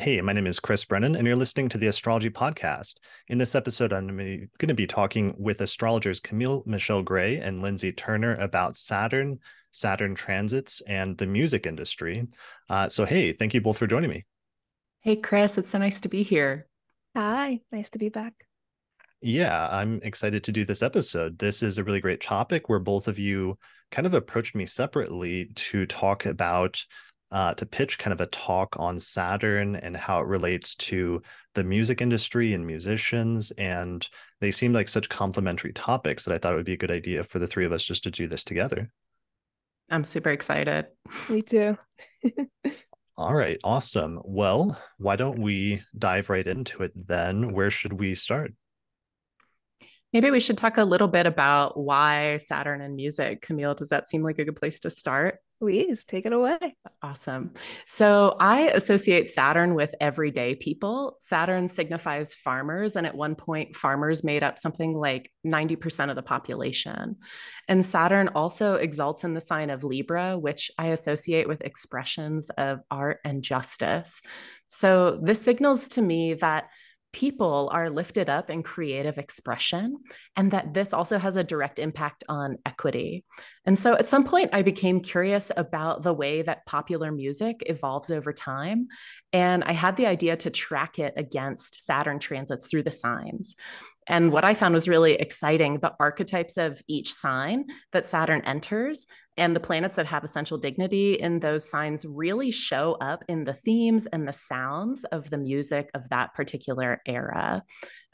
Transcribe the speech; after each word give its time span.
Hey, 0.00 0.18
my 0.22 0.32
name 0.32 0.46
is 0.46 0.60
Chris 0.60 0.82
Brennan, 0.86 1.14
and 1.14 1.26
you're 1.26 1.36
listening 1.36 1.68
to 1.68 1.76
the 1.76 1.88
Astrology 1.88 2.30
Podcast. 2.30 2.94
In 3.28 3.36
this 3.36 3.54
episode, 3.54 3.92
I'm 3.92 4.06
going 4.06 4.48
to 4.68 4.72
be 4.72 4.86
talking 4.86 5.34
with 5.38 5.60
astrologers 5.60 6.20
Camille 6.20 6.62
Michelle 6.64 7.02
Gray 7.02 7.36
and 7.36 7.60
Lindsey 7.60 7.92
Turner 7.92 8.34
about 8.36 8.78
Saturn, 8.78 9.40
Saturn 9.72 10.14
transits, 10.14 10.80
and 10.88 11.18
the 11.18 11.26
music 11.26 11.66
industry. 11.66 12.26
Uh, 12.70 12.88
so, 12.88 13.04
hey, 13.04 13.34
thank 13.34 13.52
you 13.52 13.60
both 13.60 13.76
for 13.76 13.86
joining 13.86 14.08
me. 14.08 14.24
Hey, 15.02 15.16
Chris, 15.16 15.58
it's 15.58 15.68
so 15.68 15.76
nice 15.76 16.00
to 16.00 16.08
be 16.08 16.22
here. 16.22 16.66
Hi, 17.14 17.60
nice 17.70 17.90
to 17.90 17.98
be 17.98 18.08
back. 18.08 18.32
Yeah, 19.20 19.68
I'm 19.70 20.00
excited 20.02 20.44
to 20.44 20.52
do 20.52 20.64
this 20.64 20.82
episode. 20.82 21.38
This 21.38 21.62
is 21.62 21.76
a 21.76 21.84
really 21.84 22.00
great 22.00 22.22
topic 22.22 22.70
where 22.70 22.78
both 22.78 23.06
of 23.06 23.18
you 23.18 23.58
kind 23.90 24.06
of 24.06 24.14
approached 24.14 24.54
me 24.54 24.64
separately 24.64 25.50
to 25.56 25.84
talk 25.84 26.24
about 26.24 26.82
uh, 27.30 27.54
to 27.54 27.66
pitch 27.66 27.98
kind 27.98 28.12
of 28.12 28.20
a 28.20 28.26
talk 28.26 28.76
on 28.78 28.98
Saturn 28.98 29.76
and 29.76 29.96
how 29.96 30.20
it 30.20 30.26
relates 30.26 30.74
to 30.76 31.22
the 31.54 31.64
music 31.64 32.00
industry 32.00 32.54
and 32.54 32.66
musicians. 32.66 33.50
And 33.52 34.06
they 34.40 34.50
seemed 34.50 34.74
like 34.74 34.88
such 34.88 35.08
complementary 35.08 35.72
topics 35.72 36.24
that 36.24 36.34
I 36.34 36.38
thought 36.38 36.52
it 36.52 36.56
would 36.56 36.66
be 36.66 36.72
a 36.72 36.78
good 36.78 36.90
idea 36.90 37.24
for 37.24 37.38
the 37.38 37.46
three 37.46 37.64
of 37.64 37.72
us 37.72 37.84
just 37.84 38.02
to 38.04 38.10
do 38.10 38.26
this 38.26 38.44
together. 38.44 38.90
I'm 39.90 40.04
super 40.04 40.30
excited. 40.30 40.86
Me 41.28 41.42
too. 41.42 41.76
All 43.16 43.34
right, 43.34 43.58
awesome. 43.64 44.20
Well, 44.24 44.80
why 44.98 45.16
don't 45.16 45.40
we 45.40 45.82
dive 45.98 46.30
right 46.30 46.46
into 46.46 46.82
it 46.84 46.92
then? 46.94 47.52
Where 47.52 47.70
should 47.70 47.92
we 47.92 48.14
start? 48.14 48.54
Maybe 50.12 50.30
we 50.30 50.40
should 50.40 50.58
talk 50.58 50.76
a 50.76 50.84
little 50.84 51.08
bit 51.08 51.26
about 51.26 51.78
why 51.78 52.38
Saturn 52.38 52.80
and 52.80 52.96
music. 52.96 53.42
Camille, 53.42 53.74
does 53.74 53.90
that 53.90 54.08
seem 54.08 54.22
like 54.22 54.38
a 54.38 54.44
good 54.44 54.56
place 54.56 54.80
to 54.80 54.90
start? 54.90 55.38
Please 55.60 56.06
take 56.06 56.24
it 56.24 56.32
away. 56.32 56.58
Awesome. 57.02 57.52
So 57.84 58.34
I 58.40 58.70
associate 58.70 59.28
Saturn 59.28 59.74
with 59.74 59.94
everyday 60.00 60.54
people. 60.54 61.18
Saturn 61.20 61.68
signifies 61.68 62.32
farmers. 62.32 62.96
And 62.96 63.06
at 63.06 63.14
one 63.14 63.34
point, 63.34 63.76
farmers 63.76 64.24
made 64.24 64.42
up 64.42 64.58
something 64.58 64.94
like 64.94 65.30
90% 65.46 66.08
of 66.08 66.16
the 66.16 66.22
population. 66.22 67.16
And 67.68 67.84
Saturn 67.84 68.28
also 68.28 68.76
exalts 68.76 69.22
in 69.22 69.34
the 69.34 69.40
sign 69.40 69.68
of 69.68 69.84
Libra, 69.84 70.38
which 70.38 70.70
I 70.78 70.88
associate 70.88 71.46
with 71.46 71.60
expressions 71.60 72.48
of 72.50 72.80
art 72.90 73.18
and 73.22 73.42
justice. 73.42 74.22
So 74.68 75.20
this 75.22 75.42
signals 75.42 75.88
to 75.90 76.02
me 76.02 76.34
that 76.34 76.70
people 77.12 77.68
are 77.72 77.90
lifted 77.90 78.30
up 78.30 78.50
in 78.50 78.62
creative 78.62 79.18
expression 79.18 79.96
and 80.36 80.50
that 80.52 80.74
this 80.74 80.92
also 80.92 81.18
has 81.18 81.36
a 81.36 81.44
direct 81.44 81.78
impact 81.78 82.22
on 82.28 82.56
equity. 82.64 83.24
And 83.66 83.78
so 83.78 83.94
at 83.94 84.08
some 84.08 84.24
point, 84.24 84.50
I 84.52 84.62
became 84.62 85.00
curious 85.00 85.50
about 85.56 86.02
the 86.02 86.14
way 86.14 86.42
that 86.42 86.66
popular 86.66 87.10
music 87.10 87.62
evolves 87.66 88.10
over 88.10 88.32
time. 88.32 88.88
And 89.32 89.64
I 89.64 89.72
had 89.72 89.96
the 89.96 90.06
idea 90.06 90.36
to 90.38 90.50
track 90.50 90.98
it 90.98 91.14
against 91.16 91.84
Saturn 91.84 92.18
transits 92.18 92.68
through 92.68 92.84
the 92.84 92.90
signs. 92.90 93.56
And 94.06 94.32
what 94.32 94.44
I 94.44 94.54
found 94.54 94.74
was 94.74 94.88
really 94.88 95.14
exciting 95.14 95.78
the 95.78 95.94
archetypes 96.00 96.56
of 96.56 96.80
each 96.88 97.12
sign 97.12 97.66
that 97.92 98.06
Saturn 98.06 98.42
enters 98.44 99.06
and 99.36 99.54
the 99.54 99.60
planets 99.60 99.96
that 99.96 100.06
have 100.06 100.24
essential 100.24 100.58
dignity 100.58 101.14
in 101.14 101.40
those 101.40 101.68
signs 101.68 102.04
really 102.04 102.50
show 102.50 102.96
up 103.00 103.24
in 103.28 103.44
the 103.44 103.54
themes 103.54 104.06
and 104.06 104.26
the 104.26 104.32
sounds 104.32 105.04
of 105.04 105.30
the 105.30 105.38
music 105.38 105.90
of 105.94 106.08
that 106.10 106.34
particular 106.34 107.00
era. 107.06 107.62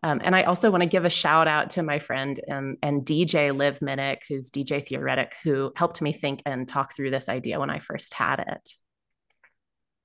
Um, 0.03 0.20
and 0.23 0.37
I 0.37 0.43
also 0.43 0.70
want 0.70 0.83
to 0.83 0.89
give 0.89 1.05
a 1.05 1.11
shout 1.11 1.48
out 1.48 1.70
to 1.73 1.83
my 1.83 1.98
friend 1.98 2.39
um, 2.50 2.77
and 2.83 3.05
DJ 3.05 3.56
Liv 3.56 3.81
Minnick, 3.81 4.19
who's 4.28 4.50
DJ 4.50 4.84
Theoretic, 4.84 5.34
who 5.43 5.73
helped 5.75 6.00
me 6.00 6.12
think 6.12 6.43
and 6.47 6.69
talk 6.69 6.95
through 6.95 7.11
this 7.11 7.28
idea 7.28 7.59
when 7.59 7.71
I 7.71 7.81
first 7.81 8.15
had 8.15 8.39
it. 8.41 8.71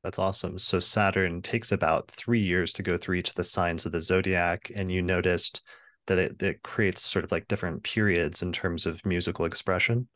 That's 0.04 0.20
awesome. 0.20 0.58
So 0.58 0.80
Saturn 0.80 1.42
takes 1.42 1.72
about 1.72 2.10
three 2.10 2.40
years 2.40 2.74
to 2.74 2.84
go 2.84 2.98
through 2.98 3.18
each 3.18 3.30
of 3.30 3.36
the 3.36 3.44
signs 3.44 3.86
of 3.86 3.92
the 3.92 4.02
zodiac, 4.02 4.72
and 4.76 4.92
you 4.92 5.02
noticed 5.02 5.62
that 6.08 6.18
it, 6.18 6.42
it 6.42 6.64
creates 6.64 7.02
sort 7.02 7.24
of 7.24 7.32
like 7.32 7.48
different 7.48 7.84
periods 7.84 8.42
in 8.42 8.52
terms 8.52 8.86
of 8.86 9.06
musical 9.06 9.46
expression. 9.46 10.08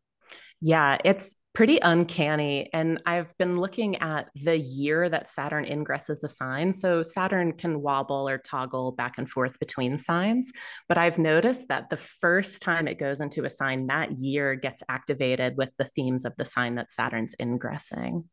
Yeah, 0.59 0.97
it's 1.05 1.35
pretty 1.53 1.79
uncanny. 1.81 2.69
And 2.73 3.01
I've 3.05 3.37
been 3.37 3.57
looking 3.57 3.97
at 3.97 4.29
the 4.35 4.57
year 4.57 5.07
that 5.07 5.29
Saturn 5.29 5.65
ingresses 5.65 6.23
a 6.23 6.29
sign. 6.29 6.73
So 6.73 7.03
Saturn 7.03 7.53
can 7.53 7.81
wobble 7.81 8.27
or 8.27 8.39
toggle 8.39 8.91
back 8.91 9.17
and 9.17 9.29
forth 9.29 9.59
between 9.59 9.97
signs. 9.97 10.51
But 10.89 10.97
I've 10.97 11.19
noticed 11.19 11.67
that 11.67 11.89
the 11.89 11.97
first 11.97 12.61
time 12.61 12.87
it 12.87 12.97
goes 12.97 13.21
into 13.21 13.45
a 13.45 13.49
sign, 13.49 13.87
that 13.87 14.13
year 14.13 14.55
gets 14.55 14.81
activated 14.89 15.55
with 15.57 15.73
the 15.77 15.85
themes 15.85 16.25
of 16.25 16.35
the 16.35 16.45
sign 16.45 16.75
that 16.75 16.91
Saturn's 16.91 17.35
ingressing. 17.39 18.25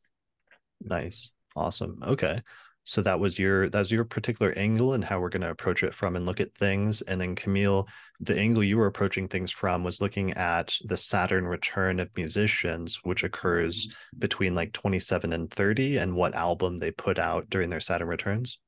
Nice. 0.81 1.32
Awesome. 1.57 1.99
Okay 2.03 2.41
so 2.85 3.01
that 3.03 3.21
was 3.21 3.39
your 3.39 3.69
that's 3.69 3.91
your 3.91 4.05
particular 4.05 4.53
angle 4.57 4.95
and 4.95 5.05
how 5.05 5.21
we're 5.21 5.29
going 5.29 5.43
to 5.43 5.51
approach 5.51 5.83
it 5.83 5.95
from 5.95 6.17
and 6.17 6.27
look 6.27 6.41
at 6.41 6.55
things 6.55 7.01
and 7.03 7.21
then 7.21 7.35
camille 7.35 7.87
the 8.21 8.37
angle 8.39 8.65
you 8.65 8.77
were 8.77 8.87
approaching 8.87 9.29
things 9.29 9.51
from 9.51 9.85
was 9.85 10.01
looking 10.01 10.33
at 10.33 10.77
the 10.85 10.97
saturn 10.97 11.47
return 11.47 12.01
of 12.01 12.11
musicians 12.17 13.01
which 13.05 13.23
occurs 13.23 13.87
mm-hmm. 13.87 14.19
between 14.19 14.55
like 14.55 14.73
27 14.73 15.33
and 15.33 15.51
30 15.51 15.99
and 15.99 16.15
what 16.15 16.35
album 16.35 16.79
they 16.79 16.91
put 16.91 17.19
out 17.19 17.49
during 17.51 17.71
their 17.71 17.81
saturn 17.81 18.09
returns 18.09 18.59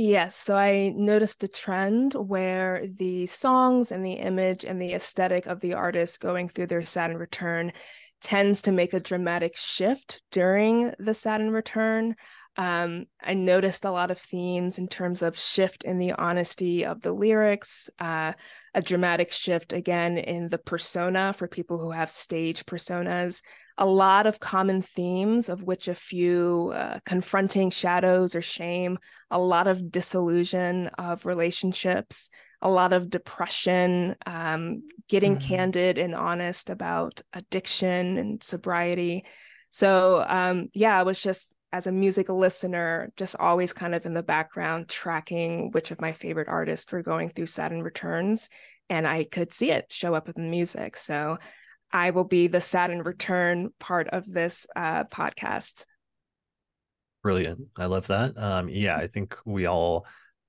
Yes. 0.00 0.36
So 0.36 0.54
I 0.54 0.92
noticed 0.94 1.42
a 1.42 1.48
trend 1.48 2.14
where 2.14 2.86
the 2.86 3.26
songs 3.26 3.90
and 3.90 4.06
the 4.06 4.12
image 4.12 4.64
and 4.64 4.80
the 4.80 4.92
aesthetic 4.92 5.46
of 5.46 5.58
the 5.58 5.74
artist 5.74 6.20
going 6.20 6.48
through 6.48 6.68
their 6.68 6.82
Saturn 6.82 7.16
return 7.16 7.72
tends 8.20 8.62
to 8.62 8.72
make 8.72 8.92
a 8.92 9.00
dramatic 9.00 9.56
shift 9.56 10.22
during 10.30 10.92
the 10.98 11.14
Saturn 11.14 11.50
return. 11.50 12.16
Um, 12.56 13.06
I 13.22 13.34
noticed 13.34 13.84
a 13.84 13.92
lot 13.92 14.10
of 14.10 14.18
themes 14.18 14.78
in 14.78 14.88
terms 14.88 15.22
of 15.22 15.38
shift 15.38 15.84
in 15.84 15.98
the 15.98 16.12
honesty 16.12 16.84
of 16.84 17.00
the 17.00 17.12
lyrics, 17.12 17.88
uh, 18.00 18.32
a 18.74 18.82
dramatic 18.82 19.30
shift 19.30 19.72
again 19.72 20.18
in 20.18 20.48
the 20.48 20.58
persona 20.58 21.32
for 21.32 21.46
people 21.46 21.78
who 21.78 21.92
have 21.92 22.10
stage 22.10 22.66
personas, 22.66 23.42
a 23.76 23.86
lot 23.86 24.26
of 24.26 24.40
common 24.40 24.82
themes, 24.82 25.48
of 25.48 25.62
which 25.62 25.86
a 25.86 25.94
few 25.94 26.72
uh, 26.74 26.98
confronting 27.06 27.70
shadows 27.70 28.34
or 28.34 28.42
shame, 28.42 28.98
a 29.30 29.38
lot 29.38 29.68
of 29.68 29.92
disillusion 29.92 30.88
of 30.98 31.24
relationships, 31.24 32.28
a 32.60 32.70
lot 32.70 32.92
of 32.92 33.10
depression, 33.10 34.16
um, 34.26 34.82
getting 35.08 35.36
mm-hmm. 35.36 35.48
candid 35.48 35.98
and 35.98 36.14
honest 36.14 36.70
about 36.70 37.20
addiction 37.32 38.18
and 38.18 38.42
sobriety. 38.42 39.24
So, 39.70 40.24
um, 40.26 40.68
yeah, 40.74 40.98
I 40.98 41.04
was 41.04 41.22
just 41.22 41.54
as 41.72 41.86
a 41.86 41.92
music 41.92 42.28
listener, 42.28 43.12
just 43.16 43.36
always 43.38 43.72
kind 43.72 43.94
of 43.94 44.06
in 44.06 44.14
the 44.14 44.22
background 44.22 44.88
tracking 44.88 45.70
which 45.72 45.90
of 45.90 46.00
my 46.00 46.12
favorite 46.12 46.48
artists 46.48 46.90
were 46.90 47.02
going 47.02 47.28
through 47.28 47.46
Saturn 47.46 47.82
Returns, 47.82 48.48
and 48.88 49.06
I 49.06 49.24
could 49.24 49.52
see 49.52 49.70
it 49.70 49.86
show 49.90 50.14
up 50.14 50.28
in 50.28 50.34
the 50.36 50.50
music. 50.50 50.96
So 50.96 51.38
I 51.92 52.10
will 52.10 52.24
be 52.24 52.48
the 52.48 52.60
Saturn 52.60 53.02
Return 53.02 53.70
part 53.78 54.08
of 54.08 54.30
this 54.30 54.66
uh, 54.74 55.04
podcast. 55.04 55.84
Brilliant. 57.22 57.60
I 57.76 57.86
love 57.86 58.06
that. 58.06 58.36
Um, 58.38 58.68
yeah, 58.68 58.96
I 58.96 59.06
think 59.06 59.36
we 59.44 59.66
all 59.66 60.06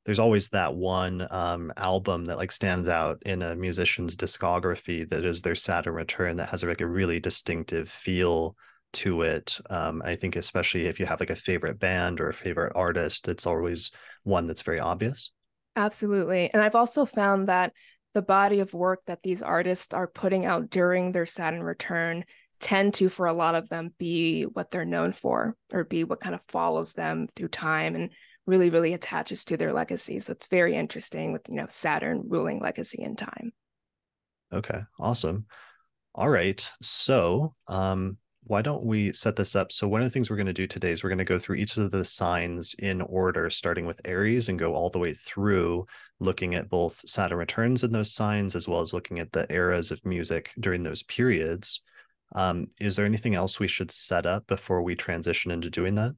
there's 0.10 0.18
always 0.18 0.50
that 0.50 0.74
one 0.74 1.28
um, 1.30 1.72
album 1.78 2.26
that 2.26 2.38
like 2.38 2.52
stands 2.52 2.90
out 2.90 3.22
in 3.28 3.44
a 3.44 3.56
musician's 3.56 4.18
discography 4.18 5.08
that 5.08 5.24
is 5.24 5.44
their 5.44 5.54
Saturn 5.54 5.94
Return 5.94 6.38
that 6.38 6.50
has 6.50 6.64
like 6.64 6.82
a 6.82 6.88
really 6.88 7.20
distinctive 7.20 7.88
feel 7.92 8.56
to 8.94 9.22
it. 9.22 9.60
Um, 9.70 10.02
I 10.04 10.16
think 10.16 10.36
especially 10.36 10.88
if 10.88 11.00
you 11.00 11.06
have 11.06 11.20
like 11.20 11.30
a 11.30 11.36
favorite 11.36 11.78
band 11.78 12.22
or 12.22 12.30
a 12.30 12.34
favorite 12.34 12.74
artist, 12.76 13.28
it's 13.28 13.46
always 13.46 13.92
one 14.24 14.48
that's 14.48 14.64
very 14.64 14.80
obvious. 14.80 15.32
Absolutely. 15.76 16.50
And 16.52 16.64
I've 16.64 16.74
also 16.74 17.06
found 17.06 17.48
that 17.50 17.74
the 18.16 18.24
body 18.24 18.62
of 18.62 18.74
work 18.74 19.02
that 19.06 19.22
these 19.22 19.44
artists 19.44 19.94
are 19.94 20.08
putting 20.08 20.44
out 20.44 20.72
during 20.72 21.12
their 21.12 21.28
Saturn 21.28 21.62
return 21.62 22.26
tend 22.60 22.96
to, 22.96 23.10
for 23.10 23.28
a 23.28 23.34
lot 23.34 23.54
of 23.54 23.70
them, 23.70 23.94
be 24.00 24.42
what 24.42 24.72
they're 24.72 24.86
known 24.86 25.14
for 25.14 25.56
or 25.72 25.84
be 25.84 26.04
what 26.04 26.20
kind 26.20 26.34
of 26.34 26.44
follows 26.48 26.94
them 26.94 27.28
through 27.36 27.50
time 27.50 27.94
and 27.94 28.12
really, 28.50 28.70
really 28.70 28.94
attaches 28.94 29.46
to 29.46 29.58
their 29.58 29.72
legacy. 29.72 30.20
So 30.20 30.34
it's 30.34 30.48
very 30.48 30.76
interesting 30.76 31.32
with, 31.32 31.48
you 31.48 31.56
know, 31.56 31.68
Saturn 31.70 32.24
ruling 32.28 32.60
legacy 32.60 33.02
in 33.02 33.16
time. 33.16 33.54
Okay, 34.52 34.80
awesome. 35.00 35.46
All 36.16 36.30
right. 36.30 36.70
So, 36.82 37.54
um, 37.68 38.18
why 38.44 38.64
don't 38.64 38.84
we 38.84 39.14
set 39.14 39.36
this 39.36 39.56
up? 39.56 39.72
So 39.72 39.88
one 39.88 40.02
of 40.02 40.06
the 40.06 40.10
things 40.10 40.30
we're 40.30 40.38
going 40.38 40.48
to 40.48 40.54
do 40.54 40.66
today 40.66 40.92
is 40.92 41.04
we're 41.04 41.10
going 41.10 41.20
to 41.20 41.24
go 41.24 41.38
through 41.38 41.58
each 41.58 41.78
of 41.78 41.92
the 41.92 42.04
signs 42.04 42.74
in 42.80 43.02
order, 43.02 43.50
starting 43.52 43.86
with 43.86 44.02
Aries 44.06 44.50
and 44.50 44.58
go 44.58 44.74
all 44.74 44.90
the 44.90 44.98
way 44.98 45.14
through 45.14 45.86
looking 46.20 46.56
at 46.56 46.70
both 46.70 47.00
Saturn 47.08 47.38
returns 47.38 47.84
in 47.84 47.92
those 47.92 48.12
signs, 48.12 48.56
as 48.56 48.68
well 48.68 48.82
as 48.82 48.94
looking 48.94 49.20
at 49.20 49.32
the 49.32 49.46
eras 49.54 49.92
of 49.92 50.04
music 50.04 50.52
during 50.60 50.82
those 50.82 51.04
periods. 51.04 51.82
Um, 52.34 52.68
is 52.80 52.96
there 52.96 53.06
anything 53.06 53.36
else 53.36 53.60
we 53.60 53.68
should 53.68 53.92
set 53.92 54.26
up 54.26 54.48
before 54.48 54.82
we 54.82 54.96
transition 54.96 55.52
into 55.52 55.70
doing 55.70 55.94
that? 55.96 56.16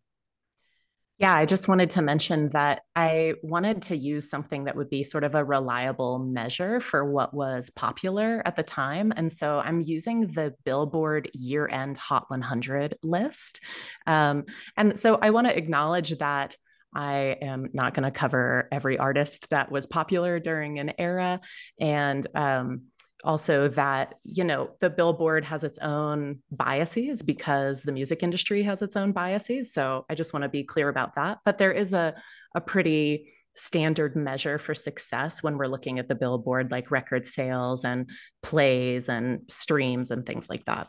Yeah, 1.21 1.35
I 1.35 1.45
just 1.45 1.67
wanted 1.67 1.91
to 1.91 2.01
mention 2.01 2.49
that 2.49 2.81
I 2.95 3.35
wanted 3.43 3.83
to 3.83 3.95
use 3.95 4.27
something 4.27 4.63
that 4.63 4.75
would 4.75 4.89
be 4.89 5.03
sort 5.03 5.23
of 5.23 5.35
a 5.35 5.45
reliable 5.45 6.17
measure 6.17 6.79
for 6.79 7.05
what 7.05 7.31
was 7.31 7.69
popular 7.69 8.41
at 8.43 8.55
the 8.55 8.63
time. 8.63 9.13
And 9.15 9.31
so 9.31 9.59
I'm 9.59 9.81
using 9.81 10.21
the 10.21 10.55
Billboard 10.65 11.29
year 11.35 11.69
end 11.71 11.99
Hot 11.99 12.25
100 12.29 12.95
list. 13.03 13.61
Um, 14.07 14.45
and 14.75 14.97
so 14.97 15.19
I 15.21 15.29
want 15.29 15.45
to 15.45 15.55
acknowledge 15.55 16.09
that 16.17 16.55
I 16.91 17.37
am 17.39 17.69
not 17.71 17.93
going 17.93 18.03
to 18.03 18.11
cover 18.11 18.67
every 18.71 18.97
artist 18.97 19.51
that 19.51 19.71
was 19.71 19.85
popular 19.85 20.39
during 20.39 20.79
an 20.79 20.93
era. 20.97 21.39
And 21.79 22.25
um, 22.33 22.85
also 23.23 23.67
that 23.67 24.15
you 24.23 24.43
know 24.43 24.71
the 24.79 24.89
billboard 24.89 25.45
has 25.45 25.63
its 25.63 25.77
own 25.79 26.39
biases 26.51 27.21
because 27.21 27.83
the 27.83 27.91
music 27.91 28.23
industry 28.23 28.63
has 28.63 28.81
its 28.81 28.95
own 28.95 29.11
biases. 29.11 29.73
So 29.73 30.05
i 30.09 30.15
just 30.15 30.33
want 30.33 30.43
to 30.43 30.49
be 30.49 30.63
clear 30.63 30.89
about 30.89 31.15
that. 31.15 31.39
But 31.45 31.57
there 31.57 31.71
is 31.71 31.93
a 31.93 32.15
a 32.55 32.61
pretty 32.61 33.31
standard 33.53 34.15
measure 34.15 34.57
for 34.57 34.73
success 34.73 35.43
when 35.43 35.57
we're 35.57 35.67
looking 35.67 35.99
at 35.99 36.07
the 36.07 36.15
billboard 36.15 36.71
like 36.71 36.89
record 36.89 37.25
sales 37.25 37.83
and 37.83 38.09
plays 38.41 39.09
and 39.09 39.41
streams 39.49 40.09
and 40.09 40.25
things 40.25 40.49
like 40.49 40.65
that. 40.65 40.87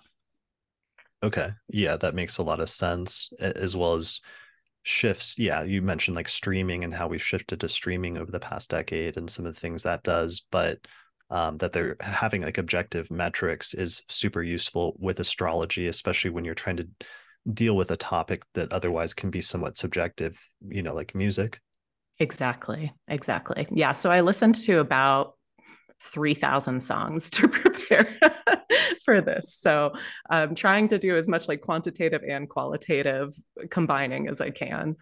Okay. 1.22 1.50
Yeah 1.68 1.96
that 1.98 2.14
makes 2.14 2.38
a 2.38 2.42
lot 2.42 2.60
of 2.60 2.70
sense 2.70 3.32
as 3.40 3.76
well 3.76 3.94
as 3.94 4.20
shifts. 4.84 5.38
Yeah 5.38 5.62
you 5.62 5.82
mentioned 5.82 6.16
like 6.16 6.28
streaming 6.28 6.84
and 6.84 6.94
how 6.94 7.08
we've 7.08 7.22
shifted 7.22 7.60
to 7.60 7.68
streaming 7.68 8.16
over 8.16 8.30
the 8.30 8.40
past 8.40 8.70
decade 8.70 9.16
and 9.16 9.30
some 9.30 9.44
of 9.44 9.54
the 9.54 9.60
things 9.60 9.82
that 9.82 10.02
does. 10.02 10.46
But 10.50 10.86
um, 11.32 11.56
that 11.56 11.72
they're 11.72 11.96
having 12.00 12.42
like 12.42 12.58
objective 12.58 13.10
metrics 13.10 13.72
is 13.72 14.02
super 14.08 14.42
useful 14.42 14.94
with 14.98 15.18
astrology, 15.18 15.88
especially 15.88 16.30
when 16.30 16.44
you're 16.44 16.54
trying 16.54 16.76
to 16.76 16.88
deal 17.54 17.74
with 17.74 17.90
a 17.90 17.96
topic 17.96 18.44
that 18.52 18.70
otherwise 18.70 19.14
can 19.14 19.30
be 19.30 19.40
somewhat 19.40 19.78
subjective, 19.78 20.38
you 20.68 20.82
know, 20.82 20.92
like 20.94 21.14
music. 21.14 21.58
Exactly. 22.18 22.92
Exactly. 23.08 23.66
Yeah. 23.70 23.94
So 23.94 24.10
I 24.10 24.20
listened 24.20 24.56
to 24.56 24.80
about 24.80 25.32
3,000 26.02 26.82
songs 26.82 27.30
to 27.30 27.48
prepare 27.48 28.06
for 29.06 29.22
this. 29.22 29.54
So 29.54 29.94
I'm 30.28 30.54
trying 30.54 30.88
to 30.88 30.98
do 30.98 31.16
as 31.16 31.28
much 31.28 31.48
like 31.48 31.62
quantitative 31.62 32.22
and 32.28 32.46
qualitative 32.46 33.32
combining 33.70 34.28
as 34.28 34.42
I 34.42 34.50
can. 34.50 34.96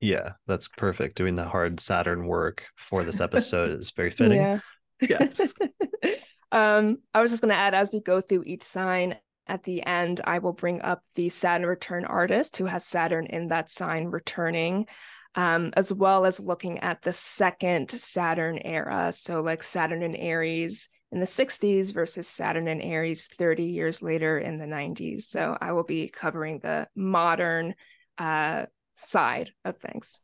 Yeah, 0.00 0.32
that's 0.46 0.68
perfect. 0.68 1.16
Doing 1.16 1.36
the 1.36 1.46
hard 1.46 1.80
Saturn 1.80 2.26
work 2.26 2.68
for 2.76 3.02
this 3.02 3.22
episode 3.22 3.70
is 3.80 3.92
very 3.92 4.10
fitting. 4.10 4.42
Yeah. 4.42 4.58
Yes. 5.00 5.54
um, 6.52 6.98
I 7.12 7.20
was 7.20 7.30
just 7.30 7.42
going 7.42 7.52
to 7.52 7.58
add 7.58 7.74
as 7.74 7.90
we 7.92 8.00
go 8.00 8.20
through 8.20 8.44
each 8.44 8.62
sign 8.62 9.16
at 9.46 9.64
the 9.64 9.84
end, 9.84 10.20
I 10.24 10.38
will 10.38 10.52
bring 10.52 10.80
up 10.82 11.02
the 11.14 11.28
Saturn 11.28 11.66
return 11.66 12.04
artist 12.04 12.56
who 12.56 12.66
has 12.66 12.84
Saturn 12.84 13.26
in 13.26 13.48
that 13.48 13.70
sign 13.70 14.06
returning, 14.06 14.86
um, 15.34 15.72
as 15.76 15.92
well 15.92 16.24
as 16.24 16.40
looking 16.40 16.78
at 16.78 17.02
the 17.02 17.12
second 17.12 17.90
Saturn 17.90 18.58
era. 18.58 19.12
So, 19.12 19.42
like 19.42 19.62
Saturn 19.62 20.02
in 20.02 20.16
Aries 20.16 20.88
in 21.12 21.20
the 21.20 21.26
60s 21.26 21.92
versus 21.92 22.26
Saturn 22.26 22.68
in 22.68 22.80
Aries 22.80 23.26
30 23.26 23.64
years 23.64 24.02
later 24.02 24.38
in 24.38 24.58
the 24.58 24.66
90s. 24.66 25.22
So, 25.24 25.58
I 25.60 25.72
will 25.72 25.84
be 25.84 26.08
covering 26.08 26.60
the 26.60 26.88
modern 26.94 27.74
uh, 28.16 28.66
side 28.94 29.50
of 29.64 29.76
things. 29.76 30.20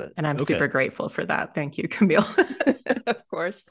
It. 0.00 0.12
And 0.16 0.26
I'm 0.26 0.36
okay. 0.36 0.44
super 0.44 0.68
grateful 0.68 1.08
for 1.08 1.24
that. 1.24 1.54
Thank 1.54 1.78
you, 1.78 1.88
Camille. 1.88 2.26
of 3.06 3.28
course. 3.28 3.64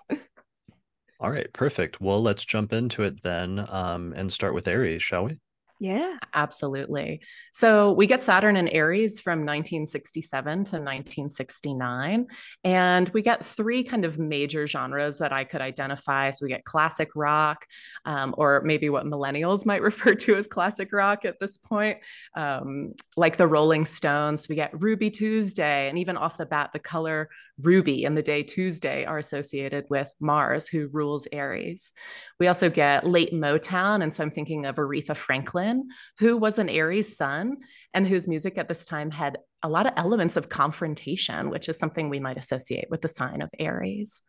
All 1.19 1.29
right, 1.29 1.51
perfect. 1.53 2.01
Well, 2.01 2.21
let's 2.21 2.45
jump 2.45 2.73
into 2.73 3.03
it 3.03 3.21
then 3.21 3.65
um, 3.69 4.13
and 4.15 4.31
start 4.31 4.53
with 4.53 4.67
Aries, 4.67 5.03
shall 5.03 5.25
we? 5.25 5.39
Yeah, 5.81 6.15
absolutely. 6.35 7.21
So 7.51 7.93
we 7.93 8.05
get 8.05 8.21
Saturn 8.21 8.55
and 8.55 8.69
Aries 8.71 9.19
from 9.19 9.39
1967 9.39 10.53
to 10.53 10.75
1969. 10.75 12.27
And 12.63 13.09
we 13.09 13.23
get 13.23 13.43
three 13.43 13.83
kind 13.83 14.05
of 14.05 14.19
major 14.19 14.67
genres 14.67 15.17
that 15.17 15.33
I 15.33 15.43
could 15.43 15.61
identify. 15.61 16.29
So 16.29 16.45
we 16.45 16.49
get 16.49 16.65
classic 16.65 17.09
rock, 17.15 17.65
um, 18.05 18.35
or 18.37 18.61
maybe 18.63 18.89
what 18.89 19.05
millennials 19.07 19.65
might 19.65 19.81
refer 19.91 20.13
to 20.13 20.35
as 20.35 20.45
classic 20.45 20.93
rock 20.93 21.25
at 21.25 21.39
this 21.39 21.57
point, 21.57 21.97
um, 22.35 22.93
like 23.17 23.37
the 23.37 23.47
Rolling 23.47 23.85
Stones. 23.85 24.47
We 24.47 24.53
get 24.53 24.79
Ruby 24.79 25.09
Tuesday, 25.09 25.89
and 25.89 25.97
even 25.97 26.15
off 26.15 26.37
the 26.37 26.45
bat, 26.45 26.73
the 26.73 26.79
color 26.79 27.27
ruby 27.63 28.05
and 28.05 28.17
the 28.17 28.21
day 28.21 28.43
Tuesday 28.43 29.05
are 29.05 29.17
associated 29.17 29.85
with 29.89 30.11
Mars, 30.19 30.67
who 30.67 30.87
rules 30.87 31.27
Aries. 31.31 31.91
We 32.39 32.47
also 32.47 32.69
get 32.69 33.07
late 33.07 33.33
Motown. 33.33 34.03
And 34.03 34.13
so 34.13 34.23
I'm 34.23 34.31
thinking 34.31 34.65
of 34.65 34.75
Aretha 34.75 35.15
Franklin, 35.15 35.70
who 36.19 36.37
was 36.37 36.59
an 36.59 36.69
Aries 36.69 37.15
sun 37.15 37.57
and 37.93 38.07
whose 38.07 38.27
music 38.27 38.57
at 38.57 38.67
this 38.67 38.85
time 38.85 39.11
had 39.11 39.37
a 39.63 39.69
lot 39.69 39.85
of 39.85 39.93
elements 39.95 40.37
of 40.37 40.49
confrontation, 40.49 41.49
which 41.49 41.69
is 41.69 41.77
something 41.77 42.09
we 42.09 42.19
might 42.19 42.37
associate 42.37 42.87
with 42.89 43.01
the 43.01 43.07
sign 43.07 43.41
of 43.41 43.51
Aries. 43.59 44.23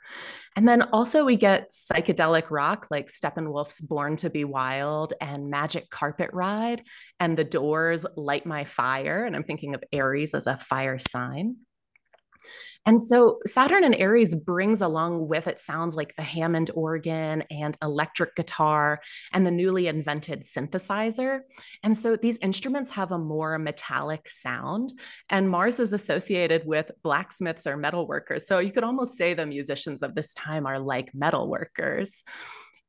And 0.57 0.69
then 0.69 0.83
also 0.83 1.25
we 1.25 1.37
get 1.37 1.71
psychedelic 1.71 2.51
rock 2.51 2.87
like 2.91 3.07
Steppenwolf's 3.07 3.81
Born 3.81 4.17
to 4.19 4.31
Be 4.31 4.45
Wild 4.45 5.15
and 5.21 5.49
Magic 5.49 5.89
Carpet 5.89 6.31
Ride 6.33 6.83
and 7.19 7.37
The 7.37 7.45
Doors 7.45 8.05
Light 8.17 8.45
My 8.45 8.65
Fire. 8.65 9.25
And 9.25 9.35
I'm 9.35 9.45
thinking 9.45 9.75
of 9.75 9.83
Aries 9.93 10.35
as 10.35 10.47
a 10.47 10.57
fire 10.57 10.99
sign. 10.99 11.57
And 12.85 13.01
so 13.01 13.39
Saturn 13.47 13.85
and 13.85 13.95
Aries 13.95 14.35
brings 14.35 14.83
along 14.83 15.29
with 15.29 15.47
it 15.47 15.61
sounds 15.61 15.95
like 15.95 16.17
the 16.17 16.23
Hammond 16.23 16.71
organ 16.75 17.45
and 17.51 17.77
electric 17.81 18.35
guitar 18.35 19.01
and 19.33 19.47
the 19.47 19.51
newly 19.53 19.87
invented 19.87 20.43
synthesizer. 20.43 21.41
And 21.85 21.97
so 21.97 22.17
these 22.17 22.39
instruments 22.39 22.91
have 22.91 23.13
a 23.13 23.19
more 23.19 23.59
metallic 23.59 24.29
sound. 24.29 24.93
And 25.31 25.49
Mars 25.49 25.79
is 25.79 25.93
associated 25.93 26.67
with 26.67 26.91
blacksmiths 27.05 27.67
or 27.67 27.77
metal 27.77 28.09
workers. 28.09 28.49
So 28.49 28.59
you 28.59 28.73
could 28.73 28.85
almost 28.85 29.17
say 29.17 29.35
the 29.35 29.47
musicians 29.47 30.03
of 30.03 30.15
this 30.15 30.35
time 30.35 30.67
are 30.67 30.81
like 30.81 31.15
metal 31.15 31.49
workers. 31.49 32.25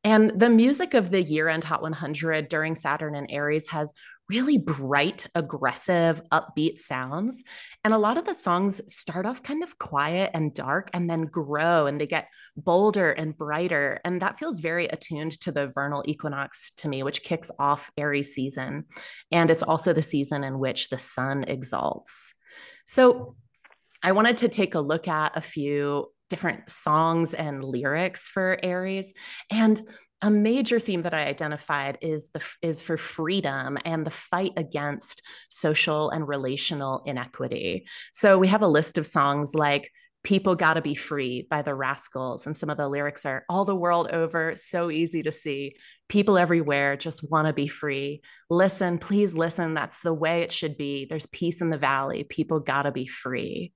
And 0.03 0.37
the 0.37 0.49
music 0.49 0.95
of 0.95 1.11
the 1.11 1.21
year 1.21 1.47
end 1.47 1.63
Hot 1.63 1.81
100 1.81 2.49
during 2.49 2.75
Saturn 2.75 3.15
and 3.15 3.27
Aries 3.31 3.69
has 3.69 3.93
really 4.29 4.57
bright, 4.57 5.27
aggressive, 5.35 6.21
upbeat 6.31 6.79
sounds. 6.79 7.43
And 7.83 7.93
a 7.93 7.97
lot 7.97 8.17
of 8.17 8.25
the 8.25 8.33
songs 8.33 8.81
start 8.93 9.25
off 9.25 9.43
kind 9.43 9.63
of 9.63 9.77
quiet 9.77 10.31
and 10.33 10.53
dark 10.53 10.89
and 10.93 11.09
then 11.09 11.23
grow 11.25 11.87
and 11.87 11.99
they 11.99 12.05
get 12.05 12.27
bolder 12.55 13.11
and 13.11 13.37
brighter. 13.37 13.99
And 14.05 14.21
that 14.21 14.37
feels 14.37 14.61
very 14.61 14.85
attuned 14.87 15.39
to 15.41 15.51
the 15.51 15.67
vernal 15.67 16.03
equinox 16.05 16.71
to 16.75 16.87
me, 16.87 17.03
which 17.03 17.23
kicks 17.23 17.51
off 17.59 17.91
Aries 17.97 18.33
season. 18.33 18.85
And 19.31 19.51
it's 19.51 19.63
also 19.63 19.93
the 19.93 20.01
season 20.01 20.43
in 20.43 20.59
which 20.59 20.89
the 20.89 20.97
sun 20.97 21.43
exalts. 21.47 22.33
So 22.85 23.35
I 24.01 24.11
wanted 24.13 24.37
to 24.37 24.49
take 24.49 24.75
a 24.75 24.81
look 24.81 25.07
at 25.07 25.37
a 25.37 25.41
few 25.41 26.07
different 26.29 26.69
songs 26.69 27.33
and 27.33 27.63
lyrics 27.63 28.29
for 28.29 28.57
Aries. 28.63 29.13
And 29.51 29.81
a 30.23 30.31
major 30.31 30.79
theme 30.79 31.01
that 31.01 31.13
I 31.13 31.25
identified 31.25 31.97
is 32.01 32.29
the 32.29 32.41
is 32.61 32.81
for 32.81 32.97
freedom 32.97 33.77
and 33.83 34.05
the 34.05 34.09
fight 34.09 34.53
against 34.55 35.21
social 35.49 36.09
and 36.09 36.25
relational 36.27 37.03
inequity. 37.05 37.85
So 38.13 38.37
we 38.39 38.47
have 38.47 38.61
a 38.61 38.67
list 38.67 38.97
of 38.97 39.05
songs 39.05 39.53
like 39.53 39.91
People 40.23 40.55
Gotta 40.55 40.81
Be 40.81 40.95
Free 40.95 41.45
by 41.49 41.61
the 41.61 41.75
Rascals. 41.75 42.45
And 42.47 42.55
some 42.55 42.69
of 42.69 42.77
the 42.77 42.87
lyrics 42.87 43.25
are 43.25 43.43
all 43.49 43.65
the 43.65 43.75
world 43.75 44.07
over, 44.13 44.55
so 44.55 44.89
easy 44.89 45.21
to 45.23 45.31
see. 45.33 45.75
People 46.13 46.37
everywhere 46.37 46.95
just 46.95 47.27
wanna 47.27 47.53
be 47.53 47.65
free. 47.65 48.21
Listen, 48.47 48.99
please 48.99 49.33
listen. 49.33 49.73
That's 49.73 50.01
the 50.01 50.13
way 50.13 50.41
it 50.41 50.51
should 50.51 50.77
be. 50.77 51.05
There's 51.05 51.25
peace 51.25 51.59
in 51.59 51.71
the 51.71 51.77
valley. 51.79 52.23
People 52.23 52.59
gotta 52.59 52.91
be 52.91 53.07
free. 53.07 53.73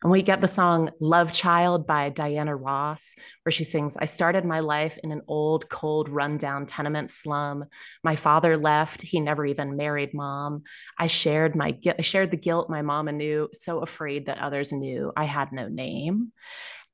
And 0.00 0.12
we 0.12 0.22
get 0.22 0.40
the 0.40 0.46
song 0.46 0.90
Love 1.00 1.32
Child 1.32 1.88
by 1.88 2.08
Diana 2.10 2.54
Ross, 2.54 3.16
where 3.42 3.50
she 3.50 3.64
sings, 3.64 3.96
I 3.96 4.04
started 4.04 4.44
my 4.44 4.60
life 4.60 4.96
in 5.02 5.10
an 5.10 5.22
old, 5.26 5.68
cold, 5.68 6.08
rundown 6.08 6.66
tenement 6.66 7.10
slum. 7.10 7.64
My 8.04 8.14
father 8.14 8.56
left. 8.56 9.02
He 9.02 9.18
never 9.18 9.44
even 9.44 9.76
married 9.76 10.14
mom. 10.14 10.62
I 10.96 11.08
shared 11.08 11.56
my 11.56 11.76
I 11.98 12.02
shared 12.02 12.30
the 12.30 12.36
guilt 12.36 12.70
my 12.70 12.82
mama 12.82 13.10
knew, 13.10 13.48
so 13.52 13.80
afraid 13.80 14.26
that 14.26 14.38
others 14.38 14.72
knew 14.72 15.12
I 15.16 15.24
had 15.24 15.50
no 15.50 15.66
name. 15.66 16.30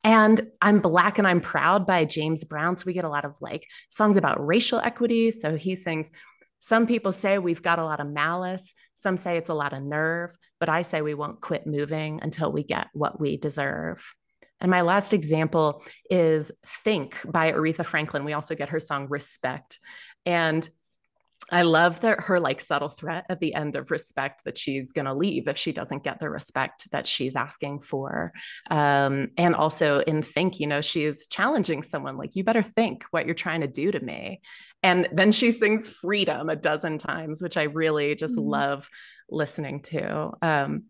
And 0.04 0.48
I'm 0.62 0.80
Black 0.80 1.18
and 1.18 1.26
I'm 1.26 1.40
Proud 1.40 1.86
by 1.86 2.04
James 2.04 2.44
Brown. 2.44 2.76
So 2.76 2.84
we 2.86 2.92
get 2.92 3.04
a 3.04 3.10
lot 3.10 3.24
of 3.24 3.36
like 3.40 3.66
songs 3.88 4.16
about 4.16 4.44
racial 4.44 4.78
equity. 4.78 5.30
So 5.30 5.56
he 5.56 5.74
sings, 5.74 6.10
some 6.58 6.86
people 6.86 7.12
say 7.12 7.38
we've 7.38 7.62
got 7.62 7.78
a 7.78 7.84
lot 7.84 8.00
of 8.00 8.08
malice. 8.08 8.74
Some 8.94 9.16
say 9.16 9.36
it's 9.36 9.48
a 9.48 9.54
lot 9.54 9.72
of 9.72 9.82
nerve, 9.82 10.36
but 10.60 10.68
I 10.68 10.82
say 10.82 11.02
we 11.02 11.14
won't 11.14 11.40
quit 11.40 11.66
moving 11.66 12.20
until 12.22 12.52
we 12.52 12.62
get 12.62 12.88
what 12.92 13.20
we 13.20 13.36
deserve. 13.36 14.14
And 14.60 14.70
my 14.70 14.80
last 14.80 15.12
example 15.12 15.82
is 16.10 16.50
Think 16.66 17.16
by 17.24 17.52
Aretha 17.52 17.86
Franklin. 17.86 18.24
We 18.24 18.32
also 18.32 18.54
get 18.54 18.70
her 18.70 18.80
song 18.80 19.06
Respect. 19.08 19.78
And 20.26 20.68
I 21.50 21.62
love 21.62 22.00
that 22.00 22.20
her 22.24 22.40
like 22.40 22.60
subtle 22.60 22.88
threat 22.88 23.24
at 23.28 23.40
the 23.40 23.54
end 23.54 23.76
of 23.76 23.90
respect 23.90 24.44
that 24.44 24.58
she's 24.58 24.92
going 24.92 25.06
to 25.06 25.14
leave 25.14 25.48
if 25.48 25.56
she 25.56 25.72
doesn't 25.72 26.04
get 26.04 26.20
the 26.20 26.28
respect 26.28 26.90
that 26.92 27.06
she's 27.06 27.36
asking 27.36 27.80
for. 27.80 28.32
Um, 28.70 29.28
and 29.36 29.54
also 29.54 30.00
in 30.00 30.22
Think, 30.22 30.60
you 30.60 30.66
know, 30.66 30.82
she's 30.82 31.26
challenging 31.26 31.82
someone 31.82 32.16
like, 32.16 32.36
you 32.36 32.44
better 32.44 32.62
think 32.62 33.04
what 33.10 33.24
you're 33.24 33.34
trying 33.34 33.62
to 33.62 33.66
do 33.66 33.90
to 33.90 34.00
me. 34.00 34.40
And 34.82 35.08
then 35.12 35.32
she 35.32 35.50
sings 35.50 35.88
freedom 35.88 36.48
a 36.48 36.56
dozen 36.56 36.98
times, 36.98 37.42
which 37.42 37.56
I 37.56 37.64
really 37.64 38.14
just 38.14 38.36
mm-hmm. 38.36 38.48
love 38.48 38.90
listening 39.30 39.80
to. 39.82 40.32
Um, 40.42 40.84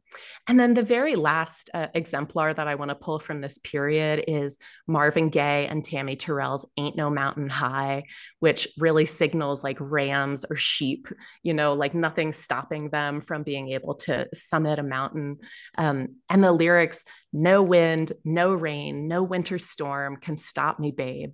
And 0.46 0.58
then 0.58 0.74
the 0.74 0.82
very 0.82 1.14
last 1.16 1.70
uh, 1.74 1.88
exemplar 1.94 2.54
that 2.54 2.68
I 2.68 2.74
want 2.76 2.90
to 2.90 2.94
pull 2.94 3.18
from 3.18 3.40
this 3.40 3.58
period 3.58 4.24
is 4.26 4.56
Marvin 4.86 5.28
Gaye 5.28 5.66
and 5.66 5.84
Tammy 5.84 6.16
Terrell's 6.16 6.66
Ain't 6.78 6.96
No 6.96 7.10
Mountain 7.10 7.50
High, 7.50 8.04
which 8.40 8.66
really 8.78 9.04
signals 9.04 9.62
like 9.62 9.76
rams 9.78 10.46
or 10.48 10.56
sheep, 10.56 11.08
you 11.42 11.52
know, 11.52 11.74
like 11.74 11.94
nothing 11.94 12.32
stopping 12.32 12.88
them 12.90 13.20
from 13.20 13.42
being 13.42 13.70
able 13.72 13.96
to 13.96 14.26
summit 14.32 14.78
a 14.78 14.82
mountain. 14.82 15.38
Um, 15.76 16.16
and 16.30 16.42
the 16.42 16.52
lyrics, 16.52 17.04
no 17.32 17.62
wind, 17.62 18.12
no 18.24 18.54
rain, 18.54 19.06
no 19.06 19.22
winter 19.22 19.58
storm 19.58 20.16
can 20.16 20.38
stop 20.38 20.80
me, 20.80 20.92
babe. 20.92 21.32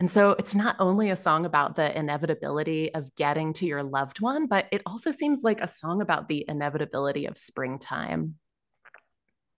And 0.00 0.10
so 0.10 0.30
it's 0.38 0.54
not 0.54 0.76
only 0.80 1.10
a 1.10 1.16
song 1.16 1.46
about 1.46 1.76
the 1.76 1.96
inevitability 1.96 2.92
of 2.94 3.14
getting 3.14 3.52
to 3.54 3.66
your 3.66 3.82
loved 3.82 4.20
one, 4.20 4.46
but 4.46 4.66
it 4.72 4.82
also 4.86 5.12
seems 5.12 5.42
like 5.42 5.60
a 5.60 5.68
song 5.68 6.02
about 6.02 6.28
the 6.28 6.44
inevitability 6.48 7.26
of 7.26 7.36
springtime. 7.36 8.23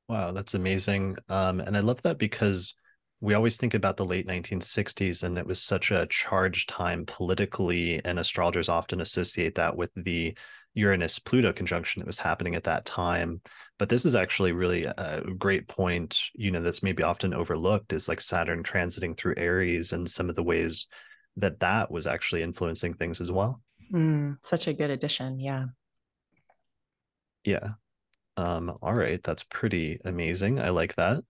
Wow, 0.09 0.33
that's 0.33 0.55
amazing. 0.55 1.17
Um, 1.29 1.61
and 1.61 1.77
I 1.77 1.81
love 1.81 2.03
that 2.03 2.19
because 2.19 2.75
we 3.21 3.35
always 3.35 3.57
think 3.57 3.75
about 3.75 3.97
the 3.97 4.05
late 4.05 4.27
1960s 4.27 5.23
and 5.23 5.37
it 5.37 5.47
was 5.47 5.61
such 5.61 5.91
a 5.91 6.07
charged 6.07 6.69
time 6.69 7.07
politically, 7.07 8.01
and 8.05 8.19
astrologers 8.19 8.69
often 8.69 9.01
associate 9.01 9.55
that 9.57 9.77
with 9.77 9.91
the 9.97 10.37
Uranus 10.75 11.19
Pluto 11.19 11.53
conjunction 11.53 12.01
that 12.01 12.07
was 12.07 12.19
happening 12.19 12.55
at 12.55 12.65
that 12.65 12.85
time. 12.85 13.41
But 13.79 13.89
this 13.89 14.05
is 14.05 14.15
actually 14.15 14.53
really 14.53 14.85
a 14.85 15.23
great 15.39 15.67
point, 15.67 16.21
you 16.35 16.51
know, 16.51 16.61
that's 16.61 16.83
maybe 16.83 17.03
often 17.03 17.33
overlooked 17.35 17.93
is 17.93 18.09
like 18.09 18.21
Saturn 18.21 18.63
transiting 18.63 19.17
through 19.17 19.35
Aries 19.39 19.93
and 19.93 20.09
some 20.09 20.29
of 20.29 20.37
the 20.37 20.43
ways 20.43 20.87
that 21.39 21.61
that 21.61 21.91
was 21.91 22.07
actually 22.07 22.43
influencing 22.43 22.93
things 22.93 23.21
as 23.21 23.33
well. 23.33 23.63
Mm, 23.93 24.37
such 24.43 24.67
a 24.69 24.75
good 24.75 24.91
addition. 24.91 25.41
Yeah. 25.41 25.67
Yeah. 27.45 27.75
Um, 28.37 28.77
all 28.83 28.95
right. 28.95 29.23
That's 29.23 29.45
pretty 29.45 29.99
amazing. 30.05 30.61
I 30.61 30.71
like 30.71 30.95
that. 30.97 31.23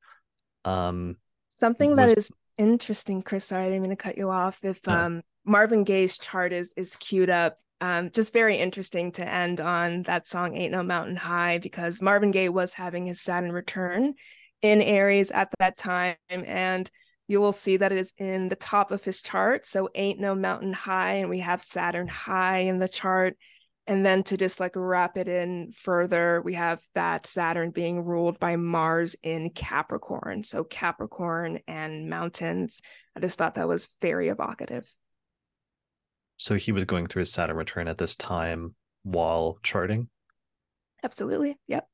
Um, 0.65 1.17
Something 1.49 1.91
was... 1.91 1.97
that 1.97 2.19
is 2.19 2.31
interesting, 2.59 3.23
Chris. 3.23 3.45
Sorry, 3.45 3.65
I 3.65 3.67
didn't 3.67 3.83
mean 3.83 3.91
to 3.91 3.97
cut 3.97 4.19
you 4.19 4.31
off. 4.31 4.61
If 4.63 4.87
um, 4.89 5.23
Marvin 5.45 5.85
Gaye's 5.85 6.19
chart 6.19 6.53
is 6.53 6.75
is 6.77 6.97
queued 6.97 7.31
up, 7.31 7.57
um, 7.81 8.11
just 8.11 8.33
very 8.33 8.59
interesting 8.59 9.13
to 9.13 9.27
end 9.27 9.61
on 9.61 10.03
that 10.03 10.27
song 10.27 10.57
"Ain't 10.57 10.73
No 10.73 10.83
Mountain 10.83 11.17
High" 11.17 11.59
because 11.59 12.03
Marvin 12.03 12.31
Gaye 12.31 12.49
was 12.49 12.75
having 12.75 13.07
his 13.07 13.21
Saturn 13.21 13.53
return 13.53 14.15
in 14.63 14.83
Aries 14.83 15.31
at 15.31 15.49
that 15.59 15.77
time, 15.77 16.17
and 16.29 16.91
you 17.29 17.41
will 17.41 17.53
see 17.53 17.77
that 17.77 17.93
it 17.93 17.99
is 17.99 18.13
in 18.19 18.49
the 18.49 18.57
top 18.57 18.91
of 18.91 19.05
his 19.05 19.23
chart. 19.23 19.67
So 19.67 19.89
"Ain't 19.95 20.21
No 20.21 20.35
Mountain 20.35 20.73
High," 20.73 21.15
and 21.15 21.31
we 21.31 21.39
have 21.41 21.63
Saturn 21.63 22.09
high 22.09 22.59
in 22.59 22.79
the 22.79 22.89
chart. 22.89 23.37
And 23.89 24.05
then 24.05 24.25
to 24.25 24.37
just 24.37 24.59
like 24.59 24.73
wrap 24.75 25.17
it 25.17 25.29
in 25.29 25.71
further, 25.71 26.43
we 26.45 26.55
have 26.55 26.83
that 26.95 27.25
Saturn 27.25 27.71
being 27.71 28.05
ruled 28.05 28.41
by 28.41 28.57
Mars 28.57 29.15
in 29.23 29.51
Capricorn. 29.51 30.43
So 30.43 30.65
Capricorn 30.65 31.61
and 31.69 32.11
mountains. 32.11 32.83
I 33.17 33.21
just 33.21 33.39
thought 33.39 33.55
that 33.55 33.69
was 33.69 33.95
very 34.01 34.29
evocative. 34.29 34.93
So 36.37 36.57
he 36.57 36.73
was 36.73 36.85
going 36.85 37.07
through 37.07 37.21
his 37.21 37.33
Saturn 37.33 37.57
return 37.57 37.87
at 37.87 37.97
this 37.97 38.17
time 38.17 38.75
while 39.05 39.59
charting? 39.63 40.09
Absolutely. 41.05 41.57
Yep. 41.69 41.87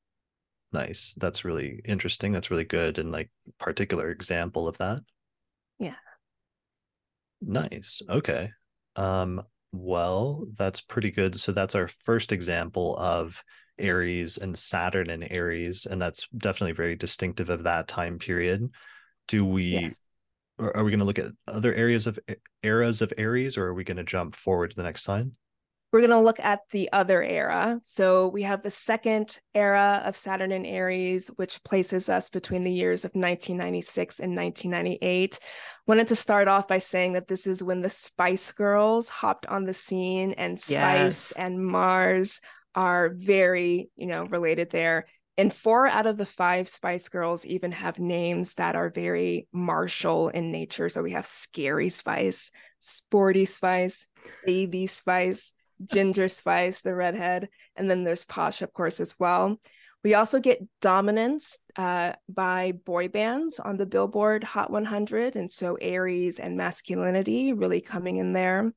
Nice. 0.72 1.14
That's 1.18 1.44
really 1.44 1.82
interesting. 1.84 2.32
That's 2.32 2.50
really 2.50 2.64
good 2.64 2.98
and 2.98 3.12
like 3.12 3.30
particular 3.58 4.10
example 4.10 4.66
of 4.66 4.78
that. 4.78 5.00
Yeah. 5.78 5.96
Nice. 7.42 8.00
Okay. 8.08 8.50
Um 8.96 9.42
well, 9.72 10.46
that's 10.56 10.80
pretty 10.80 11.10
good. 11.10 11.34
So 11.38 11.52
that's 11.52 11.74
our 11.74 11.88
first 11.88 12.32
example 12.32 12.96
of 12.98 13.42
Aries 13.78 14.38
and 14.38 14.56
Saturn 14.56 15.10
in 15.10 15.22
Aries 15.24 15.86
and 15.86 16.00
that's 16.00 16.28
definitely 16.28 16.72
very 16.72 16.94
distinctive 16.94 17.50
of 17.50 17.64
that 17.64 17.88
time 17.88 18.18
period. 18.18 18.70
Do 19.28 19.44
we 19.44 19.62
yes 19.62 19.98
are 20.58 20.84
we 20.84 20.90
going 20.90 21.00
to 21.00 21.04
look 21.04 21.18
at 21.18 21.32
other 21.48 21.74
areas 21.74 22.06
of 22.06 22.18
eras 22.62 23.02
of 23.02 23.12
Aries, 23.18 23.56
or 23.56 23.66
are 23.66 23.74
we 23.74 23.84
going 23.84 23.96
to 23.96 24.04
jump 24.04 24.34
forward 24.34 24.70
to 24.70 24.76
the 24.76 24.82
next 24.82 25.02
sign? 25.02 25.32
We're 25.92 26.00
going 26.00 26.10
to 26.10 26.20
look 26.20 26.40
at 26.40 26.60
the 26.70 26.90
other 26.92 27.22
era. 27.22 27.78
So 27.82 28.28
we 28.28 28.42
have 28.44 28.62
the 28.62 28.70
second 28.70 29.38
era 29.54 30.02
of 30.06 30.16
Saturn 30.16 30.50
in 30.50 30.64
Aries, 30.64 31.28
which 31.36 31.62
places 31.64 32.08
us 32.08 32.30
between 32.30 32.64
the 32.64 32.72
years 32.72 33.04
of 33.04 33.10
1996 33.10 34.20
and 34.20 34.34
1998. 34.34 35.38
Wanted 35.86 36.08
to 36.08 36.16
start 36.16 36.48
off 36.48 36.66
by 36.66 36.78
saying 36.78 37.12
that 37.12 37.28
this 37.28 37.46
is 37.46 37.62
when 37.62 37.82
the 37.82 37.90
Spice 37.90 38.52
Girls 38.52 39.10
hopped 39.10 39.46
on 39.46 39.64
the 39.64 39.74
scene, 39.74 40.32
and 40.32 40.58
Spice 40.58 40.72
yes. 40.72 41.32
and 41.32 41.64
Mars 41.64 42.40
are 42.74 43.10
very, 43.10 43.90
you 43.96 44.06
know, 44.06 44.24
related 44.24 44.70
there 44.70 45.04
and 45.38 45.52
four 45.52 45.86
out 45.86 46.06
of 46.06 46.18
the 46.18 46.26
five 46.26 46.68
Spice 46.68 47.08
Girls 47.08 47.46
even 47.46 47.72
have 47.72 47.98
names 47.98 48.54
that 48.54 48.76
are 48.76 48.90
very 48.90 49.48
martial 49.52 50.28
in 50.28 50.52
nature. 50.52 50.88
So 50.88 51.02
we 51.02 51.12
have 51.12 51.24
Scary 51.24 51.88
Spice, 51.88 52.50
Sporty 52.80 53.46
Spice, 53.46 54.08
Baby 54.44 54.86
Spice, 54.86 55.54
Ginger 55.84 56.28
Spice, 56.28 56.80
the 56.80 56.94
redhead, 56.94 57.48
and 57.76 57.90
then 57.90 58.04
there's 58.04 58.24
Posh, 58.24 58.62
of 58.62 58.72
course, 58.72 59.00
as 59.00 59.14
well. 59.18 59.58
We 60.04 60.14
also 60.14 60.40
get 60.40 60.66
dominance 60.80 61.60
uh, 61.76 62.14
by 62.28 62.72
boy 62.72 63.08
bands 63.08 63.60
on 63.60 63.76
the 63.76 63.86
Billboard 63.86 64.42
Hot 64.42 64.70
100. 64.70 65.36
And 65.36 65.50
so 65.50 65.76
Aries 65.80 66.40
and 66.40 66.56
masculinity 66.56 67.52
really 67.52 67.80
coming 67.80 68.16
in 68.16 68.32
there 68.32 68.72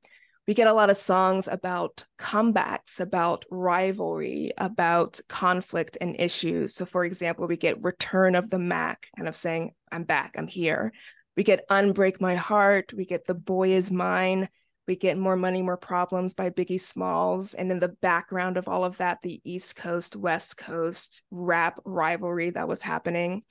we 0.47 0.53
get 0.53 0.67
a 0.67 0.73
lot 0.73 0.89
of 0.89 0.97
songs 0.97 1.47
about 1.47 2.05
comebacks, 2.19 2.99
about 2.99 3.45
rivalry, 3.49 4.51
about 4.57 5.19
conflict 5.27 5.97
and 5.99 6.19
issues. 6.19 6.75
So, 6.75 6.85
for 6.85 7.03
example, 7.03 7.47
we 7.47 7.57
get 7.57 7.83
Return 7.83 8.35
of 8.35 8.49
the 8.49 8.59
Mack, 8.59 9.07
kind 9.15 9.27
of 9.27 9.35
saying, 9.35 9.71
I'm 9.91 10.03
back, 10.03 10.35
I'm 10.37 10.47
here. 10.47 10.93
We 11.35 11.43
get 11.43 11.67
Unbreak 11.69 12.21
My 12.21 12.35
Heart. 12.35 12.93
We 12.93 13.05
get 13.05 13.25
The 13.25 13.33
Boy 13.33 13.71
Is 13.71 13.89
Mine. 13.89 14.47
We 14.87 14.95
get 14.95 15.17
More 15.17 15.35
Money, 15.35 15.61
More 15.61 15.77
Problems 15.77 16.33
by 16.33 16.49
Biggie 16.49 16.79
Smalls. 16.79 17.53
And 17.53 17.71
in 17.71 17.79
the 17.79 17.89
background 17.89 18.57
of 18.57 18.67
all 18.67 18.85
of 18.85 18.97
that, 18.97 19.21
the 19.21 19.41
East 19.43 19.75
Coast, 19.75 20.15
West 20.15 20.57
Coast 20.57 21.23
rap 21.31 21.79
rivalry 21.85 22.51
that 22.51 22.67
was 22.67 22.81
happening. 22.81 23.43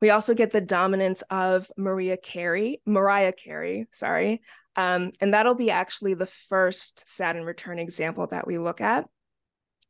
We 0.00 0.10
also 0.10 0.34
get 0.34 0.50
the 0.50 0.60
dominance 0.60 1.22
of 1.30 1.70
Maria 1.76 2.16
Carey, 2.16 2.82
Mariah 2.84 3.32
Carey, 3.32 3.86
sorry, 3.92 4.42
um, 4.76 5.12
and 5.20 5.32
that'll 5.32 5.54
be 5.54 5.70
actually 5.70 6.14
the 6.14 6.26
first 6.26 7.08
Saturn 7.08 7.44
return 7.44 7.78
example 7.78 8.26
that 8.26 8.46
we 8.46 8.58
look 8.58 8.80
at. 8.80 9.08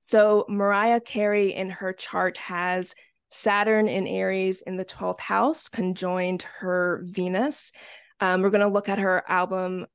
So 0.00 0.44
Mariah 0.48 1.00
Carey 1.00 1.54
in 1.54 1.70
her 1.70 1.92
chart 1.92 2.36
has 2.36 2.94
Saturn 3.30 3.88
in 3.88 4.06
Aries 4.06 4.62
in 4.62 4.76
the 4.76 4.84
12th 4.84 5.20
house, 5.20 5.68
conjoined 5.68 6.42
her 6.42 7.00
Venus. 7.04 7.72
Um, 8.20 8.42
we're 8.42 8.50
going 8.50 8.60
to 8.60 8.68
look 8.68 8.88
at 8.88 8.98
her 8.98 9.24
album 9.28 9.86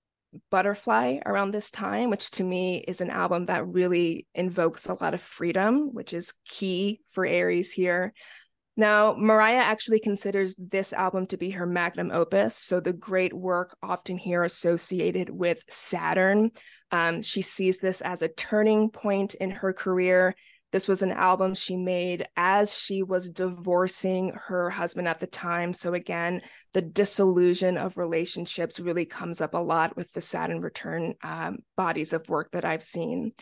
Butterfly 0.52 1.20
around 1.26 1.52
this 1.52 1.72
time, 1.72 2.10
which 2.10 2.32
to 2.32 2.44
me 2.44 2.84
is 2.88 3.02
an 3.02 3.10
album 3.10 3.48
that 3.48 3.68
really 3.68 4.28
invokes 4.36 4.88
a 4.88 4.94
lot 4.94 5.14
of 5.14 5.22
freedom, 5.22 5.94
which 5.94 6.14
is 6.14 6.34
key 6.46 7.02
for 7.10 7.26
Aries 7.26 7.72
here. 7.72 8.14
Now, 8.78 9.14
Mariah 9.18 9.58
actually 9.58 10.00
considers 10.00 10.56
this 10.56 10.94
album 10.94 11.28
to 11.28 11.38
be 11.38 11.50
her 11.50 11.66
magnum 11.66 12.12
opus. 12.14 12.56
So, 12.56 12.80
the 12.80 12.94
great 12.94 13.34
work 13.34 13.76
often 13.84 14.18
here 14.18 14.44
associated 14.44 15.30
with 15.30 15.64
Saturn. 15.70 16.52
Um, 16.92 17.22
she 17.22 17.42
sees 17.42 17.80
this 17.80 18.00
as 18.00 18.22
a 18.22 18.30
turning 18.30 18.90
point 18.90 19.34
in 19.34 19.52
her 19.52 19.74
career. 19.74 20.34
This 20.72 20.88
was 20.88 21.02
an 21.02 21.12
album 21.12 21.56
she 21.56 21.76
made 21.76 22.28
as 22.36 22.78
she 22.78 23.04
was 23.04 23.30
divorcing 23.30 24.34
her 24.48 24.70
husband 24.70 25.08
at 25.08 25.20
the 25.20 25.28
time. 25.28 25.74
So, 25.74 25.94
again, 25.94 26.42
the 26.74 26.82
disillusion 26.82 27.78
of 27.78 27.98
relationships 27.98 28.80
really 28.80 29.06
comes 29.06 29.42
up 29.42 29.54
a 29.54 29.58
lot 29.58 29.96
with 29.96 30.12
the 30.14 30.22
Saturn 30.22 30.62
return 30.62 31.16
um, 31.24 31.60
bodies 31.76 32.14
of 32.14 32.30
work 32.30 32.52
that 32.52 32.66
I've 32.66 32.84
seen 32.84 33.34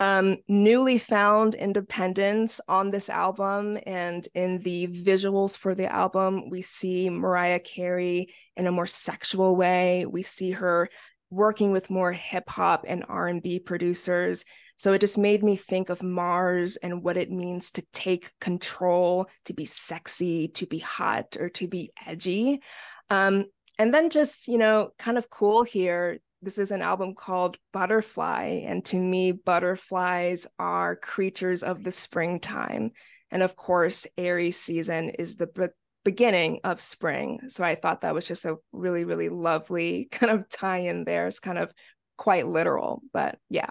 um, 0.00 0.38
newly 0.48 0.98
found 0.98 1.54
independence 1.54 2.60
on 2.66 2.90
this 2.90 3.08
album 3.08 3.78
and 3.86 4.26
in 4.34 4.58
the 4.58 4.88
visuals 4.88 5.56
for 5.56 5.74
the 5.74 5.90
album 5.90 6.50
we 6.50 6.62
see 6.62 7.08
mariah 7.08 7.60
carey 7.60 8.34
in 8.56 8.66
a 8.66 8.72
more 8.72 8.86
sexual 8.86 9.54
way 9.54 10.04
we 10.06 10.22
see 10.22 10.50
her 10.50 10.88
working 11.30 11.70
with 11.70 11.90
more 11.90 12.12
hip-hop 12.12 12.84
and 12.88 13.04
r&b 13.08 13.60
producers 13.60 14.44
so 14.84 14.92
it 14.92 15.00
just 15.00 15.16
made 15.16 15.42
me 15.42 15.56
think 15.56 15.88
of 15.88 16.02
mars 16.02 16.76
and 16.76 17.02
what 17.02 17.16
it 17.16 17.30
means 17.30 17.70
to 17.70 17.82
take 17.92 18.30
control 18.38 19.26
to 19.46 19.54
be 19.54 19.64
sexy 19.64 20.48
to 20.48 20.66
be 20.66 20.78
hot 20.78 21.36
or 21.40 21.48
to 21.48 21.66
be 21.66 21.90
edgy 22.06 22.60
um, 23.08 23.46
and 23.78 23.94
then 23.94 24.10
just 24.10 24.46
you 24.46 24.58
know 24.58 24.90
kind 24.98 25.16
of 25.16 25.30
cool 25.30 25.62
here 25.62 26.18
this 26.42 26.58
is 26.58 26.70
an 26.72 26.82
album 26.82 27.14
called 27.14 27.56
Butterfly. 27.72 28.64
And 28.66 28.84
to 28.84 28.98
me, 28.98 29.32
butterflies 29.32 30.46
are 30.58 30.94
creatures 30.94 31.62
of 31.62 31.82
the 31.82 31.90
springtime. 31.90 32.92
And 33.30 33.42
of 33.42 33.56
course, 33.56 34.06
Aries 34.18 34.60
season 34.60 35.08
is 35.08 35.36
the 35.36 35.46
be- 35.46 35.68
beginning 36.04 36.60
of 36.62 36.80
spring. 36.80 37.40
So 37.48 37.64
I 37.64 37.74
thought 37.74 38.02
that 38.02 38.14
was 38.14 38.26
just 38.26 38.44
a 38.44 38.56
really, 38.72 39.04
really 39.04 39.30
lovely 39.30 40.08
kind 40.12 40.32
of 40.32 40.48
tie 40.50 40.80
in 40.80 41.04
there. 41.04 41.26
It's 41.26 41.40
kind 41.40 41.58
of 41.58 41.72
quite 42.18 42.46
literal, 42.46 43.02
but 43.12 43.38
yeah. 43.48 43.70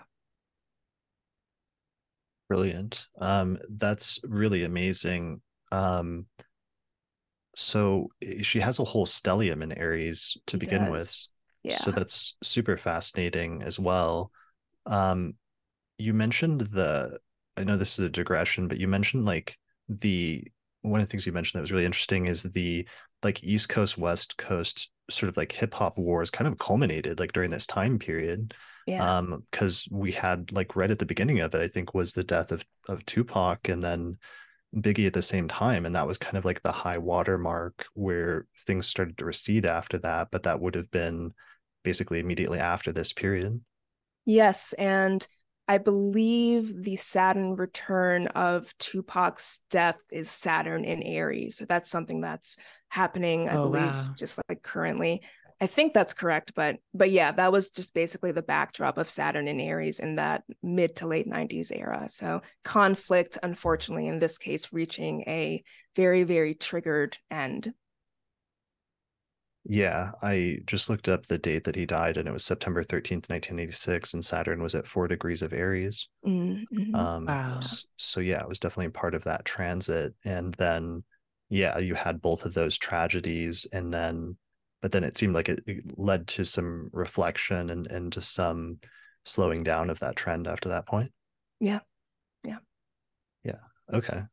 Brilliant. 2.50 3.07
Um, 3.19 3.57
that's 3.69 4.19
really 4.23 4.63
amazing. 4.63 5.41
Um, 5.71 6.27
so 7.55 8.09
eh, 8.21 8.41
she 8.41 8.59
has 8.59 8.79
a 8.79 8.83
whole 8.83 9.05
stellium 9.05 9.63
in 9.63 9.71
Aries 9.71 10.38
to 10.47 10.53
She 10.55 10.59
begin 10.59 10.85
does. 10.85 10.91
with. 10.91 11.27
Yeah. 11.63 11.77
So 11.77 11.91
that's 11.91 12.35
super 12.43 12.77
fascinating 12.77 13.63
as 13.63 13.79
well. 13.79 14.31
Um, 14.85 15.35
you 15.97 16.13
mentioned 16.13 16.62
the, 16.62 17.19
I 17.55 17.63
know 17.63 17.77
this 17.77 17.93
is 18.00 18.05
a 18.05 18.09
digression, 18.09 18.67
but 18.67 18.79
you 18.79 18.88
mentioned 18.88 19.25
like 19.25 19.57
the 19.88 20.45
one 20.81 21.00
of 21.00 21.07
the 21.07 21.12
things 21.12 21.25
you 21.25 21.31
mentioned 21.31 21.57
that 21.57 21.63
was 21.63 21.71
really 21.71 21.85
interesting 21.85 22.25
is 22.25 22.43
the 22.43 22.85
like 23.23 23.43
East 23.43 23.69
Coast, 23.69 23.97
West 23.97 24.38
Coast 24.38 24.89
sort 25.09 25.29
of 25.29 25.38
like 25.38 25.51
hip 25.51 25.73
hop 25.73 25.97
wars 25.97 26.29
kind 26.29 26.47
of 26.47 26.57
culminated 26.57 27.19
like 27.19 27.31
during 27.31 27.51
this 27.51 27.65
time 27.65 27.97
period. 27.97 28.53
Yeah. 28.86 29.10
Um, 29.18 29.44
because 29.52 29.88
we 29.92 30.12
had 30.12 30.52
like 30.52 30.75
right 30.75 30.92
at 30.92 31.00
the 31.00 31.06
beginning 31.06 31.40
of 31.40 31.54
it, 31.56 31.62
I 31.62 31.68
think 31.68 31.94
was 31.94 32.13
the 32.13 32.24
death 32.24 32.52
of 32.52 32.66
of 32.88 33.06
Tupac 33.06 33.70
and 33.70 33.84
then 33.84 34.18
Biggie 34.75 35.08
at 35.08 35.13
the 35.13 35.22
same 35.22 35.48
time. 35.48 35.86
And 35.86 35.96
that 35.96 36.08
was 36.08 36.18
kind 36.18 36.38
of 36.38 36.46
like 36.46 36.62
the 36.63 36.72
high 36.72 36.98
water 37.00 37.38
mark 37.38 37.88
where 37.94 38.48
things 38.68 38.88
started 38.88 39.18
to 39.20 39.25
recede 39.25 39.66
after 39.66 39.98
that. 40.00 40.30
But 40.32 40.44
that 40.44 40.62
would 40.62 40.75
have 40.75 40.92
been 40.92 41.34
basically 41.84 42.20
immediately 42.20 42.60
after 42.60 42.92
this 42.94 43.13
period. 43.13 43.62
Yes, 44.25 44.74
and 44.74 45.25
I 45.68 45.78
believe 45.78 46.84
the 46.84 46.96
Saturn 46.96 47.56
return 47.56 48.28
of 48.28 48.74
Tupac's 48.78 49.62
death 49.70 49.98
is 50.12 50.30
Saturn 50.30 50.86
in 50.86 51.02
Aries. 51.04 51.58
So 51.58 51.66
that's 51.66 51.90
something 51.90 52.22
that's 52.22 52.58
happening, 52.90 53.50
I 53.50 53.58
Oh, 53.58 53.63
believe, 53.63 53.94
wow. 53.96 54.16
just 54.18 54.40
like 54.50 54.62
currently. 54.62 55.22
I 55.63 55.67
think 55.67 55.93
that's 55.93 56.13
correct, 56.13 56.51
but 56.55 56.79
but 56.93 57.10
yeah, 57.10 57.32
that 57.32 57.53
was 57.53 57.72
just 57.72 57.93
basically 57.93 58.34
the 58.34 58.41
backdrop 58.41 58.98
of 58.98 59.08
Saturn 59.08 59.48
in 59.48 59.62
Aries 59.62 60.00
in 60.01 60.17
that 60.17 60.43
mid 60.62 60.98
to 60.98 61.08
late 61.08 61.25
90s 61.25 61.72
era. 61.72 62.10
So 62.10 62.41
conflict, 62.65 63.38
unfortunately, 63.41 64.08
in 64.10 64.20
this 64.20 64.38
case, 64.38 64.74
reaching 64.74 65.22
a 65.22 65.63
very, 65.96 66.24
very 66.24 66.53
triggered 66.53 67.17
end. 67.32 67.74
Yeah, 69.65 70.12
I 70.22 70.60
just 70.65 70.89
looked 70.89 71.08
up 71.08 71.25
the 71.27 71.38
date 71.38 71.63
that 71.63 71.77
he 71.77 71.86
died 71.86 72.17
and 72.17 72.27
it 72.27 72.34
was 72.34 72.43
September 72.43 73.29
13th, 73.29 73.58
1986, 73.58 74.13
and 74.13 74.25
Saturn 74.25 74.62
was 74.62 74.75
at 74.75 74.86
four 74.86 75.08
degrees 75.08 75.41
of 75.41 75.53
Aries. 75.53 76.10
Mm, 76.25 76.65
mhm. 76.74 76.96
Um, 76.96 77.25
Wow. 77.25 77.62
so 77.96 78.20
yeah, 78.20 78.41
it 78.41 78.50
was 78.50 78.60
definitely 78.60 78.91
part 78.91 79.15
of 79.15 79.24
that 79.24 79.46
transit. 79.46 80.13
And 80.25 80.53
then, 80.55 81.05
yeah, 81.48 81.77
you 81.77 81.96
had 81.96 82.22
both 82.22 82.46
of 82.46 82.53
those 82.53 82.77
tragedies, 82.77 83.65
and 83.72 83.93
then, 83.93 84.36
but 84.84 84.92
then 84.92 85.06
it 85.06 85.16
seemed 85.16 85.34
like 85.34 85.48
it, 85.48 85.62
it 85.66 85.98
led 85.98 86.28
to 86.28 86.44
some 86.44 86.90
reflection 86.92 87.70
and 87.70 87.88
and 87.88 88.12
to 88.12 88.20
some 88.20 88.80
slowing 89.24 89.63
down 89.63 89.90
of 89.90 89.98
that 90.00 90.18
trend 90.18 90.46
after 90.46 90.68
that 90.68 90.86
point. 90.86 91.10
Yeah. 91.62 91.80
Yeah. 92.46 92.58
Yeah. 93.46 93.62
Okay. 93.94 94.24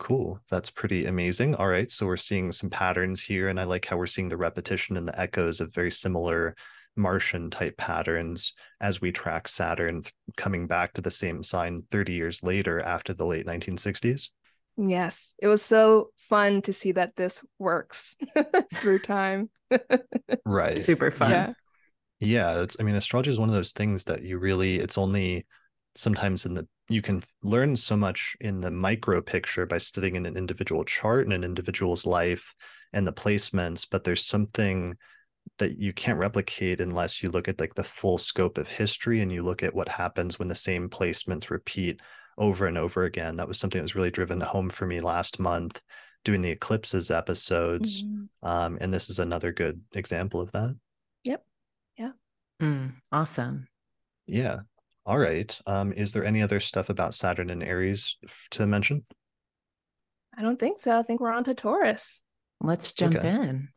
Cool. 0.00 0.40
That's 0.50 0.70
pretty 0.70 1.06
amazing. 1.06 1.54
All 1.54 1.68
right. 1.68 1.88
So 1.88 2.06
we're 2.06 2.16
seeing 2.16 2.50
some 2.50 2.68
patterns 2.68 3.22
here, 3.22 3.48
and 3.48 3.60
I 3.60 3.62
like 3.62 3.86
how 3.86 3.96
we're 3.96 4.06
seeing 4.06 4.28
the 4.28 4.36
repetition 4.36 4.96
and 4.96 5.06
the 5.06 5.18
echoes 5.18 5.60
of 5.60 5.72
very 5.72 5.92
similar 5.92 6.56
Martian 6.96 7.48
type 7.48 7.76
patterns 7.76 8.54
as 8.80 9.00
we 9.00 9.12
track 9.12 9.46
Saturn 9.46 10.02
coming 10.36 10.66
back 10.66 10.94
to 10.94 11.00
the 11.00 11.12
same 11.12 11.44
sign 11.44 11.84
30 11.92 12.12
years 12.12 12.42
later 12.42 12.80
after 12.80 13.14
the 13.14 13.24
late 13.24 13.46
1960s. 13.46 14.30
Yes, 14.76 15.34
it 15.38 15.46
was 15.46 15.62
so 15.62 16.10
fun 16.16 16.62
to 16.62 16.72
see 16.72 16.92
that 16.92 17.14
this 17.14 17.44
works 17.60 18.16
through 18.74 18.98
time. 18.98 19.48
Right. 20.44 20.84
Super 20.84 21.10
fun. 21.10 21.30
Yeah. 21.30 21.52
Yeah, 22.20 22.62
it's 22.62 22.76
I 22.78 22.84
mean 22.84 22.94
astrology 22.94 23.30
is 23.30 23.38
one 23.38 23.48
of 23.48 23.54
those 23.54 23.72
things 23.72 24.04
that 24.04 24.22
you 24.22 24.38
really 24.38 24.76
it's 24.76 24.96
only 24.96 25.44
sometimes 25.96 26.46
in 26.46 26.54
the 26.54 26.66
you 26.88 27.02
can 27.02 27.22
learn 27.42 27.76
so 27.76 27.96
much 27.96 28.36
in 28.40 28.60
the 28.60 28.70
micro 28.70 29.20
picture 29.20 29.66
by 29.66 29.78
studying 29.78 30.14
in 30.16 30.26
an 30.26 30.36
individual 30.36 30.84
chart 30.84 31.24
and 31.24 31.32
an 31.32 31.42
individual's 31.42 32.06
life 32.06 32.54
and 32.92 33.06
the 33.06 33.12
placements, 33.12 33.86
but 33.90 34.04
there's 34.04 34.24
something 34.24 34.96
that 35.58 35.78
you 35.78 35.92
can't 35.92 36.18
replicate 36.18 36.80
unless 36.80 37.22
you 37.22 37.30
look 37.30 37.48
at 37.48 37.60
like 37.60 37.74
the 37.74 37.84
full 37.84 38.18
scope 38.18 38.58
of 38.58 38.68
history 38.68 39.20
and 39.20 39.32
you 39.32 39.42
look 39.42 39.62
at 39.62 39.74
what 39.74 39.88
happens 39.88 40.38
when 40.38 40.48
the 40.48 40.54
same 40.54 40.88
placements 40.88 41.50
repeat 41.50 42.00
over 42.38 42.66
and 42.66 42.78
over 42.78 43.04
again. 43.04 43.36
That 43.36 43.48
was 43.48 43.58
something 43.58 43.78
that 43.78 43.84
was 43.84 43.94
really 43.94 44.10
driven 44.10 44.40
home 44.40 44.70
for 44.70 44.86
me 44.86 45.00
last 45.00 45.40
month 45.40 45.80
doing 46.24 46.40
the 46.40 46.50
eclipses 46.50 47.10
episodes. 47.10 48.02
Mhm. 48.02 48.28
Um, 48.42 48.78
and 48.80 48.92
this 48.92 49.10
is 49.10 49.18
another 49.18 49.52
good 49.52 49.82
example 49.94 50.40
of 50.40 50.52
that. 50.52 50.76
Yep. 51.24 51.44
Mm, 52.60 52.92
awesome. 53.10 53.66
Yeah. 54.26 54.60
All 55.04 55.18
right. 55.18 55.60
Um, 55.66 55.92
is 55.92 56.12
there 56.12 56.24
any 56.24 56.42
other 56.42 56.60
stuff 56.60 56.90
about 56.90 57.12
Saturn 57.12 57.50
and 57.50 57.60
Aries 57.60 58.16
f- 58.22 58.46
to 58.52 58.68
mention? 58.68 59.04
I 60.36 60.42
don't 60.42 60.60
think 60.60 60.78
so. 60.78 60.96
I 60.96 61.02
think 61.02 61.20
we're 61.20 61.32
on 61.32 61.42
to 61.44 61.54
Taurus. 61.54 62.22
Let's 62.60 62.92
jump 62.92 63.16
Okay. 63.16 63.28
in. 63.28 63.68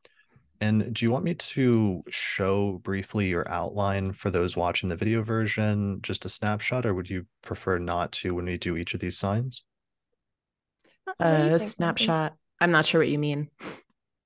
And 0.61 0.93
do 0.93 1.03
you 1.03 1.09
want 1.09 1.25
me 1.25 1.33
to 1.33 2.03
show 2.09 2.73
briefly 2.83 3.27
your 3.27 3.49
outline 3.49 4.13
for 4.13 4.29
those 4.29 4.55
watching 4.55 4.87
the 4.89 4.95
video 4.95 5.23
version, 5.23 5.99
just 6.03 6.23
a 6.25 6.29
snapshot, 6.29 6.85
or 6.85 6.93
would 6.93 7.09
you 7.09 7.25
prefer 7.41 7.79
not 7.79 8.11
to 8.11 8.35
when 8.35 8.45
we 8.45 8.57
do 8.57 8.77
each 8.77 8.93
of 8.93 8.99
these 8.99 9.17
signs? 9.17 9.63
What 10.83 10.85
do 10.85 10.91
you 10.91 10.91
think, 10.91 10.94
A 11.19 11.31
Lindsey? 11.31 11.65
snapshot. 11.65 12.33
I'm 12.59 12.71
not 12.71 12.85
sure 12.85 12.99
what 12.99 13.09
you 13.09 13.19
mean. 13.19 13.49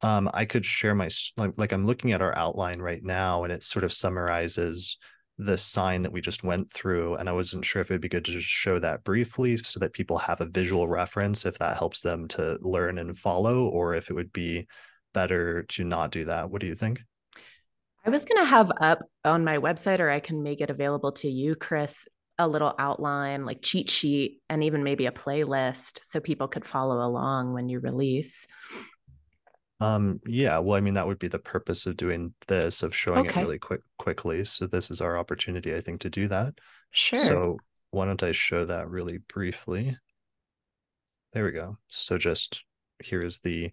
Um, 0.01 0.29
I 0.33 0.45
could 0.45 0.63
share 0.63 0.95
my 0.95 1.09
like, 1.35 1.53
like 1.57 1.71
I'm 1.73 1.85
looking 1.85 2.13
at 2.13 2.21
our 2.21 2.37
outline 2.37 2.79
right 2.79 3.03
now, 3.03 3.43
and 3.43 3.51
it 3.51 3.63
sort 3.63 3.83
of 3.83 3.91
summarizes 3.91 4.97
the 5.37 5.57
sign 5.57 6.01
that 6.01 6.11
we 6.11 6.21
just 6.21 6.43
went 6.43 6.69
through. 6.69 7.15
And 7.15 7.29
I 7.29 7.33
wasn't 7.33 7.65
sure 7.65 7.81
if 7.81 7.89
it'd 7.89 8.01
be 8.01 8.09
good 8.09 8.25
to 8.25 8.31
just 8.31 8.47
show 8.47 8.77
that 8.79 9.03
briefly 9.03 9.57
so 9.57 9.79
that 9.79 9.93
people 9.93 10.17
have 10.17 10.41
a 10.41 10.45
visual 10.45 10.87
reference, 10.87 11.45
if 11.45 11.57
that 11.59 11.77
helps 11.77 12.01
them 12.01 12.27
to 12.29 12.57
learn 12.61 12.97
and 12.97 13.17
follow, 13.17 13.67
or 13.69 13.95
if 13.95 14.09
it 14.09 14.13
would 14.13 14.33
be 14.33 14.67
better 15.13 15.63
to 15.63 15.83
not 15.83 16.11
do 16.11 16.25
that. 16.25 16.49
What 16.49 16.61
do 16.61 16.67
you 16.67 16.75
think? 16.75 17.01
I 18.05 18.09
was 18.09 18.25
going 18.25 18.41
to 18.41 18.49
have 18.49 18.71
up 18.79 18.99
on 19.25 19.43
my 19.43 19.57
website, 19.57 19.99
or 19.99 20.09
I 20.09 20.19
can 20.19 20.43
make 20.43 20.61
it 20.61 20.69
available 20.69 21.11
to 21.13 21.29
you, 21.29 21.55
Chris, 21.55 22.07
a 22.39 22.47
little 22.47 22.73
outline, 22.79 23.45
like 23.45 23.61
cheat 23.61 23.89
sheet, 23.89 24.41
and 24.49 24.63
even 24.63 24.83
maybe 24.83 25.05
a 25.05 25.11
playlist 25.11 25.99
so 26.03 26.19
people 26.19 26.47
could 26.47 26.65
follow 26.65 27.05
along 27.05 27.53
when 27.53 27.69
you 27.69 27.79
release. 27.79 28.47
Um, 29.81 30.19
yeah, 30.25 30.59
well, 30.59 30.75
I 30.75 30.81
mean, 30.81 30.95
that 30.95 31.07
would 31.07 31.19
be 31.19 31.27
the 31.27 31.39
purpose 31.39 31.85
of 31.85 31.95
doing 31.95 32.33
this, 32.47 32.81
of 32.83 32.95
showing 32.95 33.25
it 33.25 33.35
really 33.35 33.59
quick 33.59 33.81
quickly. 33.97 34.43
So 34.45 34.65
this 34.65 34.89
is 34.89 35.01
our 35.01 35.17
opportunity, 35.17 35.75
I 35.75 35.81
think, 35.81 36.01
to 36.01 36.09
do 36.09 36.27
that. 36.29 36.55
Sure. 36.91 37.25
So 37.25 37.57
why 37.91 38.05
don't 38.05 38.23
I 38.23 38.31
show 38.31 38.65
that 38.65 38.89
really 38.89 39.19
briefly? 39.19 39.97
There 41.33 41.45
we 41.45 41.51
go. 41.51 41.77
So 41.87 42.17
just 42.17 42.63
here 43.03 43.21
is 43.21 43.39
the 43.39 43.71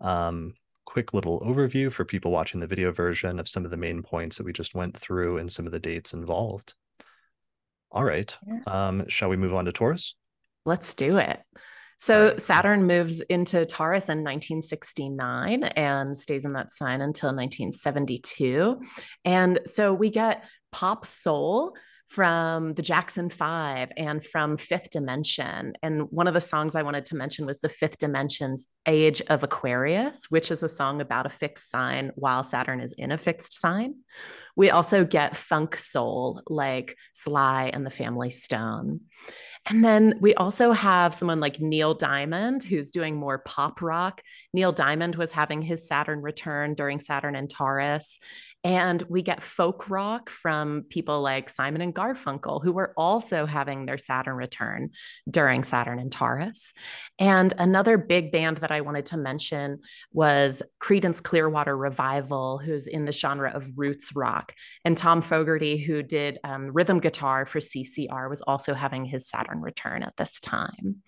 um, 0.00 0.54
quick 0.84 1.14
little 1.14 1.40
overview 1.40 1.90
for 1.90 2.04
people 2.04 2.30
watching 2.30 2.60
the 2.60 2.66
video 2.66 2.92
version 2.92 3.38
of 3.38 3.48
some 3.48 3.64
of 3.64 3.70
the 3.70 3.76
main 3.76 4.02
points 4.02 4.36
that 4.36 4.46
we 4.46 4.52
just 4.52 4.74
went 4.74 4.96
through 4.96 5.38
and 5.38 5.50
some 5.50 5.66
of 5.66 5.72
the 5.72 5.80
dates 5.80 6.12
involved. 6.12 6.74
All 7.94 8.04
right. 8.04 8.36
Yeah. 8.46 8.58
Um, 8.66 9.08
shall 9.08 9.30
we 9.30 9.36
move 9.36 9.54
on 9.54 9.64
to 9.64 9.72
Taurus? 9.72 10.16
Let's 10.66 10.94
do 10.94 11.16
it. 11.16 11.40
So. 11.96 12.36
Saturn 12.36 12.86
moves 12.86 13.20
into 13.22 13.64
Taurus 13.64 14.08
in 14.08 14.18
1969 14.18 15.62
and 15.62 16.18
stays 16.18 16.44
in 16.44 16.52
that 16.54 16.72
sign 16.72 17.00
until 17.00 17.28
1972. 17.28 18.82
And 19.24 19.60
so 19.64 19.94
we 19.94 20.10
get 20.10 20.44
pop 20.72 21.06
soul 21.06 21.74
from 22.06 22.72
the 22.74 22.82
Jackson 22.82 23.28
Five 23.28 23.90
and 23.96 24.24
from 24.24 24.56
Fifth 24.56 24.90
Dimension. 24.90 25.72
And 25.82 26.02
one 26.10 26.26
of 26.26 26.34
the 26.34 26.40
songs 26.40 26.76
I 26.76 26.82
wanted 26.82 27.06
to 27.06 27.16
mention 27.16 27.46
was 27.46 27.60
the 27.60 27.68
Fifth 27.68 27.98
Dimension's 27.98 28.68
Age 28.86 29.22
of 29.28 29.42
Aquarius, 29.42 30.26
which 30.30 30.50
is 30.50 30.62
a 30.62 30.68
song 30.68 31.00
about 31.00 31.26
a 31.26 31.30
fixed 31.30 31.70
sign 31.70 32.12
while 32.14 32.44
Saturn 32.44 32.80
is 32.80 32.92
in 32.92 33.10
a 33.10 33.18
fixed 33.18 33.58
sign. 33.58 33.96
We 34.56 34.70
also 34.70 35.04
get 35.04 35.36
funk 35.36 35.76
soul 35.76 36.42
like 36.46 36.96
Sly 37.14 37.70
and 37.72 37.84
the 37.84 37.90
Family 37.90 38.30
Stone. 38.30 39.00
And 39.66 39.82
then 39.82 40.18
we 40.20 40.34
also 40.34 40.72
have 40.72 41.14
someone 41.14 41.40
like 41.40 41.58
Neil 41.58 41.94
Diamond, 41.94 42.62
who's 42.62 42.90
doing 42.90 43.16
more 43.16 43.38
pop 43.38 43.80
rock. 43.80 44.20
Neil 44.52 44.72
Diamond 44.72 45.16
was 45.16 45.32
having 45.32 45.62
his 45.62 45.88
Saturn 45.88 46.20
return 46.20 46.74
during 46.74 47.00
Saturn 47.00 47.34
and 47.34 47.48
Taurus. 47.48 48.20
And 48.64 49.02
we 49.10 49.20
get 49.20 49.42
folk 49.42 49.90
rock 49.90 50.30
from 50.30 50.86
people 50.88 51.20
like 51.20 51.50
Simon 51.50 51.82
and 51.82 51.94
Garfunkel, 51.94 52.64
who 52.64 52.72
were 52.72 52.94
also 52.96 53.44
having 53.44 53.84
their 53.84 53.98
Saturn 53.98 54.36
return 54.36 54.90
during 55.30 55.62
Saturn 55.62 55.98
and 55.98 56.10
Taurus. 56.10 56.72
And 57.18 57.52
another 57.58 57.98
big 57.98 58.32
band 58.32 58.56
that 58.58 58.72
I 58.72 58.80
wanted 58.80 59.04
to 59.06 59.18
mention 59.18 59.80
was 60.12 60.62
Creedence 60.80 61.22
Clearwater 61.22 61.76
Revival, 61.76 62.56
who's 62.58 62.86
in 62.86 63.04
the 63.04 63.12
genre 63.12 63.50
of 63.50 63.70
roots 63.76 64.16
rock. 64.16 64.54
And 64.84 64.96
Tom 64.96 65.20
Fogerty, 65.20 65.76
who 65.76 66.02
did 66.02 66.38
um, 66.42 66.72
rhythm 66.72 67.00
guitar 67.00 67.44
for 67.44 67.60
CCR, 67.60 68.30
was 68.30 68.40
also 68.40 68.72
having 68.72 69.04
his 69.04 69.28
Saturn 69.28 69.60
return 69.60 70.02
at 70.02 70.16
this 70.16 70.40
time. 70.40 71.02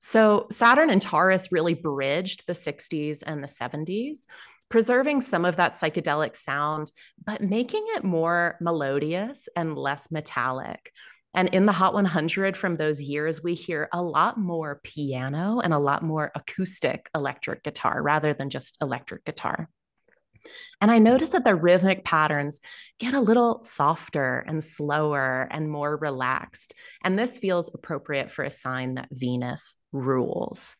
So 0.00 0.46
Saturn 0.50 0.90
and 0.90 1.02
Taurus 1.02 1.50
really 1.50 1.74
bridged 1.74 2.46
the 2.46 2.52
60s 2.52 3.22
and 3.26 3.42
the 3.42 3.48
70s, 3.48 4.26
preserving 4.68 5.20
some 5.20 5.44
of 5.44 5.56
that 5.56 5.72
psychedelic 5.72 6.36
sound, 6.36 6.92
but 7.24 7.42
making 7.42 7.84
it 7.96 8.04
more 8.04 8.56
melodious 8.60 9.48
and 9.56 9.76
less 9.76 10.10
metallic. 10.10 10.92
And 11.34 11.48
in 11.50 11.66
the 11.66 11.72
Hot 11.72 11.94
100 11.94 12.56
from 12.56 12.76
those 12.76 13.02
years, 13.02 13.42
we 13.42 13.54
hear 13.54 13.88
a 13.92 14.02
lot 14.02 14.38
more 14.38 14.80
piano 14.82 15.60
and 15.60 15.72
a 15.72 15.78
lot 15.78 16.02
more 16.02 16.30
acoustic 16.34 17.08
electric 17.14 17.62
guitar 17.62 18.02
rather 18.02 18.32
than 18.32 18.50
just 18.50 18.80
electric 18.82 19.24
guitar. 19.24 19.68
And 20.80 20.90
I 20.90 20.98
noticed 20.98 21.32
that 21.32 21.44
the 21.44 21.54
rhythmic 21.54 22.04
patterns 22.04 22.60
get 22.98 23.14
a 23.14 23.20
little 23.20 23.62
softer 23.64 24.44
and 24.46 24.62
slower 24.62 25.48
and 25.50 25.70
more 25.70 25.96
relaxed. 25.96 26.74
And 27.04 27.18
this 27.18 27.38
feels 27.38 27.70
appropriate 27.74 28.30
for 28.30 28.44
a 28.44 28.50
sign 28.50 28.94
that 28.94 29.08
Venus 29.12 29.76
rules. 29.92 30.76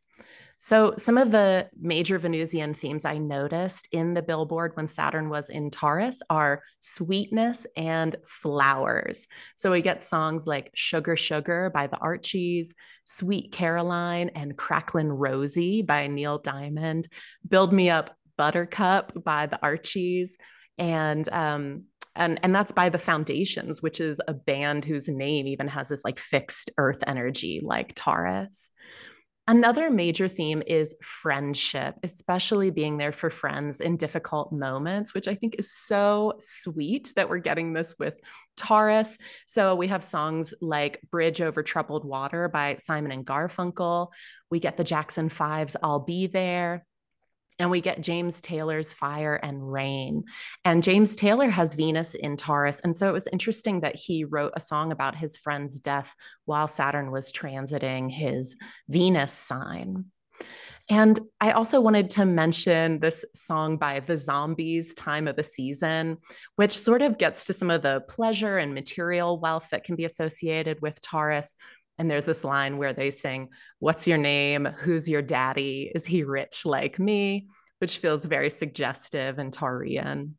So, 0.61 0.95
some 0.97 1.17
of 1.19 1.31
the 1.31 1.71
major 1.81 2.19
Venusian 2.19 2.75
themes 2.75 3.05
I 3.05 3.19
noticed 3.19 3.89
in 3.93 4.15
the 4.15 4.23
billboard 4.23 4.73
when 4.75 4.89
Saturn 4.89 5.29
was 5.29 5.51
in 5.51 5.71
Taurus 5.71 6.21
are 6.31 6.63
sweetness 6.81 7.65
and 7.77 8.17
flowers. 8.27 9.29
So, 9.55 9.71
we 9.71 9.83
get 9.83 10.03
songs 10.03 10.49
like 10.49 10.73
Sugar 10.75 11.15
Sugar 11.15 11.71
by 11.73 11.87
the 11.87 11.99
Archies, 11.99 12.75
Sweet 13.05 13.53
Caroline 13.53 14.31
and 14.35 14.57
Cracklin' 14.57 15.13
Rosie 15.13 15.83
by 15.83 16.09
Neil 16.09 16.39
Diamond, 16.39 17.07
Build 17.49 17.73
Me 17.73 17.89
Up 17.89 18.17
Buttercup 18.37 19.13
by 19.23 19.47
the 19.47 19.63
Archies, 19.63 20.39
and 20.77 21.29
um, 21.29 21.85
and 22.17 22.41
and 22.43 22.53
that's 22.53 22.73
by 22.73 22.89
the 22.89 22.99
Foundations, 22.99 23.81
which 23.81 24.01
is 24.01 24.21
a 24.27 24.35
band 24.35 24.85
whose 24.85 25.09
name 25.09 25.47
even 25.47 25.69
has 25.69 25.89
this 25.89 26.05
like 26.05 26.19
fixed 26.19 26.73
Earth 26.79 27.05
energy, 27.07 27.61
like 27.63 27.95
Taurus. 27.95 28.73
Another 29.49 29.91
major 29.91 30.29
theme 30.29 30.63
is 30.67 30.95
friendship, 31.01 31.95
especially 32.03 32.69
being 32.69 32.99
there 32.99 33.13
for 33.13 33.31
friends 33.31 33.81
in 33.81 33.97
difficult 33.97 34.53
moments, 34.53 35.15
which 35.15 35.27
I 35.27 35.35
think 35.35 35.57
is 35.59 35.73
so 35.73 36.35
sweet 36.39 37.15
that 37.17 37.31
we're 37.31 37.39
getting 37.39 37.73
this 37.73 37.95
with 37.99 38.21
Taurus. 38.59 39.17
So 39.47 39.75
we 39.75 39.87
have 39.87 40.05
songs 40.05 40.53
like 40.61 41.01
Bridge 41.11 41.41
Over 41.41 41.63
Troubled 41.63 42.05
Water 42.05 42.51
by 42.51 42.77
Simon 42.77 43.11
and 43.11 43.25
Garfunkel. 43.25 44.09
We 44.51 44.61
get 44.61 44.77
the 44.77 44.85
Jackson 44.85 45.31
Fives, 45.31 45.77
I'll 45.83 46.01
Be 46.01 46.27
There 46.27 46.85
and 47.59 47.71
we 47.71 47.81
get 47.81 48.01
James 48.01 48.41
Taylor's 48.41 48.93
Fire 48.93 49.35
and 49.43 49.73
Rain. 49.73 50.25
And 50.65 50.83
James 50.83 51.17
Taylor 51.17 51.49
has 51.49 51.75
Venus 51.75 52.15
in 52.15 52.37
Taurus. 52.37 52.81
And 52.81 52.97
so 52.97 53.09
it 53.09 53.13
was 53.13 53.29
interesting 53.29 53.81
that 53.81 53.97
he 53.97 54.25
wrote 54.25 54.53
a 54.55 54.61
song 54.61 54.93
about 54.93 55.17
his 55.17 55.37
friend's 55.37 55.81
death 55.81 56.15
while 56.45 56.69
Saturn 56.69 57.11
was 57.11 57.33
transiting 57.33 58.11
his 58.11 58.57
Venus 58.89 59.33
sign. 59.33 60.07
And 60.91 61.21
I 61.39 61.51
also 61.51 61.83
wanted 61.83 62.09
to 62.13 62.25
mention 62.25 63.01
this 63.01 63.23
song 63.35 63.77
by 63.77 64.01
the 64.01 64.17
Zombies, 64.17 64.95
Time 64.95 65.29
of 65.29 65.37
the 65.37 65.43
Season, 65.43 66.17
which 66.57 66.73
sort 66.73 67.03
of 67.03 67.19
gets 67.19 67.45
to 67.45 67.53
some 67.53 67.71
of 67.71 67.83
the 67.83 68.03
pleasure 68.09 68.57
and 68.57 68.73
material 68.73 69.39
wealth 69.39 69.69
that 69.71 69.85
can 69.85 69.97
be 69.97 70.07
associated 70.07 70.81
with 70.81 71.01
Taurus, 71.03 71.57
and 71.99 72.11
there's 72.11 72.25
this 72.25 72.45
line 72.45 72.79
where 72.79 72.93
they 72.93 73.11
sing, 73.11 73.49
What's 73.79 74.07
your 74.07 74.19
name? 74.19 74.65
Who's 74.65 75.09
your 75.09 75.23
daddy? 75.23 75.91
Is 75.95 76.07
he 76.07 76.25
rich 76.25 76.65
like 76.65 76.99
me? 76.99 77.49
Which 77.79 77.99
feels 77.99 78.25
very 78.25 78.51
suggestive 78.51 79.39
and 79.39 79.53
Taurian. 79.53 80.33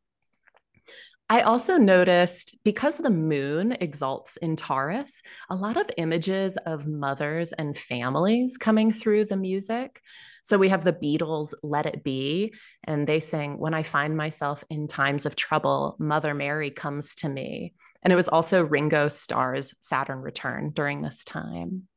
I 1.31 1.41
also 1.41 1.77
noticed 1.77 2.57
because 2.63 2.97
the 2.97 3.11
moon 3.11 3.77
exalts 3.79 4.37
in 4.37 4.55
Taurus, 4.55 5.21
a 5.51 5.55
lot 5.55 5.77
of 5.77 5.91
images 5.97 6.57
of 6.65 6.87
mothers 6.87 7.53
and 7.53 7.77
families 7.77 8.57
coming 8.57 8.91
through 8.91 9.25
the 9.25 9.37
music. 9.37 10.01
So 10.43 10.57
we 10.57 10.69
have 10.69 10.83
the 10.83 10.93
Beatles' 10.93 11.53
Let 11.61 11.85
It 11.85 12.03
Be, 12.03 12.55
and 12.83 13.05
they 13.05 13.19
sing, 13.19 13.59
When 13.59 13.75
I 13.75 13.83
find 13.83 14.17
myself 14.17 14.63
in 14.71 14.87
times 14.87 15.27
of 15.27 15.35
trouble, 15.35 15.95
Mother 15.99 16.33
Mary 16.33 16.71
comes 16.71 17.13
to 17.15 17.29
me. 17.29 17.75
And 18.03 18.13
it 18.13 18.15
was 18.15 18.29
also 18.29 18.63
Ringo 18.63 19.09
Starr's 19.09 19.73
Saturn 19.81 20.19
Return 20.19 20.71
during 20.71 21.01
this 21.01 21.23
time. 21.23 21.88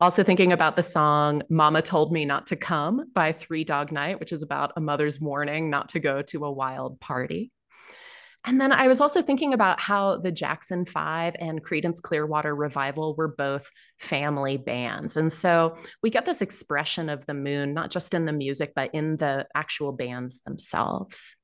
Also, 0.00 0.22
thinking 0.22 0.52
about 0.52 0.76
the 0.76 0.82
song 0.82 1.42
Mama 1.50 1.82
Told 1.82 2.12
Me 2.12 2.24
Not 2.24 2.46
to 2.46 2.56
Come 2.56 3.10
by 3.14 3.32
Three 3.32 3.64
Dog 3.64 3.90
Night, 3.90 4.20
which 4.20 4.32
is 4.32 4.42
about 4.42 4.72
a 4.76 4.80
mother's 4.80 5.20
warning 5.20 5.70
not 5.70 5.88
to 5.90 6.00
go 6.00 6.22
to 6.22 6.44
a 6.44 6.52
wild 6.52 7.00
party. 7.00 7.50
And 8.44 8.60
then 8.60 8.72
I 8.72 8.86
was 8.86 9.00
also 9.00 9.20
thinking 9.20 9.52
about 9.52 9.80
how 9.80 10.18
the 10.18 10.30
Jackson 10.30 10.84
Five 10.84 11.34
and 11.40 11.62
Creedence 11.62 12.00
Clearwater 12.00 12.54
Revival 12.54 13.16
were 13.16 13.34
both 13.34 13.68
family 13.98 14.56
bands. 14.56 15.16
And 15.16 15.32
so 15.32 15.76
we 16.02 16.10
get 16.10 16.24
this 16.24 16.40
expression 16.42 17.08
of 17.08 17.26
the 17.26 17.34
moon, 17.34 17.74
not 17.74 17.90
just 17.90 18.14
in 18.14 18.24
the 18.24 18.32
music, 18.32 18.72
but 18.76 18.90
in 18.94 19.16
the 19.16 19.46
actual 19.54 19.92
bands 19.92 20.42
themselves. 20.42 21.36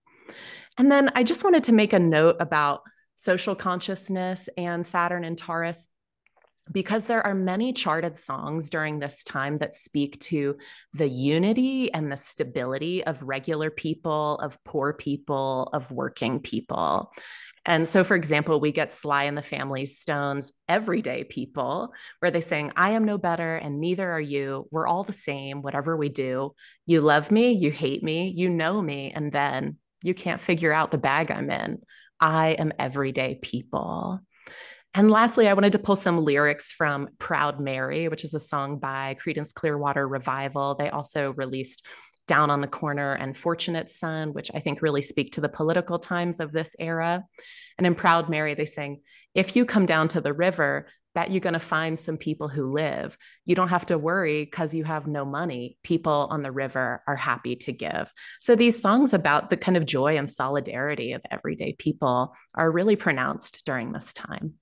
And 0.78 0.90
then 0.90 1.10
I 1.14 1.24
just 1.24 1.44
wanted 1.44 1.64
to 1.64 1.72
make 1.72 1.92
a 1.92 1.98
note 1.98 2.36
about 2.40 2.82
social 3.14 3.54
consciousness 3.54 4.48
and 4.56 4.86
Saturn 4.86 5.24
and 5.24 5.38
Taurus 5.38 5.88
because 6.72 7.04
there 7.04 7.24
are 7.26 7.34
many 7.34 7.72
charted 7.72 8.16
songs 8.16 8.70
during 8.70 8.98
this 8.98 9.22
time 9.22 9.58
that 9.58 9.74
speak 9.74 10.18
to 10.20 10.56
the 10.94 11.08
unity 11.08 11.92
and 11.92 12.10
the 12.10 12.16
stability 12.16 13.04
of 13.04 13.22
regular 13.22 13.70
people, 13.70 14.36
of 14.36 14.62
poor 14.64 14.94
people, 14.94 15.68
of 15.72 15.90
working 15.90 16.40
people. 16.40 17.12
And 17.66 17.88
so, 17.88 18.04
for 18.04 18.14
example, 18.14 18.60
we 18.60 18.72
get 18.72 18.92
Sly 18.92 19.24
and 19.24 19.38
the 19.38 19.42
Family 19.42 19.86
Stones, 19.86 20.52
everyday 20.68 21.24
people, 21.24 21.92
where 22.18 22.30
they 22.30 22.42
sing, 22.42 22.72
I 22.76 22.90
am 22.90 23.04
no 23.04 23.16
better 23.16 23.56
and 23.56 23.80
neither 23.80 24.10
are 24.10 24.20
you. 24.20 24.68
We're 24.70 24.86
all 24.86 25.02
the 25.02 25.14
same, 25.14 25.62
whatever 25.62 25.96
we 25.96 26.10
do. 26.10 26.54
You 26.84 27.00
love 27.00 27.30
me, 27.30 27.52
you 27.52 27.70
hate 27.70 28.02
me, 28.02 28.28
you 28.28 28.50
know 28.50 28.82
me, 28.82 29.12
and 29.14 29.32
then 29.32 29.78
you 30.02 30.12
can't 30.12 30.42
figure 30.42 30.72
out 30.72 30.90
the 30.90 30.98
bag 30.98 31.30
I'm 31.30 31.50
in. 31.50 31.80
I 32.24 32.52
am 32.52 32.72
everyday 32.78 33.34
people. 33.42 34.18
And 34.94 35.10
lastly, 35.10 35.46
I 35.46 35.52
wanted 35.52 35.72
to 35.72 35.78
pull 35.78 35.94
some 35.94 36.16
lyrics 36.16 36.72
from 36.72 37.10
Proud 37.18 37.60
Mary, 37.60 38.08
which 38.08 38.24
is 38.24 38.32
a 38.32 38.40
song 38.40 38.78
by 38.78 39.14
Creedence 39.22 39.52
Clearwater 39.52 40.08
Revival. 40.08 40.74
They 40.74 40.88
also 40.88 41.34
released 41.34 41.84
Down 42.26 42.50
on 42.50 42.60
the 42.60 42.66
Corner 42.66 43.12
and 43.12 43.36
Fortunate 43.36 43.90
Son, 43.90 44.32
which 44.32 44.50
I 44.54 44.60
think 44.60 44.82
really 44.82 45.02
speak 45.02 45.32
to 45.32 45.40
the 45.40 45.48
political 45.48 45.98
times 45.98 46.40
of 46.40 46.52
this 46.52 46.74
era. 46.78 47.24
And 47.78 47.86
in 47.86 47.94
Proud 47.94 48.28
Mary, 48.28 48.54
they 48.54 48.66
sing, 48.66 49.00
If 49.34 49.56
you 49.56 49.64
come 49.64 49.86
down 49.86 50.08
to 50.08 50.20
the 50.20 50.32
river, 50.32 50.86
bet 51.14 51.30
you're 51.30 51.40
going 51.40 51.54
to 51.54 51.60
find 51.60 51.98
some 51.98 52.16
people 52.16 52.48
who 52.48 52.72
live. 52.72 53.16
You 53.44 53.54
don't 53.54 53.68
have 53.68 53.86
to 53.86 53.98
worry 53.98 54.44
because 54.44 54.74
you 54.74 54.84
have 54.84 55.06
no 55.06 55.24
money. 55.24 55.78
People 55.82 56.26
on 56.30 56.42
the 56.42 56.52
river 56.52 57.02
are 57.06 57.16
happy 57.16 57.56
to 57.56 57.72
give. 57.72 58.12
So 58.40 58.56
these 58.56 58.80
songs 58.80 59.14
about 59.14 59.50
the 59.50 59.56
kind 59.56 59.76
of 59.76 59.86
joy 59.86 60.16
and 60.16 60.28
solidarity 60.28 61.12
of 61.12 61.22
everyday 61.30 61.74
people 61.74 62.34
are 62.54 62.70
really 62.70 62.96
pronounced 62.96 63.64
during 63.64 63.92
this 63.92 64.12
time. 64.12 64.54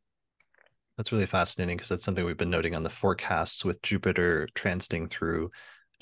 That's 0.98 1.10
really 1.10 1.26
fascinating 1.26 1.78
because 1.78 1.88
that's 1.88 2.04
something 2.04 2.24
we've 2.24 2.36
been 2.36 2.50
noting 2.50 2.76
on 2.76 2.82
the 2.82 2.90
forecasts 2.90 3.64
with 3.64 3.80
Jupiter 3.82 4.46
transiting 4.54 5.08
through 5.08 5.50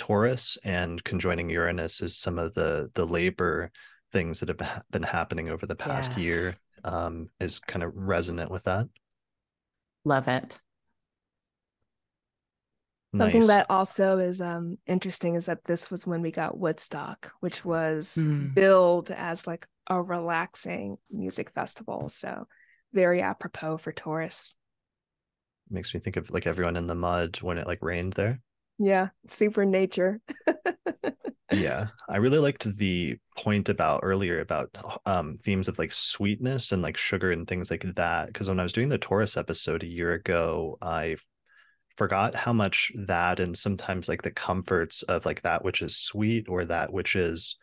Taurus 0.01 0.57
and 0.65 1.05
conjoining 1.05 1.51
Uranus 1.51 2.01
is 2.01 2.17
some 2.17 2.39
of 2.39 2.55
the 2.55 2.89
the 2.95 3.05
labor 3.05 3.71
things 4.13 4.41
that 4.41 4.49
have 4.49 4.83
been 4.91 5.03
happening 5.03 5.51
over 5.51 5.67
the 5.67 5.77
past 5.77 6.13
yes. 6.17 6.25
year 6.25 6.55
um, 6.85 7.29
is 7.39 7.61
kind 7.61 7.83
of 7.83 7.93
resonant 7.95 8.51
with 8.51 8.65
that. 8.65 8.89
Love 10.07 10.27
it. 10.27 10.59
Something 13.15 13.41
nice. 13.41 13.49
that 13.49 13.67
also 13.69 14.17
is 14.17 14.41
um, 14.41 14.79
interesting 14.87 15.35
is 15.35 15.45
that 15.47 15.65
this 15.65 15.91
was 15.91 16.07
when 16.07 16.23
we 16.23 16.31
got 16.31 16.57
Woodstock, 16.57 17.33
which 17.41 17.63
was 17.63 18.17
mm. 18.19 18.55
billed 18.55 19.11
as 19.11 19.47
like 19.47 19.67
a 19.87 20.01
relaxing 20.01 20.97
music 21.11 21.51
festival. 21.51 22.09
So 22.09 22.47
very 22.95 23.21
apropos 23.21 23.77
for 23.77 23.93
Taurus. 23.93 24.57
Makes 25.69 25.93
me 25.93 26.01
think 26.01 26.17
of 26.17 26.31
like 26.31 26.47
everyone 26.47 26.79
in 26.79 26.87
the 26.87 26.95
mud 26.95 27.37
when 27.43 27.59
it 27.59 27.67
like 27.67 27.83
rained 27.83 28.15
there. 28.15 28.41
Yeah, 28.81 29.11
super 29.29 29.64
nature. 29.66 30.21
yeah 31.53 31.88
i 32.09 32.16
really 32.16 32.38
liked 32.38 32.64
the 32.77 33.16
point 33.37 33.69
about 33.69 34.01
earlier 34.05 34.38
about 34.38 34.71
um 35.05 35.37
themes 35.43 35.66
of 35.66 35.79
like 35.79 35.90
sweetness 35.90 36.71
and 36.71 36.81
like 36.81 36.97
sugar 36.97 37.33
and 37.33 37.49
things 37.49 37.71
like 37.71 37.83
that 37.97 38.29
because 38.29 38.49
when 38.49 38.61
i 38.61 38.62
was 38.62 38.73
doing 38.73 38.88
the 38.88 38.99
taurus 38.99 39.37
episode 39.37 39.83
a 39.83 39.87
year 39.87 40.12
ago 40.12 40.77
i 40.81 41.16
forgot 41.97 42.37
how 42.37 42.53
much 42.53 42.93
that 42.95 43.40
and 43.40 43.59
sometimes 43.59 44.09
like 44.09 44.23
the 44.23 44.31
comforts 44.31 45.03
of 45.03 45.27
like 45.27 45.43
that 45.43 45.64
which 45.64 45.83
is 45.83 45.97
sweet 45.97 46.49
or 46.49 46.64
that 46.64 46.93
which 46.93 47.16
is 47.16 47.57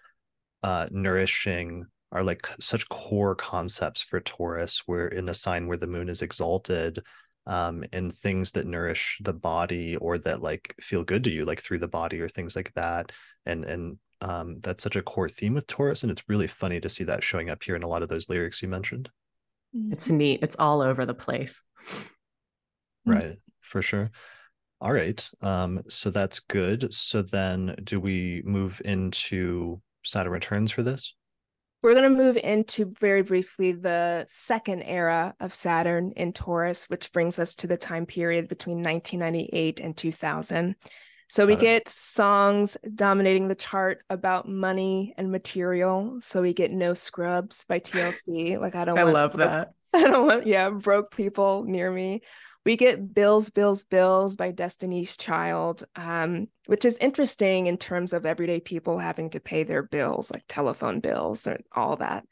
uh 0.64 0.88
nourishing 0.92 1.86
are 2.12 2.24
like 2.24 2.46
such 2.60 2.88
core 2.90 3.36
concepts 3.36 4.02
for 4.02 4.20
taurus 4.20 4.84
where 4.86 5.08
in 5.08 5.26
the 5.26 5.34
sign 5.34 5.66
where 5.66 5.78
the 5.78 5.88
moon 5.88 6.10
is 6.10 6.22
exalted 6.22 7.00
um, 7.48 7.84
and 7.94 8.14
things 8.14 8.52
that 8.52 8.68
nourish 8.68 9.20
the 9.24 9.34
body 9.34 9.96
or 9.96 10.18
that 10.20 10.44
like 10.44 10.76
feel 10.80 11.04
good 11.04 11.24
to 11.24 11.32
you, 11.32 11.46
like 11.46 11.62
through 11.62 11.80
the 11.80 11.88
body 11.88 12.22
or 12.22 12.28
things 12.28 12.56
like 12.56 12.72
that. 12.74 13.12
And 13.46 13.66
and 13.66 13.98
um, 14.22 14.60
that's 14.60 14.84
such 14.84 14.96
a 14.96 15.02
core 15.02 15.30
theme 15.30 15.54
with 15.54 15.66
Taurus, 15.68 16.04
and 16.04 16.12
it's 16.12 16.28
really 16.28 16.48
funny 16.48 16.80
to 16.80 16.90
see 16.90 17.04
that 17.06 17.24
showing 17.24 17.50
up 17.50 17.64
here 17.64 17.76
in 17.76 17.84
a 17.84 17.88
lot 17.88 18.04
of 18.04 18.10
those 18.10 18.30
lyrics 18.30 18.62
you 18.62 18.68
mentioned. 18.68 19.10
It's 19.92 20.10
neat. 20.10 20.42
It's 20.44 20.56
all 20.58 20.82
over 20.82 21.06
the 21.06 21.14
place. 21.14 21.62
Right, 23.06 23.38
for 23.62 23.82
sure. 23.82 24.12
All 24.82 24.92
right. 24.92 25.28
Um, 25.42 25.82
so 25.88 26.10
that's 26.10 26.40
good. 26.40 26.94
So 26.94 27.22
then 27.22 27.76
do 27.84 28.00
we 28.00 28.42
move 28.46 28.82
into 28.86 29.82
Saturn 30.04 30.32
returns 30.32 30.72
for 30.72 30.84
this? 30.84 31.16
We're 31.88 31.94
going 31.94 32.14
to 32.14 32.22
move 32.22 32.36
into 32.36 32.94
very 33.00 33.22
briefly 33.22 33.72
the 33.72 34.26
second 34.28 34.84
era 34.84 35.34
of 35.40 35.54
Saturn 35.54 36.12
in 36.18 36.34
Taurus, 36.34 36.90
which 36.90 37.14
brings 37.14 37.40
us 37.40 37.56
to 37.56 37.68
the 37.68 37.78
time 37.78 38.06
period 38.06 38.50
between 38.50 38.84
1998 38.84 39.80
and 39.80 39.96
2000. 39.96 40.76
So 41.30 41.46
we 41.48 41.56
get 41.56 41.88
songs 41.88 42.76
dominating 42.94 43.48
the 43.48 43.56
chart 43.56 44.04
about 44.10 44.50
money 44.50 45.14
and 45.16 45.32
material. 45.32 46.20
So 46.22 46.42
we 46.42 46.54
get 46.54 46.74
No 46.74 46.94
Scrubs 46.94 47.64
by 47.64 47.80
TLC. 47.80 48.60
Like 48.60 48.76
I 48.76 48.84
don't 48.84 49.00
I 49.00 49.04
love 49.04 49.38
that. 49.38 49.72
I 49.94 50.02
don't 50.02 50.28
want 50.28 50.46
yeah, 50.46 50.70
broke 50.70 51.16
people 51.16 51.64
near 51.64 51.90
me. 51.90 52.22
We 52.68 52.76
get 52.76 53.14
Bills, 53.14 53.50
Bills, 53.50 53.86
Bills 53.86 54.36
by 54.36 54.52
Destiny's 54.52 55.16
Child, 55.16 55.86
um, 55.96 56.50
which 56.66 56.84
is 56.84 56.98
interesting 56.98 57.68
in 57.68 57.78
terms 57.78 58.12
of 58.12 58.26
everyday 58.26 58.60
people 58.60 59.00
having 59.00 59.30
to 59.30 59.40
pay 59.40 59.64
their 59.64 59.84
bills, 59.84 60.30
like 60.32 60.44
telephone 60.50 61.00
bills 61.00 61.48
and 61.48 61.64
all 61.72 61.96
that. 61.96 62.26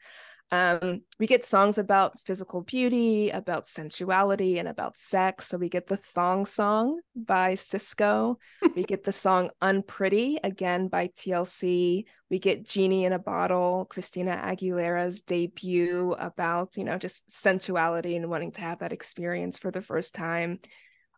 Um, 0.52 1.02
we 1.18 1.26
get 1.26 1.44
songs 1.44 1.76
about 1.76 2.20
physical 2.20 2.62
beauty, 2.62 3.30
about 3.30 3.66
sensuality, 3.66 4.58
and 4.58 4.68
about 4.68 4.96
sex. 4.96 5.48
So 5.48 5.58
we 5.58 5.68
get 5.68 5.88
the 5.88 5.96
Thong 5.96 6.46
Song 6.46 7.00
by 7.16 7.54
Sisqó. 7.54 8.36
we 8.76 8.84
get 8.84 9.02
the 9.02 9.12
song 9.12 9.50
Unpretty, 9.60 10.38
again 10.44 10.86
by 10.86 11.08
TLC. 11.08 12.04
We 12.30 12.38
get 12.38 12.64
Genie 12.64 13.04
in 13.04 13.12
a 13.12 13.18
Bottle, 13.18 13.86
Christina 13.90 14.40
Aguilera's 14.44 15.22
debut 15.22 16.14
about, 16.18 16.76
you 16.76 16.84
know, 16.84 16.98
just 16.98 17.28
sensuality 17.30 18.16
and 18.16 18.30
wanting 18.30 18.52
to 18.52 18.60
have 18.60 18.78
that 18.80 18.92
experience 18.92 19.58
for 19.58 19.72
the 19.72 19.82
first 19.82 20.14
time. 20.14 20.60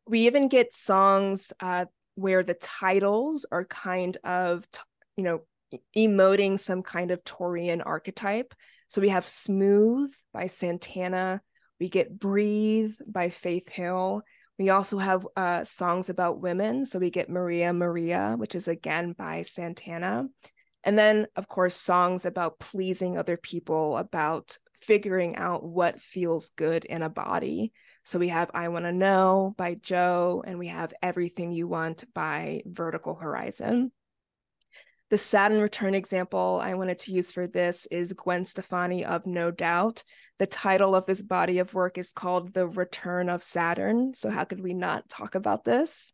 We 0.06 0.20
even 0.26 0.48
get 0.48 0.72
songs 0.72 1.52
uh, 1.60 1.84
where 2.14 2.42
the 2.42 2.54
titles 2.54 3.44
are 3.52 3.66
kind 3.66 4.16
of, 4.24 4.66
you 5.16 5.24
know, 5.24 5.42
emoting 5.94 6.58
some 6.58 6.82
kind 6.82 7.10
of 7.10 7.22
Taurian 7.24 7.82
archetype. 7.84 8.54
So 8.88 9.00
we 9.00 9.10
have 9.10 9.26
Smooth 9.26 10.12
by 10.32 10.46
Santana. 10.46 11.40
We 11.78 11.88
get 11.88 12.18
Breathe 12.18 12.94
by 13.06 13.30
Faith 13.30 13.68
Hill. 13.68 14.22
We 14.58 14.70
also 14.70 14.98
have 14.98 15.26
uh, 15.36 15.62
songs 15.64 16.10
about 16.10 16.40
women. 16.40 16.84
So 16.84 16.98
we 16.98 17.10
get 17.10 17.30
Maria 17.30 17.72
Maria, 17.72 18.34
which 18.36 18.54
is 18.54 18.66
again 18.66 19.12
by 19.12 19.42
Santana. 19.42 20.26
And 20.82 20.98
then, 20.98 21.26
of 21.36 21.46
course, 21.48 21.76
songs 21.76 22.24
about 22.24 22.58
pleasing 22.58 23.16
other 23.16 23.36
people, 23.36 23.96
about 23.96 24.56
figuring 24.80 25.36
out 25.36 25.64
what 25.64 26.00
feels 26.00 26.50
good 26.50 26.84
in 26.84 27.02
a 27.02 27.10
body. 27.10 27.72
So 28.04 28.18
we 28.18 28.28
have 28.28 28.50
I 28.54 28.68
Want 28.68 28.86
to 28.86 28.92
Know 28.92 29.54
by 29.58 29.74
Joe, 29.74 30.42
and 30.46 30.58
we 30.58 30.68
have 30.68 30.94
Everything 31.02 31.52
You 31.52 31.68
Want 31.68 32.04
by 32.14 32.62
Vertical 32.64 33.14
Horizon. 33.14 33.92
The 35.10 35.18
Saturn 35.18 35.60
return 35.60 35.94
example 35.94 36.60
I 36.62 36.74
wanted 36.74 36.98
to 36.98 37.12
use 37.12 37.32
for 37.32 37.46
this 37.46 37.86
is 37.86 38.12
Gwen 38.12 38.44
Stefani 38.44 39.06
of 39.06 39.24
No 39.24 39.50
Doubt. 39.50 40.04
The 40.38 40.46
title 40.46 40.94
of 40.94 41.06
this 41.06 41.22
body 41.22 41.60
of 41.60 41.72
work 41.72 41.96
is 41.96 42.12
called 42.12 42.52
The 42.52 42.68
Return 42.68 43.30
of 43.30 43.42
Saturn. 43.42 44.12
So, 44.12 44.28
how 44.28 44.44
could 44.44 44.60
we 44.60 44.74
not 44.74 45.08
talk 45.08 45.34
about 45.34 45.64
this? 45.64 46.12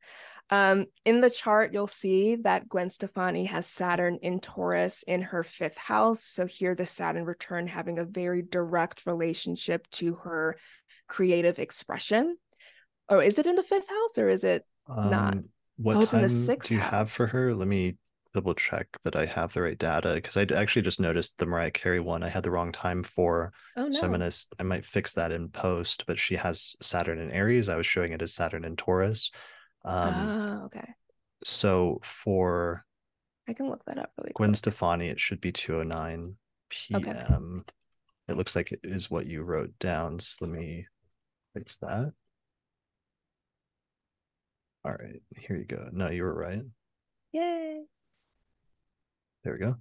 Um, 0.49 0.87
in 1.05 1.21
the 1.21 1.31
chart, 1.31 1.73
you'll 1.73 1.89
see 1.89 2.37
that 2.37 2.69
Gwen 2.69 2.89
Stefani 2.89 3.47
has 3.47 3.67
Saturn 3.67 4.19
in 4.23 4.39
Taurus 4.39 5.03
in 5.03 5.23
her 5.23 5.43
fifth 5.43 5.77
house. 5.77 6.23
So, 6.23 6.47
here 6.47 6.77
the 6.77 6.87
Saturn 6.87 7.25
return 7.25 7.67
having 7.67 7.99
a 7.99 8.05
very 8.05 8.43
direct 8.43 9.07
relationship 9.07 9.91
to 9.93 10.15
her 10.23 10.57
creative 11.09 11.59
expression. 11.59 12.37
Oh, 13.09 13.19
is 13.19 13.41
it 13.41 13.49
in 13.49 13.57
the 13.57 13.63
fifth 13.65 13.89
house 13.89 14.19
or 14.19 14.29
is 14.29 14.45
it 14.45 14.65
um, 14.89 15.11
not? 15.11 15.37
What 15.79 15.97
oh, 15.97 16.03
time 16.03 16.29
do 16.29 16.75
you 16.75 16.81
house. 16.81 16.91
have 16.91 17.11
for 17.11 17.27
her? 17.27 17.53
Let 17.53 17.67
me 17.67 17.97
double 18.35 18.55
check 18.55 18.89
that 19.05 19.17
I 19.17 19.27
have 19.27 19.53
the 19.53 19.63
right 19.63 19.79
data 19.79 20.13
because 20.15 20.37
I 20.37 20.43
actually 20.55 20.83
just 20.83 21.01
noticed 21.01 21.39
the 21.39 21.47
Mariah 21.47 21.71
Carey 21.71 22.01
one 22.01 22.23
I 22.23 22.29
had 22.29 22.43
the 22.43 22.51
wrong 22.51 22.73
time 22.73 23.03
for. 23.05 23.53
Oh, 23.77 23.87
no. 23.87 23.93
So 23.93 24.05
I'm 24.05 24.11
gonna 24.11 24.31
I 24.59 24.63
might 24.65 24.85
fix 24.85 25.15
that 25.15 25.33
in 25.33 25.49
post. 25.49 26.05
But 26.07 26.19
she 26.19 26.35
has 26.35 26.75
Saturn 26.83 27.19
in 27.19 27.31
Aries. 27.31 27.69
I 27.69 27.77
was 27.77 27.87
showing 27.87 28.13
it 28.13 28.23
as 28.23 28.35
Saturn 28.35 28.65
in 28.65 28.77
Taurus. 28.77 29.31
Um, 29.85 30.15
oh, 30.15 30.65
okay. 30.67 30.89
So 31.45 32.01
for 32.03 32.85
I 33.49 33.53
can 33.53 33.69
look 33.69 33.85
that 33.87 33.99
up 33.99 34.11
really. 34.19 34.33
Gwen 34.35 34.51
quick. 34.51 34.57
Stefani, 34.57 35.09
it 35.09 35.21
should 35.21 35.41
be 35.41 35.53
2:09 35.53 36.35
p.m. 36.71 37.03
Okay. 37.03 37.73
It 38.27 38.37
looks 38.37 38.57
like 38.57 38.73
it 38.73 38.81
is 38.83 39.11
what 39.11 39.27
you 39.27 39.43
wrote 39.43 39.79
down. 39.79 40.19
So 40.19 40.47
let 40.47 40.51
me 40.51 40.87
fix 41.55 41.77
that. 41.79 42.13
All 44.85 44.93
right, 44.93 45.23
here 45.39 45.57
you 45.57 45.65
go. 45.65 45.89
No, 45.93 46.11
you 46.11 46.25
were 46.25 46.35
right. 46.35 46.63
Yay. 47.33 47.64
There 49.45 49.53
we 49.53 49.59
go. 49.59 49.77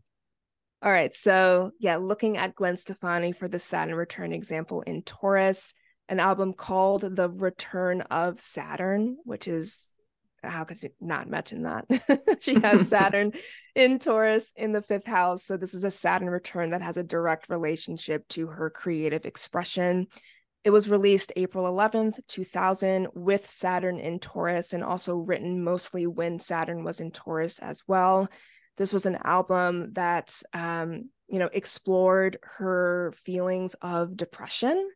All 0.82 0.91
right. 0.91 1.13
So, 1.13 1.71
yeah, 1.80 1.95
looking 1.95 2.38
at 2.38 2.56
Gwen 2.56 2.76
Stefani 2.76 3.32
for 3.32 3.47
the 3.47 3.60
Saturn 3.60 3.95
return 3.95 4.34
example 4.34 4.82
in 4.82 5.02
Taurus, 5.02 5.73
an 6.10 6.19
album 6.19 6.54
called 6.54 7.15
The 7.15 7.30
Return 7.30 8.02
of 8.02 8.41
Saturn, 8.41 9.17
which 9.23 9.47
is 9.47 9.95
how 10.43 10.65
could 10.65 10.84
you 10.84 10.89
not 10.99 11.30
mention 11.30 11.63
that? 11.63 11.86
she 12.41 12.60
has 12.60 12.88
Saturn 12.89 13.32
in 13.76 13.97
Taurus 13.97 14.52
in 14.58 14.73
the 14.73 14.82
fifth 14.82 15.08
house. 15.08 15.45
So, 15.45 15.56
this 15.56 15.73
is 15.73 15.86
a 15.86 15.91
Saturn 15.91 16.30
return 16.30 16.71
that 16.71 16.82
has 16.82 16.97
a 16.97 17.04
direct 17.04 17.47
relationship 17.47 18.28
to 18.30 18.47
her 18.47 18.69
creative 18.69 19.26
expression. 19.26 20.08
It 20.65 20.71
was 20.71 20.89
released 20.89 21.32
April 21.38 21.65
11th, 21.65 22.19
2000, 22.28 23.08
with 23.13 23.49
Saturn 23.49 23.99
in 23.99 24.19
Taurus, 24.19 24.73
and 24.73 24.84
also 24.84 25.15
written 25.15 25.63
mostly 25.63 26.08
when 26.08 26.39
Saturn 26.39 26.84
was 26.84 26.99
in 26.99 27.12
Taurus 27.12 27.60
as 27.60 27.82
well. 27.88 28.30
This 28.77 28.93
was 28.93 29.05
an 29.05 29.19
album 29.23 29.93
that, 29.93 30.41
um, 30.53 31.09
you 31.27 31.39
know, 31.39 31.49
explored 31.53 32.38
her 32.43 33.13
feelings 33.25 33.75
of 33.81 34.17
depression. 34.17 34.89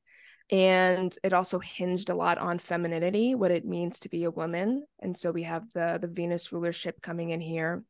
And 0.49 1.13
it 1.23 1.33
also 1.33 1.59
hinged 1.59 2.09
a 2.09 2.15
lot 2.15 2.37
on 2.37 2.57
femininity, 2.57 3.35
what 3.35 3.51
it 3.51 3.65
means 3.65 3.99
to 3.99 4.09
be 4.09 4.23
a 4.23 4.31
woman. 4.31 4.85
And 4.99 5.17
so 5.17 5.31
we 5.31 5.43
have 5.43 5.71
the, 5.73 5.99
the 6.01 6.07
Venus 6.07 6.53
rulership 6.53 7.01
coming 7.01 7.31
in 7.31 7.41
here. 7.41 7.83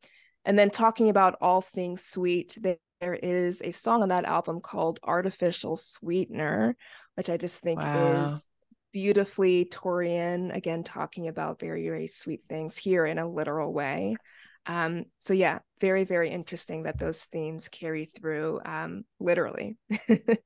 And 0.43 0.58
then 0.58 0.71
talking 0.71 1.10
about 1.10 1.36
all 1.39 1.62
things 1.62 2.04
sweet, 2.04 2.58
there 2.62 3.13
is 3.13 3.62
a 3.62 3.71
song 3.71 4.02
on 4.02 4.10
that 4.10 4.26
album 4.26 4.62
called 4.62 5.00
Artificial 5.04 5.78
Sweetener, 5.78 6.76
which 7.15 7.30
I 7.30 7.38
just 7.38 7.62
think 7.62 7.80
wow. 7.80 8.26
is 8.26 8.47
beautifully 8.91 9.65
Taurian, 9.65 10.56
again, 10.56 10.84
talking 10.84 11.28
about 11.28 11.60
very, 11.60 11.84
very 11.84 12.08
sweet 12.08 12.41
things 12.50 12.76
here 12.78 13.06
in 13.06 13.19
a 13.19 13.30
literal 13.30 13.71
way. 13.71 14.15
Um, 14.67 15.06
so 15.19 15.34
yeah, 15.34 15.60
very, 15.80 16.03
very 16.03 16.30
interesting 16.30 16.84
that 16.84 16.99
those 16.99 17.25
themes 17.25 17.69
carry 17.69 18.06
through 18.06 18.60
um, 18.65 19.03
literally. 19.19 19.77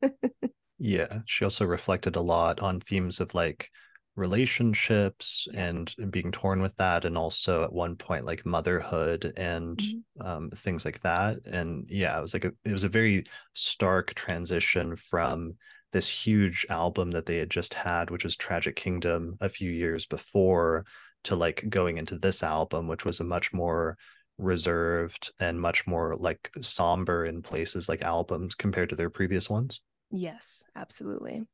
yeah. 0.78 1.22
She 1.26 1.44
also 1.44 1.66
reflected 1.66 2.16
a 2.16 2.22
lot 2.22 2.60
on 2.60 2.80
themes 2.80 3.20
of 3.20 3.34
like 3.34 3.70
relationships 4.16 5.48
and 5.54 5.94
being 6.10 6.32
torn 6.32 6.62
with 6.62 6.76
that 6.76 7.06
and 7.06 7.18
also 7.18 7.64
at 7.64 7.72
one 7.72 7.96
point 7.96 8.26
like 8.26 8.46
motherhood 8.46 9.34
and 9.38 9.78
mm-hmm. 9.78 10.28
um, 10.28 10.50
things 10.50 10.84
like 10.84 11.00
that 11.02 11.38
and 11.46 11.86
yeah 11.90 12.18
it 12.18 12.22
was 12.22 12.34
like 12.34 12.44
a, 12.44 12.52
it 12.66 12.74
was 12.74 12.84
a 12.84 12.90
very 12.90 13.24
stark 13.54 14.14
transition 14.14 14.98
from 14.98 15.54
this 15.94 16.10
huge 16.10 16.66
album 16.70 17.12
that 17.12 17.26
they 17.26 17.38
had 17.38 17.50
just 17.50 17.74
had 17.74 18.10
which 18.10 18.26
was 18.26 18.36
tragic 18.36 18.76
kingdom 18.76 19.38
a 19.40 19.48
few 19.48 19.72
years 19.72 20.06
before 20.06 20.86
to 21.24 21.36
like 21.36 21.66
going 21.70 21.98
into 21.98 22.18
this 22.18 22.44
album, 22.44 22.88
which 22.88 23.06
was 23.06 23.20
a 23.20 23.24
much 23.24 23.54
more 23.54 23.98
reserved 24.38 25.32
and 25.40 25.62
much 25.62 25.86
more 25.86 26.16
like 26.16 26.52
somber 26.62 27.26
in 27.26 27.42
places 27.42 27.88
like 27.88 28.02
albums 28.02 28.56
compared 28.56 28.90
to 28.90 28.96
their 28.96 29.10
previous 29.10 29.50
ones. 29.50 29.82
Yes, 30.10 30.64
absolutely. 30.76 31.46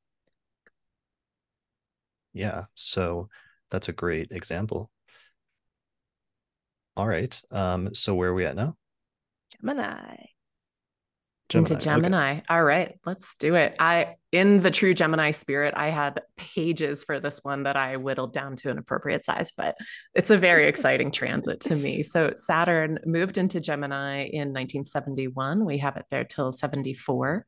Yeah, 2.33 2.65
so 2.75 3.29
that's 3.69 3.89
a 3.89 3.93
great 3.93 4.31
example. 4.31 4.91
All 6.97 7.07
right. 7.07 7.39
Um, 7.51 7.93
so 7.93 8.15
where 8.15 8.29
are 8.29 8.33
we 8.33 8.45
at 8.45 8.55
now? 8.55 8.75
Gemini. 9.49 10.31
Gemini. 11.49 11.73
Into 11.73 11.83
Gemini. 11.83 12.31
Okay. 12.31 12.43
All 12.49 12.63
right, 12.63 12.99
let's 13.05 13.35
do 13.35 13.55
it. 13.55 13.75
I 13.79 14.15
in 14.33 14.59
the 14.59 14.71
true 14.71 14.93
Gemini 14.93 15.31
spirit, 15.31 15.73
I 15.77 15.87
had 15.87 16.21
pages 16.35 17.05
for 17.05 17.19
this 17.19 17.39
one 17.43 17.63
that 17.63 17.77
I 17.77 17.95
whittled 17.95 18.33
down 18.33 18.57
to 18.57 18.69
an 18.69 18.77
appropriate 18.77 19.23
size, 19.23 19.53
but 19.55 19.77
it's 20.13 20.29
a 20.29 20.37
very 20.37 20.67
exciting 20.67 21.11
transit 21.11 21.61
to 21.61 21.75
me. 21.75 22.03
So 22.03 22.33
Saturn 22.35 22.99
moved 23.05 23.37
into 23.37 23.61
Gemini 23.61 24.23
in 24.23 24.49
1971. 24.49 25.63
We 25.63 25.77
have 25.77 25.95
it 25.95 26.05
there 26.11 26.25
till 26.25 26.51
74. 26.51 27.45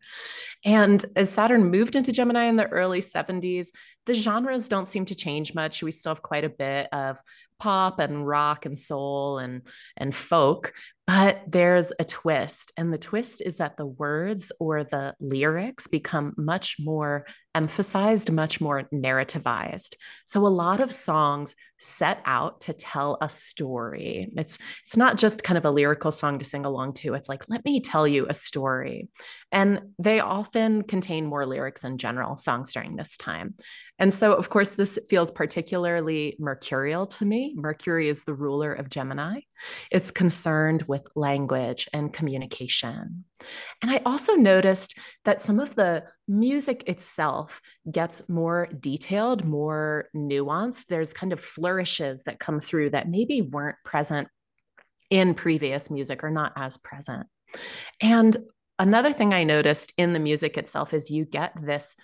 And 0.63 1.03
as 1.17 1.29
Saturn 1.29 1.69
moved 1.69 1.97
into 1.97 2.13
Gemini 2.13 2.45
in 2.45 2.55
the 2.55 2.67
early 2.67 3.01
70s, 3.01 3.67
the 4.05 4.13
genres 4.13 4.69
don't 4.69 4.87
seem 4.87 5.03
to 5.05 5.15
change 5.15 5.53
much. 5.53 5.83
We 5.83 5.91
still 5.91 6.11
have 6.11 6.21
quite 6.21 6.45
a 6.45 6.49
bit 6.49 6.87
of 6.93 7.19
pop 7.59 7.99
and 7.99 8.25
rock 8.25 8.65
and 8.65 8.79
soul 8.79 9.37
and 9.37 9.63
and 9.97 10.15
folk 10.15 10.71
but 11.09 11.41
there's 11.47 11.91
a 11.97 12.05
twist 12.05 12.71
and 12.77 12.93
the 12.93 12.97
twist 12.99 13.41
is 13.43 13.57
that 13.57 13.77
the 13.77 13.85
words 13.87 14.51
or 14.59 14.83
the 14.83 15.15
lyrics 15.19 15.87
become 15.87 16.35
much 16.37 16.75
more 16.79 17.25
emphasized, 17.55 18.31
much 18.31 18.61
more 18.61 18.83
narrativized. 18.93 19.95
So 20.25 20.45
a 20.45 20.47
lot 20.47 20.79
of 20.79 20.91
songs 20.91 21.55
set 21.79 22.21
out 22.25 22.61
to 22.61 22.73
tell 22.73 23.17
a 23.21 23.29
story. 23.29 24.29
It's 24.35 24.59
it's 24.85 24.97
not 24.97 25.17
just 25.17 25.43
kind 25.43 25.57
of 25.57 25.65
a 25.65 25.71
lyrical 25.71 26.11
song 26.11 26.37
to 26.39 26.45
sing 26.45 26.65
along 26.65 26.93
to. 26.95 27.13
It's 27.13 27.29
like, 27.29 27.49
let 27.49 27.63
me 27.65 27.79
tell 27.79 28.07
you 28.07 28.27
a 28.29 28.33
story. 28.33 29.07
And 29.51 29.81
they 29.97 30.19
often 30.19 30.83
contain 30.83 31.25
more 31.25 31.45
lyrics 31.45 31.83
in 31.83 31.97
general, 31.97 32.37
songs 32.37 32.73
during 32.73 32.95
this 32.95 33.17
time. 33.17 33.55
And 33.97 34.13
so, 34.13 34.33
of 34.33 34.49
course, 34.49 34.71
this 34.71 34.99
feels 35.09 35.31
particularly 35.31 36.35
mercurial 36.39 37.07
to 37.07 37.25
me. 37.25 37.53
Mercury 37.57 38.09
is 38.09 38.23
the 38.23 38.33
ruler 38.33 38.73
of 38.73 38.89
Gemini. 38.89 39.41
It's 39.91 40.11
concerned 40.11 40.83
with 40.83 41.05
language 41.15 41.89
and 41.93 42.13
communication. 42.13 43.25
And 43.81 43.91
I 43.91 44.01
also 44.05 44.35
noticed 44.35 44.97
that 45.25 45.41
some 45.41 45.59
of 45.59 45.75
the 45.75 46.05
music 46.29 46.83
itself 46.87 47.59
gets 47.91 48.21
more 48.29 48.69
detailed, 48.79 49.43
more 49.43 50.07
nuanced. 50.15 50.85
There's 50.85 51.11
kind 51.11 51.33
of 51.33 51.39
flourishes 51.39 52.23
that 52.23 52.39
come 52.39 52.59
through 52.59 52.91
that 52.91 53.09
maybe 53.09 53.41
weren't 53.41 53.77
present 53.83 54.27
in 55.09 55.33
previous 55.33 55.89
music 55.89 56.23
or 56.23 56.29
not 56.29 56.53
as 56.55 56.77
present. 56.77 57.25
And 57.99 58.37
another 58.77 59.11
thing 59.11 59.33
I 59.33 59.43
noticed 59.43 59.91
in 59.97 60.13
the 60.13 60.19
music 60.19 60.57
itself 60.57 60.93
is 60.93 61.09
you 61.09 61.25
get 61.25 61.53
this 61.59 61.95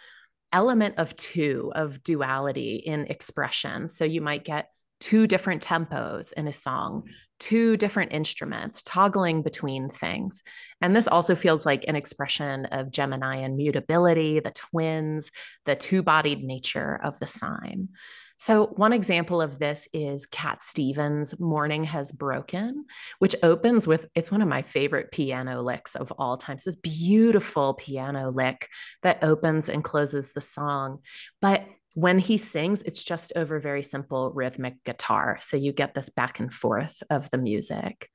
element 0.52 0.96
of 0.98 1.16
two, 1.16 1.72
of 1.76 2.02
duality 2.02 2.78
in 2.78 3.06
expression. 3.06 3.88
So 3.88 4.06
you 4.06 4.22
might 4.22 4.44
get 4.44 4.70
two 5.00 5.28
different 5.28 5.62
tempos 5.62 6.34
in 6.34 6.48
a 6.48 6.54
song, 6.54 7.04
two 7.40 7.78
different 7.78 8.14
instruments, 8.14 8.82
toggling 8.82 9.42
between 9.42 9.90
things. 9.90 10.44
And 10.82 10.96
this 10.96 11.08
also 11.08 11.36
feels 11.36 11.66
like 11.66 11.86
an 11.88 11.96
expression 11.96 12.66
of 12.68 12.92
Gemini 12.92 13.38
and 13.38 13.56
mutability, 13.56 14.40
the 14.40 14.52
twins, 14.52 15.32
the 15.66 15.76
two 15.76 16.04
bodied 16.04 16.44
nature 16.44 17.00
of 17.04 17.20
the 17.20 17.28
sign. 17.28 17.90
So, 18.38 18.68
one 18.68 18.92
example 18.92 19.42
of 19.42 19.60
this 19.60 19.88
is 19.94 20.26
Cat 20.26 20.62
Stevens' 20.62 21.40
Morning 21.40 21.86
Has 21.86 22.12
Broken, 22.12 22.86
which 23.20 23.36
opens 23.44 23.88
with 23.88 24.08
it's 24.14 24.30
one 24.30 24.42
of 24.42 24.50
my 24.50 24.62
favorite 24.62 25.12
piano 25.12 25.62
licks 25.62 25.96
of 25.96 26.12
all 26.18 26.36
time. 26.36 26.58
This 26.64 26.76
beautiful 26.76 27.76
piano 27.76 28.30
lick 28.30 28.68
that 29.04 29.24
opens 29.24 29.70
and 29.70 29.86
closes 29.86 30.34
the 30.34 30.42
song. 30.42 31.00
But 31.42 31.66
when 31.96 32.20
he 32.20 32.38
sings, 32.38 32.84
it's 32.84 33.04
just 33.04 33.34
over 33.36 33.60
very 33.60 33.82
simple 33.82 34.32
rhythmic 34.34 34.84
guitar. 34.84 35.38
So 35.40 35.58
you 35.58 35.72
get 35.72 35.94
this 35.94 36.10
back 36.10 36.40
and 36.40 36.54
forth 36.54 37.02
of 37.10 37.30
the 37.32 37.38
music. 37.38 38.10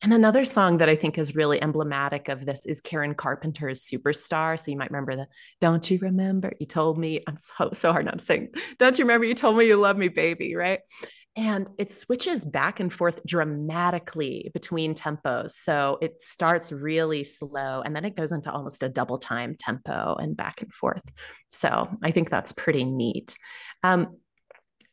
And 0.00 0.14
another 0.14 0.44
song 0.44 0.78
that 0.78 0.88
I 0.88 0.94
think 0.94 1.18
is 1.18 1.36
really 1.36 1.60
emblematic 1.60 2.28
of 2.28 2.46
this 2.46 2.64
is 2.64 2.80
Karen 2.80 3.14
Carpenter's 3.14 3.82
Superstar. 3.82 4.58
So 4.58 4.70
you 4.70 4.78
might 4.78 4.90
remember 4.90 5.14
the 5.14 5.26
Don't 5.60 5.90
You 5.90 5.98
Remember? 6.00 6.52
You 6.58 6.66
told 6.66 6.98
me, 6.98 7.20
I'm 7.26 7.36
so, 7.38 7.70
so 7.74 7.92
hard 7.92 8.06
not 8.06 8.20
to 8.20 8.24
sing. 8.24 8.48
Don't 8.78 8.98
you 8.98 9.04
remember? 9.04 9.26
You 9.26 9.34
told 9.34 9.56
me 9.56 9.66
you 9.66 9.76
love 9.76 9.98
me, 9.98 10.08
baby, 10.08 10.54
right? 10.54 10.80
And 11.38 11.70
it 11.78 11.92
switches 11.92 12.44
back 12.44 12.80
and 12.80 12.92
forth 12.92 13.24
dramatically 13.24 14.50
between 14.52 14.96
tempos. 14.96 15.50
So 15.50 15.96
it 16.02 16.20
starts 16.20 16.72
really 16.72 17.22
slow 17.22 17.80
and 17.80 17.94
then 17.94 18.04
it 18.04 18.16
goes 18.16 18.32
into 18.32 18.50
almost 18.50 18.82
a 18.82 18.88
double 18.88 19.18
time 19.18 19.54
tempo 19.56 20.16
and 20.16 20.36
back 20.36 20.62
and 20.62 20.74
forth. 20.74 21.08
So 21.48 21.88
I 22.02 22.10
think 22.10 22.28
that's 22.28 22.50
pretty 22.50 22.84
neat. 22.84 23.36
Um, 23.84 24.16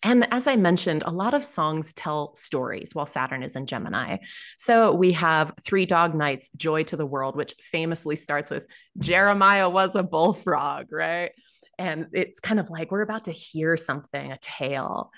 and 0.04 0.32
as 0.32 0.46
I 0.46 0.56
mentioned, 0.56 1.02
a 1.04 1.12
lot 1.12 1.34
of 1.34 1.44
songs 1.44 1.94
tell 1.94 2.36
stories 2.36 2.92
while 2.94 3.08
Saturn 3.08 3.42
is 3.42 3.56
in 3.56 3.66
Gemini. 3.66 4.18
So 4.56 4.94
we 4.94 5.14
have 5.14 5.52
Three 5.64 5.88
Dog 5.88 6.14
Nights, 6.14 6.50
Joy 6.56 6.84
to 6.84 6.96
the 6.96 7.08
World, 7.08 7.36
which 7.36 7.56
famously 7.60 8.16
starts 8.16 8.52
with 8.52 8.68
Jeremiah 9.00 9.68
was 9.68 9.96
a 9.96 10.04
bullfrog, 10.04 10.92
right? 10.92 11.32
And 11.80 12.06
it's 12.14 12.40
kind 12.40 12.60
of 12.60 12.70
like 12.70 12.92
we're 12.92 13.02
about 13.02 13.26
to 13.26 13.32
hear 13.32 13.78
something, 13.78 14.32
a 14.32 14.38
tale. 14.40 15.12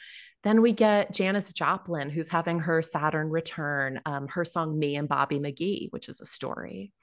Then 0.48 0.62
we 0.62 0.72
get 0.72 1.12
Janis 1.12 1.52
Joplin, 1.52 2.10
who's 2.10 2.30
having 2.30 2.60
her 2.60 2.82
Saturn 2.82 3.30
return, 3.30 4.00
um, 4.06 4.30
her 4.30 4.46
song 4.46 4.80
Me 4.80 4.96
and 4.96 5.10
Bobby 5.10 5.40
McGee, 5.40 5.92
which 5.92 6.08
is 6.08 6.22
a 6.22 6.26
story. 6.26 6.94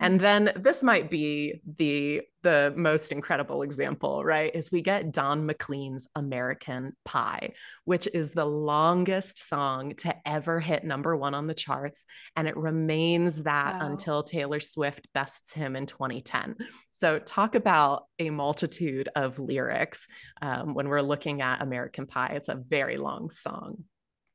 And 0.00 0.20
then 0.20 0.52
this 0.56 0.82
might 0.82 1.10
be 1.10 1.60
the 1.76 2.22
the 2.42 2.72
most 2.76 3.10
incredible 3.10 3.62
example, 3.62 4.24
right? 4.24 4.54
Is 4.54 4.70
we 4.70 4.80
get 4.80 5.10
Don 5.10 5.44
McLean's 5.48 6.06
American 6.14 6.92
Pie, 7.04 7.54
which 7.86 8.06
is 8.14 8.30
the 8.30 8.44
longest 8.44 9.42
song 9.42 9.94
to 9.96 10.14
ever 10.24 10.60
hit 10.60 10.84
number 10.84 11.16
1 11.16 11.34
on 11.34 11.48
the 11.48 11.54
charts 11.54 12.06
and 12.36 12.46
it 12.46 12.56
remains 12.56 13.42
that 13.42 13.80
wow. 13.80 13.86
until 13.86 14.22
Taylor 14.22 14.60
Swift 14.60 15.08
bests 15.12 15.54
him 15.54 15.74
in 15.74 15.86
2010. 15.86 16.54
So 16.92 17.18
talk 17.18 17.56
about 17.56 18.04
a 18.20 18.30
multitude 18.30 19.08
of 19.16 19.40
lyrics 19.40 20.06
um, 20.40 20.74
when 20.74 20.88
we're 20.88 21.02
looking 21.02 21.42
at 21.42 21.62
American 21.62 22.06
Pie. 22.06 22.34
It's 22.36 22.48
a 22.48 22.54
very 22.54 22.96
long 22.96 23.28
song. 23.28 23.82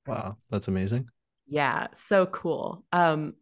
Wow, 0.06 0.36
that's 0.50 0.68
amazing. 0.68 1.08
Yeah, 1.48 1.88
so 1.94 2.26
cool. 2.26 2.84
Um, 2.92 3.36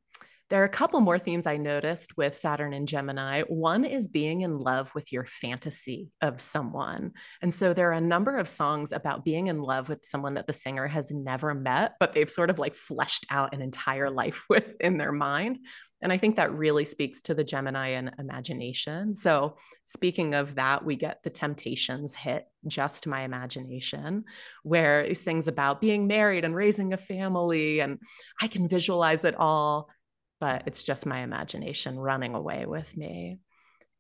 there 0.50 0.62
are 0.62 0.66
a 0.66 0.70
couple 0.70 1.00
more 1.00 1.20
themes 1.20 1.46
I 1.46 1.58
noticed 1.58 2.18
with 2.18 2.34
Saturn 2.34 2.74
and 2.74 2.88
Gemini. 2.88 3.44
One 3.44 3.86
is 3.86 4.08
being 4.08 4.42
in 4.42 4.58
love 4.58 4.94
with 4.96 5.14
your 5.14 5.24
fantasy 5.26 6.10
of 6.22 6.42
someone. 6.42 7.12
And 7.42 7.54
so 7.54 7.72
there 7.74 7.90
are 7.90 7.94
a 7.94 8.02
number 8.02 8.36
of 8.36 8.48
songs 8.48 8.92
about 8.92 9.24
being 9.24 9.48
in 9.48 9.62
love 9.62 9.90
with 9.90 10.04
someone 10.04 10.34
that 10.34 10.48
the 10.48 10.54
singer 10.54 10.88
has 10.88 11.12
never 11.12 11.54
met, 11.54 11.94
but 12.00 12.14
they've 12.14 12.30
sort 12.30 12.50
of 12.50 12.58
like 12.58 12.74
fleshed 12.74 13.28
out 13.30 13.54
an 13.54 13.62
entire 13.62 14.10
life 14.10 14.44
with 14.50 14.74
in 14.80 14.98
their 14.98 15.12
mind. 15.12 15.60
And 16.02 16.14
I 16.14 16.18
think 16.18 16.38
that 16.38 16.54
really 16.54 16.86
speaks 16.86 17.22
to 17.24 17.34
the 17.34 17.44
Gemini 17.44 17.90
and 17.90 18.12
imagination. 18.18 19.14
So, 19.14 19.58
speaking 19.84 20.34
of 20.34 20.56
that, 20.56 20.86
we 20.86 20.96
get 20.96 21.22
the 21.24 21.30
Temptations 21.30 22.16
hit, 22.16 22.46
Just 22.66 23.06
My 23.06 23.24
Imagination, 23.24 24.24
where 24.64 25.04
he 25.04 25.14
sings 25.14 25.50
about 25.50 25.82
being 25.82 26.08
married 26.08 26.46
and 26.46 26.56
raising 26.56 26.94
a 26.94 26.98
family. 26.98 27.82
And 27.82 28.00
I 28.42 28.48
can 28.48 28.70
visualize 28.70 29.26
it 29.26 29.36
all 29.36 29.90
but 30.39 30.63
it's 30.65 30.84
just 30.84 31.06
my 31.06 31.19
imagination 31.19 31.99
running 31.99 32.36
away 32.36 32.65
with 32.65 32.95
me. 32.95 33.39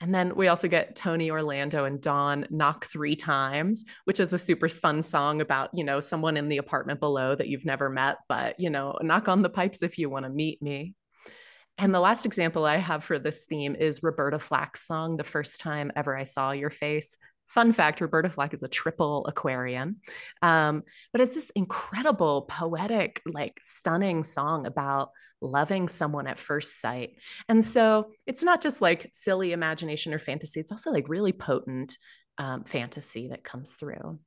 And 0.01 0.15
then 0.15 0.35
we 0.35 0.47
also 0.47 0.69
get 0.69 0.95
Tony 0.95 1.29
Orlando 1.29 1.83
and 1.83 1.99
Dawn 1.99 2.45
knock 2.49 2.85
three 2.85 3.17
times, 3.17 3.83
which 4.05 4.21
is 4.21 4.31
a 4.31 4.37
super 4.37 4.69
fun 4.69 5.03
song 5.03 5.41
about, 5.41 5.71
you 5.73 5.83
know, 5.83 5.99
someone 5.99 6.37
in 6.37 6.47
the 6.47 6.57
apartment 6.57 7.01
below 7.01 7.35
that 7.35 7.49
you've 7.49 7.65
never 7.65 7.89
met, 7.89 8.17
but, 8.29 8.57
you 8.59 8.69
know, 8.69 8.97
knock 9.01 9.27
on 9.27 9.41
the 9.41 9.49
pipes 9.49 9.83
if 9.83 9.97
you 9.97 10.09
want 10.09 10.23
to 10.23 10.31
meet 10.31 10.61
me. 10.61 10.95
And 11.77 11.93
the 11.93 11.99
last 11.99 12.25
example 12.25 12.65
I 12.65 12.77
have 12.77 13.03
for 13.03 13.19
this 13.19 13.45
theme 13.45 13.75
is 13.75 14.03
Roberta 14.03 14.39
Flack's 14.39 14.85
song, 14.85 15.17
The 15.17 15.23
First 15.25 15.59
Time 15.59 15.91
Ever 15.95 16.15
I 16.15 16.23
Saw 16.23 16.51
Your 16.51 16.69
Face, 16.69 17.17
Fun 17.49 17.71
fact 17.71 17.99
Roberta 17.99 18.29
Flack 18.29 18.53
is 18.53 18.63
a 18.63 18.67
triple 18.67 19.25
Aquarian. 19.25 19.97
Um, 20.41 20.83
but 21.11 21.21
it's 21.21 21.33
this 21.33 21.49
incredible, 21.51 22.43
poetic, 22.43 23.21
like 23.25 23.59
stunning 23.61 24.23
song 24.23 24.67
about 24.67 25.09
loving 25.41 25.87
someone 25.87 26.27
at 26.27 26.37
first 26.37 26.79
sight. 26.79 27.15
And 27.47 27.65
so 27.65 28.11
it's 28.27 28.43
not 28.43 28.61
just 28.61 28.81
like 28.81 29.09
silly 29.13 29.51
imagination 29.51 30.13
or 30.13 30.19
fantasy, 30.19 30.59
it's 30.59 30.71
also 30.71 30.91
like 30.91 31.09
really 31.09 31.33
potent 31.33 31.97
um, 32.37 32.65
fantasy 32.65 33.29
that 33.29 33.43
comes 33.43 33.73
through. 33.73 34.19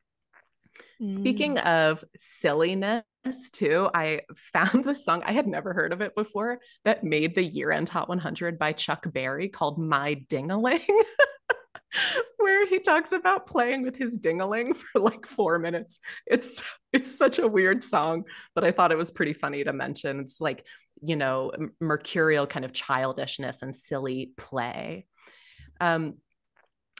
Mm. 1.01 1.11
Speaking 1.11 1.59
of 1.59 2.05
silliness, 2.17 3.05
too, 3.53 3.89
I 3.95 4.23
found 4.35 4.83
the 4.85 4.97
song, 4.97 5.23
I 5.25 5.33
had 5.33 5.47
never 5.47 5.73
heard 5.73 5.93
of 5.93 6.01
it 6.01 6.15
before, 6.17 6.59
that 6.85 7.05
made 7.05 7.35
the 7.37 7.45
year 7.45 7.71
end 7.71 7.89
Hot 7.91 8.09
100 8.09 8.59
by 8.59 8.73
Chuck 8.73 9.05
Berry 9.13 9.49
called 9.49 9.79
My 9.79 10.17
Dingaling. 10.29 10.81
where 12.39 12.67
he 12.67 12.79
talks 12.79 13.13
about 13.13 13.47
playing 13.47 13.83
with 13.83 13.97
his 13.97 14.19
dingaling 14.19 14.77
for 14.93 15.01
like 15.01 15.27
four 15.27 15.59
minutes. 15.59 16.01
It's 16.27 16.63
it's 16.93 17.17
such 17.17 17.39
a 17.39 17.49
weird 17.49 17.83
song, 17.83 18.25
but 18.55 18.65
I 18.65 18.73
thought 18.73 18.93
it 18.93 18.99
was 18.99 19.11
pretty 19.11 19.33
funny 19.33 19.65
to 19.65 19.73
mention. 19.73 20.21
It's 20.21 20.41
like, 20.41 20.67
you 21.03 21.17
know, 21.17 21.53
mercurial 21.81 22.47
kind 22.47 22.65
of 22.65 22.73
childishness 22.73 23.63
and 23.63 23.75
silly 23.75 24.33
play. 24.37 25.07
Um, 25.81 26.15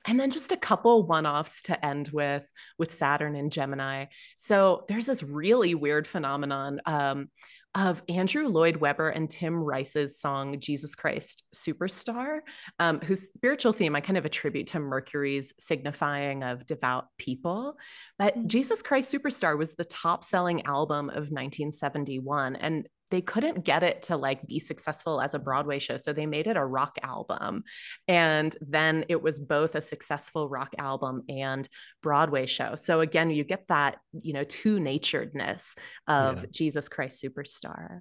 and 0.07 0.19
then 0.19 0.31
just 0.31 0.51
a 0.51 0.57
couple 0.57 1.07
one-offs 1.07 1.63
to 1.63 1.87
end 1.87 2.09
with 2.13 2.51
with 2.77 2.91
saturn 2.91 3.37
and 3.37 3.53
gemini 3.53 4.07
so 4.37 4.85
there's 4.89 5.07
this 5.07 5.23
really 5.23 5.77
weird 5.77 6.09
phenomenon 6.09 6.81
um, 6.87 7.29
of 7.75 8.03
Andrew 8.09 8.49
Lloyd 8.49 8.77
Webber 8.77 9.09
and 9.09 9.31
Tim 9.31 9.57
Rice's 9.57 10.19
song 10.19 10.61
Jesus 10.61 10.95
Christ 10.95 11.45
Superstar, 11.55 12.41
um, 12.79 13.01
whose 13.01 13.29
spiritual 13.29 13.73
theme 13.73 13.97
I 13.97 14.01
kind 14.01 14.19
of 14.19 14.27
attribute 14.27 14.67
to 14.69 14.81
Mercury's 14.81 15.55
signifying 15.59 16.43
of 16.43 16.67
devout 16.67 17.07
people. 17.19 17.77
But 18.19 18.37
mm. 18.37 18.47
Jesus 18.47 18.83
Christ 18.83 19.13
Superstar 19.13 19.57
was 19.57 19.75
the 19.75 19.85
top 19.85 20.23
selling 20.25 20.67
album 20.67 21.09
of 21.09 21.31
1971. 21.31 22.57
And 22.57 22.89
they 23.13 23.21
couldn't 23.21 23.63
get 23.63 23.83
it 23.83 24.05
to 24.05 24.17
like 24.17 24.47
be 24.47 24.59
successful 24.59 25.21
as 25.21 25.35
a 25.35 25.39
Broadway 25.39 25.79
show. 25.79 25.99
So 25.99 26.15
they 26.15 26.25
made 26.25 26.47
it 26.47 26.57
a 26.57 26.65
rock 26.65 26.97
album. 27.03 27.63
And 28.09 28.57
then 28.63 29.05
it 29.11 29.23
was 29.23 29.39
both 29.39 29.75
a 29.75 29.83
successful 29.83 30.49
rock 30.49 30.75
album 30.79 31.23
and 31.29 31.69
Broadway 32.03 32.47
show. 32.47 32.75
So 32.75 33.01
again, 33.01 33.31
you 33.31 33.45
get 33.45 33.69
that, 33.69 33.99
you 34.13 34.33
know, 34.33 34.45
two 34.45 34.81
naturedness 34.81 35.77
of 36.09 36.39
yeah. 36.39 36.47
Jesus 36.51 36.89
Christ 36.89 37.23
Superstar. 37.23 38.01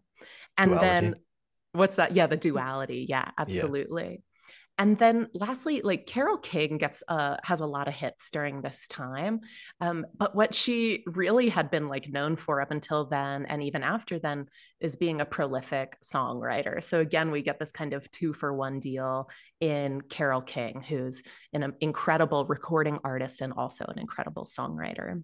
And 0.57 0.71
duality. 0.71 0.87
then 0.87 1.15
what's 1.73 1.97
that? 1.97 2.15
Yeah, 2.15 2.27
the 2.27 2.37
mm. 2.37 2.41
duality. 2.41 3.05
Yeah, 3.09 3.31
absolutely. 3.37 4.23
And 4.77 4.97
then 4.97 5.27
lastly, 5.33 5.81
like 5.83 6.07
Carole 6.07 6.37
King 6.37 6.77
gets 6.77 7.03
uh 7.07 7.37
has 7.43 7.61
a 7.61 7.65
lot 7.65 7.87
of 7.87 7.93
hits 7.93 8.31
during 8.31 8.61
this 8.61 8.87
time. 8.87 9.41
Um, 9.79 10.05
but 10.17 10.35
what 10.35 10.53
she 10.53 11.03
really 11.05 11.49
had 11.49 11.69
been 11.69 11.87
like 11.87 12.09
known 12.09 12.35
for 12.35 12.61
up 12.61 12.71
until 12.71 13.05
then 13.05 13.45
and 13.45 13.61
even 13.61 13.83
after 13.83 14.17
then 14.17 14.47
is 14.79 14.95
being 14.95 15.21
a 15.21 15.25
prolific 15.25 15.97
songwriter. 16.03 16.83
So 16.83 16.99
again, 16.99 17.31
we 17.31 17.41
get 17.41 17.59
this 17.59 17.71
kind 17.71 17.93
of 17.93 18.09
two 18.11 18.33
for 18.33 18.53
one 18.53 18.79
deal 18.79 19.29
in 19.59 20.01
Carole 20.01 20.41
King, 20.41 20.83
who's 20.87 21.21
an 21.53 21.73
incredible 21.81 22.45
recording 22.45 22.97
artist 23.03 23.41
and 23.41 23.53
also 23.53 23.85
an 23.85 23.99
incredible 23.99 24.45
songwriter. 24.45 25.21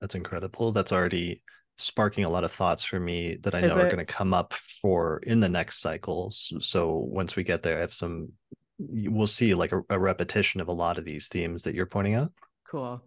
That's 0.00 0.14
incredible. 0.14 0.72
That's 0.72 0.92
already 0.92 1.42
sparking 1.76 2.24
a 2.24 2.28
lot 2.28 2.44
of 2.44 2.52
thoughts 2.52 2.82
for 2.82 2.98
me 2.98 3.36
that 3.42 3.54
I 3.54 3.60
know 3.60 3.74
are 3.74 3.90
going 3.90 3.98
to 3.98 4.04
come 4.04 4.32
up 4.32 4.54
for 4.54 5.20
in 5.24 5.40
the 5.40 5.48
next 5.48 5.80
cycles. 5.80 6.52
So 6.60 6.96
once 6.96 7.36
we 7.36 7.44
get 7.44 7.62
there, 7.62 7.76
I 7.76 7.80
have 7.80 7.92
some, 7.92 8.32
we'll 8.78 9.26
see 9.26 9.54
like 9.54 9.72
a, 9.72 9.82
a 9.90 9.98
repetition 9.98 10.60
of 10.60 10.68
a 10.68 10.72
lot 10.72 10.96
of 10.96 11.04
these 11.04 11.28
themes 11.28 11.62
that 11.62 11.74
you're 11.74 11.86
pointing 11.86 12.14
out. 12.14 12.32
Cool. 12.66 13.02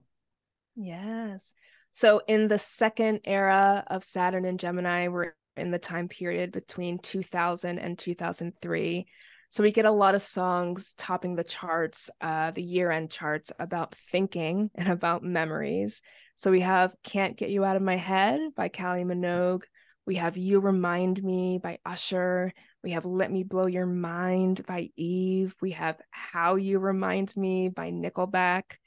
Yes. 0.75 1.53
So 1.91 2.21
in 2.27 2.47
the 2.47 2.59
second 2.59 3.21
era 3.25 3.83
of 3.87 4.03
Saturn 4.03 4.45
and 4.45 4.59
Gemini, 4.59 5.07
we're 5.07 5.33
in 5.57 5.71
the 5.71 5.79
time 5.79 6.07
period 6.07 6.51
between 6.51 6.99
2000 6.99 7.79
and 7.79 7.97
2003. 7.97 9.07
So 9.49 9.63
we 9.63 9.71
get 9.71 9.85
a 9.85 9.91
lot 9.91 10.13
of 10.13 10.21
songs 10.21 10.93
topping 10.95 11.35
the 11.35 11.43
charts, 11.43 12.09
uh, 12.21 12.51
the 12.51 12.61
year 12.61 12.91
end 12.91 13.09
charts 13.09 13.51
about 13.59 13.95
thinking 13.95 14.69
and 14.75 14.89
about 14.89 15.23
memories. 15.23 16.01
So 16.39 16.51
we 16.51 16.61
have 16.61 16.95
Can't 17.03 17.35
Get 17.35 17.49
You 17.49 17.65
Out 17.65 17.75
of 17.75 17.81
My 17.81 17.97
Head 17.97 18.39
by 18.55 18.69
Kylie 18.69 19.03
Minogue. 19.03 19.63
We 20.05 20.15
have 20.15 20.37
You 20.37 20.61
Remind 20.61 21.21
Me 21.21 21.59
by 21.61 21.79
Usher. 21.85 22.53
We 22.81 22.91
have 22.91 23.03
Let 23.03 23.29
Me 23.29 23.43
Blow 23.43 23.65
Your 23.65 23.85
Mind 23.85 24.65
by 24.65 24.89
Eve. 24.95 25.53
We 25.61 25.71
have 25.71 25.99
How 26.11 26.55
You 26.55 26.79
Remind 26.79 27.35
Me 27.35 27.67
by 27.67 27.91
Nickelback. 27.91 28.77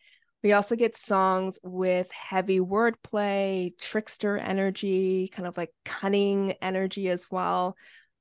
We 0.42 0.54
also 0.54 0.76
get 0.76 0.96
songs 0.96 1.58
with 1.62 2.10
heavy 2.10 2.58
wordplay, 2.58 3.78
trickster 3.78 4.38
energy, 4.38 5.28
kind 5.28 5.46
of 5.46 5.58
like 5.58 5.74
cunning 5.84 6.52
energy 6.62 7.10
as 7.10 7.30
well. 7.30 7.76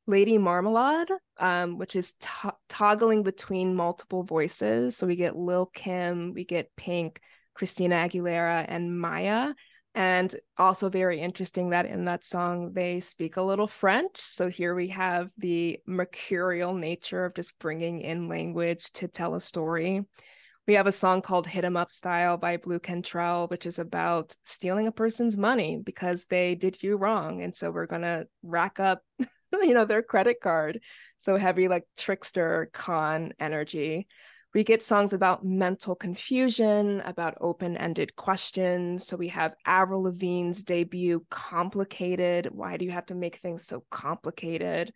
Lady 0.07 0.37
Marmalade, 0.37 1.07
um, 1.37 1.77
which 1.77 1.95
is 1.95 2.15
to- 2.19 2.57
toggling 2.67 3.23
between 3.23 3.75
multiple 3.75 4.23
voices. 4.23 4.97
So 4.97 5.07
we 5.07 5.15
get 5.15 5.37
Lil 5.37 5.67
Kim, 5.67 6.33
we 6.33 6.43
get 6.43 6.75
Pink, 6.75 7.21
Christina 7.53 7.95
Aguilera 7.95 8.65
and 8.67 8.99
Mya. 8.99 9.55
And 9.93 10.33
also 10.57 10.87
very 10.89 11.19
interesting 11.19 11.71
that 11.71 11.85
in 11.85 12.05
that 12.05 12.23
song 12.23 12.71
they 12.73 13.01
speak 13.01 13.35
a 13.35 13.41
little 13.41 13.67
French. 13.67 14.19
So 14.21 14.47
here 14.47 14.73
we 14.73 14.87
have 14.87 15.33
the 15.37 15.79
mercurial 15.85 16.73
nature 16.73 17.25
of 17.25 17.35
just 17.35 17.59
bringing 17.59 17.99
in 17.99 18.29
language 18.29 18.91
to 18.93 19.09
tell 19.09 19.35
a 19.35 19.41
story. 19.41 20.05
We 20.67 20.75
have 20.75 20.87
a 20.87 20.93
song 20.93 21.21
called 21.21 21.47
Hit 21.47 21.65
'em 21.65 21.75
Up 21.75 21.91
Style 21.91 22.37
by 22.37 22.55
Blu 22.55 22.79
Cantrell, 22.79 23.47
which 23.47 23.65
is 23.65 23.79
about 23.79 24.33
stealing 24.45 24.87
a 24.87 24.91
person's 24.91 25.35
money 25.35 25.81
because 25.83 26.25
they 26.25 26.55
did 26.55 26.81
you 26.81 26.95
wrong. 26.95 27.41
And 27.41 27.53
so 27.53 27.71
we're 27.71 27.87
going 27.87 28.03
to 28.03 28.27
rack 28.43 28.79
up, 28.79 29.01
you 29.51 29.73
know, 29.73 29.85
their 29.85 30.03
credit 30.03 30.39
card. 30.39 30.79
So 31.17 31.35
heavy, 31.35 31.67
like 31.67 31.83
trickster 31.97 32.69
con 32.71 33.33
energy 33.39 34.07
we 34.53 34.63
get 34.65 34.83
songs 34.83 35.13
about 35.13 35.45
mental 35.45 35.95
confusion, 35.95 37.01
about 37.05 37.37
open 37.39 37.77
ended 37.77 38.15
questions. 38.15 39.07
So 39.07 39.15
we 39.15 39.29
have 39.29 39.55
Avril 39.65 40.03
Lavigne's 40.03 40.63
debut, 40.63 41.25
Complicated. 41.29 42.49
Why 42.51 42.75
do 42.75 42.83
you 42.83 42.91
have 42.91 43.05
to 43.07 43.15
make 43.15 43.37
things 43.37 43.65
so 43.65 43.85
complicated? 43.89 44.91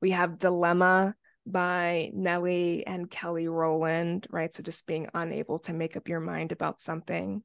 We 0.00 0.12
have 0.12 0.38
Dilemma 0.38 1.14
by 1.46 2.10
Nelly 2.14 2.86
and 2.86 3.10
Kelly 3.10 3.46
Rowland, 3.46 4.26
right? 4.30 4.52
So 4.54 4.62
just 4.62 4.86
being 4.86 5.08
unable 5.12 5.58
to 5.60 5.74
make 5.74 5.96
up 5.96 6.08
your 6.08 6.20
mind 6.20 6.52
about 6.52 6.80
something. 6.80 7.42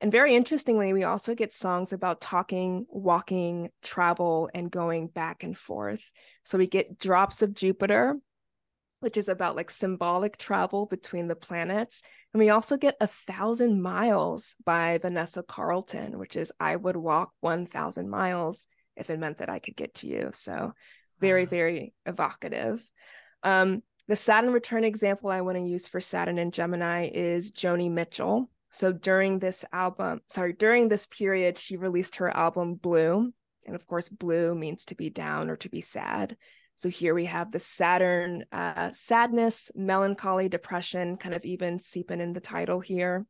And 0.00 0.12
very 0.12 0.34
interestingly, 0.34 0.92
we 0.92 1.02
also 1.02 1.34
get 1.34 1.52
songs 1.52 1.92
about 1.92 2.20
talking, 2.20 2.86
walking, 2.88 3.70
travel, 3.82 4.48
and 4.54 4.70
going 4.70 5.08
back 5.08 5.42
and 5.42 5.58
forth. 5.58 6.08
So 6.44 6.56
we 6.56 6.68
get 6.68 6.98
Drops 6.98 7.42
of 7.42 7.52
Jupiter 7.52 8.16
which 9.00 9.16
is 9.16 9.28
about 9.28 9.56
like 9.56 9.70
symbolic 9.70 10.36
travel 10.36 10.86
between 10.86 11.28
the 11.28 11.36
planets. 11.36 12.02
And 12.32 12.38
we 12.38 12.50
also 12.50 12.76
get 12.76 12.96
A 13.00 13.06
Thousand 13.06 13.82
Miles 13.82 14.54
by 14.64 14.98
Vanessa 14.98 15.42
Carlton, 15.42 16.18
which 16.18 16.36
is 16.36 16.52
I 16.60 16.76
would 16.76 16.96
walk 16.96 17.32
1,000 17.40 18.08
miles 18.08 18.66
if 18.96 19.10
it 19.10 19.18
meant 19.18 19.38
that 19.38 19.50
I 19.50 19.58
could 19.58 19.76
get 19.76 19.94
to 19.96 20.06
you. 20.06 20.30
So 20.32 20.72
very, 21.20 21.44
very 21.44 21.92
evocative. 22.06 22.82
Um, 23.42 23.82
the 24.06 24.16
Saturn 24.16 24.52
return 24.52 24.84
example 24.84 25.30
I 25.30 25.40
want 25.40 25.56
to 25.56 25.64
use 25.64 25.88
for 25.88 26.00
Saturn 26.00 26.38
and 26.38 26.52
Gemini 26.52 27.10
is 27.12 27.52
Joni 27.52 27.90
Mitchell. 27.90 28.50
So 28.70 28.92
during 28.92 29.38
this 29.38 29.64
album, 29.72 30.20
sorry, 30.28 30.52
during 30.52 30.88
this 30.88 31.06
period, 31.06 31.58
she 31.58 31.76
released 31.76 32.16
her 32.16 32.34
album 32.34 32.74
Blue. 32.74 33.32
And 33.66 33.76
of 33.76 33.86
course, 33.86 34.08
blue 34.08 34.54
means 34.54 34.86
to 34.86 34.94
be 34.94 35.10
down 35.10 35.50
or 35.50 35.56
to 35.56 35.68
be 35.68 35.80
sad. 35.80 36.36
So 36.80 36.88
here 36.88 37.14
we 37.14 37.26
have 37.26 37.50
the 37.50 37.58
Saturn 37.58 38.46
uh, 38.52 38.88
sadness, 38.94 39.70
melancholy, 39.74 40.48
depression, 40.48 41.18
kind 41.18 41.34
of 41.34 41.44
even 41.44 41.78
seeping 41.78 42.22
in 42.22 42.32
the 42.32 42.40
title 42.40 42.80
here. 42.80 43.26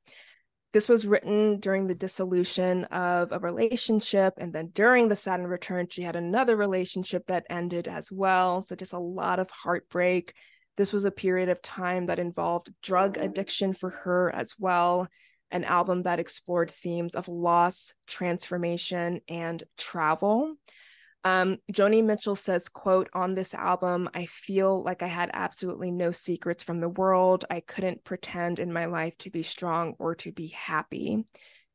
This 0.72 0.88
was 0.88 1.04
written 1.04 1.58
during 1.58 1.88
the 1.88 1.96
dissolution 1.96 2.84
of 2.84 3.32
a 3.32 3.40
relationship. 3.40 4.34
And 4.38 4.52
then 4.52 4.68
during 4.72 5.08
the 5.08 5.16
Saturn 5.16 5.48
return, 5.48 5.88
she 5.90 6.02
had 6.02 6.14
another 6.14 6.54
relationship 6.54 7.26
that 7.26 7.44
ended 7.50 7.88
as 7.88 8.12
well. 8.12 8.62
So 8.62 8.76
just 8.76 8.92
a 8.92 9.00
lot 9.00 9.40
of 9.40 9.50
heartbreak. 9.50 10.32
This 10.76 10.92
was 10.92 11.04
a 11.04 11.10
period 11.10 11.48
of 11.48 11.60
time 11.60 12.06
that 12.06 12.20
involved 12.20 12.72
drug 12.84 13.18
addiction 13.18 13.74
for 13.74 13.90
her 13.90 14.32
as 14.32 14.54
well. 14.60 15.08
An 15.50 15.64
album 15.64 16.04
that 16.04 16.20
explored 16.20 16.70
themes 16.70 17.16
of 17.16 17.26
loss, 17.26 17.94
transformation, 18.06 19.22
and 19.28 19.64
travel. 19.76 20.54
Um, 21.24 21.58
Joni 21.70 22.02
Mitchell 22.02 22.36
says, 22.36 22.68
quote, 22.68 23.10
on 23.12 23.34
this 23.34 23.52
album, 23.52 24.08
I 24.14 24.26
feel 24.26 24.82
like 24.82 25.02
I 25.02 25.06
had 25.06 25.30
absolutely 25.34 25.90
no 25.90 26.10
secrets 26.10 26.64
from 26.64 26.80
the 26.80 26.88
world. 26.88 27.44
I 27.50 27.60
couldn't 27.60 28.04
pretend 28.04 28.58
in 28.58 28.72
my 28.72 28.86
life 28.86 29.16
to 29.18 29.30
be 29.30 29.42
strong 29.42 29.94
or 29.98 30.14
to 30.16 30.32
be 30.32 30.48
happy. 30.48 31.24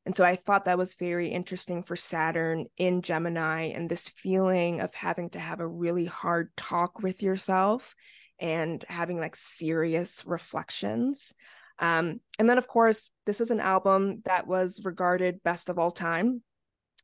And 0.05 0.15
so 0.15 0.23
I 0.23 0.35
thought 0.35 0.65
that 0.65 0.77
was 0.77 0.95
very 0.95 1.29
interesting 1.29 1.83
for 1.83 1.95
Saturn 1.95 2.65
in 2.77 3.01
Gemini 3.01 3.67
and 3.69 3.89
this 3.89 4.09
feeling 4.09 4.81
of 4.81 4.93
having 4.93 5.29
to 5.31 5.39
have 5.39 5.59
a 5.59 5.67
really 5.67 6.05
hard 6.05 6.55
talk 6.55 7.01
with 7.01 7.23
yourself 7.23 7.95
and 8.39 8.83
having 8.87 9.19
like 9.19 9.35
serious 9.35 10.23
reflections. 10.25 11.33
Um, 11.79 12.19
and 12.39 12.49
then, 12.49 12.57
of 12.57 12.67
course, 12.67 13.09
this 13.25 13.39
was 13.39 13.51
an 13.51 13.59
album 13.59 14.21
that 14.25 14.47
was 14.47 14.81
regarded 14.85 15.43
best 15.43 15.69
of 15.69 15.77
all 15.77 15.91
time 15.91 16.41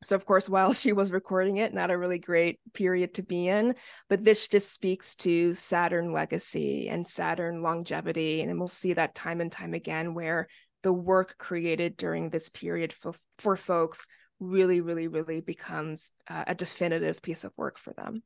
so, 0.03 0.15
of 0.15 0.25
course, 0.25 0.49
while 0.49 0.73
she 0.73 0.93
was 0.93 1.11
recording 1.11 1.57
it, 1.57 1.73
not 1.73 1.91
a 1.91 1.97
really 1.97 2.19
great 2.19 2.59
period 2.73 3.13
to 3.15 3.23
be 3.23 3.47
in, 3.47 3.75
but 4.09 4.23
this 4.23 4.47
just 4.47 4.73
speaks 4.73 5.15
to 5.17 5.53
Saturn 5.53 6.11
legacy 6.11 6.89
and 6.89 7.07
Saturn 7.07 7.61
longevity. 7.61 8.41
And 8.41 8.57
we'll 8.57 8.67
see 8.67 8.93
that 8.93 9.15
time 9.15 9.41
and 9.41 9.51
time 9.51 9.73
again 9.73 10.13
where 10.13 10.47
the 10.83 10.93
work 10.93 11.37
created 11.37 11.97
during 11.97 12.29
this 12.29 12.49
period 12.49 12.91
for, 12.91 13.13
for 13.37 13.55
folks 13.55 14.07
really, 14.39 14.81
really, 14.81 15.07
really 15.07 15.39
becomes 15.41 16.11
uh, 16.27 16.45
a 16.47 16.55
definitive 16.55 17.21
piece 17.21 17.43
of 17.43 17.53
work 17.55 17.77
for 17.77 17.93
them. 17.93 18.23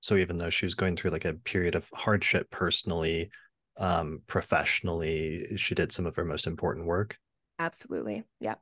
So, 0.00 0.16
even 0.16 0.36
though 0.36 0.50
she 0.50 0.66
was 0.66 0.74
going 0.74 0.96
through 0.96 1.10
like 1.10 1.24
a 1.24 1.32
period 1.34 1.74
of 1.74 1.88
hardship 1.94 2.50
personally, 2.50 3.30
um, 3.78 4.20
professionally, 4.26 5.56
she 5.56 5.74
did 5.74 5.90
some 5.90 6.06
of 6.06 6.16
her 6.16 6.24
most 6.24 6.46
important 6.46 6.86
work. 6.86 7.16
Absolutely. 7.58 8.24
Yeah. 8.40 8.56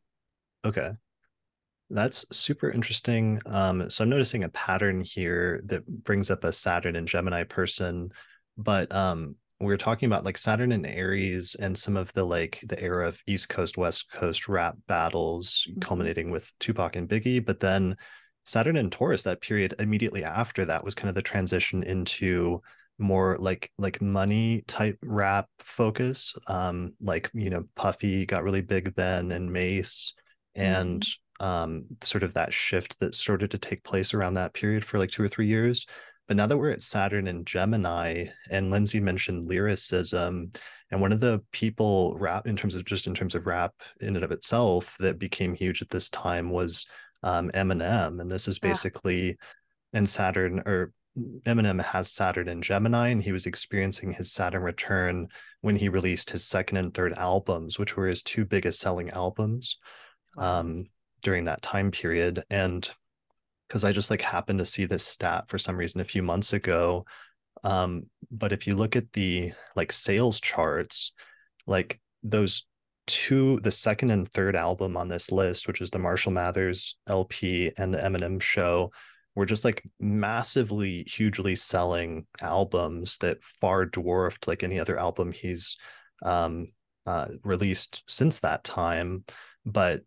Okay. 0.65 0.93
That's 1.95 2.27
super 2.37 2.71
interesting. 2.71 3.41
Um, 3.47 3.89
so 3.89 4.03
I'm 4.03 4.11
noticing 4.11 4.43
a 4.43 4.49
pattern 4.49 5.01
here 5.01 5.63
that 5.67 5.87
brings 5.87 6.29
up 6.29 6.43
a 6.43 6.51
Saturn 6.51 6.97
and 6.97 7.07
Gemini 7.07 7.45
person, 7.45 8.11
but 8.59 8.93
um, 8.93 9.37
we 9.61 9.73
are 9.73 9.79
talking 9.79 10.09
about 10.09 10.25
like 10.25 10.37
Saturn 10.37 10.73
and 10.73 10.85
Aries 10.85 11.55
and 11.55 11.79
some 11.79 11.97
of 11.97 12.13
the 12.13 12.25
like 12.25 12.59
the 12.67 12.83
era 12.83 13.07
of 13.07 13.23
East 13.29 13.49
Coast 13.49 13.79
West 13.79 14.11
Coast 14.11 14.49
rap 14.49 14.77
battles, 14.89 15.69
mm-hmm. 15.71 15.79
culminating 15.79 16.33
with 16.33 16.51
Tupac 16.59 16.97
and 16.97 17.09
Biggie. 17.09 17.47
But 17.47 17.61
then 17.61 17.97
Saturn 18.45 18.77
and 18.77 18.91
Taurus, 18.91 19.23
that 19.23 19.41
period 19.41 19.77
immediately 19.79 20.25
after 20.25 20.65
that 20.65 20.85
was 20.85 20.97
kind 20.97 21.09
of 21.09 21.15
the 21.15 21.23
transition 21.23 21.85
into 21.85 22.61
more 22.99 23.37
like 23.39 23.71
like 23.79 24.03
money 24.03 24.63
type 24.69 24.97
rap 25.05 25.49
focus 25.59 26.33
um 26.47 26.93
like 27.01 27.29
you 27.35 27.51
know 27.51 27.65
puffy 27.75 28.25
got 28.25 28.45
really 28.45 28.61
big 28.61 28.95
then 28.95 29.33
and 29.33 29.53
Mase 29.53 30.15
and 30.55 31.01
mm-hmm 31.01 31.24
um, 31.45 31.83
sort 32.01 32.23
of 32.23 32.33
that 32.33 32.55
shift 32.55 32.99
that 33.01 33.15
started 33.15 33.51
to 33.51 33.59
take 33.59 33.85
place 33.85 34.15
around 34.15 34.33
that 34.35 34.55
period 34.55 34.83
for 34.83 34.99
like 34.99 35.11
two 35.11 35.23
or 35.23 35.29
three 35.29 35.47
years. 35.47 35.87
But 36.27 36.39
now 36.39 36.47
that 36.47 36.57
we're 36.57 36.71
at 36.71 36.81
Saturn 36.81 37.27
and 37.27 37.47
Gemini, 37.47 38.29
and 38.51 38.71
Lindsey 38.71 38.99
mentioned 38.99 39.47
lyricism, 39.47 40.53
and 40.91 41.01
one 41.03 41.13
of 41.13 41.21
the 41.21 41.43
people 41.53 42.17
rap 42.19 42.47
in 42.47 42.57
terms 42.57 42.75
of 42.75 42.87
just 42.87 43.07
in 43.07 43.13
terms 43.13 43.35
of 43.35 43.47
rap 43.47 43.75
in 44.01 44.17
and 44.17 44.25
of 44.25 44.33
itself 44.33 44.97
that 45.01 45.19
became 45.19 45.53
huge 45.53 45.83
at 45.83 45.91
this 45.91 46.09
time 46.09 46.49
was 46.49 46.87
um, 47.23 47.51
Eminem, 47.51 48.23
and 48.23 48.33
this 48.33 48.49
is 48.49 48.59
basically 48.59 49.27
yeah. 49.27 49.35
in 49.99 50.07
Saturn 50.07 50.63
or 50.65 50.93
Eminem 51.45 51.83
has 51.83 52.11
Saturn 52.11 52.49
in 52.49 52.63
Gemini, 52.63 53.09
and 53.09 53.23
he 53.23 53.33
was 53.33 53.45
experiencing 53.45 54.15
his 54.15 54.33
Saturn 54.33 54.63
return 54.63 55.29
when 55.61 55.77
he 55.77 55.91
released 55.91 56.31
his 56.31 56.47
second 56.47 56.79
and 56.79 56.95
third 56.95 57.13
albums, 57.13 57.79
which 57.79 57.99
were 57.99 58.07
his 58.07 58.23
two 58.23 58.47
biggest 58.47 58.81
selling 58.81 59.11
albums 59.11 59.77
um, 60.39 60.87
during 61.25 61.45
that 61.45 61.63
time 61.63 61.91
period. 61.91 62.45
And 62.51 62.89
because 63.67 63.83
I 63.83 63.91
just 63.91 64.11
like 64.11 64.21
happened 64.21 64.61
to 64.61 64.65
see 64.65 64.85
this 64.85 65.05
stat 65.05 65.47
for 65.49 65.59
some 65.59 65.77
reason 65.77 66.01
a 66.01 66.05
few 66.05 66.23
months 66.23 66.53
ago. 66.53 67.05
Um, 67.65 68.03
but 68.31 68.53
if 68.53 68.67
you 68.67 68.77
look 68.77 68.95
at 68.95 69.13
the 69.13 69.53
like 69.75 69.91
sales 69.91 70.41
charts, 70.41 71.13
like 71.67 72.01
those 72.23 72.67
two, 73.07 73.59
the 73.63 73.71
second 73.71 74.11
and 74.11 74.29
third 74.29 74.55
album 74.55 74.97
on 74.97 75.09
this 75.09 75.33
list, 75.33 75.67
which 75.67 75.81
is 75.81 75.91
the 75.91 75.99
Marshall 75.99 76.33
Mathers 76.33 76.97
LP 77.09 77.73
and 77.77 77.93
the 77.93 77.99
Eminem 77.99 78.41
Show, 78.41 78.93
were 79.35 79.47
just 79.47 79.65
like 79.65 79.83
massively, 79.99 81.05
hugely 81.05 81.57
selling 81.57 82.27
albums 82.41 83.17
that 83.19 83.43
far 83.43 83.85
dwarfed 83.85 84.47
like 84.47 84.63
any 84.63 84.79
other 84.79 84.99
album 84.99 85.33
he's 85.33 85.77
um, 86.25 86.69
uh, 87.07 87.29
released 87.43 88.05
since 88.09 88.41
that 88.41 88.63
time. 88.63 89.25
But 89.67 90.03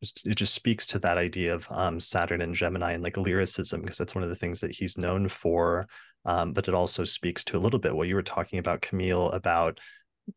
it 0.00 0.36
just 0.36 0.54
speaks 0.54 0.86
to 0.88 0.98
that 1.00 1.18
idea 1.18 1.54
of 1.54 1.66
um, 1.70 2.00
Saturn 2.00 2.40
and 2.40 2.54
Gemini 2.54 2.92
and 2.92 3.02
like 3.02 3.16
lyricism, 3.16 3.80
because 3.82 3.98
that's 3.98 4.14
one 4.14 4.24
of 4.24 4.30
the 4.30 4.36
things 4.36 4.60
that 4.60 4.72
he's 4.72 4.98
known 4.98 5.28
for. 5.28 5.84
Um, 6.24 6.52
but 6.52 6.68
it 6.68 6.74
also 6.74 7.04
speaks 7.04 7.44
to 7.44 7.56
a 7.56 7.60
little 7.60 7.78
bit 7.78 7.94
what 7.94 8.08
you 8.08 8.14
were 8.14 8.22
talking 8.22 8.58
about, 8.58 8.82
Camille, 8.82 9.30
about 9.30 9.80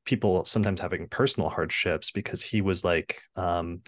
people 0.05 0.45
sometimes 0.45 0.79
having 0.79 1.07
personal 1.07 1.49
hardships 1.49 2.11
because 2.11 2.41
he 2.41 2.61
was 2.61 2.83
like 2.83 3.21
um, 3.35 3.81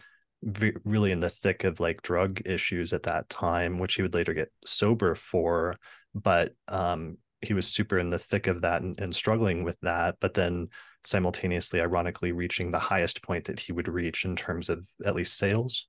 v- 0.43 0.73
really 0.83 1.11
in 1.11 1.19
the 1.19 1.29
thick 1.29 1.63
of 1.63 1.79
like 1.79 2.01
drug 2.01 2.41
issues 2.45 2.93
at 2.93 3.03
that 3.03 3.29
time, 3.29 3.79
which 3.79 3.95
he 3.95 4.01
would 4.01 4.13
later 4.13 4.33
get 4.33 4.51
sober 4.65 5.15
for. 5.15 5.77
But 6.13 6.53
um, 6.67 7.17
he 7.41 7.53
was 7.53 7.67
super 7.67 7.97
in 7.97 8.09
the 8.09 8.19
thick 8.19 8.47
of 8.47 8.61
that 8.61 8.81
and, 8.81 8.99
and 8.99 9.15
struggling 9.15 9.63
with 9.63 9.79
that. 9.81 10.15
But 10.19 10.33
then 10.33 10.69
simultaneously, 11.05 11.81
ironically, 11.81 12.31
reaching 12.31 12.71
the 12.71 12.79
highest 12.79 13.21
point 13.21 13.45
that 13.45 13.59
he 13.59 13.71
would 13.71 13.87
reach 13.87 14.25
in 14.25 14.35
terms 14.35 14.69
of 14.69 14.87
at 15.05 15.15
least 15.15 15.37
sales. 15.37 15.87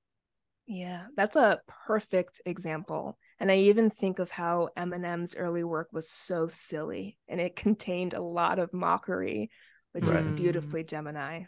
Yeah, 0.66 1.06
that's 1.16 1.36
a 1.36 1.60
perfect 1.86 2.40
example. 2.46 3.18
And 3.38 3.50
I 3.50 3.56
even 3.56 3.90
think 3.90 4.18
of 4.18 4.30
how 4.30 4.70
Eminem's 4.76 5.36
early 5.36 5.64
work 5.64 5.88
was 5.92 6.08
so 6.08 6.46
silly 6.46 7.18
and 7.28 7.40
it 7.40 7.56
contained 7.56 8.14
a 8.14 8.22
lot 8.22 8.58
of 8.58 8.72
mockery, 8.72 9.50
which 9.92 10.04
right. 10.04 10.18
is 10.18 10.26
beautifully 10.26 10.84
Gemini. 10.84 11.44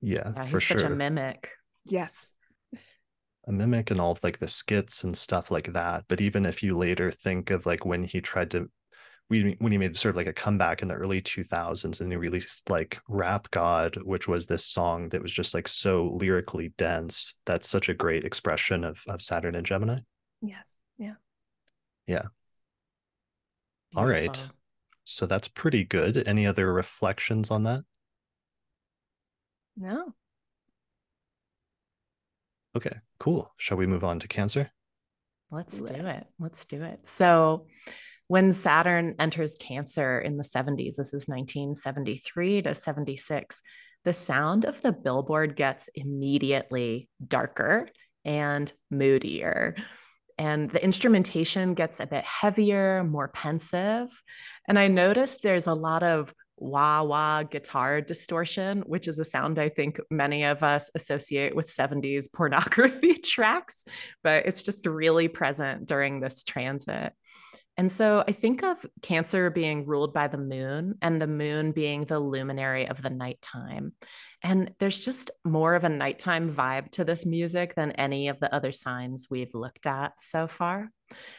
Yeah, 0.00 0.32
yeah 0.36 0.44
he's 0.44 0.66
such 0.66 0.80
sure. 0.80 0.92
a 0.92 0.96
mimic. 0.96 1.50
Yes. 1.84 2.36
A 3.46 3.52
mimic 3.52 3.90
and 3.90 4.00
all 4.00 4.12
of 4.12 4.22
like 4.22 4.38
the 4.38 4.46
skits 4.46 5.04
and 5.04 5.16
stuff 5.16 5.50
like 5.50 5.72
that. 5.72 6.04
But 6.06 6.20
even 6.20 6.44
if 6.44 6.62
you 6.62 6.74
later 6.74 7.10
think 7.10 7.50
of 7.50 7.66
like 7.66 7.84
when 7.84 8.04
he 8.04 8.20
tried 8.20 8.50
to 8.52 8.70
when 9.28 9.72
he 9.72 9.78
made 9.78 9.96
sort 9.96 10.10
of 10.10 10.16
like 10.16 10.26
a 10.26 10.32
comeback 10.32 10.80
in 10.80 10.88
the 10.88 10.94
early 10.94 11.20
2000s 11.20 12.00
and 12.00 12.10
he 12.10 12.16
released 12.16 12.70
like 12.70 12.98
rap 13.08 13.50
god 13.50 13.96
which 14.04 14.26
was 14.26 14.46
this 14.46 14.64
song 14.64 15.08
that 15.10 15.20
was 15.20 15.30
just 15.30 15.52
like 15.52 15.68
so 15.68 16.16
lyrically 16.18 16.72
dense 16.78 17.34
that's 17.44 17.68
such 17.68 17.90
a 17.90 17.94
great 17.94 18.24
expression 18.24 18.84
of, 18.84 19.02
of 19.06 19.20
saturn 19.20 19.54
and 19.54 19.66
gemini. 19.66 19.98
Yes. 20.40 20.80
Yeah. 20.96 21.14
Yeah. 22.06 22.22
Beautiful. 23.90 23.96
all 23.96 24.06
right. 24.06 24.46
So 25.04 25.26
that's 25.26 25.48
pretty 25.48 25.84
good. 25.84 26.28
Any 26.28 26.46
other 26.46 26.72
reflections 26.72 27.50
on 27.50 27.64
that? 27.64 27.82
No. 29.76 30.14
Okay 32.76 32.98
cool. 33.18 33.52
Shall 33.56 33.76
we 33.76 33.86
move 33.86 34.04
on 34.04 34.18
to 34.20 34.28
cancer? 34.28 34.70
Let's 35.50 35.80
do 35.80 35.94
it. 35.94 36.26
Let's 36.38 36.64
do 36.64 36.82
it. 36.82 37.00
So 37.04 37.66
when 38.28 38.52
Saturn 38.52 39.14
enters 39.18 39.56
Cancer 39.56 40.20
in 40.20 40.36
the 40.36 40.44
70s, 40.44 40.96
this 40.96 41.14
is 41.14 41.26
1973 41.26 42.62
to 42.62 42.74
76, 42.74 43.62
the 44.04 44.12
sound 44.12 44.64
of 44.64 44.80
the 44.82 44.92
billboard 44.92 45.56
gets 45.56 45.88
immediately 45.94 47.08
darker 47.26 47.88
and 48.24 48.72
moodier. 48.90 49.74
And 50.36 50.70
the 50.70 50.82
instrumentation 50.84 51.74
gets 51.74 51.98
a 52.00 52.06
bit 52.06 52.24
heavier, 52.24 53.02
more 53.02 53.28
pensive. 53.28 54.08
And 54.68 54.78
I 54.78 54.88
noticed 54.88 55.42
there's 55.42 55.66
a 55.66 55.74
lot 55.74 56.02
of 56.02 56.32
wah 56.60 57.02
wah 57.02 57.42
guitar 57.44 58.00
distortion, 58.00 58.82
which 58.86 59.08
is 59.08 59.18
a 59.18 59.24
sound 59.24 59.58
I 59.58 59.68
think 59.68 60.00
many 60.10 60.44
of 60.44 60.62
us 60.62 60.90
associate 60.94 61.54
with 61.56 61.66
70s 61.66 62.26
pornography 62.32 63.14
tracks, 63.24 63.84
but 64.22 64.46
it's 64.46 64.62
just 64.62 64.86
really 64.86 65.28
present 65.28 65.86
during 65.86 66.20
this 66.20 66.44
transit. 66.44 67.12
And 67.78 67.90
so 67.92 68.24
I 68.26 68.32
think 68.32 68.64
of 68.64 68.84
Cancer 69.02 69.50
being 69.50 69.86
ruled 69.86 70.12
by 70.12 70.26
the 70.26 70.36
moon 70.36 70.96
and 71.00 71.22
the 71.22 71.28
moon 71.28 71.70
being 71.70 72.04
the 72.04 72.18
luminary 72.18 72.88
of 72.88 73.00
the 73.00 73.08
nighttime. 73.08 73.92
And 74.42 74.72
there's 74.80 74.98
just 74.98 75.30
more 75.44 75.76
of 75.76 75.84
a 75.84 75.88
nighttime 75.88 76.52
vibe 76.52 76.90
to 76.92 77.04
this 77.04 77.24
music 77.24 77.76
than 77.76 77.92
any 77.92 78.28
of 78.28 78.40
the 78.40 78.52
other 78.52 78.72
signs 78.72 79.28
we've 79.30 79.54
looked 79.54 79.86
at 79.86 80.20
so 80.20 80.48
far. 80.48 80.90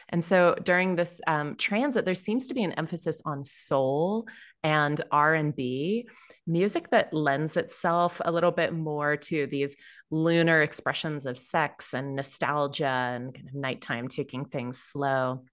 And 0.08 0.24
so 0.24 0.56
during 0.64 0.96
this 0.96 1.20
um, 1.26 1.56
transit, 1.56 2.06
there 2.06 2.14
seems 2.14 2.48
to 2.48 2.54
be 2.54 2.64
an 2.64 2.72
emphasis 2.72 3.20
on 3.26 3.44
soul 3.44 4.26
and 4.62 4.98
R&B, 5.12 6.08
music 6.46 6.88
that 6.88 7.12
lends 7.12 7.58
itself 7.58 8.20
a 8.24 8.32
little 8.32 8.50
bit 8.50 8.72
more 8.72 9.16
to 9.16 9.46
these 9.46 9.76
lunar 10.10 10.62
expressions 10.62 11.26
of 11.26 11.38
sex 11.38 11.92
and 11.92 12.16
nostalgia 12.16 12.86
and 12.86 13.34
kind 13.34 13.48
of 13.48 13.54
nighttime 13.54 14.08
taking 14.08 14.46
things 14.46 14.78
slow. 14.82 15.44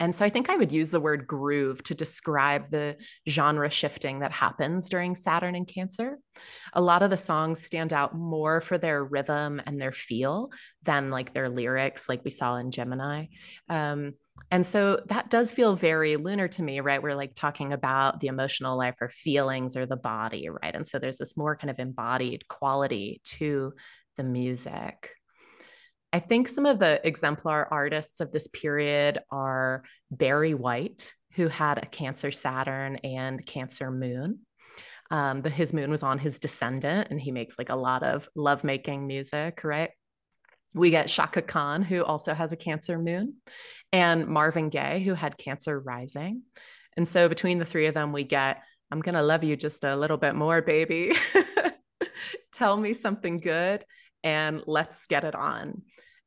And 0.00 0.14
so 0.14 0.24
I 0.24 0.28
think 0.28 0.50
I 0.50 0.56
would 0.56 0.72
use 0.72 0.90
the 0.90 1.00
word 1.00 1.26
groove 1.26 1.82
to 1.84 1.94
describe 1.94 2.70
the 2.70 2.96
genre 3.28 3.70
shifting 3.70 4.20
that 4.20 4.32
happens 4.32 4.88
during 4.88 5.14
Saturn 5.14 5.54
and 5.54 5.68
Cancer. 5.68 6.18
A 6.72 6.80
lot 6.80 7.02
of 7.02 7.10
the 7.10 7.16
songs 7.16 7.62
stand 7.62 7.92
out 7.92 8.14
more 8.14 8.60
for 8.60 8.76
their 8.76 9.04
rhythm 9.04 9.62
and 9.66 9.80
their 9.80 9.92
feel 9.92 10.50
than 10.82 11.10
like 11.10 11.32
their 11.32 11.48
lyrics, 11.48 12.08
like 12.08 12.24
we 12.24 12.30
saw 12.30 12.56
in 12.56 12.70
Gemini. 12.70 13.26
Um, 13.68 14.14
and 14.50 14.66
so 14.66 15.00
that 15.06 15.30
does 15.30 15.52
feel 15.52 15.76
very 15.76 16.16
lunar 16.16 16.48
to 16.48 16.62
me, 16.62 16.80
right? 16.80 17.02
We're 17.02 17.14
like 17.14 17.34
talking 17.34 17.72
about 17.72 18.20
the 18.20 18.26
emotional 18.26 18.76
life 18.76 18.96
or 19.00 19.08
feelings 19.08 19.76
or 19.76 19.86
the 19.86 19.96
body, 19.96 20.48
right? 20.48 20.74
And 20.74 20.86
so 20.86 20.98
there's 20.98 21.18
this 21.18 21.36
more 21.36 21.56
kind 21.56 21.70
of 21.70 21.78
embodied 21.78 22.48
quality 22.48 23.20
to 23.24 23.74
the 24.16 24.24
music. 24.24 25.10
I 26.14 26.20
think 26.20 26.46
some 26.46 26.64
of 26.64 26.78
the 26.78 27.04
exemplar 27.04 27.66
artists 27.72 28.20
of 28.20 28.30
this 28.30 28.46
period 28.46 29.18
are 29.32 29.82
Barry 30.12 30.54
White, 30.54 31.12
who 31.32 31.48
had 31.48 31.78
a 31.78 31.86
Cancer 31.86 32.30
Saturn 32.30 32.98
and 33.02 33.44
Cancer 33.44 33.90
Moon. 33.90 34.38
Um, 35.10 35.40
but 35.40 35.50
his 35.50 35.72
moon 35.72 35.90
was 35.90 36.04
on 36.04 36.20
his 36.20 36.38
descendant, 36.38 37.08
and 37.10 37.20
he 37.20 37.32
makes 37.32 37.58
like 37.58 37.68
a 37.68 37.74
lot 37.74 38.04
of 38.04 38.28
lovemaking 38.36 39.08
music, 39.08 39.64
right? 39.64 39.90
We 40.72 40.90
get 40.90 41.08
Chaka 41.08 41.42
Khan, 41.42 41.82
who 41.82 42.04
also 42.04 42.32
has 42.32 42.52
a 42.52 42.56
Cancer 42.56 42.96
moon, 42.96 43.34
and 43.92 44.28
Marvin 44.28 44.68
Gaye, 44.68 45.00
who 45.00 45.14
had 45.14 45.36
Cancer 45.36 45.80
rising. 45.80 46.42
And 46.96 47.08
so 47.08 47.28
between 47.28 47.58
the 47.58 47.64
three 47.64 47.88
of 47.88 47.94
them, 47.94 48.12
we 48.12 48.22
get 48.22 48.62
I'm 48.92 49.00
going 49.00 49.16
to 49.16 49.22
love 49.22 49.42
you 49.42 49.56
just 49.56 49.82
a 49.82 49.96
little 49.96 50.16
bit 50.16 50.36
more, 50.36 50.62
baby. 50.62 51.12
Tell 52.52 52.76
me 52.76 52.92
something 52.92 53.38
good 53.38 53.84
and 54.24 54.62
let's 54.66 55.06
get 55.06 55.22
it 55.22 55.36
on. 55.36 55.82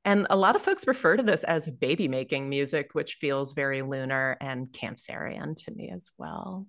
And 0.06 0.28
a 0.30 0.38
lot 0.38 0.56
of 0.56 0.62
folks 0.62 0.88
refer 0.88 1.18
to 1.18 1.24
this 1.24 1.44
as 1.44 1.68
baby 1.68 2.08
making 2.08 2.48
music, 2.48 2.92
which 2.94 3.16
feels 3.16 3.52
very 3.52 3.82
lunar 3.82 4.38
and 4.40 4.68
Cancerian 4.68 5.54
to 5.66 5.72
me 5.72 5.90
as 5.90 6.12
well. 6.18 6.66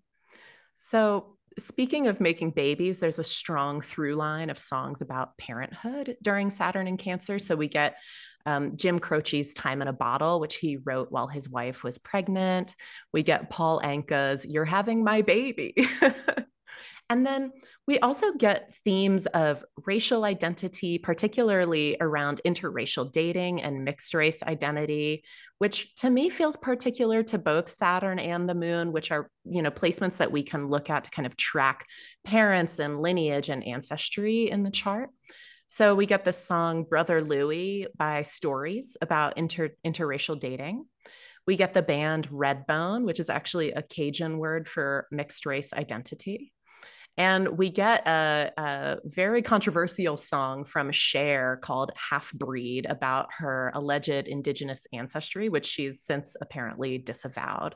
So, 0.74 1.36
speaking 1.56 2.08
of 2.08 2.20
making 2.20 2.52
babies, 2.52 2.98
there's 2.98 3.20
a 3.20 3.24
strong 3.24 3.80
through 3.80 4.14
line 4.14 4.50
of 4.50 4.58
songs 4.58 5.02
about 5.02 5.38
parenthood 5.38 6.16
during 6.22 6.50
Saturn 6.50 6.88
and 6.88 6.98
Cancer. 6.98 7.38
So, 7.38 7.54
we 7.54 7.68
get 7.68 7.98
um, 8.44 8.76
Jim 8.76 8.98
Croce's 8.98 9.54
Time 9.54 9.82
in 9.82 9.88
a 9.88 9.92
Bottle, 9.92 10.40
which 10.40 10.56
he 10.56 10.78
wrote 10.78 11.12
while 11.12 11.28
his 11.28 11.48
wife 11.48 11.84
was 11.84 11.98
pregnant. 11.98 12.74
We 13.12 13.22
get 13.22 13.50
Paul 13.50 13.80
Anka's 13.80 14.46
You're 14.46 14.64
Having 14.64 15.04
My 15.04 15.22
Baby. 15.22 15.74
And 17.10 17.24
then 17.24 17.52
we 17.86 17.98
also 18.00 18.32
get 18.34 18.74
themes 18.84 19.26
of 19.26 19.64
racial 19.86 20.24
identity, 20.24 20.98
particularly 20.98 21.96
around 22.00 22.42
interracial 22.44 23.10
dating 23.10 23.62
and 23.62 23.82
mixed 23.82 24.12
race 24.12 24.42
identity, 24.42 25.24
which 25.56 25.94
to 25.96 26.10
me 26.10 26.28
feels 26.28 26.58
particular 26.58 27.22
to 27.24 27.38
both 27.38 27.70
Saturn 27.70 28.18
and 28.18 28.46
the 28.46 28.54
moon, 28.54 28.92
which 28.92 29.10
are, 29.10 29.30
you 29.44 29.62
know, 29.62 29.70
placements 29.70 30.18
that 30.18 30.32
we 30.32 30.42
can 30.42 30.68
look 30.68 30.90
at 30.90 31.04
to 31.04 31.10
kind 31.10 31.24
of 31.24 31.36
track 31.36 31.86
parents 32.24 32.78
and 32.78 33.00
lineage 33.00 33.48
and 33.48 33.66
ancestry 33.66 34.50
in 34.50 34.62
the 34.62 34.70
chart. 34.70 35.08
So 35.66 35.94
we 35.94 36.04
get 36.04 36.26
this 36.26 36.42
song 36.42 36.84
Brother 36.84 37.22
Louie 37.22 37.86
by 37.96 38.22
Stories 38.22 38.98
about 39.00 39.38
inter- 39.38 39.74
interracial 39.84 40.38
dating. 40.38 40.84
We 41.46 41.56
get 41.56 41.72
the 41.72 41.82
band 41.82 42.28
Redbone, 42.28 43.04
which 43.04 43.20
is 43.20 43.30
actually 43.30 43.72
a 43.72 43.82
Cajun 43.82 44.36
word 44.36 44.68
for 44.68 45.06
mixed 45.10 45.46
race 45.46 45.72
identity. 45.72 46.52
And 47.18 47.58
we 47.58 47.68
get 47.68 48.06
a, 48.06 48.52
a, 48.56 48.98
very 49.04 49.42
controversial 49.42 50.16
song 50.16 50.62
from 50.62 50.92
Cher 50.92 51.58
called 51.60 51.90
Half 51.96 52.32
Breed 52.32 52.86
about 52.88 53.30
her 53.38 53.72
alleged 53.74 54.28
Indigenous 54.28 54.86
ancestry, 54.92 55.48
which 55.48 55.66
she's 55.66 56.00
since 56.00 56.36
apparently 56.40 56.96
disavowed. 56.96 57.74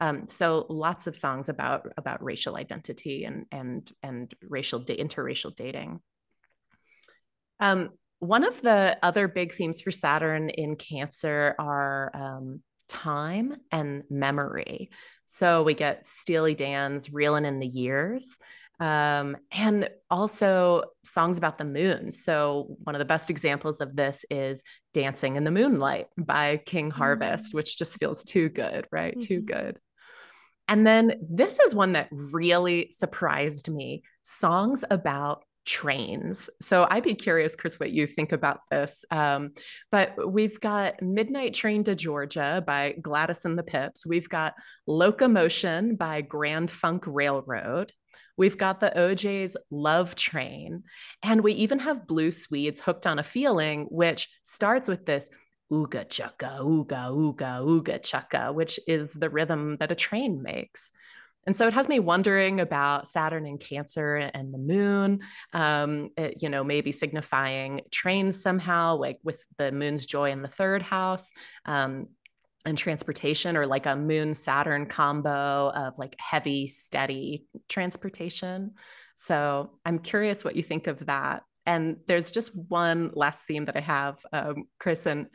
Um, 0.00 0.26
so 0.26 0.66
lots 0.68 1.06
of 1.06 1.16
songs 1.16 1.48
about 1.48 1.86
about 1.96 2.24
racial 2.24 2.56
identity 2.56 3.24
and 3.24 3.46
and 3.52 3.90
and 4.02 4.34
racial 4.42 4.80
interracial 4.80 5.54
dating. 5.54 6.00
Um, 7.60 7.90
one 8.18 8.42
of 8.42 8.60
the 8.60 8.98
other 9.02 9.28
big 9.28 9.52
themes 9.52 9.80
for 9.82 9.92
Saturn 9.92 10.50
in 10.50 10.74
Cancer 10.74 11.54
are 11.58 12.10
um, 12.12 12.62
time 12.88 13.54
and 13.70 14.02
memory. 14.10 14.90
So 15.26 15.62
we 15.62 15.74
get 15.74 16.06
Steely 16.06 16.54
Dan's 16.54 17.12
"Reeling 17.12 17.44
in 17.44 17.60
the 17.60 17.68
Years." 17.68 18.38
Um, 18.80 19.36
and 19.52 19.90
also 20.10 20.84
songs 21.04 21.36
about 21.36 21.58
the 21.58 21.64
moon. 21.64 22.10
So, 22.10 22.76
one 22.82 22.94
of 22.94 22.98
the 22.98 23.04
best 23.04 23.28
examples 23.28 23.80
of 23.80 23.94
this 23.94 24.24
is 24.30 24.64
Dancing 24.94 25.36
in 25.36 25.44
the 25.44 25.50
Moonlight 25.50 26.06
by 26.16 26.56
King 26.64 26.90
Harvest, 26.90 27.50
mm-hmm. 27.50 27.58
which 27.58 27.76
just 27.76 27.98
feels 27.98 28.24
too 28.24 28.48
good, 28.48 28.86
right? 28.90 29.12
Mm-hmm. 29.12 29.26
Too 29.26 29.40
good. 29.42 29.78
And 30.66 30.86
then 30.86 31.14
this 31.20 31.60
is 31.60 31.74
one 31.74 31.92
that 31.92 32.08
really 32.10 32.88
surprised 32.90 33.68
me 33.68 34.02
songs 34.22 34.84
about 34.90 35.44
trains. 35.66 36.48
So 36.60 36.86
I'd 36.90 37.02
be 37.02 37.14
curious, 37.14 37.56
Chris, 37.56 37.78
what 37.78 37.90
you 37.90 38.06
think 38.06 38.32
about 38.32 38.60
this. 38.70 39.04
Um, 39.10 39.50
but 39.90 40.14
we've 40.32 40.58
got 40.60 41.02
Midnight 41.02 41.54
Train 41.54 41.84
to 41.84 41.94
Georgia 41.94 42.62
by 42.66 42.94
Gladys 43.00 43.44
and 43.44 43.58
the 43.58 43.62
Pips. 43.62 44.06
We've 44.06 44.28
got 44.28 44.54
Locomotion 44.86 45.96
by 45.96 46.22
Grand 46.22 46.70
Funk 46.70 47.04
Railroad. 47.06 47.92
We've 48.40 48.56
got 48.56 48.80
the 48.80 48.98
O'Jays 48.98 49.54
Love 49.70 50.14
Train. 50.14 50.84
And 51.22 51.42
we 51.42 51.52
even 51.52 51.78
have 51.80 52.06
Blue 52.06 52.30
Swedes 52.30 52.80
Hooked 52.80 53.06
on 53.06 53.18
a 53.18 53.22
Feeling, 53.22 53.84
which 53.90 54.30
starts 54.42 54.88
with 54.88 55.04
this 55.04 55.28
ooga 55.70 56.08
chaka, 56.08 56.60
ooga, 56.62 57.10
ooga, 57.12 57.60
ooga 57.62 58.02
chaka, 58.02 58.50
which 58.50 58.80
is 58.88 59.12
the 59.12 59.28
rhythm 59.28 59.74
that 59.74 59.92
a 59.92 59.94
train 59.94 60.42
makes. 60.42 60.90
And 61.46 61.54
so 61.54 61.66
it 61.66 61.74
has 61.74 61.86
me 61.86 61.98
wondering 61.98 62.60
about 62.60 63.08
Saturn 63.08 63.44
and 63.44 63.60
Cancer 63.60 64.16
and 64.16 64.54
the 64.54 64.58
moon, 64.58 65.20
um, 65.52 66.08
it, 66.16 66.42
you 66.42 66.48
know, 66.48 66.64
maybe 66.64 66.92
signifying 66.92 67.82
trains 67.90 68.40
somehow, 68.40 68.96
like 68.96 69.18
with 69.22 69.44
the 69.58 69.70
moon's 69.70 70.06
joy 70.06 70.30
in 70.30 70.40
the 70.40 70.48
third 70.48 70.80
house. 70.80 71.32
Um, 71.66 72.06
and 72.64 72.76
transportation 72.76 73.56
or 73.56 73.66
like 73.66 73.86
a 73.86 73.96
moon 73.96 74.34
saturn 74.34 74.86
combo 74.86 75.70
of 75.70 75.98
like 75.98 76.14
heavy 76.18 76.66
steady 76.66 77.46
transportation 77.68 78.72
so 79.14 79.70
i'm 79.84 79.98
curious 79.98 80.44
what 80.44 80.56
you 80.56 80.62
think 80.62 80.86
of 80.86 81.06
that 81.06 81.42
and 81.66 81.96
there's 82.06 82.30
just 82.30 82.54
one 82.54 83.10
last 83.14 83.46
theme 83.46 83.64
that 83.64 83.76
i 83.76 83.80
have 83.80 84.18
um, 84.32 84.64
chris 84.78 85.06
and 85.06 85.26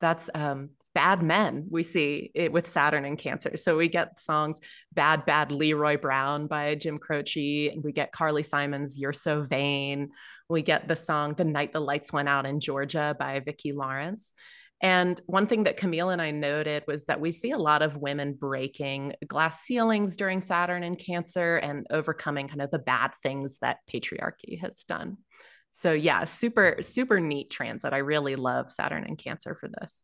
that's 0.00 0.28
um, 0.34 0.70
bad 0.94 1.22
men 1.22 1.66
we 1.70 1.82
see 1.82 2.30
it 2.34 2.52
with 2.52 2.66
Saturn 2.66 3.04
and 3.04 3.18
Cancer. 3.18 3.56
So 3.56 3.76
we 3.76 3.88
get 3.88 4.20
songs 4.20 4.60
Bad 4.92 5.26
Bad 5.26 5.50
Leroy 5.50 5.98
Brown 5.98 6.46
by 6.46 6.76
Jim 6.76 6.98
Croce, 6.98 7.68
and 7.68 7.82
we 7.82 7.92
get 7.92 8.12
Carly 8.12 8.42
Simon's 8.42 8.98
You're 8.98 9.12
So 9.12 9.42
Vain. 9.42 10.10
We 10.48 10.62
get 10.62 10.88
the 10.88 10.96
song 10.96 11.34
The 11.34 11.44
Night 11.44 11.72
the 11.72 11.80
Lights 11.80 12.12
Went 12.12 12.28
Out 12.28 12.46
in 12.46 12.60
Georgia 12.60 13.16
by 13.18 13.40
Vicki 13.40 13.72
Lawrence. 13.72 14.32
And 14.80 15.20
one 15.26 15.46
thing 15.46 15.64
that 15.64 15.76
Camille 15.76 16.10
and 16.10 16.20
I 16.20 16.30
noted 16.30 16.84
was 16.86 17.06
that 17.06 17.20
we 17.20 17.32
see 17.32 17.52
a 17.52 17.58
lot 17.58 17.80
of 17.80 17.96
women 17.96 18.34
breaking 18.34 19.14
glass 19.26 19.60
ceilings 19.60 20.16
during 20.16 20.40
Saturn 20.40 20.82
and 20.82 20.98
Cancer 20.98 21.56
and 21.56 21.86
overcoming 21.90 22.48
kind 22.48 22.60
of 22.60 22.70
the 22.70 22.78
bad 22.78 23.12
things 23.22 23.58
that 23.58 23.78
patriarchy 23.90 24.60
has 24.60 24.84
done. 24.84 25.16
So 25.72 25.92
yeah, 25.92 26.24
super 26.24 26.78
super 26.82 27.18
neat 27.18 27.50
transit. 27.50 27.92
I 27.92 27.98
really 27.98 28.36
love 28.36 28.70
Saturn 28.70 29.04
and 29.04 29.18
Cancer 29.18 29.54
for 29.54 29.68
this. 29.68 30.02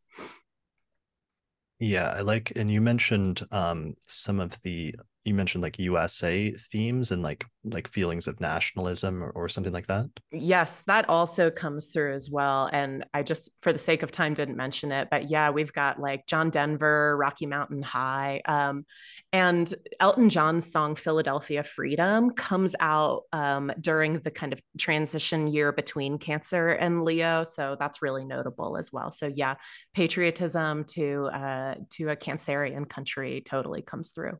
Yeah, 1.78 2.08
I 2.08 2.20
like 2.20 2.52
and 2.56 2.70
you 2.70 2.80
mentioned 2.80 3.42
um 3.52 3.94
some 4.08 4.40
of 4.40 4.60
the 4.62 4.94
you 5.24 5.34
mentioned 5.34 5.62
like 5.62 5.78
USA 5.78 6.50
themes 6.52 7.10
and 7.10 7.22
like 7.22 7.44
like 7.64 7.88
feelings 7.88 8.26
of 8.26 8.40
nationalism 8.40 9.22
or, 9.22 9.30
or, 9.32 9.46
something 9.46 9.72
like 9.72 9.86
that. 9.86 10.06
Yes, 10.32 10.82
that 10.84 11.10
also 11.10 11.50
comes 11.50 11.88
through 11.88 12.14
as 12.14 12.30
well. 12.30 12.70
And 12.72 13.04
I 13.12 13.22
just, 13.22 13.50
for 13.60 13.70
the 13.70 13.78
sake 13.78 14.02
of 14.02 14.10
time, 14.10 14.32
didn't 14.32 14.56
mention 14.56 14.90
it, 14.92 15.08
but 15.10 15.28
yeah, 15.28 15.50
we've 15.50 15.72
got 15.72 16.00
like 16.00 16.26
John 16.26 16.48
Denver, 16.48 17.18
Rocky 17.18 17.44
Mountain 17.44 17.82
High, 17.82 18.40
um, 18.46 18.86
and 19.34 19.72
Elton 20.00 20.30
John's 20.30 20.70
song 20.72 20.94
"Philadelphia 20.94 21.62
Freedom" 21.62 22.30
comes 22.30 22.74
out 22.80 23.24
um, 23.34 23.70
during 23.78 24.14
the 24.20 24.30
kind 24.30 24.54
of 24.54 24.60
transition 24.78 25.46
year 25.46 25.70
between 25.70 26.16
Cancer 26.16 26.70
and 26.70 27.04
Leo, 27.04 27.44
so 27.44 27.76
that's 27.78 28.00
really 28.00 28.24
notable 28.24 28.78
as 28.78 28.90
well. 28.90 29.10
So 29.10 29.26
yeah, 29.26 29.56
patriotism 29.92 30.84
to 30.84 31.28
uh, 31.30 31.74
to 31.90 32.08
a 32.08 32.16
Cancerian 32.16 32.88
country 32.88 33.42
totally 33.44 33.82
comes 33.82 34.12
through 34.12 34.38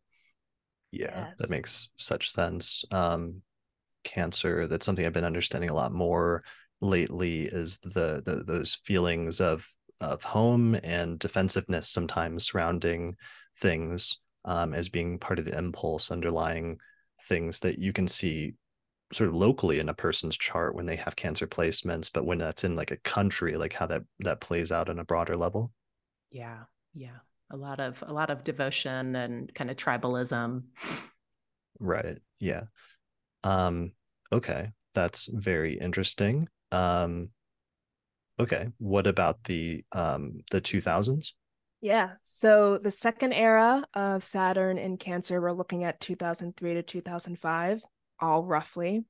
yeah 0.93 1.27
yes. 1.27 1.35
that 1.39 1.51
makes 1.51 1.91
such 1.97 2.31
sense. 2.31 2.85
Um 2.91 3.43
cancer 4.03 4.67
that's 4.67 4.87
something 4.87 5.05
i've 5.05 5.13
been 5.13 5.25
understanding 5.25 5.69
a 5.69 5.75
lot 5.75 5.93
more 5.93 6.43
lately 6.81 7.43
is 7.43 7.79
the, 7.79 8.23
the 8.25 8.43
those 8.47 8.81
feelings 8.85 9.41
of 9.41 9.67
of 10.01 10.23
home 10.23 10.75
and 10.83 11.19
defensiveness 11.19 11.89
sometimes 11.89 12.45
surrounding 12.45 13.15
things 13.59 14.19
um, 14.47 14.73
as 14.73 14.89
being 14.89 15.19
part 15.19 15.39
of 15.39 15.45
the 15.45 15.57
impulse 15.57 16.11
underlying 16.11 16.79
things 17.29 17.61
that 17.61 17.79
you 17.79 17.93
can 17.93 18.09
see 18.09 18.55
sort 19.13 19.29
of 19.29 19.35
locally 19.35 19.79
in 19.79 19.91
a 19.91 19.95
person's 19.95 20.39
chart 20.39 20.75
when 20.75 20.87
they 20.87 20.97
have 20.97 21.17
cancer 21.17 21.47
placements 21.47 22.09
but 22.13 22.25
when 22.25 22.39
that's 22.39 22.65
in 22.65 22.75
like 22.75 22.91
a 22.91 22.97
country 22.99 23.57
like 23.57 23.75
how 23.75 23.87
that 23.87 24.03
that 24.21 24.41
plays 24.41 24.73
out 24.73 24.89
on 24.89 24.99
a 24.99 25.05
broader 25.05 25.37
level. 25.37 25.71
Yeah 26.31 26.61
yeah 26.95 27.19
a 27.51 27.57
lot 27.57 27.81
of 27.81 28.03
a 28.07 28.13
lot 28.13 28.31
of 28.31 28.45
devotion 28.45 29.17
and 29.17 29.53
kind 29.55 29.71
of 29.71 29.77
tribalism. 29.77 30.63
Right 31.79 32.19
yeah. 32.39 32.65
Um 33.45 33.93
okay 34.33 34.73
that's 34.95 35.29
very 35.33 35.79
interesting. 35.79 36.49
Um 36.73 37.31
okay 38.41 38.69
what 38.79 39.07
about 39.07 39.45
the 39.45 39.85
um 39.93 40.41
the 40.51 40.61
2000s 40.61 41.33
yeah 41.83 42.13
so 42.23 42.79
the 42.79 42.91
second 42.91 43.35
era 43.35 43.85
of 43.93 44.23
saturn 44.23 44.79
in 44.79 44.97
cancer 44.97 45.41
we're 45.41 45.53
looking 45.53 45.85
at 45.85 46.01
2003 46.01 46.75
to 46.75 46.83
2005 46.83 47.83
all 48.19 48.45
roughly 48.45 49.05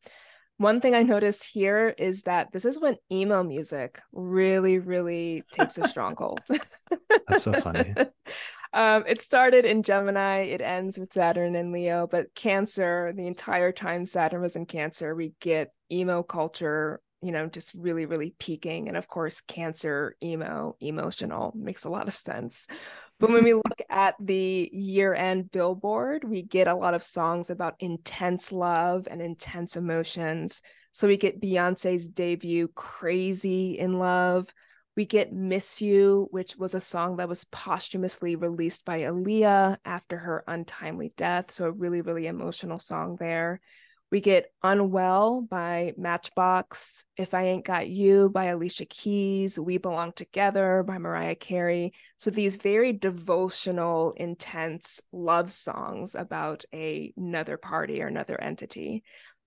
one 0.60 0.82
thing 0.82 0.94
I 0.94 1.02
noticed 1.02 1.46
here 1.46 1.94
is 1.96 2.24
that 2.24 2.52
this 2.52 2.66
is 2.66 2.78
when 2.78 2.98
emo 3.10 3.42
music 3.42 3.98
really, 4.12 4.78
really 4.78 5.42
takes 5.50 5.78
a 5.78 5.88
stronghold. 5.88 6.42
That's 7.28 7.44
so 7.44 7.54
funny. 7.54 7.94
Um, 8.74 9.04
it 9.08 9.22
started 9.22 9.64
in 9.64 9.82
Gemini, 9.82 10.42
it 10.42 10.60
ends 10.60 10.98
with 10.98 11.14
Saturn 11.14 11.56
and 11.56 11.72
Leo, 11.72 12.06
but 12.06 12.34
Cancer, 12.34 13.10
the 13.16 13.26
entire 13.26 13.72
time 13.72 14.04
Saturn 14.04 14.42
was 14.42 14.54
in 14.54 14.66
Cancer, 14.66 15.14
we 15.14 15.32
get 15.40 15.72
emo 15.90 16.22
culture, 16.22 17.00
you 17.22 17.32
know, 17.32 17.46
just 17.46 17.72
really, 17.74 18.04
really 18.04 18.34
peaking. 18.38 18.88
And 18.88 18.98
of 18.98 19.08
course, 19.08 19.40
Cancer, 19.40 20.14
emo, 20.22 20.76
emotional 20.78 21.54
makes 21.56 21.84
a 21.84 21.90
lot 21.90 22.06
of 22.06 22.14
sense. 22.14 22.66
But 23.20 23.30
when 23.30 23.44
we 23.44 23.52
look 23.52 23.82
at 23.90 24.14
the 24.18 24.70
year 24.72 25.12
end 25.12 25.50
billboard, 25.50 26.24
we 26.24 26.42
get 26.42 26.66
a 26.66 26.74
lot 26.74 26.94
of 26.94 27.02
songs 27.02 27.50
about 27.50 27.76
intense 27.78 28.50
love 28.50 29.06
and 29.10 29.20
intense 29.20 29.76
emotions. 29.76 30.62
So 30.92 31.06
we 31.06 31.18
get 31.18 31.40
Beyonce's 31.40 32.08
debut, 32.08 32.68
Crazy 32.68 33.78
in 33.78 33.98
Love. 33.98 34.52
We 34.96 35.04
get 35.04 35.34
Miss 35.34 35.82
You, 35.82 36.28
which 36.30 36.56
was 36.56 36.74
a 36.74 36.80
song 36.80 37.18
that 37.18 37.28
was 37.28 37.44
posthumously 37.44 38.36
released 38.36 38.86
by 38.86 39.00
Aaliyah 39.00 39.76
after 39.84 40.16
her 40.16 40.42
untimely 40.48 41.12
death. 41.16 41.50
So, 41.50 41.66
a 41.66 41.70
really, 41.70 42.00
really 42.00 42.26
emotional 42.26 42.78
song 42.78 43.16
there. 43.20 43.60
We 44.10 44.20
get 44.20 44.52
Unwell 44.64 45.42
by 45.42 45.94
Matchbox, 45.96 47.04
If 47.16 47.32
I 47.32 47.44
Ain't 47.44 47.64
Got 47.64 47.88
You 47.88 48.28
by 48.28 48.46
Alicia 48.46 48.86
Keys, 48.86 49.56
We 49.56 49.78
Belong 49.78 50.12
Together 50.12 50.82
by 50.82 50.98
Mariah 50.98 51.36
Carey. 51.36 51.92
So 52.18 52.30
these 52.30 52.56
very 52.56 52.92
devotional, 52.92 54.12
intense 54.16 55.00
love 55.12 55.52
songs 55.52 56.16
about 56.16 56.64
a, 56.74 57.12
another 57.16 57.56
party 57.56 58.02
or 58.02 58.08
another 58.08 58.40
entity. 58.40 59.04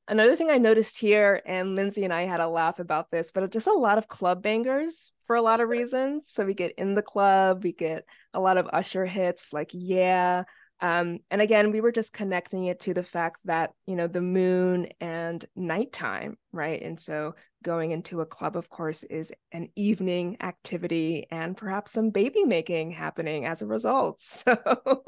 Another 0.08 0.38
thing 0.38 0.50
I 0.50 0.60
noticed 0.60 0.98
here, 0.98 1.42
and 1.46 1.76
Lindsey 1.76 2.06
and 2.06 2.14
I 2.14 2.22
had 2.22 2.40
a 2.40 2.48
laugh 2.48 2.80
about 2.80 3.12
this, 3.12 3.32
but 3.32 3.52
just 3.52 3.68
a 3.68 3.74
lot 3.74 3.98
of 3.98 4.08
club 4.08 4.42
bangers 4.42 5.12
for 5.28 5.36
a 5.36 5.42
lot 5.42 5.60
of 5.60 5.68
reasons. 5.68 6.30
So 6.30 6.46
we 6.46 6.54
get 6.54 6.74
in 6.78 6.94
the 6.94 7.02
club, 7.02 7.64
we 7.64 7.74
get 7.74 8.06
a 8.34 8.40
lot 8.40 8.58
of 8.58 8.70
Usher 8.72 9.06
hits 9.06 9.52
like 9.52 9.72
Yeah, 9.74 10.44
um, 10.84 11.20
and 11.32 11.42
again, 11.42 11.72
we 11.72 11.80
were 11.80 11.94
just 11.94 12.12
connecting 12.12 12.66
it 12.66 12.82
to 12.82 12.94
the 12.94 13.06
fact 13.06 13.40
that, 13.46 13.72
you 13.88 13.96
know, 13.96 14.08
the 14.08 14.20
moon 14.20 14.90
and 15.00 15.44
nighttime, 15.56 16.38
right? 16.52 16.82
And 16.82 17.00
so 17.00 17.36
going 17.64 17.92
into 17.92 18.20
a 18.20 18.26
club, 18.26 18.58
of 18.58 18.68
course, 18.68 19.04
is 19.04 19.32
an 19.54 19.70
evening 19.78 20.36
activity 20.42 21.26
and 21.32 21.56
perhaps 21.56 21.94
some 21.94 22.10
baby 22.10 22.44
making 22.44 22.92
happening 22.92 23.46
as 23.46 23.62
a 23.62 23.66
result. 23.66 24.20
So 24.46 25.04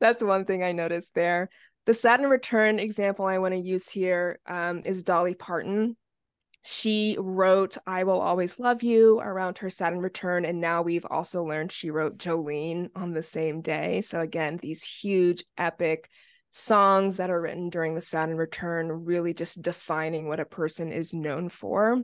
That's 0.00 0.22
one 0.22 0.46
thing 0.46 0.64
I 0.64 0.72
noticed 0.72 1.14
there. 1.14 1.50
The 1.84 1.92
Saturn 1.92 2.30
return 2.30 2.78
example 2.78 3.26
I 3.26 3.36
want 3.36 3.52
to 3.52 3.60
use 3.60 3.90
here 3.90 4.40
um, 4.46 4.80
is 4.86 5.02
Dolly 5.02 5.34
Parton. 5.34 5.94
She 6.62 7.16
wrote 7.18 7.76
I 7.86 8.04
Will 8.04 8.20
Always 8.20 8.60
Love 8.60 8.82
You 8.82 9.18
around 9.18 9.58
her 9.58 9.70
Saturn 9.70 9.98
return. 9.98 10.44
And 10.44 10.60
now 10.60 10.82
we've 10.82 11.04
also 11.04 11.42
learned 11.42 11.72
she 11.72 11.90
wrote 11.90 12.18
Jolene 12.18 12.88
on 12.94 13.12
the 13.12 13.22
same 13.22 13.62
day. 13.62 14.00
So, 14.00 14.20
again, 14.20 14.58
these 14.62 14.84
huge, 14.84 15.44
epic 15.58 16.08
songs 16.50 17.16
that 17.16 17.30
are 17.30 17.40
written 17.40 17.68
during 17.68 17.94
the 17.94 18.00
Saturn 18.00 18.36
return, 18.36 18.92
really 19.04 19.34
just 19.34 19.62
defining 19.62 20.28
what 20.28 20.40
a 20.40 20.44
person 20.44 20.92
is 20.92 21.12
known 21.12 21.48
for. 21.48 22.02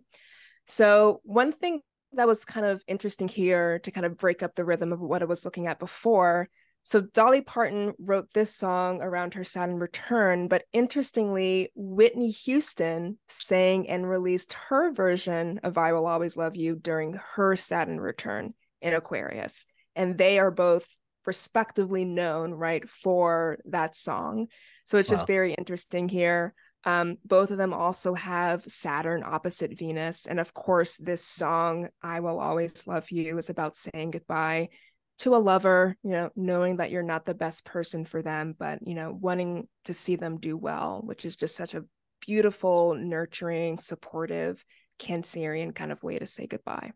So, 0.66 1.20
one 1.22 1.52
thing 1.52 1.80
that 2.12 2.26
was 2.26 2.44
kind 2.44 2.66
of 2.66 2.82
interesting 2.88 3.28
here 3.28 3.78
to 3.80 3.90
kind 3.90 4.06
of 4.06 4.16
break 4.16 4.42
up 4.42 4.54
the 4.54 4.64
rhythm 4.64 4.92
of 4.92 5.00
what 5.00 5.22
I 5.22 5.26
was 5.26 5.44
looking 5.44 5.66
at 5.66 5.78
before 5.78 6.48
so 6.82 7.02
Dolly 7.02 7.42
Parton 7.42 7.92
wrote 7.98 8.32
this 8.32 8.54
song 8.54 9.02
around 9.02 9.34
her 9.34 9.44
Saturn 9.44 9.78
return, 9.78 10.48
but 10.48 10.64
interestingly, 10.72 11.70
Whitney 11.74 12.30
Houston 12.30 13.18
sang 13.28 13.88
and 13.90 14.08
released 14.08 14.54
her 14.54 14.92
version 14.92 15.60
of 15.62 15.76
I 15.76 15.92
Will 15.92 16.06
Always 16.06 16.36
Love 16.38 16.56
You 16.56 16.76
during 16.76 17.18
her 17.34 17.56
Saturn 17.56 18.00
return 18.00 18.54
in 18.80 18.94
Aquarius. 18.94 19.66
And 19.96 20.16
they 20.16 20.38
are 20.38 20.50
both 20.50 20.88
respectively 21.26 22.06
known, 22.06 22.52
right, 22.54 22.88
for 22.88 23.58
that 23.66 23.94
song. 23.94 24.46
So 24.86 24.96
it's 24.96 25.10
wow. 25.10 25.16
just 25.16 25.26
very 25.26 25.52
interesting 25.52 26.08
here. 26.08 26.54
Um, 26.84 27.18
both 27.24 27.50
of 27.50 27.58
them 27.58 27.74
also 27.74 28.14
have 28.14 28.62
Saturn 28.62 29.22
opposite 29.26 29.76
Venus. 29.76 30.26
And 30.26 30.40
of 30.40 30.54
course, 30.54 30.96
this 30.96 31.22
song, 31.22 31.90
I 32.02 32.20
Will 32.20 32.40
Always 32.40 32.86
Love 32.86 33.10
You, 33.10 33.36
is 33.36 33.50
about 33.50 33.76
saying 33.76 34.12
goodbye 34.12 34.70
to 35.18 35.34
a 35.34 35.38
lover, 35.38 35.96
you 36.02 36.10
know, 36.10 36.30
knowing 36.36 36.76
that 36.76 36.90
you're 36.90 37.02
not 37.02 37.24
the 37.24 37.34
best 37.34 37.64
person 37.64 38.04
for 38.04 38.22
them, 38.22 38.54
but, 38.56 38.78
you 38.86 38.94
know, 38.94 39.16
wanting 39.20 39.68
to 39.84 39.92
see 39.92 40.16
them 40.16 40.38
do 40.38 40.56
well, 40.56 41.02
which 41.04 41.24
is 41.24 41.36
just 41.36 41.56
such 41.56 41.74
a 41.74 41.84
beautiful, 42.24 42.94
nurturing, 42.94 43.78
supportive 43.78 44.64
Cancerian 44.98 45.74
kind 45.74 45.90
of 45.90 46.02
way 46.02 46.18
to 46.18 46.26
say 46.26 46.46
goodbye. 46.46 46.92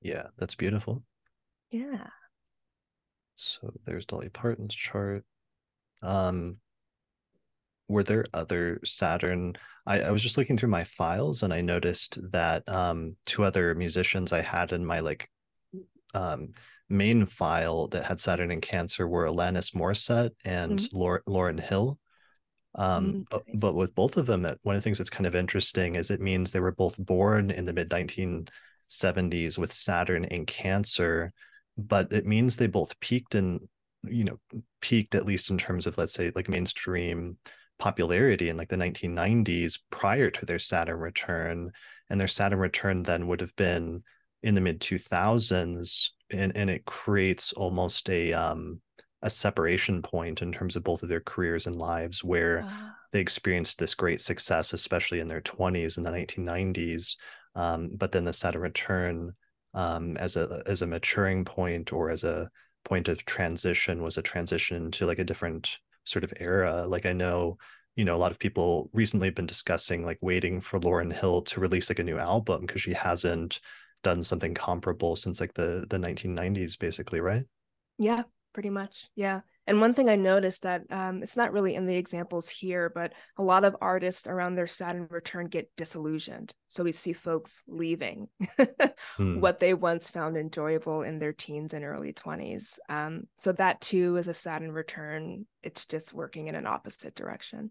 Yeah, 0.00 0.28
that's 0.38 0.54
beautiful. 0.54 1.02
Yeah. 1.70 2.06
So 3.34 3.72
there's 3.84 4.06
Dolly 4.06 4.28
Parton's 4.28 4.74
chart. 4.74 5.24
Um, 6.02 6.58
were 7.88 8.04
there 8.04 8.26
other 8.32 8.80
Saturn? 8.84 9.54
I, 9.86 10.02
I 10.02 10.10
was 10.10 10.22
just 10.22 10.36
looking 10.36 10.56
through 10.56 10.68
my 10.68 10.84
files 10.84 11.42
and 11.42 11.52
I 11.52 11.62
noticed 11.62 12.18
that 12.30 12.62
um, 12.68 13.16
two 13.26 13.42
other 13.42 13.74
musicians 13.74 14.32
I 14.32 14.42
had 14.42 14.72
in 14.72 14.84
my 14.84 15.00
like 15.00 15.28
um, 16.14 16.52
main 16.88 17.26
file 17.26 17.88
that 17.88 18.04
had 18.04 18.20
Saturn 18.20 18.50
and 18.50 18.62
Cancer 18.62 19.06
were 19.06 19.26
Alanis 19.26 19.74
Morissette 19.74 20.32
and 20.44 20.78
mm-hmm. 20.78 21.30
Lauryn 21.30 21.60
Hill. 21.60 21.98
Um, 22.74 23.12
mm, 23.12 23.24
but, 23.30 23.42
but 23.54 23.74
with 23.74 23.94
both 23.94 24.16
of 24.16 24.26
them, 24.26 24.42
one 24.42 24.74
of 24.74 24.80
the 24.80 24.84
things 24.84 24.98
that's 24.98 25.10
kind 25.10 25.26
of 25.26 25.34
interesting 25.34 25.96
is 25.96 26.10
it 26.10 26.20
means 26.20 26.50
they 26.50 26.60
were 26.60 26.72
both 26.72 26.96
born 26.98 27.50
in 27.50 27.64
the 27.64 27.72
mid 27.72 27.90
1970s 27.90 29.58
with 29.58 29.72
Saturn 29.72 30.24
and 30.26 30.46
Cancer, 30.46 31.32
but 31.76 32.12
it 32.12 32.26
means 32.26 32.56
they 32.56 32.66
both 32.66 32.98
peaked 33.00 33.34
in, 33.34 33.68
you 34.04 34.24
know, 34.24 34.38
peaked 34.80 35.14
at 35.14 35.26
least 35.26 35.50
in 35.50 35.58
terms 35.58 35.86
of, 35.86 35.98
let's 35.98 36.14
say, 36.14 36.30
like 36.34 36.48
mainstream 36.48 37.36
popularity 37.78 38.48
in 38.48 38.56
like 38.56 38.68
the 38.68 38.76
1990s 38.76 39.78
prior 39.90 40.30
to 40.30 40.46
their 40.46 40.58
Saturn 40.58 40.98
return. 40.98 41.72
And 42.10 42.20
their 42.20 42.28
Saturn 42.28 42.58
return 42.58 43.02
then 43.02 43.26
would 43.26 43.40
have 43.40 43.54
been 43.56 44.02
in 44.42 44.54
the 44.54 44.60
mid 44.60 44.80
2000s 44.80 46.10
and, 46.30 46.56
and 46.56 46.70
it 46.70 46.84
creates 46.84 47.52
almost 47.52 48.08
a 48.10 48.32
um 48.32 48.80
a 49.22 49.30
separation 49.30 50.00
point 50.00 50.42
in 50.42 50.52
terms 50.52 50.76
of 50.76 50.84
both 50.84 51.02
of 51.02 51.08
their 51.08 51.20
careers 51.20 51.66
and 51.66 51.74
lives 51.74 52.22
where 52.22 52.60
uh, 52.60 52.90
they 53.12 53.20
experienced 53.20 53.78
this 53.78 53.94
great 53.94 54.20
success 54.20 54.72
especially 54.72 55.20
in 55.20 55.26
their 55.26 55.40
20s 55.40 55.96
in 55.96 56.04
the 56.04 56.10
1990s 56.10 57.16
um, 57.54 57.88
but 57.96 58.12
then 58.12 58.24
the 58.24 58.32
Saturn 58.32 58.62
return 58.62 59.32
um, 59.74 60.16
as 60.16 60.36
a 60.36 60.62
as 60.66 60.82
a 60.82 60.86
maturing 60.86 61.44
point 61.44 61.92
or 61.92 62.10
as 62.10 62.24
a 62.24 62.48
point 62.84 63.08
of 63.08 63.24
transition 63.24 64.02
was 64.02 64.16
a 64.16 64.22
transition 64.22 64.90
to 64.92 65.06
like 65.06 65.18
a 65.18 65.24
different 65.24 65.78
sort 66.04 66.24
of 66.24 66.32
era. 66.40 66.86
Like 66.86 67.04
i 67.04 67.12
know 67.12 67.58
you 67.96 68.04
know 68.04 68.14
a 68.14 68.18
lot 68.18 68.30
of 68.30 68.38
people 68.38 68.90
recently 68.92 69.26
have 69.26 69.34
been 69.34 69.46
discussing 69.46 70.04
like 70.04 70.18
waiting 70.20 70.60
for 70.60 70.78
Lauryn 70.78 71.12
Hill 71.12 71.42
to 71.42 71.60
release 71.60 71.90
like 71.90 71.98
a 71.98 72.04
new 72.04 72.16
album 72.16 72.64
because 72.64 72.80
she 72.80 72.92
hasn't 72.92 73.60
done 74.02 74.22
something 74.22 74.54
comparable 74.54 75.16
since 75.16 75.40
like 75.40 75.54
the 75.54 75.84
the 75.88 75.98
1990s 75.98 76.78
basically 76.78 77.20
right? 77.20 77.44
Yeah 77.98 78.22
pretty 78.54 78.70
much 78.70 79.08
yeah. 79.14 79.40
And 79.66 79.80
one 79.82 79.92
thing 79.92 80.08
i 80.08 80.16
noticed 80.16 80.62
that 80.62 80.82
um, 80.90 81.22
it's 81.22 81.36
not 81.36 81.52
really 81.52 81.74
in 81.74 81.84
the 81.84 81.94
examples 81.94 82.48
here 82.48 82.90
but 82.92 83.12
a 83.36 83.42
lot 83.42 83.64
of 83.64 83.76
artists 83.80 84.26
around 84.26 84.54
their 84.54 84.66
saturn 84.66 85.06
return 85.10 85.46
get 85.46 85.70
disillusioned. 85.76 86.52
So 86.66 86.82
we 86.82 86.92
see 86.92 87.12
folks 87.12 87.62
leaving 87.68 88.28
hmm. 89.16 89.40
what 89.40 89.60
they 89.60 89.74
once 89.74 90.10
found 90.10 90.36
enjoyable 90.36 91.02
in 91.02 91.18
their 91.18 91.32
teens 91.32 91.74
and 91.74 91.84
early 91.84 92.12
20s 92.12 92.78
um, 92.88 93.28
so 93.36 93.52
that 93.52 93.80
too 93.80 94.16
is 94.16 94.26
a 94.26 94.34
saturn 94.34 94.72
return. 94.72 95.46
It's 95.62 95.84
just 95.84 96.14
working 96.14 96.48
in 96.48 96.54
an 96.54 96.66
opposite 96.66 97.14
direction. 97.14 97.70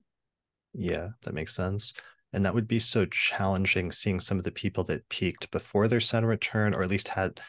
Yeah 0.73 1.09
that 1.23 1.33
makes 1.33 1.55
sense 1.55 1.93
and 2.33 2.45
that 2.45 2.53
would 2.53 2.67
be 2.67 2.79
so 2.79 3.05
challenging 3.05 3.91
seeing 3.91 4.19
some 4.19 4.37
of 4.37 4.43
the 4.43 4.51
people 4.51 4.83
that 4.83 5.07
peaked 5.09 5.49
before 5.51 5.87
their 5.87 5.99
Saturn 5.99 6.29
return 6.29 6.73
or 6.73 6.83
at 6.83 6.89
least 6.89 7.07
had 7.07 7.39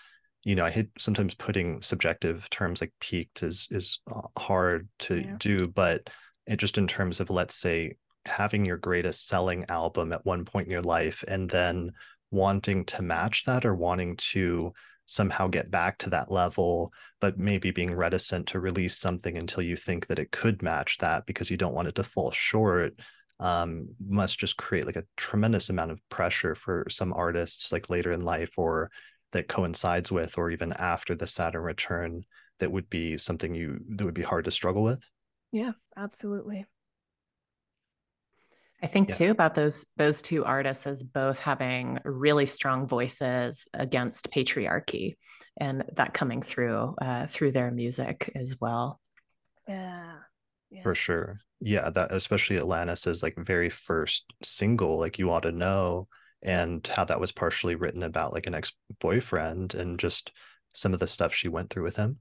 you 0.44 0.54
know 0.54 0.64
i 0.64 0.70
hate 0.70 0.88
sometimes 0.98 1.34
putting 1.34 1.82
subjective 1.82 2.48
terms 2.50 2.80
like 2.80 2.92
peaked 3.00 3.42
is 3.42 3.66
is 3.70 3.98
uh, 4.10 4.22
hard 4.38 4.88
to 4.98 5.20
yeah. 5.20 5.36
do 5.38 5.66
but 5.66 6.08
it 6.46 6.56
just 6.56 6.78
in 6.78 6.86
terms 6.86 7.20
of 7.20 7.28
let's 7.28 7.54
say 7.54 7.94
having 8.24 8.64
your 8.64 8.76
greatest 8.76 9.26
selling 9.26 9.64
album 9.68 10.12
at 10.12 10.24
one 10.24 10.44
point 10.44 10.66
in 10.66 10.72
your 10.72 10.82
life 10.82 11.24
and 11.26 11.50
then 11.50 11.90
wanting 12.30 12.84
to 12.84 13.02
match 13.02 13.44
that 13.44 13.64
or 13.64 13.74
wanting 13.74 14.16
to 14.16 14.72
somehow 15.06 15.48
get 15.48 15.70
back 15.70 15.96
to 15.96 16.10
that 16.10 16.30
level, 16.30 16.92
but 17.20 17.38
maybe 17.38 17.70
being 17.70 17.94
reticent 17.94 18.46
to 18.46 18.60
release 18.60 18.96
something 18.96 19.38
until 19.38 19.62
you 19.62 19.74
think 19.74 20.06
that 20.06 20.18
it 20.18 20.30
could 20.30 20.62
match 20.62 20.98
that 20.98 21.24
because 21.24 21.50
you 21.50 21.56
don't 21.56 21.74
want 21.74 21.88
it 21.88 21.94
to 21.94 22.02
fall 22.02 22.30
short 22.30 22.94
um, 23.40 23.88
must 24.04 24.38
just 24.38 24.56
create 24.56 24.86
like 24.86 24.96
a 24.96 25.06
tremendous 25.16 25.70
amount 25.70 25.90
of 25.90 26.00
pressure 26.08 26.54
for 26.54 26.86
some 26.88 27.12
artists 27.12 27.72
like 27.72 27.88
later 27.90 28.10
in 28.10 28.22
life 28.22 28.58
or 28.58 28.90
that 29.32 29.48
coincides 29.48 30.10
with 30.10 30.38
or 30.38 30.50
even 30.50 30.72
after 30.72 31.14
the 31.14 31.26
Saturn 31.26 31.62
return 31.62 32.24
that 32.58 32.72
would 32.72 32.90
be 32.90 33.16
something 33.16 33.54
you 33.54 33.78
that 33.90 34.04
would 34.04 34.14
be 34.14 34.22
hard 34.22 34.44
to 34.46 34.50
struggle 34.50 34.82
with. 34.82 35.00
Yeah, 35.52 35.72
absolutely. 35.96 36.66
I 38.82 38.86
think 38.86 39.08
yeah. 39.08 39.14
too 39.14 39.30
about 39.30 39.54
those 39.54 39.86
those 39.96 40.22
two 40.22 40.44
artists 40.44 40.86
as 40.86 41.02
both 41.02 41.38
having 41.40 41.98
really 42.04 42.46
strong 42.46 42.86
voices 42.88 43.68
against 43.74 44.30
patriarchy, 44.30 45.16
and 45.56 45.84
that 45.94 46.14
coming 46.14 46.42
through 46.42 46.94
uh, 47.00 47.26
through 47.26 47.52
their 47.52 47.70
music 47.70 48.30
as 48.34 48.56
well. 48.60 49.00
Yeah. 49.68 50.14
yeah. 50.70 50.82
For 50.82 50.94
sure 50.94 51.40
yeah 51.60 51.90
that 51.90 52.12
especially 52.12 52.56
Alanis's 52.56 53.22
like 53.22 53.36
very 53.36 53.70
first 53.70 54.32
single 54.42 54.98
like 54.98 55.18
you 55.18 55.30
ought 55.30 55.42
to 55.42 55.52
know 55.52 56.06
and 56.42 56.86
how 56.86 57.04
that 57.04 57.20
was 57.20 57.32
partially 57.32 57.74
written 57.74 58.02
about 58.02 58.32
like 58.32 58.46
an 58.46 58.54
ex-boyfriend 58.54 59.74
and 59.74 59.98
just 59.98 60.30
some 60.72 60.94
of 60.94 61.00
the 61.00 61.06
stuff 61.08 61.34
she 61.34 61.48
went 61.48 61.70
through 61.70 61.82
with 61.82 61.96
him. 61.96 62.20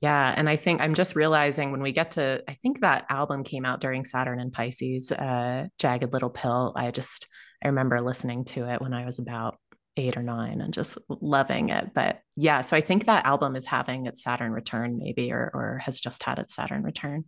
Yeah 0.00 0.34
and 0.36 0.48
i 0.48 0.56
think 0.56 0.80
i'm 0.80 0.94
just 0.94 1.14
realizing 1.14 1.70
when 1.72 1.82
we 1.82 1.92
get 1.92 2.12
to 2.12 2.42
i 2.48 2.54
think 2.54 2.80
that 2.80 3.04
album 3.10 3.44
came 3.44 3.64
out 3.66 3.80
during 3.80 4.04
saturn 4.04 4.40
and 4.40 4.52
pisces 4.52 5.12
uh 5.12 5.66
jagged 5.78 6.12
little 6.12 6.30
pill. 6.30 6.72
I 6.74 6.90
just 6.90 7.26
i 7.62 7.68
remember 7.68 8.00
listening 8.00 8.44
to 8.46 8.66
it 8.68 8.80
when 8.80 8.94
i 8.94 9.04
was 9.04 9.18
about 9.18 9.58
eight 9.96 10.16
or 10.16 10.22
nine 10.22 10.60
and 10.62 10.72
just 10.72 10.96
loving 11.08 11.68
it 11.68 11.92
but 11.94 12.20
yeah 12.36 12.62
so 12.62 12.76
i 12.76 12.80
think 12.80 13.04
that 13.04 13.26
album 13.26 13.54
is 13.56 13.66
having 13.66 14.06
its 14.06 14.22
saturn 14.22 14.52
return 14.52 14.96
maybe 14.96 15.30
or 15.32 15.50
or 15.52 15.82
has 15.84 16.00
just 16.00 16.22
had 16.22 16.38
its 16.38 16.54
saturn 16.54 16.82
return. 16.82 17.24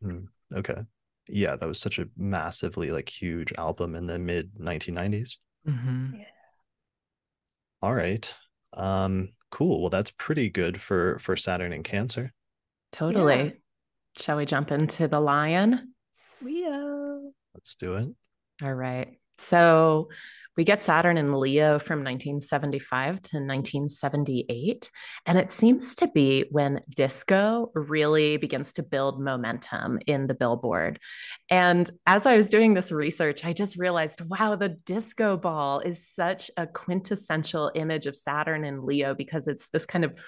Hmm. 0.00 0.26
Okay. 0.54 0.82
Yeah, 1.28 1.56
that 1.56 1.68
was 1.68 1.78
such 1.78 1.98
a 1.98 2.08
massively 2.16 2.90
like 2.90 3.08
huge 3.08 3.52
album 3.58 3.94
in 3.94 4.06
the 4.06 4.18
mid 4.18 4.54
1990s. 4.58 5.36
Mm-hmm. 5.66 6.16
Yeah. 6.16 6.24
All 7.82 7.94
right. 7.94 8.34
Um 8.72 9.30
cool. 9.50 9.80
Well, 9.80 9.90
that's 9.90 10.10
pretty 10.12 10.48
good 10.50 10.80
for 10.80 11.18
for 11.18 11.36
Saturn 11.36 11.72
and 11.72 11.84
Cancer. 11.84 12.32
Totally. 12.92 13.44
Yeah. 13.44 13.50
Shall 14.16 14.36
we 14.36 14.46
jump 14.46 14.72
into 14.72 15.06
the 15.06 15.20
lion? 15.20 15.94
Leo. 16.40 17.32
Let's 17.54 17.74
do 17.74 17.96
it. 17.96 18.08
All 18.62 18.74
right. 18.74 19.18
So 19.36 20.08
we 20.58 20.64
get 20.64 20.82
Saturn 20.82 21.16
in 21.16 21.32
Leo 21.32 21.78
from 21.78 22.00
1975 22.00 23.22
to 23.22 23.36
1978. 23.36 24.90
And 25.24 25.38
it 25.38 25.50
seems 25.52 25.94
to 25.94 26.08
be 26.08 26.46
when 26.50 26.80
disco 26.96 27.70
really 27.74 28.38
begins 28.38 28.72
to 28.72 28.82
build 28.82 29.22
momentum 29.22 30.00
in 30.08 30.26
the 30.26 30.34
billboard. 30.34 30.98
And 31.48 31.88
as 32.06 32.26
I 32.26 32.36
was 32.36 32.50
doing 32.50 32.74
this 32.74 32.90
research, 32.90 33.44
I 33.44 33.52
just 33.52 33.78
realized 33.78 34.20
wow, 34.22 34.56
the 34.56 34.70
disco 34.70 35.36
ball 35.36 35.78
is 35.78 36.04
such 36.04 36.50
a 36.56 36.66
quintessential 36.66 37.70
image 37.76 38.06
of 38.06 38.16
Saturn 38.16 38.64
in 38.64 38.84
Leo 38.84 39.14
because 39.14 39.46
it's 39.46 39.68
this 39.68 39.86
kind 39.86 40.04
of 40.04 40.18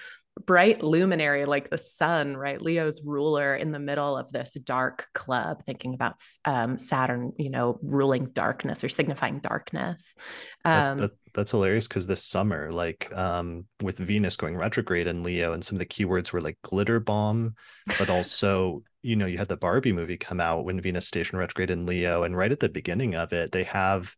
bright 0.45 0.81
luminary 0.81 1.45
like 1.45 1.69
the 1.69 1.77
sun, 1.77 2.35
right? 2.35 2.61
Leo's 2.61 3.01
ruler 3.03 3.55
in 3.55 3.71
the 3.71 3.79
middle 3.79 4.17
of 4.17 4.31
this 4.31 4.53
dark 4.53 5.07
club, 5.13 5.63
thinking 5.65 5.93
about 5.93 6.15
um, 6.45 6.77
Saturn, 6.77 7.33
you 7.37 7.49
know, 7.49 7.79
ruling 7.81 8.25
darkness 8.27 8.83
or 8.83 8.89
signifying 8.89 9.39
darkness. 9.39 10.15
Um, 10.65 10.97
that, 10.97 10.97
that, 10.97 11.11
that's 11.33 11.51
hilarious 11.51 11.87
because 11.87 12.07
this 12.07 12.23
summer, 12.23 12.71
like 12.71 13.15
um, 13.15 13.65
with 13.81 13.97
Venus 13.97 14.37
going 14.37 14.55
retrograde 14.55 15.07
in 15.07 15.23
Leo, 15.23 15.53
and 15.53 15.63
some 15.63 15.75
of 15.75 15.79
the 15.79 15.85
keywords 15.85 16.31
were 16.31 16.41
like 16.41 16.57
glitter 16.63 16.99
bomb, 16.99 17.55
but 17.99 18.09
also, 18.09 18.83
you 19.01 19.15
know, 19.15 19.25
you 19.25 19.37
had 19.37 19.49
the 19.49 19.57
Barbie 19.57 19.93
movie 19.93 20.17
come 20.17 20.39
out 20.39 20.65
when 20.65 20.79
Venus 20.79 21.07
station 21.07 21.37
retrograde 21.37 21.71
in 21.71 21.85
Leo, 21.85 22.23
and 22.23 22.35
right 22.35 22.51
at 22.51 22.59
the 22.59 22.69
beginning 22.69 23.15
of 23.15 23.33
it, 23.33 23.51
they 23.51 23.63
have 23.63 24.15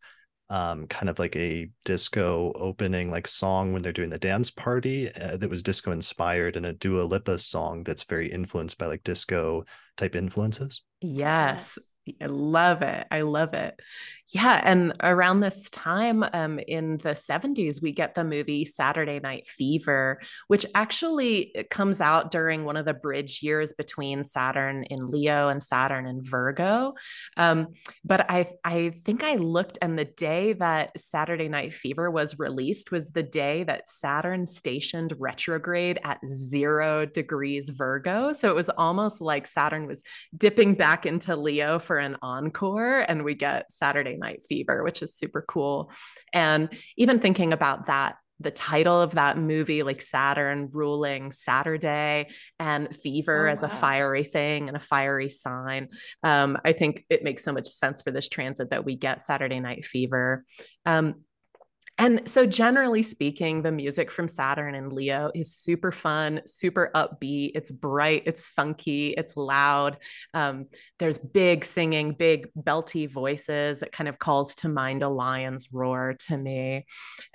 um, 0.50 0.86
kind 0.86 1.08
of 1.08 1.18
like 1.18 1.36
a 1.36 1.70
disco 1.84 2.52
opening 2.56 3.10
like 3.10 3.26
song 3.26 3.72
when 3.72 3.82
they're 3.82 3.92
doing 3.92 4.10
the 4.10 4.18
dance 4.18 4.50
party 4.50 5.10
uh, 5.14 5.36
that 5.36 5.50
was 5.50 5.62
disco 5.62 5.90
inspired 5.90 6.56
and 6.56 6.66
a 6.66 6.72
Dua 6.72 7.02
Lipa 7.02 7.38
song 7.38 7.82
that's 7.82 8.04
very 8.04 8.28
influenced 8.28 8.78
by 8.78 8.86
like 8.86 9.02
disco 9.04 9.64
type 9.96 10.14
influences. 10.14 10.82
Yes. 11.00 11.78
I 12.20 12.26
love 12.26 12.82
it. 12.82 13.06
I 13.10 13.22
love 13.22 13.54
it. 13.54 13.80
Yeah. 14.32 14.58
And 14.64 14.94
around 15.02 15.40
this 15.40 15.68
time 15.68 16.24
um, 16.32 16.58
in 16.58 16.96
the 16.96 17.10
70s, 17.10 17.82
we 17.82 17.92
get 17.92 18.14
the 18.14 18.24
movie 18.24 18.64
Saturday 18.64 19.20
Night 19.20 19.46
Fever, 19.46 20.18
which 20.48 20.64
actually 20.74 21.54
uh, 21.54 21.62
comes 21.70 22.00
out 22.00 22.30
during 22.30 22.64
one 22.64 22.78
of 22.78 22.86
the 22.86 22.94
bridge 22.94 23.42
years 23.42 23.74
between 23.74 24.24
Saturn 24.24 24.84
in 24.84 25.08
Leo 25.08 25.48
and 25.48 25.62
Saturn 25.62 26.06
in 26.06 26.22
Virgo. 26.22 26.94
Um, 27.36 27.74
but 28.02 28.30
I, 28.30 28.50
I 28.64 28.90
think 28.90 29.22
I 29.22 29.34
looked, 29.34 29.76
and 29.82 29.98
the 29.98 30.06
day 30.06 30.54
that 30.54 30.98
Saturday 30.98 31.50
Night 31.50 31.74
Fever 31.74 32.10
was 32.10 32.38
released 32.38 32.90
was 32.90 33.10
the 33.10 33.22
day 33.22 33.62
that 33.64 33.88
Saturn 33.90 34.46
stationed 34.46 35.12
retrograde 35.18 35.98
at 36.02 36.18
zero 36.26 37.04
degrees 37.04 37.68
Virgo. 37.68 38.32
So 38.32 38.48
it 38.48 38.54
was 38.54 38.70
almost 38.70 39.20
like 39.20 39.46
Saturn 39.46 39.86
was 39.86 40.02
dipping 40.34 40.74
back 40.74 41.04
into 41.04 41.36
Leo 41.36 41.78
for 41.78 41.98
an 41.98 42.16
encore, 42.22 43.00
and 43.00 43.22
we 43.22 43.34
get 43.34 43.70
Saturday 43.70 44.13
Night 44.16 44.42
Fever, 44.48 44.82
which 44.82 45.02
is 45.02 45.14
super 45.14 45.44
cool. 45.46 45.90
And 46.32 46.68
even 46.96 47.18
thinking 47.18 47.52
about 47.52 47.86
that 47.86 48.16
the 48.40 48.50
title 48.50 49.00
of 49.00 49.12
that 49.12 49.38
movie, 49.38 49.82
like 49.82 50.02
Saturn 50.02 50.68
ruling 50.72 51.32
Saturday 51.32 52.28
and 52.58 52.94
fever 52.94 53.48
oh, 53.48 53.52
as 53.52 53.62
wow. 53.62 53.68
a 53.68 53.70
fiery 53.70 54.24
thing 54.24 54.68
and 54.68 54.76
a 54.76 54.80
fiery 54.80 55.30
sign. 55.30 55.88
Um, 56.22 56.58
I 56.64 56.72
think 56.72 57.04
it 57.08 57.22
makes 57.22 57.44
so 57.44 57.52
much 57.52 57.68
sense 57.68 58.02
for 58.02 58.10
this 58.10 58.28
transit 58.28 58.70
that 58.70 58.84
we 58.84 58.96
get 58.96 59.20
Saturday 59.20 59.60
Night 59.60 59.84
Fever. 59.84 60.44
Um, 60.84 61.22
and 61.96 62.28
so, 62.28 62.44
generally 62.44 63.04
speaking, 63.04 63.62
the 63.62 63.70
music 63.70 64.10
from 64.10 64.28
Saturn 64.28 64.74
and 64.74 64.92
Leo 64.92 65.30
is 65.32 65.54
super 65.54 65.92
fun, 65.92 66.40
super 66.44 66.90
upbeat. 66.92 67.52
It's 67.54 67.70
bright, 67.70 68.24
it's 68.26 68.48
funky, 68.48 69.10
it's 69.10 69.36
loud. 69.36 69.98
Um, 70.32 70.66
there's 70.98 71.18
big 71.18 71.64
singing, 71.64 72.12
big 72.12 72.48
belty 72.58 73.08
voices 73.08 73.80
that 73.80 73.92
kind 73.92 74.08
of 74.08 74.18
calls 74.18 74.56
to 74.56 74.68
mind 74.68 75.04
a 75.04 75.08
lion's 75.08 75.68
roar 75.72 76.16
to 76.26 76.36
me. 76.36 76.84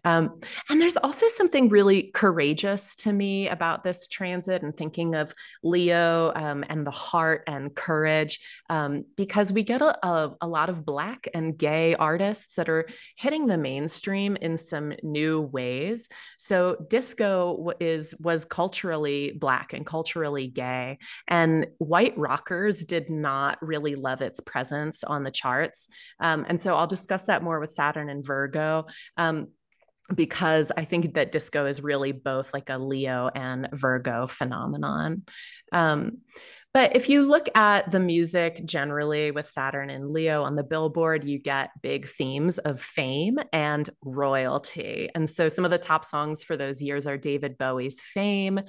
Um, 0.04 0.42
and 0.70 0.82
there's 0.82 0.98
also 0.98 1.30
something 1.30 1.70
really 1.70 2.12
courageous 2.14 2.98
to 2.98 3.14
me 3.14 3.48
about 3.48 3.86
this 3.86 4.10
transit 4.10 4.62
and 4.62 4.76
thinking 4.76 5.16
of 5.16 5.34
Leo 5.64 6.34
um, 6.36 6.66
and 6.68 6.86
the 6.86 6.92
heart 6.92 7.44
and 7.48 7.74
courage, 7.74 8.42
um, 8.70 9.06
because 9.16 9.54
we 9.54 9.64
get 9.64 9.82
a, 9.82 10.06
a, 10.06 10.36
a 10.42 10.48
lot 10.48 10.70
of 10.70 10.86
Black 10.86 11.30
and 11.34 11.58
gay 11.58 11.96
artists 11.96 12.56
that 12.56 12.68
are 12.68 12.90
hitting 13.16 13.48
the 13.48 13.58
mainstream 13.58 14.36
in 14.50 14.58
some 14.58 14.94
new 15.04 15.42
ways. 15.42 16.10
So 16.38 16.76
disco 16.90 17.72
is 17.80 18.16
was 18.20 18.46
culturally 18.46 19.32
black 19.32 19.74
and 19.74 19.86
culturally 19.86 20.48
gay, 20.48 20.98
and 21.28 21.68
white 21.78 22.18
rockers 22.18 22.86
did 22.86 23.10
not 23.10 23.58
really 23.62 23.96
love 23.96 24.22
its 24.22 24.40
presence 24.40 25.04
on 25.04 25.24
the 25.24 25.32
charts. 25.32 25.90
Um, 26.20 26.46
and 26.48 26.60
so 26.60 26.76
I'll 26.76 26.88
discuss 26.88 27.26
that 27.26 27.44
more 27.44 27.60
with 27.60 27.72
Saturn 27.72 28.10
and 28.10 28.26
Virgo. 28.26 28.86
Um, 29.18 29.48
because 30.16 30.72
I 30.76 30.86
think 30.86 31.14
that 31.14 31.32
disco 31.32 31.68
is 31.68 31.84
really 31.84 32.12
both 32.12 32.54
like 32.54 32.70
a 32.70 32.80
Leo 32.80 33.30
and 33.34 33.70
Virgo 33.74 34.26
phenomenon. 34.26 35.24
Um, 35.72 36.20
but 36.72 36.96
if 36.96 37.10
you 37.10 37.26
look 37.26 37.48
at 37.56 37.90
the 37.92 38.00
music 38.00 38.64
generally 38.64 39.32
with 39.32 39.50
Saturn 39.50 39.90
and 39.90 40.12
Leo 40.12 40.44
on 40.44 40.56
the 40.56 40.64
billboard, 40.64 41.24
you 41.24 41.40
get 41.40 41.72
big 41.82 42.08
themes 42.08 42.60
of 42.60 42.80
fame 42.80 43.40
and 43.52 43.90
royalty. 44.04 45.10
And 45.16 45.28
so 45.28 45.50
some 45.50 45.66
of 45.66 45.72
the 45.72 45.80
top 45.80 46.06
songs 46.06 46.44
for 46.44 46.56
those 46.56 46.80
years 46.80 47.08
are 47.08 47.18
David 47.18 47.58
Bowie's 47.58 48.02
Fame, 48.02 48.60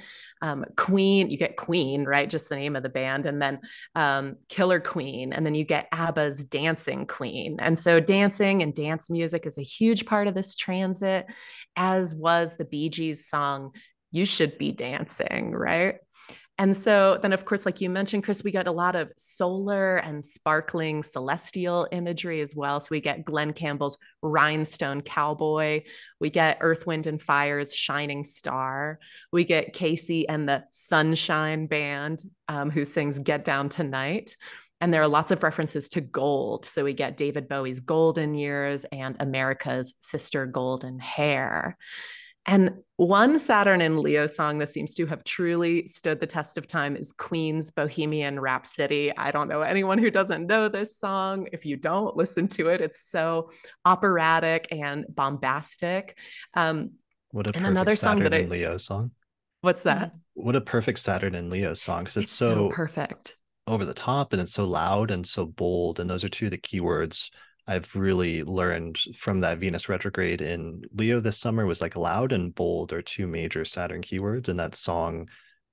um, 0.40 0.64
Queen, 0.76 1.28
you 1.28 1.36
get 1.36 1.57
Queen, 1.57 2.05
right? 2.05 2.30
Just 2.30 2.48
the 2.48 2.57
name 2.57 2.74
of 2.74 2.82
the 2.82 2.88
band, 2.88 3.26
and 3.26 3.40
then 3.40 3.61
um, 3.94 4.36
Killer 4.48 4.80
Queen. 4.80 5.34
And 5.34 5.44
then 5.44 5.55
you 5.55 5.64
get 5.64 5.88
ABBA's 5.92 6.44
Dancing 6.44 7.07
Queen. 7.07 7.57
And 7.61 7.78
so 7.78 8.01
dancing 8.01 8.62
and 8.62 8.74
dance 8.74 9.11
music 9.11 9.44
is 9.44 9.59
a 9.59 9.62
huge 9.62 10.07
part 10.07 10.26
of 10.26 10.34
this 10.34 10.55
transit, 10.55 11.26
as 11.76 12.14
was 12.14 12.57
the 12.57 12.64
Bee 12.64 12.88
Gees 12.88 13.28
song. 13.28 13.72
You 14.11 14.24
should 14.24 14.57
be 14.57 14.72
dancing, 14.72 15.53
right? 15.53 15.96
And 16.61 16.76
so 16.76 17.18
then, 17.22 17.32
of 17.32 17.46
course, 17.46 17.64
like 17.64 17.80
you 17.80 17.88
mentioned, 17.88 18.22
Chris, 18.22 18.44
we 18.44 18.50
get 18.50 18.66
a 18.66 18.72
lot 18.72 18.94
of 18.94 19.11
solar 19.16 19.96
and 19.96 20.22
sparkling 20.22 21.02
celestial 21.02 21.88
imagery 21.90 22.42
as 22.42 22.54
well. 22.54 22.78
So 22.80 22.88
we 22.90 23.00
get 23.00 23.24
Glen 23.24 23.54
Campbell's 23.54 23.96
Rhinestone 24.20 25.00
Cowboy. 25.00 25.84
We 26.20 26.28
get 26.28 26.58
Earth, 26.61 26.86
Wind, 26.86 27.06
and 27.06 27.18
Fire's 27.18 27.74
Shining 27.74 28.22
Star. 28.22 28.98
We 29.32 29.44
get 29.44 29.74
KC 29.74 30.26
and 30.28 30.46
the 30.46 30.64
Sunshine 30.68 31.66
Band, 31.66 32.22
um, 32.46 32.68
who 32.70 32.84
sings 32.84 33.18
Get 33.18 33.46
Down 33.46 33.70
Tonight. 33.70 34.36
And 34.82 34.92
there 34.92 35.00
are 35.00 35.08
lots 35.08 35.30
of 35.30 35.42
references 35.42 35.88
to 35.90 36.02
gold. 36.02 36.66
So 36.66 36.84
we 36.84 36.92
get 36.92 37.16
David 37.16 37.48
Bowie's 37.48 37.80
Golden 37.80 38.34
Years 38.34 38.84
and 38.92 39.16
America's 39.18 39.94
Sister 40.00 40.44
Golden 40.44 40.98
Hair. 40.98 41.78
And 42.47 42.82
one 42.97 43.38
Saturn 43.38 43.80
and 43.80 44.01
Leo 44.01 44.26
song 44.26 44.59
that 44.59 44.70
seems 44.70 44.95
to 44.95 45.07
have 45.07 45.24
truly 45.24 45.86
stood 45.86 46.20
the 46.20 46.26
test 46.26 46.59
of 46.59 46.66
time 46.66 46.97
is 46.97 47.12
Queen's 47.12 47.70
Bohemian 47.70 48.41
Rhapsody. 48.41 49.16
I 49.16 49.30
don't 49.30 49.49
know 49.49 49.61
anyone 49.61 49.99
who 49.99 50.11
doesn't 50.11 50.47
know 50.47 50.68
this 50.68 50.99
song. 50.99 51.49
If 51.53 51.66
you 51.66 51.76
don't, 51.76 52.16
listen 52.16 52.49
to 52.49 52.68
it. 52.68 52.80
It's 52.80 53.03
so 53.03 53.51
operatic 53.84 54.68
and 54.70 55.05
bombastic. 55.09 56.18
Um, 56.55 56.93
what 57.30 57.47
a 57.47 57.57
and 57.57 57.66
another 57.66 57.95
song 57.95 58.18
Saturn 58.18 58.32
that 58.32 58.43
I, 58.43 58.45
Leo 58.45 58.76
song. 58.78 59.12
What's 59.61 59.82
that? 59.84 60.12
What 60.34 60.57
a 60.57 60.61
perfect 60.61 60.99
Saturn 60.99 61.34
and 61.34 61.51
Leo 61.51 61.74
song 61.74 62.05
because 62.05 62.16
it's, 62.16 62.24
it's 62.24 62.32
so, 62.32 62.55
so 62.55 62.68
perfect 62.70 63.36
over 63.66 63.84
the 63.84 63.95
top 63.95 64.32
and 64.32 64.43
it's 64.43 64.53
so 64.53 64.64
loud 64.64 65.11
and 65.11 65.26
so 65.26 65.47
bold. 65.47 66.01
And 66.01 66.09
those 66.09 66.24
are 66.24 66.28
two 66.28 66.47
of 66.47 66.51
the 66.51 66.59
keywords 66.59 67.30
I've 67.70 67.94
really 67.94 68.42
learned 68.42 68.98
from 69.14 69.42
that 69.42 69.58
Venus 69.58 69.88
retrograde 69.88 70.40
in 70.42 70.82
Leo 70.92 71.20
this 71.20 71.38
summer 71.38 71.66
was 71.66 71.80
like 71.80 71.94
loud 71.94 72.32
and 72.32 72.52
bold 72.52 72.92
are 72.92 73.00
two 73.00 73.28
major 73.28 73.64
Saturn 73.64 74.02
keywords, 74.02 74.48
and 74.48 74.58
that 74.58 74.74
song 74.74 75.28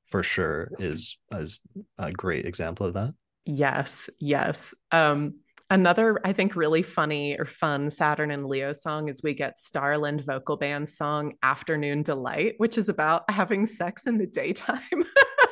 for 0.06 0.22
sure 0.22 0.70
is 0.78 1.18
is 1.32 1.62
a 1.98 2.12
great 2.12 2.46
example 2.46 2.86
of 2.86 2.94
that. 2.94 3.16
Yes, 3.46 4.12
yes. 4.20 4.76
Um, 4.92 5.40
another 5.72 6.20
I 6.24 6.34
think 6.34 6.56
really 6.56 6.84
funny 6.84 7.36
or 7.36 7.46
fun 7.46 7.90
Saturn 7.90 8.30
and 8.30 8.46
Leo 8.46 8.74
song 8.74 9.10
is 9.10 9.24
we 9.24 9.34
get 9.34 9.58
Starland 9.58 10.24
vocal 10.24 10.56
band 10.56 10.88
song 10.88 11.34
Afternoon 11.42 12.04
Delight, 12.04 12.54
which 12.58 12.78
is 12.78 12.90
about 12.90 13.30
having 13.32 13.66
sex 13.66 14.06
in 14.06 14.20
the 14.20 14.28
daytime. 14.28 14.82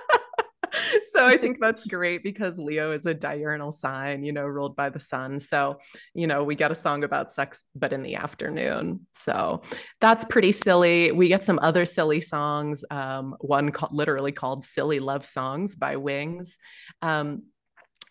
so 1.12 1.26
I 1.26 1.38
think 1.38 1.58
that's 1.60 1.86
great 1.86 2.24
because 2.24 2.58
Leo 2.58 2.92
is 2.92 3.06
a 3.06 3.14
diurnal 3.14 3.72
sign, 3.72 4.24
you 4.24 4.32
know, 4.32 4.46
ruled 4.46 4.76
by 4.76 4.90
the 4.90 5.00
sun. 5.00 5.40
So, 5.40 5.80
you 6.14 6.28
know, 6.28 6.44
we 6.44 6.56
get 6.56 6.72
a 6.72 6.76
song 6.76 7.04
about 7.04 7.32
sex, 7.32 7.64
but 7.76 7.94
in 7.94 8.04
the 8.04 8.16
afternoon. 8.16 9.02
So 9.12 9.62
that's 10.02 10.26
pretty 10.26 10.52
silly. 10.52 11.12
We 11.12 11.28
get 11.28 11.44
some 11.44 11.60
other 11.62 11.86
silly 11.86 12.22
songs. 12.22 12.84
Um, 12.90 13.36
one 13.40 13.72
literally 13.92 14.32
called 14.32 14.64
Silly 14.64 15.00
Love 15.00 15.26
Songs 15.26 15.76
by 15.76 15.96
Wings. 15.96 16.58
Um, 17.02 17.44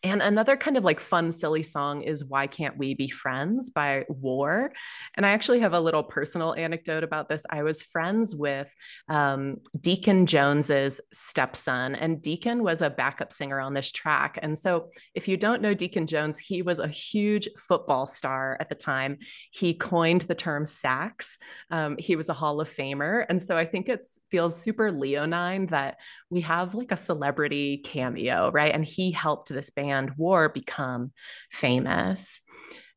and 0.04 0.20
another 0.20 0.54
kind 0.54 0.76
of 0.76 0.84
like 0.84 1.00
fun, 1.00 1.32
silly 1.32 1.62
song 1.62 2.02
is 2.02 2.26
Why 2.26 2.46
Can't 2.46 2.76
We 2.76 2.92
Be 2.94 3.08
Friends 3.08 3.70
by 3.70 4.04
War. 4.10 4.70
And 5.14 5.24
I 5.24 5.30
actually 5.30 5.60
have 5.60 5.72
a 5.72 5.80
little 5.80 6.02
personal 6.02 6.52
anecdote 6.54 7.02
about 7.02 7.30
this. 7.30 7.46
I 7.48 7.62
was 7.62 7.82
friends 7.82 8.36
with 8.36 8.72
um, 9.08 9.56
Deacon 9.80 10.26
Jones's 10.26 11.00
stepson, 11.10 11.94
and 11.94 12.20
Deacon 12.20 12.62
was 12.62 12.82
a 12.82 12.90
backup 12.90 13.32
singer 13.32 13.58
on 13.58 13.72
this 13.72 13.90
track. 13.90 14.38
And 14.42 14.58
so, 14.58 14.90
if 15.14 15.26
you 15.26 15.38
don't 15.38 15.62
know 15.62 15.72
Deacon 15.72 16.06
Jones, 16.06 16.38
he 16.38 16.60
was 16.60 16.80
a 16.80 16.88
huge 16.88 17.48
football 17.56 18.06
star 18.06 18.58
at 18.60 18.68
the 18.68 18.74
time. 18.74 19.16
He 19.52 19.72
coined 19.72 20.22
the 20.22 20.34
term 20.34 20.66
sacks, 20.66 21.38
um, 21.70 21.96
he 21.98 22.14
was 22.14 22.28
a 22.28 22.34
Hall 22.34 22.60
of 22.60 22.68
Famer. 22.68 23.24
And 23.30 23.42
so, 23.42 23.56
I 23.56 23.64
think 23.64 23.88
it 23.88 24.04
feels 24.30 24.60
super 24.60 24.92
leonine 24.92 25.68
that 25.68 25.96
we 26.28 26.42
have 26.42 26.74
like 26.74 26.92
a 26.92 26.96
celebrity 26.98 27.78
cameo, 27.78 28.50
right? 28.50 28.74
And 28.74 28.84
he 28.84 29.10
helped 29.10 29.48
this 29.48 29.70
band 29.70 29.93
And 29.94 30.12
war 30.16 30.48
become 30.48 31.12
famous. 31.50 32.40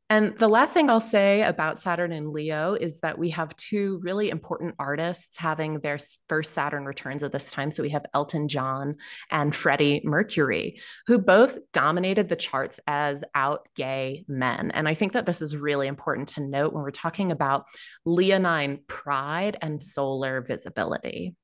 And 0.10 0.38
the 0.38 0.48
last 0.48 0.74
thing 0.74 0.90
I'll 0.90 1.02
say 1.02 1.44
about 1.44 1.80
Saturn 1.80 2.14
and 2.14 2.30
Leo 2.30 2.76
is 2.76 3.02
that 3.02 3.18
we 3.18 3.32
have 3.32 3.54
two 3.58 4.00
really 4.02 4.30
important 4.30 4.76
artists 4.80 5.36
having 5.36 5.82
their 5.82 5.98
first 6.30 6.54
Saturn 6.54 6.86
returns 6.86 7.24
at 7.24 7.34
this 7.34 7.52
time. 7.52 7.72
So 7.72 7.84
we 7.84 7.90
have 7.90 8.06
Elton 8.14 8.48
John 8.48 8.96
and 9.32 9.54
Freddie 9.54 10.00
Mercury, 10.06 10.80
who 11.08 11.18
both 11.18 11.60
dominated 11.74 12.30
the 12.30 12.38
charts 12.38 12.80
as 12.88 13.26
out 13.36 13.68
gay 13.76 14.24
men. 14.30 14.72
And 14.72 14.88
I 14.88 14.94
think 14.94 15.12
that 15.12 15.26
this 15.26 15.42
is 15.42 15.58
really 15.58 15.88
important 15.88 16.30
to 16.30 16.42
note 16.42 16.72
when 16.72 16.84
we're 16.84 16.92
talking 16.92 17.32
about 17.32 17.66
Leonine 18.06 18.80
pride 18.88 19.58
and 19.62 19.82
solar 19.82 20.40
visibility. 20.40 21.36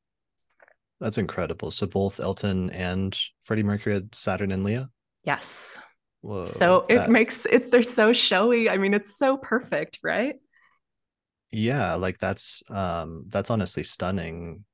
That's 1.02 1.18
incredible. 1.18 1.70
So 1.72 1.86
both 1.86 2.22
Elton 2.22 2.70
and 2.70 3.18
Freddie 3.44 3.64
Mercury 3.64 3.96
had 3.96 4.16
Saturn 4.16 4.54
and 4.54 4.64
Leo? 4.64 4.88
Yes. 5.24 5.78
Whoa, 6.22 6.46
so 6.46 6.86
that... 6.88 7.10
it 7.10 7.12
makes 7.12 7.46
it 7.46 7.72
they're 7.72 7.84
so 7.84 8.14
showy. 8.14 8.70
I 8.70 8.78
mean, 8.78 8.94
it's 8.94 9.18
so 9.18 9.38
perfect, 9.38 10.00
right? 10.04 10.36
Yeah, 11.52 11.96
like 11.96 12.18
that's 12.18 12.64
um 12.70 13.26
that's 13.30 13.50
honestly 13.50 13.84
stunning. 13.84 14.66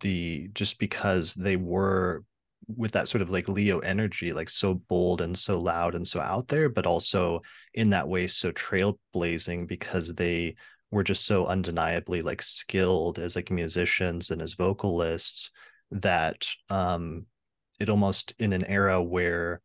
The 0.00 0.50
just 0.52 0.78
because 0.78 1.32
they 1.34 1.56
were 1.56 2.24
with 2.76 2.92
that 2.92 3.08
sort 3.08 3.22
of 3.22 3.30
like 3.30 3.48
Leo 3.48 3.78
energy, 3.80 4.32
like 4.32 4.50
so 4.50 4.74
bold 4.74 5.22
and 5.22 5.36
so 5.36 5.58
loud 5.58 5.94
and 5.94 6.06
so 6.06 6.20
out 6.20 6.48
there, 6.48 6.68
but 6.68 6.86
also 6.86 7.40
in 7.74 7.90
that 7.90 8.08
way 8.08 8.26
so 8.26 8.52
trailblazing 8.52 9.66
because 9.66 10.14
they 10.14 10.54
were 10.90 11.02
just 11.02 11.24
so 11.26 11.46
undeniably 11.46 12.20
like 12.20 12.42
skilled 12.42 13.18
as 13.18 13.36
like 13.36 13.50
musicians 13.50 14.30
and 14.30 14.42
as 14.42 14.54
vocalists 14.54 15.50
that 15.92 16.46
um 16.68 17.26
it 17.78 17.88
almost 17.88 18.34
in 18.38 18.52
an 18.52 18.64
era 18.66 19.02
where 19.02 19.60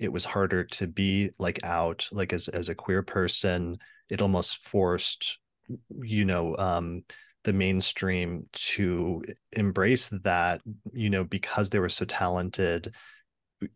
it 0.00 0.12
was 0.12 0.24
harder 0.24 0.64
to 0.64 0.86
be 0.86 1.30
like 1.38 1.62
out 1.62 2.08
like 2.10 2.32
as 2.32 2.48
as 2.48 2.68
a 2.68 2.74
queer 2.74 3.02
person 3.02 3.78
it 4.08 4.22
almost 4.22 4.56
forced 4.66 5.38
you 6.02 6.24
know 6.24 6.56
um 6.58 7.04
the 7.44 7.52
mainstream 7.52 8.46
to 8.52 9.22
embrace 9.52 10.08
that 10.08 10.60
you 10.92 11.10
know 11.10 11.22
because 11.22 11.70
they 11.70 11.78
were 11.78 11.88
so 11.88 12.04
talented 12.04 12.92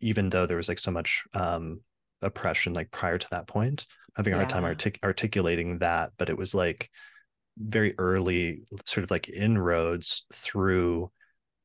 even 0.00 0.30
though 0.30 0.46
there 0.46 0.56
was 0.56 0.68
like 0.68 0.78
so 0.78 0.90
much 0.90 1.22
um 1.34 1.80
oppression 2.22 2.72
like 2.72 2.90
prior 2.90 3.18
to 3.18 3.28
that 3.30 3.46
point 3.46 3.86
having 4.16 4.32
a 4.32 4.36
yeah. 4.36 4.40
hard 4.40 4.48
time 4.48 4.64
artic- 4.64 5.00
articulating 5.04 5.78
that 5.78 6.10
but 6.16 6.30
it 6.30 6.36
was 6.36 6.54
like 6.54 6.90
very 7.58 7.94
early 7.98 8.62
sort 8.86 9.04
of 9.04 9.10
like 9.10 9.28
inroads 9.28 10.24
through 10.32 11.10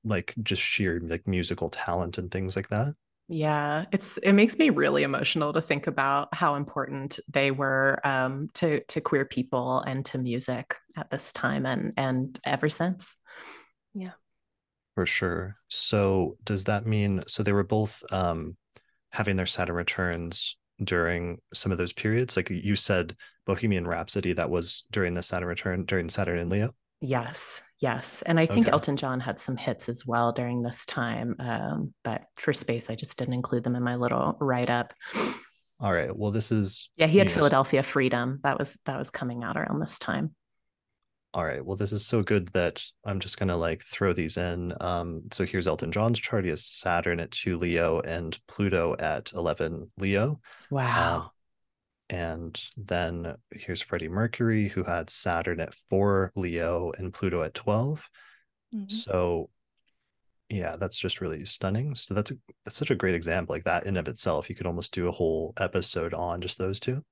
like 0.03 0.36
just 0.43 0.62
sheer 0.62 0.99
like 1.03 1.28
musical 1.28 1.70
talent 1.70 2.18
and 2.18 2.30
things 2.30 2.55
like 2.55 2.70
that 2.70 2.93
yeah, 3.32 3.86
it's 3.92 4.18
it 4.18 4.34
makes 4.34 4.58
me 4.58 4.72
really 4.72 5.04
emotional 5.04 5.54
to 5.54 5.62
think 5.62 5.86
about 5.86 6.34
how 6.34 6.56
important 6.56 7.20
they 7.32 7.52
were 7.52 8.00
um, 8.04 8.50
to 8.56 8.84
to 8.86 9.02
queer 9.02 9.24
people 9.24 9.82
and 9.82 10.04
to 10.06 10.18
music 10.18 10.76
at 10.98 11.12
this 11.12 11.32
time 11.32 11.68
and 11.68 11.94
and 11.96 12.40
ever 12.44 12.70
since. 12.70 13.16
Yeah, 13.94 14.14
for 14.96 15.06
sure. 15.06 15.58
So 15.68 16.38
does 16.44 16.64
that 16.64 16.88
mean 16.88 17.22
so 17.28 17.44
they 17.44 17.52
were 17.54 17.64
both 17.64 18.02
um, 18.12 18.56
having 19.12 19.36
their 19.36 19.46
Saturn 19.46 19.76
returns 19.76 20.58
during 20.84 21.38
some 21.54 21.72
of 21.72 21.78
those 21.78 21.94
periods? 21.94 22.36
Like 22.36 22.50
you 22.50 22.76
said, 22.76 23.16
Bohemian 23.46 23.86
Rhapsody 23.86 24.34
that 24.34 24.50
was 24.50 24.86
during 24.90 25.14
the 25.14 25.22
Saturn 25.22 25.50
return 25.50 25.86
during 25.86 26.10
Saturn 26.10 26.40
and 26.40 26.50
Leo. 26.50 26.74
Yes, 27.02 27.62
yes. 27.80 28.22
And 28.24 28.39
I 28.39 28.45
think 28.45 28.68
okay. 28.68 28.74
Elton 28.74 28.97
John 28.97 29.20
had 29.20 29.39
some 29.39 29.56
hits 29.56 29.88
as 29.88 30.06
well 30.06 30.32
during 30.32 30.62
this 30.62 30.86
time. 30.86 31.36
Um, 31.39 31.93
but 32.04 32.24
for 32.36 32.52
space, 32.52 32.89
I 32.89 32.95
just 32.95 33.18
didn't 33.18 33.36
include 33.36 33.64
them 33.64 33.76
in 33.76 33.84
my 33.84 33.95
little 33.95 34.36
write 34.39 34.70
up. 34.70 34.93
All 35.80 35.93
right. 35.93 36.14
Well, 36.16 36.32
this 36.32 36.52
is 36.52 36.89
yeah, 36.97 37.08
he 37.08 37.20
had 37.20 37.32
Philadelphia 37.32 37.84
Freedom. 37.84 38.39
That 38.43 38.60
was 38.60 38.78
that 38.86 38.97
was 38.97 39.12
coming 39.12 39.43
out 39.43 39.56
around 39.56 39.80
this 39.80 39.97
time. 39.97 40.36
All 41.34 41.45
right. 41.45 41.64
Well, 41.64 41.78
this 41.78 41.93
is 41.93 42.06
so 42.06 42.22
good 42.22 42.47
that 42.50 42.84
I'm 43.06 43.20
just 43.20 43.39
gonna 43.39 43.56
like 43.56 43.82
throw 43.84 44.12
these 44.12 44.36
in. 44.36 44.74
Um, 44.82 45.24
so 45.32 45.45
here's 45.45 45.68
Elton 45.68 45.91
John's 45.91 46.20
chart. 46.20 46.43
He 46.43 46.50
has 46.50 46.66
Saturn 46.66 47.22
at 47.22 47.32
two 47.32 47.58
Leo 47.58 48.02
and 48.02 48.38
Pluto 48.47 48.95
at 49.00 49.32
eleven 49.32 49.89
Leo. 49.97 50.41
Wow. 50.70 51.16
Um, 51.16 51.30
and 52.10 52.60
then 52.76 53.36
here's 53.51 53.82
Freddie 53.82 54.10
Mercury, 54.10 54.68
who 54.68 54.84
had 54.84 55.10
Saturn 55.10 55.60
at 55.60 55.76
four, 55.89 56.32
Leo, 56.36 56.91
and 56.97 57.14
Pluto 57.14 57.43
at 57.43 57.53
12. 57.53 58.10
Mm-hmm. 58.74 58.88
So 58.88 59.49
yeah, 60.49 60.76
that's 60.78 60.97
just 60.97 61.22
really 61.22 61.45
stunning. 61.45 61.93
So 61.93 62.16
that's 62.16 62.32
a 62.32 62.36
that's 62.66 62.78
such 62.78 62.89
a 62.89 62.95
great 62.95 63.14
example. 63.14 63.53
Like 63.55 63.66
that 63.66 63.86
in 63.86 63.97
of 63.97 64.07
itself, 64.07 64.49
you 64.49 64.55
could 64.55 64.66
almost 64.66 64.93
do 64.93 65.07
a 65.07 65.12
whole 65.12 65.53
episode 65.60 66.14
on 66.14 66.41
just 66.41 66.57
those 66.57 66.80
two. 66.80 67.03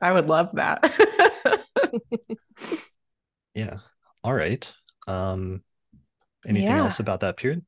I 0.00 0.12
would 0.12 0.28
love 0.28 0.52
that. 0.52 0.84
yeah. 3.54 3.78
All 4.22 4.34
right. 4.34 4.72
Um 5.08 5.62
anything 6.46 6.68
yeah. 6.68 6.78
else 6.78 7.00
about 7.00 7.20
that 7.20 7.36
period? 7.36 7.64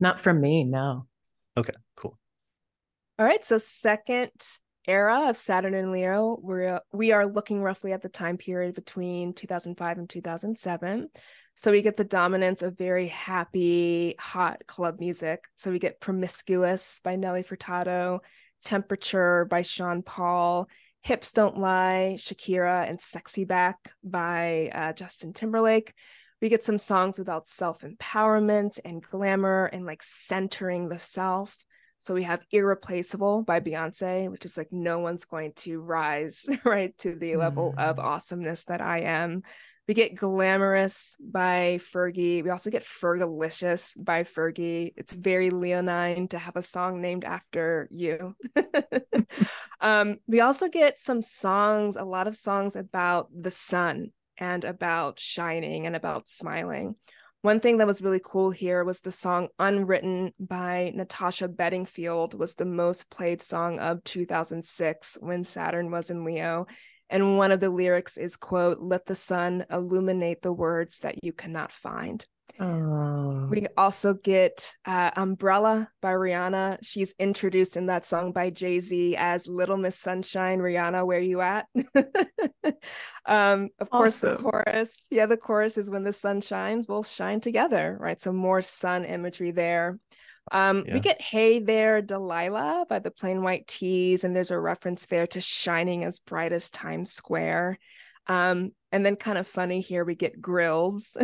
Not 0.00 0.18
from 0.18 0.40
me, 0.40 0.64
no. 0.64 1.06
Okay. 1.56 1.74
All 3.18 3.26
right, 3.26 3.44
so 3.44 3.58
second 3.58 4.30
era 4.86 5.28
of 5.28 5.36
Saturn 5.36 5.74
and 5.74 5.90
Leo, 5.90 6.38
we're 6.40 6.80
we 6.92 7.10
are 7.10 7.26
looking 7.26 7.60
roughly 7.60 7.92
at 7.92 8.00
the 8.00 8.08
time 8.08 8.36
period 8.36 8.76
between 8.76 9.32
2005 9.32 9.98
and 9.98 10.08
2007. 10.08 11.08
So 11.56 11.72
we 11.72 11.82
get 11.82 11.96
the 11.96 12.04
dominance 12.04 12.62
of 12.62 12.78
very 12.78 13.08
happy, 13.08 14.14
hot 14.20 14.64
club 14.68 15.00
music. 15.00 15.42
So 15.56 15.72
we 15.72 15.80
get 15.80 15.98
Promiscuous 15.98 17.00
by 17.02 17.16
Nelly 17.16 17.42
Furtado, 17.42 18.20
Temperature 18.62 19.46
by 19.46 19.62
Sean 19.62 20.04
Paul, 20.04 20.68
Hips 21.02 21.32
Don't 21.32 21.58
Lie, 21.58 22.14
Shakira, 22.18 22.88
and 22.88 23.00
Sexy 23.00 23.44
Back 23.44 23.78
by 24.04 24.70
uh, 24.72 24.92
Justin 24.92 25.32
Timberlake. 25.32 25.92
We 26.40 26.50
get 26.50 26.62
some 26.62 26.78
songs 26.78 27.18
about 27.18 27.48
self 27.48 27.80
empowerment 27.80 28.78
and 28.84 29.02
glamour 29.02 29.64
and 29.64 29.84
like 29.84 30.04
centering 30.04 30.88
the 30.88 31.00
self. 31.00 31.56
So 31.98 32.14
we 32.14 32.22
have 32.22 32.44
Irreplaceable 32.50 33.42
by 33.42 33.60
Beyonce, 33.60 34.30
which 34.30 34.44
is 34.44 34.56
like 34.56 34.72
no 34.72 35.00
one's 35.00 35.24
going 35.24 35.52
to 35.56 35.80
rise 35.80 36.46
right 36.64 36.96
to 36.98 37.14
the 37.14 37.36
level 37.36 37.74
of 37.76 37.96
mm. 37.96 38.04
awesomeness 38.04 38.64
that 38.64 38.80
I 38.80 39.00
am. 39.00 39.42
We 39.88 39.94
get 39.94 40.16
Glamorous 40.16 41.16
by 41.18 41.80
Fergie. 41.80 42.44
We 42.44 42.50
also 42.50 42.70
get 42.70 42.84
Fergalicious 42.84 43.94
by 43.96 44.24
Fergie. 44.24 44.92
It's 44.98 45.14
very 45.14 45.48
leonine 45.48 46.28
to 46.28 46.38
have 46.38 46.56
a 46.56 46.62
song 46.62 47.00
named 47.00 47.24
after 47.24 47.88
you. 47.90 48.36
um, 49.80 50.18
we 50.26 50.40
also 50.40 50.68
get 50.68 50.98
some 50.98 51.22
songs, 51.22 51.96
a 51.96 52.04
lot 52.04 52.26
of 52.26 52.36
songs 52.36 52.76
about 52.76 53.28
the 53.34 53.50
sun 53.50 54.12
and 54.36 54.62
about 54.62 55.18
shining 55.18 55.86
and 55.86 55.96
about 55.96 56.28
smiling. 56.28 56.94
One 57.48 57.60
thing 57.60 57.78
that 57.78 57.86
was 57.86 58.02
really 58.02 58.20
cool 58.22 58.50
here 58.50 58.84
was 58.84 59.00
the 59.00 59.10
song 59.10 59.48
Unwritten 59.58 60.34
by 60.38 60.92
Natasha 60.94 61.48
Bedingfield 61.48 62.38
was 62.38 62.54
the 62.54 62.66
most 62.66 63.08
played 63.08 63.40
song 63.40 63.78
of 63.78 64.04
2006 64.04 65.16
when 65.22 65.44
Saturn 65.44 65.90
was 65.90 66.10
in 66.10 66.26
Leo. 66.26 66.66
And 67.08 67.38
one 67.38 67.50
of 67.50 67.60
the 67.60 67.70
lyrics 67.70 68.18
is 68.18 68.36
quote, 68.36 68.80
let 68.80 69.06
the 69.06 69.14
sun 69.14 69.64
illuminate 69.70 70.42
the 70.42 70.52
words 70.52 70.98
that 70.98 71.24
you 71.24 71.32
cannot 71.32 71.72
find. 71.72 72.26
Oh. 72.60 73.46
We 73.50 73.66
also 73.76 74.14
get 74.14 74.74
uh, 74.84 75.10
Umbrella 75.16 75.88
by 76.02 76.12
Rihanna. 76.12 76.78
She's 76.82 77.14
introduced 77.18 77.76
in 77.76 77.86
that 77.86 78.04
song 78.04 78.32
by 78.32 78.50
Jay 78.50 78.80
Z 78.80 79.16
as 79.16 79.46
Little 79.46 79.76
Miss 79.76 79.98
Sunshine. 79.98 80.58
Rihanna, 80.58 81.06
where 81.06 81.20
you 81.20 81.40
at? 81.40 81.66
um, 83.26 83.68
of 83.78 83.88
awesome. 83.90 83.90
course, 83.90 84.20
the 84.20 84.36
chorus. 84.36 85.06
Yeah, 85.10 85.26
the 85.26 85.36
chorus 85.36 85.78
is 85.78 85.90
when 85.90 86.04
the 86.04 86.12
sun 86.12 86.40
shines, 86.40 86.86
we'll 86.88 87.04
shine 87.04 87.40
together, 87.40 87.96
right? 88.00 88.20
So 88.20 88.32
more 88.32 88.60
sun 88.60 89.04
imagery 89.04 89.52
there. 89.52 89.98
Um, 90.50 90.84
yeah. 90.86 90.94
We 90.94 91.00
get 91.00 91.20
Hey 91.20 91.60
There, 91.60 92.02
Delilah 92.02 92.86
by 92.88 92.98
the 92.98 93.10
Plain 93.10 93.42
White 93.42 93.66
T's, 93.66 94.24
and 94.24 94.34
there's 94.34 94.50
a 94.50 94.58
reference 94.58 95.06
there 95.06 95.26
to 95.28 95.40
shining 95.40 96.04
as 96.04 96.18
bright 96.18 96.52
as 96.52 96.70
Times 96.70 97.12
Square. 97.12 97.78
Um, 98.26 98.72
and 98.92 99.04
then 99.04 99.16
kind 99.16 99.38
of 99.38 99.46
funny 99.46 99.80
here, 99.80 100.04
we 100.04 100.14
get 100.14 100.40
Grillz, 100.40 101.16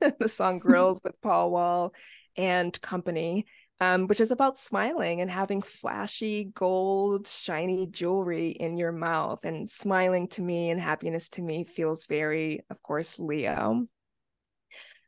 the 0.18 0.28
song 0.28 0.60
Grillz 0.60 1.00
with 1.04 1.20
Paul 1.22 1.50
Wall 1.50 1.94
and 2.36 2.78
company, 2.80 3.46
um, 3.80 4.06
which 4.06 4.20
is 4.20 4.30
about 4.30 4.58
smiling 4.58 5.20
and 5.20 5.30
having 5.30 5.62
flashy 5.62 6.50
gold, 6.54 7.28
shiny 7.28 7.86
jewelry 7.86 8.50
in 8.50 8.76
your 8.76 8.92
mouth. 8.92 9.44
And 9.44 9.68
smiling 9.68 10.28
to 10.28 10.42
me 10.42 10.70
and 10.70 10.80
happiness 10.80 11.28
to 11.30 11.42
me 11.42 11.64
feels 11.64 12.06
very, 12.06 12.60
of 12.70 12.82
course, 12.82 13.18
Leo. 13.18 13.86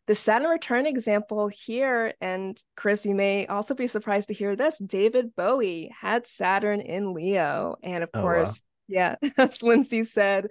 The 0.07 0.15
Saturn 0.15 0.51
return 0.51 0.87
example 0.87 1.49
here, 1.49 2.13
and 2.21 2.63
Chris, 2.77 3.07
you 3.07 3.15
may 3.15 3.47
also 3.47 3.75
be 3.75 3.87
surprised 3.87 4.29
to 4.29 4.35
hear 4.35 4.55
this 4.55 4.77
David 4.79 5.35
Bowie 5.35 5.91
had 5.99 6.27
Saturn 6.27 6.81
in 6.81 7.15
Leo. 7.15 7.77
And 7.83 8.05
of 8.05 8.11
oh, 8.13 8.21
course, 8.21 8.63
wow. 8.89 9.17
yeah, 9.23 9.29
as 9.39 9.63
Lindsey 9.63 10.05
said, 10.05 10.49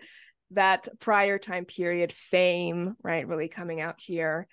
that 0.54 0.88
prior 1.00 1.38
time 1.38 1.66
period 1.66 2.12
fame, 2.12 2.96
right, 3.04 3.28
really 3.28 3.48
coming 3.48 3.82
out 3.82 3.96
here. 4.00 4.48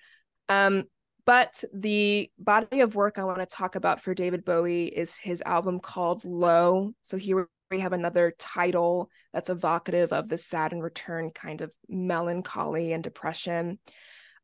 Um, 0.48 0.84
but 1.24 1.62
the 1.72 2.30
body 2.38 2.80
of 2.80 2.94
work 2.94 3.18
I 3.18 3.24
want 3.24 3.38
to 3.38 3.46
talk 3.46 3.76
about 3.76 4.02
for 4.02 4.14
David 4.14 4.44
Bowie 4.44 4.86
is 4.86 5.16
his 5.16 5.42
album 5.46 5.78
called 5.80 6.24
Low. 6.24 6.92
So 7.02 7.16
here 7.16 7.48
we 7.70 7.80
have 7.80 7.92
another 7.92 8.34
title 8.38 9.10
that's 9.32 9.50
evocative 9.50 10.12
of 10.12 10.28
the 10.28 10.38
Saturn 10.38 10.80
return 10.80 11.30
kind 11.30 11.60
of 11.60 11.70
melancholy 11.88 12.92
and 12.92 13.04
depression. 13.04 13.78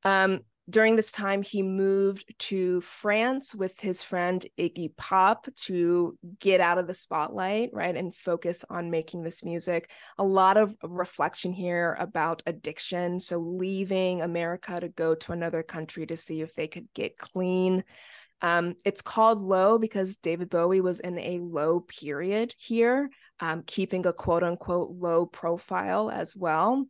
Um, 0.04 0.40
during 0.68 0.96
this 0.96 1.12
time, 1.12 1.42
he 1.42 1.62
moved 1.62 2.34
to 2.38 2.80
France 2.80 3.54
with 3.54 3.78
his 3.78 4.02
friend 4.02 4.44
Iggy 4.58 4.96
Pop 4.96 5.46
to 5.62 6.18
get 6.40 6.60
out 6.60 6.78
of 6.78 6.88
the 6.88 6.94
spotlight, 6.94 7.70
right, 7.72 7.96
and 7.96 8.14
focus 8.14 8.64
on 8.68 8.90
making 8.90 9.22
this 9.22 9.44
music. 9.44 9.90
A 10.18 10.24
lot 10.24 10.56
of 10.56 10.74
reflection 10.82 11.52
here 11.52 11.96
about 12.00 12.42
addiction. 12.46 13.20
So, 13.20 13.38
leaving 13.38 14.22
America 14.22 14.80
to 14.80 14.88
go 14.88 15.14
to 15.14 15.32
another 15.32 15.62
country 15.62 16.04
to 16.06 16.16
see 16.16 16.40
if 16.40 16.54
they 16.54 16.66
could 16.66 16.88
get 16.94 17.16
clean. 17.16 17.84
Um, 18.42 18.74
it's 18.84 19.02
called 19.02 19.40
low 19.40 19.78
because 19.78 20.16
David 20.16 20.50
Bowie 20.50 20.80
was 20.80 21.00
in 21.00 21.18
a 21.18 21.38
low 21.38 21.80
period 21.80 22.54
here, 22.58 23.08
um, 23.40 23.62
keeping 23.66 24.04
a 24.04 24.12
quote 24.12 24.42
unquote 24.42 24.90
low 24.90 25.26
profile 25.26 26.10
as 26.10 26.34
well. 26.34 26.86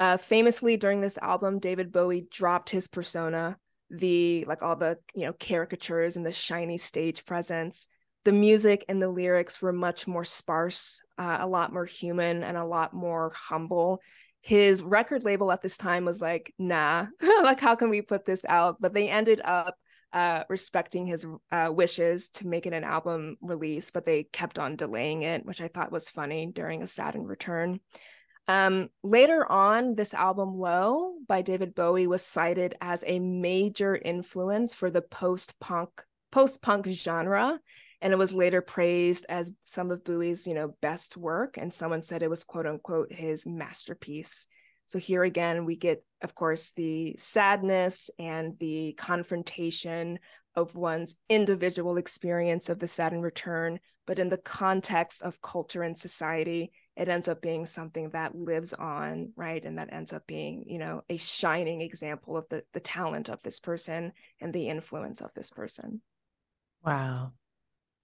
Uh, 0.00 0.16
famously, 0.16 0.76
during 0.76 1.00
this 1.00 1.18
album, 1.18 1.58
David 1.58 1.92
Bowie 1.92 2.26
dropped 2.30 2.70
his 2.70 2.86
persona, 2.86 3.58
the 3.90 4.44
like 4.46 4.62
all 4.62 4.76
the 4.76 4.98
you 5.14 5.26
know 5.26 5.32
caricatures 5.32 6.16
and 6.16 6.24
the 6.24 6.32
shiny 6.32 6.78
stage 6.78 7.24
presence. 7.24 7.86
The 8.24 8.32
music 8.32 8.84
and 8.88 9.00
the 9.00 9.08
lyrics 9.08 9.62
were 9.62 9.72
much 9.72 10.06
more 10.06 10.24
sparse, 10.24 11.00
uh, 11.16 11.38
a 11.40 11.46
lot 11.46 11.72
more 11.72 11.84
human, 11.84 12.42
and 12.42 12.56
a 12.56 12.64
lot 12.64 12.92
more 12.92 13.32
humble. 13.34 14.00
His 14.40 14.82
record 14.82 15.24
label 15.24 15.50
at 15.50 15.62
this 15.62 15.76
time 15.76 16.04
was 16.04 16.20
like, 16.20 16.54
"Nah, 16.58 17.06
like 17.42 17.60
how 17.60 17.74
can 17.74 17.90
we 17.90 18.02
put 18.02 18.24
this 18.24 18.44
out?" 18.48 18.76
But 18.80 18.94
they 18.94 19.08
ended 19.08 19.40
up 19.44 19.74
uh, 20.12 20.44
respecting 20.48 21.06
his 21.06 21.26
uh, 21.50 21.70
wishes 21.72 22.28
to 22.28 22.46
make 22.46 22.66
it 22.66 22.72
an 22.72 22.84
album 22.84 23.36
release, 23.40 23.90
but 23.90 24.06
they 24.06 24.24
kept 24.24 24.58
on 24.58 24.76
delaying 24.76 25.22
it, 25.22 25.44
which 25.44 25.60
I 25.60 25.68
thought 25.68 25.92
was 25.92 26.08
funny 26.08 26.46
during 26.54 26.82
a 26.82 26.86
Saturn 26.86 27.24
return. 27.24 27.80
Um, 28.48 28.88
later 29.02 29.50
on, 29.50 29.94
this 29.94 30.14
album 30.14 30.58
Low 30.58 31.16
by 31.28 31.42
David 31.42 31.74
Bowie 31.74 32.06
was 32.06 32.24
cited 32.24 32.74
as 32.80 33.04
a 33.06 33.18
major 33.18 33.94
influence 33.94 34.72
for 34.74 34.90
the 34.90 35.02
post-punk 35.02 35.90
post-punk 36.30 36.86
genre 36.86 37.58
and 38.00 38.12
it 38.12 38.16
was 38.16 38.34
later 38.34 38.60
praised 38.60 39.26
as 39.28 39.52
some 39.64 39.90
of 39.90 40.04
Bowie's, 40.04 40.46
you 40.46 40.54
know, 40.54 40.74
best 40.80 41.16
work 41.16 41.56
and 41.56 41.72
someone 41.72 42.02
said 42.02 42.22
it 42.22 42.30
was 42.30 42.44
quote 42.44 42.66
unquote 42.66 43.12
his 43.12 43.46
masterpiece. 43.46 44.46
So 44.86 44.98
here 44.98 45.24
again 45.24 45.64
we 45.64 45.76
get 45.76 46.02
of 46.22 46.34
course 46.34 46.70
the 46.70 47.16
sadness 47.18 48.10
and 48.18 48.58
the 48.58 48.94
confrontation 48.96 50.18
of 50.54 50.74
one's 50.74 51.16
individual 51.28 51.96
experience 51.96 52.68
of 52.68 52.78
the 52.78 52.88
Saturn 52.88 53.20
return, 53.20 53.80
but 54.06 54.18
in 54.18 54.28
the 54.28 54.38
context 54.38 55.22
of 55.22 55.40
culture 55.42 55.82
and 55.82 55.96
society 55.96 56.72
it 56.98 57.08
ends 57.08 57.28
up 57.28 57.40
being 57.40 57.64
something 57.64 58.10
that 58.10 58.34
lives 58.34 58.74
on 58.74 59.32
right? 59.36 59.64
And 59.64 59.78
that 59.78 59.92
ends 59.92 60.12
up 60.12 60.26
being 60.26 60.64
you 60.66 60.78
know 60.78 61.02
a 61.08 61.16
shining 61.16 61.80
example 61.80 62.36
of 62.36 62.46
the 62.50 62.64
the 62.72 62.80
talent 62.80 63.30
of 63.30 63.42
this 63.42 63.60
person 63.60 64.12
and 64.40 64.52
the 64.52 64.68
influence 64.68 65.20
of 65.20 65.30
this 65.34 65.50
person. 65.50 66.02
Wow. 66.84 67.32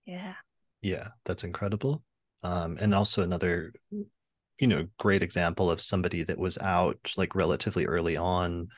Yeah. 0.07 0.35
Yeah 0.81 1.09
that's 1.25 1.45
incredible. 1.45 2.05
Um 2.43 2.79
and 2.81 2.95
also 2.95 3.23
another 3.23 3.73
you 3.91 4.69
know 4.69 4.87
great 4.99 5.23
example 5.23 5.71
of 5.71 5.81
somebody 5.81 6.23
that 6.23 6.39
was 6.39 6.57
out 6.59 7.13
like 7.17 7.35
relatively 7.35 7.87
early 7.87 8.17
on 8.17 8.69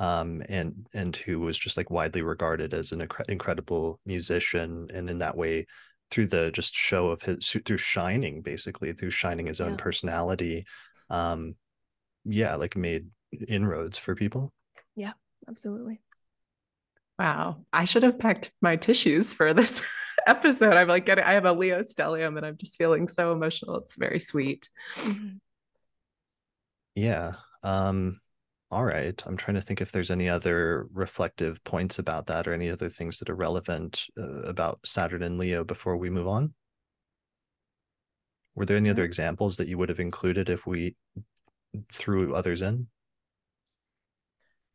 um 0.00 0.42
and 0.50 0.86
and 0.92 1.16
who 1.16 1.40
was 1.40 1.56
just 1.56 1.78
like 1.78 1.90
widely 1.90 2.20
regarded 2.20 2.74
as 2.74 2.92
an 2.92 3.00
incre- 3.00 3.30
incredible 3.30 4.00
musician. 4.04 4.88
And 4.92 5.08
in 5.08 5.18
that 5.20 5.36
way 5.36 5.66
through 6.12 6.26
the 6.26 6.50
just 6.50 6.74
show 6.74 7.08
of 7.08 7.22
his 7.22 7.48
through 7.64 7.78
shining 7.78 8.42
basically 8.42 8.92
through 8.92 9.10
shining 9.10 9.46
his 9.46 9.62
own 9.62 9.70
yeah. 9.70 9.76
personality 9.76 10.66
um 11.08 11.54
yeah 12.26 12.54
like 12.54 12.76
made 12.76 13.06
inroads 13.48 13.96
for 13.96 14.14
people. 14.14 14.52
Yeah 14.94 15.12
absolutely. 15.48 16.00
Wow. 17.18 17.64
I 17.72 17.86
should 17.86 18.02
have 18.02 18.18
packed 18.18 18.52
my 18.60 18.76
tissues 18.76 19.32
for 19.32 19.54
this 19.54 19.80
episode. 20.26 20.74
I'm 20.74 20.88
like 20.88 21.06
getting 21.06 21.24
i 21.24 21.32
have 21.32 21.46
a 21.46 21.52
leo 21.52 21.80
stellium 21.80 22.36
and 22.36 22.44
i'm 22.44 22.56
just 22.58 22.76
feeling 22.76 23.08
so 23.08 23.32
emotional. 23.32 23.76
It's 23.76 23.96
very 23.96 24.20
sweet. 24.20 24.68
Mm-hmm. 24.96 25.36
yeah 26.94 27.32
um 27.62 28.20
all 28.72 28.84
right. 28.86 29.22
I'm 29.26 29.36
trying 29.36 29.56
to 29.56 29.60
think 29.60 29.82
if 29.82 29.92
there's 29.92 30.10
any 30.10 30.30
other 30.30 30.88
reflective 30.94 31.62
points 31.62 31.98
about 31.98 32.26
that 32.28 32.48
or 32.48 32.54
any 32.54 32.70
other 32.70 32.88
things 32.88 33.18
that 33.18 33.28
are 33.28 33.34
relevant 33.34 34.06
uh, 34.18 34.40
about 34.44 34.80
Saturn 34.82 35.22
and 35.22 35.38
Leo 35.38 35.62
before 35.62 35.98
we 35.98 36.08
move 36.08 36.26
on. 36.26 36.54
Were 38.54 38.64
there 38.64 38.78
any 38.78 38.88
other 38.88 39.04
examples 39.04 39.58
that 39.58 39.68
you 39.68 39.76
would 39.76 39.90
have 39.90 40.00
included 40.00 40.48
if 40.48 40.66
we 40.66 40.96
threw 41.92 42.34
others 42.34 42.62
in? 42.62 42.86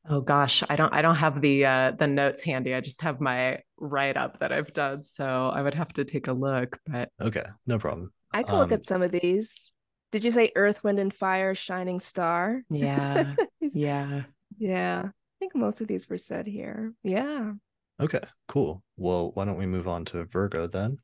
Oh 0.08 0.22
gosh, 0.22 0.64
I 0.70 0.76
don't 0.76 0.94
I 0.94 1.02
don't 1.02 1.16
have 1.16 1.42
the 1.42 1.66
uh 1.66 1.92
the 1.92 2.08
notes 2.08 2.42
handy. 2.42 2.76
I 2.76 2.82
just 2.82 3.02
have 3.02 3.20
my 3.20 3.60
write 3.78 4.16
up 4.16 4.40
that 4.40 4.54
I've 4.54 4.72
done, 4.74 5.04
so 5.04 5.50
I 5.50 5.64
would 5.64 5.74
have 5.74 5.92
to 5.94 6.06
take 6.06 6.28
a 6.28 6.34
look, 6.34 6.80
but 6.86 7.10
Okay, 7.20 7.44
no 7.66 7.80
problem. 7.80 8.14
I 8.32 8.44
could 8.44 8.54
um, 8.54 8.60
look 8.60 8.72
at 8.72 8.86
some 8.86 9.02
of 9.02 9.12
these. 9.12 9.74
Did 10.12 10.24
you 10.24 10.32
say 10.32 10.52
Earth, 10.56 10.84
Wind, 10.84 11.00
and 11.00 11.14
Fire, 11.14 11.54
Shining 11.54 12.00
Star? 12.00 12.64
Yeah. 12.70 13.36
yeah. 13.60 14.24
Yeah. 14.58 15.04
I 15.06 15.36
think 15.40 15.56
most 15.56 15.82
of 15.82 15.88
these 15.88 16.10
were 16.10 16.18
said 16.18 16.48
here. 16.48 16.94
Yeah. 17.04 17.54
Okay, 18.00 18.22
cool. 18.48 18.84
Well, 18.96 19.32
why 19.34 19.46
don't 19.46 19.58
we 19.58 19.66
move 19.66 19.88
on 19.88 20.06
to 20.06 20.26
Virgo 20.26 20.68
then? 20.68 21.00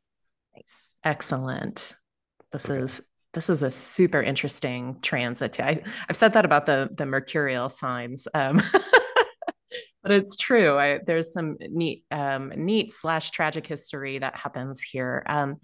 Nice. 0.55 0.97
Excellent. 1.03 1.95
This 2.51 2.69
okay. 2.69 2.81
is 2.81 3.01
this 3.33 3.49
is 3.49 3.63
a 3.63 3.71
super 3.71 4.21
interesting 4.21 4.99
transit. 5.01 5.59
I, 5.59 5.81
I've 6.07 6.15
said 6.15 6.33
that 6.33 6.45
about 6.45 6.67
the 6.67 6.89
the 6.95 7.05
mercurial 7.07 7.69
signs. 7.69 8.27
Um, 8.33 8.61
but 10.03 10.11
it's 10.11 10.35
true. 10.35 10.77
I, 10.77 10.99
there's 11.05 11.33
some 11.33 11.57
neat, 11.59 12.03
um, 12.11 12.51
neat 12.55 12.91
slash 12.91 13.31
tragic 13.31 13.65
history 13.65 14.19
that 14.19 14.35
happens 14.35 14.81
here. 14.81 15.23
Um, 15.27 15.55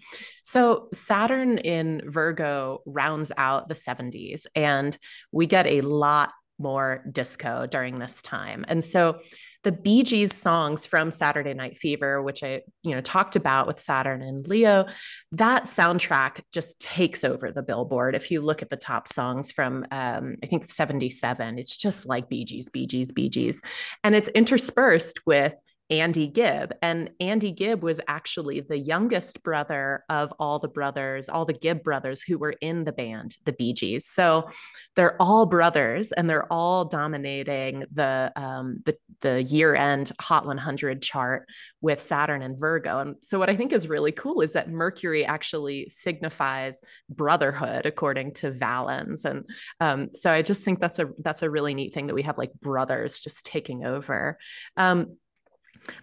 so 0.43 0.87
Saturn 0.93 1.57
in 1.57 2.01
Virgo 2.05 2.81
rounds 2.85 3.31
out 3.37 3.67
the 3.67 3.75
70s, 3.75 4.47
and 4.55 4.97
we 5.31 5.45
get 5.45 5.67
a 5.67 5.81
lot 5.81 6.31
more 6.57 7.03
disco 7.11 7.67
during 7.67 7.99
this 7.99 8.21
time. 8.21 8.65
And 8.67 8.83
so 8.83 9.19
the 9.63 9.71
Bee 9.71 10.03
Gees 10.03 10.33
songs 10.33 10.87
from 10.87 11.11
Saturday 11.11 11.53
Night 11.53 11.77
Fever, 11.77 12.21
which 12.21 12.43
I, 12.43 12.61
you 12.81 12.95
know, 12.95 13.01
talked 13.01 13.35
about 13.35 13.67
with 13.67 13.79
Saturn 13.79 14.21
and 14.21 14.47
Leo, 14.47 14.85
that 15.33 15.63
soundtrack 15.63 16.41
just 16.53 16.79
takes 16.79 17.23
over 17.23 17.51
the 17.51 17.61
Billboard. 17.61 18.15
If 18.15 18.31
you 18.31 18.41
look 18.41 18.61
at 18.61 18.69
the 18.69 18.77
top 18.77 19.07
songs 19.07 19.51
from, 19.51 19.85
um, 19.91 20.37
I 20.41 20.45
think 20.45 20.63
77, 20.63 21.59
it's 21.59 21.75
just 21.75 22.05
like 22.05 22.29
Bee 22.29 22.45
Gees, 22.45 22.69
Bee 22.69 22.87
Gees, 22.87 23.11
Bee 23.11 23.29
Gees. 23.29 23.61
And 24.03 24.15
it's 24.15 24.29
interspersed 24.29 25.25
with 25.25 25.59
Andy 25.89 26.27
Gibb. 26.27 26.73
And 26.81 27.09
Andy 27.19 27.51
Gibb 27.51 27.81
was 27.83 27.99
actually 28.07 28.59
the 28.59 28.77
youngest 28.77 29.41
brother 29.41 30.03
of 30.07 30.31
all 30.39 30.59
the 30.59 30.67
brothers, 30.67 31.29
all 31.29 31.45
the 31.45 31.53
Gibb 31.53 31.83
brothers 31.83 32.21
who 32.21 32.37
were 32.37 32.55
in 32.61 32.83
the 32.83 32.91
band, 32.91 33.37
the 33.45 33.53
Bee 33.53 33.73
Gees. 33.73 34.05
So 34.05 34.49
they're 34.95 35.19
all 35.19 35.47
brothers 35.47 36.11
and 36.11 36.29
they're 36.29 36.51
all 36.51 36.85
dominating 36.85 37.85
the 37.91 38.31
um, 38.35 38.83
the, 38.85 38.97
the 39.21 39.41
year 39.41 39.75
end 39.75 40.11
Hot 40.21 40.45
100 40.45 41.01
chart 41.01 41.47
with 41.81 41.99
Saturn 41.99 42.43
and 42.43 42.59
Virgo. 42.59 42.99
And 42.99 43.15
so 43.21 43.39
what 43.39 43.49
I 43.49 43.55
think 43.55 43.73
is 43.73 43.89
really 43.89 44.11
cool 44.11 44.41
is 44.41 44.53
that 44.53 44.69
Mercury 44.69 45.25
actually 45.25 45.89
signifies 45.89 46.81
brotherhood 47.09 47.87
according 47.87 48.33
to 48.35 48.51
Valens. 48.51 49.25
And 49.25 49.49
um, 49.79 50.09
so 50.13 50.31
I 50.31 50.43
just 50.43 50.63
think 50.63 50.79
that's 50.79 50.99
a 50.99 51.09
that's 51.23 51.41
a 51.41 51.49
really 51.49 51.73
neat 51.73 51.95
thing 51.95 52.07
that 52.07 52.15
we 52.15 52.23
have 52.23 52.37
like 52.37 52.53
brothers 52.53 53.19
just 53.19 53.45
taking 53.45 53.85
over. 53.85 54.37
Um, 54.77 55.17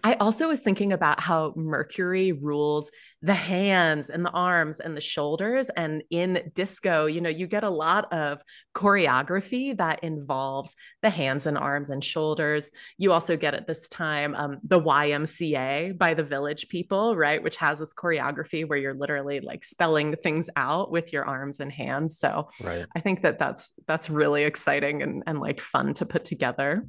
I 0.03 0.13
also 0.15 0.47
was 0.47 0.61
thinking 0.61 0.93
about 0.93 1.19
how 1.19 1.53
Mercury 1.55 2.31
rules 2.31 2.91
the 3.21 3.33
hands 3.33 4.09
and 4.09 4.25
the 4.25 4.31
arms 4.31 4.79
and 4.79 4.95
the 4.95 5.01
shoulders. 5.01 5.69
And 5.69 6.03
in 6.09 6.51
disco, 6.53 7.05
you 7.05 7.21
know, 7.21 7.29
you 7.29 7.47
get 7.47 7.63
a 7.63 7.69
lot 7.69 8.11
of 8.13 8.41
choreography 8.75 9.75
that 9.77 10.03
involves 10.03 10.75
the 11.01 11.09
hands 11.09 11.45
and 11.47 11.57
arms 11.57 11.89
and 11.89 12.03
shoulders. 12.03 12.71
You 12.97 13.11
also 13.11 13.37
get 13.37 13.53
at 13.53 13.67
this 13.67 13.89
time 13.89 14.35
um, 14.35 14.57
the 14.63 14.81
YMCA 14.81 15.97
by 15.97 16.13
the 16.13 16.23
Village 16.23 16.67
People, 16.69 17.15
right? 17.15 17.41
Which 17.41 17.55
has 17.57 17.79
this 17.79 17.93
choreography 17.93 18.67
where 18.67 18.77
you're 18.77 18.93
literally 18.93 19.39
like 19.39 19.63
spelling 19.63 20.15
things 20.15 20.49
out 20.55 20.91
with 20.91 21.11
your 21.11 21.25
arms 21.25 21.59
and 21.59 21.71
hands. 21.71 22.19
So 22.19 22.49
right. 22.61 22.85
I 22.95 22.99
think 22.99 23.21
that 23.21 23.39
that's 23.39 23.73
that's 23.87 24.09
really 24.09 24.43
exciting 24.43 25.01
and, 25.01 25.23
and 25.25 25.39
like 25.39 25.59
fun 25.59 25.93
to 25.95 26.05
put 26.05 26.25
together. 26.25 26.85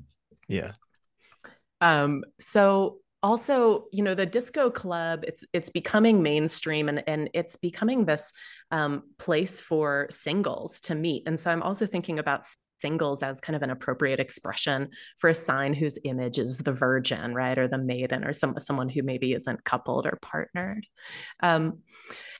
Yeah, 0.47 0.73
um, 1.81 2.25
so 2.39 2.99
also, 3.23 3.87
you 3.93 4.03
know, 4.03 4.15
the 4.15 4.27
disco 4.27 4.71
club, 4.71 5.25
it's 5.27 5.45
it's 5.53 5.71
becoming 5.71 6.23
mainstream 6.23 6.89
and, 6.89 7.03
and 7.09 7.31
it's 7.35 7.57
becoming 7.57 8.05
this 8.05 8.33
um, 8.71 9.03
place 9.19 9.61
for 9.61 10.07
singles 10.11 10.81
to 10.83 10.95
meet. 10.95 11.25
And 11.27 11.39
so 11.39 11.51
I'm 11.51 11.63
also 11.63 11.87
thinking 11.87 12.19
about 12.19 12.47
singles 12.81 13.25
as 13.25 13.41
kind 13.41 13.57
of 13.57 13.63
an 13.63 13.71
appropriate 13.71 14.21
expression 14.21 14.89
for 15.17 15.31
a 15.31 15.35
sign 15.35 15.75
whose 15.75 15.99
image 16.05 16.39
is 16.39 16.59
the 16.59 16.73
virgin, 16.73 17.35
right, 17.35 17.59
or 17.59 17.67
the 17.67 17.79
maiden, 17.79 18.25
or 18.25 18.33
some 18.33 18.55
someone 18.59 18.89
who 18.89 19.03
maybe 19.03 19.33
isn't 19.33 19.65
coupled 19.65 20.07
or 20.07 20.19
partnered. 20.23 20.87
Um, 21.43 21.79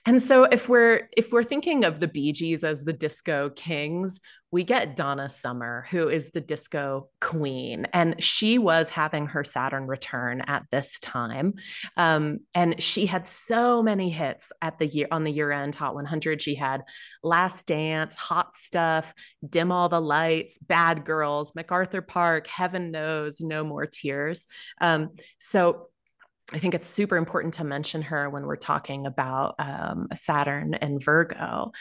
and 0.05 0.21
so 0.21 0.45
if 0.45 0.69
we're 0.69 1.09
if 1.15 1.31
we're 1.31 1.43
thinking 1.43 1.83
of 1.83 1.99
the 1.99 2.07
Bee 2.07 2.31
Gees 2.31 2.63
as 2.63 2.83
the 2.83 2.93
disco 2.93 3.49
kings, 3.49 4.21
we 4.51 4.63
get 4.63 4.95
Donna 4.95 5.29
Summer, 5.29 5.85
who 5.91 6.09
is 6.09 6.31
the 6.31 6.41
disco 6.41 7.09
queen, 7.21 7.85
and 7.93 8.21
she 8.21 8.57
was 8.57 8.89
having 8.89 9.27
her 9.27 9.43
Saturn 9.43 9.85
return 9.85 10.41
at 10.41 10.63
this 10.71 10.99
time, 10.99 11.53
um, 11.97 12.39
and 12.55 12.81
she 12.81 13.05
had 13.05 13.27
so 13.27 13.83
many 13.83 14.09
hits 14.09 14.51
at 14.61 14.79
the 14.79 14.87
year 14.87 15.07
on 15.11 15.23
the 15.23 15.31
year 15.31 15.51
end 15.51 15.75
Hot 15.75 15.93
100. 15.93 16.41
She 16.41 16.55
had 16.55 16.81
Last 17.23 17.67
Dance, 17.67 18.15
Hot 18.15 18.55
Stuff, 18.55 19.13
Dim 19.47 19.71
All 19.71 19.89
the 19.89 20.01
Lights, 20.01 20.57
Bad 20.57 21.05
Girls, 21.05 21.53
MacArthur 21.53 22.01
Park, 22.01 22.47
Heaven 22.47 22.91
Knows, 22.91 23.41
No 23.41 23.63
More 23.63 23.85
Tears. 23.85 24.47
Um, 24.81 25.11
so 25.37 25.89
I 26.51 26.57
think 26.57 26.73
it's 26.73 26.87
super 26.87 27.17
important 27.17 27.53
to 27.55 27.63
mention 27.63 28.01
her 28.03 28.29
when 28.29 28.43
we're 28.43 28.55
talking 28.55 29.05
about 29.05 29.55
um, 29.59 30.07
Saturn 30.15 30.73
and 30.73 31.03
Virgo. 31.03 31.71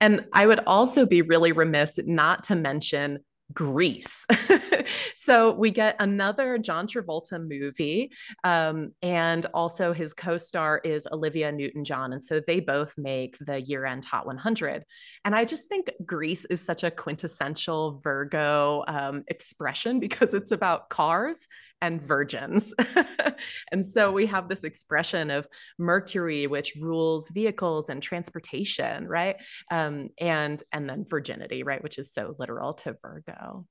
And 0.00 0.26
I 0.32 0.46
would 0.46 0.60
also 0.66 1.06
be 1.06 1.22
really 1.22 1.52
remiss 1.52 2.00
not 2.04 2.44
to 2.44 2.56
mention 2.56 3.20
Grease. 3.52 4.26
so 5.14 5.52
we 5.52 5.70
get 5.70 5.94
another 6.00 6.58
John 6.58 6.88
Travolta 6.88 7.38
movie, 7.40 8.10
um, 8.42 8.92
and 9.02 9.46
also 9.54 9.92
his 9.92 10.12
co-star 10.12 10.80
is 10.82 11.06
Olivia 11.12 11.52
Newton-John, 11.52 12.12
and 12.12 12.22
so 12.22 12.40
they 12.40 12.58
both 12.58 12.94
make 12.98 13.36
the 13.38 13.60
year-end 13.60 14.04
Hot 14.06 14.26
100. 14.26 14.84
And 15.24 15.34
I 15.34 15.44
just 15.44 15.68
think 15.68 15.90
Grease 16.04 16.44
is 16.46 16.60
such 16.60 16.82
a 16.82 16.90
quintessential 16.90 18.00
Virgo 18.02 18.84
um, 18.88 19.22
expression 19.28 20.00
because 20.00 20.34
it's 20.34 20.50
about 20.50 20.88
cars 20.88 21.46
and 21.82 22.00
virgins. 22.00 22.74
and 23.72 23.84
so 23.84 24.12
we 24.12 24.26
have 24.26 24.48
this 24.48 24.64
expression 24.64 25.30
of 25.30 25.46
Mercury, 25.78 26.46
which 26.46 26.74
rules 26.80 27.28
vehicles 27.30 27.88
and 27.88 28.02
transportation, 28.02 29.06
right? 29.06 29.36
Um, 29.70 30.08
and 30.18 30.62
and 30.72 30.88
then 30.88 31.04
virginity, 31.04 31.62
right, 31.62 31.82
which 31.82 31.98
is 31.98 32.12
so 32.12 32.34
literal 32.38 32.74
to 32.74 32.96
Virgo. 33.02 33.66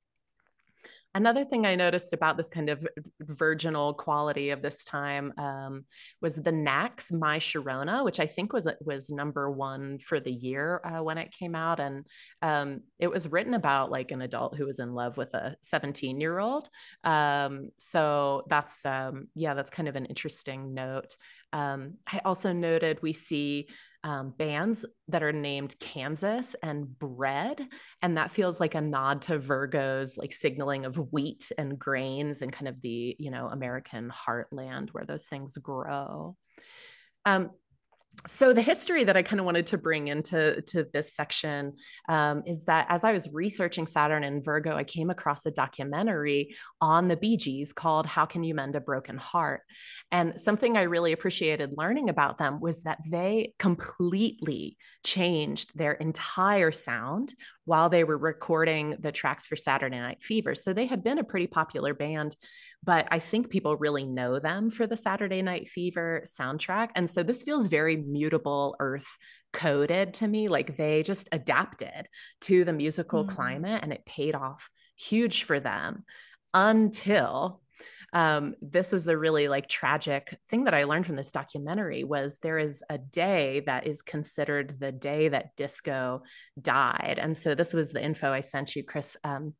Another 1.15 1.45
thing 1.45 1.65
I 1.65 1.75
noticed 1.75 2.11
about 2.11 2.35
this 2.35 2.49
kind 2.49 2.69
of 2.69 2.85
virginal 3.21 3.93
quality 3.93 4.49
of 4.49 4.61
this 4.61 4.83
time 4.83 5.31
um, 5.37 5.85
was 6.21 6.35
the 6.35 6.51
Knack's 6.51 7.09
My 7.09 7.39
Sharona, 7.39 8.03
which 8.03 8.19
I 8.19 8.25
think 8.25 8.51
was 8.51 8.67
was 8.81 9.09
number 9.09 9.49
one 9.49 9.97
for 9.97 10.19
the 10.19 10.33
year 10.33 10.81
uh, 10.83 11.01
when 11.01 11.17
it 11.17 11.31
came 11.31 11.55
out, 11.55 11.79
and 11.79 12.05
um, 12.41 12.81
it 12.99 13.09
was 13.09 13.31
written 13.31 13.53
about 13.53 13.91
like 13.91 14.11
an 14.11 14.23
adult 14.23 14.57
who 14.57 14.65
was 14.65 14.79
in 14.79 14.93
love 14.93 15.15
with 15.15 15.33
a 15.33 15.55
17 15.61 16.19
year 16.19 16.37
old. 16.37 16.67
Um, 17.05 17.69
so 17.77 18.43
that's 18.49 18.85
um, 18.85 19.29
yeah, 19.35 19.53
that's 19.53 19.71
kind 19.71 19.87
of 19.87 19.95
an 19.95 20.07
interesting 20.07 20.73
note. 20.73 21.15
Um, 21.53 21.93
I 22.05 22.19
also 22.25 22.51
noted 22.51 23.01
we 23.01 23.13
see 23.13 23.69
um, 24.06 24.30
bands 24.38 24.86
that 25.07 25.23
are 25.23 25.34
named 25.34 25.76
Kansas 25.80 26.56
and 26.61 26.98
Bread. 26.99 27.60
And 28.03 28.18
that 28.18 28.30
feels 28.30 28.60
like 28.60 28.76
a 28.76 28.82
nod 28.82 29.23
to 29.23 29.40
Virgo's 29.40 30.15
like 30.15 30.32
signaling 30.32 30.86
of 30.86 30.95
wheat 31.11 31.52
and 31.57 31.80
grains 31.80 32.44
and 32.44 32.53
kind 32.53 32.68
of 32.68 32.80
the, 32.82 33.15
you 33.18 33.32
know, 33.32 33.48
American 33.48 34.11
heartland 34.11 34.91
where 34.91 35.06
those 35.06 35.26
things 35.26 35.57
grow. 35.57 36.38
Um, 37.26 37.49
so 38.27 38.53
the 38.53 38.61
history 38.61 39.03
that 39.03 39.17
I 39.17 39.23
kind 39.23 39.39
of 39.39 39.45
wanted 39.45 39.67
to 39.67 39.77
bring 39.77 40.07
into 40.07 40.61
to 40.61 40.85
this 40.93 41.13
section 41.13 41.73
um, 42.09 42.43
is 42.45 42.65
that 42.65 42.87
as 42.89 43.03
I 43.03 43.11
was 43.11 43.29
researching 43.33 43.87
Saturn 43.87 44.23
and 44.23 44.43
Virgo, 44.43 44.75
I 44.75 44.83
came 44.83 45.09
across 45.09 45.45
a 45.45 45.51
documentary 45.51 46.55
on 46.81 47.07
the 47.07 47.17
Bee 47.17 47.37
Gees 47.37 47.73
called 47.73 48.05
"How 48.05 48.25
Can 48.25 48.43
You 48.43 48.55
Mend 48.55 48.75
a 48.75 48.81
Broken 48.81 49.17
Heart," 49.17 49.61
and 50.11 50.39
something 50.39 50.77
I 50.77 50.83
really 50.83 51.11
appreciated 51.11 51.73
learning 51.77 52.09
about 52.09 52.37
them 52.37 52.59
was 52.59 52.83
that 52.83 52.99
they 53.09 53.53
completely 53.59 54.77
changed 55.03 55.77
their 55.77 55.93
entire 55.93 56.71
sound 56.71 57.33
while 57.65 57.89
they 57.89 58.03
were 58.03 58.17
recording 58.17 58.95
the 58.99 59.11
tracks 59.11 59.47
for 59.47 59.55
Saturday 59.55 59.99
Night 59.99 60.21
Fever. 60.21 60.55
So 60.55 60.71
they 60.71 60.85
had 60.85 61.03
been 61.03 61.17
a 61.17 61.23
pretty 61.23 61.47
popular 61.47 61.93
band, 61.93 62.35
but 62.86 63.07
I 63.10 63.20
think 63.20 63.49
people 63.49 63.78
really 63.78 64.06
know 64.06 64.40
them 64.40 64.70
for 64.70 64.86
the 64.86 64.95
Saturday 64.95 65.41
Night 65.41 65.68
Fever 65.68 66.22
soundtrack. 66.26 66.90
And 66.95 67.10
so 67.10 67.24
this 67.24 67.41
feels 67.41 67.68
very 67.68 67.98
mutable 67.98 68.76
earth 68.80 69.18
coded 69.52 70.14
to 70.16 70.28
me. 70.28 70.48
Like 70.48 70.78
they 70.78 71.02
just 71.02 71.28
adapted 71.32 72.07
to 72.41 72.64
the 72.64 72.74
musical 72.74 73.24
mm-hmm. 73.24 73.36
climate 73.36 73.80
and 73.82 73.91
it 73.91 74.06
paid 74.06 74.36
off 74.36 74.70
huge 74.95 75.44
for 75.44 75.60
them 75.60 76.03
until 76.53 77.62
um, 78.14 78.56
this 78.62 78.94
was 78.94 79.03
the 79.03 79.18
really 79.18 79.49
like 79.49 79.68
tragic 79.68 80.38
thing 80.49 80.66
that 80.66 80.74
I 80.74 80.86
learned 80.86 81.06
from 81.06 81.18
this 81.18 81.32
documentary 81.32 82.06
was 82.06 82.40
there 82.40 82.60
is 82.60 82.82
a 82.90 82.98
day 82.98 83.64
that 83.66 83.88
is 83.88 84.02
considered 84.02 84.80
the 84.80 84.94
day 84.94 85.28
that 85.30 85.56
disco 85.57 86.22
died. 86.62 87.20
And 87.22 87.38
so 87.38 87.56
this 87.56 87.74
was 87.74 87.91
the 87.91 88.02
info 88.03 88.32
I 88.32 88.40
sent 88.40 88.76
you, 88.76 88.84
Chris, 88.84 89.18
um, 89.26 89.53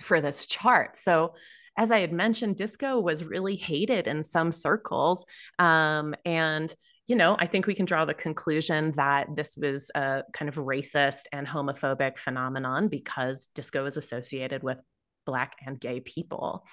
for 0.00 0.20
this 0.20 0.46
chart. 0.46 0.96
So 0.96 1.34
as 1.80 1.90
I 1.90 2.00
had 2.00 2.12
mentioned, 2.12 2.56
disco 2.56 3.00
was 3.00 3.24
really 3.24 3.56
hated 3.56 4.06
in 4.06 4.22
some 4.22 4.52
circles. 4.52 5.24
Um, 5.58 6.14
and 6.26 6.72
you 7.06 7.16
know, 7.16 7.36
I 7.38 7.46
think 7.46 7.66
we 7.66 7.74
can 7.74 7.86
draw 7.86 8.04
the 8.04 8.12
conclusion 8.12 8.92
that 8.92 9.34
this 9.34 9.56
was 9.56 9.90
a 9.94 10.22
kind 10.34 10.48
of 10.50 10.56
racist 10.56 11.22
and 11.32 11.46
homophobic 11.46 12.18
phenomenon 12.18 12.88
because 12.88 13.48
disco 13.54 13.86
is 13.86 13.96
associated 13.96 14.62
with 14.62 14.78
Black 15.24 15.56
and 15.66 15.80
gay 15.80 16.00
people. 16.00 16.66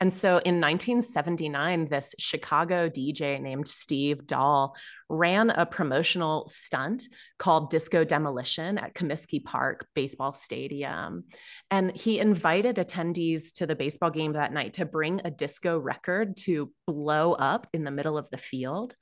And 0.00 0.12
so 0.12 0.38
in 0.38 0.60
1979, 0.60 1.88
this 1.88 2.14
Chicago 2.18 2.88
DJ 2.88 3.40
named 3.40 3.68
Steve 3.68 4.26
Dahl 4.26 4.74
ran 5.08 5.50
a 5.50 5.64
promotional 5.64 6.48
stunt 6.48 7.04
called 7.38 7.70
Disco 7.70 8.02
Demolition 8.02 8.78
at 8.78 8.94
Comiskey 8.94 9.44
Park 9.44 9.86
Baseball 9.94 10.32
Stadium. 10.32 11.24
And 11.70 11.94
he 11.96 12.18
invited 12.18 12.76
attendees 12.76 13.52
to 13.54 13.66
the 13.66 13.76
baseball 13.76 14.10
game 14.10 14.32
that 14.32 14.52
night 14.52 14.74
to 14.74 14.86
bring 14.86 15.20
a 15.24 15.30
disco 15.30 15.78
record 15.78 16.36
to 16.38 16.72
blow 16.86 17.32
up 17.34 17.68
in 17.72 17.84
the 17.84 17.90
middle 17.90 18.18
of 18.18 18.28
the 18.30 18.38
field. 18.38 18.96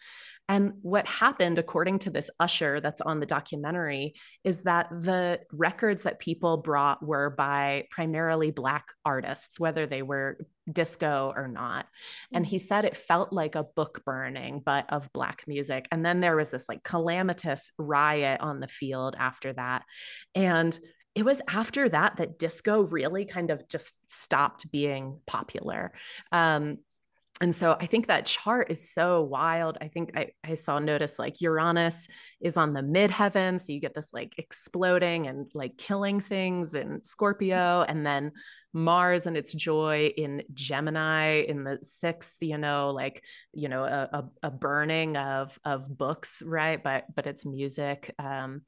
And 0.50 0.72
what 0.82 1.06
happened, 1.06 1.60
according 1.60 2.00
to 2.00 2.10
this 2.10 2.28
usher 2.40 2.80
that's 2.80 3.00
on 3.00 3.20
the 3.20 3.26
documentary, 3.26 4.14
is 4.42 4.64
that 4.64 4.88
the 4.90 5.38
records 5.52 6.02
that 6.02 6.18
people 6.18 6.56
brought 6.56 7.00
were 7.06 7.30
by 7.30 7.86
primarily 7.92 8.50
Black 8.50 8.88
artists, 9.04 9.60
whether 9.60 9.86
they 9.86 10.02
were 10.02 10.38
disco 10.70 11.32
or 11.36 11.46
not. 11.46 11.86
And 12.32 12.44
he 12.44 12.58
said 12.58 12.84
it 12.84 12.96
felt 12.96 13.32
like 13.32 13.54
a 13.54 13.62
book 13.62 14.02
burning, 14.04 14.60
but 14.66 14.92
of 14.92 15.12
Black 15.12 15.44
music. 15.46 15.86
And 15.92 16.04
then 16.04 16.18
there 16.18 16.34
was 16.34 16.50
this 16.50 16.68
like 16.68 16.82
calamitous 16.82 17.70
riot 17.78 18.40
on 18.40 18.58
the 18.58 18.66
field 18.66 19.14
after 19.16 19.52
that. 19.52 19.84
And 20.34 20.76
it 21.14 21.24
was 21.24 21.42
after 21.48 21.88
that 21.88 22.16
that 22.16 22.40
disco 22.40 22.82
really 22.82 23.24
kind 23.24 23.50
of 23.50 23.68
just 23.68 23.94
stopped 24.08 24.68
being 24.72 25.20
popular. 25.28 25.92
Um, 26.32 26.78
and 27.42 27.54
so 27.54 27.74
I 27.80 27.86
think 27.86 28.06
that 28.08 28.26
chart 28.26 28.70
is 28.70 28.90
so 28.90 29.22
wild. 29.22 29.78
I 29.80 29.88
think 29.88 30.14
I, 30.14 30.28
I 30.44 30.54
saw 30.54 30.78
notice 30.78 31.18
like 31.18 31.40
Uranus 31.40 32.06
is 32.38 32.58
on 32.58 32.74
the 32.74 32.82
midheaven. 32.82 33.58
So 33.58 33.72
you 33.72 33.80
get 33.80 33.94
this 33.94 34.12
like 34.12 34.34
exploding 34.36 35.26
and 35.26 35.50
like 35.54 35.78
killing 35.78 36.20
things 36.20 36.74
in 36.74 37.00
Scorpio. 37.04 37.82
And 37.88 38.04
then 38.04 38.32
Mars 38.74 39.26
and 39.26 39.38
its 39.38 39.54
joy 39.54 40.12
in 40.18 40.42
Gemini 40.52 41.40
in 41.48 41.64
the 41.64 41.78
sixth, 41.80 42.42
you 42.42 42.58
know, 42.58 42.90
like, 42.90 43.24
you 43.54 43.70
know, 43.70 43.84
a, 43.84 44.08
a, 44.12 44.24
a 44.42 44.50
burning 44.50 45.16
of 45.16 45.58
of 45.64 45.96
books, 45.96 46.42
right? 46.44 46.82
But 46.82 47.06
but 47.14 47.26
it's 47.26 47.46
music. 47.46 48.14
Um, 48.18 48.62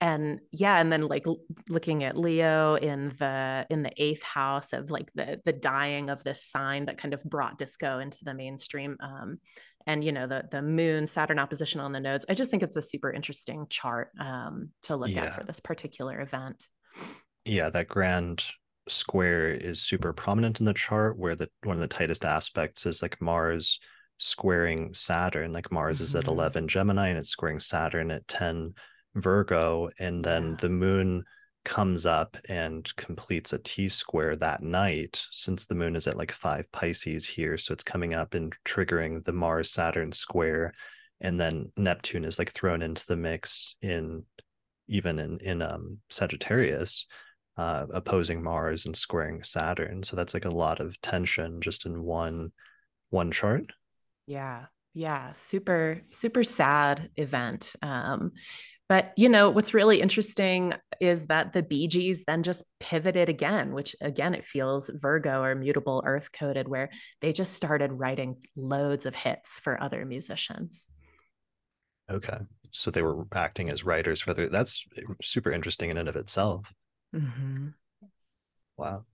and 0.00 0.40
yeah 0.52 0.78
and 0.78 0.92
then 0.92 1.06
like 1.08 1.24
looking 1.68 2.04
at 2.04 2.18
leo 2.18 2.74
in 2.74 3.08
the 3.18 3.66
in 3.70 3.82
the 3.82 3.92
eighth 3.96 4.22
house 4.22 4.72
of 4.72 4.90
like 4.90 5.10
the 5.14 5.40
the 5.44 5.52
dying 5.52 6.10
of 6.10 6.22
this 6.22 6.42
sign 6.42 6.84
that 6.86 6.98
kind 6.98 7.14
of 7.14 7.24
brought 7.24 7.58
disco 7.58 7.98
into 7.98 8.18
the 8.22 8.34
mainstream 8.34 8.96
um 9.00 9.38
and 9.86 10.04
you 10.04 10.12
know 10.12 10.26
the 10.26 10.44
the 10.50 10.60
moon 10.60 11.06
saturn 11.06 11.38
opposition 11.38 11.80
on 11.80 11.92
the 11.92 12.00
nodes 12.00 12.26
i 12.28 12.34
just 12.34 12.50
think 12.50 12.62
it's 12.62 12.76
a 12.76 12.82
super 12.82 13.10
interesting 13.10 13.66
chart 13.70 14.10
um 14.20 14.68
to 14.82 14.96
look 14.96 15.10
yeah. 15.10 15.24
at 15.24 15.34
for 15.34 15.44
this 15.44 15.60
particular 15.60 16.20
event 16.20 16.68
yeah 17.44 17.70
that 17.70 17.88
grand 17.88 18.44
square 18.88 19.48
is 19.48 19.82
super 19.82 20.12
prominent 20.12 20.60
in 20.60 20.66
the 20.66 20.74
chart 20.74 21.18
where 21.18 21.34
the 21.34 21.48
one 21.64 21.74
of 21.74 21.80
the 21.80 21.88
tightest 21.88 22.24
aspects 22.24 22.84
is 22.86 23.02
like 23.02 23.20
mars 23.20 23.80
squaring 24.18 24.92
saturn 24.94 25.52
like 25.52 25.72
mars 25.72 25.96
mm-hmm. 25.96 26.04
is 26.04 26.14
at 26.14 26.22
mm-hmm. 26.22 26.32
11 26.32 26.68
gemini 26.68 27.08
and 27.08 27.18
it's 27.18 27.30
squaring 27.30 27.58
saturn 27.58 28.10
at 28.10 28.26
10 28.28 28.74
Virgo, 29.16 29.90
and 29.98 30.24
then 30.24 30.50
yeah. 30.50 30.56
the 30.60 30.68
moon 30.68 31.24
comes 31.64 32.06
up 32.06 32.36
and 32.48 32.94
completes 32.94 33.52
a 33.52 33.58
T 33.58 33.88
square 33.88 34.36
that 34.36 34.62
night, 34.62 35.26
since 35.30 35.64
the 35.64 35.74
moon 35.74 35.96
is 35.96 36.06
at 36.06 36.16
like 36.16 36.30
five 36.30 36.70
Pisces 36.70 37.26
here. 37.26 37.58
So 37.58 37.72
it's 37.72 37.82
coming 37.82 38.14
up 38.14 38.34
and 38.34 38.54
triggering 38.64 39.24
the 39.24 39.32
Mars 39.32 39.70
Saturn 39.72 40.12
square. 40.12 40.72
And 41.20 41.40
then 41.40 41.72
Neptune 41.76 42.24
is 42.24 42.38
like 42.38 42.52
thrown 42.52 42.82
into 42.82 43.04
the 43.06 43.16
mix 43.16 43.74
in 43.82 44.24
even 44.86 45.18
in, 45.18 45.38
in 45.38 45.62
um, 45.62 45.98
Sagittarius. 46.08 47.06
uh, 47.56 47.86
opposing 47.92 48.42
Mars 48.42 48.86
and 48.86 48.96
squaring 48.96 49.42
Saturn. 49.42 50.02
So 50.02 50.16
that's 50.16 50.34
like 50.34 50.44
a 50.44 50.50
lot 50.50 50.80
of 50.80 51.00
tension 51.00 51.60
just 51.60 51.86
in 51.86 52.02
one 52.02 52.52
one 53.10 53.30
chart. 53.30 53.72
Yeah. 54.26 54.66
Yeah. 54.92 55.32
Super, 55.32 56.02
super 56.10 56.42
sad 56.42 57.10
event. 57.16 57.74
Um, 57.82 58.32
but 58.88 59.12
you 59.16 59.28
know 59.28 59.50
what's 59.50 59.74
really 59.74 60.00
interesting 60.00 60.74
is 61.00 61.26
that 61.26 61.52
the 61.52 61.62
Bee 61.62 61.88
Gees 61.88 62.24
then 62.24 62.42
just 62.42 62.64
pivoted 62.80 63.28
again, 63.28 63.72
which 63.72 63.96
again 64.00 64.34
it 64.34 64.44
feels 64.44 64.90
Virgo 64.94 65.42
or 65.42 65.54
mutable 65.54 66.02
Earth 66.06 66.30
coded, 66.32 66.68
where 66.68 66.90
they 67.20 67.32
just 67.32 67.54
started 67.54 67.92
writing 67.92 68.36
loads 68.56 69.06
of 69.06 69.14
hits 69.14 69.58
for 69.58 69.82
other 69.82 70.04
musicians. 70.04 70.86
Okay, 72.08 72.38
so 72.70 72.90
they 72.90 73.02
were 73.02 73.26
acting 73.34 73.70
as 73.70 73.84
writers 73.84 74.20
for 74.20 74.30
other. 74.30 74.48
That's 74.48 74.84
super 75.20 75.50
interesting 75.50 75.90
in 75.90 75.98
and 75.98 76.08
of 76.08 76.16
itself. 76.16 76.72
Mm-hmm. 77.14 77.68
Wow. 78.76 79.04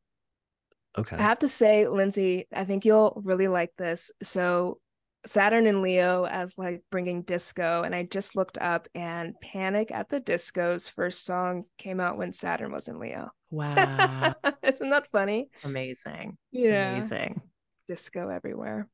Okay. 0.99 1.17
I 1.17 1.23
have 1.23 1.39
to 1.39 1.49
say, 1.49 1.89
Lindsey, 1.89 2.47
I 2.53 2.67
think 2.67 2.85
you'll 2.85 3.23
really 3.25 3.49
like 3.49 3.73
this. 3.79 4.11
So 4.23 4.79
Saturn 5.27 5.67
and 5.67 5.83
Leo 5.83 6.25
as 6.25 6.59
like 6.59 6.83
bringing 6.91 7.23
disco. 7.23 7.83
And 7.83 7.95
I 7.95 8.03
just 8.03 8.35
looked 8.35 8.59
up 8.59 8.89
and 8.95 9.35
Panic 9.41 9.91
at 9.93 10.09
the 10.09 10.21
Disco's 10.21 10.89
first 10.89 11.25
song 11.25 11.65
came 11.79 12.01
out 12.01 12.19
when 12.19 12.33
Saturn 12.33 12.73
was 12.73 12.89
in 12.89 12.99
Leo. 12.99 13.31
Wow. 13.51 14.35
Isn't 14.63 14.91
that 14.91 15.11
funny? 15.13 15.49
Amazing. 15.65 16.39
Yeah. 16.51 16.93
Amazing. 16.93 17.43
Disco 17.87 18.29
everywhere. 18.29 18.89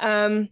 Um, 0.00 0.48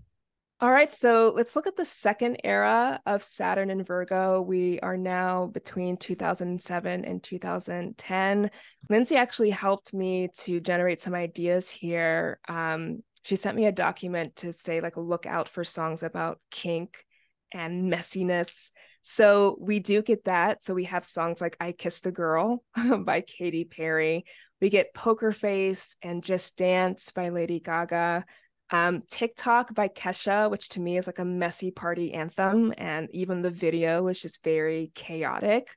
all 0.61 0.73
right, 0.73 0.91
so 0.91 1.33
let's 1.37 1.55
look 1.55 1.69
at 1.69 1.77
the 1.77 1.85
second 1.85 2.39
era 2.43 3.01
of 3.07 3.23
Saturn 3.23 3.71
and 3.71 3.87
Virgo. 3.87 4.43
We 4.43 4.81
are 4.81 4.97
now 4.97 5.47
between 5.47 5.97
2007 5.97 7.05
and 7.05 7.23
2010. 7.23 8.51
Lindsey 8.91 9.17
actually 9.17 9.51
helped 9.51 9.95
me 9.95 10.29
to 10.39 10.59
generate 10.59 11.01
some 11.01 11.15
ideas 11.15 11.71
here. 11.71 12.41
Um, 12.49 13.05
she 13.25 13.37
sent 13.37 13.57
me 13.57 13.67
a 13.67 13.73
document 13.73 14.37
to 14.37 14.53
say 14.53 14.81
like 14.81 14.97
look 14.97 15.27
out 15.27 15.49
for 15.49 15.65
songs 15.65 16.03
about 16.03 16.41
kink 16.51 17.05
and 17.53 17.93
messiness. 17.93 18.71
So 19.03 19.57
we 19.61 19.79
do 19.79 20.03
get 20.03 20.25
that. 20.25 20.63
So 20.63 20.75
we 20.75 20.85
have 20.85 21.05
songs 21.05 21.41
like 21.41 21.57
i 21.61 21.73
kissed 21.73 22.05
the 22.05 22.13
girl 22.13 22.63
by 23.05 23.23
katy 23.23 23.65
perry. 23.65 24.25
We 24.61 24.71
get 24.71 24.95
poker 24.95 25.33
face 25.33 25.97
and 26.03 26.23
just 26.23 26.57
dance 26.57 27.11
by 27.11 27.29
lady 27.29 27.61
gaga. 27.61 28.25
Um, 28.71 29.03
TikTok 29.09 29.75
by 29.75 29.89
Kesha, 29.89 30.51
which 30.51 30.71
to 30.71 30.81
me 30.81 30.99
is 30.99 31.07
like 31.07 31.21
a 31.21 31.25
messy 31.25 31.71
party 31.71 32.13
anthem, 32.13 32.75
and 32.77 33.09
even 33.13 33.41
the 33.41 33.51
video 33.51 34.09
is 34.09 34.21
just 34.21 34.45
very 34.45 34.93
chaotic. 34.95 35.75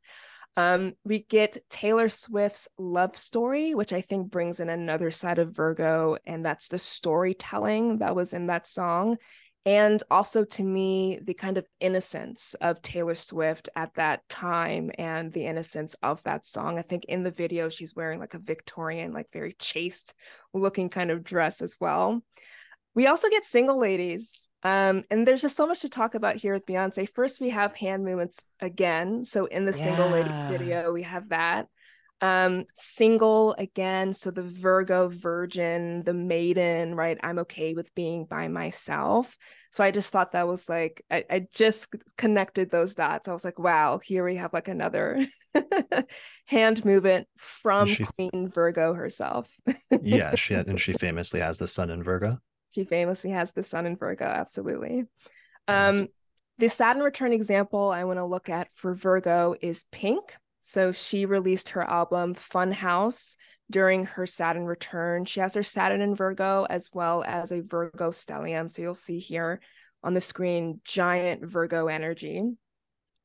Um, 0.57 0.93
we 1.05 1.23
get 1.23 1.57
Taylor 1.69 2.09
Swift's 2.09 2.67
Love 2.77 3.15
Story, 3.15 3.73
which 3.73 3.93
I 3.93 4.01
think 4.01 4.29
brings 4.29 4.59
in 4.59 4.69
another 4.69 5.09
side 5.11 5.39
of 5.39 5.55
Virgo, 5.55 6.17
and 6.25 6.45
that's 6.45 6.67
the 6.67 6.79
storytelling 6.79 7.99
that 7.99 8.15
was 8.15 8.33
in 8.33 8.47
that 8.47 8.67
song. 8.67 9.17
And 9.65 10.01
also 10.09 10.43
to 10.43 10.63
me, 10.63 11.19
the 11.21 11.35
kind 11.35 11.57
of 11.57 11.67
innocence 11.79 12.55
of 12.55 12.81
Taylor 12.81 13.13
Swift 13.13 13.69
at 13.75 13.93
that 13.93 14.27
time 14.27 14.89
and 14.97 15.31
the 15.31 15.45
innocence 15.45 15.95
of 16.01 16.21
that 16.23 16.47
song. 16.47 16.79
I 16.79 16.81
think 16.81 17.05
in 17.05 17.21
the 17.21 17.31
video, 17.31 17.69
she's 17.69 17.95
wearing 17.95 18.19
like 18.19 18.33
a 18.33 18.39
Victorian, 18.39 19.13
like 19.13 19.31
very 19.31 19.53
chaste 19.59 20.15
looking 20.53 20.89
kind 20.89 21.11
of 21.11 21.23
dress 21.23 21.61
as 21.61 21.75
well. 21.79 22.23
We 22.95 23.05
also 23.05 23.29
get 23.29 23.45
single 23.45 23.79
ladies. 23.79 24.49
Um, 24.63 25.03
and 25.09 25.27
there's 25.27 25.41
just 25.41 25.55
so 25.55 25.67
much 25.67 25.81
to 25.81 25.89
talk 25.89 26.15
about 26.15 26.35
here 26.35 26.53
with 26.53 26.65
Beyonce. 26.65 27.09
First, 27.13 27.41
we 27.41 27.49
have 27.49 27.75
hand 27.75 28.03
movements 28.03 28.43
again. 28.59 29.25
So 29.25 29.45
in 29.45 29.65
the 29.65 29.75
yeah. 29.75 29.83
single 29.83 30.09
ladies 30.09 30.43
video, 30.43 30.91
we 30.91 31.03
have 31.03 31.29
that. 31.29 31.67
Um, 32.23 32.65
single 32.75 33.55
again. 33.57 34.13
So 34.13 34.29
the 34.29 34.43
Virgo 34.43 35.07
virgin, 35.07 36.03
the 36.03 36.13
maiden, 36.13 36.93
right? 36.93 37.17
I'm 37.23 37.39
okay 37.39 37.73
with 37.73 37.93
being 37.95 38.25
by 38.25 38.47
myself. 38.47 39.35
So 39.71 39.83
I 39.83 39.89
just 39.89 40.11
thought 40.11 40.33
that 40.33 40.47
was 40.47 40.69
like, 40.69 41.03
I, 41.09 41.25
I 41.29 41.47
just 41.51 41.87
connected 42.17 42.69
those 42.69 42.93
dots. 42.93 43.27
I 43.27 43.33
was 43.33 43.43
like, 43.43 43.57
wow, 43.57 43.97
here 43.97 44.23
we 44.23 44.35
have 44.35 44.53
like 44.53 44.67
another 44.67 45.25
hand 46.45 46.85
movement 46.85 47.27
from 47.37 47.87
she, 47.87 48.03
Queen 48.03 48.49
Virgo 48.53 48.93
herself. 48.93 49.51
yeah, 50.03 50.35
she 50.35 50.53
had, 50.53 50.67
and 50.67 50.79
she 50.79 50.93
famously 50.93 51.39
has 51.39 51.57
the 51.57 51.67
sun 51.67 51.89
in 51.89 52.03
Virgo. 52.03 52.37
She 52.71 52.83
famously 52.85 53.31
has 53.31 53.51
the 53.51 53.63
sun 53.63 53.85
in 53.85 53.97
Virgo, 53.97 54.25
absolutely. 54.25 55.05
Um, 55.67 56.07
the 56.57 56.69
Saturn 56.69 57.03
return 57.03 57.33
example 57.33 57.89
I 57.89 58.03
want 58.03 58.19
to 58.19 58.25
look 58.25 58.49
at 58.49 58.69
for 58.73 58.93
Virgo 58.93 59.55
is 59.61 59.85
Pink. 59.91 60.35
So 60.59 60.91
she 60.91 61.25
released 61.25 61.69
her 61.69 61.81
album 61.81 62.35
Funhouse 62.35 63.35
during 63.71 64.05
her 64.05 64.25
Saturn 64.25 64.65
return. 64.65 65.25
She 65.25 65.39
has 65.39 65.55
her 65.55 65.63
Saturn 65.63 66.01
in 66.01 66.15
Virgo 66.15 66.67
as 66.69 66.89
well 66.93 67.23
as 67.23 67.51
a 67.51 67.61
Virgo 67.61 68.09
stellium. 68.09 68.69
So 68.69 68.83
you'll 68.83 68.93
see 68.93 69.19
here 69.19 69.59
on 70.03 70.13
the 70.13 70.21
screen 70.21 70.81
giant 70.83 71.43
Virgo 71.43 71.87
energy. 71.87 72.43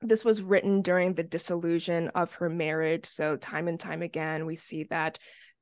This 0.01 0.25
was 0.25 0.43
written 0.43 0.83
during 0.83 1.15
the 1.15 1.23
dissolution 1.23 2.09
of 2.09 2.35
her 2.35 2.49
marriage. 2.49 3.07
So, 3.07 3.37
time 3.37 3.67
and 3.67 3.81
time 3.81 4.03
again, 4.03 4.47
we 4.47 4.57
see 4.57 4.85
that 4.85 5.19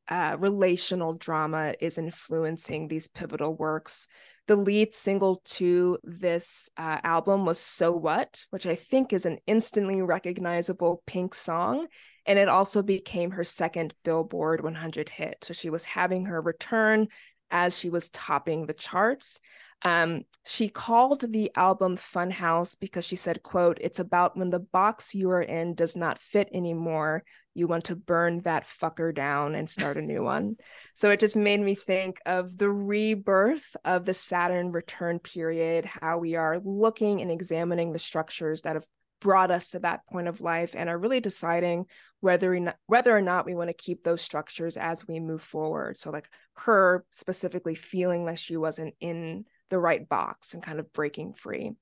uh, 0.09 0.37
relational 0.39 1.15
drama 1.15 1.75
is 1.81 1.99
influencing 1.99 2.89
these 2.89 3.09
pivotal 3.09 3.55
works. 3.55 4.07
The 4.47 4.57
lead 4.57 4.93
single 4.93 5.37
to 5.45 5.99
this 6.05 6.69
uh, 6.77 6.99
album 7.03 7.47
was 7.47 7.59
So 7.59 7.93
What, 7.93 8.45
which 8.51 8.67
I 8.67 8.75
think 8.75 9.13
is 9.13 9.25
an 9.25 9.39
instantly 9.47 10.03
recognizable 10.03 11.03
Pink 11.07 11.35
song. 11.35 11.87
And 12.27 12.39
it 12.39 12.49
also 12.49 12.83
became 12.83 13.31
her 13.31 13.45
second 13.45 13.95
Billboard 14.05 14.63
100 14.63 15.09
hit. 15.09 15.39
So 15.43 15.55
she 15.55 15.71
was 15.71 15.85
having 15.85 16.27
her 16.27 16.41
return 16.41 17.09
as 17.51 17.79
she 17.79 17.89
was 17.89 18.11
topping 18.11 18.67
the 18.67 18.75
charts. 18.75 19.41
Um, 19.83 20.23
she 20.47 20.69
called 20.69 21.21
the 21.21 21.51
album 21.55 21.97
Funhouse 21.97 22.75
because 22.79 23.05
she 23.05 23.17
said, 23.17 23.43
quote, 23.43 23.79
it's 23.81 23.99
about 23.99 24.37
when 24.37 24.51
the 24.51 24.61
box 24.61 25.15
you 25.15 25.31
are 25.31 25.43
in 25.43 25.75
does 25.75 25.95
not 25.95 26.19
fit 26.19 26.49
anymore. 26.53 27.23
You 27.55 27.67
want 27.67 27.85
to 27.85 27.97
burn 27.97 28.41
that 28.41 28.65
fucker 28.65 29.15
down 29.15 29.55
and 29.55 29.71
start 29.71 29.97
a 29.97 30.03
new 30.03 30.23
one. 30.23 30.57
So 30.95 31.11
it 31.11 31.21
just 31.21 31.37
made 31.37 31.61
me 31.61 31.75
think 31.75 32.21
of 32.27 32.59
the 32.59 32.71
rebirth 32.71 33.77
of 33.85 34.05
the 34.05 34.15
Saturn 34.15 34.73
return 34.73 35.19
period, 35.21 35.85
how 35.85 36.19
we 36.19 36.35
are 36.35 36.61
looking 36.65 37.21
and 37.21 37.31
examining 37.31 37.93
the 37.93 37.99
structures 37.99 38.63
that 38.63 38.77
have 38.77 38.87
brought 39.21 39.51
us 39.51 39.71
to 39.71 39.79
that 39.79 40.07
point 40.07 40.29
of 40.29 40.43
life 40.43 40.75
and 40.77 40.91
are 40.91 40.99
really 40.99 41.21
deciding 41.21 41.87
whether 42.21 42.55
or 42.55 42.61
not, 42.61 42.77
whether 42.87 43.17
or 43.17 43.23
not 43.23 43.47
we 43.47 43.55
want 43.55 43.71
to 43.71 43.75
keep 43.75 44.05
those 44.05 44.21
structures 44.21 44.77
as 44.77 45.09
we 45.09 45.19
move 45.19 45.41
forward. 45.41 45.97
So 45.97 46.11
like 46.11 46.29
her 46.57 47.05
specifically 47.11 47.75
feeling 47.75 48.25
like 48.25 48.39
she 48.39 48.57
wasn't 48.57 48.95
in 49.01 49.47
the 49.71 49.79
right 49.79 50.07
box 50.07 50.53
and 50.53 50.63
kind 50.63 50.79
of 50.79 50.93
breaking 50.93 51.33
free. 51.33 51.73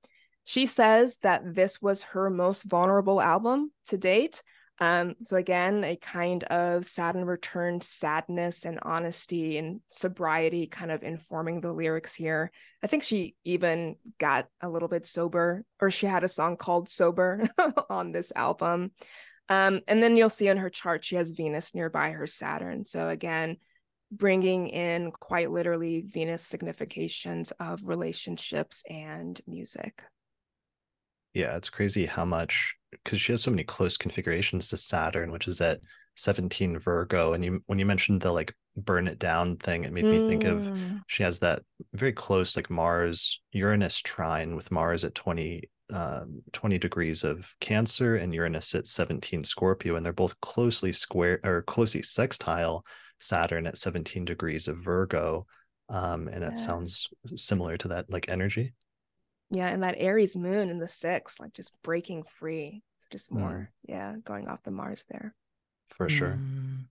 She 0.44 0.66
says 0.66 1.16
that 1.22 1.42
this 1.54 1.82
was 1.82 2.02
her 2.04 2.30
most 2.30 2.62
vulnerable 2.62 3.20
album 3.20 3.72
to 3.88 3.98
date. 3.98 4.42
Um, 4.82 5.14
so 5.22 5.36
again, 5.36 5.84
a 5.84 5.94
kind 5.94 6.42
of 6.42 6.84
Saturn 6.84 7.24
returned 7.24 7.84
sadness 7.84 8.64
and 8.64 8.80
honesty 8.82 9.56
and 9.56 9.80
sobriety 9.90 10.66
kind 10.66 10.90
of 10.90 11.04
informing 11.04 11.60
the 11.60 11.72
lyrics 11.72 12.16
here. 12.16 12.50
I 12.82 12.88
think 12.88 13.04
she 13.04 13.36
even 13.44 13.94
got 14.18 14.48
a 14.60 14.68
little 14.68 14.88
bit 14.88 15.06
sober, 15.06 15.64
or 15.80 15.92
she 15.92 16.06
had 16.06 16.24
a 16.24 16.28
song 16.28 16.56
called 16.56 16.88
Sober 16.88 17.44
on 17.90 18.10
this 18.10 18.32
album. 18.34 18.90
Um, 19.48 19.82
and 19.86 20.02
then 20.02 20.16
you'll 20.16 20.28
see 20.28 20.50
on 20.50 20.56
her 20.56 20.68
chart, 20.68 21.04
she 21.04 21.14
has 21.14 21.30
Venus 21.30 21.76
nearby 21.76 22.10
her 22.10 22.26
Saturn. 22.26 22.84
So 22.84 23.08
again, 23.08 23.58
bringing 24.10 24.66
in 24.66 25.12
quite 25.12 25.52
literally 25.52 26.00
Venus 26.12 26.42
significations 26.42 27.52
of 27.60 27.86
relationships 27.86 28.82
and 28.90 29.40
music. 29.46 30.02
Yeah, 31.34 31.56
it's 31.56 31.70
crazy 31.70 32.04
how 32.04 32.24
much 32.24 32.74
because 33.04 33.20
she 33.20 33.32
has 33.32 33.42
so 33.42 33.50
many 33.50 33.64
close 33.64 33.96
configurations 33.96 34.68
to 34.68 34.76
Saturn, 34.76 35.32
which 35.32 35.48
is 35.48 35.60
at 35.60 35.80
17 36.16 36.78
Virgo. 36.78 37.32
And 37.32 37.44
you 37.44 37.62
when 37.66 37.78
you 37.78 37.86
mentioned 37.86 38.20
the 38.20 38.32
like 38.32 38.54
burn 38.76 39.08
it 39.08 39.18
down 39.18 39.56
thing, 39.56 39.84
it 39.84 39.92
made 39.92 40.04
mm. 40.04 40.12
me 40.12 40.28
think 40.28 40.44
of 40.44 40.62
mm. 40.62 41.00
she 41.06 41.22
has 41.22 41.38
that 41.40 41.62
very 41.94 42.12
close 42.12 42.56
like 42.56 42.70
Mars 42.70 43.40
Uranus 43.52 43.98
trine 43.98 44.56
with 44.56 44.70
Mars 44.70 45.04
at 45.04 45.14
20 45.14 45.68
um, 45.92 46.42
20 46.52 46.78
degrees 46.78 47.22
of 47.22 47.54
Cancer 47.60 48.16
and 48.16 48.34
Uranus 48.34 48.74
at 48.74 48.86
17 48.86 49.44
Scorpio, 49.44 49.96
and 49.96 50.04
they're 50.04 50.12
both 50.12 50.40
closely 50.40 50.92
square 50.92 51.38
or 51.44 51.62
closely 51.62 52.02
sextile 52.02 52.84
Saturn 53.20 53.66
at 53.66 53.76
17 53.76 54.24
degrees 54.24 54.68
of 54.68 54.78
Virgo. 54.78 55.46
Um, 55.88 56.28
and 56.28 56.40
yes. 56.40 56.52
it 56.52 56.58
sounds 56.58 57.08
similar 57.36 57.76
to 57.76 57.88
that 57.88 58.10
like 58.10 58.30
energy. 58.30 58.72
Yeah, 59.52 59.68
and 59.68 59.82
that 59.82 59.96
Aries 59.98 60.36
moon 60.36 60.70
in 60.70 60.78
the 60.78 60.88
six, 60.88 61.38
like 61.38 61.52
just 61.52 61.72
breaking 61.82 62.24
free. 62.24 62.82
It's 62.98 63.06
just 63.10 63.32
more, 63.32 63.70
mm. 63.70 63.88
yeah, 63.88 64.14
going 64.24 64.48
off 64.48 64.62
the 64.62 64.70
Mars 64.70 65.06
there. 65.10 65.34
For 65.86 66.08
sure. 66.08 66.38
Mm 66.40 66.86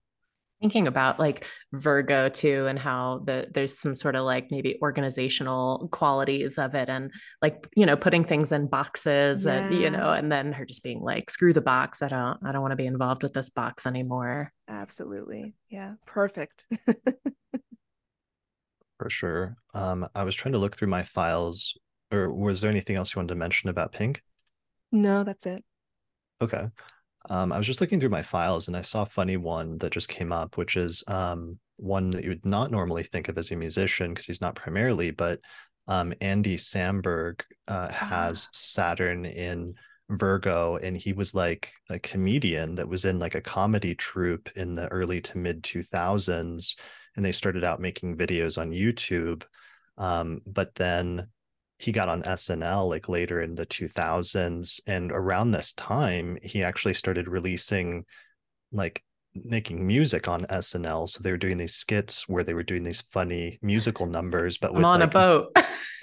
thinking 0.60 0.86
about 0.86 1.18
like 1.18 1.44
virgo 1.72 2.28
too 2.28 2.66
and 2.68 2.78
how 2.78 3.20
the 3.24 3.48
there's 3.52 3.76
some 3.76 3.96
sort 3.96 4.14
of 4.14 4.24
like 4.24 4.48
maybe 4.52 4.78
organizational 4.80 5.88
qualities 5.90 6.56
of 6.56 6.76
it 6.76 6.88
and 6.88 7.10
like 7.42 7.66
you 7.74 7.84
know 7.84 7.96
putting 7.96 8.22
things 8.22 8.52
in 8.52 8.68
boxes 8.68 9.44
yeah. 9.44 9.54
and 9.54 9.74
you 9.74 9.90
know 9.90 10.12
and 10.12 10.30
then 10.30 10.52
her 10.52 10.64
just 10.64 10.84
being 10.84 11.00
like 11.00 11.28
screw 11.28 11.52
the 11.52 11.60
box 11.60 12.00
i 12.00 12.06
don't 12.06 12.38
i 12.46 12.52
don't 12.52 12.62
want 12.62 12.70
to 12.70 12.76
be 12.76 12.86
involved 12.86 13.24
with 13.24 13.32
this 13.32 13.50
box 13.50 13.88
anymore 13.88 14.52
Absolutely. 14.72 15.54
Yeah. 15.68 15.94
Perfect. 16.06 16.64
For 18.98 19.10
sure. 19.10 19.56
Um, 19.74 20.06
I 20.14 20.24
was 20.24 20.34
trying 20.34 20.52
to 20.52 20.58
look 20.58 20.76
through 20.76 20.88
my 20.88 21.02
files, 21.02 21.76
or 22.12 22.32
was 22.32 22.60
there 22.60 22.70
anything 22.70 22.96
else 22.96 23.14
you 23.14 23.18
wanted 23.18 23.34
to 23.34 23.34
mention 23.34 23.68
about 23.70 23.92
Pink? 23.92 24.22
No, 24.90 25.24
that's 25.24 25.46
it. 25.46 25.64
Okay. 26.40 26.68
Um, 27.30 27.52
I 27.52 27.58
was 27.58 27.66
just 27.66 27.80
looking 27.80 28.00
through 28.00 28.10
my 28.10 28.22
files 28.22 28.68
and 28.68 28.76
I 28.76 28.82
saw 28.82 29.02
a 29.02 29.06
funny 29.06 29.36
one 29.36 29.78
that 29.78 29.92
just 29.92 30.08
came 30.08 30.32
up, 30.32 30.56
which 30.56 30.76
is 30.76 31.04
um, 31.06 31.58
one 31.76 32.10
that 32.10 32.24
you 32.24 32.30
would 32.30 32.44
not 32.44 32.70
normally 32.70 33.04
think 33.04 33.28
of 33.28 33.38
as 33.38 33.50
a 33.50 33.56
musician 33.56 34.12
because 34.12 34.26
he's 34.26 34.40
not 34.40 34.56
primarily, 34.56 35.10
but 35.12 35.40
um, 35.88 36.12
Andy 36.20 36.56
Samberg 36.56 37.42
uh, 37.68 37.90
has 37.90 38.48
ah. 38.48 38.50
Saturn 38.52 39.24
in 39.24 39.74
Virgo, 40.10 40.76
and 40.76 40.96
he 40.96 41.12
was 41.12 41.34
like 41.34 41.72
a 41.90 41.98
comedian 41.98 42.74
that 42.76 42.88
was 42.88 43.04
in 43.04 43.18
like 43.18 43.34
a 43.34 43.40
comedy 43.40 43.94
troupe 43.94 44.50
in 44.56 44.74
the 44.74 44.88
early 44.88 45.20
to 45.22 45.38
mid 45.38 45.62
2000s. 45.62 46.76
And 47.16 47.24
they 47.24 47.32
started 47.32 47.64
out 47.64 47.80
making 47.80 48.16
videos 48.16 48.60
on 48.60 48.70
YouTube. 48.70 49.42
Um, 49.98 50.38
but 50.46 50.74
then 50.74 51.28
he 51.82 51.90
got 51.90 52.08
on 52.08 52.22
SNL 52.22 52.88
like 52.88 53.08
later 53.08 53.40
in 53.40 53.56
the 53.56 53.66
2000s. 53.66 54.80
And 54.86 55.10
around 55.10 55.50
this 55.50 55.72
time, 55.72 56.38
he 56.40 56.62
actually 56.62 56.94
started 56.94 57.26
releasing 57.26 58.04
like 58.70 59.02
making 59.34 59.86
music 59.86 60.28
on 60.28 60.44
SNL. 60.46 61.08
So 61.08 61.22
they 61.22 61.30
were 61.30 61.38
doing 61.38 61.56
these 61.56 61.74
skits 61.74 62.28
where 62.28 62.44
they 62.44 62.54
were 62.54 62.62
doing 62.62 62.82
these 62.82 63.00
funny 63.00 63.58
musical 63.62 64.06
numbers, 64.06 64.58
but 64.58 64.74
with, 64.74 64.84
on 64.84 65.00
like, 65.00 65.08
a 65.08 65.12
boat. 65.12 65.56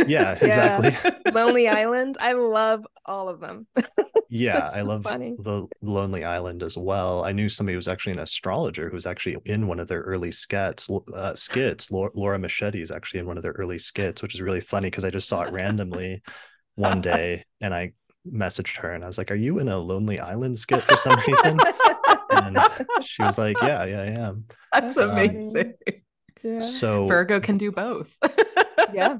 yeah, 0.07 0.31
exactly. 0.41 0.97
Lonely 1.31 1.67
Island. 1.67 2.17
I 2.19 2.33
love 2.33 2.85
all 3.05 3.29
of 3.29 3.39
them. 3.39 3.67
yeah, 4.29 4.69
I 4.73 4.81
love 4.81 5.03
funny. 5.03 5.35
the 5.37 5.67
Lonely 5.81 6.23
Island 6.23 6.63
as 6.63 6.77
well. 6.77 7.23
I 7.23 7.31
knew 7.31 7.49
somebody 7.49 7.73
who 7.73 7.79
was 7.79 7.87
actually 7.87 8.13
an 8.13 8.19
astrologer 8.19 8.89
who 8.89 8.95
was 8.95 9.05
actually 9.05 9.37
in 9.45 9.67
one 9.67 9.79
of 9.79 9.87
their 9.87 10.01
early 10.01 10.31
skits. 10.31 10.89
Uh, 10.89 11.35
skits. 11.35 11.91
Laura, 11.91 12.11
Laura 12.15 12.39
Machete 12.39 12.81
is 12.81 12.91
actually 12.91 13.19
in 13.19 13.27
one 13.27 13.37
of 13.37 13.43
their 13.43 13.53
early 13.53 13.79
skits, 13.79 14.21
which 14.21 14.33
is 14.33 14.41
really 14.41 14.61
funny 14.61 14.87
because 14.87 15.05
I 15.05 15.09
just 15.09 15.29
saw 15.29 15.43
it 15.43 15.53
randomly 15.53 16.23
one 16.75 17.01
day 17.01 17.43
and 17.61 17.73
I 17.73 17.93
messaged 18.27 18.77
her 18.77 18.91
and 18.91 19.03
I 19.03 19.07
was 19.07 19.17
like, 19.17 19.31
"Are 19.31 19.35
you 19.35 19.59
in 19.59 19.67
a 19.67 19.77
Lonely 19.77 20.19
Island 20.19 20.57
skit 20.59 20.81
for 20.81 20.97
some 20.97 21.19
reason?" 21.27 21.59
And 22.43 22.57
she 23.03 23.21
was 23.23 23.37
like, 23.37 23.61
"Yeah, 23.61 23.85
yeah, 23.85 24.01
I 24.01 24.05
am." 24.27 24.45
That's 24.73 24.97
um, 24.97 25.11
amazing. 25.11 25.73
Yeah. 26.43 26.59
So 26.59 27.07
Virgo 27.07 27.39
can 27.39 27.57
do 27.57 27.71
both. 27.71 28.17
yeah. 28.93 29.17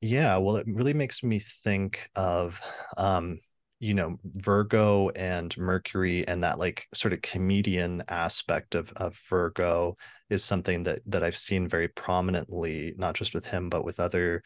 Yeah, 0.00 0.36
well, 0.36 0.56
it 0.56 0.66
really 0.68 0.92
makes 0.92 1.22
me 1.22 1.38
think 1.38 2.10
of 2.14 2.60
um, 2.98 3.38
you 3.80 3.94
know, 3.94 4.18
Virgo 4.24 5.10
and 5.10 5.56
Mercury 5.58 6.26
and 6.26 6.44
that 6.44 6.58
like 6.58 6.88
sort 6.94 7.12
of 7.12 7.22
comedian 7.22 8.02
aspect 8.08 8.74
of 8.74 8.90
of 8.96 9.18
Virgo 9.28 9.96
is 10.30 10.44
something 10.44 10.84
that 10.84 11.00
that 11.06 11.22
I've 11.22 11.36
seen 11.36 11.68
very 11.68 11.88
prominently, 11.88 12.94
not 12.96 13.14
just 13.14 13.34
with 13.34 13.46
him, 13.46 13.68
but 13.68 13.84
with 13.84 14.00
other 14.00 14.42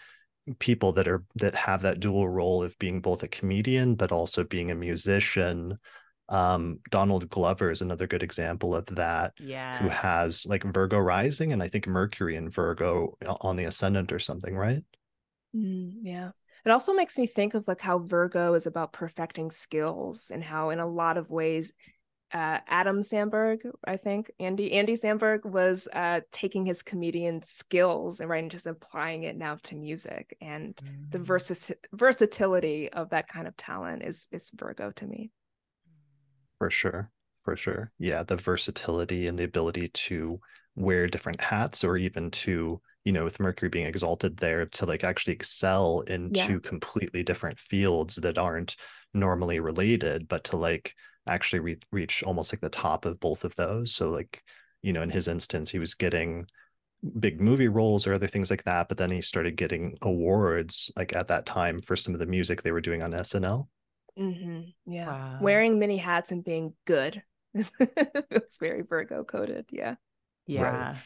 people 0.58 0.92
that 0.92 1.08
are 1.08 1.24
that 1.36 1.54
have 1.54 1.82
that 1.82 2.00
dual 2.00 2.28
role 2.28 2.62
of 2.62 2.78
being 2.78 3.00
both 3.00 3.22
a 3.22 3.28
comedian 3.28 3.94
but 3.94 4.12
also 4.12 4.44
being 4.44 4.70
a 4.70 4.74
musician 4.74 5.78
um, 6.28 6.80
Donald 6.90 7.28
Glover 7.28 7.70
is 7.70 7.80
another 7.80 8.06
good 8.06 8.22
example 8.22 8.74
of 8.74 8.86
that. 8.86 9.32
Yeah. 9.38 9.78
Who 9.78 9.88
has 9.88 10.46
like 10.46 10.64
Virgo 10.64 10.98
rising 10.98 11.52
and 11.52 11.62
I 11.62 11.68
think 11.68 11.86
Mercury 11.86 12.36
and 12.36 12.52
Virgo 12.52 13.16
on 13.40 13.56
the 13.56 13.64
ascendant 13.64 14.12
or 14.12 14.18
something, 14.18 14.56
right? 14.56 14.82
Mm, 15.54 15.92
yeah. 16.02 16.30
It 16.64 16.70
also 16.70 16.92
makes 16.92 17.16
me 17.16 17.26
think 17.26 17.54
of 17.54 17.66
like 17.68 17.80
how 17.80 18.00
Virgo 18.00 18.54
is 18.54 18.66
about 18.66 18.92
perfecting 18.92 19.50
skills 19.50 20.30
and 20.32 20.42
how 20.42 20.70
in 20.70 20.80
a 20.80 20.86
lot 20.86 21.16
of 21.16 21.30
ways 21.30 21.72
uh, 22.32 22.58
Adam 22.66 23.00
Samberg, 23.00 23.60
I 23.86 23.96
think 23.96 24.30
Andy 24.38 24.72
Andy 24.72 24.94
Samberg 24.94 25.46
was 25.46 25.88
uh, 25.94 26.20
taking 26.30 26.66
his 26.66 26.82
comedian 26.82 27.42
skills 27.42 28.20
and 28.20 28.28
right 28.28 28.42
and 28.42 28.50
just 28.50 28.66
applying 28.66 29.22
it 29.22 29.36
now 29.36 29.56
to 29.62 29.76
music 29.76 30.36
and 30.40 30.76
mm. 30.76 31.10
the 31.10 31.18
versi- 31.18 31.74
versatility 31.94 32.90
of 32.92 33.10
that 33.10 33.28
kind 33.28 33.48
of 33.48 33.56
talent 33.56 34.02
is 34.02 34.28
is 34.30 34.50
Virgo 34.54 34.90
to 34.90 35.06
me. 35.06 35.30
For 36.58 36.70
sure. 36.70 37.10
For 37.44 37.56
sure. 37.56 37.92
Yeah. 37.98 38.22
The 38.22 38.36
versatility 38.36 39.26
and 39.26 39.38
the 39.38 39.44
ability 39.44 39.88
to 39.88 40.40
wear 40.74 41.06
different 41.06 41.40
hats 41.40 41.82
or 41.82 41.96
even 41.96 42.30
to, 42.30 42.80
you 43.04 43.12
know, 43.12 43.24
with 43.24 43.40
Mercury 43.40 43.68
being 43.68 43.86
exalted 43.86 44.36
there 44.36 44.66
to 44.66 44.86
like 44.86 45.04
actually 45.04 45.32
excel 45.32 46.02
into 46.02 46.52
yeah. 46.52 46.58
completely 46.62 47.22
different 47.22 47.58
fields 47.58 48.16
that 48.16 48.38
aren't 48.38 48.76
normally 49.14 49.60
related, 49.60 50.28
but 50.28 50.44
to 50.44 50.56
like 50.56 50.94
actually 51.26 51.60
re- 51.60 51.78
reach 51.90 52.22
almost 52.22 52.52
like 52.52 52.60
the 52.60 52.68
top 52.68 53.04
of 53.04 53.20
both 53.20 53.44
of 53.44 53.54
those. 53.56 53.94
So, 53.94 54.08
like, 54.08 54.42
you 54.82 54.92
know, 54.92 55.02
in 55.02 55.10
his 55.10 55.28
instance, 55.28 55.70
he 55.70 55.78
was 55.78 55.94
getting 55.94 56.46
big 57.20 57.40
movie 57.40 57.68
roles 57.68 58.06
or 58.06 58.14
other 58.14 58.26
things 58.26 58.50
like 58.50 58.64
that, 58.64 58.88
but 58.88 58.98
then 58.98 59.10
he 59.10 59.20
started 59.20 59.56
getting 59.56 59.96
awards 60.02 60.90
like 60.96 61.14
at 61.14 61.28
that 61.28 61.46
time 61.46 61.80
for 61.80 61.96
some 61.96 62.14
of 62.14 62.20
the 62.20 62.26
music 62.26 62.62
they 62.62 62.72
were 62.72 62.80
doing 62.80 63.02
on 63.02 63.12
SNL. 63.12 63.68
Mm-hmm. 64.18 64.92
Yeah. 64.92 65.06
Wow. 65.06 65.38
Wearing 65.40 65.78
many 65.78 65.96
hats 65.96 66.32
and 66.32 66.44
being 66.44 66.74
good. 66.86 67.22
it's 67.54 68.58
very 68.58 68.82
Virgo 68.82 69.24
coded. 69.24 69.66
Yeah. 69.70 69.94
Yeah. 70.46 70.88
Right. 70.88 70.96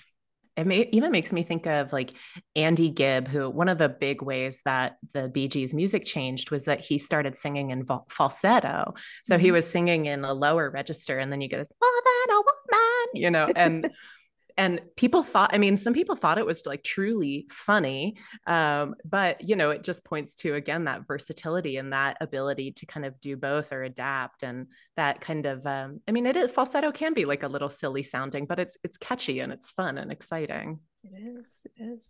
It 0.54 0.66
may, 0.66 0.88
even 0.92 1.12
makes 1.12 1.32
me 1.32 1.42
think 1.42 1.66
of 1.66 1.94
like 1.94 2.12
Andy 2.54 2.90
Gibb, 2.90 3.26
who 3.26 3.48
one 3.48 3.70
of 3.70 3.78
the 3.78 3.88
big 3.88 4.20
ways 4.20 4.60
that 4.66 4.96
the 5.14 5.28
Bee 5.28 5.48
Gees 5.48 5.72
music 5.72 6.04
changed 6.04 6.50
was 6.50 6.66
that 6.66 6.80
he 6.80 6.98
started 6.98 7.36
singing 7.36 7.70
in 7.70 7.84
falsetto. 8.10 8.92
So 9.22 9.36
mm-hmm. 9.36 9.44
he 9.44 9.50
was 9.50 9.70
singing 9.70 10.06
in 10.06 10.24
a 10.24 10.34
lower 10.34 10.70
register, 10.70 11.18
and 11.18 11.32
then 11.32 11.40
you 11.40 11.48
get 11.48 11.56
this 11.56 11.72
more 11.80 11.90
than 12.04 12.36
a 12.36 12.40
woman, 12.40 13.08
you 13.14 13.30
know, 13.30 13.50
and 13.56 13.90
and 14.56 14.80
people 14.96 15.22
thought 15.22 15.54
i 15.54 15.58
mean 15.58 15.76
some 15.76 15.92
people 15.92 16.16
thought 16.16 16.38
it 16.38 16.46
was 16.46 16.64
like 16.66 16.82
truly 16.82 17.46
funny 17.50 18.16
um, 18.46 18.94
but 19.04 19.46
you 19.46 19.56
know 19.56 19.70
it 19.70 19.82
just 19.82 20.04
points 20.04 20.34
to 20.34 20.54
again 20.54 20.84
that 20.84 21.06
versatility 21.06 21.76
and 21.76 21.92
that 21.92 22.16
ability 22.20 22.72
to 22.72 22.86
kind 22.86 23.06
of 23.06 23.20
do 23.20 23.36
both 23.36 23.72
or 23.72 23.82
adapt 23.82 24.42
and 24.42 24.66
that 24.96 25.20
kind 25.20 25.46
of 25.46 25.66
um, 25.66 26.00
i 26.08 26.12
mean 26.12 26.26
it 26.26 26.36
is 26.36 26.50
falsetto 26.50 26.92
can 26.92 27.14
be 27.14 27.24
like 27.24 27.42
a 27.42 27.48
little 27.48 27.70
silly 27.70 28.02
sounding 28.02 28.46
but 28.46 28.58
it's 28.58 28.76
it's 28.82 28.96
catchy 28.96 29.40
and 29.40 29.52
it's 29.52 29.70
fun 29.70 29.98
and 29.98 30.12
exciting. 30.12 30.78
It 31.04 31.38
is 31.38 31.66
it 31.76 31.82
is. 31.82 32.00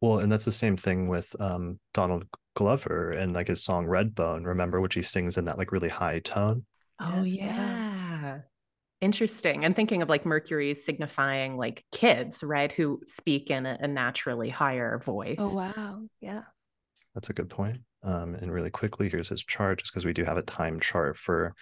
Well 0.00 0.18
and 0.18 0.30
that's 0.30 0.44
the 0.44 0.52
same 0.52 0.76
thing 0.76 1.08
with 1.08 1.34
um, 1.40 1.78
donald 1.94 2.24
glover 2.54 3.12
and 3.12 3.32
like 3.32 3.48
his 3.48 3.64
song 3.64 3.86
redbone 3.86 4.44
remember 4.44 4.80
which 4.80 4.94
he 4.94 5.02
sings 5.02 5.38
in 5.38 5.44
that 5.46 5.58
like 5.58 5.72
really 5.72 5.88
high 5.88 6.18
tone? 6.18 6.64
Oh 7.00 7.22
yeah 7.22 7.91
Interesting. 9.02 9.64
And 9.64 9.74
thinking 9.74 10.00
of 10.00 10.08
like 10.08 10.24
Mercury 10.24 10.72
signifying 10.74 11.56
like 11.56 11.84
kids, 11.90 12.44
right, 12.44 12.70
who 12.70 13.00
speak 13.04 13.50
in 13.50 13.66
a, 13.66 13.76
a 13.80 13.88
naturally 13.88 14.48
higher 14.48 15.00
oh, 15.02 15.04
voice. 15.04 15.38
Oh, 15.40 15.56
wow. 15.56 16.02
Yeah. 16.20 16.42
That's 17.12 17.28
a 17.28 17.32
good 17.32 17.50
point. 17.50 17.78
Um, 18.04 18.36
and 18.36 18.52
really 18.52 18.70
quickly, 18.70 19.08
here's 19.08 19.28
his 19.28 19.42
chart, 19.42 19.80
just 19.80 19.92
because 19.92 20.04
we 20.04 20.12
do 20.12 20.24
have 20.24 20.36
a 20.36 20.42
time 20.42 20.78
chart 20.78 21.16
for 21.16 21.54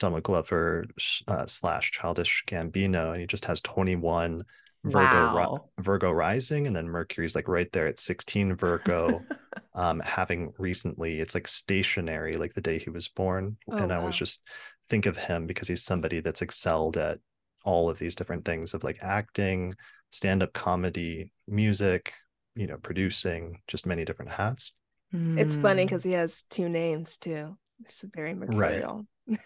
Donald 0.00 0.22
Glover 0.22 0.84
uh, 1.28 1.44
slash 1.46 1.92
Childish 1.92 2.44
Gambino, 2.46 3.12
and 3.12 3.20
he 3.20 3.26
just 3.26 3.44
has 3.44 3.60
21 3.60 4.42
Virgo 4.84 5.04
wow. 5.04 5.52
ri- 5.76 5.84
Virgo 5.84 6.10
rising, 6.10 6.66
and 6.66 6.74
then 6.74 6.88
Mercury's 6.88 7.34
like 7.34 7.48
right 7.48 7.70
there 7.72 7.86
at 7.86 7.98
16 7.98 8.56
Virgo. 8.56 9.22
um, 9.74 10.00
having 10.00 10.52
recently, 10.58 11.20
it's 11.20 11.34
like 11.34 11.48
stationary, 11.48 12.36
like 12.36 12.54
the 12.54 12.60
day 12.60 12.78
he 12.78 12.90
was 12.90 13.08
born, 13.08 13.56
oh, 13.70 13.76
and 13.76 13.92
I 13.92 14.02
was 14.04 14.16
just 14.16 14.42
think 14.88 15.06
of 15.06 15.16
him 15.16 15.46
because 15.46 15.68
he's 15.68 15.84
somebody 15.84 16.20
that's 16.20 16.42
excelled 16.42 16.96
at 16.96 17.18
all 17.64 17.90
of 17.90 17.98
these 17.98 18.14
different 18.14 18.44
things 18.44 18.74
of 18.74 18.84
like 18.84 18.98
acting, 19.02 19.74
stand-up 20.10 20.52
comedy, 20.52 21.32
music, 21.46 22.14
you 22.54 22.66
know, 22.66 22.76
producing, 22.78 23.60
just 23.66 23.86
many 23.86 24.04
different 24.04 24.30
hats. 24.30 24.72
It's 25.12 25.56
funny 25.56 25.84
because 25.84 26.02
hmm. 26.02 26.10
he 26.10 26.14
has 26.16 26.42
two 26.50 26.68
names 26.68 27.16
too. 27.16 27.56
It's 27.80 28.04
very 28.14 28.34
mercurial. 28.34 29.06
Right. 29.26 29.38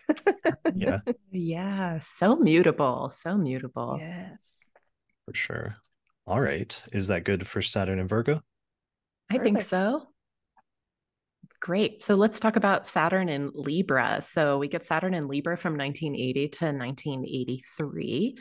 yeah. 0.74 0.98
Yeah. 1.30 1.98
So 2.00 2.36
mutable. 2.36 3.10
So 3.10 3.38
mutable. 3.38 3.96
Yes. 3.98 4.58
For 5.26 5.34
sure. 5.34 5.76
All 6.26 6.40
right. 6.40 6.80
Is 6.92 7.06
that 7.08 7.24
good 7.24 7.46
for 7.46 7.62
Saturn 7.62 7.98
and 7.98 8.08
Virgo? 8.08 8.42
I 9.30 9.38
Perfect. 9.38 9.44
think 9.44 9.62
so. 9.62 10.08
Great. 11.62 12.02
So 12.02 12.16
let's 12.16 12.40
talk 12.40 12.56
about 12.56 12.88
Saturn 12.88 13.28
in 13.28 13.52
Libra. 13.54 14.20
So 14.20 14.58
we 14.58 14.66
get 14.66 14.84
Saturn 14.84 15.14
in 15.14 15.28
Libra 15.28 15.56
from 15.56 15.78
1980 15.78 16.48
to 16.48 16.64
1983. 16.64 18.36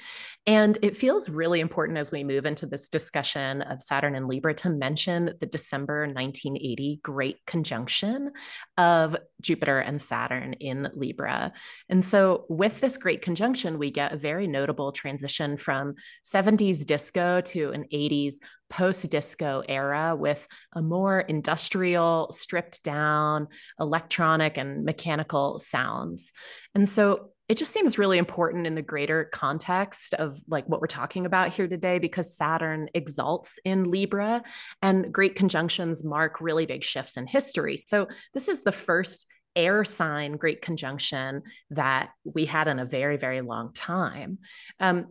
And 0.47 0.75
it 0.81 0.97
feels 0.97 1.29
really 1.29 1.59
important 1.59 1.99
as 1.99 2.11
we 2.11 2.23
move 2.23 2.47
into 2.47 2.65
this 2.65 2.89
discussion 2.89 3.61
of 3.61 3.79
Saturn 3.79 4.15
in 4.15 4.27
Libra 4.27 4.55
to 4.55 4.71
mention 4.71 5.35
the 5.39 5.45
December 5.45 6.07
1980 6.07 6.99
Great 7.03 7.45
Conjunction 7.45 8.31
of 8.79 9.15
Jupiter 9.39 9.77
and 9.77 10.01
Saturn 10.01 10.53
in 10.53 10.89
Libra. 10.95 11.53
And 11.89 12.03
so 12.03 12.45
with 12.49 12.81
this 12.81 12.97
Great 12.97 13.21
Conjunction, 13.21 13.77
we 13.77 13.91
get 13.91 14.13
a 14.13 14.17
very 14.17 14.47
notable 14.47 14.91
transition 14.91 15.57
from 15.57 15.93
70s 16.25 16.87
disco 16.87 17.41
to 17.41 17.69
an 17.69 17.85
80s 17.93 18.37
post 18.71 19.11
disco 19.11 19.61
era 19.69 20.15
with 20.15 20.47
a 20.73 20.81
more 20.81 21.19
industrial, 21.19 22.31
stripped 22.31 22.81
down 22.81 23.47
electronic 23.79 24.57
and 24.57 24.83
mechanical 24.83 25.59
sounds. 25.59 26.31
And 26.73 26.89
so 26.89 27.31
it 27.49 27.57
just 27.57 27.73
seems 27.73 27.97
really 27.97 28.17
important 28.17 28.65
in 28.65 28.75
the 28.75 28.81
greater 28.81 29.25
context 29.25 30.13
of 30.13 30.39
like 30.47 30.65
what 30.69 30.79
we're 30.79 30.87
talking 30.87 31.25
about 31.25 31.49
here 31.49 31.67
today 31.67 31.99
because 31.99 32.35
Saturn 32.35 32.87
exalts 32.93 33.59
in 33.65 33.91
Libra 33.91 34.41
and 34.81 35.13
great 35.13 35.35
conjunctions 35.35 36.01
mark 36.03 36.39
really 36.39 36.65
big 36.65 36.81
shifts 36.81 37.17
in 37.17 37.27
history. 37.27 37.75
So 37.75 38.07
this 38.33 38.47
is 38.47 38.63
the 38.63 38.71
first 38.71 39.27
air 39.55 39.83
sign 39.83 40.37
great 40.37 40.61
conjunction 40.61 41.41
that 41.71 42.11
we 42.23 42.45
had 42.45 42.69
in 42.69 42.79
a 42.79 42.85
very 42.85 43.17
very 43.17 43.41
long 43.41 43.73
time 43.73 44.37
um, 44.79 45.07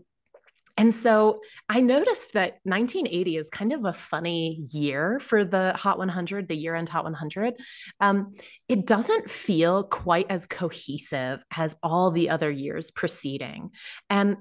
and 0.76 0.94
so 0.94 1.40
I 1.68 1.80
noticed 1.80 2.32
that 2.34 2.58
1980 2.64 3.36
is 3.36 3.50
kind 3.50 3.72
of 3.72 3.84
a 3.84 3.92
funny 3.92 4.66
year 4.72 5.18
for 5.18 5.44
the 5.44 5.72
Hot 5.76 5.98
100, 5.98 6.48
the 6.48 6.56
year 6.56 6.74
end 6.74 6.88
Hot 6.88 7.04
100. 7.04 7.54
Um, 8.00 8.34
it 8.68 8.86
doesn't 8.86 9.30
feel 9.30 9.84
quite 9.84 10.26
as 10.30 10.46
cohesive 10.46 11.44
as 11.54 11.76
all 11.82 12.10
the 12.10 12.30
other 12.30 12.50
years 12.50 12.90
preceding. 12.90 13.70
And 14.08 14.36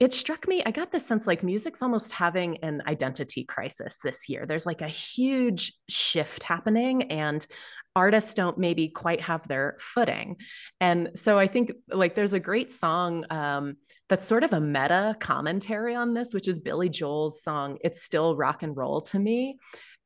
it 0.00 0.12
struck 0.12 0.48
me, 0.48 0.60
I 0.66 0.72
got 0.72 0.90
this 0.90 1.06
sense 1.06 1.26
like 1.26 1.44
music's 1.44 1.80
almost 1.80 2.12
having 2.12 2.58
an 2.58 2.82
identity 2.86 3.44
crisis 3.44 3.98
this 4.02 4.28
year. 4.28 4.44
There's 4.44 4.66
like 4.66 4.80
a 4.80 4.88
huge 4.88 5.72
shift 5.88 6.42
happening, 6.42 7.04
and 7.12 7.46
artists 7.94 8.34
don't 8.34 8.58
maybe 8.58 8.88
quite 8.88 9.20
have 9.20 9.46
their 9.46 9.76
footing. 9.78 10.36
And 10.80 11.10
so 11.14 11.38
I 11.38 11.46
think 11.46 11.72
like 11.88 12.16
there's 12.16 12.32
a 12.32 12.40
great 12.40 12.72
song 12.72 13.24
um, 13.30 13.76
that's 14.08 14.26
sort 14.26 14.44
of 14.44 14.52
a 14.52 14.60
meta 14.60 15.16
commentary 15.18 15.94
on 15.94 16.14
this, 16.14 16.34
which 16.34 16.48
is 16.48 16.58
Billy 16.58 16.88
Joel's 16.88 17.42
song, 17.42 17.78
It's 17.82 18.02
Still 18.02 18.36
Rock 18.36 18.62
and 18.62 18.76
Roll 18.76 19.00
to 19.02 19.18
Me. 19.18 19.58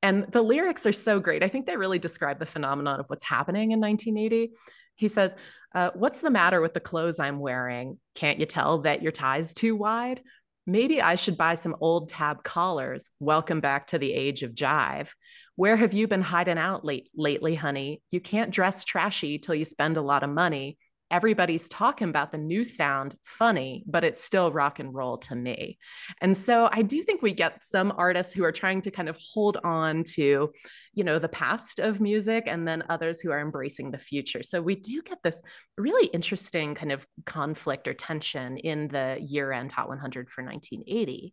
And 0.03 0.31
the 0.31 0.43
lyrics 0.43 0.87
are 0.87 0.93
so 0.93 1.19
great. 1.19 1.43
I 1.43 1.49
think 1.49 1.67
they 1.67 1.77
really 1.77 1.99
describe 1.99 2.39
the 2.39 2.47
phenomenon 2.47 3.01
of 3.01 3.09
what's 3.09 3.25
happening 3.25 3.73
in 3.73 3.81
1980. 3.81 4.53
He 4.95 5.09
says, 5.09 5.35
uh, 5.75 5.91
What's 5.95 6.21
the 6.21 6.31
matter 6.31 6.61
with 6.61 6.75
the 6.75 6.81
clothes 6.81 7.19
I'm 7.19 7.41
wearing? 7.41 7.99
Can't 8.15 8.39
you 8.39 8.47
tell 8.47 8.79
that 8.79 9.03
your 9.03 9.13
tie's 9.13 9.53
too 9.53 9.75
wide? 9.75 10.23
Maybe 10.67 11.01
I 11.01 11.15
should 11.15 11.39
buy 11.39 11.55
some 11.55 11.77
old 11.81 12.11
tab 12.11 12.45
collars. 12.45 13.11
Welcome 13.19 13.61
back 13.61 13.89
to 13.89 13.99
the 13.99 14.13
age 14.13 14.43
of 14.43 14.55
jive. 14.55 15.09
Where 15.57 15.77
have 15.77 15.95
you 15.95 16.07
been 16.07 16.23
hiding 16.23 16.59
out 16.59 16.85
late 16.85 17.09
lately, 17.17 17.55
honey? 17.55 18.03
You 18.11 18.21
can't 18.21 18.51
dress 18.51 18.85
trashy 18.85 19.39
till 19.39 19.55
you 19.55 19.65
spend 19.65 19.97
a 19.97 20.03
lot 20.03 20.23
of 20.23 20.31
money 20.31 20.77
everybody's 21.11 21.69
talking 21.69 22.09
about 22.09 22.33
the 22.33 22.39
new 22.39 22.65
sound 22.65 23.15
funny, 23.25 23.85
but 23.87 24.05
it's 24.05 24.23
still 24.23 24.53
rock 24.53 24.79
and 24.79 24.95
roll 24.95 25.19
to 25.19 25.35
me. 25.35 25.79
And 26.21 26.37
so 26.37 26.69
I 26.71 26.83
do 26.83 27.03
think 27.03 27.23
we 27.23 27.33
get 27.33 27.63
some 27.63 27.93
artists 27.97 28.33
who 28.33 28.45
are 28.45 28.53
trying 28.53 28.83
to 28.83 28.91
kind 28.91 29.09
of 29.09 29.19
hold 29.33 29.59
on 29.65 30.05
to, 30.15 30.53
you 30.95 31.05
know, 31.05 31.19
the 31.19 31.29
past 31.29 31.81
of 31.81 32.01
music 32.01 32.45
and 32.47 32.69
then 32.69 32.85
others 32.89 33.21
who 33.21 33.31
are 33.31 33.41
embracing 33.41 33.91
the 33.91 33.99
future. 33.99 34.43
So 34.43 34.61
we 34.61 34.75
do 34.75 35.03
get 35.03 35.19
this 35.23 35.43
really 35.77 36.09
interesting 36.09 36.75
kind 36.75 36.93
of 36.93 37.07
conflict 37.25 37.89
or 37.89 37.95
tension 37.95 38.59
in 38.59 38.89
the 38.89 39.19
year 39.21 39.53
end 39.53 39.73
Hot 39.73 39.89
100 39.89 40.31
for 40.31 40.45
1980. 40.45 41.33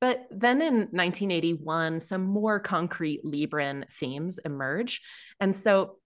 But 0.00 0.26
then 0.30 0.62
in 0.62 0.74
1981, 0.74 2.00
some 2.00 2.22
more 2.22 2.60
concrete 2.60 3.24
Libran 3.24 3.90
themes 3.92 4.38
emerge. 4.44 5.00
And 5.40 5.54
so 5.54 5.96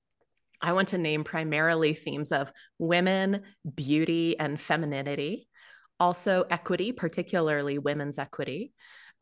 I 0.63 0.73
want 0.73 0.89
to 0.89 0.99
name 0.99 1.25
primarily 1.25 1.93
themes 1.95 2.33
of 2.33 2.53
women, 2.79 3.43
beauty, 3.75 4.39
and 4.39 4.61
femininity, 4.61 5.49
also 5.99 6.45
equity, 6.49 6.93
particularly 6.93 7.79
women's 7.79 8.19
equity. 8.19 8.73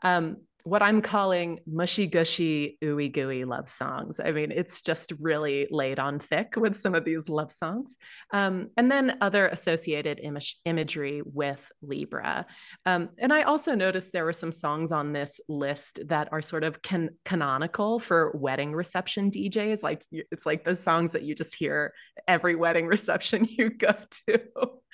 Um, 0.03 0.39
what 0.65 0.83
I'm 0.83 1.01
calling 1.03 1.61
mushy 1.67 2.07
gushy, 2.07 2.79
ooey 2.83 3.13
gooey 3.13 3.45
love 3.45 3.69
songs. 3.69 4.21
I 4.21 4.33
mean, 4.33 4.51
it's 4.51 4.83
just 4.83 5.13
really 5.21 5.67
laid 5.71 5.99
on 5.99 6.19
thick 6.19 6.55
with 6.57 6.75
some 6.77 6.95
of 6.95 7.05
these 7.05 7.29
love 7.29 7.53
songs. 7.53 7.97
Um, 8.33 8.69
and 8.77 8.91
then 8.91 9.19
other 9.21 9.47
associated 9.49 10.21
Im- 10.23 10.39
imagery 10.65 11.23
with 11.25 11.71
Libra. 11.83 12.47
Um, 12.87 13.11
and 13.19 13.33
I 13.33 13.43
also 13.43 13.75
noticed 13.75 14.13
there 14.13 14.25
were 14.25 14.33
some 14.33 14.53
songs 14.53 14.93
on 14.93 15.13
this 15.13 15.41
list 15.49 16.01
that 16.09 16.29
are 16.33 16.43
sort 16.43 16.65
of 16.65 16.83
can- 16.83 17.17
canonical 17.25 17.99
for 17.99 18.33
wedding 18.35 18.73
reception 18.73 19.31
DJs. 19.31 19.83
Like 19.83 20.05
it's 20.11 20.47
like 20.47 20.65
the 20.65 20.75
songs 20.75 21.13
that 21.13 21.23
you 21.23 21.35
just 21.35 21.55
hear 21.55 21.93
every 22.29 22.55
wedding 22.55 22.87
reception 22.91 23.47
you 23.49 23.71
go 23.71 23.95
to. 24.27 24.41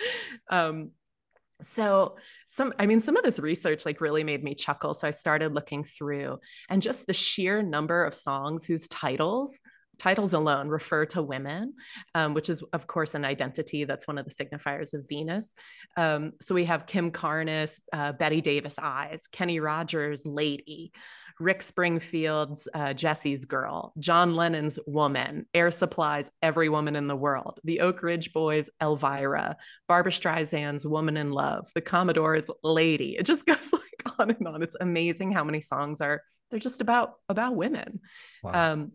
um, 0.50 0.90
so 1.62 2.16
some 2.46 2.72
i 2.78 2.86
mean 2.86 3.00
some 3.00 3.16
of 3.16 3.24
this 3.24 3.38
research 3.38 3.86
like 3.86 4.00
really 4.00 4.24
made 4.24 4.44
me 4.44 4.54
chuckle 4.54 4.92
so 4.92 5.08
i 5.08 5.10
started 5.10 5.54
looking 5.54 5.82
through 5.82 6.38
and 6.68 6.82
just 6.82 7.06
the 7.06 7.14
sheer 7.14 7.62
number 7.62 8.04
of 8.04 8.14
songs 8.14 8.64
whose 8.64 8.88
titles 8.88 9.60
titles 9.98 10.34
alone 10.34 10.68
refer 10.68 11.06
to 11.06 11.22
women 11.22 11.72
um, 12.14 12.34
which 12.34 12.50
is 12.50 12.62
of 12.72 12.86
course 12.86 13.14
an 13.14 13.24
identity 13.24 13.84
that's 13.84 14.06
one 14.06 14.18
of 14.18 14.26
the 14.26 14.30
signifiers 14.30 14.92
of 14.92 15.06
venus. 15.08 15.54
Um, 15.96 16.32
so 16.42 16.54
we 16.54 16.66
have 16.66 16.86
kim 16.86 17.10
carnes 17.10 17.80
uh, 17.92 18.12
bette 18.12 18.42
davis 18.42 18.78
eyes 18.78 19.26
kenny 19.26 19.58
rogers 19.58 20.26
lady 20.26 20.92
Rick 21.38 21.62
Springfield's 21.62 22.68
uh, 22.72 22.94
Jesse's 22.94 23.44
Girl, 23.44 23.92
John 23.98 24.34
Lennon's 24.34 24.78
Woman, 24.86 25.46
Air 25.52 25.70
Supply's 25.70 26.30
Every 26.42 26.68
Woman 26.68 26.96
in 26.96 27.08
the 27.08 27.16
World, 27.16 27.60
the 27.64 27.80
Oak 27.80 28.02
Ridge 28.02 28.32
Boys' 28.32 28.70
Elvira, 28.80 29.56
Barbra 29.86 30.12
Streisand's 30.12 30.86
Woman 30.86 31.16
in 31.16 31.30
Love, 31.30 31.68
the 31.74 31.80
Commodores' 31.82 32.50
Lady. 32.62 33.16
It 33.16 33.26
just 33.26 33.44
goes 33.46 33.72
like 33.72 34.18
on 34.18 34.30
and 34.30 34.48
on. 34.48 34.62
It's 34.62 34.76
amazing 34.80 35.32
how 35.32 35.44
many 35.44 35.60
songs 35.60 36.00
are 36.00 36.22
they're 36.50 36.60
just 36.60 36.80
about 36.80 37.14
about 37.28 37.56
women. 37.56 38.00
Wow. 38.42 38.72
Um, 38.72 38.92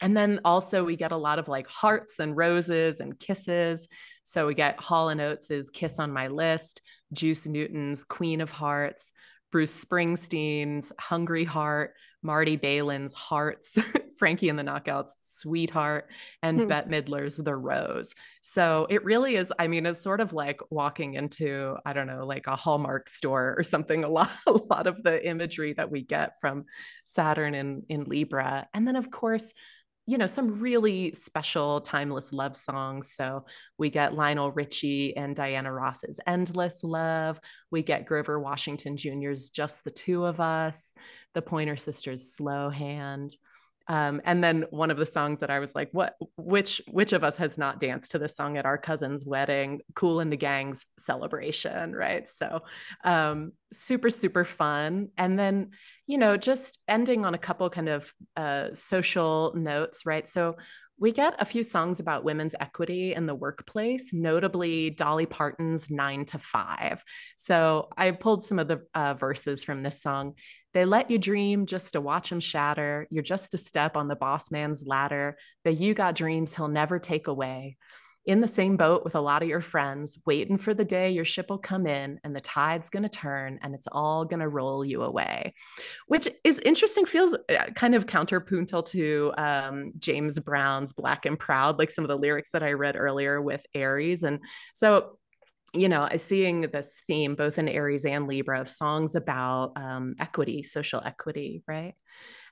and 0.00 0.16
then 0.16 0.40
also 0.44 0.84
we 0.84 0.96
get 0.96 1.12
a 1.12 1.16
lot 1.16 1.38
of 1.38 1.48
like 1.48 1.68
hearts 1.68 2.20
and 2.20 2.36
roses 2.36 3.00
and 3.00 3.18
kisses. 3.18 3.88
So 4.22 4.46
we 4.46 4.54
get 4.54 4.80
Hall 4.80 5.08
and 5.08 5.20
Oates's 5.20 5.70
Kiss 5.70 5.98
on 5.98 6.12
My 6.12 6.28
List, 6.28 6.82
Juice 7.12 7.46
Newton's 7.46 8.04
Queen 8.04 8.40
of 8.40 8.50
Hearts, 8.50 9.12
Bruce 9.50 9.84
Springsteen's 9.84 10.92
Hungry 10.98 11.44
Heart, 11.44 11.94
Marty 12.22 12.56
Balin's 12.56 13.14
Hearts, 13.14 13.78
Frankie 14.18 14.48
and 14.48 14.58
the 14.58 14.64
Knockouts, 14.64 15.14
Sweetheart, 15.20 16.10
and 16.42 16.60
mm. 16.60 16.68
Bette 16.68 16.90
Midler's 16.90 17.36
The 17.36 17.54
Rose. 17.54 18.14
So 18.40 18.86
it 18.90 19.04
really 19.04 19.36
is, 19.36 19.52
I 19.58 19.68
mean, 19.68 19.86
it's 19.86 20.02
sort 20.02 20.20
of 20.20 20.32
like 20.32 20.60
walking 20.70 21.14
into, 21.14 21.76
I 21.86 21.92
don't 21.92 22.08
know, 22.08 22.26
like 22.26 22.46
a 22.46 22.56
Hallmark 22.56 23.08
store 23.08 23.54
or 23.56 23.62
something. 23.62 24.04
A 24.04 24.08
lot, 24.08 24.30
a 24.46 24.52
lot 24.52 24.86
of 24.86 25.02
the 25.02 25.26
imagery 25.26 25.72
that 25.74 25.90
we 25.90 26.02
get 26.02 26.40
from 26.40 26.64
Saturn 27.04 27.54
in, 27.54 27.84
in 27.88 28.04
Libra. 28.04 28.68
And 28.74 28.86
then, 28.86 28.96
of 28.96 29.10
course, 29.10 29.54
you 30.08 30.16
know, 30.16 30.26
some 30.26 30.58
really 30.58 31.12
special 31.12 31.82
timeless 31.82 32.32
love 32.32 32.56
songs. 32.56 33.12
So 33.12 33.44
we 33.76 33.90
get 33.90 34.14
Lionel 34.14 34.50
Richie 34.50 35.14
and 35.14 35.36
Diana 35.36 35.70
Ross's 35.70 36.18
Endless 36.26 36.82
Love. 36.82 37.38
We 37.70 37.82
get 37.82 38.06
Grover 38.06 38.40
Washington 38.40 38.96
Jr.'s 38.96 39.50
Just 39.50 39.84
the 39.84 39.90
Two 39.90 40.24
of 40.24 40.40
Us, 40.40 40.94
the 41.34 41.42
Pointer 41.42 41.76
Sisters' 41.76 42.32
Slow 42.32 42.70
Hand. 42.70 43.36
Um, 43.88 44.20
and 44.24 44.44
then 44.44 44.66
one 44.70 44.90
of 44.90 44.98
the 44.98 45.06
songs 45.06 45.40
that 45.40 45.50
I 45.50 45.58
was 45.60 45.74
like, 45.74 45.88
what, 45.92 46.16
which, 46.36 46.82
which 46.88 47.12
of 47.12 47.24
us 47.24 47.38
has 47.38 47.56
not 47.56 47.80
danced 47.80 48.10
to 48.10 48.18
this 48.18 48.36
song 48.36 48.58
at 48.58 48.66
our 48.66 48.76
cousin's 48.76 49.24
wedding, 49.24 49.80
Kool 49.94 50.20
and 50.20 50.30
the 50.30 50.36
Gang's 50.36 50.84
celebration, 50.98 51.94
right? 51.94 52.28
So, 52.28 52.62
um, 53.02 53.52
super, 53.72 54.10
super 54.10 54.44
fun. 54.44 55.08
And 55.16 55.38
then, 55.38 55.70
you 56.06 56.18
know, 56.18 56.36
just 56.36 56.80
ending 56.86 57.24
on 57.24 57.34
a 57.34 57.38
couple 57.38 57.68
kind 57.70 57.88
of 57.88 58.12
uh, 58.36 58.74
social 58.74 59.52
notes, 59.54 60.04
right? 60.04 60.28
So, 60.28 60.56
we 60.98 61.12
get 61.12 61.40
a 61.40 61.44
few 61.44 61.62
songs 61.62 62.00
about 62.00 62.24
women's 62.24 62.54
equity 62.58 63.14
in 63.14 63.26
the 63.26 63.34
workplace, 63.34 64.12
notably 64.12 64.90
Dolly 64.90 65.26
Parton's 65.26 65.90
Nine 65.90 66.24
to 66.26 66.38
Five. 66.38 67.02
So 67.36 67.88
I 67.96 68.10
pulled 68.10 68.44
some 68.44 68.58
of 68.58 68.68
the 68.68 68.82
uh, 68.94 69.14
verses 69.14 69.62
from 69.62 69.80
this 69.80 70.02
song. 70.02 70.34
They 70.74 70.84
let 70.84 71.10
you 71.10 71.18
dream 71.18 71.66
just 71.66 71.92
to 71.92 72.00
watch 72.00 72.30
them 72.30 72.40
shatter. 72.40 73.06
You're 73.10 73.22
just 73.22 73.54
a 73.54 73.58
step 73.58 73.96
on 73.96 74.08
the 74.08 74.16
boss 74.16 74.50
man's 74.50 74.84
ladder, 74.86 75.38
but 75.64 75.78
you 75.78 75.94
got 75.94 76.14
dreams 76.14 76.54
he'll 76.54 76.68
never 76.68 76.98
take 76.98 77.26
away. 77.26 77.76
In 78.28 78.40
the 78.40 78.46
same 78.46 78.76
boat 78.76 79.04
with 79.04 79.14
a 79.14 79.22
lot 79.22 79.42
of 79.42 79.48
your 79.48 79.62
friends, 79.62 80.18
waiting 80.26 80.58
for 80.58 80.74
the 80.74 80.84
day 80.84 81.08
your 81.08 81.24
ship 81.24 81.48
will 81.48 81.56
come 81.56 81.86
in 81.86 82.20
and 82.22 82.36
the 82.36 82.42
tide's 82.42 82.90
going 82.90 83.04
to 83.04 83.08
turn 83.08 83.58
and 83.62 83.74
it's 83.74 83.88
all 83.90 84.26
going 84.26 84.40
to 84.40 84.48
roll 84.48 84.84
you 84.84 85.02
away, 85.02 85.54
which 86.08 86.28
is 86.44 86.58
interesting, 86.58 87.06
feels 87.06 87.32
uh, 87.34 87.64
kind 87.74 87.94
of 87.94 88.04
counterpuntal 88.04 88.84
to 88.84 89.32
um, 89.38 89.92
James 89.98 90.38
Brown's 90.40 90.92
Black 90.92 91.24
and 91.24 91.38
Proud, 91.38 91.78
like 91.78 91.90
some 91.90 92.04
of 92.04 92.08
the 92.10 92.18
lyrics 92.18 92.50
that 92.50 92.62
I 92.62 92.72
read 92.72 92.96
earlier 92.96 93.40
with 93.40 93.64
Aries. 93.74 94.22
And 94.22 94.40
so 94.74 95.16
you 95.72 95.88
know, 95.88 96.08
seeing 96.18 96.62
this 96.62 97.02
theme 97.06 97.34
both 97.34 97.58
in 97.58 97.68
Aries 97.68 98.04
and 98.04 98.26
Libra 98.26 98.60
of 98.60 98.68
songs 98.68 99.14
about 99.14 99.72
um, 99.76 100.16
equity, 100.18 100.62
social 100.62 101.02
equity, 101.02 101.62
right? 101.66 101.94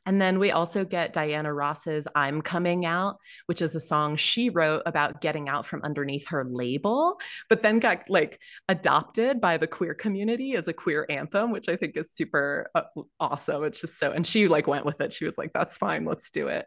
And 0.06 0.22
then 0.22 0.38
we 0.38 0.52
also 0.52 0.84
get 0.84 1.12
Diana 1.12 1.52
Ross's 1.52 2.06
I'm 2.14 2.40
Coming 2.40 2.86
Out, 2.86 3.18
which 3.46 3.60
is 3.60 3.74
a 3.74 3.80
song 3.80 4.16
she 4.16 4.50
wrote 4.50 4.82
about 4.86 5.20
getting 5.20 5.48
out 5.48 5.66
from 5.66 5.82
underneath 5.82 6.28
her 6.28 6.44
label, 6.44 7.18
but 7.48 7.60
then 7.62 7.80
got 7.80 8.08
like 8.08 8.40
adopted 8.68 9.40
by 9.40 9.56
the 9.56 9.66
queer 9.66 9.94
community 9.94 10.54
as 10.54 10.68
a 10.68 10.72
queer 10.72 11.06
anthem, 11.10 11.50
which 11.50 11.68
I 11.68 11.76
think 11.76 11.96
is 11.96 12.12
super 12.12 12.70
uh, 12.74 12.82
awesome. 13.18 13.64
It's 13.64 13.80
just 13.80 13.98
so, 13.98 14.12
and 14.12 14.26
she 14.26 14.46
like 14.46 14.68
went 14.68 14.86
with 14.86 15.00
it. 15.00 15.12
She 15.12 15.24
was 15.24 15.36
like, 15.36 15.52
that's 15.52 15.76
fine, 15.76 16.04
let's 16.04 16.30
do 16.30 16.48
it. 16.48 16.66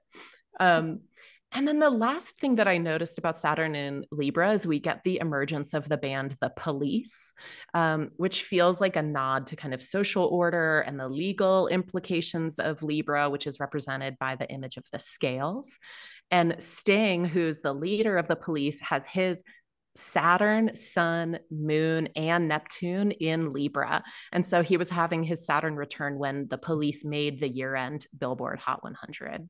Um, 0.60 0.99
And 1.52 1.68
then 1.68 1.80
the 1.80 1.90
last 1.90 2.40
thing 2.40 2.56
that 2.56 2.68
I 2.68 2.78
noticed 2.78 3.18
about 3.18 3.40
Saturn 3.40 3.74
in 3.74 4.06
Libra 4.12 4.52
is 4.52 4.68
we 4.68 4.80
get 4.80 5.04
the 5.04 5.20
emergence 5.20 5.74
of 5.74 5.90
the 5.90 5.98
band 5.98 6.36
The 6.40 6.52
Police, 6.56 7.34
um, 7.74 8.10
which 8.18 8.44
feels 8.44 8.80
like 8.80 8.96
a 8.96 9.02
nod 9.02 9.48
to 9.48 9.56
kind 9.56 9.74
of 9.74 9.82
social 9.82 10.26
order 10.26 10.82
and 10.82 11.00
the 11.00 11.10
legal 11.10 11.68
implications 11.68 12.60
of 12.60 12.84
Libra, 12.84 13.32
which 13.32 13.48
is 13.48 13.60
represented 13.60 14.20
by 14.20 14.36
the 14.36 14.48
image 14.50 14.78
of 14.78 14.86
the 14.92 15.00
scales. 15.00 15.80
And 16.30 16.56
Sting, 16.60 17.26
who's 17.26 17.62
the 17.62 17.74
leader 17.74 18.18
of 18.18 18.28
the 18.28 18.36
police, 18.36 18.80
has 18.82 19.08
his 19.08 19.44
Saturn, 19.96 20.76
Sun, 20.76 21.40
Moon, 21.50 22.10
and 22.16 22.48
Neptune 22.48 23.10
in 23.10 23.54
Libra. 23.54 24.04
And 24.32 24.46
so 24.46 24.62
he 24.62 24.78
was 24.78 24.92
having 24.92 25.24
his 25.24 25.48
Saturn 25.48 25.76
return 25.76 26.20
when 26.20 26.48
the 26.48 26.60
police 26.60 27.04
made 27.04 27.40
the 27.40 27.50
year 27.50 27.76
end 27.76 28.06
Billboard 28.16 28.60
Hot 28.60 28.84
100. 28.84 29.50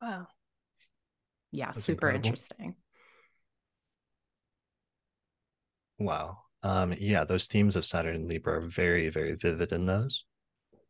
Wow 0.00 0.28
yeah, 1.52 1.66
That's 1.66 1.82
super 1.82 2.08
incredible. 2.08 2.26
interesting. 2.28 2.74
Wow. 5.98 6.38
Um, 6.62 6.94
yeah, 6.98 7.24
those 7.24 7.46
themes 7.46 7.76
of 7.76 7.84
Saturn 7.84 8.14
and 8.16 8.28
Libra 8.28 8.58
are 8.58 8.60
very, 8.60 9.08
very 9.08 9.34
vivid 9.34 9.72
in 9.72 9.86
those. 9.86 10.24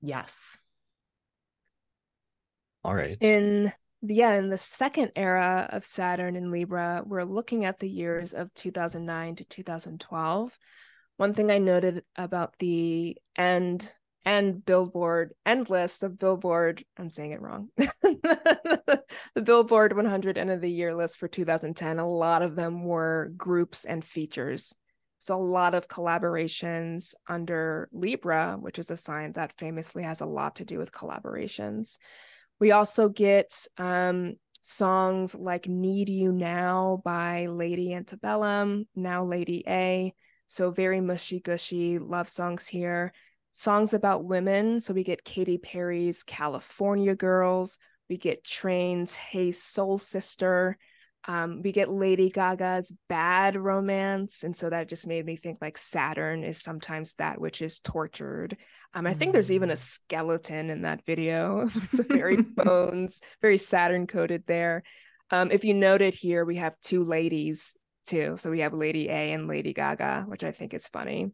Yes. 0.00 0.56
All 2.84 2.94
right. 2.94 3.16
In 3.20 3.72
yeah, 4.02 4.34
in 4.34 4.50
the 4.50 4.58
second 4.58 5.12
era 5.14 5.68
of 5.70 5.84
Saturn 5.84 6.34
and 6.34 6.50
Libra, 6.50 7.02
we're 7.06 7.22
looking 7.22 7.64
at 7.64 7.78
the 7.78 7.88
years 7.88 8.34
of 8.34 8.52
2009 8.54 9.36
to 9.36 9.44
2012. 9.44 10.58
One 11.18 11.34
thing 11.34 11.50
I 11.50 11.58
noted 11.58 12.02
about 12.16 12.58
the 12.58 13.16
end 13.36 13.92
and 14.24 14.64
Billboard 14.64 15.34
and 15.44 15.68
list 15.68 16.02
of 16.02 16.18
Billboard, 16.18 16.84
I'm 16.96 17.10
saying 17.10 17.32
it 17.32 17.42
wrong. 17.42 17.68
the 17.76 19.02
Billboard 19.42 19.94
100 19.94 20.38
end 20.38 20.50
of 20.50 20.60
the 20.60 20.70
year 20.70 20.94
list 20.94 21.18
for 21.18 21.28
2010, 21.28 21.98
a 21.98 22.08
lot 22.08 22.42
of 22.42 22.54
them 22.54 22.84
were 22.84 23.32
groups 23.36 23.84
and 23.84 24.04
features. 24.04 24.74
So 25.18 25.36
a 25.36 25.38
lot 25.38 25.74
of 25.74 25.88
collaborations 25.88 27.14
under 27.28 27.88
Libra, 27.92 28.56
which 28.60 28.78
is 28.78 28.90
a 28.90 28.96
sign 28.96 29.32
that 29.32 29.58
famously 29.58 30.02
has 30.02 30.20
a 30.20 30.26
lot 30.26 30.56
to 30.56 30.64
do 30.64 30.78
with 30.78 30.92
collaborations. 30.92 31.98
We 32.60 32.72
also 32.72 33.08
get 33.08 33.66
um, 33.78 34.34
songs 34.62 35.34
like 35.34 35.68
Need 35.68 36.08
You 36.08 36.32
Now 36.32 37.02
by 37.04 37.46
Lady 37.46 37.92
Antebellum, 37.92 38.86
now 38.94 39.24
Lady 39.24 39.64
A. 39.66 40.14
So 40.46 40.70
very 40.70 41.00
mushy 41.00 41.40
gushy 41.40 41.98
love 41.98 42.28
songs 42.28 42.66
here 42.66 43.12
songs 43.52 43.94
about 43.94 44.24
women. 44.24 44.80
So 44.80 44.94
we 44.94 45.04
get 45.04 45.24
Katy 45.24 45.58
Perry's 45.58 46.22
California 46.22 47.14
Girls, 47.14 47.78
we 48.08 48.16
get 48.16 48.44
Train's 48.44 49.14
Hey 49.14 49.52
Soul 49.52 49.98
Sister, 49.98 50.76
um, 51.28 51.62
we 51.62 51.70
get 51.70 51.88
Lady 51.88 52.30
Gaga's 52.30 52.92
Bad 53.08 53.56
Romance. 53.56 54.42
And 54.42 54.56
so 54.56 54.70
that 54.70 54.88
just 54.88 55.06
made 55.06 55.24
me 55.24 55.36
think 55.36 55.58
like 55.60 55.78
Saturn 55.78 56.42
is 56.42 56.60
sometimes 56.60 57.14
that 57.14 57.40
which 57.40 57.62
is 57.62 57.78
tortured. 57.78 58.56
Um, 58.92 59.06
I 59.06 59.14
think 59.14 59.32
there's 59.32 59.52
even 59.52 59.70
a 59.70 59.74
mm. 59.74 59.78
skeleton 59.78 60.68
in 60.68 60.82
that 60.82 61.04
video. 61.06 61.68
it's 61.76 62.00
very 62.04 62.42
bones, 62.42 63.20
very 63.40 63.58
Saturn 63.58 64.06
coded 64.06 64.44
there. 64.46 64.82
Um, 65.30 65.50
if 65.50 65.64
you 65.64 65.74
noted 65.74 66.14
here, 66.14 66.44
we 66.44 66.56
have 66.56 66.74
two 66.82 67.04
ladies 67.04 67.74
too. 68.06 68.36
So 68.36 68.50
we 68.50 68.60
have 68.60 68.74
Lady 68.74 69.08
A 69.08 69.32
and 69.32 69.46
Lady 69.46 69.72
Gaga, 69.72 70.24
which 70.26 70.42
I 70.42 70.50
think 70.50 70.74
is 70.74 70.88
funny. 70.88 71.30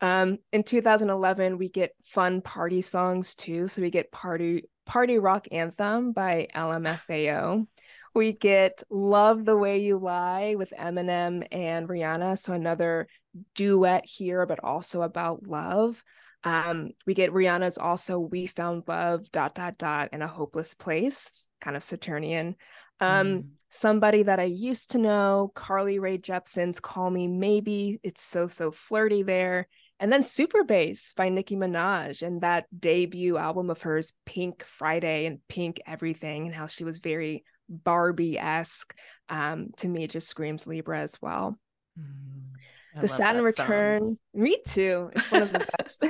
Um, 0.00 0.38
in 0.52 0.62
2011, 0.62 1.58
we 1.58 1.68
get 1.68 1.92
fun 2.02 2.40
party 2.40 2.80
songs 2.80 3.34
too. 3.34 3.68
So 3.68 3.82
we 3.82 3.90
get 3.90 4.12
party 4.12 4.64
party 4.86 5.18
rock 5.18 5.46
anthem 5.52 6.12
by 6.12 6.48
LMFAO. 6.54 7.66
We 8.14 8.32
get 8.32 8.82
Love 8.90 9.44
the 9.44 9.56
Way 9.56 9.78
You 9.78 9.98
Lie 9.98 10.54
with 10.56 10.72
Eminem 10.78 11.46
and 11.52 11.88
Rihanna. 11.88 12.38
So 12.38 12.52
another 12.52 13.06
duet 13.54 14.06
here, 14.06 14.46
but 14.46 14.64
also 14.64 15.02
about 15.02 15.46
love. 15.46 16.02
Um, 16.44 16.90
we 17.06 17.14
get 17.14 17.32
Rihanna's 17.32 17.78
also 17.78 18.18
We 18.18 18.46
Found 18.46 18.84
Love, 18.86 19.30
dot, 19.30 19.54
dot, 19.54 19.76
dot, 19.76 20.10
in 20.12 20.22
a 20.22 20.26
hopeless 20.26 20.74
place, 20.74 21.48
kind 21.60 21.76
of 21.76 21.82
Saturnian. 21.82 22.56
Um, 23.00 23.26
mm. 23.26 23.44
Somebody 23.68 24.22
that 24.22 24.40
I 24.40 24.44
used 24.44 24.92
to 24.92 24.98
know, 24.98 25.52
Carly 25.54 25.98
Rae 25.98 26.18
Jepsen's 26.18 26.80
Call 26.80 27.10
Me 27.10 27.26
Maybe. 27.26 28.00
It's 28.02 28.22
so, 28.22 28.48
so 28.48 28.70
flirty 28.70 29.22
there. 29.22 29.68
And 30.00 30.12
then 30.12 30.24
Super 30.24 30.64
Bass 30.64 31.12
by 31.16 31.28
Nicki 31.28 31.56
Minaj 31.56 32.22
and 32.22 32.40
that 32.42 32.66
debut 32.78 33.36
album 33.36 33.68
of 33.70 33.82
hers, 33.82 34.12
Pink 34.24 34.62
Friday 34.62 35.26
and 35.26 35.40
Pink 35.48 35.80
Everything, 35.86 36.46
and 36.46 36.54
how 36.54 36.66
she 36.66 36.84
was 36.84 37.00
very 37.00 37.44
Barbie 37.68 38.38
esque. 38.38 38.94
Um, 39.28 39.70
to 39.78 39.88
me, 39.88 40.06
just 40.06 40.28
screams 40.28 40.66
Libra 40.66 41.00
as 41.00 41.20
well. 41.20 41.58
Mm, 41.98 43.00
the 43.00 43.08
Saturn 43.08 43.42
return, 43.44 44.00
song. 44.00 44.18
me 44.34 44.56
too. 44.66 45.10
It's 45.14 45.30
one 45.30 45.42
of 45.42 45.52
the 45.52 45.66
best. 45.78 46.04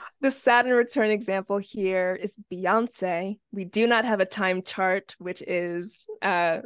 the 0.20 0.30
Saturn 0.30 0.72
return 0.72 1.10
example 1.10 1.58
here 1.58 2.18
is 2.20 2.36
Beyonce. 2.52 3.38
We 3.52 3.64
do 3.64 3.86
not 3.86 4.04
have 4.04 4.20
a 4.20 4.26
time 4.26 4.62
chart, 4.62 5.14
which 5.18 5.42
is 5.42 6.06
uh, 6.20 6.58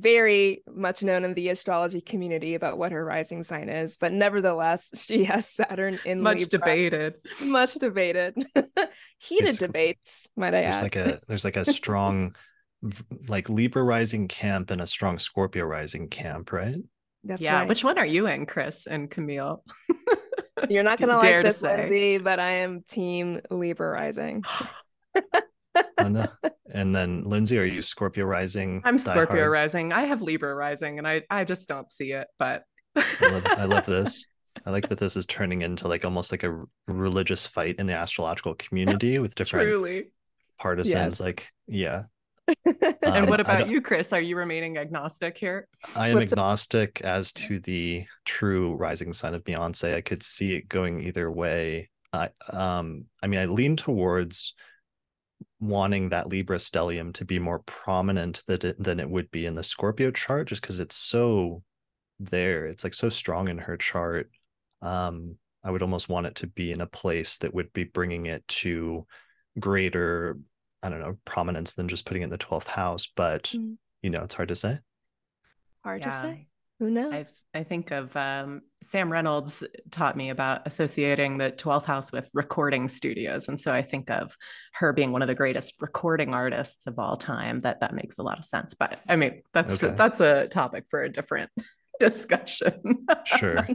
very 0.00 0.62
much 0.66 1.02
known 1.02 1.24
in 1.24 1.34
the 1.34 1.48
astrology 1.50 2.00
community 2.00 2.54
about 2.54 2.78
what 2.78 2.92
her 2.92 3.04
rising 3.04 3.42
sign 3.44 3.68
is, 3.68 3.96
but 3.96 4.12
nevertheless, 4.12 4.90
she 5.00 5.24
has 5.24 5.48
Saturn 5.48 5.98
in 6.04 6.20
much 6.20 6.38
Libra. 6.38 6.58
debated, 6.58 7.14
much 7.42 7.74
debated, 7.74 8.34
heated 9.18 9.50
it's, 9.50 9.58
debates. 9.58 10.30
Might 10.36 10.54
I 10.54 10.62
there's 10.62 10.76
add? 10.76 10.82
Like 10.82 10.96
a 10.96 11.18
there's 11.28 11.44
like 11.44 11.56
a 11.56 11.64
strong, 11.64 12.34
like 13.28 13.48
Libra 13.48 13.82
rising 13.82 14.28
camp 14.28 14.70
and 14.70 14.80
a 14.80 14.86
strong 14.86 15.18
Scorpio 15.18 15.64
rising 15.64 16.08
camp, 16.08 16.52
right? 16.52 16.76
That's 17.22 17.42
yeah. 17.42 17.60
Right. 17.60 17.68
Which 17.68 17.84
one 17.84 17.98
are 17.98 18.06
you 18.06 18.26
in, 18.26 18.46
Chris 18.46 18.86
and 18.86 19.10
Camille? 19.10 19.62
You're 20.68 20.82
not 20.82 20.98
gonna 20.98 21.18
like 21.18 21.44
this, 21.44 21.62
Lindsey, 21.62 22.18
but 22.18 22.38
I 22.38 22.50
am 22.50 22.82
Team 22.82 23.40
Libra 23.50 23.90
rising. 23.90 24.44
and, 25.98 26.28
and 26.72 26.94
then 26.94 27.24
Lindsey, 27.24 27.58
are 27.58 27.64
you 27.64 27.82
Scorpio 27.82 28.24
rising? 28.24 28.82
I'm 28.84 28.98
Scorpio 28.98 29.40
hard? 29.40 29.52
rising. 29.52 29.92
I 29.92 30.02
have 30.02 30.22
Libra 30.22 30.54
rising, 30.54 30.98
and 30.98 31.06
I 31.06 31.22
I 31.30 31.44
just 31.44 31.68
don't 31.68 31.90
see 31.90 32.12
it. 32.12 32.26
But 32.38 32.64
I, 32.96 33.28
love, 33.30 33.46
I 33.46 33.64
love 33.64 33.86
this. 33.86 34.24
I 34.66 34.70
like 34.70 34.88
that 34.88 34.98
this 34.98 35.16
is 35.16 35.26
turning 35.26 35.62
into 35.62 35.88
like 35.88 36.04
almost 36.04 36.32
like 36.32 36.42
a 36.42 36.64
religious 36.86 37.46
fight 37.46 37.76
in 37.78 37.86
the 37.86 37.94
astrological 37.94 38.54
community 38.54 39.18
with 39.18 39.34
different 39.36 39.68
Truly. 39.68 40.10
partisans. 40.58 41.18
Yes. 41.18 41.20
Like, 41.20 41.48
yeah. 41.66 42.04
and 42.66 43.02
um, 43.02 43.26
what 43.26 43.40
about 43.40 43.68
you, 43.68 43.80
Chris? 43.80 44.12
Are 44.12 44.20
you 44.20 44.36
remaining 44.36 44.76
agnostic 44.76 45.36
here? 45.38 45.66
I 45.96 46.08
am 46.08 46.18
agnostic 46.18 47.00
as 47.00 47.32
to 47.32 47.58
the 47.58 48.04
true 48.26 48.74
rising 48.74 49.14
sign 49.14 49.34
of 49.34 49.44
Beyonce. 49.44 49.94
I 49.94 50.02
could 50.02 50.22
see 50.22 50.54
it 50.54 50.68
going 50.68 51.00
either 51.00 51.30
way. 51.30 51.88
I 52.12 52.28
um 52.50 53.06
I 53.22 53.26
mean 53.26 53.40
I 53.40 53.46
lean 53.46 53.76
towards 53.76 54.54
wanting 55.64 56.10
that 56.10 56.28
Libra 56.28 56.58
stellium 56.58 57.12
to 57.14 57.24
be 57.24 57.38
more 57.38 57.60
prominent 57.60 58.42
than 58.46 58.66
it, 58.66 58.82
than 58.82 59.00
it 59.00 59.08
would 59.08 59.30
be 59.30 59.46
in 59.46 59.54
the 59.54 59.62
Scorpio 59.62 60.10
chart, 60.10 60.48
just 60.48 60.60
because 60.60 60.80
it's 60.80 60.96
so 60.96 61.62
there. 62.20 62.66
It's 62.66 62.84
like 62.84 62.94
so 62.94 63.08
strong 63.08 63.48
in 63.48 63.58
her 63.58 63.76
chart. 63.76 64.30
Um, 64.82 65.36
I 65.62 65.70
would 65.70 65.82
almost 65.82 66.08
want 66.08 66.26
it 66.26 66.34
to 66.36 66.46
be 66.46 66.72
in 66.72 66.82
a 66.82 66.86
place 66.86 67.38
that 67.38 67.54
would 67.54 67.72
be 67.72 67.84
bringing 67.84 68.26
it 68.26 68.46
to 68.48 69.06
greater, 69.58 70.38
I 70.82 70.90
don't 70.90 71.00
know, 71.00 71.16
prominence 71.24 71.72
than 71.74 71.88
just 71.88 72.04
putting 72.04 72.22
it 72.22 72.26
in 72.26 72.30
the 72.30 72.38
12th 72.38 72.66
house. 72.66 73.08
But, 73.14 73.44
mm. 73.44 73.76
you 74.02 74.10
know, 74.10 74.22
it's 74.22 74.34
hard 74.34 74.48
to 74.48 74.56
say. 74.56 74.78
Hard 75.82 76.02
yeah. 76.02 76.10
to 76.10 76.16
say. 76.16 76.46
Who 76.80 76.90
knows? 76.90 77.44
I, 77.54 77.60
I 77.60 77.62
think 77.62 77.92
of 77.92 78.16
um, 78.16 78.62
Sam 78.82 79.10
Reynolds 79.10 79.64
taught 79.90 80.16
me 80.16 80.30
about 80.30 80.66
associating 80.66 81.38
the 81.38 81.52
12th 81.52 81.84
house 81.84 82.10
with 82.10 82.28
recording 82.34 82.88
studios. 82.88 83.48
And 83.48 83.60
so 83.60 83.72
I 83.72 83.82
think 83.82 84.10
of 84.10 84.36
her 84.74 84.92
being 84.92 85.12
one 85.12 85.22
of 85.22 85.28
the 85.28 85.36
greatest 85.36 85.80
recording 85.80 86.34
artists 86.34 86.86
of 86.88 86.98
all 86.98 87.16
time. 87.16 87.60
That 87.60 87.80
that 87.80 87.94
makes 87.94 88.18
a 88.18 88.22
lot 88.22 88.38
of 88.38 88.44
sense. 88.44 88.74
But 88.74 88.98
I 89.08 89.16
mean, 89.16 89.42
that's 89.52 89.82
okay. 89.82 89.94
that's 89.96 90.20
a 90.20 90.48
topic 90.48 90.86
for 90.88 91.02
a 91.02 91.08
different 91.08 91.50
discussion. 92.00 93.06
sure. 93.24 93.68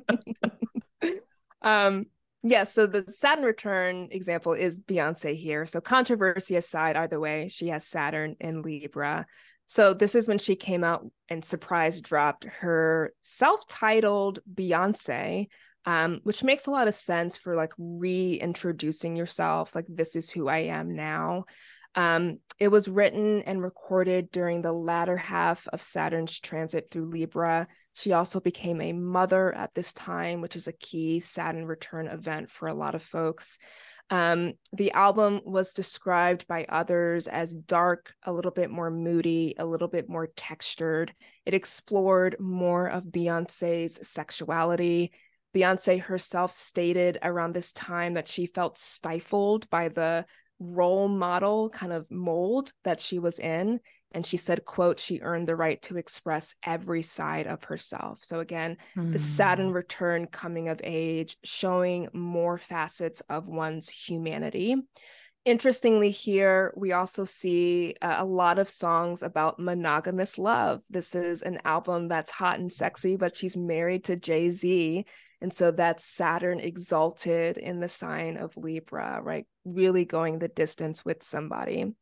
um 1.61 2.05
yeah, 2.41 2.63
so 2.63 2.87
the 2.87 3.03
Saturn 3.11 3.43
return 3.43 4.07
example 4.11 4.53
is 4.53 4.79
Beyonce 4.79 5.35
here. 5.35 5.65
So 5.65 5.81
controversy 5.81 6.55
aside, 6.55 6.95
either 6.95 7.19
way, 7.19 7.49
she 7.49 7.67
has 7.67 7.85
Saturn 7.85 8.37
in 8.39 8.61
Libra. 8.61 9.25
So 9.69 9.93
this 9.93 10.15
is 10.15 10.27
when 10.27 10.39
she 10.39 10.55
came 10.55 10.83
out 10.83 11.05
and 11.29 11.45
surprise 11.45 12.01
dropped 12.01 12.45
her 12.45 13.13
self-titled 13.21 14.39
Beyonce, 14.51 15.45
um, 15.85 16.21
which 16.23 16.43
makes 16.43 16.65
a 16.65 16.71
lot 16.71 16.87
of 16.87 16.95
sense 16.95 17.37
for 17.37 17.55
like 17.55 17.73
reintroducing 17.77 19.15
yourself. 19.15 19.75
Like 19.75 19.85
this 19.87 20.15
is 20.15 20.31
who 20.31 20.47
I 20.47 20.57
am 20.57 20.95
now. 20.95 21.45
Um, 21.93 22.39
it 22.57 22.69
was 22.69 22.89
written 22.89 23.43
and 23.43 23.61
recorded 23.61 24.31
during 24.31 24.63
the 24.63 24.73
latter 24.73 25.17
half 25.17 25.67
of 25.67 25.83
Saturn's 25.83 26.39
transit 26.39 26.87
through 26.89 27.11
Libra. 27.11 27.67
She 27.93 28.11
also 28.11 28.39
became 28.39 28.81
a 28.81 28.91
mother 28.91 29.53
at 29.53 29.75
this 29.75 29.93
time, 29.93 30.41
which 30.41 30.55
is 30.55 30.67
a 30.67 30.73
key 30.73 31.19
Saturn 31.19 31.67
return 31.67 32.07
event 32.07 32.49
for 32.49 32.67
a 32.67 32.73
lot 32.73 32.95
of 32.95 33.03
folks. 33.03 33.59
Um, 34.09 34.53
the 34.73 34.91
album 34.91 35.41
was 35.45 35.73
described 35.73 36.47
by 36.47 36.65
others 36.67 37.27
as 37.27 37.55
dark, 37.55 38.13
a 38.23 38.33
little 38.33 38.51
bit 38.51 38.71
more 38.71 38.89
moody, 38.89 39.55
a 39.59 39.65
little 39.65 39.87
bit 39.87 40.09
more 40.09 40.27
textured. 40.35 41.13
It 41.45 41.53
explored 41.53 42.35
more 42.39 42.87
of 42.87 43.03
Beyonce's 43.03 44.07
sexuality. 44.07 45.11
Beyonce 45.55 45.99
herself 45.99 46.51
stated 46.51 47.19
around 47.21 47.53
this 47.53 47.71
time 47.73 48.15
that 48.15 48.27
she 48.27 48.47
felt 48.47 48.77
stifled 48.77 49.69
by 49.69 49.89
the 49.89 50.25
role 50.59 51.07
model 51.07 51.69
kind 51.69 51.93
of 51.93 52.09
mold 52.11 52.73
that 52.83 52.99
she 52.99 53.17
was 53.19 53.39
in 53.39 53.79
and 54.11 54.25
she 54.25 54.37
said 54.37 54.65
quote 54.65 54.99
she 54.99 55.21
earned 55.21 55.47
the 55.47 55.55
right 55.55 55.81
to 55.83 55.97
express 55.97 56.55
every 56.63 57.01
side 57.01 57.47
of 57.47 57.63
herself. 57.65 58.19
So 58.21 58.39
again 58.39 58.77
mm. 58.97 59.11
the 59.11 59.19
saturn 59.19 59.71
return 59.71 60.27
coming 60.27 60.69
of 60.69 60.81
age 60.83 61.37
showing 61.43 62.09
more 62.13 62.57
facets 62.57 63.21
of 63.21 63.47
one's 63.47 63.89
humanity. 63.89 64.75
Interestingly 65.45 66.11
here 66.11 66.73
we 66.75 66.91
also 66.91 67.25
see 67.25 67.95
a 68.01 68.25
lot 68.25 68.59
of 68.59 68.67
songs 68.67 69.23
about 69.23 69.59
monogamous 69.59 70.37
love. 70.37 70.81
This 70.89 71.15
is 71.15 71.41
an 71.41 71.59
album 71.63 72.07
that's 72.07 72.31
hot 72.31 72.59
and 72.59 72.71
sexy 72.71 73.15
but 73.15 73.35
she's 73.35 73.55
married 73.55 74.05
to 74.05 74.15
jay-z 74.15 75.05
and 75.41 75.53
so 75.53 75.71
that's 75.71 76.03
saturn 76.03 76.59
exalted 76.59 77.57
in 77.57 77.79
the 77.79 77.87
sign 77.87 78.37
of 78.37 78.57
libra 78.57 79.21
right? 79.23 79.45
Really 79.65 80.05
going 80.05 80.39
the 80.39 80.47
distance 80.47 81.05
with 81.05 81.23
somebody. 81.23 81.93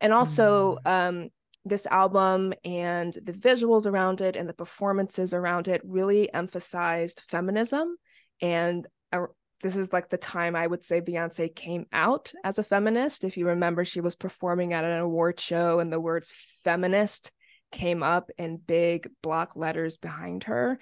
And 0.00 0.12
also 0.12 0.78
mm. 0.86 1.08
um, 1.08 1.28
this 1.68 1.86
album 1.86 2.52
and 2.64 3.12
the 3.22 3.32
visuals 3.32 3.86
around 3.86 4.20
it 4.20 4.36
and 4.36 4.48
the 4.48 4.54
performances 4.54 5.34
around 5.34 5.68
it 5.68 5.80
really 5.84 6.32
emphasized 6.32 7.22
feminism. 7.28 7.96
And 8.40 8.86
uh, 9.12 9.26
this 9.62 9.76
is 9.76 9.92
like 9.92 10.08
the 10.08 10.18
time 10.18 10.54
I 10.54 10.66
would 10.66 10.84
say 10.84 11.00
Beyonce 11.00 11.54
came 11.54 11.86
out 11.92 12.32
as 12.44 12.58
a 12.58 12.64
feminist. 12.64 13.24
If 13.24 13.36
you 13.36 13.48
remember, 13.48 13.84
she 13.84 14.00
was 14.00 14.16
performing 14.16 14.72
at 14.72 14.84
an 14.84 14.98
award 14.98 15.40
show 15.40 15.80
and 15.80 15.92
the 15.92 16.00
words 16.00 16.32
feminist 16.62 17.32
came 17.70 18.02
up 18.02 18.30
in 18.38 18.56
big 18.56 19.08
block 19.22 19.56
letters 19.56 19.96
behind 19.96 20.44
her. 20.44 20.78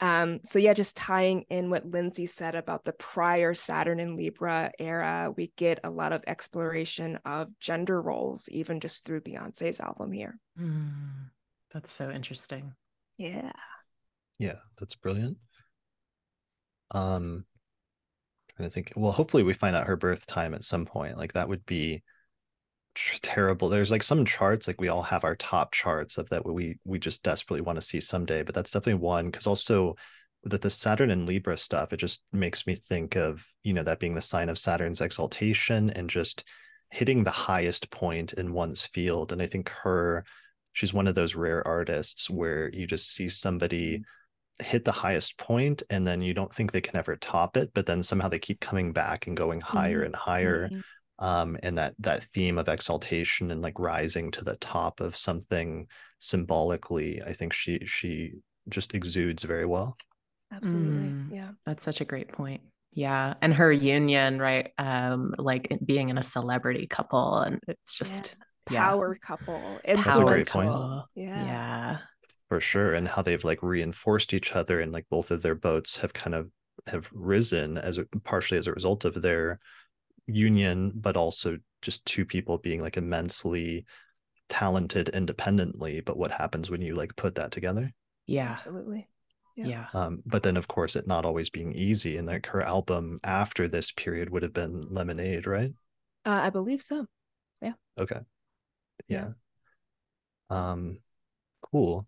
Um, 0.00 0.40
so 0.44 0.58
yeah, 0.58 0.74
just 0.74 0.96
tying 0.96 1.44
in 1.50 1.70
what 1.70 1.86
Lindsey 1.86 2.26
said 2.26 2.54
about 2.54 2.84
the 2.84 2.92
prior 2.92 3.52
Saturn 3.54 3.98
and 3.98 4.16
Libra 4.16 4.70
era, 4.78 5.32
we 5.36 5.52
get 5.56 5.80
a 5.82 5.90
lot 5.90 6.12
of 6.12 6.22
exploration 6.26 7.18
of 7.24 7.48
gender 7.58 8.00
roles, 8.00 8.48
even 8.50 8.78
just 8.80 9.04
through 9.04 9.22
Beyonce's 9.22 9.80
album 9.80 10.12
here. 10.12 10.38
Mm, 10.58 11.30
that's 11.72 11.92
so 11.92 12.10
interesting. 12.10 12.74
Yeah. 13.16 13.52
Yeah, 14.38 14.58
that's 14.78 14.94
brilliant. 14.94 15.38
Um 16.92 17.44
trying 18.56 18.68
to 18.68 18.72
think. 18.72 18.92
Well, 18.96 19.12
hopefully 19.12 19.42
we 19.42 19.52
find 19.52 19.74
out 19.74 19.86
her 19.86 19.96
birth 19.96 20.26
time 20.26 20.54
at 20.54 20.64
some 20.64 20.86
point. 20.86 21.16
Like 21.16 21.32
that 21.32 21.48
would 21.48 21.66
be 21.66 22.02
terrible. 23.22 23.68
There's 23.68 23.90
like 23.90 24.02
some 24.02 24.24
charts 24.24 24.66
like 24.66 24.80
we 24.80 24.88
all 24.88 25.02
have 25.02 25.24
our 25.24 25.36
top 25.36 25.72
charts 25.72 26.18
of 26.18 26.28
that 26.30 26.44
we 26.44 26.78
we 26.84 26.98
just 26.98 27.22
desperately 27.22 27.60
want 27.60 27.76
to 27.76 27.86
see 27.86 28.00
someday 28.00 28.42
but 28.42 28.54
that's 28.54 28.70
definitely 28.70 29.02
one 29.02 29.26
because 29.26 29.46
also 29.46 29.94
that 30.44 30.62
the 30.62 30.70
saturn 30.70 31.10
and 31.10 31.26
libra 31.26 31.56
stuff 31.56 31.92
it 31.92 31.96
just 31.96 32.22
makes 32.32 32.66
me 32.66 32.74
think 32.74 33.16
of 33.16 33.44
you 33.64 33.72
know 33.72 33.82
that 33.82 33.98
being 33.98 34.14
the 34.14 34.22
sign 34.22 34.48
of 34.48 34.58
saturn's 34.58 35.00
exaltation 35.00 35.90
and 35.90 36.08
just 36.08 36.44
hitting 36.90 37.24
the 37.24 37.30
highest 37.30 37.90
point 37.90 38.32
in 38.34 38.52
one's 38.52 38.86
field 38.86 39.32
and 39.32 39.42
i 39.42 39.46
think 39.46 39.68
her 39.68 40.24
she's 40.72 40.94
one 40.94 41.08
of 41.08 41.14
those 41.14 41.34
rare 41.34 41.66
artists 41.66 42.30
where 42.30 42.70
you 42.72 42.86
just 42.86 43.12
see 43.12 43.28
somebody 43.28 44.00
hit 44.60 44.84
the 44.84 44.92
highest 44.92 45.36
point 45.38 45.82
and 45.90 46.06
then 46.06 46.20
you 46.20 46.34
don't 46.34 46.52
think 46.52 46.70
they 46.72 46.80
can 46.80 46.96
ever 46.96 47.16
top 47.16 47.56
it 47.56 47.70
but 47.74 47.86
then 47.86 48.02
somehow 48.02 48.28
they 48.28 48.38
keep 48.38 48.60
coming 48.60 48.92
back 48.92 49.26
and 49.26 49.36
going 49.36 49.60
higher 49.60 49.98
mm-hmm. 49.98 50.06
and 50.06 50.16
higher. 50.16 50.68
Mm-hmm 50.68 50.80
um, 51.18 51.58
and 51.62 51.78
that 51.78 51.94
that 51.98 52.24
theme 52.24 52.58
of 52.58 52.68
exaltation 52.68 53.50
and 53.50 53.62
like 53.62 53.78
rising 53.78 54.30
to 54.30 54.44
the 54.44 54.56
top 54.56 55.00
of 55.00 55.16
something 55.16 55.86
symbolically 56.20 57.22
i 57.22 57.32
think 57.32 57.52
she 57.52 57.78
she 57.86 58.32
just 58.68 58.94
exudes 58.94 59.42
very 59.44 59.66
well. 59.66 59.96
Absolutely. 60.52 61.08
Mm, 61.08 61.34
yeah. 61.34 61.48
that's 61.66 61.84
such 61.84 62.00
a 62.00 62.04
great 62.04 62.28
point. 62.28 62.60
Yeah 62.92 63.34
and 63.42 63.52
her 63.54 63.70
union 63.70 64.38
right 64.38 64.72
um 64.78 65.34
like 65.38 65.68
being 65.84 66.08
in 66.08 66.18
a 66.18 66.22
celebrity 66.22 66.86
couple 66.86 67.38
and 67.40 67.60
it's 67.68 67.98
just 67.98 68.34
yeah. 68.70 68.80
power 68.80 69.14
yeah. 69.14 69.26
couple. 69.26 69.78
And 69.84 69.98
that's 69.98 70.18
a 70.18 70.24
great 70.24 70.48
point. 70.48 70.70
Yeah. 71.14 71.44
yeah. 71.44 71.98
For 72.48 72.60
sure 72.60 72.94
and 72.94 73.06
how 73.06 73.22
they've 73.22 73.44
like 73.44 73.62
reinforced 73.62 74.32
each 74.32 74.54
other 74.54 74.80
and 74.80 74.90
like 74.90 75.06
both 75.10 75.30
of 75.30 75.42
their 75.42 75.54
boats 75.54 75.98
have 75.98 76.12
kind 76.12 76.34
of 76.34 76.50
have 76.86 77.10
risen 77.12 77.76
as 77.76 77.98
a, 77.98 78.06
partially 78.24 78.56
as 78.56 78.66
a 78.66 78.72
result 78.72 79.04
of 79.04 79.20
their 79.20 79.60
union, 80.28 80.92
but 80.94 81.16
also 81.16 81.58
just 81.82 82.04
two 82.04 82.24
people 82.24 82.58
being 82.58 82.80
like 82.80 82.96
immensely 82.96 83.84
talented 84.48 85.08
independently. 85.10 86.00
But 86.00 86.16
what 86.16 86.30
happens 86.30 86.70
when 86.70 86.82
you 86.82 86.94
like 86.94 87.16
put 87.16 87.34
that 87.36 87.50
together? 87.50 87.92
Yeah, 88.26 88.50
absolutely. 88.50 89.08
Yeah. 89.56 89.66
yeah. 89.66 89.86
Um, 89.94 90.22
but 90.26 90.42
then 90.42 90.56
of 90.56 90.68
course 90.68 90.94
it 90.94 91.06
not 91.06 91.24
always 91.24 91.50
being 91.50 91.72
easy. 91.72 92.16
And 92.16 92.26
like 92.26 92.46
her 92.46 92.62
album 92.62 93.20
after 93.24 93.66
this 93.66 93.90
period 93.90 94.30
would 94.30 94.42
have 94.42 94.52
been 94.52 94.86
Lemonade, 94.90 95.46
right? 95.46 95.72
Uh, 96.24 96.40
I 96.42 96.50
believe 96.50 96.80
so. 96.80 97.06
Yeah. 97.60 97.72
Okay. 97.98 98.20
Yeah. 99.08 99.30
yeah. 100.50 100.70
Um, 100.70 100.98
cool. 101.62 102.06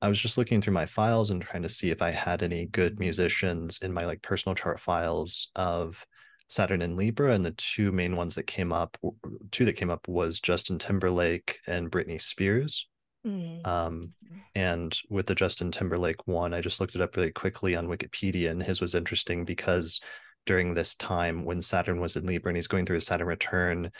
I 0.00 0.08
was 0.08 0.18
just 0.18 0.38
looking 0.38 0.60
through 0.60 0.74
my 0.74 0.86
files 0.86 1.30
and 1.30 1.42
trying 1.42 1.62
to 1.62 1.68
see 1.68 1.90
if 1.90 2.02
I 2.02 2.10
had 2.10 2.42
any 2.42 2.66
good 2.66 3.00
musicians 3.00 3.80
in 3.82 3.92
my 3.92 4.04
like 4.04 4.22
personal 4.22 4.54
chart 4.54 4.78
files 4.78 5.50
of 5.56 6.06
Saturn 6.48 6.82
and 6.82 6.96
Libra, 6.96 7.32
and 7.34 7.44
the 7.44 7.52
two 7.52 7.92
main 7.92 8.16
ones 8.16 8.34
that 8.34 8.46
came 8.46 8.72
up, 8.72 8.96
two 9.50 9.64
that 9.64 9.76
came 9.76 9.90
up 9.90 10.08
was 10.08 10.40
Justin 10.40 10.78
Timberlake 10.78 11.58
and 11.66 11.90
Britney 11.90 12.20
Spears. 12.20 12.88
Mm. 13.26 13.66
Um, 13.66 14.08
and 14.54 14.98
with 15.10 15.26
the 15.26 15.34
Justin 15.34 15.70
Timberlake 15.70 16.26
one, 16.26 16.54
I 16.54 16.60
just 16.60 16.80
looked 16.80 16.94
it 16.94 17.00
up 17.00 17.16
really 17.16 17.32
quickly 17.32 17.76
on 17.76 17.88
Wikipedia, 17.88 18.50
and 18.50 18.62
his 18.62 18.80
was 18.80 18.94
interesting 18.94 19.44
because 19.44 20.00
during 20.46 20.72
this 20.72 20.94
time 20.94 21.44
when 21.44 21.60
Saturn 21.60 22.00
was 22.00 22.16
in 22.16 22.24
Libra 22.24 22.50
and 22.50 22.56
he's 22.56 22.68
going 22.68 22.86
through 22.86 22.94
his 22.94 23.06
Saturn 23.06 23.26
return, 23.26 23.90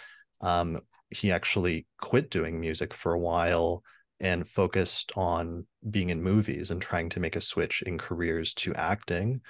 um, 0.40 0.78
he 1.10 1.32
actually 1.32 1.86
quit 2.00 2.30
doing 2.30 2.58
music 2.58 2.94
for 2.94 3.12
a 3.12 3.18
while 3.18 3.82
and 4.20 4.48
focused 4.48 5.12
on 5.16 5.66
being 5.90 6.10
in 6.10 6.22
movies 6.22 6.70
and 6.70 6.80
trying 6.80 7.08
to 7.10 7.20
make 7.20 7.36
a 7.36 7.40
switch 7.40 7.82
in 7.82 7.98
careers 7.98 8.54
to 8.54 8.74
acting. 8.74 9.40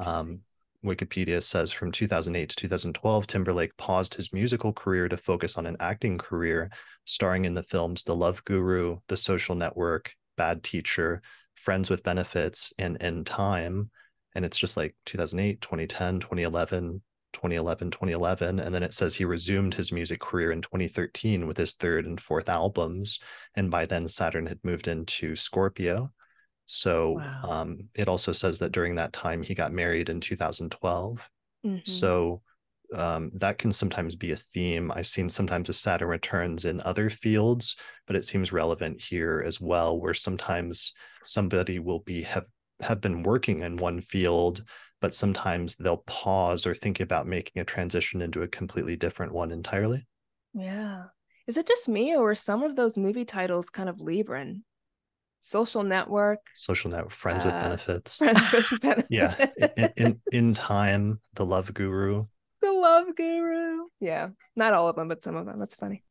Um, 0.00 0.40
Wikipedia 0.86 1.42
says 1.42 1.72
from 1.72 1.92
2008 1.92 2.48
to 2.48 2.56
2012, 2.56 3.26
Timberlake 3.26 3.76
paused 3.76 4.14
his 4.14 4.32
musical 4.32 4.72
career 4.72 5.08
to 5.08 5.16
focus 5.16 5.58
on 5.58 5.66
an 5.66 5.76
acting 5.80 6.18
career, 6.18 6.70
starring 7.04 7.44
in 7.44 7.54
the 7.54 7.62
films 7.62 8.02
The 8.02 8.16
Love 8.16 8.44
Guru, 8.44 8.98
The 9.08 9.16
Social 9.16 9.54
Network, 9.54 10.14
Bad 10.36 10.62
Teacher, 10.62 11.22
Friends 11.54 11.90
with 11.90 12.02
Benefits, 12.02 12.72
and 12.78 12.96
In 13.02 13.24
Time. 13.24 13.90
And 14.34 14.44
it's 14.44 14.58
just 14.58 14.76
like 14.76 14.94
2008, 15.06 15.60
2010, 15.60 16.20
2011, 16.20 17.02
2011, 17.32 17.90
2011. 17.90 18.60
And 18.60 18.74
then 18.74 18.82
it 18.82 18.92
says 18.92 19.14
he 19.14 19.24
resumed 19.24 19.74
his 19.74 19.92
music 19.92 20.20
career 20.20 20.52
in 20.52 20.62
2013 20.62 21.46
with 21.46 21.56
his 21.56 21.74
third 21.74 22.06
and 22.06 22.20
fourth 22.20 22.48
albums. 22.48 23.18
And 23.54 23.70
by 23.70 23.84
then, 23.84 24.08
Saturn 24.08 24.46
had 24.46 24.58
moved 24.62 24.88
into 24.88 25.36
Scorpio. 25.36 26.12
So 26.66 27.12
wow. 27.12 27.40
um, 27.44 27.88
it 27.94 28.08
also 28.08 28.32
says 28.32 28.58
that 28.58 28.72
during 28.72 28.96
that 28.96 29.12
time 29.12 29.42
he 29.42 29.54
got 29.54 29.72
married 29.72 30.08
in 30.08 30.20
2012. 30.20 31.30
Mm-hmm. 31.64 31.78
So 31.84 32.42
um, 32.94 33.30
that 33.34 33.58
can 33.58 33.72
sometimes 33.72 34.14
be 34.14 34.32
a 34.32 34.36
theme. 34.36 34.92
I've 34.94 35.06
seen 35.06 35.28
sometimes 35.28 35.68
with 35.68 35.76
Saturn 35.76 36.08
returns 36.08 36.64
in 36.64 36.80
other 36.82 37.10
fields, 37.10 37.76
but 38.06 38.16
it 38.16 38.24
seems 38.24 38.52
relevant 38.52 39.02
here 39.02 39.42
as 39.44 39.60
well, 39.60 39.98
where 39.98 40.14
sometimes 40.14 40.92
somebody 41.24 41.78
will 41.78 42.00
be 42.00 42.22
have 42.22 42.44
have 42.82 43.00
been 43.00 43.22
working 43.22 43.60
in 43.60 43.76
one 43.78 44.00
field, 44.00 44.62
but 45.00 45.14
sometimes 45.14 45.76
they'll 45.76 46.04
pause 46.06 46.66
or 46.66 46.74
think 46.74 47.00
about 47.00 47.26
making 47.26 47.60
a 47.60 47.64
transition 47.64 48.20
into 48.20 48.42
a 48.42 48.48
completely 48.48 48.96
different 48.96 49.32
one 49.32 49.50
entirely. 49.50 50.06
Yeah. 50.52 51.04
Is 51.46 51.56
it 51.56 51.66
just 51.66 51.88
me 51.88 52.16
or 52.16 52.34
some 52.34 52.62
of 52.62 52.76
those 52.76 52.98
movie 52.98 53.24
titles 53.24 53.70
kind 53.70 53.88
of 53.88 53.96
Libran? 53.96 54.62
Social 55.40 55.82
network 55.82 56.40
social 56.54 56.90
network 56.90 57.12
friends 57.12 57.44
uh, 57.44 57.48
with 57.48 57.54
benefits. 57.62 58.16
friends 58.16 58.52
with 58.52 58.80
benefits. 58.82 59.08
yeah 59.10 59.34
in, 59.76 59.92
in, 59.96 60.20
in 60.32 60.54
time 60.54 61.20
the 61.34 61.44
love 61.44 61.72
guru. 61.74 62.26
The 62.62 62.72
love 62.72 63.06
guru. 63.16 63.84
Yeah 64.00 64.28
not 64.56 64.72
all 64.72 64.88
of 64.88 64.96
them 64.96 65.08
but 65.08 65.22
some 65.22 65.36
of 65.36 65.46
them. 65.46 65.58
That's 65.58 65.76
funny. 65.76 66.02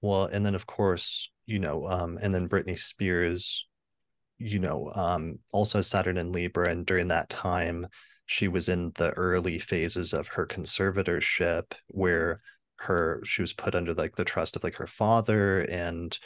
Well 0.00 0.24
and 0.26 0.44
then 0.46 0.54
of 0.54 0.66
course 0.66 1.30
you 1.46 1.58
know 1.58 1.86
um 1.88 2.18
and 2.22 2.34
then 2.34 2.48
britney 2.48 2.78
spears 2.78 3.66
you 4.38 4.58
know 4.60 4.92
um 4.94 5.38
also 5.50 5.80
saturn 5.80 6.18
and 6.18 6.32
libra 6.32 6.70
and 6.70 6.86
during 6.86 7.08
that 7.08 7.28
time 7.30 7.86
she 8.26 8.46
was 8.46 8.68
in 8.68 8.92
the 8.96 9.10
early 9.12 9.58
phases 9.58 10.12
of 10.12 10.28
her 10.28 10.46
conservatorship 10.46 11.72
where 11.88 12.40
her 12.76 13.20
she 13.24 13.42
was 13.42 13.52
put 13.52 13.74
under 13.74 13.94
like 13.94 14.14
the 14.14 14.24
trust 14.24 14.54
of 14.54 14.62
like 14.62 14.76
her 14.76 14.86
father 14.86 15.62
and 15.62 16.18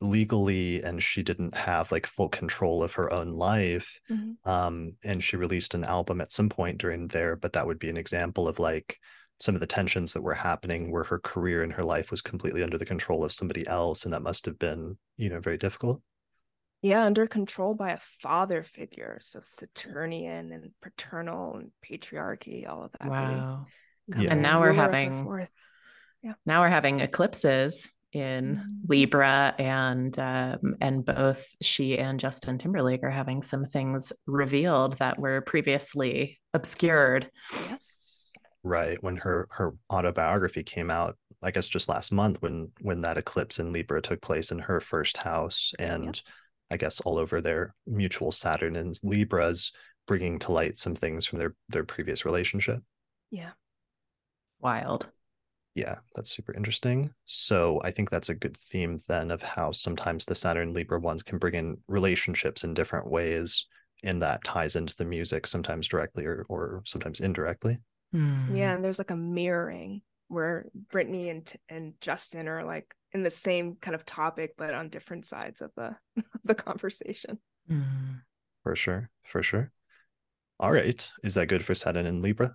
legally 0.00 0.82
and 0.82 1.02
she 1.02 1.22
didn't 1.22 1.54
have 1.54 1.92
like 1.92 2.06
full 2.06 2.28
control 2.28 2.82
of 2.82 2.94
her 2.94 3.12
own 3.12 3.30
life 3.30 4.00
mm-hmm. 4.10 4.48
um 4.48 4.96
and 5.04 5.22
she 5.22 5.36
released 5.36 5.74
an 5.74 5.84
album 5.84 6.20
at 6.20 6.32
some 6.32 6.48
point 6.48 6.78
during 6.78 7.06
there 7.08 7.36
but 7.36 7.52
that 7.52 7.66
would 7.66 7.78
be 7.78 7.90
an 7.90 7.98
example 7.98 8.48
of 8.48 8.58
like 8.58 8.98
some 9.40 9.54
of 9.54 9.60
the 9.60 9.66
tensions 9.66 10.12
that 10.12 10.22
were 10.22 10.34
happening 10.34 10.90
where 10.90 11.04
her 11.04 11.18
career 11.18 11.62
and 11.62 11.72
her 11.72 11.84
life 11.84 12.10
was 12.10 12.22
completely 12.22 12.62
under 12.62 12.78
the 12.78 12.86
control 12.86 13.24
of 13.24 13.32
somebody 13.32 13.66
else 13.66 14.04
and 14.04 14.14
that 14.14 14.22
must 14.22 14.46
have 14.46 14.58
been 14.58 14.96
you 15.18 15.28
know 15.28 15.40
very 15.40 15.58
difficult 15.58 16.00
yeah 16.80 17.04
under 17.04 17.26
control 17.26 17.74
by 17.74 17.90
a 17.90 17.98
father 17.98 18.62
figure 18.62 19.18
so 19.20 19.38
saturnian 19.42 20.50
and 20.50 20.70
paternal 20.80 21.56
and 21.56 21.70
patriarchy 21.84 22.66
all 22.66 22.84
of 22.84 22.92
that 22.92 23.10
wow 23.10 23.66
really 24.08 24.24
yeah. 24.24 24.32
and 24.32 24.40
now 24.40 24.60
we're 24.60 24.72
having 24.72 25.46
yeah. 26.22 26.32
now 26.46 26.62
we're 26.62 26.68
having 26.68 27.00
eclipses 27.00 27.92
in 28.12 28.56
mm-hmm. 28.56 28.66
Libra, 28.88 29.54
and 29.58 30.18
um, 30.18 30.76
and 30.80 31.04
both 31.04 31.54
she 31.62 31.98
and 31.98 32.18
Justin 32.18 32.58
Timberlake 32.58 33.02
are 33.02 33.10
having 33.10 33.42
some 33.42 33.64
things 33.64 34.12
revealed 34.26 34.98
that 34.98 35.18
were 35.18 35.40
previously 35.42 36.40
obscured. 36.54 37.30
Yes. 37.52 38.32
Right 38.62 39.02
when 39.02 39.16
her 39.16 39.48
her 39.52 39.74
autobiography 39.90 40.62
came 40.62 40.90
out, 40.90 41.16
I 41.42 41.50
guess 41.50 41.68
just 41.68 41.88
last 41.88 42.12
month 42.12 42.42
when 42.42 42.72
when 42.80 43.00
that 43.02 43.16
eclipse 43.16 43.58
in 43.58 43.72
Libra 43.72 44.02
took 44.02 44.20
place 44.20 44.50
in 44.50 44.58
her 44.58 44.80
first 44.80 45.16
house, 45.16 45.72
and 45.78 46.04
yep. 46.04 46.16
I 46.70 46.76
guess 46.76 47.00
all 47.00 47.18
over 47.18 47.40
their 47.40 47.74
mutual 47.86 48.32
Saturn 48.32 48.76
and 48.76 48.94
Libras, 49.02 49.72
bringing 50.06 50.38
to 50.40 50.52
light 50.52 50.78
some 50.78 50.94
things 50.94 51.26
from 51.26 51.38
their 51.38 51.54
their 51.68 51.84
previous 51.84 52.24
relationship. 52.24 52.80
Yeah. 53.30 53.50
Wild 54.60 55.08
yeah, 55.80 55.96
that's 56.14 56.30
super 56.30 56.52
interesting. 56.54 57.10
So 57.24 57.80
I 57.82 57.90
think 57.90 58.10
that's 58.10 58.28
a 58.28 58.34
good 58.34 58.56
theme 58.56 58.98
then 59.08 59.30
of 59.30 59.42
how 59.42 59.72
sometimes 59.72 60.26
the 60.26 60.34
Saturn 60.34 60.74
Libra 60.74 61.00
ones 61.00 61.22
can 61.22 61.38
bring 61.38 61.54
in 61.54 61.78
relationships 61.88 62.64
in 62.64 62.74
different 62.74 63.10
ways, 63.10 63.66
and 64.04 64.20
that 64.20 64.44
ties 64.44 64.76
into 64.76 64.94
the 64.96 65.06
music 65.06 65.46
sometimes 65.46 65.88
directly 65.88 66.26
or 66.26 66.44
or 66.48 66.82
sometimes 66.84 67.20
indirectly. 67.20 67.78
Mm. 68.14 68.56
Yeah, 68.56 68.74
and 68.74 68.84
there's 68.84 68.98
like 68.98 69.10
a 69.10 69.16
mirroring 69.16 70.02
where 70.28 70.66
Britney 70.92 71.30
and 71.30 71.50
and 71.70 71.94
Justin 72.00 72.46
are 72.46 72.64
like 72.64 72.94
in 73.12 73.22
the 73.22 73.30
same 73.30 73.76
kind 73.80 73.94
of 73.94 74.04
topic 74.04 74.54
but 74.56 74.74
on 74.74 74.88
different 74.88 75.26
sides 75.26 75.62
of 75.62 75.70
the 75.76 75.96
the 76.44 76.54
conversation. 76.54 77.38
Mm. 77.70 78.20
For 78.62 78.76
sure, 78.76 79.08
for 79.24 79.42
sure. 79.42 79.72
All 80.58 80.72
right, 80.72 81.10
is 81.24 81.36
that 81.36 81.46
good 81.46 81.64
for 81.64 81.74
Saturn 81.74 82.04
and 82.04 82.20
Libra? 82.20 82.54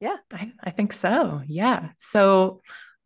Yeah, 0.00 0.16
I, 0.32 0.52
I 0.62 0.70
think 0.70 0.92
so. 0.92 1.42
Yeah. 1.46 1.90
So 1.98 2.60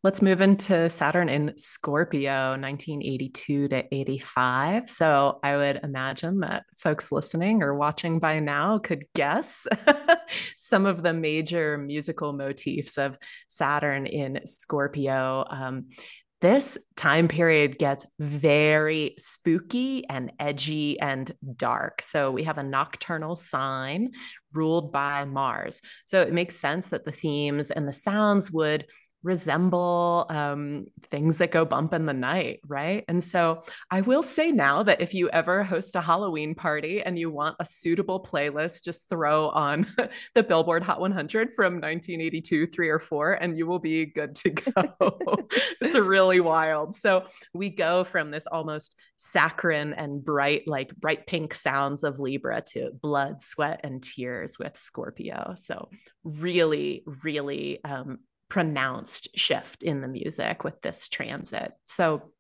let's 0.05 0.23
move 0.23 0.41
into 0.41 0.89
Saturn 0.89 1.29
in 1.29 1.55
Scorpio, 1.57 2.51
1982 2.51 3.69
to 3.69 3.95
85. 3.95 4.89
So 4.89 5.41
I 5.43 5.57
would 5.57 5.81
imagine 5.83 6.41
that 6.41 6.65
folks 6.77 7.11
listening 7.11 7.63
or 7.63 7.75
watching 7.75 8.21
by 8.21 8.39
now 8.39 8.79
could 8.79 9.05
guess 9.15 9.67
some 10.57 10.87
of 10.87 11.03
the 11.03 11.15
major 11.15 11.79
musical 11.79 12.33
motifs 12.33 12.97
of 12.97 13.19
Saturn 13.49 14.07
in 14.07 14.41
Scorpio. 14.45 15.45
Um, 15.49 15.87
this 16.41 16.79
time 16.97 17.27
period 17.27 17.79
gets 17.79 18.07
very 18.19 19.15
spooky 19.19 20.05
and 20.09 20.33
edgy 20.39 20.99
and 21.01 21.33
dark. 21.57 22.01
So 22.03 22.31
we 22.31 22.45
have 22.45 22.59
a 22.59 22.63
nocturnal 22.63 23.35
sign 23.35 24.13
ruled 24.53 24.93
by 24.93 25.25
Mars. 25.25 25.83
So 26.05 26.21
it 26.21 26.33
makes 26.33 26.57
sense 26.57 26.91
that 26.91 27.05
the 27.05 27.13
themes 27.13 27.71
and 27.71 27.89
the 27.89 27.93
sounds 27.93 28.53
would 28.53 28.87
resemble 29.23 30.27
um, 30.29 30.87
things 31.11 31.39
that 31.39 31.51
go 31.51 31.65
bump 31.65 31.93
in 31.93 32.07
the 32.07 32.13
night, 32.13 32.61
right? 32.67 33.05
And 33.09 33.23
so 33.23 33.63
I 33.91 34.01
will 34.01 34.23
say 34.23 34.53
now 34.53 34.83
that 34.85 35.01
if 35.01 35.13
you 35.13 35.29
ever 35.31 35.65
host 35.65 35.97
a 35.97 36.01
Halloween 36.01 36.55
party 36.55 37.03
and 37.03 37.19
you 37.19 37.31
want 37.31 37.57
a 37.59 37.65
suitable 37.65 38.23
playlist, 38.23 38.85
just 38.85 39.09
throw 39.09 39.49
on 39.51 39.87
the 40.35 40.43
Billboard 40.43 40.83
Hot 40.85 41.01
100 41.01 41.53
from 41.53 41.75
1982, 41.75 42.67
three 42.67 42.89
or 42.89 43.01
four, 43.01 43.33
and 43.33 43.59
you 43.59 43.67
will 43.67 43.81
be 43.81 44.07
good 44.07 44.35
to 44.37 44.51
go. 44.51 44.95
it's 45.81 45.97
really 45.97 46.41
wild. 46.41 46.95
So 46.95 47.27
we 47.53 47.71
go 47.71 48.05
from 48.05 48.31
this 48.31 48.47
almost 48.47 48.95
saccharine 49.17 49.95
and 49.95 50.25
bright, 50.25 50.63
like 50.67 50.95
bright 50.97 51.27
pink 51.27 51.55
sounds 51.55 52.05
of 52.05 52.21
Libra 52.21 52.63
to 52.73 52.91
blood, 53.03 53.43
sweat, 53.43 53.81
and 53.83 54.03
tears 54.03 54.59
with 54.59 54.77
Scorpio. 54.77 55.55
So 55.57 55.89
really, 56.23 57.03
really 57.23 57.83
um, 57.85 58.21
pronounced 58.49 59.29
shift 59.37 59.83
in 59.83 60.01
the 60.01 60.09
music 60.09 60.65
with 60.65 60.81
this 60.83 61.09
transit. 61.09 61.73
So 61.87 62.33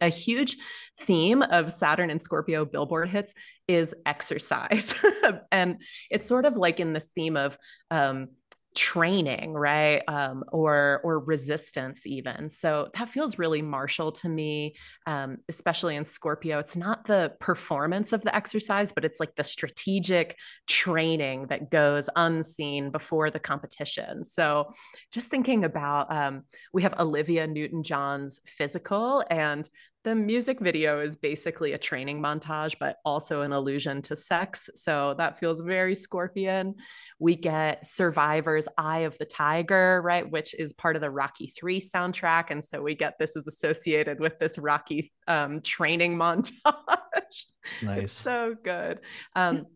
a 0.00 0.08
huge 0.08 0.56
theme 0.98 1.42
of 1.42 1.70
Saturn 1.70 2.10
and 2.10 2.20
Scorpio 2.20 2.64
billboard 2.64 3.08
hits 3.08 3.34
is 3.68 3.94
exercise. 4.04 5.04
and 5.52 5.80
it's 6.10 6.26
sort 6.26 6.44
of 6.44 6.56
like 6.56 6.80
in 6.80 6.92
this 6.92 7.12
theme 7.12 7.36
of 7.36 7.56
um, 7.90 8.28
training 8.76 9.54
right 9.54 10.02
um, 10.06 10.44
or 10.52 11.00
or 11.02 11.18
resistance 11.18 12.06
even. 12.06 12.50
So 12.50 12.88
that 12.94 13.08
feels 13.08 13.38
really 13.38 13.62
martial 13.62 14.12
to 14.12 14.28
me 14.28 14.76
um, 15.06 15.38
especially 15.48 15.96
in 15.96 16.04
scorpio. 16.04 16.58
It's 16.58 16.76
not 16.76 17.06
the 17.06 17.34
performance 17.40 18.12
of 18.12 18.22
the 18.22 18.34
exercise 18.34 18.92
but 18.92 19.04
it's 19.04 19.18
like 19.18 19.34
the 19.34 19.44
strategic 19.44 20.36
training 20.68 21.46
that 21.48 21.70
goes 21.70 22.08
unseen 22.14 22.90
before 22.90 23.30
the 23.30 23.40
competition. 23.40 24.24
So 24.24 24.72
just 25.12 25.30
thinking 25.30 25.64
about 25.64 26.12
um, 26.12 26.42
we 26.72 26.82
have 26.82 26.94
olivia 27.00 27.46
newton-john's 27.46 28.40
physical 28.46 29.24
and 29.30 29.68
the 30.06 30.14
music 30.14 30.60
video 30.60 31.00
is 31.00 31.16
basically 31.16 31.72
a 31.72 31.78
training 31.78 32.22
montage, 32.22 32.76
but 32.78 32.98
also 33.04 33.42
an 33.42 33.52
allusion 33.52 34.00
to 34.00 34.14
sex. 34.14 34.70
So 34.76 35.16
that 35.18 35.36
feels 35.36 35.62
very 35.62 35.96
scorpion. 35.96 36.76
We 37.18 37.34
get 37.34 37.84
Survivor's 37.84 38.68
Eye 38.78 39.00
of 39.00 39.18
the 39.18 39.24
Tiger, 39.24 40.00
right, 40.04 40.30
which 40.30 40.54
is 40.54 40.72
part 40.74 40.94
of 40.94 41.02
the 41.02 41.10
Rocky 41.10 41.48
3 41.48 41.80
soundtrack. 41.80 42.52
And 42.52 42.64
so 42.64 42.80
we 42.80 42.94
get 42.94 43.18
this 43.18 43.34
is 43.34 43.48
associated 43.48 44.20
with 44.20 44.38
this 44.38 44.58
Rocky 44.58 45.10
um, 45.26 45.60
training 45.60 46.16
montage. 46.18 46.52
Nice. 47.82 48.12
So 48.12 48.54
good. 48.62 49.00
Um, 49.34 49.66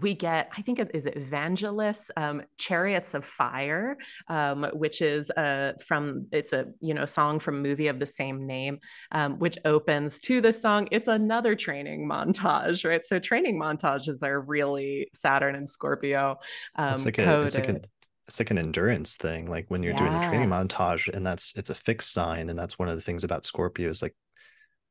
we 0.00 0.14
get, 0.14 0.50
I 0.56 0.62
think, 0.62 0.80
is 0.92 1.06
it 1.06 1.30
Vangelis, 1.30 2.10
um, 2.16 2.42
Chariots 2.58 3.14
of 3.14 3.24
Fire, 3.24 3.96
um, 4.28 4.64
which 4.72 5.02
is 5.02 5.30
uh, 5.30 5.72
from, 5.84 6.26
it's 6.32 6.52
a, 6.52 6.66
you 6.80 6.94
know, 6.94 7.04
song 7.04 7.38
from 7.38 7.62
movie 7.62 7.88
of 7.88 7.98
the 7.98 8.06
same 8.06 8.46
name, 8.46 8.78
um, 9.12 9.38
which 9.38 9.58
opens 9.64 10.20
to 10.20 10.40
the 10.40 10.52
song. 10.52 10.88
It's 10.90 11.08
another 11.08 11.54
training 11.54 12.08
montage, 12.08 12.88
right? 12.88 13.04
So 13.04 13.18
training 13.18 13.60
montages 13.60 14.22
are 14.22 14.40
really 14.40 15.08
Saturn 15.14 15.54
and 15.54 15.68
Scorpio 15.68 16.38
um, 16.76 16.94
it's 16.94 17.04
like 17.04 17.18
a, 17.18 17.42
it's 17.42 17.54
like, 17.54 17.68
a, 17.68 17.80
it's 18.26 18.38
like 18.38 18.50
an 18.50 18.58
endurance 18.58 19.16
thing. 19.16 19.46
Like 19.46 19.66
when 19.68 19.82
you're 19.82 19.92
yeah. 19.92 19.98
doing 19.98 20.12
the 20.12 20.26
training 20.28 20.48
montage 20.48 21.14
and 21.14 21.24
that's, 21.24 21.52
it's 21.56 21.70
a 21.70 21.74
fixed 21.74 22.12
sign. 22.12 22.48
And 22.48 22.58
that's 22.58 22.78
one 22.78 22.88
of 22.88 22.96
the 22.96 23.02
things 23.02 23.24
about 23.24 23.44
Scorpio 23.44 23.90
is 23.90 24.02
like 24.02 24.14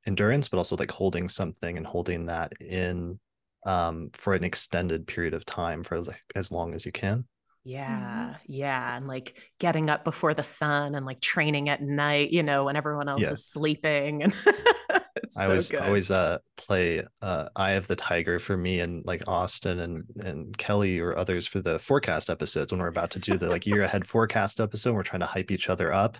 endurance, 0.05 0.49
but 0.49 0.57
also 0.57 0.75
like 0.75 0.91
holding 0.91 1.27
something 1.27 1.77
and 1.77 1.85
holding 1.85 2.27
that 2.27 2.53
in 2.61 3.19
um, 3.65 4.09
for 4.13 4.33
an 4.33 4.43
extended 4.43 5.07
period 5.07 5.33
of 5.33 5.45
time 5.45 5.83
for 5.83 5.95
as, 5.95 6.09
as 6.35 6.51
long 6.51 6.73
as 6.73 6.85
you 6.85 6.91
can. 6.91 7.25
Yeah, 7.65 7.87
mm-hmm. 7.87 8.33
yeah. 8.47 8.97
And 8.97 9.07
like 9.07 9.37
getting 9.59 9.89
up 9.89 10.03
before 10.03 10.33
the 10.33 10.43
sun 10.43 10.95
and 10.95 11.05
like 11.05 11.21
training 11.21 11.69
at 11.69 11.81
night, 11.81 12.31
you 12.31 12.43
know, 12.43 12.65
when 12.65 12.75
everyone 12.75 13.07
else 13.07 13.21
yeah. 13.21 13.31
is 13.31 13.45
sleeping. 13.45 14.23
And 14.23 14.33
I 15.37 15.45
always 15.45 15.69
good. 15.69 15.81
always 15.81 16.11
uh 16.11 16.39
play 16.57 17.03
uh 17.21 17.47
Eye 17.55 17.71
of 17.71 17.87
the 17.87 17.95
Tiger 17.95 18.39
for 18.39 18.57
me 18.57 18.81
and 18.81 19.05
like 19.05 19.23
Austin 19.27 19.79
and 19.79 20.03
and 20.17 20.57
Kelly 20.57 20.99
or 20.99 21.17
others 21.17 21.47
for 21.47 21.61
the 21.61 21.79
forecast 21.79 22.29
episodes 22.29 22.71
when 22.71 22.81
we're 22.81 22.87
about 22.87 23.11
to 23.11 23.19
do 23.19 23.37
the 23.37 23.49
like 23.49 23.65
year 23.65 23.83
ahead 23.83 24.05
forecast 24.05 24.59
episode. 24.59 24.93
We're 24.93 25.03
trying 25.03 25.21
to 25.21 25.25
hype 25.25 25.51
each 25.51 25.69
other 25.69 25.93
up. 25.93 26.17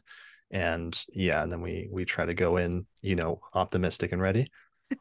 And 0.49 1.03
yeah, 1.10 1.44
and 1.44 1.52
then 1.52 1.61
we 1.61 1.90
we 1.91 2.06
try 2.06 2.26
to 2.26 2.34
go 2.34 2.56
in, 2.56 2.86
you 3.02 3.15
know, 3.15 3.41
optimistic 3.53 4.14
and 4.14 4.22
ready 4.22 4.49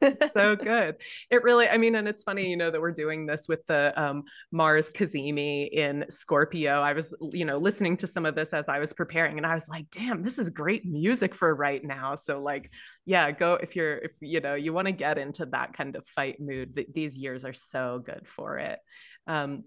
so 0.30 0.56
good. 0.56 0.96
It 1.30 1.42
really, 1.42 1.68
I 1.68 1.78
mean, 1.78 1.94
and 1.94 2.08
it's 2.08 2.22
funny, 2.22 2.50
you 2.50 2.56
know, 2.56 2.70
that 2.70 2.80
we're 2.80 2.92
doing 2.92 3.26
this 3.26 3.46
with 3.48 3.66
the 3.66 3.92
um, 4.00 4.24
Mars 4.50 4.90
Cazimi 4.90 5.68
in 5.70 6.04
Scorpio. 6.10 6.80
I 6.80 6.92
was, 6.92 7.16
you 7.32 7.44
know, 7.44 7.58
listening 7.58 7.96
to 7.98 8.06
some 8.06 8.26
of 8.26 8.34
this 8.34 8.52
as 8.52 8.68
I 8.68 8.78
was 8.78 8.92
preparing, 8.92 9.36
and 9.36 9.46
I 9.46 9.54
was 9.54 9.68
like, 9.68 9.90
damn, 9.90 10.22
this 10.22 10.38
is 10.38 10.50
great 10.50 10.84
music 10.84 11.34
for 11.34 11.54
right 11.54 11.84
now. 11.84 12.14
So, 12.14 12.40
like, 12.40 12.70
yeah, 13.04 13.30
go 13.30 13.54
if 13.54 13.76
you're, 13.76 13.98
if 13.98 14.12
you 14.20 14.40
know, 14.40 14.54
you 14.54 14.72
want 14.72 14.86
to 14.86 14.92
get 14.92 15.18
into 15.18 15.46
that 15.46 15.72
kind 15.74 15.96
of 15.96 16.06
fight 16.06 16.40
mood. 16.40 16.74
Th- 16.74 16.88
these 16.92 17.18
years 17.18 17.44
are 17.44 17.52
so 17.52 18.02
good 18.04 18.26
for 18.26 18.58
it. 18.58 18.78
Um, 19.26 19.64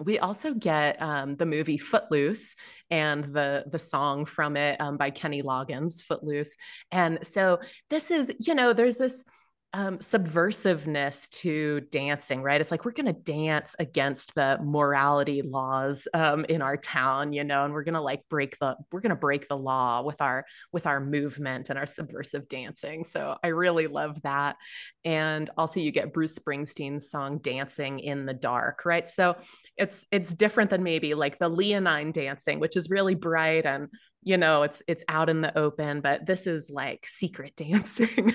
we 0.00 0.18
also 0.18 0.54
get 0.54 1.00
um, 1.02 1.36
the 1.36 1.46
movie 1.46 1.78
Footloose 1.78 2.54
and 2.90 3.24
the 3.24 3.64
the 3.70 3.78
song 3.78 4.24
from 4.24 4.56
it 4.56 4.80
um, 4.80 4.96
by 4.96 5.10
Kenny 5.10 5.42
Loggins, 5.42 6.02
Footloose. 6.02 6.56
And 6.92 7.18
so 7.22 7.58
this 7.90 8.10
is, 8.10 8.32
you 8.38 8.54
know, 8.54 8.72
there's 8.72 8.98
this 8.98 9.24
um, 9.74 9.98
subversiveness 9.98 11.28
to 11.28 11.80
dancing, 11.92 12.42
right? 12.42 12.58
It's 12.58 12.70
like 12.70 12.86
we're 12.86 12.92
going 12.92 13.06
to 13.06 13.12
dance 13.12 13.76
against 13.78 14.34
the 14.34 14.58
morality 14.62 15.42
laws 15.42 16.08
um, 16.14 16.46
in 16.46 16.62
our 16.62 16.78
town, 16.78 17.34
you 17.34 17.44
know, 17.44 17.64
and 17.64 17.74
we're 17.74 17.84
going 17.84 17.94
to 17.94 18.00
like 18.00 18.22
break 18.30 18.58
the 18.58 18.76
we're 18.90 19.00
going 19.00 19.10
to 19.10 19.16
break 19.16 19.46
the 19.46 19.58
law 19.58 20.02
with 20.02 20.22
our 20.22 20.46
with 20.72 20.86
our 20.86 21.00
movement 21.00 21.68
and 21.68 21.78
our 21.78 21.84
subversive 21.84 22.48
dancing. 22.48 23.04
So 23.04 23.36
I 23.44 23.48
really 23.48 23.88
love 23.88 24.22
that. 24.22 24.56
And 25.04 25.50
also, 25.58 25.80
you 25.80 25.90
get 25.90 26.14
Bruce 26.14 26.38
Springsteen's 26.38 27.10
song 27.10 27.38
"Dancing 27.38 27.98
in 27.98 28.24
the 28.24 28.34
Dark," 28.34 28.86
right? 28.86 29.06
So 29.06 29.36
it's 29.78 30.06
it's 30.10 30.34
different 30.34 30.70
than 30.70 30.82
maybe 30.82 31.14
like 31.14 31.38
the 31.38 31.48
leonine 31.48 32.12
dancing 32.12 32.58
which 32.60 32.76
is 32.76 32.90
really 32.90 33.14
bright 33.14 33.64
and 33.64 33.88
you 34.22 34.36
know 34.36 34.62
it's 34.62 34.82
it's 34.88 35.04
out 35.08 35.28
in 35.28 35.40
the 35.40 35.56
open 35.56 36.00
but 36.00 36.26
this 36.26 36.46
is 36.46 36.68
like 36.70 37.06
secret 37.06 37.54
dancing 37.56 38.32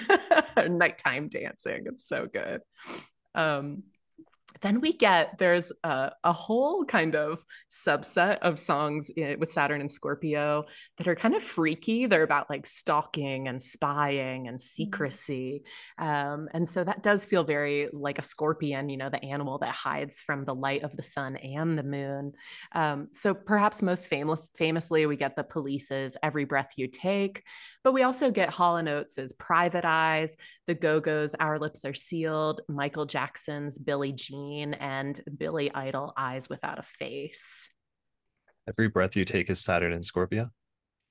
nighttime 0.69 1.29
dancing. 1.29 1.83
It's 1.85 2.07
so 2.07 2.27
good. 2.31 2.61
Um 3.35 3.83
then 4.61 4.81
we 4.81 4.93
get 4.93 5.37
there's 5.37 5.71
a, 5.83 6.11
a, 6.23 6.33
whole 6.33 6.85
kind 6.85 7.15
of 7.15 7.43
subset 7.71 8.39
of 8.39 8.59
songs 8.59 9.09
in, 9.09 9.39
with 9.39 9.51
Saturn 9.51 9.81
and 9.81 9.91
Scorpio 9.91 10.65
that 10.97 11.07
are 11.07 11.15
kind 11.15 11.35
of 11.35 11.43
freaky. 11.43 12.05
They're 12.05 12.23
about 12.23 12.49
like 12.49 12.65
stalking 12.65 13.47
and 13.47 13.61
spying 13.61 14.47
and 14.47 14.57
mm-hmm. 14.57 14.83
secrecy. 14.83 15.63
Um, 15.97 16.49
and 16.53 16.67
so 16.67 16.83
that 16.83 17.03
does 17.03 17.25
feel 17.25 17.43
very 17.43 17.89
like 17.91 18.19
a 18.19 18.23
scorpion, 18.23 18.89
you 18.89 18.97
know, 18.97 19.09
the 19.09 19.23
animal 19.23 19.57
that 19.59 19.73
hides 19.73 20.21
from 20.21 20.45
the 20.45 20.55
light 20.55 20.83
of 20.83 20.95
the 20.95 21.03
sun 21.03 21.35
and 21.37 21.77
the 21.77 21.83
moon. 21.83 22.33
Um, 22.73 23.09
so 23.11 23.33
perhaps 23.33 23.81
most 23.81 24.09
famous, 24.09 24.49
famously, 24.55 25.05
we 25.05 25.15
get 25.15 25.35
the 25.35 25.43
police's 25.43 26.17
Every 26.23 26.45
Breath 26.45 26.73
You 26.77 26.87
Take, 26.87 27.43
but 27.83 27.93
we 27.93 28.03
also 28.03 28.31
get 28.31 28.49
Hall 28.49 28.77
and 28.77 28.89
Oates' 28.89 29.33
Private 29.37 29.85
Eyes, 29.85 30.37
the 30.67 30.75
Go 30.75 30.99
Go's 30.99 31.35
Our 31.35 31.59
Lips 31.59 31.85
Are 31.85 31.93
Sealed, 31.93 32.61
Michael 32.69 33.05
Jackson's 33.05 33.77
Billie 33.77 34.13
Jean, 34.13 34.73
and 34.75 35.19
Billy 35.37 35.71
Idol 35.73 36.13
Eyes 36.15 36.49
Without 36.49 36.79
a 36.79 36.83
Face. 36.83 37.69
Every 38.67 38.87
breath 38.87 39.15
you 39.15 39.25
take 39.25 39.49
is 39.49 39.59
Saturn 39.59 39.91
and 39.91 40.05
Scorpio. 40.05 40.49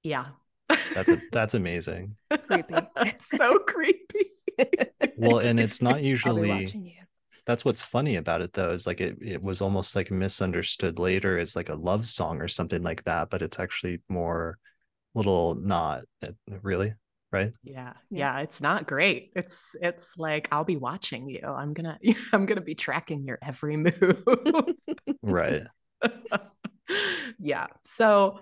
Yeah. 0.03 0.27
That's 0.69 1.09
a, 1.09 1.19
that's 1.33 1.55
amazing. 1.55 2.17
creepy. 2.49 2.75
It's 2.97 3.29
so 3.29 3.59
creepy. 3.59 4.31
well, 5.17 5.39
and 5.39 5.61
it's 5.61 5.83
not 5.83 6.03
usually 6.03 6.97
that's 7.45 7.65
what's 7.65 7.83
funny 7.83 8.17
about 8.17 8.41
it 8.41 8.53
though, 8.53 8.71
is 8.71 8.87
like 8.87 9.01
it 9.01 9.19
it 9.21 9.43
was 9.43 9.61
almost 9.61 9.97
like 9.97 10.11
misunderstood 10.11 10.99
later 10.99 11.39
as 11.39 11.57
like 11.57 11.69
a 11.69 11.75
love 11.75 12.07
song 12.07 12.41
or 12.41 12.49
something 12.49 12.83
like 12.83 13.03
that, 13.05 13.31
but 13.31 13.43
it's 13.43 13.59
actually 13.59 14.01
more 14.09 14.59
little 15.15 15.57
not 15.57 16.03
eh, 16.23 16.31
really 16.63 16.95
right? 17.33 17.53
Yeah 17.63 17.95
yeah. 18.11 18.41
it's 18.41 18.61
not 18.61 18.87
great. 18.87 19.33
It's 19.35 19.75
it's 19.81 20.15
like 20.17 20.49
i'll 20.53 20.65
be 20.65 20.77
watching 20.77 21.29
you. 21.29 21.41
I'm 21.45 21.73
gonna 21.73 21.99
i'm 22.33 22.47
gonna 22.47 22.61
be 22.61 22.75
tracking 22.75 23.25
your 23.25 23.39
every 23.43 23.77
move. 23.77 24.23
Right. 25.23 25.63
Yeah 27.39 27.69
so 27.85 28.39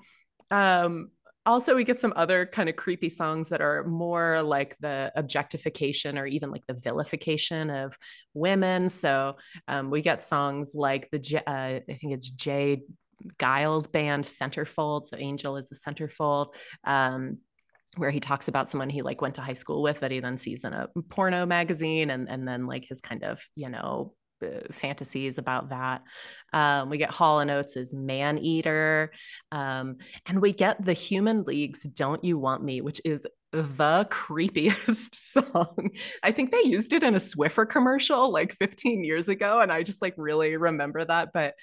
um 0.51 1.11
also 1.47 1.75
we 1.75 1.85
get 1.85 1.99
some 1.99 2.13
other 2.17 2.47
kind 2.47 2.69
of 2.69 2.77
creepy 2.77 3.09
songs 3.09 3.49
that 3.49 3.61
are 3.61 3.85
more 3.85 4.43
like 4.43 4.77
the 4.81 5.13
objectification 5.17 6.19
or 6.19 6.27
even 6.27 6.51
like 6.51 6.67
the 6.67 6.75
vilification 6.75 7.71
of 7.71 7.97
women. 8.35 8.89
So 8.89 9.37
um, 9.69 9.91
we 9.91 10.03
get 10.03 10.23
songs 10.23 10.75
like 10.75 11.09
the 11.11 11.43
uh, 11.47 11.81
i 11.89 11.95
think 11.95 12.13
it's 12.13 12.31
J. 12.31 12.83
Geils 13.39 13.91
band 13.91 14.25
Centerfold. 14.25 15.07
So 15.07 15.17
Angel 15.19 15.57
is 15.57 15.69
the 15.69 15.77
Centerfold. 15.77 16.55
Um, 16.85 17.39
where 17.97 18.11
he 18.11 18.21
talks 18.21 18.49
about 18.49 18.71
someone 18.71 18.89
he 18.89 19.03
like 19.03 19.21
went 19.21 19.35
to 19.35 19.41
high 19.41 19.53
school 19.53 19.83
with 19.83 20.01
that 20.01 20.11
he 20.11 20.21
then 20.21 20.37
sees 20.37 20.65
in 20.65 20.73
a 20.73 20.89
porno 21.09 21.45
magazine 21.45 22.11
and 22.11 22.29
and 22.29 22.47
then 22.47 22.67
like 22.67 22.85
his 22.89 23.01
kind 23.01 23.25
of 23.25 23.43
you 23.57 23.69
know 23.69 24.15
uh, 24.43 24.61
fantasies 24.71 25.37
about 25.37 25.69
that. 25.69 26.03
Um, 26.53 26.89
we 26.89 26.97
get 26.97 27.11
Hall 27.11 27.41
and 27.41 27.51
Oates 27.51 27.77
as 27.77 27.93
Man 27.93 28.39
Eater, 28.39 29.13
um, 29.53 29.97
and 30.27 30.41
we 30.41 30.53
get 30.53 30.83
the 30.83 30.95
Human 30.95 31.43
League's 31.43 31.83
"Don't 31.83 32.25
You 32.25 32.39
Want 32.39 32.65
Me," 32.65 32.81
which 32.81 33.01
is 33.05 33.27
the 33.53 34.07
creepiest 34.11 35.15
song. 35.15 35.91
I 36.23 36.33
think 36.33 36.53
they 36.53 36.63
used 36.63 36.93
it 36.93 37.03
in 37.03 37.15
a 37.15 37.19
Swiffer 37.19 37.69
commercial 37.69 38.33
like 38.33 38.53
15 38.55 39.05
years 39.05 39.29
ago, 39.29 39.61
and 39.61 39.71
I 39.71 39.83
just 39.83 40.01
like 40.01 40.15
really 40.17 40.57
remember 40.57 41.05
that. 41.05 41.31
But 41.35 41.55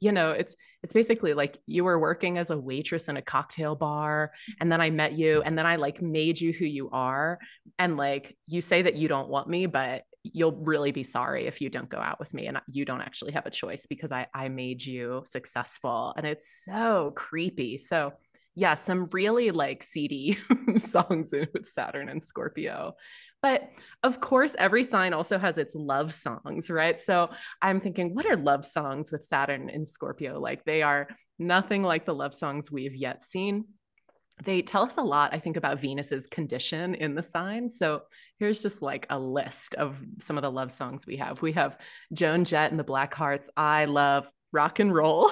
you 0.00 0.12
know 0.12 0.32
it's 0.32 0.56
it's 0.82 0.92
basically 0.92 1.34
like 1.34 1.58
you 1.66 1.84
were 1.84 1.98
working 1.98 2.38
as 2.38 2.50
a 2.50 2.58
waitress 2.58 3.08
in 3.08 3.16
a 3.16 3.22
cocktail 3.22 3.74
bar 3.74 4.32
and 4.60 4.70
then 4.70 4.80
i 4.80 4.90
met 4.90 5.12
you 5.12 5.42
and 5.42 5.56
then 5.56 5.66
i 5.66 5.76
like 5.76 6.02
made 6.02 6.40
you 6.40 6.52
who 6.52 6.64
you 6.64 6.90
are 6.90 7.38
and 7.78 7.96
like 7.96 8.36
you 8.46 8.60
say 8.60 8.82
that 8.82 8.96
you 8.96 9.08
don't 9.08 9.28
want 9.28 9.48
me 9.48 9.66
but 9.66 10.02
you'll 10.22 10.52
really 10.52 10.92
be 10.92 11.02
sorry 11.02 11.46
if 11.46 11.60
you 11.60 11.68
don't 11.70 11.88
go 11.88 11.98
out 11.98 12.18
with 12.18 12.34
me 12.34 12.46
and 12.46 12.58
you 12.70 12.84
don't 12.84 13.00
actually 13.00 13.32
have 13.32 13.46
a 13.46 13.50
choice 13.50 13.86
because 13.86 14.12
i 14.12 14.26
i 14.34 14.48
made 14.48 14.84
you 14.84 15.22
successful 15.24 16.14
and 16.16 16.26
it's 16.26 16.64
so 16.64 17.12
creepy. 17.14 17.78
So 17.78 18.12
yeah 18.56 18.74
some 18.74 19.06
really 19.12 19.50
like 19.50 19.82
seedy 19.82 20.38
songs 20.76 21.32
with 21.32 21.66
saturn 21.66 22.08
and 22.08 22.24
scorpio 22.24 22.94
but 23.46 23.70
of 24.02 24.20
course, 24.20 24.56
every 24.58 24.82
sign 24.82 25.12
also 25.12 25.38
has 25.38 25.56
its 25.56 25.76
love 25.76 26.12
songs, 26.12 26.68
right? 26.68 27.00
So 27.00 27.30
I'm 27.62 27.78
thinking, 27.78 28.12
what 28.12 28.26
are 28.26 28.36
love 28.36 28.64
songs 28.64 29.12
with 29.12 29.22
Saturn 29.22 29.68
in 29.68 29.86
Scorpio? 29.86 30.40
Like 30.40 30.64
they 30.64 30.82
are 30.82 31.06
nothing 31.38 31.84
like 31.84 32.06
the 32.06 32.14
love 32.14 32.34
songs 32.34 32.72
we've 32.72 32.96
yet 32.96 33.22
seen. 33.22 33.66
They 34.42 34.62
tell 34.62 34.82
us 34.82 34.96
a 34.96 35.02
lot, 35.02 35.32
I 35.32 35.38
think, 35.38 35.56
about 35.56 35.80
Venus's 35.80 36.26
condition 36.26 36.96
in 36.96 37.14
the 37.14 37.22
sign. 37.22 37.70
So 37.70 38.02
here's 38.40 38.62
just 38.62 38.82
like 38.82 39.06
a 39.10 39.18
list 39.18 39.76
of 39.76 40.02
some 40.18 40.36
of 40.36 40.42
the 40.42 40.50
love 40.50 40.72
songs 40.72 41.06
we 41.06 41.18
have. 41.18 41.40
We 41.40 41.52
have 41.52 41.78
Joan 42.12 42.42
Jett 42.42 42.72
and 42.72 42.80
the 42.80 42.84
Blackhearts. 42.84 43.48
I 43.56 43.84
love 43.84 44.28
rock 44.52 44.80
and 44.80 44.92
roll. 44.92 45.30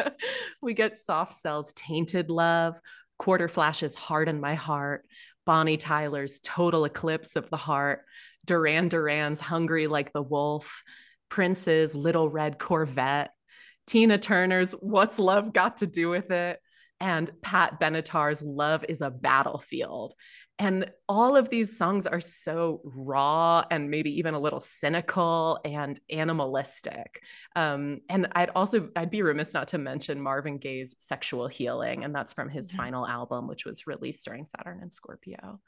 we 0.62 0.72
get 0.72 0.96
Soft 0.96 1.34
Cell's 1.34 1.74
Tainted 1.74 2.30
Love, 2.30 2.80
Quarterflash's 3.20 3.94
Heart 3.94 4.30
in 4.30 4.40
My 4.40 4.54
Heart, 4.54 5.04
Bonnie 5.44 5.76
Tyler's 5.76 6.40
Total 6.40 6.84
Eclipse 6.84 7.36
of 7.36 7.50
the 7.50 7.56
Heart, 7.56 8.04
Duran 8.44 8.88
Duran's 8.88 9.40
Hungry 9.40 9.86
Like 9.86 10.12
the 10.12 10.22
Wolf, 10.22 10.82
Prince's 11.28 11.94
Little 11.94 12.28
Red 12.28 12.58
Corvette, 12.58 13.30
Tina 13.86 14.18
Turner's 14.18 14.72
What's 14.72 15.18
Love 15.18 15.52
Got 15.52 15.78
to 15.78 15.86
Do 15.86 16.10
with 16.10 16.30
It, 16.30 16.58
and 17.00 17.30
Pat 17.42 17.80
Benatar's 17.80 18.42
Love 18.42 18.84
is 18.88 19.00
a 19.00 19.10
Battlefield. 19.10 20.14
And 20.62 20.88
all 21.08 21.36
of 21.36 21.48
these 21.48 21.76
songs 21.76 22.06
are 22.06 22.20
so 22.20 22.82
raw 22.84 23.64
and 23.68 23.90
maybe 23.90 24.16
even 24.16 24.32
a 24.32 24.38
little 24.38 24.60
cynical 24.60 25.58
and 25.64 25.98
animalistic. 26.08 27.24
Um, 27.56 27.98
and 28.08 28.28
I'd 28.36 28.50
also 28.50 28.88
I'd 28.94 29.10
be 29.10 29.22
remiss 29.22 29.54
not 29.54 29.66
to 29.68 29.78
mention 29.78 30.22
Marvin 30.22 30.58
Gaye's 30.58 30.94
"Sexual 31.00 31.48
Healing," 31.48 32.04
and 32.04 32.14
that's 32.14 32.32
from 32.32 32.48
his 32.48 32.68
mm-hmm. 32.68 32.76
final 32.76 33.08
album, 33.08 33.48
which 33.48 33.66
was 33.66 33.88
released 33.88 34.24
during 34.24 34.44
Saturn 34.44 34.78
and 34.80 34.92
Scorpio. 34.92 35.58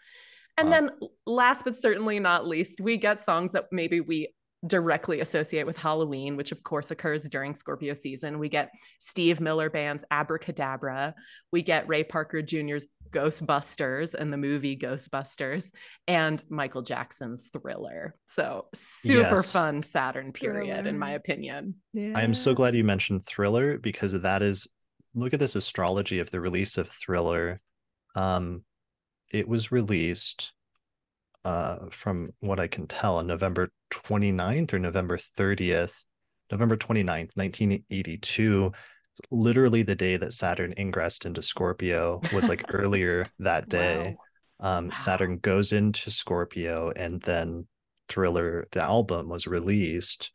And 0.59 0.71
wow. 0.71 0.75
then, 0.75 0.91
last 1.27 1.65
but 1.65 1.75
certainly 1.75 2.21
not 2.21 2.47
least, 2.47 2.81
we 2.81 2.97
get 2.97 3.21
songs 3.21 3.51
that 3.51 3.73
maybe 3.73 4.01
we 4.01 4.29
directly 4.66 5.20
associate 5.20 5.66
with 5.66 5.77
Halloween, 5.77 6.36
which 6.36 6.53
of 6.53 6.62
course 6.62 6.91
occurs 6.91 7.28
during 7.28 7.55
Scorpio 7.55 7.95
season. 7.95 8.39
We 8.39 8.49
get 8.49 8.70
Steve 8.99 9.41
Miller 9.41 9.70
Band's 9.70 10.05
Abracadabra. 10.11 11.15
We 11.53 11.62
get 11.62 11.89
Ray 11.89 12.05
Parker 12.05 12.43
Jr.'s 12.43 12.86
Ghostbusters 13.11 14.15
and 14.15 14.32
the 14.32 14.36
movie 14.36 14.77
Ghostbusters, 14.77 15.70
and 16.09 16.43
Michael 16.49 16.82
Jackson's 16.82 17.49
Thriller. 17.53 18.16
So 18.27 18.66
super 18.74 19.36
yes. 19.36 19.53
fun 19.53 19.82
Saturn 19.82 20.32
period, 20.32 20.74
Thriller. 20.74 20.89
in 20.89 20.99
my 20.99 21.12
opinion. 21.12 21.77
Yeah. 21.93 22.12
I 22.16 22.23
am 22.23 22.35
so 22.35 22.55
glad 22.55 22.74
you 22.74 22.85
mentioned 22.85 23.24
Thriller 23.24 23.78
because 23.78 24.12
that 24.20 24.43
is 24.43 24.66
look 25.15 25.32
at 25.32 25.41
this 25.41 25.55
astrology 25.55 26.19
of 26.19 26.31
the 26.31 26.41
release 26.41 26.77
of 26.77 26.89
Thriller. 26.89 27.61
Um, 28.16 28.65
it 29.32 29.47
was 29.47 29.70
released 29.70 30.53
uh, 31.45 31.87
from 31.91 32.31
what 32.41 32.61
I 32.61 32.66
can 32.66 32.87
tell, 32.87 33.19
on 33.19 33.27
November 33.27 33.71
29th 33.93 34.73
or 34.73 34.79
November 34.79 35.16
30th, 35.16 36.05
November 36.51 36.77
29th, 36.77 37.31
1982, 37.35 38.73
literally 39.31 39.83
the 39.83 39.95
day 39.95 40.16
that 40.16 40.33
Saturn 40.33 40.75
ingressed 40.77 41.27
into 41.27 41.43
Scorpio 41.43 42.21
was 42.33 42.49
like 42.49 42.65
earlier 42.73 43.29
that 43.39 43.69
day. 43.69 44.16
Wow. 44.61 44.79
Um, 44.79 44.87
wow. 44.87 44.93
Saturn 44.93 45.39
goes 45.39 45.73
into 45.73 46.11
Scorpio 46.11 46.93
and 46.97 47.21
then 47.23 47.66
Thriller, 48.09 48.66
the 48.73 48.83
album 48.83 49.29
was 49.29 49.47
released. 49.47 50.31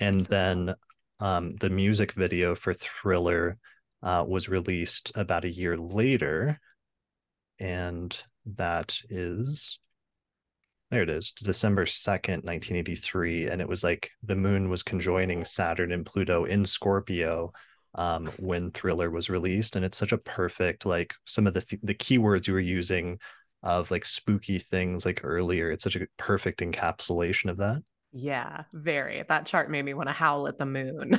And 0.00 0.18
That's 0.18 0.28
then 0.28 0.74
um, 1.20 1.50
the 1.50 1.70
music 1.70 2.12
video 2.12 2.54
for 2.54 2.72
Thriller 2.72 3.58
uh, 4.02 4.24
was 4.26 4.48
released 4.48 5.12
about 5.14 5.44
a 5.44 5.50
year 5.50 5.76
later. 5.76 6.60
And 7.60 8.16
that 8.44 8.98
is 9.08 9.78
there 10.92 11.02
it 11.02 11.08
is 11.08 11.32
december 11.32 11.86
2nd 11.86 12.44
1983 12.44 13.48
and 13.48 13.62
it 13.62 13.68
was 13.68 13.82
like 13.82 14.10
the 14.22 14.36
moon 14.36 14.68
was 14.68 14.82
conjoining 14.82 15.42
saturn 15.42 15.90
and 15.90 16.04
pluto 16.04 16.44
in 16.44 16.66
scorpio 16.66 17.50
um, 17.94 18.30
when 18.38 18.70
thriller 18.70 19.10
was 19.10 19.30
released 19.30 19.74
and 19.74 19.84
it's 19.84 19.96
such 19.96 20.12
a 20.12 20.18
perfect 20.18 20.84
like 20.84 21.14
some 21.24 21.46
of 21.46 21.54
the 21.54 21.62
th- 21.62 21.80
the 21.82 21.94
keywords 21.94 22.46
you 22.46 22.52
were 22.52 22.60
using 22.60 23.18
of 23.62 23.90
like 23.90 24.04
spooky 24.04 24.58
things 24.58 25.06
like 25.06 25.20
earlier 25.24 25.70
it's 25.70 25.84
such 25.84 25.96
a 25.96 26.06
perfect 26.18 26.60
encapsulation 26.60 27.48
of 27.48 27.56
that 27.56 27.82
yeah 28.12 28.64
very 28.74 29.24
that 29.28 29.46
chart 29.46 29.70
made 29.70 29.84
me 29.84 29.94
want 29.94 30.10
to 30.10 30.12
howl 30.12 30.46
at 30.46 30.58
the 30.58 30.66
moon 30.66 31.12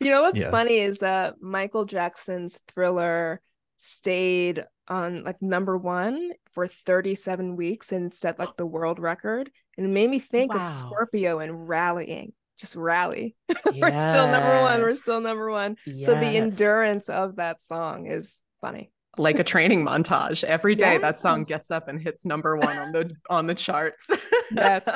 you 0.00 0.10
know 0.10 0.22
what's 0.22 0.40
yeah. 0.40 0.50
funny 0.50 0.78
is 0.78 0.98
that 0.98 1.40
michael 1.40 1.84
jackson's 1.84 2.58
thriller 2.74 3.40
stayed 3.78 4.64
on 4.88 5.24
like 5.24 5.40
number 5.40 5.76
one 5.76 6.32
for 6.52 6.66
37 6.66 7.56
weeks 7.56 7.92
and 7.92 8.12
set 8.12 8.38
like 8.38 8.56
the 8.56 8.66
world 8.66 8.98
record. 8.98 9.50
And 9.76 9.86
it 9.86 9.90
made 9.90 10.10
me 10.10 10.18
think 10.18 10.52
wow. 10.52 10.60
of 10.60 10.66
Scorpio 10.66 11.38
and 11.38 11.68
rallying. 11.68 12.32
just 12.58 12.76
rally. 12.76 13.36
we're 13.48 13.90
still 13.90 14.26
number 14.26 14.60
one. 14.60 14.80
We're 14.80 14.94
still 14.94 15.20
number 15.20 15.50
one. 15.50 15.76
So 16.00 16.14
the 16.14 16.26
endurance 16.26 17.08
of 17.08 17.36
that 17.36 17.62
song 17.62 18.06
is 18.06 18.42
funny. 18.60 18.90
like 19.16 19.38
a 19.38 19.44
training 19.44 19.84
montage 19.84 20.44
every 20.44 20.74
day 20.74 20.98
that 20.98 21.18
song 21.18 21.42
gets 21.42 21.70
up 21.70 21.88
and 21.88 22.00
hits 22.00 22.24
number 22.24 22.56
one 22.56 22.76
on 22.76 22.92
the 22.92 23.10
on 23.28 23.46
the 23.46 23.54
charts 23.54 24.06
Yes. 24.50 24.88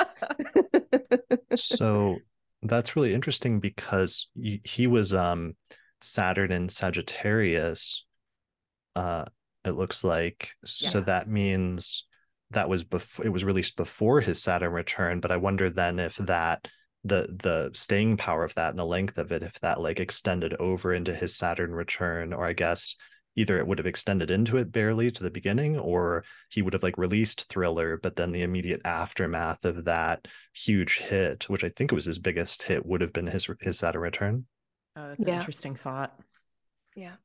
so 1.55 2.17
that's 2.61 2.95
really 2.95 3.13
interesting 3.13 3.59
because 3.59 4.27
he 4.63 4.87
was 4.87 5.13
um 5.13 5.55
Saturn 6.01 6.51
in 6.51 6.69
Sagittarius 6.69 8.05
uh 8.95 9.25
it 9.65 9.71
looks 9.71 10.03
like 10.03 10.51
so 10.65 10.99
that 11.01 11.27
means 11.27 12.05
that 12.51 12.69
was 12.69 12.83
before 12.83 13.25
it 13.25 13.29
was 13.29 13.43
released 13.45 13.75
before 13.77 14.21
his 14.21 14.41
Saturn 14.41 14.71
return 14.73 15.19
but 15.19 15.31
I 15.31 15.37
wonder 15.37 15.69
then 15.69 15.99
if 15.99 16.15
that 16.17 16.67
the 17.03 17.27
the 17.43 17.71
staying 17.73 18.17
power 18.17 18.43
of 18.43 18.53
that 18.55 18.69
and 18.69 18.79
the 18.79 18.85
length 18.85 19.17
of 19.17 19.31
it 19.31 19.43
if 19.43 19.59
that 19.61 19.81
like 19.81 19.99
extended 19.99 20.53
over 20.59 20.93
into 20.93 21.13
his 21.13 21.35
Saturn 21.35 21.71
return 21.73 22.33
or 22.33 22.45
I 22.45 22.53
guess 22.53 22.95
either 23.35 23.57
it 23.57 23.65
would 23.65 23.79
have 23.79 23.87
extended 23.87 24.29
into 24.29 24.57
it 24.57 24.71
barely 24.71 25.09
to 25.11 25.23
the 25.23 25.31
beginning 25.31 25.79
or 25.79 26.23
he 26.49 26.61
would 26.61 26.73
have 26.73 26.83
like 26.83 26.97
released 26.97 27.45
thriller 27.49 27.97
but 27.97 28.15
then 28.15 28.31
the 28.31 28.43
immediate 28.43 28.81
aftermath 28.85 29.65
of 29.65 29.85
that 29.85 30.27
huge 30.53 30.99
hit 30.99 31.49
which 31.49 31.63
i 31.63 31.69
think 31.69 31.91
was 31.91 32.05
his 32.05 32.19
biggest 32.19 32.61
hit 32.63 32.85
would 32.85 33.01
have 33.01 33.11
been 33.13 33.25
his 33.27 33.49
his 33.61 33.79
saturn 33.79 34.01
return 34.01 34.45
oh 34.95 35.09
that's 35.09 35.25
an 35.25 35.29
Yeah. 35.29 35.35
interesting 35.39 35.75
thought 35.75 36.17
Yeah. 36.95 37.15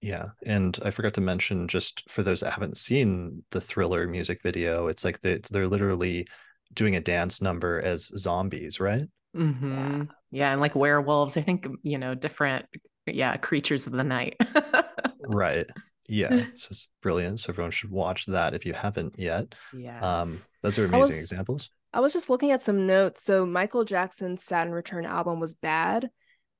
Yeah 0.00 0.26
and 0.46 0.78
i 0.84 0.90
forgot 0.90 1.14
to 1.14 1.20
mention 1.20 1.66
just 1.68 2.08
for 2.08 2.22
those 2.22 2.40
that 2.40 2.52
haven't 2.52 2.76
seen 2.78 3.42
the 3.50 3.60
thriller 3.60 4.06
music 4.06 4.40
video 4.42 4.86
it's 4.88 5.04
like 5.04 5.20
they, 5.22 5.40
they're 5.50 5.66
literally 5.68 6.26
doing 6.74 6.94
a 6.96 7.00
dance 7.00 7.42
number 7.42 7.80
as 7.80 8.10
zombies 8.16 8.78
right 8.80 9.04
Mhm. 9.36 10.08
yeah 10.30 10.52
and 10.52 10.60
like 10.60 10.74
werewolves 10.74 11.36
i 11.36 11.42
think 11.42 11.66
you 11.82 11.98
know 11.98 12.14
different 12.14 12.64
yeah 13.06 13.36
creatures 13.36 13.86
of 13.86 13.92
the 13.92 14.04
night 14.04 14.36
right 15.20 15.66
yeah 16.08 16.44
so 16.54 16.68
it's 16.70 16.88
brilliant 17.02 17.40
so 17.40 17.50
everyone 17.50 17.70
should 17.70 17.90
watch 17.90 18.26
that 18.26 18.54
if 18.54 18.64
you 18.64 18.72
haven't 18.72 19.18
yet 19.18 19.54
Yeah. 19.74 20.00
um 20.00 20.38
those 20.62 20.78
are 20.78 20.84
I 20.84 20.88
amazing 20.88 21.00
was- 21.16 21.20
examples 21.32 21.70
I 21.90 22.00
was 22.00 22.12
just 22.12 22.28
looking 22.28 22.50
at 22.50 22.60
some 22.60 22.86
notes. 22.86 23.22
So 23.24 23.46
Michael 23.46 23.82
Jackson's 23.82 24.44
Saturn 24.44 24.74
Return 24.74 25.06
album 25.06 25.40
was 25.40 25.54
bad 25.54 26.10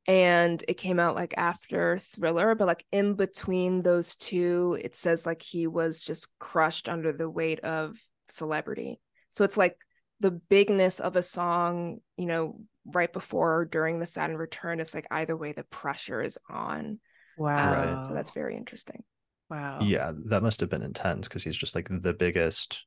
and 0.08 0.64
it 0.66 0.74
came 0.74 0.98
out 0.98 1.14
like 1.14 1.34
after 1.36 1.98
Thriller, 1.98 2.54
but 2.54 2.66
like 2.66 2.84
in 2.90 3.14
between 3.14 3.82
those 3.82 4.16
two, 4.16 4.78
it 4.82 4.96
says 4.96 5.26
like 5.26 5.42
he 5.42 5.66
was 5.66 6.02
just 6.02 6.36
crushed 6.38 6.88
under 6.88 7.12
the 7.12 7.30
weight 7.30 7.60
of 7.60 7.96
celebrity. 8.28 9.00
So 9.28 9.44
it's 9.44 9.58
like 9.58 9.76
the 10.20 10.30
bigness 10.30 10.98
of 10.98 11.14
a 11.14 11.22
song, 11.22 11.98
you 12.16 12.26
know, 12.26 12.58
right 12.86 13.12
before 13.12 13.58
or 13.58 13.64
during 13.66 14.00
the 14.00 14.06
Saturn 14.06 14.38
Return, 14.38 14.80
it's 14.80 14.94
like 14.94 15.06
either 15.10 15.36
way 15.36 15.52
the 15.52 15.64
pressure 15.64 16.22
is 16.22 16.38
on. 16.48 16.98
wow 17.36 17.98
Um, 17.98 18.04
so 18.04 18.14
that's 18.14 18.30
very 18.30 18.56
interesting. 18.56 19.04
wow 19.50 19.78
yeah 19.82 20.12
that 20.28 20.42
must 20.42 20.60
have 20.60 20.70
been 20.70 20.82
intense 20.82 21.28
because 21.28 21.44
he's 21.44 21.56
just 21.56 21.74
like 21.74 21.88
the 21.90 22.14
biggest 22.14 22.84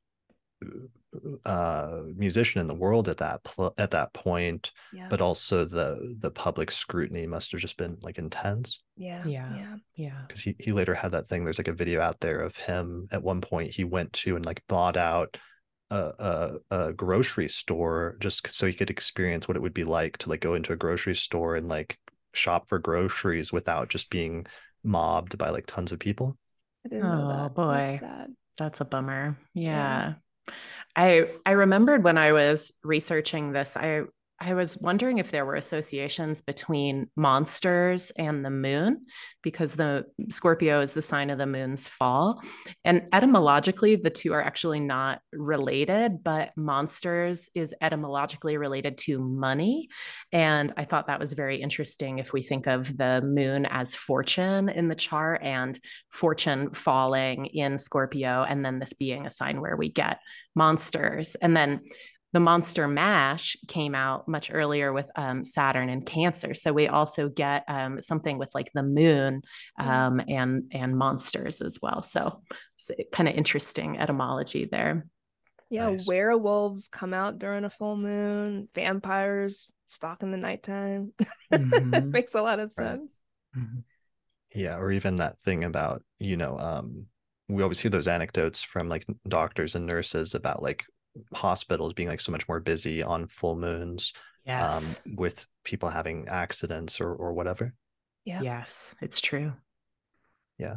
uh 1.44 2.02
musician 2.16 2.60
in 2.60 2.66
the 2.66 2.74
world 2.74 3.08
at 3.08 3.18
that 3.18 3.42
pl- 3.44 3.74
at 3.78 3.90
that 3.90 4.12
point 4.14 4.72
Yeah. 4.94 5.08
but 5.10 5.20
also 5.20 5.64
the 5.64 6.16
the 6.20 6.30
public 6.30 6.70
scrutiny 6.70 7.26
must 7.26 7.52
have 7.52 7.60
just 7.60 7.76
been 7.76 7.98
like 8.00 8.18
intense 8.18 8.80
yeah. 8.96 9.22
Yeah. 9.26 9.54
Yeah. 9.54 9.76
yeah 9.94 10.20
because 10.26 10.40
he, 10.42 10.56
he 10.58 10.72
later 10.72 10.94
had 10.94 11.12
that 11.12 11.28
thing 11.28 11.44
there's 11.44 11.58
like 11.58 11.68
a 11.68 11.72
video 11.74 12.00
out 12.00 12.20
there 12.20 12.40
of 12.40 12.56
him 12.56 13.08
at 13.12 13.22
one 13.22 13.40
point 13.42 13.70
he 13.70 13.84
went 13.84 14.12
to 14.14 14.36
and 14.36 14.46
like 14.46 14.62
bought 14.68 14.96
out 14.96 15.36
a, 15.90 16.12
a, 16.70 16.76
a 16.86 16.92
grocery 16.94 17.48
store 17.48 18.16
just 18.18 18.46
so 18.48 18.66
he 18.66 18.72
could 18.72 18.88
experience 18.88 19.46
what 19.46 19.56
it 19.58 19.62
would 19.62 19.74
be 19.74 19.84
like 19.84 20.16
to 20.18 20.30
like 20.30 20.40
go 20.40 20.54
into 20.54 20.72
a 20.72 20.76
grocery 20.76 21.14
store 21.14 21.56
and 21.56 21.68
like 21.68 21.98
shop 22.32 22.66
for 22.68 22.78
groceries 22.78 23.52
without 23.52 23.90
just 23.90 24.08
being 24.08 24.46
mobbed 24.82 25.36
by 25.36 25.50
like 25.50 25.66
tons 25.66 25.92
of 25.92 25.98
people 25.98 26.38
I 26.86 26.88
didn't 26.88 27.04
know 27.04 27.28
Oh, 27.30 27.42
that. 27.42 27.54
boy. 27.54 27.74
That's 27.74 28.00
sad. 28.00 28.34
That's 28.58 28.80
a 28.80 28.84
bummer. 28.86 29.38
Yeah. 29.54 29.70
Yeah. 29.70 30.14
I 30.96 31.28
I 31.46 31.52
remembered 31.52 32.04
when 32.04 32.18
I 32.18 32.32
was 32.32 32.72
researching 32.84 33.52
this, 33.52 33.76
I 33.76 34.02
I 34.42 34.54
was 34.54 34.76
wondering 34.78 35.18
if 35.18 35.30
there 35.30 35.46
were 35.46 35.54
associations 35.54 36.40
between 36.40 37.08
monsters 37.14 38.10
and 38.18 38.44
the 38.44 38.50
moon 38.50 39.06
because 39.42 39.76
the 39.76 40.04
Scorpio 40.30 40.80
is 40.80 40.94
the 40.94 41.02
sign 41.02 41.30
of 41.30 41.38
the 41.38 41.46
moon's 41.46 41.86
fall. 41.86 42.42
And 42.84 43.02
etymologically, 43.12 43.94
the 43.94 44.10
two 44.10 44.32
are 44.32 44.42
actually 44.42 44.80
not 44.80 45.20
related, 45.32 46.24
but 46.24 46.50
monsters 46.56 47.50
is 47.54 47.72
etymologically 47.80 48.56
related 48.56 48.98
to 48.98 49.20
money. 49.20 49.88
And 50.32 50.72
I 50.76 50.86
thought 50.86 51.06
that 51.06 51.20
was 51.20 51.34
very 51.34 51.62
interesting 51.62 52.18
if 52.18 52.32
we 52.32 52.42
think 52.42 52.66
of 52.66 52.96
the 52.96 53.20
moon 53.22 53.64
as 53.66 53.94
fortune 53.94 54.68
in 54.68 54.88
the 54.88 54.96
chart 54.96 55.42
and 55.44 55.78
fortune 56.10 56.72
falling 56.72 57.46
in 57.46 57.78
Scorpio, 57.78 58.42
and 58.42 58.64
then 58.64 58.80
this 58.80 58.92
being 58.92 59.24
a 59.24 59.30
sign 59.30 59.60
where 59.60 59.76
we 59.76 59.88
get 59.88 60.18
monsters. 60.56 61.36
And 61.36 61.56
then 61.56 61.80
the 62.32 62.40
monster 62.40 62.88
mash 62.88 63.56
came 63.68 63.94
out 63.94 64.26
much 64.26 64.50
earlier 64.52 64.92
with 64.92 65.10
um, 65.16 65.44
Saturn 65.44 65.88
and 65.88 66.04
Cancer. 66.06 66.54
So 66.54 66.72
we 66.72 66.88
also 66.88 67.28
get 67.28 67.64
um, 67.68 68.00
something 68.00 68.38
with 68.38 68.48
like 68.54 68.70
the 68.74 68.82
moon 68.82 69.42
um, 69.78 70.20
and 70.28 70.64
and 70.72 70.96
monsters 70.96 71.60
as 71.60 71.78
well. 71.82 72.02
So 72.02 72.42
it's 72.88 72.90
kind 73.12 73.28
of 73.28 73.34
interesting 73.34 73.98
etymology 73.98 74.64
there. 74.64 75.06
Yeah, 75.70 75.88
Nice. 75.90 76.06
werewolves 76.06 76.88
come 76.88 77.14
out 77.14 77.38
during 77.38 77.64
a 77.64 77.70
full 77.70 77.96
moon, 77.96 78.68
vampires 78.74 79.72
stalk 79.86 80.22
in 80.22 80.30
the 80.30 80.36
nighttime. 80.36 81.12
Mhm. 81.52 82.12
Makes 82.12 82.34
a 82.34 82.42
lot 82.42 82.60
of 82.60 82.70
Right. 82.76 82.98
sense. 82.98 83.20
Yeah, 84.54 84.76
or 84.76 84.90
even 84.92 85.16
that 85.16 85.40
thing 85.40 85.64
about, 85.64 86.02
you 86.18 86.36
know, 86.36 86.58
um, 86.58 87.06
we 87.48 87.62
always 87.62 87.80
hear 87.80 87.90
those 87.90 88.08
anecdotes 88.08 88.62
from 88.62 88.88
like 88.88 89.06
doctors 89.28 89.74
and 89.74 89.86
nurses 89.86 90.34
about 90.34 90.62
like 90.62 90.84
hospitals 91.34 91.92
being 91.92 92.08
like 92.08 92.20
so 92.20 92.32
much 92.32 92.48
more 92.48 92.60
busy 92.60 93.02
on 93.02 93.26
full 93.28 93.56
moons, 93.56 94.12
Yes. 94.46 95.00
um, 95.06 95.14
with 95.16 95.46
people 95.64 95.88
having 95.88 96.26
accidents 96.28 97.00
or 97.00 97.14
or 97.14 97.32
whatever. 97.32 97.74
Yeah. 98.24 98.40
Yes, 98.42 98.94
it's 99.00 99.20
true. 99.20 99.52
Yeah. 100.58 100.76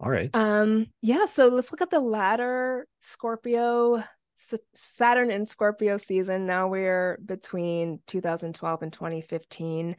All 0.00 0.10
right. 0.10 0.30
Um, 0.34 0.88
yeah, 1.00 1.26
so 1.26 1.46
let's 1.48 1.70
look 1.70 1.80
at 1.80 1.90
the 1.90 2.00
latter 2.00 2.86
Scorpio, 3.00 4.02
Saturn 4.74 5.30
in 5.30 5.46
Scorpio 5.46 5.96
season. 5.96 6.44
Now 6.46 6.66
we're 6.68 7.18
between 7.24 8.00
2012 8.08 8.82
and 8.82 8.92
2015. 8.92 9.96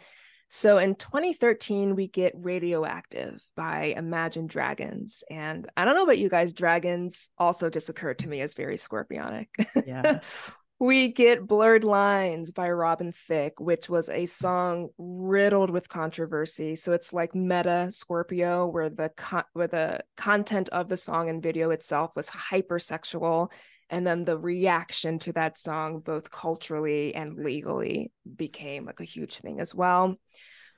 So 0.55 0.77
in 0.77 0.93
2013, 0.93 1.95
we 1.95 2.07
get 2.07 2.35
Radioactive 2.35 3.43
by 3.55 3.95
Imagine 3.97 4.45
Dragons. 4.45 5.23
And 5.31 5.67
I 5.75 5.83
don't 5.83 5.95
know 5.95 6.03
about 6.03 6.19
you 6.19 6.29
guys, 6.29 6.53
dragons 6.53 7.31
also 7.39 7.71
just 7.71 7.89
occurred 7.89 8.19
to 8.19 8.27
me 8.27 8.39
as 8.41 8.53
very 8.53 8.75
scorpionic. 8.75 9.47
Yes. 9.87 10.51
We 10.79 11.07
get 11.07 11.47
Blurred 11.47 11.83
Lines 11.83 12.51
by 12.51 12.69
Robin 12.69 13.11
Thicke, 13.11 13.59
which 13.59 13.89
was 13.89 14.09
a 14.09 14.27
song 14.27 14.89
riddled 14.97 15.71
with 15.71 15.89
controversy. 15.89 16.75
So 16.75 16.93
it's 16.93 17.13
like 17.13 17.33
meta 17.33 17.87
Scorpio, 17.89 18.67
where 18.67 18.89
the 18.89 19.09
con- 19.15 19.45
where 19.53 19.67
the 19.67 20.01
content 20.17 20.69
of 20.69 20.87
the 20.89 20.97
song 20.97 21.29
and 21.29 21.41
video 21.41 21.71
itself 21.71 22.11
was 22.15 22.29
hypersexual, 22.29 23.49
and 23.93 24.05
then 24.07 24.25
the 24.25 24.37
reaction 24.37 25.19
to 25.19 25.33
that 25.33 25.55
song, 25.55 25.99
both 25.99 26.31
culturally 26.31 27.13
and 27.13 27.35
legally, 27.37 28.11
became 28.35 28.85
like 28.85 28.99
a 28.99 29.05
huge 29.05 29.37
thing 29.37 29.59
as 29.61 29.73
well. 29.73 30.17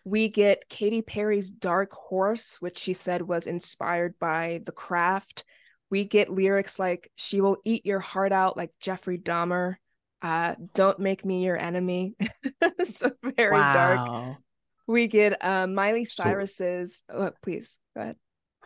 We 0.04 0.28
get 0.28 0.68
Katy 0.70 1.02
Perry's 1.02 1.50
Dark 1.50 1.94
Horse, 1.94 2.58
which 2.60 2.78
she 2.78 2.94
said 2.94 3.22
was 3.22 3.48
inspired 3.48 4.20
by 4.20 4.60
The 4.66 4.74
Craft. 4.74 5.46
We 5.90 6.04
get 6.04 6.30
lyrics 6.30 6.78
like 6.78 7.10
"She 7.16 7.40
will 7.40 7.58
eat 7.64 7.86
your 7.86 8.02
heart 8.02 8.34
out 8.34 8.58
like 8.58 8.72
Jeffrey 8.82 9.18
Dahmer." 9.18 9.76
Uh, 10.22 10.56
"Don't 10.74 11.00
make 11.00 11.24
me 11.24 11.46
your 11.46 11.58
enemy." 11.58 12.16
so 12.90 13.12
very 13.38 13.58
dark. 13.58 14.38
We 14.88 15.08
get 15.08 15.44
uh, 15.44 15.68
Miley 15.68 16.04
So- 16.06 16.24
Cyrus's. 16.24 17.02
Oh, 17.10 17.32
please 17.42 17.80
go 17.96 18.02
ahead. 18.02 18.18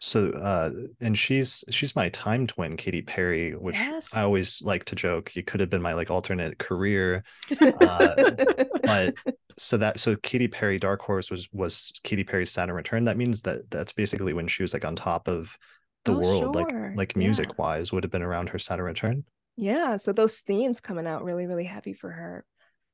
So 0.02 0.30
uh 0.32 0.72
and 1.02 1.18
she's 1.18 1.64
she's 1.70 1.96
my 1.96 2.10
time 2.10 2.48
twin, 2.48 2.78
Katy 2.78 3.02
Perry, 3.02 3.52
which 3.56 3.76
Yes. 3.76 4.14
I 4.14 4.22
always 4.22 4.62
like 4.64 4.86
to 4.86 4.96
joke. 4.96 5.36
It 5.36 5.46
could 5.48 5.60
have 5.60 5.70
been 5.70 5.82
my 5.82 5.94
like 5.94 6.10
alternate 6.10 6.58
career. 6.58 7.24
Uh, 7.62 8.16
but 8.86 9.16
so 9.58 9.78
that 9.78 10.00
so 10.00 10.16
Katy 10.18 10.48
Perry 10.48 10.80
Dark 10.80 11.02
Horse 11.02 11.30
was 11.30 11.50
was 11.52 11.92
Katy 12.04 12.24
Perry's 12.24 12.52
Saturn 12.52 12.76
return. 12.76 13.04
That 13.06 13.18
means 13.18 13.42
that 13.44 13.70
that's 13.72 13.94
basically 13.94 14.34
when 14.34 14.48
she 14.48 14.64
was 14.64 14.74
like 14.74 14.86
on 14.86 14.96
top 14.96 15.28
of 15.28 15.58
the 16.06 16.14
Oh, 16.14 16.18
world, 16.18 16.56
like 16.56 16.70
sure. 16.70 16.94
like 16.94 17.14
Yeah. 17.16 17.18
music 17.18 17.58
wise, 17.58 17.92
would 17.92 18.04
have 18.04 18.12
been 18.12 18.22
around 18.24 18.50
her 18.50 18.60
Saturn 18.60 18.86
return. 18.86 19.26
yeah, 19.56 19.98
so 19.98 20.14
those 20.14 20.40
themes 20.40 20.80
coming 20.80 21.06
out 21.08 21.24
really, 21.24 21.46
really 21.46 21.66
heavy 21.66 21.94
for 21.94 22.10
her. 22.10 22.46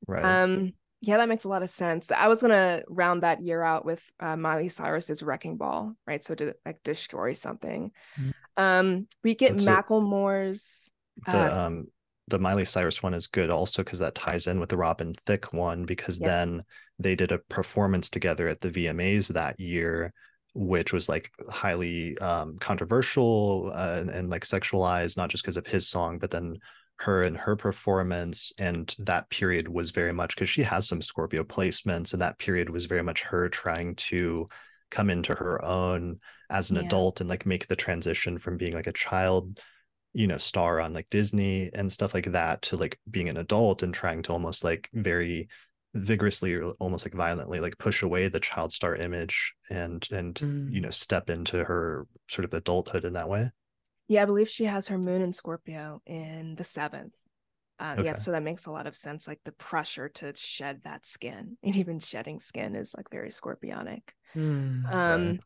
Right. 0.07 0.39
Um, 0.43 0.73
yeah, 1.05 1.17
that 1.17 1.29
makes 1.29 1.43
a 1.43 1.49
lot 1.49 1.61
of 1.61 1.69
sense. 1.69 2.11
I 2.11 2.27
was 2.27 2.41
gonna 2.41 2.81
round 2.87 3.23
that 3.23 3.41
year 3.41 3.61
out 3.61 3.85
with 3.85 4.03
uh, 4.19 4.35
Miley 4.35 4.69
Cyrus's 4.69 5.21
"Wrecking 5.21 5.57
Ball," 5.57 5.95
right? 6.07 6.23
So 6.23 6.33
to 6.35 6.55
like 6.65 6.81
destroy 6.83 7.33
something. 7.33 7.91
Mm. 8.19 8.33
Um, 8.57 9.07
we 9.23 9.35
get 9.35 9.51
That's 9.51 9.65
Macklemore's. 9.65 10.91
the 11.27 11.37
uh, 11.37 11.65
um 11.65 11.87
the 12.27 12.39
Miley 12.39 12.65
Cyrus 12.65 13.03
one 13.03 13.13
is 13.13 13.27
good 13.27 13.51
also 13.51 13.83
because 13.83 13.99
that 13.99 14.15
ties 14.15 14.47
in 14.47 14.59
with 14.59 14.69
the 14.69 14.77
Robin 14.77 15.13
Thicke 15.27 15.53
one 15.53 15.85
because 15.85 16.19
yes. 16.19 16.27
then 16.27 16.63
they 16.97 17.15
did 17.15 17.31
a 17.31 17.37
performance 17.37 18.09
together 18.09 18.47
at 18.47 18.61
the 18.61 18.71
VMAs 18.71 19.27
that 19.27 19.59
year 19.59 20.11
which 20.57 20.93
was 20.93 21.09
like 21.09 21.29
highly 21.49 22.17
um, 22.19 22.57
controversial 22.59 23.73
uh, 23.75 23.97
and, 23.99 24.09
and, 24.09 24.29
like 24.29 24.43
sexualized 24.43 25.17
not 25.17 25.29
just 25.29 25.43
because 25.43 25.57
of 25.57 25.67
his 25.67 25.87
song 25.87 26.17
but 26.17 26.31
then 26.31 26.57
her 26.97 27.23
and 27.23 27.37
her 27.37 27.55
performance 27.55 28.53
and 28.57 28.95
that 28.99 29.29
period 29.29 29.67
was 29.67 29.91
very 29.91 30.13
much 30.13 30.35
because 30.35 30.49
she 30.49 30.63
has 30.63 30.87
some 30.87 31.01
scorpio 31.01 31.43
placements 31.43 32.13
and 32.13 32.21
that 32.21 32.39
period 32.39 32.69
was 32.69 32.85
very 32.85 33.03
much 33.03 33.21
her 33.21 33.49
trying 33.49 33.95
to 33.95 34.47
come 34.91 35.09
into 35.09 35.33
her 35.35 35.63
own 35.63 36.17
as 36.49 36.69
an 36.69 36.77
yeah. 36.77 36.83
adult 36.83 37.19
and 37.19 37.29
like 37.29 37.45
make 37.45 37.67
the 37.67 37.75
transition 37.75 38.37
from 38.37 38.55
being 38.55 38.73
like 38.73 38.87
a 38.87 38.93
child 38.93 39.59
you 40.13 40.25
know 40.25 40.37
star 40.37 40.79
on 40.79 40.93
like 40.93 41.09
disney 41.09 41.69
and 41.73 41.91
stuff 41.91 42.13
like 42.13 42.31
that 42.31 42.61
to 42.61 42.77
like 42.77 42.97
being 43.11 43.27
an 43.27 43.37
adult 43.37 43.83
and 43.83 43.93
trying 43.93 44.21
to 44.21 44.31
almost 44.31 44.63
like 44.63 44.89
very 44.93 45.49
vigorously 45.93 46.53
or 46.53 46.71
almost 46.79 47.05
like 47.05 47.13
violently 47.13 47.59
like 47.59 47.77
push 47.77 48.03
away 48.03 48.27
the 48.27 48.39
child 48.39 48.71
star 48.71 48.95
image 48.95 49.53
and 49.69 50.07
and 50.11 50.35
mm. 50.35 50.71
you 50.71 50.79
know 50.79 50.89
step 50.89 51.29
into 51.29 51.63
her 51.63 52.07
sort 52.27 52.45
of 52.45 52.53
adulthood 52.53 53.03
in 53.03 53.13
that 53.13 53.27
way 53.29 53.49
yeah 54.07 54.21
i 54.21 54.25
believe 54.25 54.49
she 54.49 54.65
has 54.65 54.87
her 54.87 54.97
moon 54.97 55.21
in 55.21 55.33
scorpio 55.33 56.01
in 56.05 56.55
the 56.55 56.63
seventh 56.63 57.13
uh, 57.79 57.95
okay. 57.97 58.05
yeah 58.05 58.15
so 58.15 58.31
that 58.31 58.43
makes 58.43 58.65
a 58.65 58.71
lot 58.71 58.87
of 58.87 58.95
sense 58.95 59.27
like 59.27 59.39
the 59.43 59.51
pressure 59.53 60.09
to 60.09 60.33
shed 60.35 60.81
that 60.83 61.05
skin 61.05 61.57
and 61.63 61.75
even 61.75 61.99
shedding 61.99 62.39
skin 62.39 62.75
is 62.75 62.93
like 62.95 63.09
very 63.11 63.29
scorpionic 63.29 64.01
mm, 64.35 64.93
um 64.93 65.27
right. 65.27 65.39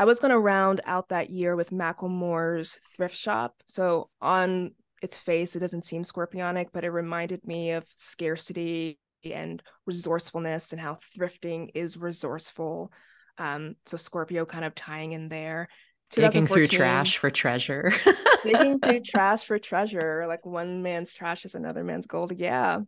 I 0.00 0.04
was 0.04 0.20
going 0.20 0.30
to 0.30 0.38
round 0.38 0.80
out 0.84 1.08
that 1.08 1.28
year 1.28 1.56
with 1.56 1.70
Macklemore's 1.70 2.78
thrift 2.94 3.16
shop. 3.16 3.54
So 3.66 4.10
on 4.20 4.70
its 5.02 5.16
face, 5.16 5.56
it 5.56 5.58
doesn't 5.58 5.86
seem 5.86 6.04
scorpionic, 6.04 6.68
but 6.72 6.84
it 6.84 6.90
reminded 6.90 7.44
me 7.44 7.72
of 7.72 7.84
scarcity 7.96 9.00
and 9.24 9.62
resourcefulness 9.86 10.72
and 10.72 10.80
how 10.80 10.94
thrifting 10.94 11.70
is 11.74 11.96
resourceful. 11.96 12.92
Um, 13.38 13.76
so 13.86 13.96
Scorpio 13.96 14.44
kind 14.44 14.64
of 14.64 14.74
tying 14.74 15.12
in 15.12 15.28
there. 15.28 15.68
Digging 16.10 16.46
through 16.46 16.66
trash 16.68 17.18
for 17.18 17.30
treasure. 17.30 17.92
digging 18.42 18.80
through 18.80 19.00
trash 19.04 19.44
for 19.44 19.58
treasure. 19.58 20.26
Like 20.26 20.46
one 20.46 20.82
man's 20.82 21.12
trash 21.12 21.44
is 21.44 21.54
another 21.54 21.84
man's 21.84 22.06
gold. 22.06 22.32
Yeah. 22.36 22.80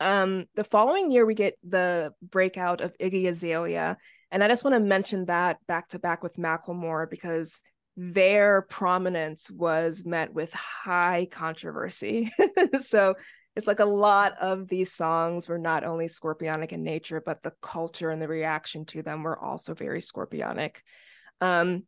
Um, 0.00 0.46
the 0.54 0.64
following 0.64 1.10
year, 1.10 1.24
we 1.24 1.34
get 1.34 1.54
the 1.62 2.12
breakout 2.20 2.80
of 2.80 2.96
Iggy 2.98 3.28
Azalea 3.28 3.96
and 4.30 4.42
I 4.42 4.48
just 4.48 4.64
want 4.64 4.74
to 4.74 4.80
mention 4.80 5.26
that 5.26 5.58
back 5.66 5.88
to 5.88 5.98
back 5.98 6.22
with 6.22 6.36
Macklemore 6.36 7.08
because 7.08 7.60
their 7.96 8.62
prominence 8.62 9.50
was 9.50 10.04
met 10.04 10.32
with 10.32 10.52
high 10.52 11.28
controversy. 11.30 12.30
so 12.80 13.14
it's 13.54 13.66
like 13.66 13.80
a 13.80 13.86
lot 13.86 14.34
of 14.38 14.68
these 14.68 14.92
songs 14.92 15.48
were 15.48 15.58
not 15.58 15.84
only 15.84 16.08
scorpionic 16.08 16.72
in 16.72 16.82
nature, 16.82 17.22
but 17.24 17.42
the 17.42 17.54
culture 17.62 18.10
and 18.10 18.20
the 18.20 18.28
reaction 18.28 18.84
to 18.86 19.02
them 19.02 19.22
were 19.22 19.38
also 19.38 19.72
very 19.72 20.00
scorpionic. 20.00 20.76
Um, 21.40 21.84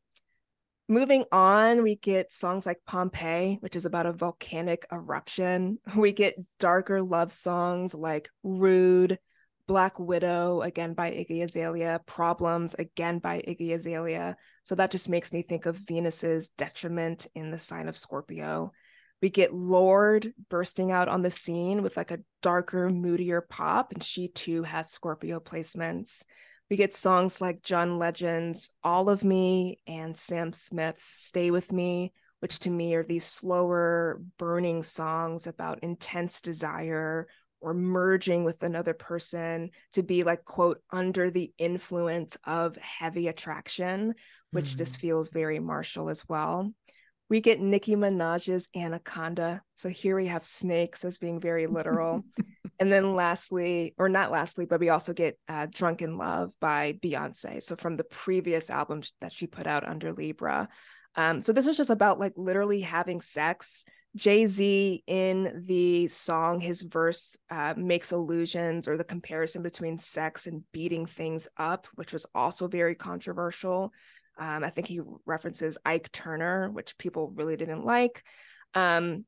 moving 0.88 1.24
on, 1.30 1.82
we 1.82 1.96
get 1.96 2.32
songs 2.32 2.64
like 2.66 2.80
Pompeii, 2.86 3.58
which 3.60 3.76
is 3.76 3.84
about 3.84 4.06
a 4.06 4.12
volcanic 4.12 4.86
eruption. 4.90 5.78
We 5.96 6.12
get 6.12 6.36
darker 6.58 7.02
love 7.02 7.32
songs 7.32 7.94
like 7.94 8.30
Rude, 8.42 9.18
Black 9.66 9.98
Widow, 9.98 10.62
again 10.62 10.94
by 10.94 11.10
Iggy 11.10 11.42
Azalea, 11.42 12.00
Problems, 12.06 12.74
again 12.74 13.18
by 13.18 13.42
Iggy 13.46 13.74
Azalea. 13.74 14.36
So 14.64 14.74
that 14.74 14.90
just 14.90 15.08
makes 15.08 15.32
me 15.32 15.42
think 15.42 15.66
of 15.66 15.76
Venus's 15.76 16.48
detriment 16.50 17.26
in 17.34 17.50
the 17.50 17.58
sign 17.58 17.88
of 17.88 17.96
Scorpio. 17.96 18.72
We 19.20 19.30
get 19.30 19.52
Lorde 19.52 20.32
bursting 20.48 20.92
out 20.92 21.08
on 21.08 21.22
the 21.22 21.30
scene 21.30 21.82
with 21.82 21.96
like 21.96 22.12
a 22.12 22.20
darker, 22.40 22.88
moodier 22.88 23.40
pop, 23.42 23.92
and 23.92 24.02
she 24.02 24.28
too 24.28 24.62
has 24.62 24.90
Scorpio 24.90 25.40
placements. 25.40 26.24
We 26.70 26.76
get 26.76 26.92
songs 26.92 27.40
like 27.40 27.62
John 27.62 27.98
Legend's 27.98 28.70
All 28.82 29.08
of 29.08 29.24
Me 29.24 29.80
and 29.86 30.16
Sam 30.16 30.52
Smith's 30.52 31.06
Stay 31.06 31.50
With 31.50 31.72
Me, 31.72 32.12
which 32.40 32.58
to 32.60 32.70
me 32.70 32.94
are 32.94 33.02
these 33.02 33.24
slower, 33.24 34.20
burning 34.38 34.82
songs 34.82 35.46
about 35.46 35.82
intense 35.82 36.40
desire, 36.40 37.26
or 37.60 37.74
merging 37.74 38.44
with 38.44 38.62
another 38.62 38.94
person 38.94 39.70
to 39.92 40.02
be 40.02 40.22
like 40.22 40.44
quote 40.44 40.80
under 40.90 41.30
the 41.30 41.52
influence 41.58 42.36
of 42.44 42.76
heavy 42.76 43.28
attraction 43.28 44.14
which 44.50 44.70
mm. 44.70 44.78
just 44.78 44.98
feels 44.98 45.28
very 45.28 45.58
martial 45.58 46.08
as 46.08 46.28
well 46.28 46.72
we 47.28 47.40
get 47.40 47.60
nicki 47.60 47.94
minaj's 47.94 48.68
anaconda. 48.74 49.62
So 49.76 49.88
here 49.88 50.16
we 50.16 50.26
have 50.26 50.44
snakes 50.44 51.04
as 51.04 51.18
being 51.18 51.40
very 51.40 51.66
literal. 51.66 52.24
And 52.80 52.92
then 52.92 53.16
lastly 53.16 53.92
or 53.98 54.08
not 54.08 54.30
lastly 54.30 54.64
but 54.64 54.78
we 54.78 54.88
also 54.88 55.12
get 55.12 55.36
uh, 55.48 55.66
drunk 55.74 56.00
in 56.00 56.16
love 56.16 56.52
by 56.60 56.96
beyonce. 57.02 57.60
So 57.60 57.74
from 57.74 57.96
the 57.96 58.04
previous 58.04 58.70
album 58.70 59.02
that 59.20 59.32
she 59.32 59.48
put 59.48 59.66
out 59.66 59.84
under 59.84 60.12
libra. 60.12 60.68
Um, 61.16 61.40
so 61.40 61.52
this 61.52 61.66
was 61.66 61.76
just 61.76 61.90
about 61.90 62.20
like 62.20 62.34
literally 62.36 62.80
having 62.80 63.20
sex. 63.20 63.84
Jay 64.14 64.46
Z 64.46 65.02
in 65.08 65.64
the 65.66 66.06
song, 66.06 66.60
his 66.60 66.82
verse 66.82 67.36
uh, 67.50 67.74
makes 67.76 68.12
allusions 68.12 68.86
or 68.86 68.96
the 68.96 69.02
comparison 69.02 69.62
between 69.62 69.98
sex 69.98 70.46
and 70.46 70.62
beating 70.72 71.04
things 71.04 71.48
up, 71.56 71.88
which 71.96 72.12
was 72.12 72.26
also 72.34 72.68
very 72.68 72.94
controversial. 72.94 73.92
Um, 74.38 74.64
I 74.64 74.70
think 74.70 74.86
he 74.86 75.00
references 75.26 75.78
Ike 75.84 76.10
Turner, 76.12 76.70
which 76.70 76.96
people 76.98 77.32
really 77.34 77.56
didn't 77.56 77.84
like. 77.84 78.22
Um, 78.74 79.24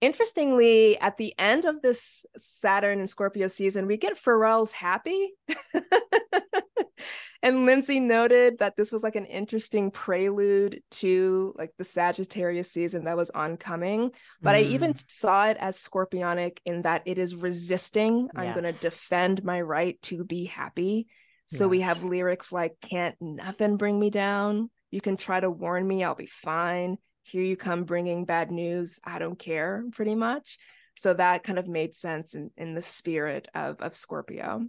interestingly, 0.00 0.98
at 0.98 1.16
the 1.16 1.34
end 1.38 1.64
of 1.64 1.82
this 1.82 2.24
Saturn 2.36 3.00
and 3.00 3.10
Scorpio 3.10 3.48
season, 3.48 3.86
we 3.86 3.96
get 3.96 4.22
Pharrell's 4.22 4.72
Happy. 4.72 5.32
and 7.42 7.66
Lindsey 7.66 8.00
noted 8.00 8.58
that 8.58 8.76
this 8.76 8.92
was 8.92 9.02
like 9.02 9.16
an 9.16 9.26
interesting 9.26 9.90
prelude 9.90 10.82
to 10.92 11.54
like 11.56 11.72
the 11.78 11.84
Sagittarius 11.84 12.70
season 12.70 13.04
that 13.04 13.16
was 13.16 13.30
oncoming. 13.30 14.10
But 14.40 14.54
mm. 14.54 14.58
I 14.58 14.62
even 14.62 14.92
mm. 14.92 15.10
saw 15.10 15.46
it 15.46 15.56
as 15.58 15.76
scorpionic 15.76 16.58
in 16.64 16.82
that 16.82 17.02
it 17.06 17.18
is 17.18 17.34
resisting. 17.34 18.22
Yes. 18.22 18.30
I'm 18.36 18.52
going 18.52 18.72
to 18.72 18.80
defend 18.80 19.44
my 19.44 19.60
right 19.60 20.00
to 20.02 20.24
be 20.24 20.44
happy. 20.44 21.08
So 21.50 21.64
yes. 21.64 21.70
we 21.70 21.80
have 21.80 22.04
lyrics 22.04 22.52
like, 22.52 22.76
Can't 22.80 23.16
nothing 23.20 23.76
bring 23.76 23.98
me 23.98 24.10
down. 24.10 24.70
You 24.92 25.00
can 25.00 25.16
try 25.16 25.40
to 25.40 25.50
warn 25.50 25.86
me, 25.86 26.04
I'll 26.04 26.14
be 26.14 26.26
fine. 26.26 26.96
Here 27.24 27.42
you 27.42 27.56
come 27.56 27.84
bringing 27.84 28.24
bad 28.24 28.50
news. 28.50 29.00
I 29.04 29.18
don't 29.18 29.38
care, 29.38 29.84
pretty 29.92 30.14
much. 30.14 30.58
So 30.96 31.14
that 31.14 31.42
kind 31.42 31.58
of 31.58 31.66
made 31.66 31.94
sense 31.94 32.34
in, 32.34 32.50
in 32.56 32.74
the 32.74 32.82
spirit 32.82 33.48
of, 33.54 33.80
of 33.80 33.96
Scorpio. 33.96 34.66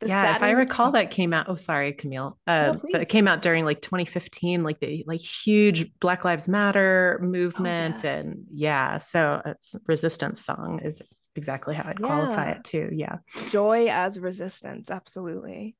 The 0.00 0.08
yeah, 0.08 0.22
Saturn- 0.22 0.36
if 0.36 0.42
I 0.42 0.50
recall, 0.50 0.92
that 0.92 1.12
came 1.12 1.32
out. 1.32 1.48
Oh, 1.48 1.54
sorry, 1.54 1.92
Camille. 1.92 2.38
Uh, 2.46 2.76
no, 2.82 2.90
that 2.92 3.08
came 3.08 3.28
out 3.28 3.42
during 3.42 3.64
like 3.64 3.80
2015, 3.80 4.64
like 4.64 4.80
the 4.80 5.04
like 5.06 5.20
huge 5.20 5.92
Black 6.00 6.24
Lives 6.24 6.48
Matter 6.48 7.20
movement, 7.22 7.96
oh, 7.98 8.00
yes. 8.02 8.24
and 8.24 8.44
yeah, 8.52 8.98
so 8.98 9.40
a 9.44 9.54
resistance 9.86 10.44
song 10.44 10.80
is 10.82 11.00
exactly 11.36 11.74
how 11.74 11.88
I'd 11.88 12.00
yeah. 12.00 12.06
qualify 12.06 12.50
it 12.50 12.64
too. 12.64 12.88
Yeah, 12.92 13.18
joy 13.50 13.86
as 13.88 14.18
resistance, 14.18 14.90
absolutely. 14.90 15.76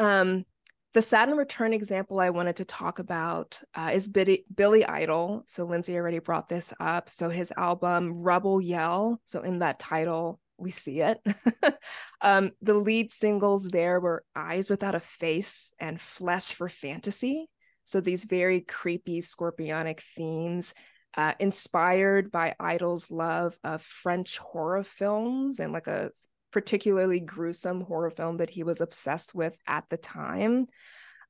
Um, 0.00 0.46
the 0.94 1.02
Saturn 1.02 1.36
return 1.36 1.72
example 1.72 2.18
I 2.18 2.30
wanted 2.30 2.56
to 2.56 2.64
talk 2.64 2.98
about 2.98 3.60
uh, 3.74 3.90
is 3.94 4.08
Billy, 4.08 4.44
Billy 4.52 4.84
Idol. 4.84 5.44
So 5.46 5.64
Lindsey 5.64 5.96
already 5.96 6.18
brought 6.18 6.48
this 6.48 6.72
up. 6.80 7.08
So 7.08 7.28
his 7.28 7.52
album 7.56 8.24
Rebel 8.24 8.60
Yell. 8.60 9.20
So 9.26 9.42
in 9.42 9.60
that 9.60 9.78
title, 9.78 10.40
we 10.58 10.72
see 10.72 11.00
it. 11.00 11.20
um, 12.22 12.50
the 12.60 12.74
lead 12.74 13.12
singles 13.12 13.68
there 13.68 14.00
were 14.00 14.24
Eyes 14.34 14.68
Without 14.68 14.96
a 14.96 15.00
Face 15.00 15.72
and 15.78 16.00
Flesh 16.00 16.54
for 16.54 16.68
Fantasy. 16.68 17.48
So 17.84 18.00
these 18.00 18.24
very 18.24 18.62
creepy 18.62 19.20
scorpionic 19.20 20.00
themes, 20.00 20.74
uh, 21.16 21.34
inspired 21.38 22.30
by 22.30 22.54
Idol's 22.58 23.10
love 23.10 23.58
of 23.64 23.82
French 23.82 24.38
horror 24.38 24.82
films 24.82 25.60
and 25.60 25.72
like 25.72 25.88
a 25.88 26.10
particularly 26.52 27.20
gruesome 27.20 27.82
horror 27.82 28.10
film 28.10 28.38
that 28.38 28.50
he 28.50 28.62
was 28.62 28.80
obsessed 28.80 29.34
with 29.34 29.56
at 29.66 29.84
the 29.88 29.96
time. 29.96 30.66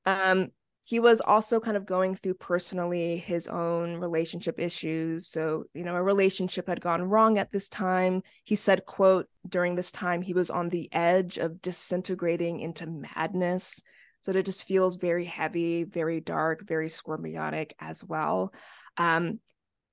Um, 0.07 0.49
he 0.91 0.99
was 0.99 1.21
also 1.21 1.61
kind 1.61 1.77
of 1.77 1.87
going 1.87 2.17
through 2.17 2.35
personally 2.35 3.17
his 3.17 3.47
own 3.47 3.99
relationship 3.99 4.59
issues. 4.59 5.29
So 5.29 5.65
you 5.73 5.85
know 5.85 5.95
a 5.95 6.03
relationship 6.03 6.67
had 6.67 6.81
gone 6.81 7.05
wrong 7.05 7.39
at 7.39 7.53
this 7.53 7.69
time. 7.69 8.23
He 8.45 8.57
said 8.57 8.87
quote 8.87 9.29
during 9.49 9.77
this 9.77 9.93
time 9.93 10.21
he 10.21 10.35
was 10.35 10.51
on 10.51 10.69
the 10.69 10.93
edge 10.93 11.39
of 11.39 11.63
disintegrating 11.63 12.59
into 12.59 12.89
madness. 12.89 13.81
So 14.19 14.33
it 14.33 14.45
just 14.45 14.67
feels 14.67 14.97
very 14.97 15.25
heavy 15.25 15.85
very 15.85 16.21
dark 16.21 16.67
very 16.67 16.89
scorpionic 16.89 17.71
as 17.79 18.03
well. 18.03 18.53
Um, 18.97 19.39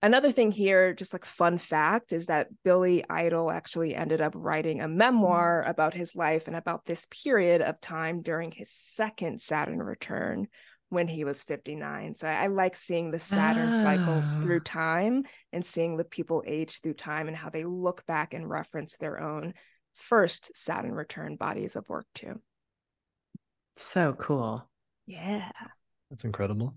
another 0.02 0.32
thing 0.32 0.52
here 0.52 0.94
just 0.94 1.14
like 1.14 1.26
fun 1.26 1.58
fact 1.58 2.14
is 2.14 2.28
that 2.28 2.48
billy 2.64 3.04
idol 3.10 3.50
actually 3.52 3.96
ended 3.96 4.22
up 4.22 4.34
writing 4.36 4.82
a 4.82 4.88
memoir 4.88 5.64
about 5.66 5.94
his 5.94 6.16
life 6.16 6.48
and 6.48 6.56
about 6.56 6.86
this 6.86 7.08
period 7.24 7.62
of 7.62 7.80
time 7.82 8.22
during 8.22 8.52
his 8.52 8.72
second 8.72 9.42
saturn 9.42 9.80
return 9.82 10.48
when 10.90 11.08
he 11.08 11.26
was 11.26 11.44
59. 11.44 12.16
So 12.16 12.30
I, 12.30 12.44
I 12.44 12.48
like 12.48 12.76
seeing 12.76 13.12
the 13.12 13.20
Saturn 13.20 13.74
cycles 13.74 14.36
through 14.36 14.62
Ah. 14.62 14.72
time 14.72 15.24
and 15.52 15.66
seeing 15.66 15.98
the 15.98 16.06
people 16.06 16.44
age 16.48 16.80
through 16.80 16.94
time 16.94 17.28
and 17.28 17.36
how 17.36 17.50
they 17.50 17.66
look 17.66 18.06
back 18.06 18.34
and 18.34 18.50
reference 18.50 18.96
their 18.96 19.22
own 19.22 19.54
first 19.96 20.56
Saturn 20.56 20.94
return 20.94 21.36
bodies 21.36 21.76
of 21.76 21.90
work 21.90 22.06
too. 22.14 22.42
So 23.76 24.14
cool. 24.14 24.70
Yeah. 25.06 25.52
That's 26.10 26.24
incredible. 26.24 26.74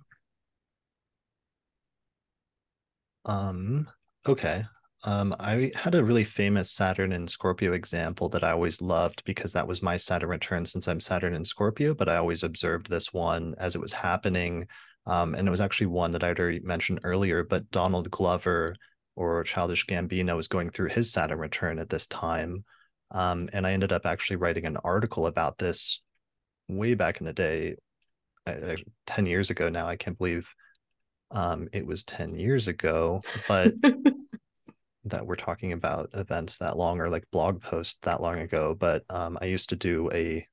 Um, 3.25 3.89
okay. 4.27 4.65
Um, 5.05 5.35
I 5.41 5.73
had 5.75 5.95
a 5.95 6.05
really 6.05 6.25
famous 6.25 6.71
Saturn 6.71 7.13
and 7.13 7.29
Scorpio 7.29 7.73
example 7.73 8.29
that 8.31 8.45
I 8.45 8.51
always 8.51 8.83
loved 8.83 9.25
because 9.25 9.53
that 9.55 9.67
was 9.67 9.83
my 9.83 9.97
Saturn 9.97 10.29
return 10.29 10.67
since 10.67 10.87
I'm 10.89 11.01
Saturn 11.01 11.35
and 11.35 11.47
Scorpio, 11.47 11.95
but 11.95 12.09
I 12.09 12.17
always 12.17 12.43
observed 12.43 12.91
this 12.91 13.13
one 13.13 13.55
as 13.57 13.75
it 13.75 13.81
was 13.81 13.95
happening. 13.95 14.67
Um, 15.07 15.35
and 15.35 15.49
it 15.49 15.51
was 15.51 15.63
actually 15.63 15.87
one 15.87 16.11
that 16.13 16.23
I'd 16.23 16.39
already 16.39 16.61
mentioned 16.61 17.01
earlier, 17.03 17.45
but 17.45 17.71
Donald 17.71 18.11
Glover 18.11 18.77
or 19.17 19.43
Childish 19.45 19.87
Gambino 19.87 20.37
was 20.37 20.49
going 20.49 20.69
through 20.69 20.89
his 20.89 21.11
Saturn 21.11 21.39
return 21.39 21.79
at 21.79 21.89
this 21.89 22.07
time. 22.07 22.65
Um, 23.11 23.49
and 23.55 23.67
I 23.67 23.73
ended 23.73 23.93
up 23.93 24.05
actually 24.05 24.37
writing 24.37 24.67
an 24.67 24.77
article 24.85 25.27
about 25.27 25.57
this 25.57 26.03
way 26.69 26.95
back 26.95 27.21
in 27.21 27.27
the 27.27 27.33
day, 27.33 27.77
uh, 28.47 28.77
10 29.07 29.27
years 29.27 29.49
ago 29.49 29.71
now. 29.71 29.87
I 29.87 29.97
can't 29.97 30.19
believe 30.19 30.55
um, 31.31 31.69
it 31.73 31.87
was 31.87 32.05
10 32.05 32.35
years 32.35 32.69
ago, 32.69 33.21
but 33.49 33.75
that 35.05 35.27
we're 35.27 35.37
talking 35.37 35.73
about 35.73 36.11
events 36.15 36.59
that 36.59 36.77
long 36.77 37.01
or 37.01 37.09
like 37.09 37.25
blog 37.31 37.63
posts 37.63 37.99
that 38.03 38.21
long 38.21 38.41
ago. 38.41 38.77
But 38.79 39.05
um, 39.11 39.39
I 39.41 39.47
used 39.47 39.69
to 39.71 39.77
do 39.77 40.11
a 40.13 40.47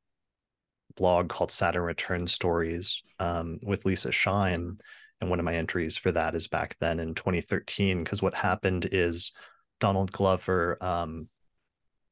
blog 0.95 1.29
called 1.29 1.51
Saturn 1.51 1.83
Return 1.83 2.27
Stories 2.27 3.01
um, 3.19 3.59
with 3.63 3.85
Lisa 3.85 4.09
Scheim. 4.09 4.79
And 5.19 5.29
one 5.29 5.39
of 5.39 5.45
my 5.45 5.55
entries 5.55 5.97
for 5.97 6.11
that 6.11 6.35
is 6.35 6.47
back 6.47 6.75
then 6.79 6.99
in 6.99 7.15
2013. 7.15 8.03
Because 8.03 8.21
what 8.21 8.33
happened 8.33 8.87
is 8.91 9.31
Donald 9.79 10.11
Glover, 10.11 10.77
um, 10.81 11.27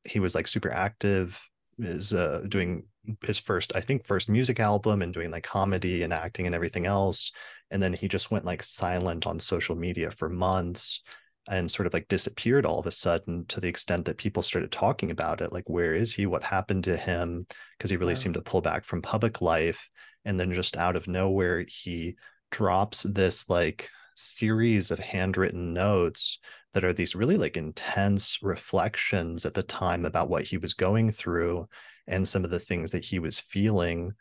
he 0.08 0.20
was 0.20 0.36
like 0.36 0.48
super 0.48 0.72
active, 0.72 1.40
is 1.78 2.14
uh, 2.14 2.44
doing 2.48 2.84
his 3.24 3.38
first, 3.38 3.72
I 3.76 3.82
think, 3.82 4.06
first 4.06 4.30
music 4.30 4.60
album 4.60 5.02
and 5.02 5.14
doing 5.14 5.32
like 5.32 5.44
comedy 5.44 6.04
and 6.04 6.14
acting 6.14 6.46
and 6.46 6.56
everything 6.56 6.86
else. 6.86 7.32
And 7.72 7.82
then 7.82 7.94
he 7.94 8.08
just 8.08 8.32
went 8.32 8.46
like 8.46 8.64
silent 8.64 9.28
on 9.28 9.40
social 9.40 9.76
media 9.76 10.12
for 10.12 10.30
months 10.30 11.02
and 11.48 11.70
sort 11.70 11.86
of 11.86 11.94
like 11.94 12.08
disappeared 12.08 12.66
all 12.66 12.80
of 12.80 12.88
a 12.88 12.92
sudden 12.92 13.46
to 13.48 13.60
the 13.60 13.68
extent 13.68 14.06
that 14.06 14.18
people 14.18 14.42
started 14.42 14.72
talking 14.72 15.12
about 15.12 15.42
it 15.42 15.54
like 15.54 15.70
where 15.70 15.94
is 15.94 16.14
he? 16.14 16.26
What 16.26 16.44
happened 16.44 16.84
to 16.86 16.98
him? 16.98 17.46
Because 17.78 17.92
he 17.92 17.98
really 17.98 18.16
Wow. 18.16 18.16
seemed 18.16 18.36
to 18.36 18.42
pull 18.42 18.62
back 18.62 18.84
from 18.84 19.02
public 19.02 19.42
life. 19.42 19.90
And 20.26 20.40
then 20.40 20.54
just 20.54 20.76
out 20.78 20.96
of 20.96 21.08
nowhere 21.08 21.64
he 21.68 22.16
drops 22.52 23.04
this 23.04 23.48
like 23.50 23.90
series 24.16 24.92
of 24.92 25.00
handwritten 25.00 25.74
notes 25.74 26.40
that 26.74 26.84
are 26.84 26.94
these 26.94 27.16
really 27.16 27.38
like 27.38 27.58
intense 27.58 28.40
reflections 28.42 29.46
at 29.46 29.54
the 29.54 29.64
time 29.64 30.06
about 30.06 30.30
what 30.30 30.44
he 30.44 30.58
was 30.58 30.74
going 30.74 31.12
through 31.12 31.68
and 32.08 32.28
some 32.28 32.44
of 32.44 32.50
the 32.50 32.60
things 32.60 32.92
that 32.92 33.04
he 33.06 33.20
was 33.20 33.40
feeling 33.40 34.14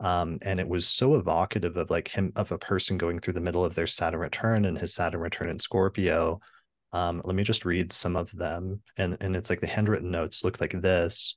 um, 0.00 0.38
and 0.42 0.58
it 0.58 0.68
was 0.68 0.86
so 0.86 1.14
evocative 1.14 1.76
of 1.76 1.90
like 1.90 2.08
him 2.08 2.32
of 2.36 2.52
a 2.52 2.58
person 2.58 2.96
going 2.96 3.18
through 3.18 3.34
the 3.34 3.40
middle 3.40 3.64
of 3.64 3.74
their 3.74 3.86
Saturn 3.86 4.20
return 4.20 4.64
and 4.64 4.78
his 4.78 4.94
Saturn 4.94 5.20
return 5.20 5.50
in 5.50 5.58
Scorpio. 5.58 6.40
Um, 6.92 7.20
let 7.24 7.36
me 7.36 7.44
just 7.44 7.64
read 7.64 7.92
some 7.92 8.16
of 8.16 8.32
them, 8.32 8.82
and 8.96 9.16
and 9.20 9.36
it's 9.36 9.50
like 9.50 9.60
the 9.60 9.66
handwritten 9.66 10.10
notes 10.10 10.42
look 10.42 10.60
like 10.60 10.72
this, 10.72 11.36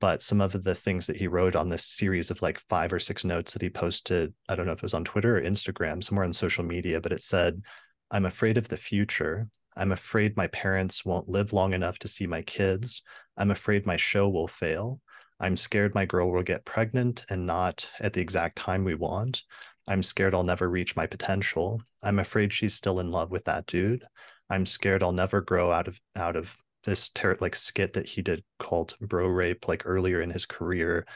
but 0.00 0.22
some 0.22 0.40
of 0.40 0.62
the 0.62 0.74
things 0.74 1.06
that 1.06 1.16
he 1.16 1.26
wrote 1.26 1.56
on 1.56 1.68
this 1.68 1.84
series 1.84 2.30
of 2.30 2.40
like 2.42 2.60
five 2.68 2.92
or 2.92 3.00
six 3.00 3.24
notes 3.24 3.52
that 3.52 3.62
he 3.62 3.70
posted, 3.70 4.32
I 4.48 4.54
don't 4.54 4.66
know 4.66 4.72
if 4.72 4.78
it 4.78 4.82
was 4.82 4.94
on 4.94 5.04
Twitter 5.04 5.38
or 5.38 5.42
Instagram, 5.42 6.02
somewhere 6.02 6.24
on 6.24 6.32
social 6.32 6.64
media, 6.64 7.00
but 7.00 7.12
it 7.12 7.22
said, 7.22 7.62
"I'm 8.10 8.24
afraid 8.26 8.56
of 8.56 8.68
the 8.68 8.76
future. 8.76 9.48
I'm 9.76 9.92
afraid 9.92 10.36
my 10.36 10.46
parents 10.48 11.04
won't 11.04 11.28
live 11.28 11.52
long 11.52 11.72
enough 11.72 11.98
to 12.00 12.08
see 12.08 12.26
my 12.26 12.42
kids. 12.42 13.02
I'm 13.36 13.50
afraid 13.50 13.86
my 13.86 13.96
show 13.96 14.28
will 14.28 14.48
fail. 14.48 15.00
I'm 15.40 15.56
scared 15.56 15.94
my 15.94 16.04
girl 16.04 16.30
will 16.30 16.42
get 16.42 16.64
pregnant 16.64 17.24
and 17.30 17.46
not 17.46 17.88
at 18.00 18.12
the 18.12 18.20
exact 18.20 18.56
time 18.56 18.84
we 18.84 18.94
want. 18.94 19.42
I'm 19.86 20.02
scared 20.02 20.34
I'll 20.34 20.42
never 20.42 20.68
reach 20.68 20.96
my 20.96 21.06
potential. 21.06 21.80
I'm 22.02 22.18
afraid 22.18 22.52
she's 22.52 22.74
still 22.74 23.00
in 23.00 23.10
love 23.10 23.30
with 23.30 23.44
that 23.44 23.66
dude. 23.66 24.04
I'm 24.50 24.66
scared 24.66 25.02
I'll 25.02 25.12
never 25.12 25.40
grow 25.40 25.70
out 25.70 25.88
of 25.88 26.00
out 26.16 26.36
of 26.36 26.54
this 26.84 27.10
ter- 27.10 27.36
like 27.40 27.54
skit 27.54 27.92
that 27.94 28.06
he 28.06 28.22
did 28.22 28.44
called 28.58 28.96
bro 29.00 29.26
rape 29.28 29.68
like 29.68 29.82
earlier 29.86 30.20
in 30.20 30.30
his 30.30 30.46
career. 30.46 31.06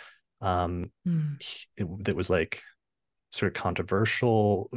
Um 0.40 0.90
he- 1.38 1.66
it, 1.76 2.04
that 2.04 2.16
was 2.16 2.30
like 2.30 2.62
sort 3.30 3.56
of 3.56 3.60
controversial. 3.60 4.70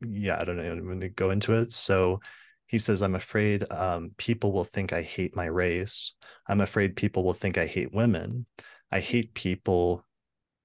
Yeah, 0.00 0.40
I 0.40 0.44
don't 0.44 0.56
know. 0.56 0.70
I'm 0.70 0.84
going 0.84 1.00
to 1.00 1.08
go 1.08 1.30
into 1.30 1.52
it. 1.54 1.72
So 1.72 2.20
he 2.66 2.78
says, 2.78 3.02
I'm 3.02 3.16
afraid 3.16 3.64
um, 3.72 4.12
people 4.16 4.52
will 4.52 4.64
think 4.64 4.92
I 4.92 5.02
hate 5.02 5.34
my 5.34 5.46
race. 5.46 6.12
I'm 6.48 6.60
afraid 6.60 6.94
people 6.94 7.24
will 7.24 7.34
think 7.34 7.58
I 7.58 7.66
hate 7.66 7.92
women. 7.92 8.46
I 8.92 9.00
hate 9.00 9.34
people 9.34 10.04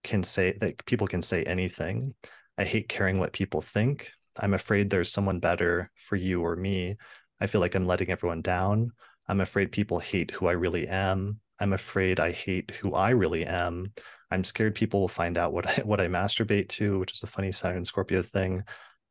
can 0.03 0.23
say 0.23 0.57
that 0.59 0.85
people 0.85 1.07
can 1.07 1.21
say 1.21 1.43
anything. 1.43 2.13
I 2.57 2.63
hate 2.63 2.89
caring 2.89 3.19
what 3.19 3.33
people 3.33 3.61
think. 3.61 4.11
I'm 4.39 4.53
afraid 4.53 4.89
there's 4.89 5.11
someone 5.11 5.39
better 5.39 5.91
for 5.95 6.15
you 6.15 6.41
or 6.41 6.55
me. 6.55 6.97
I 7.39 7.47
feel 7.47 7.61
like 7.61 7.75
I'm 7.75 7.87
letting 7.87 8.09
everyone 8.09 8.41
down. 8.41 8.91
I'm 9.27 9.41
afraid 9.41 9.71
people 9.71 9.99
hate 9.99 10.31
who 10.31 10.47
I 10.47 10.53
really 10.53 10.87
am. 10.87 11.39
I'm 11.59 11.73
afraid 11.73 12.19
I 12.19 12.31
hate 12.31 12.71
who 12.71 12.93
I 12.93 13.11
really 13.11 13.45
am. 13.45 13.93
I'm 14.31 14.43
scared 14.43 14.75
people 14.75 15.01
will 15.01 15.07
find 15.07 15.37
out 15.37 15.53
what 15.53 15.67
I 15.67 15.81
what 15.83 16.01
I 16.01 16.07
masturbate 16.07 16.69
to, 16.69 16.99
which 16.99 17.13
is 17.13 17.23
a 17.23 17.27
funny 17.27 17.51
Saturn 17.51 17.85
Scorpio 17.85 18.21
thing. 18.21 18.63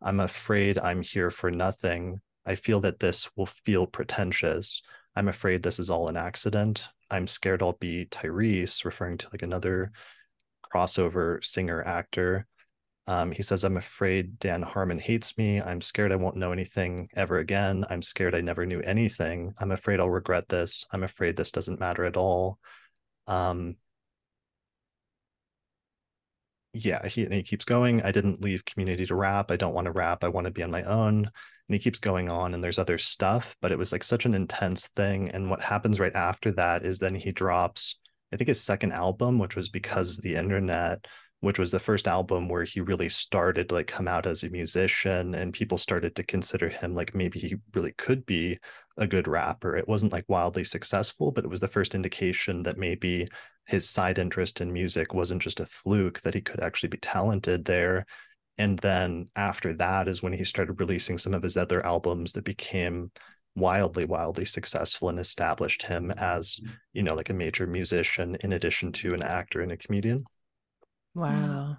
I'm 0.03 0.21
afraid 0.21 0.79
I'm 0.79 1.03
here 1.03 1.31
for 1.31 1.51
nothing. 1.51 2.21
I 2.47 2.55
feel 2.57 2.81
that 2.81 3.01
this 3.01 3.31
will 3.37 3.47
feel 3.47 3.87
pretentious. 3.87 4.83
I'm 5.17 5.29
afraid 5.29 5.63
this 5.63 5.79
is 5.79 5.89
all 5.89 6.09
an 6.09 6.17
accident. 6.17 6.89
I'm 7.11 7.27
scared 7.27 7.63
I'll 7.63 7.75
be 7.75 8.07
Tyrese, 8.07 8.85
referring 8.85 9.19
to 9.19 9.29
like 9.33 9.43
another 9.43 9.93
crossover 10.75 11.45
singer 11.45 11.83
actor. 11.83 12.47
Um, 13.07 13.33
he 13.33 13.43
says, 13.43 13.65
I'm 13.65 13.77
afraid 13.77 14.39
Dan 14.39 14.63
Harmon 14.63 14.99
hates 14.99 15.37
me. 15.37 15.61
I'm 15.61 15.81
scared 15.81 16.11
I 16.11 16.17
won't 16.17 16.37
know 16.37 16.53
anything 16.53 17.09
ever 17.15 17.39
again. 17.39 17.85
I'm 17.91 18.01
scared 18.01 18.35
I 18.35 18.41
never 18.41 18.65
knew 18.65 18.81
anything. 18.81 19.53
I'm 19.59 19.73
afraid 19.73 20.01
I'll 20.01 20.09
regret 20.09 20.49
this. 20.49 20.87
I'm 20.91 21.03
afraid 21.03 21.37
this 21.37 21.53
doesn't 21.53 21.81
matter 21.81 22.05
at 22.07 22.17
all. 22.17 22.59
Um, 23.27 23.77
yeah, 26.75 27.07
he, 27.07 27.27
he 27.27 27.43
keeps 27.43 27.65
going. 27.65 28.03
I 28.03 28.13
didn't 28.13 28.43
leave 28.43 28.65
community 28.65 29.07
to 29.07 29.15
rap. 29.15 29.51
I 29.51 29.57
don't 29.57 29.75
want 29.75 29.87
to 29.87 29.93
rap. 29.93 30.25
I 30.25 30.29
want 30.29 30.47
to 30.47 30.51
be 30.51 30.63
on 30.63 30.71
my 30.71 30.83
own. 30.83 31.19
And 31.25 31.75
he 31.75 31.79
keeps 31.79 31.99
going 31.99 32.29
on, 32.29 32.53
and 32.53 32.63
there's 32.63 32.79
other 32.79 32.99
stuff, 32.99 33.57
but 33.63 33.73
it 33.73 33.79
was 33.79 33.93
like 33.93 34.05
such 34.05 34.27
an 34.27 34.35
intense 34.35 34.89
thing. 34.89 35.31
And 35.31 35.49
what 35.49 35.63
happens 35.63 35.99
right 35.99 36.15
after 36.15 36.53
that 36.53 36.85
is 36.85 36.99
then 36.99 37.15
he 37.15 37.33
drops, 37.33 37.99
I 38.33 38.37
think 38.37 38.49
his 38.49 38.61
second 38.61 38.93
album, 38.93 39.39
which 39.39 39.57
was 39.57 39.71
Because 39.71 40.19
the 40.19 40.35
Internet, 40.35 41.07
which 41.41 41.59
was 41.59 41.71
the 41.71 41.79
first 41.79 42.09
album 42.09 42.49
where 42.49 42.65
he 42.65 42.81
really 42.81 43.09
started 43.09 43.69
to 43.69 43.75
like 43.77 43.87
come 43.87 44.09
out 44.09 44.27
as 44.27 44.43
a 44.43 44.51
musician 44.51 45.35
and 45.35 45.53
people 45.53 45.77
started 45.79 46.17
to 46.17 46.23
consider 46.23 46.71
him 46.71 46.95
like 46.95 47.15
maybe 47.15 47.39
he 47.39 47.57
really 47.75 47.93
could 47.93 48.25
be 48.25 48.59
a 48.97 49.07
good 49.07 49.27
rapper. 49.29 49.77
It 49.77 49.89
wasn't 49.89 50.13
like 50.13 50.25
wildly 50.29 50.65
successful, 50.65 51.33
but 51.33 51.45
it 51.45 51.51
was 51.51 51.61
the 51.61 51.69
first 51.69 51.95
indication 51.95 52.63
that 52.63 52.79
maybe 52.79 53.27
his 53.67 53.89
side 53.89 54.19
interest 54.19 54.61
in 54.61 54.73
music 54.73 55.15
wasn't 55.15 55.43
just 55.43 55.61
a 55.61 55.67
fluke, 55.67 56.21
that 56.21 56.35
he 56.35 56.41
could 56.41 56.61
actually 56.61 56.91
be 56.91 56.99
talented 56.99 57.65
there. 57.65 58.07
And 58.57 58.79
then 58.79 59.27
after 59.35 59.73
that 59.75 60.07
is 60.07 60.23
when 60.23 60.33
he 60.33 60.45
started 60.45 60.79
releasing 60.79 61.19
some 61.19 61.35
of 61.35 61.43
his 61.43 61.57
other 61.57 61.85
albums 61.85 62.33
that 62.35 62.45
became 62.45 63.11
wildly, 63.57 64.05
wildly 64.05 64.45
successful 64.45 65.09
and 65.09 65.19
established 65.19 65.83
him 65.83 66.13
as, 66.13 66.61
mm. 66.65 66.71
you 66.93 67.03
know, 67.03 67.15
like 67.15 67.31
a 67.31 67.35
major 67.35 67.67
musician 67.67 68.37
in 68.41 68.53
addition 68.53 68.93
to 68.93 69.15
an 69.15 69.23
actor 69.23 69.61
and 69.61 69.73
a 69.73 69.77
comedian. 69.77 70.21
Mm. 70.21 70.25
Wow. 71.15 71.77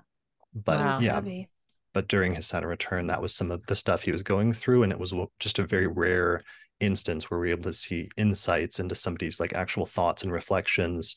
But 0.53 0.79
Wow. 0.79 0.99
yeah, 0.99 1.15
heavy. 1.15 1.49
but 1.93 2.07
during 2.07 2.35
his 2.35 2.47
Saturn 2.47 2.69
return, 2.69 3.07
that 3.07 3.21
was 3.21 3.33
some 3.35 3.51
of 3.51 3.65
the 3.67 3.75
stuff 3.75 4.01
he 4.01 4.11
was 4.11 4.23
going 4.23 4.53
through. 4.53 4.83
And 4.83 4.91
it 4.91 4.99
was 4.99 5.13
just 5.39 5.59
a 5.59 5.67
very 5.67 5.87
rare 5.87 6.43
instance 6.79 7.29
where 7.29 7.39
we're 7.39 7.47
able 7.47 7.63
to 7.63 7.73
see 7.73 8.09
insights 8.17 8.79
into 8.79 8.95
somebody's 8.95 9.39
like 9.39 9.53
actual 9.53 9.85
thoughts 9.85 10.23
and 10.23 10.31
reflections 10.31 11.15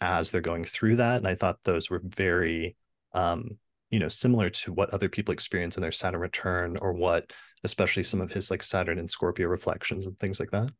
as 0.00 0.30
they're 0.30 0.40
going 0.40 0.64
through 0.64 0.96
that. 0.96 1.16
And 1.18 1.26
I 1.26 1.34
thought 1.34 1.58
those 1.64 1.90
were 1.90 2.00
very, 2.04 2.76
um, 3.12 3.48
you 3.90 3.98
know, 3.98 4.08
similar 4.08 4.50
to 4.50 4.72
what 4.72 4.90
other 4.90 5.08
people 5.08 5.32
experience 5.32 5.76
in 5.76 5.82
their 5.82 5.92
Saturn 5.92 6.20
return 6.20 6.76
or 6.76 6.92
what, 6.92 7.32
especially 7.64 8.04
some 8.04 8.20
of 8.20 8.32
his 8.32 8.50
like 8.50 8.62
Saturn 8.62 8.98
and 8.98 9.10
Scorpio 9.10 9.48
reflections 9.48 10.06
and 10.06 10.18
things 10.18 10.40
like 10.40 10.50
that. 10.50 10.70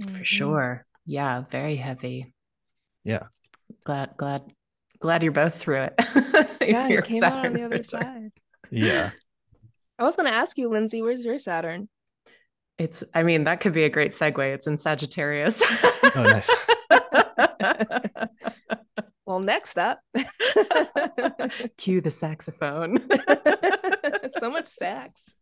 For 0.00 0.08
Mhm. 0.08 0.24
sure. 0.24 0.86
Yeah, 1.04 1.42
very 1.42 1.76
heavy. 1.76 2.32
Yeah. 3.04 3.28
Glad 3.84 4.16
glad 4.16 4.42
glad 4.98 5.22
you're 5.22 5.32
both 5.32 5.54
through 5.56 5.82
it. 5.82 5.94
Yeah, 6.66 6.88
you 6.88 6.94
Your 6.94 7.02
came 7.02 7.22
out 7.22 7.32
on 7.32 7.38
Saturn 7.42 7.52
the 7.54 7.62
other 7.62 7.76
return. 7.76 7.84
side. 7.84 8.32
Yeah. 8.72 9.10
I 10.00 10.02
was 10.04 10.16
going 10.16 10.28
to 10.28 10.36
ask 10.36 10.58
you, 10.58 10.68
Lindsey, 10.68 11.00
where's 11.00 11.24
your 11.24 11.38
Saturn? 11.38 11.88
It's 12.78 13.02
I 13.14 13.22
mean, 13.22 13.44
that 13.44 13.60
could 13.60 13.72
be 13.72 13.84
a 13.84 13.90
great 13.90 14.12
segue. 14.12 14.54
It's 14.54 14.66
in 14.66 14.76
Sagittarius. 14.76 15.62
Oh, 16.14 16.22
nice. 16.22 16.50
Well, 19.26 19.40
next 19.40 19.76
up, 19.76 19.98
cue 21.76 22.00
the 22.00 22.12
saxophone. 22.12 22.98
so 24.38 24.50
much 24.50 24.66
sax. 24.66 25.34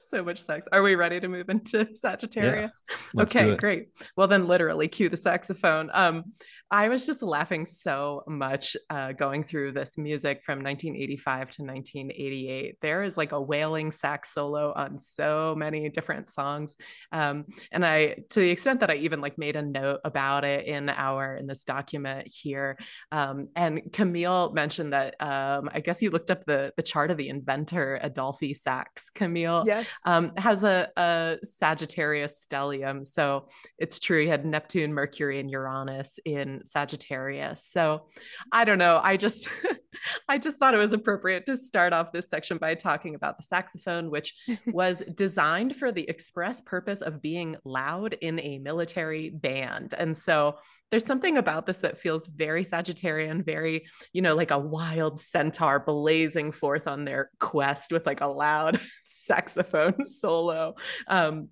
so 0.00 0.24
much 0.24 0.40
sex. 0.40 0.66
Are 0.72 0.82
we 0.82 0.96
ready 0.96 1.20
to 1.20 1.28
move 1.28 1.48
into 1.48 1.88
Sagittarius? 1.94 2.82
Yeah, 3.14 3.22
okay, 3.22 3.54
great. 3.54 3.90
Well, 4.16 4.26
then 4.26 4.48
literally 4.48 4.88
cue 4.88 5.08
the 5.08 5.16
saxophone. 5.16 5.88
Um, 5.92 6.32
I 6.70 6.88
was 6.90 7.06
just 7.06 7.22
laughing 7.22 7.64
so 7.64 8.22
much 8.26 8.76
uh, 8.90 9.12
going 9.12 9.42
through 9.42 9.72
this 9.72 9.96
music 9.96 10.42
from 10.44 10.58
1985 10.62 11.50
to 11.52 11.62
1988. 11.62 12.76
There 12.82 13.02
is 13.02 13.16
like 13.16 13.32
a 13.32 13.40
wailing 13.40 13.90
sax 13.90 14.34
solo 14.34 14.74
on 14.76 14.98
so 14.98 15.54
many 15.56 15.88
different 15.88 16.28
songs, 16.28 16.76
um, 17.10 17.46
and 17.72 17.86
I, 17.86 18.16
to 18.30 18.40
the 18.40 18.50
extent 18.50 18.80
that 18.80 18.90
I 18.90 18.96
even 18.96 19.22
like 19.22 19.38
made 19.38 19.56
a 19.56 19.62
note 19.62 20.00
about 20.04 20.44
it 20.44 20.66
in 20.66 20.90
our 20.90 21.36
in 21.36 21.46
this 21.46 21.64
document 21.64 22.30
here. 22.30 22.76
Um, 23.12 23.48
and 23.56 23.90
Camille 23.92 24.52
mentioned 24.52 24.92
that 24.92 25.14
um, 25.22 25.70
I 25.72 25.80
guess 25.80 26.02
you 26.02 26.10
looked 26.10 26.30
up 26.30 26.44
the 26.44 26.74
the 26.76 26.82
chart 26.82 27.10
of 27.10 27.16
the 27.16 27.30
inventor 27.30 27.98
Adolphe 28.02 28.52
Sax. 28.52 29.08
Camille 29.08 29.64
yes. 29.66 29.86
um, 30.04 30.32
has 30.36 30.64
a, 30.64 30.88
a 30.98 31.38
Sagittarius 31.42 32.46
stellium, 32.46 33.06
so 33.06 33.46
it's 33.78 33.98
true. 33.98 34.20
He 34.20 34.28
had 34.28 34.44
Neptune, 34.44 34.92
Mercury, 34.92 35.40
and 35.40 35.50
Uranus 35.50 36.20
in 36.26 36.57
Sagittarius. 36.64 37.64
So 37.64 38.06
I 38.52 38.64
don't 38.64 38.78
know. 38.78 39.00
I 39.02 39.16
just 39.16 39.48
I 40.28 40.38
just 40.38 40.58
thought 40.58 40.74
it 40.74 40.78
was 40.78 40.92
appropriate 40.92 41.46
to 41.46 41.56
start 41.56 41.92
off 41.92 42.12
this 42.12 42.28
section 42.28 42.58
by 42.58 42.74
talking 42.74 43.14
about 43.14 43.36
the 43.36 43.42
saxophone, 43.42 44.10
which 44.10 44.34
was 44.66 45.02
designed 45.14 45.76
for 45.76 45.92
the 45.92 46.08
express 46.08 46.60
purpose 46.60 47.02
of 47.02 47.22
being 47.22 47.56
loud 47.64 48.14
in 48.14 48.40
a 48.40 48.58
military 48.58 49.30
band. 49.30 49.94
And 49.96 50.16
so 50.16 50.58
there's 50.90 51.04
something 51.04 51.36
about 51.36 51.66
this 51.66 51.78
that 51.78 51.98
feels 51.98 52.26
very 52.26 52.64
Sagittarian, 52.64 53.44
very, 53.44 53.86
you 54.12 54.22
know, 54.22 54.34
like 54.34 54.50
a 54.50 54.58
wild 54.58 55.20
centaur 55.20 55.80
blazing 55.80 56.52
forth 56.52 56.86
on 56.86 57.04
their 57.04 57.30
quest 57.40 57.92
with 57.92 58.06
like 58.06 58.20
a 58.20 58.26
loud 58.26 58.80
saxophone 59.02 60.06
solo. 60.06 60.74
Um, 61.06 61.48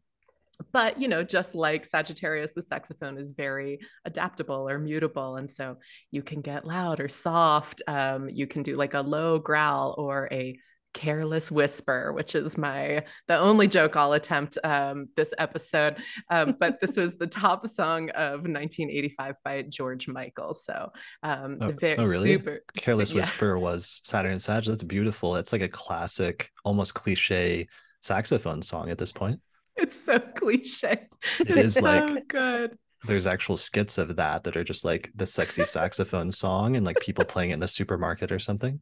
but 0.73 1.01
you 1.01 1.09
know 1.09 1.23
just 1.23 1.55
like 1.55 1.85
sagittarius 1.85 2.55
the 2.55 2.62
saxophone 2.62 3.19
is 3.19 3.33
very 3.33 3.78
adaptable 4.05 4.69
or 4.69 4.78
mutable 4.78 5.37
and 5.37 5.49
so 5.49 5.77
you 6.11 6.23
can 6.23 6.41
get 6.41 6.66
loud 6.66 7.01
or 7.01 7.09
soft 7.09 7.83
um, 7.89 8.28
you 8.28 8.47
can 8.47 8.62
do 8.62 8.74
like 8.74 8.95
a 8.95 9.01
low 9.01 9.39
growl 9.39 9.95
or 9.99 10.28
a 10.33 10.59
careless 10.95 11.53
whisper 11.53 12.11
which 12.15 12.35
is 12.35 12.57
my 12.57 13.05
the 13.28 13.37
only 13.39 13.69
joke 13.69 13.97
i'll 13.97 14.15
attempt 14.15 14.57
um, 14.65 15.09
this 15.15 15.35
episode. 15.37 15.97
Um, 16.31 16.57
but 16.59 16.81
this 16.81 16.97
was 16.97 17.16
the 17.16 17.27
top 17.27 17.66
song 17.66 18.09
of 18.11 18.41
1985 18.41 19.35
by 19.45 19.62
george 19.62 20.09
michael 20.09 20.55
so 20.55 20.91
um 21.23 21.59
oh, 21.61 21.73
very, 21.73 21.99
oh 21.99 22.07
really? 22.07 22.33
super, 22.33 22.61
careless 22.78 23.12
whisper 23.12 23.59
was 23.59 24.01
saturn 24.05 24.33
and 24.33 24.41
sag 24.41 24.65
that's 24.65 24.83
beautiful. 24.83 25.37
It's 25.37 25.53
like 25.53 25.61
a 25.61 25.69
classic 25.69 26.51
almost 26.65 26.95
cliche 26.95 27.69
saxophone 28.01 28.62
song 28.62 28.89
at 28.89 28.97
this 28.97 29.12
point 29.12 29.41
it's 29.82 30.01
so 30.01 30.19
cliche. 30.19 31.09
It 31.40 31.51
it's 31.51 31.69
is 31.69 31.74
so 31.74 31.82
like 31.82 32.28
good. 32.28 32.78
There's 33.05 33.27
actual 33.27 33.57
skits 33.57 33.98
of 33.98 34.16
that 34.16 34.44
that 34.44 34.57
are 34.57 34.65
just 34.65 34.85
like 34.85 35.12
the 35.15 35.27
sexy 35.27 35.65
saxophone 35.66 36.32
song 36.32 36.77
and 36.77 36.86
like 36.86 37.01
people 37.01 37.24
playing 37.24 37.51
it 37.51 37.55
in 37.55 37.61
the 37.61 37.69
supermarket 37.69 38.32
or 38.32 38.39
something. 38.39 38.81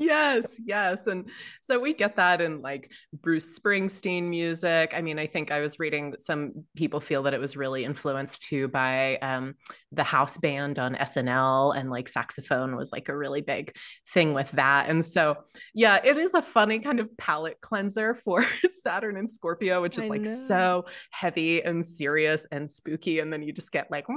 Yes, 0.00 0.58
yes. 0.64 1.06
And 1.06 1.28
so 1.60 1.78
we 1.78 1.92
get 1.92 2.16
that 2.16 2.40
in 2.40 2.62
like 2.62 2.90
Bruce 3.12 3.58
Springsteen 3.58 4.28
music. 4.30 4.94
I 4.96 5.02
mean, 5.02 5.18
I 5.18 5.26
think 5.26 5.50
I 5.50 5.60
was 5.60 5.78
reading 5.78 6.14
some 6.16 6.64
people 6.74 7.00
feel 7.00 7.22
that 7.24 7.34
it 7.34 7.40
was 7.40 7.54
really 7.54 7.84
influenced 7.84 8.42
too 8.44 8.68
by 8.68 9.18
um, 9.18 9.56
the 9.92 10.02
house 10.02 10.38
band 10.38 10.78
on 10.78 10.94
SNL 10.94 11.76
and 11.76 11.90
like 11.90 12.08
saxophone 12.08 12.76
was 12.76 12.92
like 12.92 13.10
a 13.10 13.16
really 13.16 13.42
big 13.42 13.76
thing 14.08 14.32
with 14.32 14.50
that. 14.52 14.88
And 14.88 15.04
so, 15.04 15.36
yeah, 15.74 15.98
it 16.02 16.16
is 16.16 16.32
a 16.32 16.40
funny 16.40 16.78
kind 16.78 16.98
of 16.98 17.14
palate 17.18 17.60
cleanser 17.60 18.14
for 18.14 18.46
Saturn 18.70 19.18
and 19.18 19.28
Scorpio, 19.28 19.82
which 19.82 19.98
is 19.98 20.04
I 20.04 20.08
like 20.08 20.22
know. 20.22 20.34
so 20.34 20.86
heavy 21.10 21.62
and 21.62 21.84
serious 21.84 22.46
and 22.50 22.70
spooky. 22.70 23.18
And 23.18 23.30
then 23.30 23.42
you 23.42 23.52
just 23.52 23.70
get 23.70 23.90
like, 23.90 24.06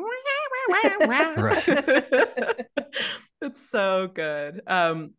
it's 3.42 3.70
so 3.70 4.08
good. 4.08 4.62
Um, 4.66 5.12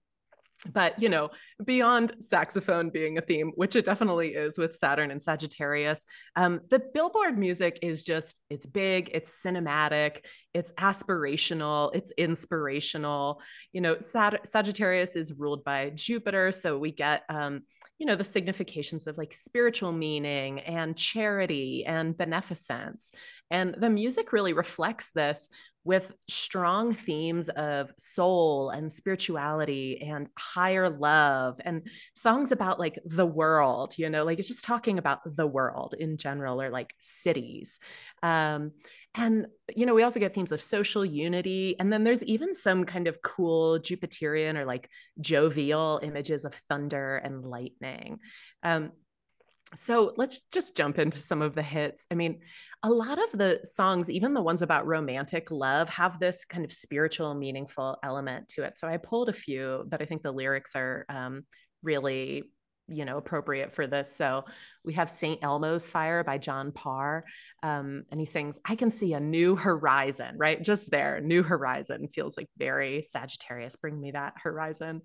but 0.72 1.00
you 1.00 1.08
know 1.08 1.30
beyond 1.64 2.12
saxophone 2.18 2.90
being 2.90 3.18
a 3.18 3.20
theme 3.20 3.52
which 3.54 3.76
it 3.76 3.84
definitely 3.84 4.34
is 4.34 4.58
with 4.58 4.74
saturn 4.74 5.10
and 5.10 5.22
sagittarius 5.22 6.06
um, 6.36 6.60
the 6.70 6.80
billboard 6.92 7.38
music 7.38 7.78
is 7.82 8.02
just 8.02 8.36
it's 8.50 8.66
big 8.66 9.10
it's 9.12 9.42
cinematic 9.42 10.24
it's 10.52 10.72
aspirational 10.74 11.90
it's 11.94 12.12
inspirational. 12.12 13.42
You 13.72 13.80
know 13.80 13.98
Sag- 13.98 14.46
sagittarius 14.46 15.16
is 15.16 15.32
ruled 15.32 15.64
by 15.64 15.90
jupiter 15.90 16.52
so 16.52 16.78
we 16.78 16.92
get 16.92 17.22
um, 17.28 17.62
you 17.98 18.06
know 18.06 18.16
the 18.16 18.24
significations 18.24 19.06
of 19.06 19.18
like 19.18 19.32
spiritual 19.32 19.92
meaning 19.92 20.60
and 20.60 20.96
charity 20.96 21.84
and 21.84 22.16
beneficence. 22.16 23.12
And 23.50 23.74
the 23.74 23.90
music 23.90 24.32
really 24.32 24.52
reflects 24.52 25.12
this 25.12 25.48
with 25.84 26.12
strong 26.28 26.94
themes 26.94 27.50
of 27.50 27.92
soul 27.98 28.70
and 28.70 28.90
spirituality 28.90 30.00
and 30.00 30.28
higher 30.38 30.88
love 30.88 31.60
and 31.64 31.86
songs 32.14 32.52
about 32.52 32.80
like 32.80 32.98
the 33.04 33.26
world, 33.26 33.94
you 33.98 34.08
know, 34.08 34.24
like 34.24 34.38
it's 34.38 34.48
just 34.48 34.64
talking 34.64 34.98
about 34.98 35.20
the 35.24 35.46
world 35.46 35.94
in 35.98 36.16
general 36.16 36.60
or 36.60 36.70
like 36.70 36.94
cities. 36.98 37.78
Um, 38.22 38.72
and, 39.14 39.46
you 39.76 39.84
know, 39.86 39.94
we 39.94 40.02
also 40.02 40.20
get 40.20 40.34
themes 40.34 40.52
of 40.52 40.62
social 40.62 41.04
unity. 41.04 41.76
And 41.78 41.92
then 41.92 42.02
there's 42.02 42.24
even 42.24 42.54
some 42.54 42.84
kind 42.84 43.06
of 43.06 43.20
cool 43.22 43.78
Jupiterian 43.78 44.56
or 44.56 44.64
like 44.64 44.88
jovial 45.20 46.00
images 46.02 46.44
of 46.44 46.54
thunder 46.54 47.16
and 47.16 47.44
lightning. 47.44 48.18
Um, 48.62 48.92
so 49.74 50.12
let's 50.16 50.42
just 50.52 50.76
jump 50.76 50.98
into 50.98 51.18
some 51.18 51.42
of 51.42 51.54
the 51.54 51.62
hits. 51.62 52.06
I 52.10 52.14
mean, 52.14 52.40
a 52.82 52.90
lot 52.90 53.18
of 53.18 53.38
the 53.38 53.60
songs, 53.64 54.10
even 54.10 54.34
the 54.34 54.42
ones 54.42 54.62
about 54.62 54.86
romantic 54.86 55.50
love, 55.50 55.88
have 55.88 56.20
this 56.20 56.44
kind 56.44 56.64
of 56.64 56.72
spiritual, 56.72 57.34
meaningful 57.34 57.98
element 58.02 58.48
to 58.48 58.64
it. 58.64 58.76
So 58.76 58.86
I 58.86 58.96
pulled 58.98 59.28
a 59.28 59.34
few 59.34 59.84
that 59.88 60.02
I 60.02 60.04
think 60.04 60.22
the 60.22 60.32
lyrics 60.32 60.76
are 60.76 61.06
um, 61.08 61.44
really, 61.82 62.44
you 62.88 63.04
know, 63.04 63.16
appropriate 63.16 63.72
for 63.72 63.86
this. 63.86 64.14
So 64.14 64.44
we 64.84 64.92
have 64.94 65.08
St. 65.08 65.42
Elmo's 65.42 65.88
Fire 65.88 66.22
by 66.22 66.36
John 66.38 66.70
Parr. 66.72 67.24
Um, 67.62 68.04
and 68.10 68.20
he 68.20 68.26
sings, 68.26 68.58
I 68.66 68.76
can 68.76 68.90
see 68.90 69.14
a 69.14 69.20
new 69.20 69.56
horizon, 69.56 70.34
right? 70.36 70.62
Just 70.62 70.90
there, 70.90 71.20
new 71.20 71.42
horizon 71.42 72.08
feels 72.08 72.36
like 72.36 72.48
very 72.58 73.02
Sagittarius. 73.02 73.76
Bring 73.76 73.98
me 73.98 74.10
that 74.10 74.34
horizon 74.42 75.00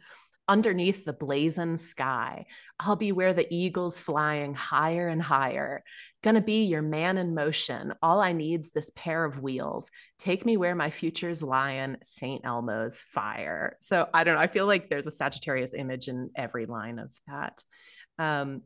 underneath 0.49 1.05
the 1.05 1.13
blazing 1.13 1.77
sky. 1.77 2.45
I'll 2.79 2.97
be 2.97 3.13
where 3.13 3.33
the 3.33 3.47
eagle's 3.55 4.01
flying 4.01 4.53
higher 4.53 5.07
and 5.07 5.21
higher. 5.21 5.83
Gonna 6.23 6.41
be 6.41 6.65
your 6.65 6.81
man 6.81 7.17
in 7.17 7.33
motion. 7.33 7.93
All 8.01 8.19
I 8.19 8.33
need's 8.33 8.71
this 8.71 8.91
pair 8.95 9.23
of 9.23 9.41
wheels. 9.41 9.89
Take 10.17 10.45
me 10.45 10.57
where 10.57 10.75
my 10.75 10.89
future's 10.89 11.43
lying, 11.43 11.95
St. 12.03 12.43
Elmo's 12.43 13.01
fire. 13.01 13.77
So 13.79 14.09
I 14.13 14.25
don't 14.25 14.35
know. 14.35 14.41
I 14.41 14.47
feel 14.47 14.65
like 14.65 14.89
there's 14.89 15.07
a 15.07 15.11
Sagittarius 15.11 15.73
image 15.73 16.07
in 16.09 16.31
every 16.35 16.65
line 16.65 16.99
of 16.99 17.11
that. 17.27 17.63
Um, 18.17 18.63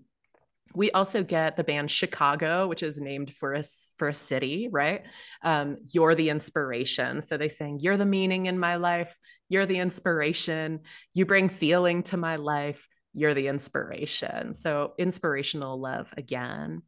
we 0.76 0.91
also 0.91 1.23
get 1.23 1.55
the 1.55 1.64
band 1.64 1.91
Chicago, 1.91 2.68
which 2.68 2.84
is 2.84 2.99
named 2.99 3.31
for 3.31 3.53
a, 3.53 3.64
for 3.97 4.10
a 4.10 4.15
city, 4.15 4.69
right? 4.72 5.03
Um, 5.43 5.77
you're 5.91 6.15
the 6.15 6.30
inspiration. 6.30 7.22
So 7.22 7.38
they 7.38 7.49
sing, 7.49 7.80
You're 7.80 7.97
the 7.97 8.05
meaning 8.05 8.47
in 8.47 8.60
my 8.60 8.77
life. 8.77 9.18
You're 9.53 9.67
the 9.67 9.77
inspiration. 9.77 10.80
You 11.13 11.27
bring 11.27 11.47
feeling 11.47 12.01
to 12.03 12.17
my 12.17 12.38
life. 12.38 12.88
You're 13.13 13.35
the 13.35 13.49
inspiration. 13.49 14.55
So 14.55 14.93
inspirational 14.97 15.80
love 15.80 16.11
again. 16.17 16.81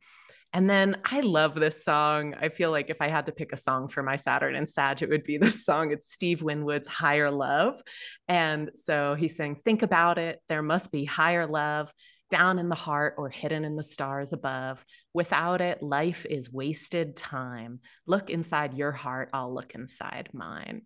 And 0.52 0.68
then 0.68 0.96
I 1.06 1.20
love 1.20 1.54
this 1.54 1.86
song. 1.86 2.34
I 2.42 2.50
feel 2.50 2.72
like 2.72 2.90
if 2.90 3.04
I 3.04 3.08
had 3.08 3.28
to 3.28 3.32
pick 3.32 3.54
a 3.54 3.58
song 3.58 3.88
for 3.88 4.02
my 4.02 4.16
Saturn 4.16 4.56
and 4.56 4.68
Sag, 4.68 5.04
it 5.04 5.10
would 5.10 5.22
be 5.22 5.38
this 5.40 5.64
song. 5.64 5.92
It's 5.92 6.12
Steve 6.12 6.42
Winwood's 6.42 6.88
Higher 6.88 7.30
Love. 7.30 7.80
And 8.28 8.72
so 8.74 9.14
he 9.14 9.30
sings, 9.30 9.62
Think 9.62 9.84
about 9.84 10.18
it. 10.18 10.42
There 10.50 10.64
must 10.64 10.92
be 10.92 11.06
higher 11.06 11.46
love 11.46 11.94
down 12.32 12.58
in 12.58 12.70
the 12.70 12.74
heart 12.74 13.14
or 13.20 13.30
hidden 13.30 13.64
in 13.64 13.76
the 13.76 13.84
stars 13.84 14.34
above. 14.34 14.84
Without 15.14 15.62
it, 15.62 15.84
life 15.84 16.26
is 16.28 16.52
wasted 16.52 17.16
time. 17.16 17.80
Look 18.08 18.32
inside 18.32 18.74
your 18.74 18.92
heart, 18.92 19.30
I'll 19.34 19.54
look 19.54 19.76
inside 19.76 20.30
mine. 20.34 20.82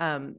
Um, 0.00 0.34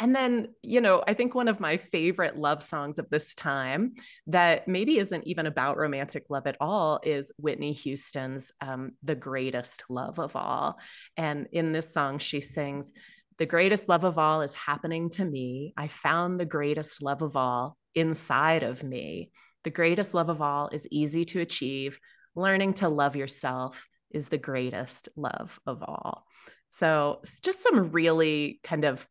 and 0.00 0.14
then, 0.14 0.48
you 0.62 0.80
know, 0.80 1.04
I 1.06 1.14
think 1.14 1.34
one 1.34 1.46
of 1.46 1.60
my 1.60 1.76
favorite 1.76 2.36
love 2.36 2.62
songs 2.62 2.98
of 2.98 3.08
this 3.10 3.32
time 3.34 3.94
that 4.26 4.66
maybe 4.66 4.98
isn't 4.98 5.26
even 5.26 5.46
about 5.46 5.76
romantic 5.76 6.24
love 6.28 6.48
at 6.48 6.56
all 6.60 6.98
is 7.04 7.30
Whitney 7.38 7.72
Houston's 7.72 8.50
um, 8.60 8.92
The 9.04 9.14
Greatest 9.14 9.84
Love 9.88 10.18
of 10.18 10.34
All. 10.34 10.78
And 11.16 11.46
in 11.52 11.70
this 11.70 11.94
song, 11.94 12.18
she 12.18 12.40
sings, 12.40 12.92
The 13.38 13.46
greatest 13.46 13.88
love 13.88 14.02
of 14.02 14.18
all 14.18 14.42
is 14.42 14.54
happening 14.54 15.10
to 15.10 15.24
me. 15.24 15.74
I 15.76 15.86
found 15.86 16.40
the 16.40 16.44
greatest 16.44 17.00
love 17.00 17.22
of 17.22 17.36
all 17.36 17.76
inside 17.94 18.64
of 18.64 18.82
me. 18.82 19.30
The 19.62 19.70
greatest 19.70 20.12
love 20.12 20.28
of 20.28 20.42
all 20.42 20.70
is 20.72 20.88
easy 20.90 21.24
to 21.26 21.40
achieve. 21.40 22.00
Learning 22.34 22.74
to 22.74 22.88
love 22.88 23.14
yourself 23.14 23.86
is 24.10 24.28
the 24.28 24.38
greatest 24.38 25.08
love 25.14 25.60
of 25.66 25.84
all. 25.84 26.26
So, 26.68 27.20
just 27.42 27.62
some 27.62 27.92
really 27.92 28.58
kind 28.64 28.84
of 28.84 29.06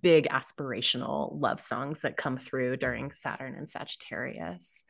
big 0.00 0.28
aspirational 0.28 1.38
love 1.40 1.60
songs 1.60 2.00
that 2.00 2.16
come 2.16 2.38
through 2.38 2.76
during 2.76 3.10
Saturn 3.10 3.54
and 3.54 3.68
Sagittarius. 3.68 4.84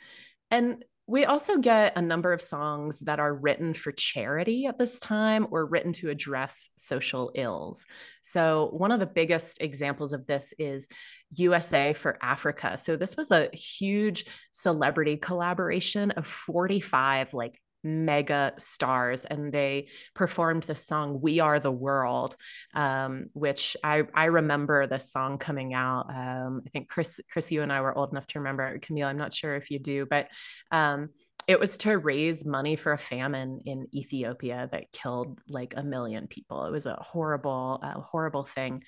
And 0.51 0.85
we 1.07 1.25
also 1.25 1.59
get 1.59 1.97
a 1.97 2.03
number 2.03 2.33
of 2.33 2.41
songs 2.41 3.01
that 3.01 3.19
are 3.19 3.35
written 3.35 3.75
for 3.75 3.91
charity 3.91 4.67
at 4.67 4.79
this 4.79 5.01
time 5.01 5.49
or 5.51 5.67
written 5.67 5.93
to 5.95 6.11
address 6.11 6.71
social 6.77 7.33
ills. 7.35 7.87
So, 8.21 8.69
one 8.73 8.93
of 8.93 9.01
the 9.01 9.07
biggest 9.07 9.61
examples 9.61 10.13
of 10.13 10.27
this 10.27 10.55
is 10.59 10.89
USA 11.31 11.93
for 11.93 12.19
Africa. 12.23 12.79
So, 12.79 12.97
this 12.97 13.17
was 13.17 13.33
a 13.33 13.49
huge 13.53 14.27
celebrity 14.53 15.17
collaboration 15.17 16.13
of 16.13 16.25
45 16.25 17.35
like 17.35 17.61
mega 17.83 18.53
stars 18.59 19.25
and 19.25 19.53
they 19.53 19.89
performed 20.15 20.63
the 20.65 20.75
song 20.75 21.21
we 21.21 21.41
are 21.41 21.61
the 21.61 21.71
world 21.71 22.37
um, 22.75 23.27
which 23.33 23.77
i 23.83 24.03
i 24.15 24.27
remember 24.27 24.87
the 24.87 24.99
song 24.99 25.39
coming 25.39 25.75
out 25.75 26.07
um, 26.11 26.63
i 26.67 26.71
think 26.71 26.89
chris 26.89 27.21
chris 27.31 27.51
you 27.51 27.63
and 27.63 27.73
i 27.73 27.81
were 27.81 27.97
old 27.97 28.11
enough 28.11 28.27
to 28.27 28.39
remember 28.39 28.79
camille 28.79 29.09
i'm 29.09 29.19
not 29.19 29.35
sure 29.35 29.55
if 29.57 29.71
you 29.71 29.79
do 29.79 30.07
but 30.07 30.29
um, 30.71 31.09
it 31.49 31.59
was 31.59 31.77
to 31.79 31.99
raise 31.99 32.45
money 32.45 32.77
for 32.77 32.93
a 32.93 32.99
famine 32.99 33.61
in 33.67 33.89
ethiopia 33.95 34.69
that 34.71 34.93
killed 34.93 35.41
like 35.49 35.75
a 35.77 35.83
million 35.83 36.29
people. 36.29 36.67
It 36.67 36.71
was 36.71 36.87
a 36.87 36.95
horrible 37.01 37.81
uh, 37.83 38.01
horrible 38.01 38.45
thing 38.45 38.85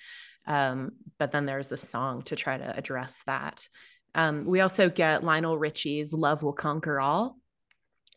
um, 0.46 0.92
but 1.18 1.32
then 1.32 1.46
there's 1.46 1.68
this 1.68 1.88
song 1.88 2.22
to 2.22 2.36
try 2.36 2.56
to 2.56 2.76
address 2.76 3.22
that. 3.26 3.66
Um, 4.14 4.44
we 4.44 4.60
also 4.60 4.88
get 4.88 5.24
lionel 5.24 5.58
richie's 5.58 6.12
love 6.12 6.42
will 6.42 6.52
conquer 6.52 7.00
all 7.00 7.36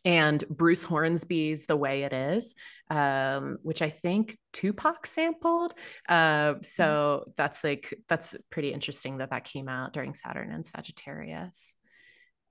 and 0.05 0.43
Bruce 0.49 0.83
Hornsby's 0.83 1.65
The 1.65 1.75
Way 1.75 2.03
It 2.03 2.13
Is, 2.13 2.55
um, 2.89 3.57
which 3.61 3.81
I 3.81 3.89
think 3.89 4.37
Tupac 4.53 5.05
sampled. 5.05 5.73
Uh, 6.07 6.55
so 6.61 7.21
mm-hmm. 7.21 7.31
that's 7.35 7.63
like, 7.63 7.93
that's 8.07 8.35
pretty 8.49 8.71
interesting 8.73 9.17
that 9.17 9.31
that 9.31 9.43
came 9.43 9.67
out 9.67 9.93
during 9.93 10.13
Saturn 10.13 10.51
and 10.51 10.65
Sagittarius. 10.65 11.75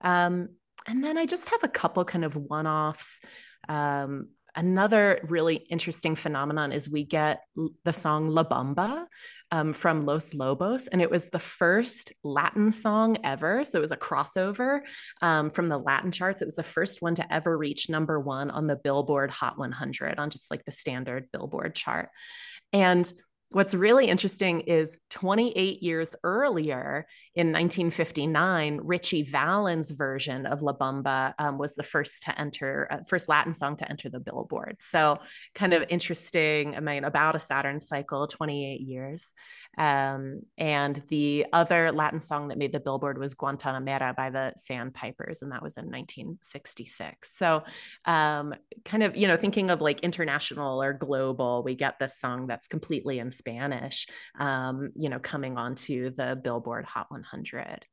Um, 0.01 0.49
and 0.87 1.03
then 1.03 1.17
I 1.17 1.27
just 1.27 1.49
have 1.51 1.65
a 1.65 1.69
couple 1.69 2.05
kind 2.05 2.25
of 2.25 2.37
one 2.37 2.67
offs. 2.67 3.21
Um, 3.69 4.29
another 4.57 5.21
really 5.29 5.57
interesting 5.57 6.17
phenomenon 6.17 6.73
is 6.73 6.91
we 6.91 7.05
get 7.05 7.43
the 7.85 7.93
song 7.93 8.29
La 8.29 8.43
Bamba 8.43 9.07
um, 9.53 9.73
from 9.73 10.05
Los 10.05 10.35
Lobos, 10.35 10.89
and 10.89 11.01
it 11.01 11.11
was 11.11 11.31
the 11.31 11.39
first 11.39 12.13
Latin 12.25 12.71
song 12.71 13.19
ever. 13.23 13.65
So 13.65 13.79
it 13.79 13.83
was 13.83 13.93
a 13.93 13.97
crossover 13.97 14.81
um, 15.23 15.51
from 15.51 15.69
the 15.69 15.79
Latin 15.79 16.11
charts. 16.11 16.43
It 16.43 16.47
was 16.47 16.57
the 16.57 16.63
first 16.63 17.03
one 17.03 17.15
to 17.17 17.33
ever 17.33 17.57
reach 17.57 17.89
number 17.89 18.19
one 18.19 18.51
on 18.51 18.67
the 18.67 18.77
Billboard 18.77 19.31
Hot 19.31 19.59
100 19.59 20.19
on 20.19 20.31
just 20.31 20.51
like 20.51 20.65
the 20.65 20.73
standard 20.73 21.29
Billboard 21.33 21.75
chart. 21.75 22.09
And 22.73 23.11
What's 23.51 23.75
really 23.75 24.09
interesting 24.09 24.63
is 24.63 24.99
28 25.11 25.81
years 25.81 26.17
earlier 26.25 27.07
in 27.37 27.53
1959, 27.53 28.81
Ritchie 28.83 29.23
Valens' 29.23 29.93
version 29.93 30.47
of 30.47 30.63
La 30.63 30.73
Bamba 30.73 31.33
um, 31.39 31.57
was 31.57 31.77
the 31.77 31.85
first 31.85 32.25
to 32.25 32.39
enter, 32.39 32.89
uh, 32.91 32.99
first 33.09 33.29
Latin 33.29 33.55
song 33.55 33.77
to 33.77 33.89
enter 33.89 34.09
the 34.09 34.19
Billboard. 34.19 34.77
So, 34.81 35.21
kind 35.55 35.75
of 35.75 35.85
interesting. 35.89 36.75
I 36.75 36.81
mean, 36.81 37.05
about 37.05 37.37
a 37.37 37.39
Saturn 37.39 37.79
cycle, 37.79 38.27
28 38.27 38.81
years. 38.81 39.33
Um, 39.79 40.43
and 40.57 41.03
the 41.09 41.47
other 41.53 41.93
Latin 41.93 42.21
song 42.21 42.49
that 42.49 42.59
made 42.59 42.73
the 42.73 42.81
Billboard 42.81 43.19
was 43.19 43.35
Guantanamera 43.35 44.17
by 44.17 44.31
the 44.31 44.53
Sandpipers, 44.57 45.43
and 45.43 45.53
that 45.53 45.63
was 45.63 45.77
in 45.77 45.85
1966. 45.87 47.31
So, 47.31 47.63
um, 48.05 48.55
kind 48.85 49.03
of, 49.03 49.17
you 49.17 49.29
know, 49.29 49.37
thinking 49.37 49.71
of 49.71 49.81
like 49.81 50.01
international 50.01 50.83
or 50.83 50.93
global, 50.93 51.63
we 51.63 51.75
get 51.75 51.99
this 51.99 52.19
song 52.19 52.47
that's 52.47 52.69
completely 52.69 53.19
in 53.19 53.31
Spanish, 53.31 54.07
um, 54.39 54.91
you 54.97 55.09
know, 55.09 55.19
coming 55.19 55.57
onto 55.57 56.11
the 56.11 56.39
Billboard 56.43 56.85
Hot 56.87 57.11
100. 57.11 57.85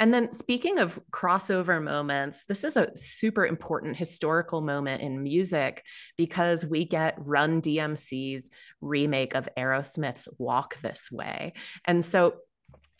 And 0.00 0.14
then, 0.14 0.32
speaking 0.32 0.78
of 0.78 0.98
crossover 1.12 1.80
moments, 1.80 2.46
this 2.46 2.64
is 2.64 2.78
a 2.78 2.96
super 2.96 3.46
important 3.46 3.98
historical 3.98 4.62
moment 4.62 5.02
in 5.02 5.22
music 5.22 5.84
because 6.16 6.64
we 6.64 6.86
get 6.86 7.14
Run 7.18 7.60
DMC's 7.60 8.50
remake 8.80 9.34
of 9.34 9.48
Aerosmith's 9.58 10.26
Walk 10.38 10.80
This 10.80 11.12
Way. 11.12 11.52
And 11.84 12.02
so 12.02 12.36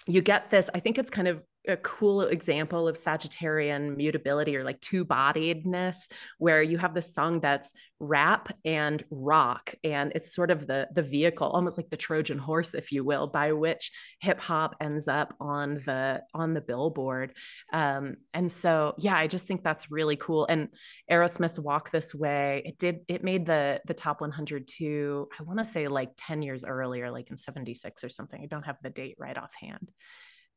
you 0.06 0.20
get 0.20 0.50
this, 0.50 0.68
I 0.74 0.80
think 0.80 0.98
it's 0.98 1.10
kind 1.10 1.26
of 1.26 1.42
a 1.68 1.76
cool 1.76 2.22
example 2.22 2.88
of 2.88 2.96
Sagittarian 2.96 3.96
mutability 3.96 4.56
or 4.56 4.64
like 4.64 4.80
two 4.80 5.04
bodiedness, 5.04 6.10
where 6.38 6.62
you 6.62 6.78
have 6.78 6.94
this 6.94 7.14
song 7.14 7.40
that's 7.40 7.72
rap 7.98 8.48
and 8.64 9.04
rock, 9.10 9.74
and 9.84 10.12
it's 10.14 10.34
sort 10.34 10.50
of 10.50 10.66
the 10.66 10.88
the 10.94 11.02
vehicle, 11.02 11.48
almost 11.48 11.76
like 11.76 11.90
the 11.90 11.96
Trojan 11.96 12.38
horse, 12.38 12.74
if 12.74 12.92
you 12.92 13.04
will, 13.04 13.26
by 13.26 13.52
which 13.52 13.92
hip 14.20 14.40
hop 14.40 14.74
ends 14.80 15.06
up 15.06 15.34
on 15.40 15.74
the 15.84 16.22
on 16.34 16.54
the 16.54 16.60
billboard. 16.62 17.34
Um, 17.72 18.16
and 18.32 18.50
so, 18.50 18.94
yeah, 18.98 19.16
I 19.16 19.26
just 19.26 19.46
think 19.46 19.62
that's 19.62 19.90
really 19.90 20.16
cool. 20.16 20.46
And 20.48 20.68
Aerosmith's 21.10 21.60
"Walk 21.60 21.90
This 21.90 22.14
Way" 22.14 22.62
it 22.64 22.78
did 22.78 23.00
it 23.08 23.22
made 23.22 23.46
the 23.46 23.80
the 23.86 23.94
top 23.94 24.20
100 24.20 24.66
too. 24.66 25.28
I 25.38 25.42
want 25.42 25.58
to 25.58 25.64
say 25.64 25.88
like 25.88 26.10
10 26.16 26.42
years 26.42 26.64
earlier, 26.64 27.10
like 27.10 27.30
in 27.30 27.36
'76 27.36 28.02
or 28.02 28.08
something. 28.08 28.40
I 28.42 28.46
don't 28.46 28.66
have 28.66 28.78
the 28.82 28.90
date 28.90 29.16
right 29.18 29.36
offhand. 29.36 29.90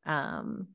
Um, 0.06 0.68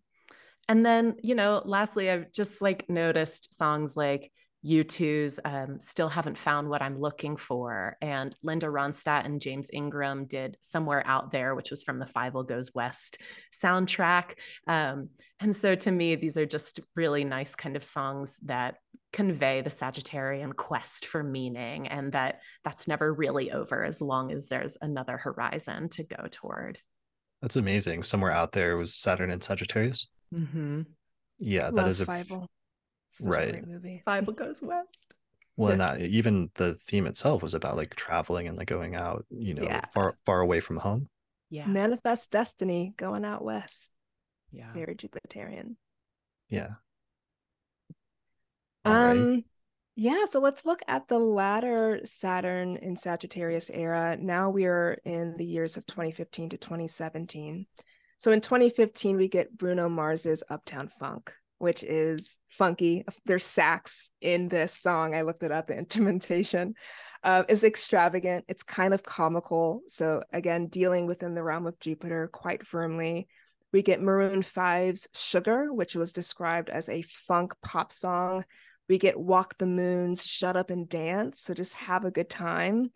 and 0.70 0.86
then, 0.86 1.16
you 1.24 1.34
know, 1.34 1.64
lastly, 1.66 2.12
I've 2.12 2.32
just 2.32 2.62
like 2.62 2.88
noticed 2.88 3.56
songs 3.56 3.98
like 3.98 4.32
U2's 4.64 5.40
um, 5.44 5.80
Still 5.82 6.10
Haven't 6.10 6.38
Found 6.38 6.70
What 6.70 6.84
I'm 6.84 7.00
Looking 7.00 7.38
For. 7.38 7.98
And 8.02 8.36
Linda 8.44 8.68
Ronstadt 8.68 9.26
and 9.26 9.41
James 9.41 9.72
Ingram 9.74 10.26
did 10.26 10.58
Somewhere 10.62 11.02
Out 11.08 11.32
There, 11.32 11.56
which 11.56 11.72
was 11.72 11.82
from 11.82 11.98
the 11.98 12.06
Fievel 12.06 12.48
Goes 12.48 12.72
West 12.76 13.18
soundtrack. 13.52 14.34
Um, 14.68 15.10
and 15.40 15.56
so 15.56 15.74
to 15.74 15.91
me, 15.91 16.14
these 16.14 16.38
are 16.38 16.46
just 16.46 16.80
really 16.96 17.24
nice 17.24 17.56
kind 17.56 17.76
of 17.76 17.84
songs 17.84 18.40
that 18.46 18.76
convey 19.12 19.62
the 19.62 19.72
Sagittarian 19.72 20.56
quest 20.56 21.08
for 21.08 21.24
meaning 21.24 21.88
and 21.88 22.12
that 22.12 22.41
that's 22.64 22.88
never 22.88 23.12
really 23.12 23.52
over 23.52 23.84
as 23.84 24.02
long 24.02 24.32
as 24.32 24.50
there's 24.50 24.78
another 24.82 25.18
horizon 25.18 25.90
to 25.90 26.04
go 26.04 26.28
toward. 26.30 26.78
That's 27.41 27.56
amazing. 27.56 28.04
Somewhere 28.04 28.32
out 28.32 28.52
there 28.52 28.78
was 28.78 28.94
Saturn 28.94 29.32
and 29.32 29.41
Sagittarius. 29.41 30.08
Mm-hmm. 30.34 30.81
Yeah, 31.39 31.65
Love 31.65 31.76
that 31.76 31.88
is 31.88 32.01
a 32.01 32.06
Fievel. 32.06 32.47
right 33.23 33.64
a 33.64 33.68
movie. 33.68 34.03
Fievel 34.06 34.35
goes 34.35 34.61
west. 34.61 35.15
Well, 35.56 35.72
and 35.72 35.81
that 35.81 36.01
even 36.01 36.51
the 36.56 36.76
theme 36.76 37.06
itself 37.06 37.41
was 37.41 37.53
about 37.53 37.76
like 37.76 37.95
traveling 37.95 38.47
and 38.47 38.57
like 38.57 38.68
going 38.68 38.95
out, 38.95 39.26
you 39.30 39.53
know, 39.53 39.64
Yeah. 39.64 39.85
far 39.93 40.18
far 40.26 40.39
away 40.41 40.60
from 40.61 40.77
home. 40.77 41.10
Yeah. 41.49 41.65
Manifest 41.68 42.31
destiny 42.31 42.93
going 42.95 43.26
out 43.26 43.43
west. 43.43 43.91
It's 44.53 44.68
Yeah. 44.68 44.73
very 44.73 44.95
Jupiterian. 44.95 45.76
Yeah. 46.47 46.76
All 48.85 48.93
right. 48.93 49.18
Um, 49.19 49.43
yeah, 49.95 50.26
so 50.26 50.39
let's 50.39 50.64
look 50.65 50.81
at 50.88 51.07
the 51.10 51.19
latter 51.19 51.99
Saturn 52.06 52.77
in 52.77 52.95
Sagittarius 52.95 53.69
era. 53.69 54.15
Now 54.19 54.49
we 54.49 54.65
are 54.65 54.97
in 55.03 55.35
the 55.35 55.45
years 55.45 55.76
of 55.76 55.85
2015 55.85 56.51
to 56.51 56.57
2017. 56.57 57.65
So 58.20 58.32
in 58.32 58.41
2015, 58.41 59.18
we 59.18 59.30
get 59.30 59.58
Bruno 59.58 59.88
Mars's 59.88 60.44
Uptown 60.50 60.90
Funk, 60.90 61.34
which 61.58 61.84
is 61.84 62.38
funky. 62.50 63.06
There's 63.26 63.46
sax 63.46 64.12
in 64.22 64.50
this 64.50 64.74
song. 64.74 65.16
I 65.16 65.22
looked 65.22 65.44
it 65.44 65.52
up, 65.52 65.68
the 65.68 65.78
instrumentation 65.78 66.76
uh, 67.24 67.44
is 67.48 67.64
extravagant. 67.64 68.46
It's 68.48 68.64
kind 68.64 68.94
of 68.94 69.04
comical. 69.04 69.82
So 69.88 70.22
again, 70.34 70.68
dealing 70.68 71.06
within 71.06 71.34
the 71.34 71.44
realm 71.44 71.66
of 71.66 71.80
Jupiter 71.80 72.30
quite 72.32 72.66
firmly. 72.66 73.28
We 73.72 73.84
get 73.84 74.02
Maroon 74.02 74.41
5's 74.41 75.08
Sugar, 75.14 75.72
which 75.72 75.96
was 75.96 76.12
described 76.12 76.70
as 76.70 76.90
a 76.90 77.04
funk 77.04 77.54
pop 77.64 77.91
song. 77.91 78.44
We 78.90 78.98
get 78.98 79.20
Walk 79.20 79.58
the 79.58 79.68
Moon's 79.68 80.26
Shut 80.26 80.58
Up 80.58 80.72
and 80.72 80.90
Dance. 80.90 81.40
So 81.40 81.54
just 81.54 81.76
have 81.76 82.04
a 82.04 82.12
good 82.12 82.30
time. 82.30 82.91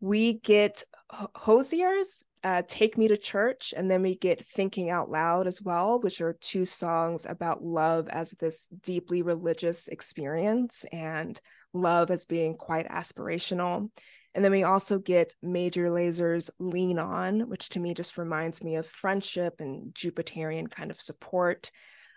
We 0.00 0.34
get 0.34 0.82
Ho- 1.10 1.30
Hozier's 1.34 2.24
uh, 2.46 2.62
Take 2.68 2.96
Me 2.96 3.08
to 3.08 3.16
Church. 3.16 3.74
And 3.76 3.90
then 3.90 4.02
we 4.02 4.14
get 4.14 4.44
Thinking 4.44 4.88
Out 4.88 5.10
Loud 5.10 5.48
as 5.48 5.60
well, 5.60 5.98
which 5.98 6.20
are 6.20 6.38
two 6.40 6.64
songs 6.64 7.26
about 7.26 7.64
love 7.64 8.06
as 8.08 8.30
this 8.30 8.68
deeply 8.68 9.22
religious 9.22 9.88
experience 9.88 10.86
and 10.92 11.40
love 11.72 12.12
as 12.12 12.24
being 12.24 12.56
quite 12.56 12.88
aspirational. 12.88 13.90
And 14.32 14.44
then 14.44 14.52
we 14.52 14.62
also 14.62 15.00
get 15.00 15.34
Major 15.42 15.90
Lazer's 15.90 16.48
Lean 16.60 17.00
On, 17.00 17.48
which 17.48 17.68
to 17.70 17.80
me 17.80 17.94
just 17.94 18.16
reminds 18.16 18.62
me 18.62 18.76
of 18.76 18.86
friendship 18.86 19.54
and 19.58 19.92
Jupiterian 19.92 20.70
kind 20.70 20.92
of 20.92 21.00
support. 21.00 21.72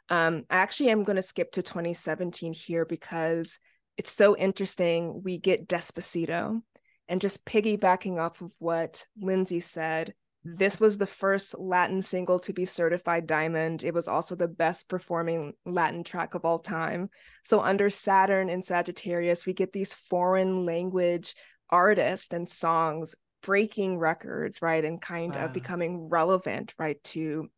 Um, 0.09 0.43
I 0.47 0.57
actually 0.57 0.91
am 0.91 1.05
going 1.05 1.15
to 1.15 1.23
skip 1.23 1.53
to 1.53 1.63
2017 1.63 2.53
here 2.53 2.85
because 2.85 3.57
it's 3.97 4.11
so 4.11 4.37
interesting. 4.37 5.23
We 5.23 5.39
get 5.39 5.67
Despacito, 5.67 6.61
and 7.09 7.19
just 7.19 7.45
piggybacking 7.45 8.17
off 8.17 8.39
of 8.39 8.53
what 8.59 9.05
Lindsey 9.19 9.59
said, 9.59 10.13
this 10.45 10.79
was 10.79 10.97
the 10.97 11.07
first 11.07 11.59
Latin 11.59 12.01
single 12.01 12.39
to 12.39 12.53
be 12.53 12.63
certified 12.63 13.27
diamond. 13.27 13.83
It 13.83 13.93
was 13.93 14.07
also 14.07 14.35
the 14.35 14.47
best 14.47 14.87
performing 14.87 15.53
Latin 15.65 16.03
track 16.05 16.33
of 16.33 16.45
all 16.45 16.59
time. 16.59 17.09
So, 17.43 17.59
under 17.59 17.89
Saturn 17.89 18.49
and 18.49 18.63
Sagittarius, 18.63 19.45
we 19.45 19.51
get 19.53 19.73
these 19.73 19.93
foreign 19.93 20.65
language 20.65 21.35
artists 21.69 22.33
and 22.33 22.49
songs 22.49 23.15
breaking 23.41 23.97
records, 23.97 24.61
right? 24.61 24.83
And 24.85 25.01
kind 25.01 25.35
Wow. 25.35 25.45
of 25.45 25.53
becoming 25.53 26.07
relevant, 26.07 26.73
right, 26.79 27.03
to 27.05 27.49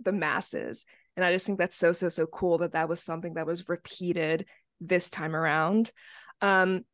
the 0.00 0.12
masses. 0.12 0.84
And 1.16 1.24
I 1.24 1.32
just 1.32 1.46
think 1.46 1.58
that's 1.58 1.76
so, 1.76 1.92
so, 1.92 2.08
so 2.08 2.26
cool 2.26 2.58
that 2.58 2.72
that 2.72 2.88
was 2.88 3.02
something 3.02 3.34
that 3.34 3.46
was 3.46 3.68
repeated 3.68 4.46
this 4.80 5.10
time 5.10 5.36
around. 5.36 5.92
Um, 6.40 6.84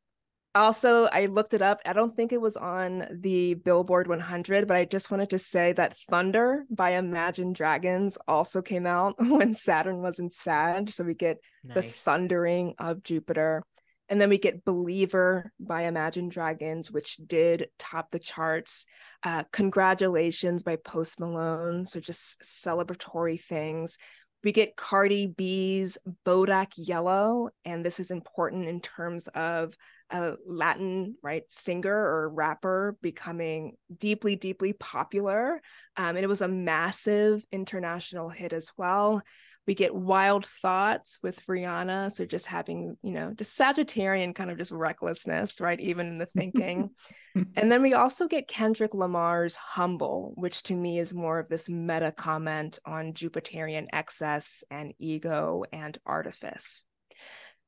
also, 0.54 1.04
I 1.04 1.26
looked 1.26 1.54
it 1.54 1.62
up. 1.62 1.80
I 1.84 1.92
don't 1.92 2.14
think 2.14 2.32
it 2.32 2.40
was 2.40 2.56
on 2.56 3.06
the 3.10 3.54
Billboard 3.54 4.08
100, 4.08 4.66
but 4.66 4.76
I 4.76 4.84
just 4.84 5.10
wanted 5.10 5.30
to 5.30 5.38
say 5.38 5.72
that 5.74 5.96
Thunder 6.10 6.64
by 6.70 6.92
Imagine 6.92 7.52
Dragons 7.52 8.18
also 8.26 8.62
came 8.62 8.86
out 8.86 9.14
when 9.18 9.54
Saturn 9.54 10.00
was 10.00 10.18
in 10.18 10.30
Sag. 10.30 10.90
So 10.90 11.04
we 11.04 11.14
get 11.14 11.38
the 11.64 11.82
thundering 11.82 12.74
of 12.78 13.02
Jupiter. 13.02 13.62
And 14.08 14.18
then 14.18 14.30
we 14.30 14.38
get 14.38 14.64
Believer 14.64 15.52
by 15.60 15.82
Imagine 15.82 16.30
Dragons, 16.30 16.90
which 16.90 17.16
did 17.16 17.68
top 17.78 18.10
the 18.10 18.18
charts. 18.18 18.86
Uh, 19.22 19.44
Congratulations 19.52 20.62
by 20.62 20.76
Post 20.76 21.20
Malone. 21.20 21.84
So 21.84 22.00
just 22.00 22.40
celebratory 22.42 23.38
things. 23.38 23.98
We 24.42 24.52
get 24.52 24.76
Cardi 24.76 25.26
B's 25.26 25.98
Bodak 26.24 26.72
Yellow. 26.76 27.50
And 27.66 27.84
this 27.84 28.00
is 28.00 28.10
important 28.10 28.66
in 28.66 28.80
terms 28.80 29.28
of 29.28 29.76
a 30.10 30.35
Latin, 30.47 31.16
right, 31.22 31.44
singer 31.48 31.94
or 31.94 32.28
rapper 32.28 32.97
becoming 33.02 33.76
deeply, 33.97 34.36
deeply 34.36 34.72
popular. 34.72 35.60
Um, 35.97 36.16
and 36.16 36.20
it 36.20 36.28
was 36.28 36.43
a 36.43 36.48
massive 36.48 37.44
international 37.52 38.28
hit 38.28 38.52
as 38.52 38.72
well. 38.76 39.22
We 39.66 39.74
get 39.74 39.94
Wild 39.94 40.47
Thoughts 40.47 41.18
with 41.22 41.44
Rihanna. 41.47 42.10
So 42.10 42.24
just 42.24 42.47
having, 42.47 42.97
you 43.02 43.12
know, 43.12 43.35
just 43.35 43.59
Sagittarian 43.59 44.35
kind 44.35 44.51
of 44.51 44.56
just 44.56 44.72
recklessness, 44.72 45.60
right? 45.60 45.78
Even 45.78 46.09
in 46.09 46.16
the 46.16 46.26
thinking. 46.26 46.90
and 47.56 47.70
then 47.70 47.82
we 47.82 47.93
also 47.94 48.26
get 48.26 48.48
Kendrick 48.48 48.94
Lamar's 48.94 49.56
Humble, 49.56 50.32
which 50.36 50.62
to 50.64 50.74
me 50.74 50.98
is 50.98 51.12
more 51.12 51.39
of 51.39 51.48
this 51.48 51.68
meta 51.68 52.12
comment 52.16 52.78
on 52.86 53.12
Jupiterian 53.12 53.86
excess 53.93 54.64
and 54.70 54.94
ego 54.98 55.64
and 55.70 55.98
artifice. 56.06 56.85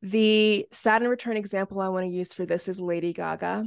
The 0.02 0.66
Saturn 0.72 1.08
return 1.08 1.36
example 1.36 1.80
I 1.80 1.88
want 1.88 2.06
to 2.06 2.12
use 2.12 2.32
for 2.32 2.46
this 2.46 2.68
is 2.68 2.80
Lady 2.80 3.12
Gaga. 3.12 3.66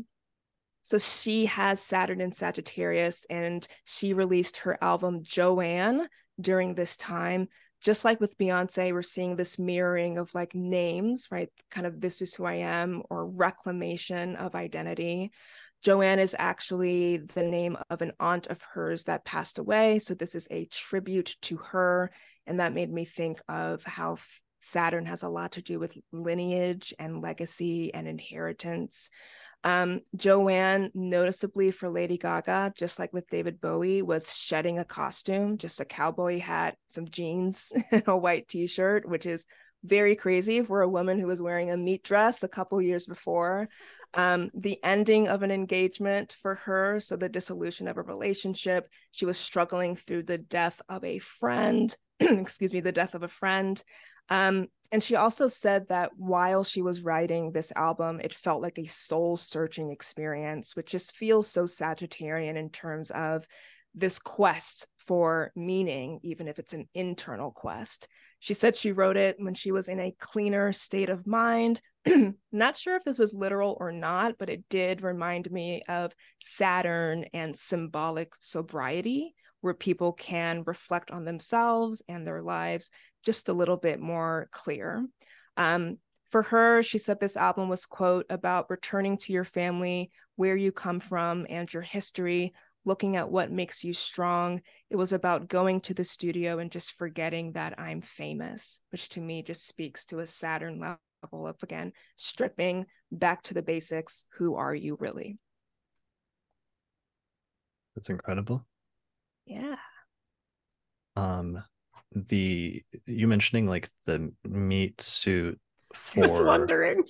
So 0.81 0.97
she 0.97 1.45
has 1.45 1.81
Saturn 1.81 2.19
in 2.19 2.31
Sagittarius 2.31 3.26
and 3.30 3.65
she 3.85 4.14
released 4.14 4.57
her 4.57 4.77
album 4.84 5.22
Joanne 5.23 6.07
during 6.41 6.76
this 6.76 6.97
time. 6.97 7.47
Just 7.81 8.03
like 8.03 8.19
with 8.19 8.38
Beyonce, 8.38 8.93
we're 8.93 9.01
seeing 9.01 9.35
this 9.35 9.60
mirroring 9.60 10.18
of 10.18 10.34
like 10.34 10.55
names, 10.55 11.27
right? 11.31 11.49
Kind 11.69 11.85
of 11.85 11.99
this 11.99 12.22
is 12.22 12.34
who 12.34 12.45
I 12.45 12.55
am 12.55 13.03
or 13.10 13.27
reclamation 13.27 14.35
of 14.35 14.55
identity. 14.55 15.31
Joanne 15.84 16.19
is 16.19 16.35
actually 16.39 17.18
the 17.18 17.43
name 17.43 17.77
of 17.89 18.01
an 18.01 18.14
aunt 18.19 18.47
of 18.47 18.61
hers 18.61 19.03
that 19.03 19.26
passed 19.26 19.60
away. 19.60 19.99
So 19.99 20.14
this 20.14 20.34
is 20.34 20.47
a 20.49 20.65
tribute 20.65 21.35
to 21.43 21.57
her. 21.57 22.11
And 22.47 22.60
that 22.60 22.73
made 22.73 22.91
me 22.91 23.05
think 23.05 23.41
of 23.49 23.84
how 23.84 24.18
Saturn 24.64 25.06
has 25.06 25.23
a 25.23 25.30
lot 25.30 25.52
to 25.53 25.61
do 25.61 25.77
with 25.77 25.98
lineage 26.14 26.94
and 26.98 27.22
legacy 27.22 27.94
and 27.94 28.07
inheritance. 28.07 29.10
Um, 29.65 30.02
Joanne, 30.15 30.90
noticeably 30.94 31.72
for 31.72 31.90
Lady 31.90 32.18
Gaga, 32.18 32.73
just 32.77 32.98
like 32.98 33.11
with 33.14 33.30
David 33.30 33.60
Bowie, 33.60 34.02
was 34.02 34.38
shedding 34.38 34.80
a 34.80 34.85
costume, 34.85 35.57
just 35.57 35.81
a 35.81 35.85
cowboy 35.85 36.40
hat, 36.40 36.77
some 36.88 37.10
jeans, 37.10 37.73
a 38.07 38.18
white 38.18 38.48
t 38.48 38.68
shirt, 38.68 39.07
which 39.07 39.26
is 39.26 39.45
very 39.84 40.15
crazy 40.15 40.61
for 40.61 40.81
a 40.81 40.90
woman 40.90 41.19
who 41.19 41.27
was 41.27 41.41
wearing 41.41 41.69
a 41.69 41.77
meat 41.77 42.03
dress 42.03 42.44
a 42.44 42.48
couple 42.48 42.81
years 42.81 43.06
before. 43.06 43.68
Um, 44.14 44.49
the 44.53 44.81
ending 44.84 45.27
of 45.27 45.44
an 45.44 45.52
engagement 45.52 46.38
for 46.41 46.56
her, 46.56 47.02
so 47.02 47.18
the 47.18 47.27
dissolution 47.27 47.90
of 47.90 47.98
a 47.98 48.02
relationship. 48.02 48.88
She 49.11 49.26
was 49.26 49.38
struggling 49.38 49.95
through 49.95 50.23
the 50.23 50.38
death 50.38 50.81
of 50.88 51.03
a 51.03 51.19
friend, 51.19 51.94
excuse 52.19 52.72
me, 52.72 52.80
the 52.80 52.91
death 52.94 53.14
of 53.14 53.23
a 53.23 53.27
friend. 53.27 53.84
Um, 54.34 54.68
and 54.91 55.01
she 55.01 55.15
also 55.15 55.47
said 55.47 55.88
that 55.89 56.10
while 56.18 56.64
she 56.64 56.81
was 56.81 57.01
writing 57.03 57.51
this 57.51 57.72
album, 57.76 58.19
it 58.19 58.34
felt 58.34 58.64
like 58.64 58.80
a 58.80 58.88
soul 58.88 59.38
searching 59.38 59.91
experience, 59.91 60.76
which 60.76 60.89
just 60.89 61.15
feels 61.15 61.47
so 61.47 61.65
Sagittarian 61.65 62.55
in 62.55 62.72
terms 62.72 63.11
of 63.11 63.45
this 63.93 64.18
quest 64.18 64.88
for 64.97 65.51
meaning, 65.55 66.19
even 66.23 66.47
if 66.47 66.57
it's 66.57 66.73
an 66.73 66.88
internal 66.95 67.51
quest. 67.51 68.07
She 68.39 68.55
said 68.55 68.76
she 68.76 68.91
wrote 68.91 69.18
it 69.18 69.35
when 69.38 69.53
she 69.53 69.72
was 69.72 69.88
in 69.88 69.99
a 69.99 70.15
cleaner 70.19 70.73
state 70.73 71.10
of 71.10 71.27
mind. 71.27 71.80
not 72.51 72.76
sure 72.76 72.95
if 72.95 73.03
this 73.03 73.19
was 73.19 73.35
literal 73.35 73.77
or 73.80 73.91
not, 73.91 74.39
but 74.39 74.49
it 74.49 74.64
did 74.68 75.03
remind 75.03 75.51
me 75.51 75.84
of 75.88 76.15
Saturn 76.39 77.26
and 77.35 77.55
symbolic 77.55 78.34
sobriety, 78.39 79.35
where 79.61 79.76
people 79.76 80.11
can 80.11 80.64
reflect 80.65 81.11
on 81.11 81.23
themselves 81.23 82.01
and 82.10 82.26
their 82.26 82.41
lives 82.41 82.89
just 83.24 83.50
a 83.50 83.54
little 83.54 83.78
bit 83.78 84.00
more 84.00 84.48
clear. 84.52 85.08
Um, 85.58 85.98
for 86.30 86.44
her, 86.44 86.82
she 86.84 86.98
said 86.98 87.20
this 87.20 87.38
album 87.38 87.70
was, 87.70 87.86
quote, 87.86 88.26
about 88.30 88.70
returning 88.70 89.18
to 89.20 89.34
your 89.34 89.45
family, 89.45 90.12
where 90.36 90.56
you 90.56 90.72
come 90.72 91.00
from, 91.00 91.45
and 91.50 91.72
your 91.72 91.84
history, 91.84 92.54
looking 92.86 93.16
at 93.16 93.30
what 93.30 93.52
makes 93.52 93.84
you 93.84 93.94
strong. 93.94 94.62
It 94.90 94.95
was 94.95 95.14
about 95.14 95.48
going 95.48 95.82
to 95.82 95.94
the 95.94 96.04
studio 96.04 96.60
and 96.60 96.72
just 96.72 96.94
forgetting 96.94 97.54
that 97.54 97.80
I'm 97.80 98.02
famous, 98.02 98.82
which 98.91 99.10
to 99.10 99.22
me 99.22 99.44
just 99.44 99.68
speaks 99.68 100.06
to 100.06 100.20
a 100.20 100.28
Saturn 100.28 100.80
level 100.80 101.48
of, 101.48 101.62
again, 101.62 101.94
stripping 102.18 102.88
back 103.12 103.44
to 103.44 103.54
the 103.54 103.62
basics. 103.62 104.26
Who 104.38 104.56
are 104.56 104.74
you 104.74 104.98
really? 105.00 105.38
That's 107.95 108.10
incredible. 108.10 108.66
Yeah. 109.45 109.76
Um, 111.16 111.64
the 112.15 112.84
you 113.06 113.27
mentioning 113.27 113.68
like 113.68 113.90
the 114.06 114.31
meat 114.48 115.02
suit 115.02 115.60
I 116.15 116.19
was 116.22 116.38
for 116.38 116.45
wondering. 116.45 117.03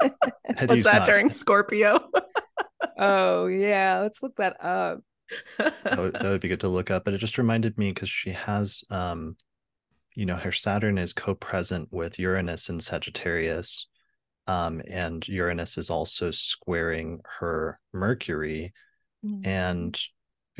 had 0.44 0.70
Was 0.70 0.84
that 0.84 0.98
not- 1.00 1.06
during 1.06 1.30
Scorpio? 1.30 2.08
Oh, 2.98 3.46
yeah. 3.46 4.00
Let's 4.00 4.22
look 4.22 4.36
that 4.36 4.62
up. 4.62 5.00
that 5.58 5.98
would, 5.98 6.12
that 6.14 6.22
would 6.24 6.40
be 6.40 6.48
good 6.48 6.60
to 6.60 6.68
look 6.68 6.90
up 6.90 7.04
but 7.04 7.14
it 7.14 7.18
just 7.18 7.38
reminded 7.38 7.78
me 7.78 7.92
because 7.92 8.10
she 8.10 8.30
has 8.30 8.82
um 8.90 9.36
you 10.16 10.26
know 10.26 10.34
her 10.34 10.50
saturn 10.50 10.98
is 10.98 11.12
co-present 11.12 11.88
with 11.92 12.18
uranus 12.18 12.68
in 12.68 12.80
sagittarius 12.80 13.86
um 14.48 14.82
and 14.90 15.28
uranus 15.28 15.78
is 15.78 15.88
also 15.88 16.30
squaring 16.32 17.20
her 17.38 17.78
mercury 17.92 18.72
Mm. 19.24 19.46
and 19.46 20.00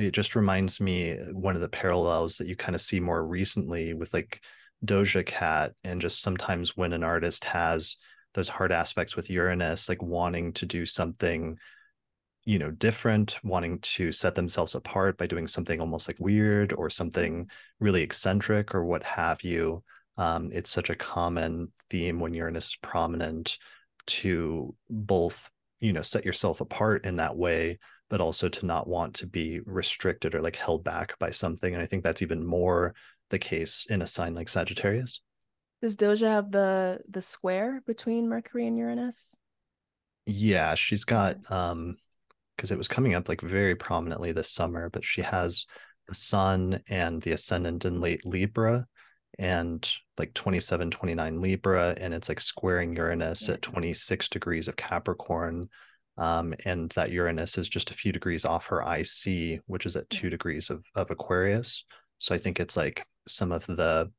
it 0.00 0.12
just 0.12 0.36
reminds 0.36 0.80
me 0.80 1.16
one 1.32 1.54
of 1.54 1.60
the 1.60 1.68
parallels 1.68 2.36
that 2.38 2.46
you 2.46 2.56
kind 2.56 2.74
of 2.74 2.80
see 2.80 3.00
more 3.00 3.24
recently 3.24 3.94
with 3.94 4.12
like 4.12 4.42
doja 4.84 5.24
cat 5.24 5.72
and 5.84 6.00
just 6.00 6.22
sometimes 6.22 6.76
when 6.76 6.92
an 6.92 7.04
artist 7.04 7.44
has 7.44 7.96
those 8.34 8.48
hard 8.48 8.72
aspects 8.72 9.16
with 9.16 9.30
uranus 9.30 9.88
like 9.88 10.02
wanting 10.02 10.52
to 10.52 10.64
do 10.64 10.86
something 10.86 11.58
you 12.44 12.58
know 12.58 12.70
different 12.70 13.38
wanting 13.44 13.78
to 13.80 14.10
set 14.12 14.34
themselves 14.34 14.74
apart 14.74 15.18
by 15.18 15.26
doing 15.26 15.46
something 15.46 15.80
almost 15.80 16.08
like 16.08 16.18
weird 16.18 16.72
or 16.72 16.88
something 16.88 17.48
really 17.78 18.02
eccentric 18.02 18.74
or 18.74 18.84
what 18.84 19.02
have 19.02 19.42
you 19.42 19.82
um, 20.16 20.50
it's 20.52 20.70
such 20.70 20.90
a 20.90 20.96
common 20.96 21.70
theme 21.90 22.20
when 22.20 22.34
uranus 22.34 22.68
is 22.68 22.76
prominent 22.76 23.58
to 24.06 24.74
both 24.88 25.50
you 25.80 25.92
know 25.92 26.02
set 26.02 26.24
yourself 26.24 26.60
apart 26.60 27.04
in 27.04 27.16
that 27.16 27.36
way 27.36 27.78
but 28.10 28.20
also 28.20 28.48
to 28.48 28.66
not 28.66 28.86
want 28.86 29.14
to 29.14 29.26
be 29.26 29.60
restricted 29.64 30.34
or 30.34 30.42
like 30.42 30.56
held 30.56 30.84
back 30.84 31.18
by 31.18 31.30
something 31.30 31.72
and 31.72 31.82
i 31.82 31.86
think 31.86 32.04
that's 32.04 32.20
even 32.22 32.44
more 32.44 32.94
the 33.30 33.38
case 33.38 33.86
in 33.88 34.02
a 34.02 34.06
sign 34.06 34.34
like 34.34 34.48
sagittarius 34.48 35.20
Does 35.80 35.96
Doja 35.96 36.26
have 36.26 36.50
the 36.50 36.98
the 37.08 37.22
square 37.22 37.80
between 37.86 38.28
Mercury 38.28 38.66
and 38.66 38.76
Uranus? 38.76 39.34
yeah 40.26 40.74
she's 40.74 41.04
got 41.04 41.36
um 41.50 41.96
because 42.56 42.70
it 42.70 42.76
was 42.78 42.88
coming 42.88 43.14
up 43.14 43.28
like 43.28 43.40
very 43.40 43.74
prominently 43.74 44.32
this 44.32 44.50
summer 44.50 44.90
but 44.90 45.04
she 45.04 45.22
has 45.22 45.64
the 46.08 46.14
sun 46.14 46.82
and 46.88 47.22
the 47.22 47.32
ascendant 47.32 47.84
in 47.84 48.00
late 48.00 48.26
libra 48.26 48.86
and 49.38 49.90
like 50.18 50.34
27 50.34 50.90
29 50.90 51.40
libra 51.40 51.94
and 51.98 52.12
it's 52.12 52.28
like 52.28 52.40
squaring 52.40 52.94
uranus 52.94 53.48
Yeah. 53.48 53.54
at 53.54 53.62
26 53.62 54.28
degrees 54.28 54.68
of 54.68 54.76
capricorn 54.76 55.68
um, 56.20 56.54
and 56.66 56.90
that 56.90 57.10
uranus 57.10 57.56
is 57.58 57.68
just 57.68 57.90
a 57.90 57.94
few 57.94 58.12
degrees 58.12 58.44
off 58.44 58.66
her 58.66 58.82
ic 58.98 59.60
which 59.66 59.86
is 59.86 59.96
at 59.96 60.08
two 60.10 60.30
degrees 60.30 60.70
of, 60.70 60.84
of 60.94 61.10
aquarius. 61.10 61.84
So 62.18 62.34
i 62.34 62.38
think 62.38 62.60
it's 62.60 62.76
like 62.76 63.04
some 63.26 63.50
of 63.50 63.66
the 63.66 64.12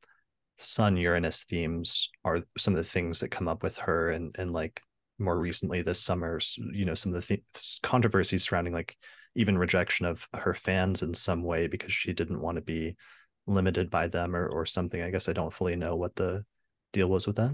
sun 0.57 0.97
uranus 0.97 1.43
themes 1.43 2.09
are 2.25 2.39
some 2.57 2.73
of 2.73 2.77
the 2.79 2.83
things 2.83 3.19
that 3.19 3.29
come 3.29 3.47
up 3.47 3.63
with 3.63 3.77
her 3.77 4.09
and 4.09 4.35
and 4.37 4.51
like 4.51 4.81
more 5.19 5.39
recently 5.39 5.81
this 5.81 5.99
summer 5.99 6.39
you 6.73 6.85
know 6.85 6.95
some 6.95 7.13
of 7.13 7.21
the 7.21 7.37
th- 7.37 7.79
controversies 7.83 8.43
surrounding 8.43 8.73
like 8.73 8.97
even 9.35 9.57
rejection 9.57 10.05
of 10.05 10.27
her 10.33 10.53
fans 10.53 11.03
in 11.03 11.13
some 11.13 11.43
way 11.43 11.67
because 11.67 11.93
she 11.93 12.13
didn't 12.13 12.41
want 12.41 12.55
to 12.55 12.61
be 12.61 12.95
limited 13.47 13.89
by 13.89 14.07
them 14.07 14.35
or 14.35 14.47
or 14.47 14.65
something. 14.65 15.01
I 15.01 15.11
guess 15.11 15.29
i 15.29 15.33
don't 15.33 15.53
fully 15.53 15.75
know 15.75 15.95
what 15.95 16.15
the 16.15 16.43
deal 16.93 17.09
was 17.09 17.27
with 17.27 17.37
that. 17.37 17.53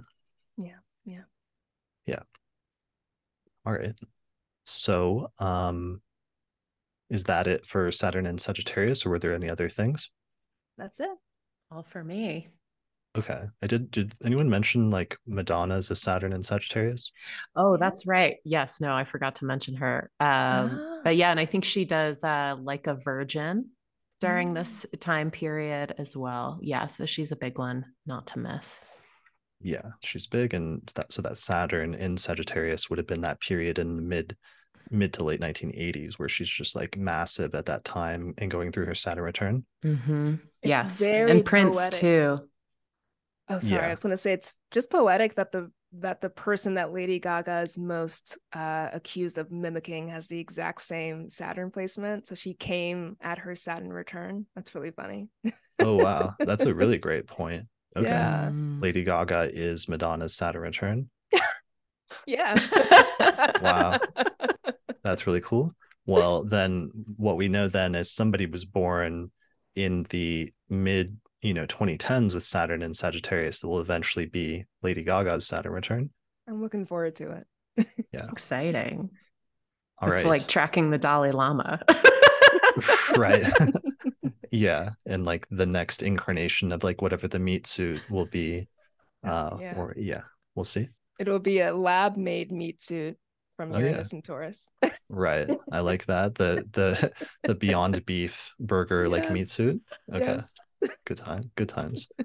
Yeah, 0.58 0.80
yeah. 1.06 1.24
yeah. 2.06 2.22
All 3.66 3.74
right 3.74 3.94
so 4.68 5.32
um 5.40 6.02
is 7.10 7.24
that 7.26 7.48
it 7.48 7.66
for 7.66 7.90
Saturn 7.92 8.26
and 8.26 8.40
Sagittarius, 8.40 9.06
or 9.06 9.12
were 9.12 9.20
there 9.20 9.34
any 9.34 9.50
other 9.50 9.70
things? 9.70 10.10
That's 10.78 11.00
it. 11.00 11.10
All 11.72 11.84
for 11.84 12.04
me. 12.04 12.50
Okay. 13.18 13.46
I 13.64 13.68
did 13.68 13.90
did 13.92 14.14
anyone 14.26 14.50
mention 14.50 14.90
like 14.92 15.18
Madonna 15.26 15.76
as 15.76 15.90
a 15.90 15.96
Saturn 15.96 16.34
and 16.34 16.46
Sagittarius? 16.46 17.12
Oh, 17.56 17.78
that's 17.78 18.06
right. 18.06 18.36
Yes, 18.44 18.80
no, 18.80 18.94
I 18.94 19.06
forgot 19.06 19.36
to 19.36 19.46
mention 19.46 19.76
her. 19.76 20.12
Um, 20.20 20.28
Ah. 20.30 21.00
but 21.04 21.16
yeah, 21.16 21.32
and 21.32 21.40
I 21.40 21.46
think 21.46 21.64
she 21.66 21.86
does 21.86 22.24
uh 22.24 22.56
like 22.62 22.88
a 22.88 22.96
virgin 22.96 23.70
during 24.20 24.50
Mm. 24.52 24.56
this 24.56 24.86
time 25.00 25.32
period 25.32 25.96
as 25.98 26.16
well. 26.18 26.60
Yeah, 26.62 26.88
so 26.88 27.06
she's 27.06 27.32
a 27.32 27.36
big 27.38 27.58
one 27.58 27.86
not 28.06 28.28
to 28.28 28.40
miss. 28.40 28.80
Yeah, 29.62 29.92
she's 30.04 30.28
big, 30.28 30.54
and 30.54 30.82
that 30.96 31.12
so 31.12 31.22
that 31.24 31.38
Saturn 31.38 31.96
in 31.96 32.18
Sagittarius 32.18 32.90
would 32.90 33.00
have 33.00 33.08
been 33.08 33.22
that 33.22 33.42
period 33.42 33.80
in 33.80 33.96
the 33.96 34.02
mid 34.04 34.38
mid 34.92 35.14
to 35.14 35.24
late 35.24 35.42
1980s 35.42 36.16
where 36.16 36.30
she's 36.30 36.50
just 36.50 36.76
like 36.76 36.98
massive 36.98 37.56
at 37.56 37.66
that 37.68 37.84
time 37.84 38.34
and 38.38 38.52
going 38.52 38.72
through 38.72 38.86
her 38.86 38.96
Saturn 38.96 39.24
return. 39.24 39.66
Mm-hmm. 39.84 40.36
Yes. 40.64 41.02
And 41.02 41.46
Prince 41.46 41.78
poetic. 41.78 42.00
too. 42.00 42.40
Oh, 43.50 43.60
sorry. 43.60 43.82
Yeah. 43.82 43.88
I 43.88 43.92
was 43.92 44.04
going 44.04 44.12
to 44.12 44.18
say 44.18 44.34
it's 44.34 44.56
just 44.72 44.92
poetic 44.92 45.36
that 45.36 45.52
the 45.52 45.72
that 45.94 46.20
the 46.20 46.30
person 46.30 46.74
that 46.74 46.92
Lady 46.92 47.18
Gaga 47.18 47.62
is 47.62 47.78
most 47.78 48.38
uh, 48.52 48.90
accused 48.92 49.38
of 49.38 49.52
mimicking 49.52 50.10
has 50.10 50.28
the 50.28 50.38
exact 50.38 50.82
same 50.82 51.30
Saturn 51.30 51.72
placement. 51.72 52.28
So 52.28 52.36
she 52.36 52.54
came 52.54 53.16
at 53.22 53.38
her 53.38 53.56
Saturn 53.56 53.94
return. 53.94 54.46
That's 54.54 54.76
really 54.76 54.92
funny. 54.92 55.30
Oh 55.80 55.96
wow, 55.96 56.36
that's 56.40 56.66
a 56.66 56.74
really 56.74 56.98
great 57.08 57.26
point. 57.26 57.68
Okay. 57.96 58.06
Yeah. 58.06 58.50
Mm. 58.52 58.82
Lady 58.82 59.04
Gaga 59.06 59.50
is 59.54 59.88
Madonna's 59.88 60.36
Saturn 60.36 60.64
return. 60.64 61.10
Yeah. 62.26 62.58
Wow. 63.62 64.00
That's 65.08 65.26
really 65.26 65.42
cool. 65.42 65.72
Well, 66.06 66.44
then 66.50 66.92
what 67.16 67.38
we 67.38 67.48
know 67.48 67.68
then 67.68 67.96
is 67.96 68.12
somebody 68.12 68.46
was 68.46 68.66
born 68.66 69.32
in 69.76 70.04
the 70.10 70.52
mid, 70.70 71.18
you 71.42 71.54
know, 71.54 71.66
2010s 71.66 72.34
with 72.34 72.44
Saturn 72.44 72.82
and 72.82 72.96
Sagittarius 72.96 73.62
that 73.62 73.68
will 73.68 73.80
eventually 73.80 74.26
be 74.26 74.66
Lady 74.82 75.04
Gaga's 75.04 75.48
Saturn 75.48 75.72
return. 75.72 76.10
I'm 76.48 76.62
looking 76.62 76.86
forward 76.86 77.16
to 77.18 77.32
it. 77.32 77.88
Yeah. 78.14 78.28
Exciting. 78.32 79.10
All 80.00 80.10
right. 80.10 80.20
it's 80.20 80.28
like 80.28 80.48
tracking 80.48 80.92
the 80.92 80.98
Dalai 80.98 81.32
Lama. 81.32 81.82
right. 83.18 83.44
yeah. 84.52 84.92
And 85.06 85.26
like 85.26 85.48
the 85.50 85.66
next 85.66 86.04
incarnation 86.04 86.72
of 86.72 86.84
like 86.84 87.02
whatever 87.02 87.28
the 87.28 87.40
meat 87.40 87.66
suit 87.66 88.02
will 88.10 88.26
be. 88.28 88.68
Uh 89.24 89.58
Yeah. 89.60 89.74
or 89.76 89.94
yeah, 89.98 90.22
we'll 90.54 90.64
see. 90.64 90.90
It'll 91.20 91.40
be 91.40 91.62
a 91.62 91.74
lab 91.74 92.16
made 92.18 92.52
meat 92.52 92.82
suit 92.82 93.18
from 93.58 93.74
Oh, 93.74 93.80
yeah. 93.80 94.02
And 94.12 94.24
Taurus. 94.24 94.62
Right. 95.10 95.50
I 95.72 95.80
like 95.82 96.06
that. 96.06 96.36
The 96.36 96.66
the 96.72 97.12
the 97.44 97.56
beyond 97.56 98.06
beef 98.06 98.54
burger 98.60 99.10
like 99.10 99.30
meat 99.32 99.50
suit. 99.50 99.82
Okay. 100.14 100.40
Yes. 100.40 100.56
Good 101.06 101.18
time. 101.18 101.52
Good 101.56 101.70
times. 101.70 102.08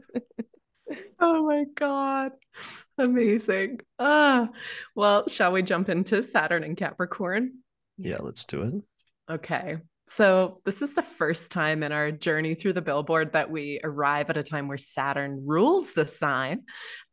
Oh 1.25 1.47
my 1.47 1.65
God. 1.77 2.33
Amazing. 2.99 3.81
Ah, 3.99 4.49
well, 4.94 5.28
shall 5.28 5.52
we 5.52 5.62
jump 5.62 5.89
into 5.89 6.23
Saturn 6.23 6.65
and 6.65 6.77
Capricorn? 6.77 7.59
Yeah, 7.97 8.19
let's 8.20 8.44
do 8.44 8.62
it. 8.62 8.75
Okay. 9.33 9.78
So, 10.09 10.61
this 10.65 10.83
is 10.83 10.94
the 10.94 11.02
first 11.02 11.52
time 11.52 11.85
in 11.85 11.93
our 11.93 12.11
journey 12.11 12.55
through 12.55 12.73
the 12.73 12.83
billboard 12.83 13.33
that 13.33 13.51
we 13.51 13.78
arrive 13.85 14.31
at 14.31 14.36
a 14.36 14.43
time 14.43 14.67
where 14.67 14.77
Saturn 14.77 15.44
rules 15.47 15.93
the 15.93 16.09
sign. 16.09 16.65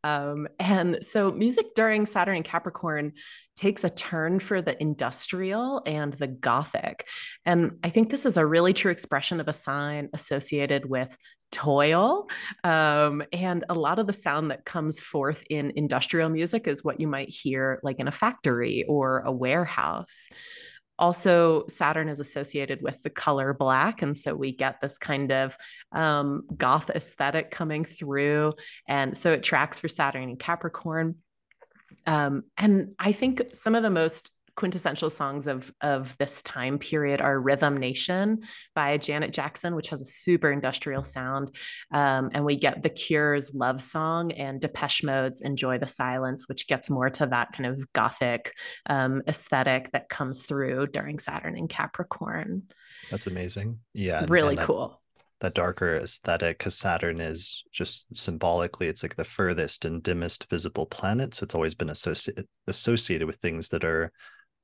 Um, 0.02 0.48
and 0.58 0.98
so, 1.02 1.30
music 1.30 1.66
during 1.76 2.04
Saturn 2.04 2.36
and 2.36 2.44
Capricorn 2.44 3.12
takes 3.60 3.84
a 3.84 3.90
turn 3.90 4.40
for 4.40 4.62
the 4.62 4.80
industrial 4.80 5.82
and 5.84 6.14
the 6.14 6.26
gothic. 6.26 7.06
And 7.44 7.72
I 7.84 7.90
think 7.90 8.08
this 8.08 8.24
is 8.24 8.38
a 8.38 8.46
really 8.46 8.72
true 8.72 8.90
expression 8.90 9.38
of 9.38 9.48
a 9.48 9.52
sign 9.52 10.08
associated 10.14 10.88
with 10.88 11.14
toil. 11.52 12.26
Um, 12.64 13.22
and 13.34 13.66
a 13.68 13.74
lot 13.74 13.98
of 13.98 14.06
the 14.06 14.14
sound 14.14 14.50
that 14.50 14.64
comes 14.64 14.98
forth 14.98 15.44
in 15.50 15.74
industrial 15.76 16.30
music 16.30 16.66
is 16.66 16.82
what 16.82 17.00
you 17.00 17.06
might 17.06 17.28
hear 17.28 17.80
like 17.82 18.00
in 18.00 18.08
a 18.08 18.12
factory 18.12 18.86
or 18.88 19.20
a 19.26 19.32
warehouse. 19.32 20.30
Also, 20.98 21.66
Saturn 21.68 22.08
is 22.08 22.20
associated 22.20 22.80
with 22.80 23.02
the 23.02 23.10
color 23.10 23.52
black. 23.52 24.00
And 24.00 24.16
so 24.16 24.34
we 24.34 24.52
get 24.52 24.80
this 24.80 24.96
kind 24.96 25.32
of 25.32 25.54
um, 25.92 26.44
goth 26.56 26.88
aesthetic 26.88 27.50
coming 27.50 27.84
through. 27.84 28.54
And 28.88 29.16
so 29.16 29.32
it 29.32 29.42
tracks 29.42 29.80
for 29.80 29.88
Saturn 29.88 30.22
and 30.22 30.38
Capricorn. 30.38 31.16
Um, 32.06 32.44
and 32.56 32.94
I 32.98 33.12
think 33.12 33.42
some 33.54 33.74
of 33.74 33.82
the 33.82 33.90
most 33.90 34.30
quintessential 34.56 35.08
songs 35.08 35.46
of 35.46 35.72
of 35.80 36.18
this 36.18 36.42
time 36.42 36.78
period 36.78 37.20
are 37.20 37.40
Rhythm 37.40 37.78
Nation 37.78 38.42
by 38.74 38.98
Janet 38.98 39.32
Jackson, 39.32 39.74
which 39.74 39.88
has 39.88 40.02
a 40.02 40.04
super 40.04 40.52
industrial 40.52 41.02
sound. 41.02 41.54
Um, 41.92 42.30
and 42.34 42.44
we 42.44 42.56
get 42.56 42.82
The 42.82 42.90
Cure's 42.90 43.54
Love 43.54 43.80
Song 43.80 44.32
and 44.32 44.60
Depeche 44.60 45.02
Mode's 45.02 45.40
Enjoy 45.40 45.78
the 45.78 45.86
Silence, 45.86 46.46
which 46.46 46.66
gets 46.66 46.90
more 46.90 47.08
to 47.08 47.26
that 47.28 47.52
kind 47.52 47.66
of 47.66 47.90
gothic 47.94 48.52
um, 48.86 49.22
aesthetic 49.26 49.92
that 49.92 50.10
comes 50.10 50.44
through 50.44 50.88
during 50.88 51.18
Saturn 51.18 51.56
and 51.56 51.68
Capricorn. 51.68 52.64
That's 53.10 53.26
amazing. 53.26 53.78
Yeah. 53.94 54.26
really 54.28 54.50
and 54.50 54.58
that, 54.58 54.66
cool. 54.66 54.99
That 55.40 55.54
darker 55.54 55.96
aesthetic, 55.96 56.58
because 56.58 56.76
Saturn 56.76 57.20
is 57.20 57.64
just 57.72 58.06
symbolically, 58.14 58.88
it's 58.88 59.02
like 59.02 59.16
the 59.16 59.24
furthest 59.24 59.86
and 59.86 60.02
dimmest 60.02 60.48
visible 60.50 60.86
planet. 60.86 61.34
So 61.34 61.44
it's 61.44 61.54
always 61.54 61.74
been 61.74 61.90
associated 61.90 62.46
associated 62.66 63.26
with 63.26 63.36
things 63.36 63.70
that 63.70 63.84
are 63.84 64.12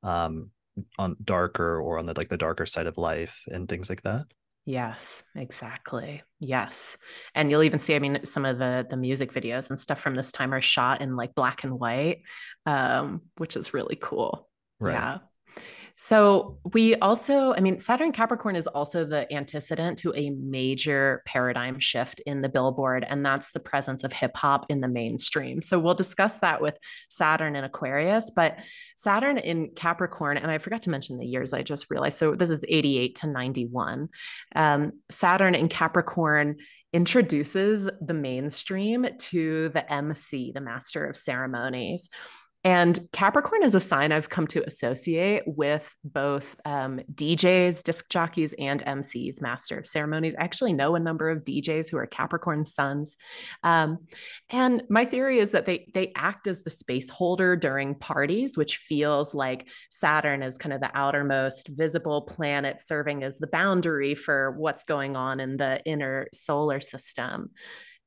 um 0.03 0.51
on 0.99 1.17
darker 1.25 1.81
or 1.81 1.99
on 1.99 2.05
the 2.07 2.13
like 2.17 2.29
the 2.29 2.37
darker 2.37 2.67
side 2.67 2.87
of 2.87 2.99
life 2.99 3.43
and 3.49 3.69
things 3.69 3.89
like 3.89 4.03
that. 4.03 4.27
Yes, 4.67 5.25
exactly. 5.35 6.23
Yes. 6.41 6.99
And 7.35 7.51
you'll 7.51 7.63
even 7.63 7.79
see, 7.79 7.95
I 7.95 8.01
mean, 8.01 8.27
some 8.27 8.45
of 8.45 8.59
the 8.59 8.85
the 8.91 8.97
music 8.97 9.33
videos 9.33 9.71
and 9.71 9.79
stuff 9.79 10.01
from 10.01 10.17
this 10.17 10.33
time 10.33 10.53
are 10.53 10.61
shot 10.61 11.01
in 11.01 11.17
like 11.17 11.35
black 11.35 11.65
and 11.65 11.79
white, 11.79 12.23
um, 12.67 13.23
which 13.37 13.57
is 13.57 13.73
really 13.73 13.97
cool. 13.97 14.49
Right. 14.81 14.95
Yeah. 14.95 15.19
So 15.99 16.59
we 16.75 16.95
also, 16.97 17.55
I 17.55 17.61
mean, 17.61 17.79
Saturn 17.79 18.13
Capricorn 18.13 18.55
is 18.55 18.67
also 18.67 19.05
the 19.05 19.33
antecedent 19.33 19.97
to 19.99 20.13
a 20.15 20.29
major 20.29 21.23
paradigm 21.25 21.79
shift 21.79 22.21
in 22.27 22.43
the 22.43 22.51
billboard, 22.51 23.07
and 23.09 23.25
that's 23.25 23.53
the 23.53 23.61
presence 23.61 24.05
of 24.05 24.13
hip 24.13 24.37
hop 24.37 24.67
in 24.69 24.83
the 24.83 24.89
mainstream. 24.89 25.63
So 25.63 25.79
we'll 25.79 25.95
discuss 25.95 26.41
that 26.41 26.61
with 26.61 26.79
Saturn 27.09 27.57
in 27.57 27.65
Aquarius, 27.65 28.31
but 28.31 28.59
Saturn 28.97 29.39
in 29.39 29.71
Capricorn, 29.75 30.37
and 30.37 30.51
I 30.51 30.59
forgot 30.59 30.83
to 30.83 30.91
mention 30.91 31.17
the 31.17 31.27
years 31.27 31.55
I 31.55 31.63
just 31.63 31.91
realized. 31.91 32.19
So 32.19 32.35
this 32.35 32.51
is 32.51 32.65
88 32.69 33.15
to 33.17 33.27
91. 33.29 34.09
Um, 34.55 34.93
Saturn 35.11 35.55
in 35.55 35.69
Capricorn 35.69 36.57
introduces 36.93 37.91
the 38.01 38.15
mainstream 38.15 39.07
to 39.19 39.71
the 39.71 39.91
MC, 39.91 40.53
the 40.53 40.61
master 40.61 41.07
of 41.07 41.17
ceremonies. 41.17 42.11
And 42.67 42.99
Capricorn 43.13 43.63
is 43.63 43.77
a 43.77 43.81
sign 43.81 44.11
I've 44.11 44.29
come 44.29 44.49
to 44.49 44.67
associate 44.67 45.45
with 45.47 45.95
both 46.03 46.57
um, 46.65 46.99
DJs, 47.15 47.85
disc 47.85 48.11
jockeys, 48.11 48.55
and 48.59 48.85
MCs, 48.85 49.41
master 49.41 49.79
of 49.79 49.87
ceremonies. 49.87 50.35
I 50.37 50.43
actually 50.43 50.73
know 50.73 50.97
a 50.97 50.99
number 50.99 51.31
of 51.31 51.45
DJs 51.45 51.89
who 51.89 51.97
are 51.97 52.09
Capricorn 52.09 52.65
suns. 52.65 53.19
Um, 53.63 53.99
and 54.51 54.83
my 54.91 55.05
theory 55.05 55.39
is 55.39 55.53
that 55.53 55.67
they, 55.67 55.89
they 55.95 56.11
act 56.17 56.49
as 56.49 56.65
the 56.65 56.71
space 56.71 57.09
holder 57.09 57.55
during 57.55 57.95
parties, 57.95 58.59
which 58.59 58.79
feels 58.79 59.33
like 59.33 59.69
Saturn 59.89 60.43
is 60.43 60.59
kind 60.59 60.73
of 60.73 60.81
the 60.81 60.91
outermost 60.93 61.69
visible 61.69 62.23
planet 62.23 62.81
serving 62.81 63.23
as 63.23 63.39
the 63.39 63.47
boundary 63.47 64.17
for 64.17 64.57
what's 64.59 64.83
going 64.83 65.15
on 65.15 65.39
in 65.39 65.57
the 65.57 65.81
inner 65.85 66.27
solar 66.33 66.81
system. 66.81 67.51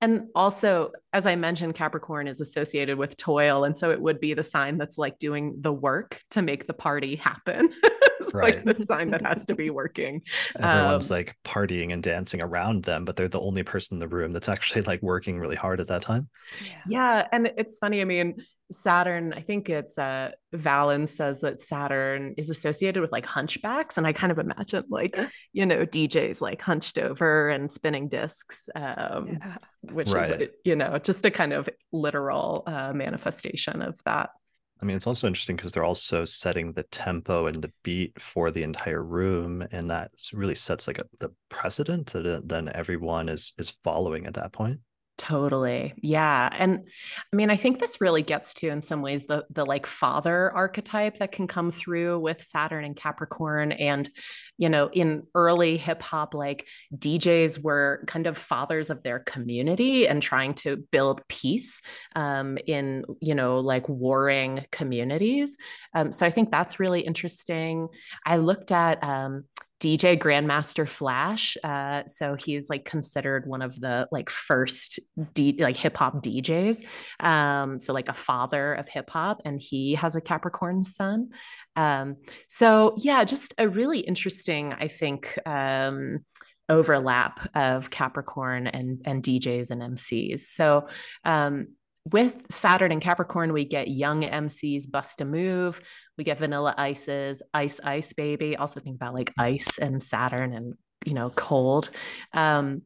And 0.02 0.28
also, 0.34 0.92
as 1.12 1.26
I 1.26 1.36
mentioned, 1.36 1.76
Capricorn 1.76 2.28
is 2.28 2.40
associated 2.40 2.98
with 2.98 3.18
toil. 3.18 3.66
And 3.66 3.76
so 3.76 3.92
it 3.92 4.02
would 4.02 4.20
be 4.20 4.34
the 4.34 4.44
sign 4.44 4.78
that's 4.78 4.98
like 4.98 5.20
doing 5.20 5.56
the 5.60 5.74
work 5.74 6.22
to 6.32 6.42
make 6.42 6.68
the 6.68 6.74
party 6.74 7.18
happen. 7.18 7.70
it's 7.84 8.34
like 8.34 8.64
the 8.64 8.76
sign 8.76 9.12
that 9.12 9.26
has 9.26 9.44
to 9.46 9.56
be 9.56 9.70
working. 9.70 10.22
Everyone's 10.58 11.12
Um, 11.12 11.16
like 11.16 11.36
partying 11.44 11.92
and 11.92 12.02
dancing 12.02 12.42
around 12.42 12.84
them, 12.84 13.04
but 13.04 13.18
they're 13.18 13.28
the 13.28 13.42
only 13.42 13.64
person 13.64 13.96
in 13.96 14.00
the 14.00 14.08
room 14.08 14.32
that's 14.32 14.50
actually 14.50 14.84
like 14.84 15.02
working 15.02 15.38
really 15.38 15.58
hard 15.58 15.82
at 15.82 15.88
that 15.88 16.02
time. 16.02 16.30
Yeah. 16.88 17.28
And 17.32 17.52
it's 17.58 17.78
funny. 17.78 18.00
I 18.00 18.06
mean, 18.06 18.42
Saturn, 18.72 19.34
I 19.34 19.40
think 19.40 19.70
it's 19.70 19.98
uh 19.98 20.32
Valens 20.54 21.12
says 21.12 21.42
that 21.42 21.62
Saturn 21.62 22.36
is 22.38 22.50
associated 22.50 23.02
with 23.02 23.12
like 23.12 23.26
hunchbacks. 23.26 23.98
And 23.98 24.06
I 24.06 24.14
kind 24.14 24.32
of 24.32 24.40
imagine 24.40 24.84
like, 24.90 25.18
you 25.54 25.66
know, 25.66 25.86
DJs 25.86 26.42
like 26.42 26.62
hunched 26.62 26.98
over 26.98 27.50
and 27.50 27.70
spinning 27.70 28.10
discs. 28.10 28.70
Um, 28.76 29.28
Yeah. 29.42 29.58
which 29.82 30.12
Right. 30.14 30.42
is 30.42 30.50
you 30.66 30.76
know 30.76 30.98
just 31.00 31.26
a 31.26 31.32
kind 31.32 31.54
of 31.54 31.70
literal 31.92 32.64
uh, 32.68 32.94
manifestation 32.94 33.82
of 33.82 34.02
that 34.04 34.32
I 34.82 34.86
mean, 34.86 34.96
it's 34.96 35.08
also 35.08 35.28
interesting 35.28 35.58
because 35.58 35.74
they're 35.74 35.84
also 35.84 36.24
setting 36.24 36.72
the 36.72 36.84
tempo 36.84 37.48
and 37.48 37.62
the 37.62 37.72
beat 37.84 38.22
for 38.22 38.50
the 38.50 38.64
entire 38.64 39.04
room, 39.04 39.62
and 39.74 39.90
that 39.90 40.12
really 40.32 40.56
sets 40.56 40.88
like 40.88 41.00
a, 41.00 41.04
the 41.20 41.34
precedent 41.50 42.08
that 42.14 42.26
uh, 42.26 42.40
then 42.46 42.72
everyone 42.74 43.28
is 43.28 43.54
is 43.58 43.72
following 43.84 44.26
at 44.26 44.36
that 44.36 44.54
point. 44.54 44.80
Totally. 45.20 45.94
Yeah. 46.02 46.48
And 46.54 46.88
I 47.32 47.36
mean, 47.36 47.50
I 47.50 47.58
think 47.58 47.78
this 47.78 48.00
really 48.00 48.24
gets 48.24 48.54
to 48.56 48.70
in 48.70 48.82
some 48.82 49.02
ways 49.02 49.26
the 49.26 49.46
the 49.50 49.66
like 49.66 49.86
father 49.86 50.50
archetype 50.56 51.18
that 51.18 51.34
can 51.34 51.46
come 51.46 51.72
through 51.72 52.20
with 52.20 52.42
Saturn 52.42 52.86
and 52.86 52.96
Capricorn 52.96 53.74
and 53.74 54.10
you 54.60 54.68
know, 54.68 54.90
in 54.92 55.24
early 55.36 55.78
hip 55.78 56.04
hop 56.04 56.34
like 56.34 56.68
DJs 56.94 57.64
were 57.64 58.04
kind 58.08 58.28
of 58.28 58.38
fathers 58.38 58.90
of 58.90 59.02
their 59.04 59.20
community 59.20 60.06
and 60.06 60.22
trying 60.22 60.54
to 60.56 60.76
build 60.92 61.22
peace 61.30 61.82
um, 62.18 62.58
in, 62.68 63.06
you 63.22 63.34
know, 63.34 63.62
like 63.62 63.88
warring 63.88 64.66
communities. 64.70 65.58
Um, 65.96 66.12
so 66.12 66.26
I 66.26 66.30
think 66.30 66.52
that's 66.52 66.78
really 66.78 67.00
interesting. 67.00 67.88
I 68.26 68.36
looked 68.36 68.74
at 68.74 69.02
um, 69.02 69.46
DJ 69.80 70.18
Grandmaster 70.18 70.88
Flash. 70.88 71.58
Uh, 71.64 72.04
so 72.06 72.36
he's 72.36 72.70
like 72.70 72.86
considered 72.86 73.48
one 73.48 73.62
of 73.62 73.80
the 73.80 74.08
like 74.12 74.30
first 74.30 75.00
D- 75.34 75.58
like 75.60 75.78
hip 75.78 75.96
hop 75.98 76.24
DJs. 76.24 76.86
Um, 77.20 77.80
so 77.80 77.94
like 77.94 78.10
a 78.10 78.14
father 78.14 78.74
of 78.74 78.90
hip 78.90 79.10
hop, 79.10 79.42
and 79.46 79.62
he 79.62 79.96
has 79.96 80.16
a 80.16 80.22
Capricorn 80.22 80.84
sun. 80.84 81.30
Um, 81.76 82.18
so 82.48 82.96
yeah, 82.98 83.24
just 83.24 83.54
a 83.58 83.68
really 83.70 84.00
interesting, 84.00 84.74
I 84.74 84.88
think. 84.88 85.38
Um, 85.46 86.26
overlap 86.70 87.50
of 87.56 87.90
Capricorn 87.90 88.68
and 88.68 89.02
and 89.04 89.24
DJs 89.24 89.72
and 89.72 89.82
MCs. 89.82 90.42
So 90.42 90.88
um, 91.26 91.70
with 92.06 92.46
Saturn 92.50 92.92
and 92.92 93.02
Capricorn, 93.02 93.54
we 93.54 93.66
get 93.66 93.88
Young 93.88 94.24
MC's 94.24 94.88
bust 94.88 95.22
a 95.22 95.26
move. 95.26 95.82
We 96.20 96.26
get 96.26 96.38
Vanilla 96.38 96.76
Ice's 96.78 97.42
Ice 97.54 97.80
Ice 97.82 98.12
Baby. 98.12 98.58
Also 98.58 98.82
think 98.82 98.98
about 98.98 99.14
like 99.14 99.34
ice 99.40 99.78
and 99.78 100.04
Saturn 100.04 100.54
and 100.54 100.74
you 101.06 101.14
know 101.14 101.30
cold. 101.30 101.92
Um, 102.34 102.82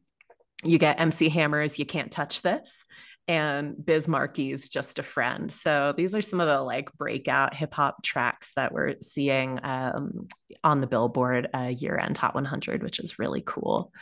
you 0.62 0.78
get 0.78 1.00
MC 1.00 1.28
Hammer's 1.30 1.76
You 1.76 1.84
Can't 1.84 2.12
Touch 2.12 2.42
This 2.42 2.86
and 3.26 3.74
Biz 3.84 4.06
Markie's 4.06 4.68
Just 4.68 5.00
a 5.00 5.02
Friend. 5.02 5.50
So 5.50 5.92
these 5.96 6.14
are 6.14 6.22
some 6.22 6.38
of 6.40 6.46
the 6.46 6.62
like 6.62 6.92
breakout 6.92 7.54
hip 7.54 7.74
hop 7.74 8.04
tracks 8.04 8.52
that 8.54 8.72
we're 8.72 8.94
seeing 9.02 9.58
um, 9.64 10.28
on 10.62 10.80
the 10.80 10.86
Billboard 10.86 11.48
uh, 11.52 11.72
year 11.76 11.98
end 11.98 12.14
Top 12.14 12.36
100, 12.36 12.84
which 12.84 13.00
is 13.00 13.18
really 13.18 13.42
cool. 13.44 13.92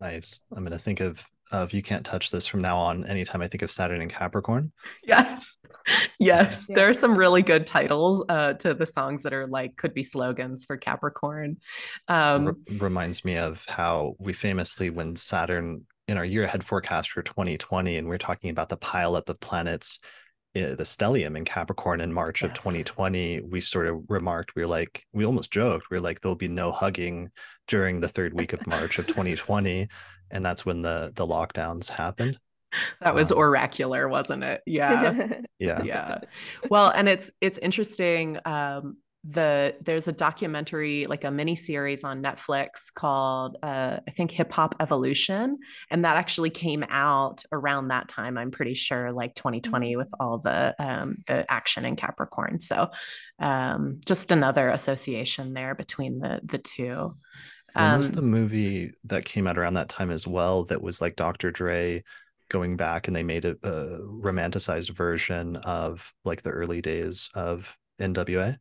Nice. 0.00 0.40
I'm 0.50 0.64
going 0.64 0.72
to 0.72 0.78
think 0.78 0.98
of 0.98 1.24
of 1.54 1.72
you 1.72 1.82
can't 1.82 2.04
touch 2.04 2.30
this 2.30 2.46
from 2.46 2.60
now 2.60 2.76
on 2.76 3.06
anytime 3.06 3.40
I 3.40 3.48
think 3.48 3.62
of 3.62 3.70
Saturn 3.70 4.00
and 4.00 4.10
Capricorn. 4.10 4.72
Yes. 5.06 5.56
Yes. 6.18 6.66
Yeah. 6.68 6.74
There 6.76 6.88
are 6.88 6.94
some 6.94 7.16
really 7.16 7.42
good 7.42 7.66
titles 7.66 8.24
uh, 8.28 8.54
to 8.54 8.72
the 8.72 8.86
songs 8.86 9.22
that 9.22 9.34
are 9.34 9.46
like 9.46 9.76
could 9.76 9.92
be 9.92 10.02
slogans 10.02 10.64
for 10.64 10.76
Capricorn. 10.78 11.58
Um, 12.08 12.46
R- 12.46 12.54
reminds 12.78 13.24
me 13.24 13.36
of 13.36 13.62
how 13.68 14.14
we 14.18 14.32
famously, 14.32 14.88
when 14.88 15.14
Saturn 15.14 15.84
in 16.08 16.16
our 16.16 16.24
year 16.24 16.44
ahead 16.44 16.64
forecast 16.64 17.10
for 17.10 17.22
2020, 17.22 17.98
and 17.98 18.08
we 18.08 18.14
are 18.14 18.18
talking 18.18 18.50
about 18.50 18.70
the 18.70 18.78
pileup 18.78 19.28
of 19.28 19.40
planets, 19.40 19.98
uh, 20.56 20.74
the 20.74 20.84
stellium 20.84 21.36
in 21.36 21.44
Capricorn 21.44 22.00
in 22.00 22.12
March 22.12 22.42
yes. 22.42 22.50
of 22.50 22.54
2020, 22.54 23.42
we 23.42 23.60
sort 23.60 23.86
of 23.86 24.00
remarked, 24.08 24.54
we 24.56 24.62
were 24.62 24.68
like, 24.68 25.04
we 25.12 25.26
almost 25.26 25.50
joked, 25.50 25.90
we 25.90 25.98
are 25.98 26.00
like, 26.00 26.20
there'll 26.20 26.36
be 26.36 26.48
no 26.48 26.72
hugging 26.72 27.30
during 27.68 28.00
the 28.00 28.08
third 28.08 28.34
week 28.34 28.52
of 28.52 28.66
March 28.66 28.98
of 28.98 29.06
2020 29.08 29.88
and 30.34 30.44
that's 30.44 30.66
when 30.66 30.82
the 30.82 31.12
the 31.14 31.26
lockdowns 31.26 31.88
happened. 31.88 32.38
That 33.00 33.14
was 33.14 33.30
um, 33.30 33.38
oracular 33.38 34.08
wasn't 34.08 34.42
it? 34.42 34.60
Yeah. 34.66 35.28
Yeah. 35.60 35.82
Yeah. 35.84 36.18
Well 36.68 36.90
and 36.90 37.08
it's 37.08 37.30
it's 37.40 37.58
interesting 37.58 38.38
um 38.44 38.96
the 39.22 39.74
there's 39.80 40.08
a 40.08 40.12
documentary 40.12 41.04
like 41.08 41.24
a 41.24 41.30
mini 41.30 41.56
series 41.56 42.04
on 42.04 42.22
netflix 42.22 42.92
called 42.92 43.56
uh, 43.62 43.98
i 44.06 44.10
think 44.10 44.30
hip 44.30 44.52
hop 44.52 44.74
evolution 44.80 45.56
and 45.90 46.04
that 46.04 46.16
actually 46.16 46.50
came 46.50 46.84
out 46.90 47.42
around 47.50 47.88
that 47.88 48.06
time 48.06 48.36
i'm 48.36 48.50
pretty 48.50 48.74
sure 48.74 49.12
like 49.12 49.34
2020 49.34 49.92
mm-hmm. 49.92 49.98
with 49.98 50.12
all 50.20 50.36
the 50.36 50.74
um, 50.78 51.16
the 51.26 51.50
action 51.50 51.84
in 51.84 51.96
capricorn. 51.96 52.60
So 52.60 52.90
um, 53.38 54.00
just 54.04 54.30
another 54.30 54.68
association 54.70 55.54
there 55.54 55.74
between 55.74 56.18
the 56.18 56.40
the 56.44 56.58
two 56.58 57.16
when 57.74 57.90
um, 57.90 57.96
was 57.98 58.12
the 58.12 58.22
movie 58.22 58.92
that 59.04 59.24
came 59.24 59.46
out 59.46 59.58
around 59.58 59.74
that 59.74 59.88
time 59.88 60.10
as 60.10 60.26
well 60.26 60.64
that 60.64 60.80
was 60.82 61.00
like 61.00 61.16
Dr. 61.16 61.50
Dre 61.50 62.04
going 62.48 62.76
back 62.76 63.08
and 63.08 63.16
they 63.16 63.24
made 63.24 63.44
a, 63.44 63.56
a 63.62 64.00
romanticized 64.00 64.90
version 64.90 65.56
of 65.56 66.12
like 66.24 66.42
the 66.42 66.50
early 66.50 66.80
days 66.80 67.30
of 67.34 67.76
NWA, 68.00 68.58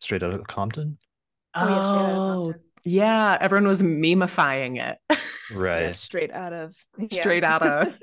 Straight 0.00 0.22
Out 0.24 0.32
of 0.32 0.46
Compton? 0.48 0.98
Oh, 1.54 2.54
yeah, 2.84 3.38
everyone 3.40 3.68
was 3.68 3.82
memifying 3.82 4.78
it. 4.78 4.98
Right. 5.54 5.82
Yeah, 5.82 5.90
straight 5.92 6.32
out 6.32 6.52
of 6.52 6.74
yeah. 6.98 7.06
straight 7.08 7.44
out 7.44 7.62
of 7.62 7.86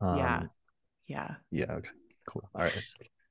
um, 0.00 0.16
Yeah. 0.16 0.42
Yeah. 1.08 1.34
Yeah, 1.50 1.72
okay. 1.72 1.90
Cool. 2.28 2.48
All 2.54 2.62
right 2.62 2.84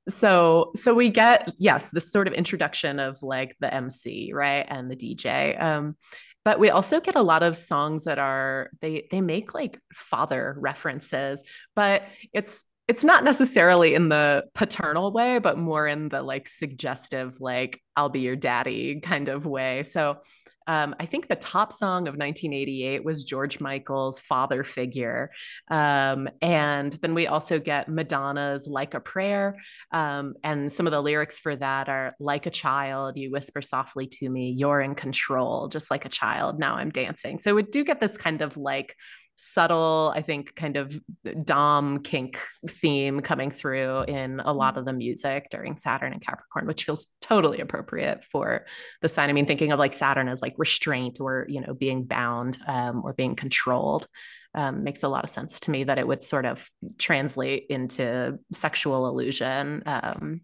so 0.08 0.72
so 0.74 0.94
we 0.94 1.10
get 1.10 1.52
yes 1.58 1.90
this 1.90 2.10
sort 2.10 2.26
of 2.26 2.34
introduction 2.34 2.98
of 2.98 3.22
like 3.22 3.56
the 3.60 3.72
mc 3.72 4.32
right 4.32 4.66
and 4.68 4.90
the 4.90 4.96
dj 4.96 5.60
um 5.62 5.96
but 6.44 6.58
we 6.58 6.70
also 6.70 7.00
get 7.00 7.14
a 7.14 7.22
lot 7.22 7.42
of 7.42 7.56
songs 7.56 8.04
that 8.04 8.18
are 8.18 8.70
they 8.80 9.06
they 9.10 9.20
make 9.20 9.54
like 9.54 9.78
father 9.94 10.56
references 10.58 11.44
but 11.76 12.02
it's 12.32 12.64
it's 12.88 13.04
not 13.04 13.22
necessarily 13.22 13.94
in 13.94 14.08
the 14.08 14.44
paternal 14.54 15.12
way 15.12 15.38
but 15.38 15.56
more 15.56 15.86
in 15.86 16.08
the 16.08 16.20
like 16.20 16.48
suggestive 16.48 17.40
like 17.40 17.80
i'll 17.96 18.08
be 18.08 18.20
your 18.20 18.36
daddy 18.36 19.00
kind 19.00 19.28
of 19.28 19.46
way. 19.46 19.82
So 19.82 20.18
um, 20.66 20.94
I 21.00 21.06
think 21.06 21.28
the 21.28 21.36
top 21.36 21.72
song 21.72 22.08
of 22.08 22.14
1988 22.14 23.04
was 23.04 23.24
George 23.24 23.60
Michael's 23.60 24.20
Father 24.20 24.64
Figure. 24.64 25.30
Um, 25.68 26.28
and 26.40 26.92
then 26.94 27.14
we 27.14 27.26
also 27.26 27.58
get 27.58 27.88
Madonna's 27.88 28.66
Like 28.66 28.94
a 28.94 29.00
Prayer. 29.00 29.56
Um, 29.90 30.34
and 30.44 30.70
some 30.70 30.86
of 30.86 30.92
the 30.92 31.02
lyrics 31.02 31.38
for 31.38 31.56
that 31.56 31.88
are 31.88 32.14
like 32.20 32.46
a 32.46 32.50
child, 32.50 33.16
you 33.16 33.30
whisper 33.30 33.62
softly 33.62 34.06
to 34.06 34.28
me, 34.28 34.50
you're 34.50 34.80
in 34.80 34.94
control, 34.94 35.68
just 35.68 35.90
like 35.90 36.04
a 36.04 36.10
child. 36.10 36.58
Now 36.58 36.76
I'm 36.76 36.90
dancing. 36.90 37.38
So 37.38 37.54
we 37.54 37.62
do 37.62 37.84
get 37.84 38.00
this 38.00 38.16
kind 38.16 38.42
of 38.42 38.56
like, 38.56 38.96
subtle, 39.36 40.12
I 40.14 40.22
think, 40.22 40.54
kind 40.54 40.76
of 40.76 40.98
Dom 41.44 42.00
kink 42.00 42.38
theme 42.68 43.20
coming 43.20 43.50
through 43.50 44.02
in 44.02 44.40
a 44.44 44.52
lot 44.52 44.78
of 44.78 44.84
the 44.84 44.92
music 44.92 45.48
during 45.50 45.74
Saturn 45.74 46.12
and 46.12 46.22
Capricorn, 46.22 46.66
which 46.66 46.84
feels 46.84 47.08
totally 47.20 47.60
appropriate 47.60 48.24
for 48.24 48.66
the 49.00 49.08
sign. 49.08 49.30
I 49.30 49.32
mean, 49.32 49.46
thinking 49.46 49.72
of 49.72 49.78
like 49.78 49.94
Saturn 49.94 50.28
as 50.28 50.42
like 50.42 50.54
restraint 50.58 51.18
or, 51.20 51.46
you 51.48 51.60
know, 51.60 51.74
being 51.74 52.04
bound 52.04 52.58
um, 52.66 53.02
or 53.04 53.12
being 53.14 53.34
controlled. 53.36 54.06
Um, 54.54 54.84
makes 54.84 55.02
a 55.02 55.08
lot 55.08 55.24
of 55.24 55.30
sense 55.30 55.60
to 55.60 55.70
me 55.70 55.84
that 55.84 55.98
it 55.98 56.06
would 56.06 56.22
sort 56.22 56.44
of 56.44 56.70
translate 56.98 57.68
into 57.70 58.38
sexual 58.52 59.08
illusion 59.08 59.82
um, 59.86 60.42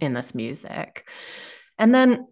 in 0.00 0.14
this 0.14 0.34
music. 0.34 1.06
And 1.78 1.94
then 1.94 2.26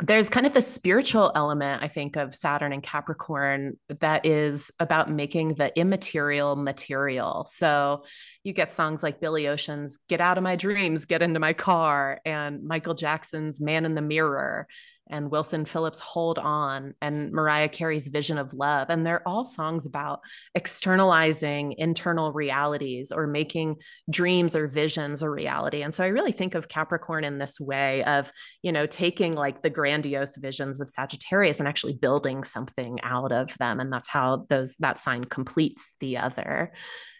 there's 0.00 0.28
kind 0.28 0.46
of 0.46 0.52
the 0.52 0.62
spiritual 0.62 1.32
element, 1.34 1.82
I 1.82 1.88
think, 1.88 2.14
of 2.14 2.34
Saturn 2.34 2.72
and 2.72 2.82
Capricorn 2.82 3.78
that 4.00 4.24
is 4.24 4.70
about 4.78 5.10
making 5.10 5.54
the 5.54 5.76
immaterial 5.76 6.54
material. 6.54 7.46
So 7.48 8.04
you 8.44 8.52
get 8.52 8.70
songs 8.70 9.02
like 9.02 9.20
Billy 9.20 9.48
Ocean's 9.48 9.98
Get 10.08 10.20
Out 10.20 10.38
of 10.38 10.44
My 10.44 10.54
Dreams, 10.54 11.04
Get 11.04 11.20
Into 11.20 11.40
My 11.40 11.52
Car, 11.52 12.20
and 12.24 12.62
Michael 12.62 12.94
Jackson's 12.94 13.60
Man 13.60 13.84
in 13.84 13.94
the 13.94 14.02
Mirror 14.02 14.68
and 15.10 15.30
Wilson 15.30 15.64
Phillips' 15.64 16.00
Hold 16.00 16.38
On 16.38 16.94
and 17.00 17.32
Mariah 17.32 17.68
Carey's 17.68 18.08
Vision 18.08 18.38
of 18.38 18.52
Love. 18.52 18.90
And 18.90 19.06
they're 19.06 19.26
all 19.26 19.44
songs 19.44 19.86
about 19.86 20.20
externalizing 20.54 21.74
internal 21.78 22.32
realities 22.32 23.12
or 23.12 23.26
making 23.26 23.76
dreams 24.10 24.54
or 24.54 24.68
visions 24.68 25.22
a 25.22 25.30
reality. 25.30 25.82
And 25.82 25.94
so 25.94 26.04
I 26.04 26.08
really 26.08 26.32
think 26.32 26.54
of 26.54 26.68
Capricorn 26.68 27.24
in 27.24 27.38
this 27.38 27.60
way 27.60 28.04
of, 28.04 28.32
you 28.62 28.72
know, 28.72 28.86
taking 28.86 29.34
like 29.34 29.62
the 29.62 29.70
grandiose 29.70 30.36
visions 30.36 30.80
of 30.80 30.88
Sagittarius 30.88 31.58
and 31.58 31.68
actually 31.68 31.94
building 31.94 32.44
something 32.44 32.98
out 33.02 33.32
of 33.32 33.56
them. 33.58 33.80
And 33.80 33.92
that's 33.92 34.08
how 34.08 34.46
those 34.48 34.76
that 34.76 34.98
sign 34.98 35.24
completes 35.24 35.96
the 36.00 36.18
other. 36.18 36.72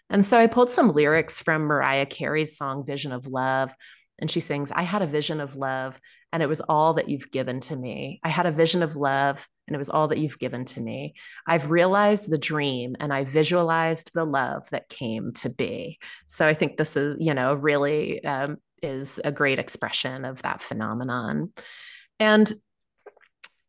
And 0.09 0.25
so 0.25 0.39
I 0.39 0.47
pulled 0.47 0.71
some 0.71 0.91
lyrics 0.91 1.39
from 1.39 1.63
Mariah 1.63 2.07
Carey's 2.07 2.57
song 2.57 2.83
Vision 2.85 3.11
of 3.11 3.27
Love. 3.27 3.73
And 4.19 4.29
she 4.29 4.39
sings, 4.39 4.71
I 4.71 4.83
had 4.83 5.01
a 5.01 5.07
vision 5.07 5.41
of 5.41 5.55
love 5.55 5.99
and 6.31 6.43
it 6.43 6.49
was 6.49 6.61
all 6.61 6.93
that 6.93 7.09
you've 7.09 7.31
given 7.31 7.59
to 7.61 7.75
me. 7.75 8.19
I 8.23 8.29
had 8.29 8.45
a 8.45 8.51
vision 8.51 8.83
of 8.83 8.95
love 8.95 9.47
and 9.67 9.75
it 9.75 9.77
was 9.79 9.89
all 9.89 10.07
that 10.09 10.17
you've 10.17 10.39
given 10.39 10.65
to 10.65 10.81
me. 10.81 11.13
I've 11.47 11.71
realized 11.71 12.29
the 12.29 12.37
dream 12.37 12.95
and 12.99 13.13
I 13.13 13.23
visualized 13.23 14.11
the 14.13 14.25
love 14.25 14.69
that 14.71 14.89
came 14.89 15.33
to 15.35 15.49
be. 15.49 15.99
So 16.27 16.47
I 16.47 16.53
think 16.53 16.77
this 16.77 16.97
is, 16.97 17.17
you 17.19 17.33
know, 17.33 17.53
really 17.53 18.23
um, 18.23 18.57
is 18.81 19.19
a 19.23 19.31
great 19.31 19.59
expression 19.59 20.25
of 20.25 20.41
that 20.41 20.61
phenomenon. 20.61 21.51
And 22.19 22.51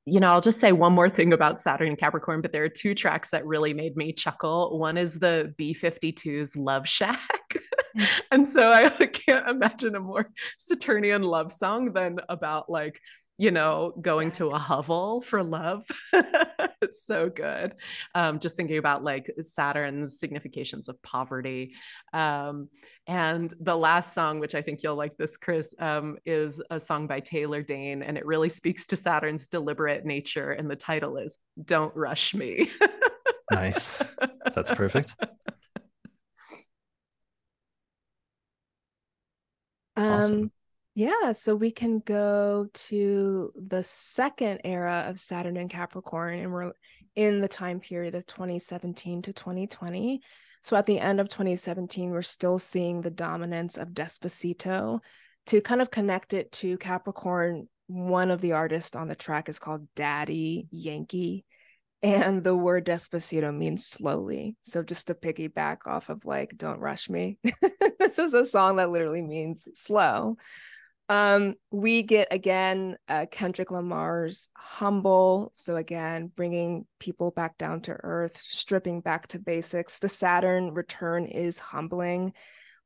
you 0.07 0.19
know, 0.19 0.29
I'll 0.29 0.41
just 0.41 0.61
say 0.61 0.73
one 0.73 0.93
more 0.93 1.11
thing 1.11 1.33
about 1.33 1.61
Saturn 1.61 1.89
and 1.89 1.99
Capricorn, 1.99 2.41
but 2.41 2.53
there 2.53 2.65
are 2.65 2.69
two 2.69 2.95
tracks 2.95 3.31
that 3.31 3.47
really 3.47 3.75
made 3.75 3.97
me 3.97 4.13
chuckle. 4.13 4.79
One 4.79 4.97
is 4.97 5.19
the 5.19 5.55
B 5.57 5.75
52's 5.75 6.57
Love 6.57 6.89
Shack. 6.89 7.19
Mm. 7.97 8.21
and 8.31 8.47
so 8.47 8.73
I 8.73 8.89
can't 9.07 9.49
imagine 9.49 9.95
a 9.95 10.01
more 10.01 10.31
Saturnian 10.59 11.23
love 11.23 11.53
song 11.53 11.93
than 11.93 12.19
about 12.29 12.71
like 12.71 13.01
you 13.41 13.51
know, 13.51 13.95
going 14.03 14.29
yeah. 14.29 14.33
to 14.33 14.47
a 14.49 14.59
hovel 14.59 15.23
for 15.23 15.43
love. 15.43 15.87
it's 16.83 17.07
so 17.07 17.31
good. 17.31 17.75
Um, 18.15 18.39
just 18.39 18.55
thinking 18.55 18.77
about 18.77 19.03
like 19.03 19.31
Saturn's 19.41 20.21
significations 20.21 20.91
of 20.91 21.01
poverty. 21.01 21.73
Um, 22.13 22.69
and 23.07 23.55
the 23.59 23.75
last 23.75 24.13
song, 24.13 24.41
which 24.41 24.55
I 24.55 24.61
think 24.61 24.83
you'll 24.83 24.95
like 24.95 25.17
this, 25.17 25.39
Chris, 25.39 25.75
um, 25.79 26.19
is 26.27 26.63
a 26.69 26.79
song 26.79 27.07
by 27.07 27.21
Taylor 27.21 27.63
Dayne, 27.63 28.03
and 28.03 28.19
it 28.19 28.27
really 28.27 28.51
speaks 28.51 28.87
to 28.89 28.97
Saturn's 28.97 29.47
deliberate 29.47 30.05
nature. 30.05 30.51
And 30.53 30.71
the 30.71 30.77
title 30.77 31.17
is 31.17 31.39
Don't 31.65 31.97
Rush 31.97 32.35
Me. 32.35 32.71
nice. 33.51 33.99
That's 34.55 34.71
perfect. 34.71 35.15
Awesome. 39.97 40.51
Yeah, 40.95 41.33
so 41.35 41.55
we 41.55 41.71
can 41.71 42.01
go 42.01 42.67
to 42.73 43.53
the 43.55 43.83
second 43.83 44.61
era 44.65 45.05
of 45.09 45.21
Saturn 45.21 45.57
and 45.57 45.71
Capricorn, 45.71 46.39
and 46.41 46.53
we're 46.53 46.73
in 47.15 47.41
the 47.41 47.49
time 47.49 47.81
period 47.81 48.15
of 48.15 48.27
2017 48.27 49.23
to 49.23 49.33
2020. 49.33 50.21
So 50.63 50.77
at 50.77 50.87
the 50.87 50.99
end 50.99 51.21
of 51.21 51.29
2017, 51.29 52.11
we're 52.11 52.23
still 52.23 52.59
seeing 52.59 53.01
the 53.01 53.11
dominance 53.11 53.79
of 53.79 53.89
Despacito. 53.91 55.01
To 55.47 55.61
kind 55.61 55.81
of 55.81 55.91
connect 55.91 56.35
it 56.35 56.53
to 56.53 56.77
Capricorn, 56.77 57.69
one 57.87 58.31
of 58.31 58.41
the 58.41 58.53
artists 58.53 58.95
on 58.95 59.09
the 59.09 59.15
track 59.15 59.49
is 59.49 59.59
called 59.59 59.89
Daddy 59.95 60.69
Yankee. 60.71 61.45
And 62.03 62.43
the 62.43 62.57
word 62.57 62.87
Despacito 62.87 63.55
means 63.55 63.85
slowly. 63.85 64.57
So 64.63 64.83
just 64.83 65.09
to 65.09 65.15
piggyback 65.15 65.87
off 65.87 66.09
of 66.09 66.25
like, 66.25 66.57
don't 66.57 66.81
rush 66.81 67.11
me, 67.11 67.39
this 67.99 68.19
is 68.19 68.33
a 68.33 68.47
song 68.47 68.77
that 68.77 68.89
literally 68.89 69.21
means 69.21 69.69
slow. 69.75 70.39
Um, 71.11 71.57
we 71.73 72.05
get 72.05 72.29
again 72.31 72.97
uh, 73.09 73.27
Kendrick 73.33 73.73
Lamar's 73.73 74.49
humble. 74.57 75.51
So 75.55 75.75
again, 75.75 76.31
bringing 76.37 76.87
people 77.01 77.33
back 77.33 77.59
down 77.59 77.81
to 77.83 77.97
earth, 78.05 78.41
stripping 78.41 79.01
back 79.01 79.27
to 79.29 79.41
basics. 79.41 79.99
The 79.99 80.09
Saturn 80.09 80.73
return 80.73 81.27
is 81.27 81.59
humbling 81.59 82.33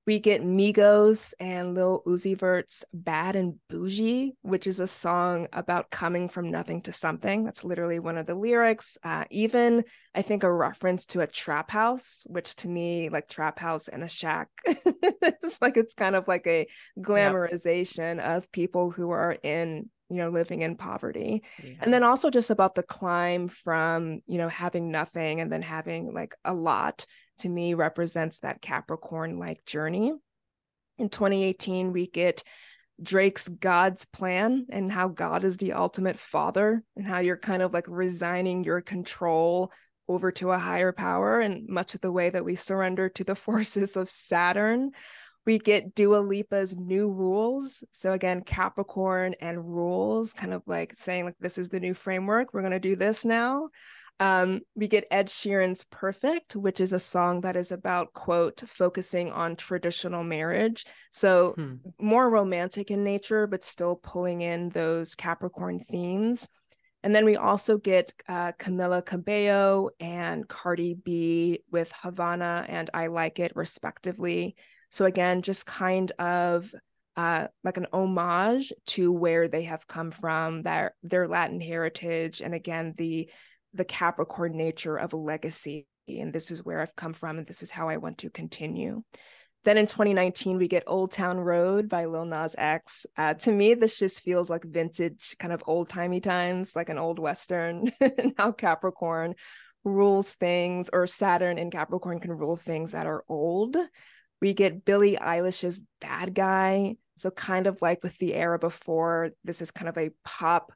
we 0.06 0.18
get 0.18 0.42
Migos 0.42 1.32
and 1.40 1.74
Lil 1.74 2.02
Uzi 2.06 2.36
Vert's 2.36 2.84
Bad 2.92 3.36
and 3.36 3.54
Boujee, 3.70 4.32
which 4.42 4.66
is 4.66 4.80
a 4.80 4.86
song 4.86 5.48
about 5.52 5.90
coming 5.90 6.28
from 6.28 6.50
nothing 6.50 6.82
to 6.82 6.92
something. 6.92 7.44
That's 7.44 7.64
literally 7.64 7.98
one 7.98 8.18
of 8.18 8.26
the 8.26 8.34
lyrics. 8.34 8.98
Uh, 9.02 9.24
even, 9.30 9.84
I 10.14 10.22
think, 10.22 10.42
a 10.42 10.52
reference 10.52 11.06
to 11.06 11.20
a 11.20 11.26
trap 11.26 11.70
house, 11.70 12.26
which 12.28 12.54
to 12.56 12.68
me, 12.68 13.08
like 13.08 13.28
trap 13.28 13.58
house 13.58 13.88
and 13.88 14.02
a 14.02 14.08
shack, 14.08 14.48
it's 14.66 15.62
like 15.62 15.76
it's 15.76 15.94
kind 15.94 16.16
of 16.16 16.28
like 16.28 16.46
a 16.46 16.66
glamorization 16.98 18.16
yep. 18.16 18.26
of 18.26 18.52
people 18.52 18.90
who 18.90 19.10
are 19.10 19.36
in 19.42 19.88
you 20.10 20.18
know 20.18 20.28
living 20.28 20.60
in 20.60 20.76
poverty 20.76 21.42
yeah. 21.62 21.74
and 21.80 21.92
then 21.92 22.02
also 22.02 22.28
just 22.28 22.50
about 22.50 22.74
the 22.74 22.82
climb 22.82 23.48
from 23.48 24.20
you 24.26 24.36
know 24.36 24.48
having 24.48 24.90
nothing 24.90 25.40
and 25.40 25.50
then 25.50 25.62
having 25.62 26.12
like 26.12 26.34
a 26.44 26.52
lot 26.52 27.06
to 27.38 27.48
me 27.48 27.74
represents 27.74 28.40
that 28.40 28.62
Capricorn 28.62 29.38
like 29.38 29.64
journey. 29.64 30.12
In 30.98 31.08
2018, 31.08 31.92
we 31.92 32.06
get 32.06 32.44
Drake's 33.02 33.48
God's 33.48 34.04
plan 34.04 34.66
and 34.70 34.90
how 34.90 35.08
God 35.08 35.44
is 35.44 35.56
the 35.56 35.72
ultimate 35.72 36.18
father 36.18 36.82
and 36.96 37.06
how 37.06 37.18
you're 37.18 37.36
kind 37.36 37.62
of 37.62 37.72
like 37.72 37.86
resigning 37.88 38.62
your 38.62 38.80
control 38.80 39.72
over 40.08 40.30
to 40.32 40.50
a 40.50 40.58
higher 40.58 40.92
power 40.92 41.40
and 41.40 41.68
much 41.68 41.94
of 41.94 42.00
the 42.00 42.12
way 42.12 42.30
that 42.30 42.44
we 42.44 42.54
surrender 42.54 43.08
to 43.08 43.24
the 43.24 43.34
forces 43.34 43.96
of 43.96 44.08
Saturn. 44.08 44.92
We 45.46 45.58
get 45.58 45.94
Dua 45.94 46.18
Lipa's 46.18 46.76
new 46.76 47.10
rules. 47.10 47.84
So 47.90 48.12
again, 48.12 48.42
Capricorn 48.42 49.34
and 49.40 49.58
rules, 49.62 50.32
kind 50.32 50.54
of 50.54 50.62
like 50.66 50.94
saying 50.96 51.26
like 51.26 51.36
this 51.38 51.58
is 51.58 51.68
the 51.68 51.80
new 51.80 51.92
framework. 51.92 52.54
We're 52.54 52.62
going 52.62 52.72
to 52.72 52.80
do 52.80 52.96
this 52.96 53.24
now. 53.24 53.68
Um, 54.20 54.60
we 54.76 54.86
get 54.86 55.08
Ed 55.10 55.26
Sheeran's 55.26 55.84
Perfect, 55.84 56.54
which 56.54 56.80
is 56.80 56.92
a 56.92 56.98
song 56.98 57.40
that 57.40 57.56
is 57.56 57.72
about, 57.72 58.12
quote, 58.12 58.62
focusing 58.66 59.32
on 59.32 59.56
traditional 59.56 60.22
marriage. 60.22 60.86
So 61.12 61.54
hmm. 61.56 61.74
more 62.00 62.30
romantic 62.30 62.90
in 62.90 63.02
nature, 63.02 63.46
but 63.46 63.64
still 63.64 63.96
pulling 63.96 64.40
in 64.40 64.68
those 64.68 65.14
Capricorn 65.14 65.80
themes. 65.80 66.48
And 67.02 67.14
then 67.14 67.26
we 67.26 67.36
also 67.36 67.76
get 67.76 68.14
uh, 68.28 68.52
Camila 68.52 69.04
Cabello 69.04 69.90
and 70.00 70.48
Cardi 70.48 70.94
B 70.94 71.60
with 71.70 71.92
Havana 71.92 72.64
and 72.68 72.88
I 72.94 73.08
Like 73.08 73.40
It, 73.40 73.52
respectively. 73.54 74.56
So 74.90 75.04
again, 75.04 75.42
just 75.42 75.66
kind 75.66 76.10
of 76.12 76.72
uh, 77.16 77.48
like 77.62 77.76
an 77.76 77.88
homage 77.92 78.72
to 78.86 79.12
where 79.12 79.48
they 79.48 79.64
have 79.64 79.86
come 79.86 80.10
from, 80.10 80.62
their 80.62 80.94
their 81.02 81.28
Latin 81.28 81.60
heritage, 81.60 82.40
and 82.40 82.54
again 82.54 82.94
the 82.96 83.30
the 83.74 83.84
Capricorn 83.84 84.56
nature 84.56 84.96
of 84.96 85.12
a 85.12 85.16
legacy. 85.16 85.86
And 86.08 86.32
this 86.32 86.50
is 86.50 86.64
where 86.64 86.80
I've 86.80 86.96
come 86.96 87.12
from, 87.12 87.38
and 87.38 87.46
this 87.46 87.62
is 87.62 87.70
how 87.70 87.88
I 87.88 87.96
want 87.96 88.18
to 88.18 88.30
continue. 88.30 89.02
Then 89.64 89.78
in 89.78 89.86
2019, 89.86 90.58
we 90.58 90.68
get 90.68 90.84
Old 90.86 91.10
Town 91.10 91.38
Road 91.38 91.88
by 91.88 92.04
Lil 92.04 92.26
Nas 92.26 92.54
X. 92.58 93.06
Uh, 93.16 93.32
to 93.34 93.50
me, 93.50 93.72
this 93.72 93.98
just 93.98 94.20
feels 94.20 94.50
like 94.50 94.62
vintage, 94.62 95.36
kind 95.38 95.54
of 95.54 95.64
old 95.66 95.88
timey 95.88 96.20
times, 96.20 96.76
like 96.76 96.90
an 96.90 96.98
old 96.98 97.18
Western. 97.18 97.90
and 98.00 98.34
how 98.36 98.52
Capricorn 98.52 99.34
rules 99.82 100.34
things, 100.34 100.90
or 100.92 101.06
Saturn 101.06 101.56
and 101.56 101.72
Capricorn 101.72 102.20
can 102.20 102.32
rule 102.32 102.56
things 102.56 102.92
that 102.92 103.06
are 103.06 103.24
old. 103.26 103.76
We 104.42 104.52
get 104.52 104.84
Billie 104.84 105.16
Eilish's 105.16 105.82
Bad 106.00 106.34
Guy. 106.34 106.96
So, 107.16 107.30
kind 107.30 107.66
of 107.66 107.80
like 107.80 108.02
with 108.02 108.18
the 108.18 108.34
era 108.34 108.58
before, 108.58 109.30
this 109.44 109.62
is 109.62 109.70
kind 109.70 109.88
of 109.88 109.96
a 109.96 110.10
pop 110.24 110.72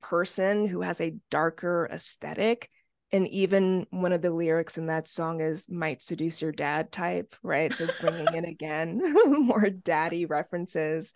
person 0.00 0.66
who 0.66 0.82
has 0.82 1.00
a 1.00 1.14
darker 1.30 1.88
aesthetic. 1.90 2.70
And 3.10 3.26
even 3.28 3.86
one 3.90 4.12
of 4.12 4.20
the 4.20 4.30
lyrics 4.30 4.76
in 4.76 4.86
that 4.86 5.08
song 5.08 5.40
is 5.40 5.68
might 5.68 6.02
seduce 6.02 6.42
your 6.42 6.52
dad 6.52 6.92
type 6.92 7.34
right? 7.42 7.72
So 7.72 7.86
bringing 8.00 8.34
in 8.34 8.44
again 8.44 9.00
more 9.26 9.70
daddy 9.70 10.26
references. 10.26 11.12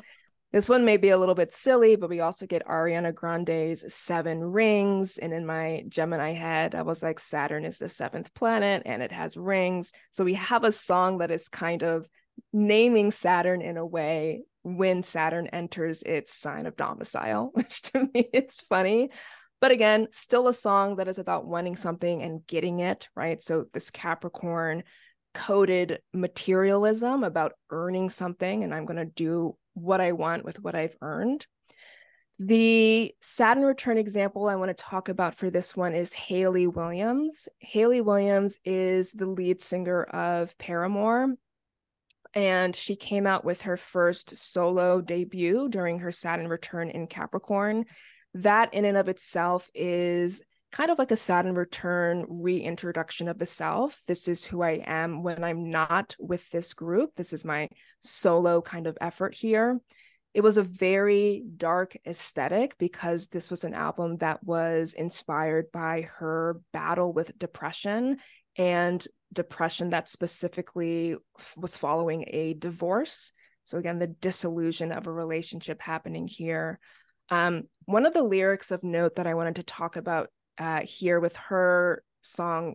This 0.53 0.69
one 0.69 0.85
may 0.85 0.99
be 0.99 1.11
a 1.11 1.19
little 1.19 1.35
bit 1.35 1.53
silly 1.53 1.97
but 1.97 2.09
we 2.11 2.21
also 2.21 2.47
get 2.47 2.67
ariana 2.67 3.15
grande's 3.15 3.93
seven 3.95 4.41
rings. 4.43 5.19
And 5.19 5.33
in 5.33 5.45
my 5.45 5.85
gemini 5.89 6.33
head 6.33 6.75
i 6.75 6.83
was 6.83 7.03
like 7.03 7.19
saturn 7.19 7.65
is 7.65 7.79
the 7.79 7.89
seventh 7.89 8.33
planet 8.35 8.83
and 8.87 9.03
it 9.03 9.13
has 9.13 9.37
rings. 9.37 9.93
So 10.11 10.25
we 10.25 10.35
have 10.35 10.65
a 10.65 10.73
song 10.73 11.19
that 11.19 11.31
is 11.31 11.49
kind 11.49 11.83
of 11.83 12.09
naming 12.53 13.11
saturn 13.11 13.61
in 13.61 13.77
a 13.77 13.87
way 13.87 14.43
when 14.63 15.03
Saturn 15.03 15.49
enters 15.49 16.03
its 16.03 16.35
sign 16.35 16.67
of 16.67 16.77
domicile, 16.77 17.51
which 17.55 17.83
to 17.83 18.09
me 18.15 18.29
is 18.33 18.61
funny. 18.61 19.11
But 19.61 19.71
again, 19.71 20.09
still 20.11 20.49
a 20.49 20.53
song 20.53 20.97
that 20.97 21.09
is 21.09 21.19
about 21.19 21.47
wanting 21.47 21.77
something 21.77 22.23
and 22.23 22.47
getting 22.47 22.81
it, 22.81 23.09
right? 23.15 23.41
So 23.41 23.67
this 23.73 23.91
Capricorn 23.91 24.83
coded 25.35 26.01
materialism 26.13 27.23
about 27.23 27.53
earning 27.71 28.11
something, 28.11 28.65
and 28.65 28.75
I'm 28.75 28.87
going 28.87 28.97
to 28.97 29.05
do 29.05 29.57
what 29.75 30.01
I 30.01 30.13
want 30.13 30.45
with 30.45 30.61
what 30.61 30.75
I've 30.75 30.97
earned. 31.01 31.47
The 32.39 33.15
Saturn 33.21 33.65
return 33.65 33.99
example 33.99 34.49
I 34.49 34.57
want 34.57 34.77
to 34.77 34.83
talk 34.83 35.09
about 35.09 35.37
for 35.37 35.49
this 35.49 35.77
one 35.77 35.95
is 35.95 36.13
Hayley 36.13 36.67
Williams. 36.67 37.49
Hayley 37.61 38.01
Williams 38.01 38.59
is 38.65 39.13
the 39.13 39.27
lead 39.27 39.63
singer 39.63 40.03
of 40.03 40.59
Paramore 40.59 41.37
and 42.35 42.75
she 42.75 42.97
came 42.97 43.27
out 43.27 43.45
with 43.45 43.63
her 43.63 43.77
first 43.77 44.37
solo 44.37 45.01
debut 45.01 45.69
during 45.69 45.99
her 45.99 46.13
Saturn 46.13 46.49
return 46.49 46.91
in 46.91 47.07
Capricorn. 47.07 47.85
That, 48.35 48.73
in 48.73 48.85
and 48.85 48.97
of 48.97 49.09
itself, 49.09 49.71
is 49.75 50.41
kind 50.73 50.91
of 50.91 50.99
like 50.99 51.11
a 51.11 51.17
Saturn 51.17 51.55
return 51.55 52.25
reintroduction 52.29 53.29
of 53.29 53.39
the 53.39 53.47
self. 53.47 54.01
This 54.07 54.27
is 54.27 54.45
who 54.45 54.63
I 54.63 54.83
am 54.87 55.23
when 55.23 55.45
I'm 55.45 55.71
not 55.71 56.17
with 56.19 56.49
this 56.51 56.73
group. 56.73 57.13
This 57.15 57.35
is 57.35 57.45
my 57.45 57.69
solo 58.01 58.63
kind 58.63 58.87
of 58.87 58.97
effort 59.01 59.35
here. 59.35 59.81
It 60.33 60.41
was 60.41 60.57
a 60.57 60.63
very 60.63 61.45
dark 61.59 61.95
aesthetic 62.07 62.79
because 62.79 63.27
this 63.27 63.51
was 63.51 63.65
an 63.65 63.75
album 63.75 64.17
that 64.19 64.43
was 64.43 64.95
inspired 64.95 65.71
by 65.73 66.09
her 66.17 66.59
battle 66.73 67.13
with 67.13 67.39
depression 67.39 68.17
and 68.57 69.07
depression 69.33 69.91
that 69.91 70.09
specifically 70.09 71.17
was 71.57 71.77
following 71.77 72.25
a 72.29 72.55
divorce. 72.55 73.33
So, 73.65 73.79
again, 73.79 73.99
the 73.99 74.09
disillusion 74.09 74.93
of 74.93 75.07
a 75.07 75.13
relationship 75.13 75.81
happening 75.81 76.27
here. 76.27 76.79
Um, 77.31 77.65
one 77.87 78.07
of 78.07 78.13
the 78.13 78.23
lyrics 78.23 78.71
of 78.71 78.83
note 78.83 79.17
that 79.17 79.27
I 79.27 79.35
wanted 79.35 79.57
to 79.57 79.63
talk 79.63 79.97
about 79.97 80.29
uh, 80.59 80.81
here 80.83 81.21
with 81.21 81.37
her 81.37 82.03
song, 82.23 82.75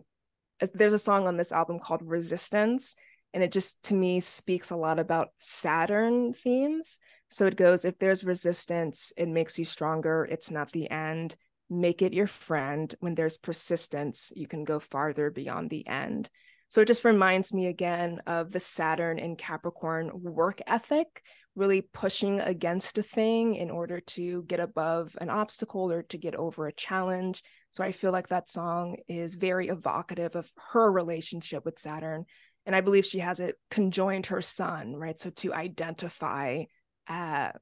there's 0.74 0.92
a 0.92 0.98
song 0.98 1.26
on 1.26 1.36
this 1.36 1.52
album 1.52 1.78
called 1.78 2.02
Resistance, 2.02 2.96
and 3.32 3.42
it 3.42 3.52
just 3.52 3.82
to 3.84 3.94
me 3.94 4.20
speaks 4.20 4.70
a 4.70 4.76
lot 4.76 4.98
about 4.98 5.28
Saturn 5.38 6.32
themes. 6.32 6.98
So 7.30 7.46
it 7.46 7.56
goes, 7.56 7.84
if 7.84 7.98
there's 7.98 8.24
resistance, 8.24 9.12
it 9.16 9.28
makes 9.28 9.58
you 9.58 9.64
stronger. 9.64 10.26
It's 10.30 10.50
not 10.50 10.72
the 10.72 10.90
end. 10.90 11.36
Make 11.70 12.02
it 12.02 12.14
your 12.14 12.26
friend. 12.26 12.94
When 13.00 13.14
there's 13.14 13.38
persistence, 13.38 14.32
you 14.34 14.46
can 14.46 14.64
go 14.64 14.78
farther 14.78 15.30
beyond 15.30 15.70
the 15.70 15.86
end. 15.86 16.30
So 16.68 16.82
it 16.82 16.86
just 16.86 17.04
reminds 17.04 17.54
me 17.54 17.66
again 17.66 18.20
of 18.26 18.52
the 18.52 18.60
Saturn 18.60 19.18
and 19.18 19.38
Capricorn 19.38 20.10
work 20.14 20.60
ethic, 20.66 21.22
really 21.54 21.80
pushing 21.80 22.40
against 22.40 22.98
a 22.98 23.02
thing 23.02 23.54
in 23.54 23.70
order 23.70 24.00
to 24.00 24.42
get 24.42 24.60
above 24.60 25.16
an 25.20 25.30
obstacle 25.30 25.90
or 25.90 26.02
to 26.04 26.18
get 26.18 26.34
over 26.34 26.66
a 26.66 26.72
challenge. 26.72 27.42
So 27.70 27.82
I 27.82 27.92
feel 27.92 28.12
like 28.12 28.28
that 28.28 28.50
song 28.50 28.96
is 29.08 29.34
very 29.34 29.68
evocative 29.68 30.36
of 30.36 30.50
her 30.72 30.92
relationship 30.92 31.64
with 31.64 31.78
Saturn. 31.78 32.26
And 32.66 32.76
I 32.76 32.82
believe 32.82 33.06
she 33.06 33.20
has 33.20 33.40
it 33.40 33.56
conjoined 33.70 34.26
her 34.26 34.42
sun, 34.42 34.94
right? 34.94 35.18
So 35.18 35.30
to 35.30 35.54
identify, 35.54 36.64
uh, 37.08 37.52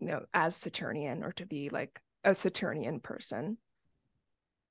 you 0.00 0.08
know, 0.08 0.24
as 0.34 0.56
Saturnian 0.56 1.22
or 1.22 1.32
to 1.34 1.46
be 1.46 1.68
like 1.68 2.00
a 2.26 2.34
Saturnian 2.34 3.00
person. 3.00 3.56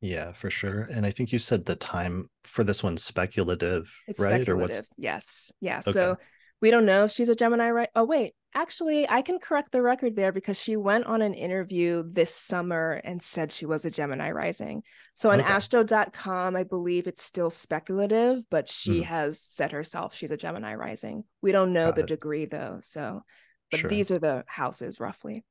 Yeah, 0.02 0.34
for 0.34 0.50
sure. 0.50 0.82
And 0.92 1.06
I 1.06 1.10
think 1.10 1.32
you 1.32 1.40
said 1.40 1.66
the 1.66 1.76
time 1.76 2.30
for 2.44 2.64
this 2.64 2.84
one's 2.84 3.04
speculative, 3.04 3.92
It's 4.08 4.20
right? 4.20 4.34
Or 4.34 4.36
speculative. 4.36 4.76
what's 4.78 4.90
Yes. 4.98 5.52
Yeah. 5.62 5.80
okay. 5.80 5.92
So 5.92 6.18
we 6.62 6.70
don't 6.70 6.86
know 6.86 7.06
if 7.06 7.12
she's 7.12 7.30
a 7.30 7.36
Gemini, 7.36 7.72
right? 7.72 7.90
Oh, 7.96 8.04
wait. 8.06 8.34
Actually, 8.54 9.10
I 9.10 9.22
can 9.22 9.40
correct 9.40 9.72
the 9.72 9.82
record 9.82 10.16
there 10.16 10.32
because 10.32 10.58
she 10.60 10.78
went 10.78 11.06
on 11.08 11.22
an 11.22 11.34
interview 11.34 12.04
this 12.10 12.34
summer 12.34 13.02
and 13.04 13.22
said 13.22 13.52
she 13.52 13.66
was 13.66 13.84
a 13.84 13.92
Gemini 13.92 14.32
rising. 14.32 14.84
So 15.14 15.32
on 15.32 15.42
Okay. 15.42 15.50
astro.com, 15.52 16.56
I 16.56 16.64
believe 16.64 17.08
it's 17.08 17.24
still 17.24 17.50
speculative, 17.50 18.44
but 18.50 18.70
she 18.70 19.02
Mhm. 19.02 19.06
has 19.06 19.42
said 19.42 19.72
herself 19.74 20.14
she's 20.16 20.32
a 20.32 20.38
Gemini 20.38 20.76
rising. 20.76 21.26
We 21.42 21.52
don't 21.52 21.74
know 21.74 21.88
Got 21.88 21.96
the 21.96 22.02
it. 22.02 22.08
degree 22.08 22.46
though. 22.46 22.78
So, 22.82 23.24
but 23.72 23.80
Sure. 23.82 23.90
these 23.90 24.12
are 24.12 24.20
the 24.20 24.46
houses 24.48 25.00
roughly. 25.02 25.44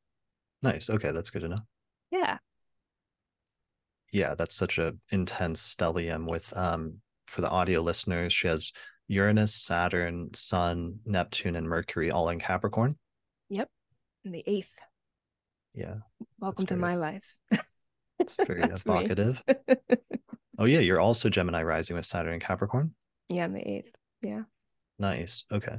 Nice. 0.62 0.88
Okay, 0.88 1.10
that's 1.10 1.28
good 1.30 1.42
to 1.42 1.48
know. 1.48 1.60
Yeah. 2.14 2.38
Yeah, 4.12 4.34
that's 4.36 4.54
such 4.54 4.78
a 4.78 4.94
intense 5.10 5.74
stellium 5.74 6.30
with 6.30 6.52
um 6.56 7.00
for 7.26 7.40
the 7.40 7.50
audio 7.50 7.80
listeners, 7.80 8.32
she 8.32 8.46
has 8.48 8.72
Uranus, 9.08 9.54
Saturn, 9.54 10.30
Sun, 10.34 11.00
Neptune, 11.04 11.56
and 11.56 11.68
Mercury 11.68 12.10
all 12.10 12.28
in 12.28 12.38
Capricorn. 12.38 12.96
Yep. 13.48 13.68
And 14.24 14.34
the 14.34 14.44
eighth. 14.46 14.78
Yeah, 15.74 15.96
Welcome 16.38 16.66
to 16.66 16.74
very- 16.74 16.80
my 16.80 16.94
life. 16.96 17.36
it's 18.20 18.36
very 18.46 18.62
evocative. 18.70 19.42
Oh 20.56 20.66
yeah, 20.66 20.78
you're 20.78 21.00
also 21.00 21.28
Gemini 21.28 21.64
rising 21.64 21.96
with 21.96 22.06
Saturn 22.06 22.32
and 22.34 22.40
Capricorn. 22.42 22.94
yeah, 23.28 23.44
and 23.44 23.56
the 23.56 23.68
eighth. 23.68 23.92
yeah 24.22 24.42
Nice. 25.00 25.44
Okay. 25.50 25.78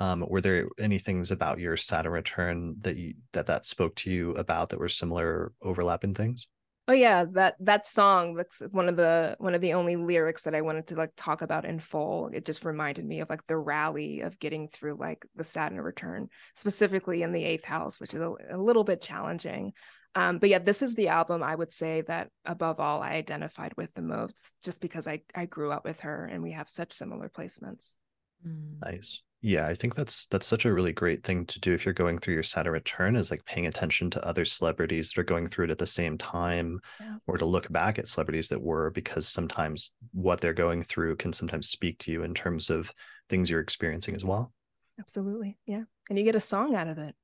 Um, 0.00 0.24
were 0.28 0.40
there 0.40 0.66
any 0.78 0.98
things 0.98 1.30
about 1.30 1.60
your 1.60 1.76
Saturn 1.76 2.12
return 2.12 2.76
that 2.80 2.96
you 2.96 3.14
that 3.32 3.46
that 3.46 3.66
spoke 3.66 3.94
to 3.96 4.10
you 4.10 4.32
about 4.32 4.70
that 4.70 4.80
were 4.80 4.88
similar 4.88 5.52
overlapping 5.60 6.14
things? 6.14 6.48
Oh 6.88 6.94
yeah, 6.94 7.26
that 7.34 7.54
that 7.60 7.86
song 7.86 8.34
that's 8.34 8.60
one 8.70 8.88
of 8.88 8.96
the 8.96 9.36
one 9.38 9.54
of 9.54 9.60
the 9.60 9.74
only 9.74 9.96
lyrics 9.96 10.44
that 10.44 10.54
I 10.54 10.62
wanted 10.62 10.86
to 10.88 10.96
like 10.96 11.12
talk 11.16 11.42
about 11.42 11.66
in 11.66 11.78
full. 11.78 12.30
It 12.32 12.46
just 12.46 12.64
reminded 12.64 13.04
me 13.04 13.20
of 13.20 13.28
like 13.28 13.46
the 13.46 13.58
rally 13.58 14.22
of 14.22 14.38
getting 14.38 14.68
through 14.68 14.96
like 14.98 15.24
the 15.36 15.44
Saturn 15.44 15.80
return, 15.80 16.28
specifically 16.56 17.22
in 17.22 17.32
the 17.32 17.44
eighth 17.44 17.64
house, 17.64 18.00
which 18.00 18.14
is 18.14 18.20
a, 18.20 18.32
a 18.50 18.56
little 18.56 18.84
bit 18.84 19.02
challenging. 19.02 19.74
Um, 20.14 20.38
but 20.38 20.48
yeah, 20.48 20.58
this 20.58 20.82
is 20.82 20.94
the 20.94 21.08
album 21.08 21.42
I 21.42 21.54
would 21.54 21.72
say 21.72 22.00
that 22.08 22.30
above 22.44 22.80
all 22.80 23.02
I 23.02 23.10
identified 23.10 23.74
with 23.76 23.92
the 23.92 24.02
most, 24.02 24.56
just 24.64 24.80
because 24.80 25.06
I 25.06 25.22
I 25.34 25.44
grew 25.44 25.70
up 25.70 25.84
with 25.84 26.00
her 26.00 26.24
and 26.24 26.42
we 26.42 26.52
have 26.52 26.70
such 26.70 26.92
similar 26.92 27.28
placements. 27.28 27.98
Mm. 28.44 28.80
Nice. 28.82 29.22
Yeah, 29.42 29.66
I 29.66 29.74
think 29.74 29.94
that's 29.94 30.26
that's 30.26 30.46
such 30.46 30.66
a 30.66 30.72
really 30.72 30.92
great 30.92 31.24
thing 31.24 31.46
to 31.46 31.58
do 31.60 31.72
if 31.72 31.84
you're 31.86 31.94
going 31.94 32.18
through 32.18 32.34
your 32.34 32.42
Saturn 32.42 32.74
return 32.74 33.16
is 33.16 33.30
like 33.30 33.42
paying 33.46 33.66
attention 33.66 34.10
to 34.10 34.26
other 34.26 34.44
celebrities 34.44 35.10
that 35.10 35.20
are 35.20 35.24
going 35.24 35.46
through 35.48 35.64
it 35.66 35.70
at 35.70 35.78
the 35.78 35.86
same 35.86 36.18
time 36.18 36.78
Yeah. 37.00 37.16
or 37.26 37.38
to 37.38 37.46
look 37.46 37.70
back 37.72 37.98
at 37.98 38.06
celebrities 38.06 38.50
that 38.50 38.60
were 38.60 38.90
because 38.90 39.26
sometimes 39.26 39.92
what 40.12 40.42
they're 40.42 40.52
going 40.52 40.82
through 40.82 41.16
can 41.16 41.32
sometimes 41.32 41.68
speak 41.70 41.98
to 42.00 42.12
you 42.12 42.22
in 42.22 42.34
terms 42.34 42.68
of 42.68 42.92
things 43.30 43.48
you're 43.48 43.60
experiencing 43.60 44.14
as 44.14 44.24
well. 44.26 44.52
Absolutely, 44.98 45.56
yeah, 45.64 45.84
and 46.10 46.18
you 46.18 46.24
get 46.24 46.34
a 46.34 46.40
song 46.40 46.74
out 46.74 46.88
of 46.88 46.98
it. 46.98 47.14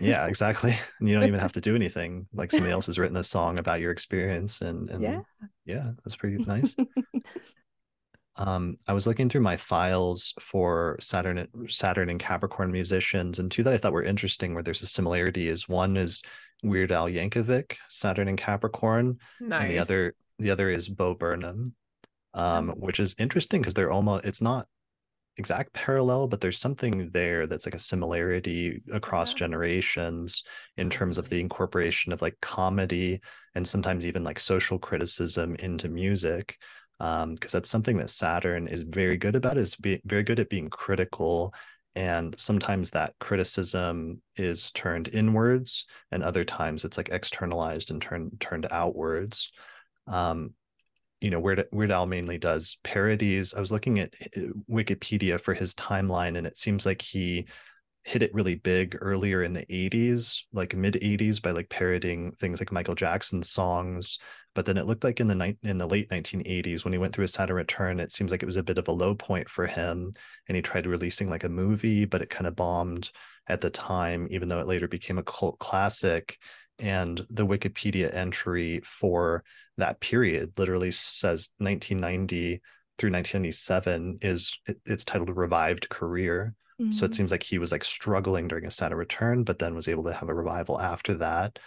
Yeah, 0.00 0.26
exactly. 0.26 0.74
And 1.00 1.08
you 1.08 1.14
don't 1.14 1.26
even 1.26 1.40
have 1.40 1.54
to 1.54 1.60
do 1.60 1.74
anything. 1.74 2.26
Like 2.34 2.50
somebody 2.50 2.70
else 2.72 2.86
has 2.86 2.98
written 2.98 3.16
a 3.16 3.24
song 3.24 3.58
about 3.58 3.80
your 3.80 3.90
experience 3.92 4.60
and 4.60 4.90
and 4.90 5.02
Yeah. 5.02 5.20
yeah, 5.64 5.90
that's 6.04 6.16
pretty 6.16 6.44
nice. 6.44 6.76
Um, 8.36 8.74
I 8.88 8.92
was 8.94 9.06
looking 9.06 9.28
through 9.28 9.42
my 9.42 9.56
files 9.56 10.32
for 10.40 10.96
Saturn, 11.00 11.46
Saturn 11.68 12.08
and 12.08 12.18
Capricorn 12.20 12.72
musicians, 12.72 13.38
and 13.38 13.50
two 13.50 13.62
that 13.62 13.74
I 13.74 13.76
thought 13.76 13.92
were 13.92 14.02
interesting, 14.02 14.54
where 14.54 14.62
there's 14.62 14.82
a 14.82 14.86
similarity, 14.86 15.48
is 15.48 15.68
one 15.68 15.96
is 15.96 16.22
Weird 16.62 16.92
Al 16.92 17.08
Yankovic, 17.08 17.76
Saturn 17.88 18.28
and 18.28 18.38
Capricorn, 18.38 19.18
Nice. 19.40 19.62
and 19.62 19.70
the 19.70 19.78
other 19.78 20.14
the 20.38 20.50
other 20.50 20.70
is 20.70 20.88
Bo 20.88 21.14
Burnham, 21.14 21.74
um, 22.34 22.70
which 22.70 23.00
is 23.00 23.14
interesting 23.18 23.60
because 23.60 23.74
they're 23.74 23.92
almost 23.92 24.24
it's 24.24 24.40
not 24.40 24.66
exact 25.38 25.72
parallel, 25.72 26.28
but 26.28 26.40
there's 26.40 26.58
something 26.58 27.10
there 27.12 27.46
that's 27.46 27.66
like 27.66 27.74
a 27.74 27.78
similarity 27.78 28.82
across 28.92 29.32
Yeah. 29.32 29.38
generations 29.38 30.42
in 30.76 30.90
terms 30.90 31.16
of 31.18 31.28
the 31.28 31.40
incorporation 31.40 32.12
of 32.12 32.20
like 32.22 32.36
comedy 32.42 33.20
and 33.54 33.66
sometimes 33.66 34.04
even 34.06 34.24
like 34.24 34.38
social 34.38 34.78
criticism 34.78 35.54
into 35.56 35.88
music 35.88 36.58
um 37.00 37.34
because 37.34 37.52
that's 37.52 37.70
something 37.70 37.96
that 37.96 38.10
saturn 38.10 38.66
is 38.66 38.82
very 38.82 39.16
good 39.16 39.34
about 39.34 39.56
is 39.56 39.74
be, 39.76 40.00
very 40.04 40.22
good 40.22 40.40
at 40.40 40.48
being 40.48 40.68
critical 40.70 41.54
and 41.94 42.38
sometimes 42.38 42.90
that 42.90 43.14
criticism 43.20 44.20
is 44.36 44.70
turned 44.70 45.08
inwards 45.08 45.86
and 46.10 46.22
other 46.22 46.44
times 46.44 46.84
it's 46.84 46.96
like 46.96 47.10
externalized 47.10 47.90
and 47.90 48.00
turned 48.00 48.32
turned 48.40 48.66
outwards. 48.70 49.50
Um 50.06 50.54
you 51.20 51.30
know 51.30 51.38
Weird, 51.38 51.66
Weird 51.70 51.90
Al 51.92 52.06
mainly 52.06 52.38
does 52.38 52.78
parodies. 52.82 53.54
I 53.54 53.60
was 53.60 53.70
looking 53.70 54.00
at 54.00 54.14
uh, 54.36 54.40
wikipedia 54.70 55.40
for 55.40 55.54
his 55.54 55.74
timeline 55.74 56.36
and 56.38 56.46
it 56.46 56.56
seems 56.56 56.86
like 56.86 57.02
he 57.02 57.46
hit 58.04 58.22
it 58.22 58.34
really 58.34 58.56
big 58.56 58.96
earlier 59.00 59.42
in 59.42 59.52
the 59.52 59.66
80s 59.66 60.42
like 60.52 60.74
mid 60.74 60.94
80s 60.94 61.40
by 61.40 61.52
like 61.52 61.68
parodying 61.68 62.32
things 62.32 62.60
like 62.60 62.72
michael 62.72 62.96
jackson's 62.96 63.48
songs 63.50 64.18
but 64.54 64.66
then 64.66 64.76
it 64.76 64.86
looked 64.86 65.04
like 65.04 65.20
in 65.20 65.26
the 65.26 65.34
night 65.34 65.56
in 65.62 65.78
the 65.78 65.86
late 65.86 66.10
1980s 66.10 66.84
when 66.84 66.92
he 66.92 66.98
went 66.98 67.14
through 67.14 67.22
his 67.22 67.32
Saturn 67.32 67.56
return 67.56 68.00
it 68.00 68.12
seems 68.12 68.30
like 68.30 68.42
it 68.42 68.46
was 68.46 68.56
a 68.56 68.62
bit 68.62 68.78
of 68.78 68.88
a 68.88 68.92
low 68.92 69.14
point 69.14 69.48
for 69.48 69.66
him 69.66 70.12
and 70.48 70.56
he 70.56 70.62
tried 70.62 70.86
releasing 70.86 71.28
like 71.28 71.44
a 71.44 71.48
movie 71.48 72.04
but 72.04 72.22
it 72.22 72.30
kind 72.30 72.46
of 72.46 72.56
bombed 72.56 73.10
at 73.48 73.60
the 73.60 73.70
time 73.70 74.26
even 74.30 74.48
though 74.48 74.60
it 74.60 74.66
later 74.66 74.88
became 74.88 75.18
a 75.18 75.22
cult 75.22 75.58
classic 75.58 76.38
and 76.78 77.24
the 77.30 77.46
wikipedia 77.46 78.12
entry 78.14 78.80
for 78.84 79.44
that 79.76 80.00
period 80.00 80.52
literally 80.58 80.90
says 80.90 81.50
1990 81.58 82.60
through 82.98 83.10
1997 83.10 84.18
is 84.22 84.58
it, 84.66 84.78
it's 84.86 85.04
titled 85.04 85.34
revived 85.36 85.88
career 85.88 86.54
so 86.90 87.06
it 87.06 87.12
Mhm. 87.12 87.14
seems 87.14 87.30
like 87.30 87.42
he 87.42 87.58
was 87.58 87.72
like 87.72 87.84
struggling 87.84 88.48
during 88.48 88.64
his 88.64 88.74
Saturn 88.74 88.98
return, 88.98 89.44
but 89.44 89.58
then 89.58 89.74
was 89.74 89.88
able 89.88 90.04
to 90.04 90.12
have 90.12 90.28
a 90.28 90.34
revival 90.34 90.78
after 90.78 91.14
that. 91.14 91.58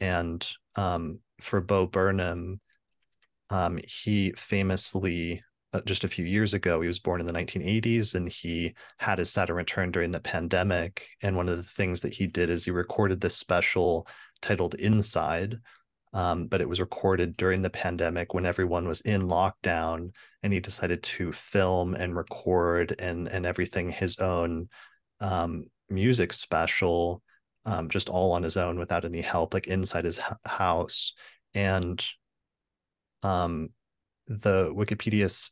And 0.00 0.46
um, 0.76 1.20
for 1.40 1.60
Bo 1.60 1.86
Burnham, 1.86 2.60
um, 3.50 3.78
he 3.86 4.32
famously 4.32 5.42
uh, 5.72 5.80
just 5.84 6.04
a 6.04 6.08
few 6.08 6.24
years 6.24 6.54
ago, 6.54 6.80
he 6.80 6.86
was 6.86 6.98
born 6.98 7.20
in 7.20 7.26
the 7.26 7.32
1980s, 7.32 8.14
and 8.14 8.28
he 8.28 8.74
had 8.96 9.18
his 9.18 9.30
Saturn 9.30 9.56
return 9.56 9.90
during 9.90 10.10
the 10.10 10.20
pandemic. 10.20 11.08
And 11.22 11.36
one 11.36 11.48
of 11.48 11.58
the 11.58 11.62
things 11.62 12.00
that 12.00 12.12
he 12.12 12.26
did 12.26 12.48
is 12.48 12.64
he 12.64 12.70
recorded 12.70 13.20
this 13.20 13.36
special 13.36 14.06
titled 14.40 14.74
"Inside." 14.74 15.58
Um, 16.14 16.46
but 16.46 16.62
it 16.62 16.68
was 16.68 16.80
recorded 16.80 17.36
during 17.36 17.60
the 17.60 17.68
pandemic 17.68 18.32
when 18.32 18.46
everyone 18.46 18.88
was 18.88 19.02
in 19.02 19.22
lockdown 19.22 20.14
and 20.42 20.52
he 20.54 20.60
decided 20.60 21.02
to 21.02 21.32
film 21.32 21.94
and 21.94 22.16
record 22.16 22.96
and 22.98 23.28
and 23.28 23.44
everything 23.44 23.90
his 23.90 24.18
own 24.18 24.70
um, 25.20 25.66
music 25.90 26.32
special 26.32 27.22
um, 27.68 27.88
just 27.88 28.08
all 28.08 28.32
on 28.32 28.42
his 28.42 28.56
own 28.56 28.78
without 28.78 29.04
any 29.04 29.20
help 29.20 29.54
like 29.54 29.66
inside 29.66 30.04
his 30.04 30.20
house 30.46 31.12
and 31.54 32.06
um 33.22 33.68
the 34.26 34.72
wikipedia 34.74 35.50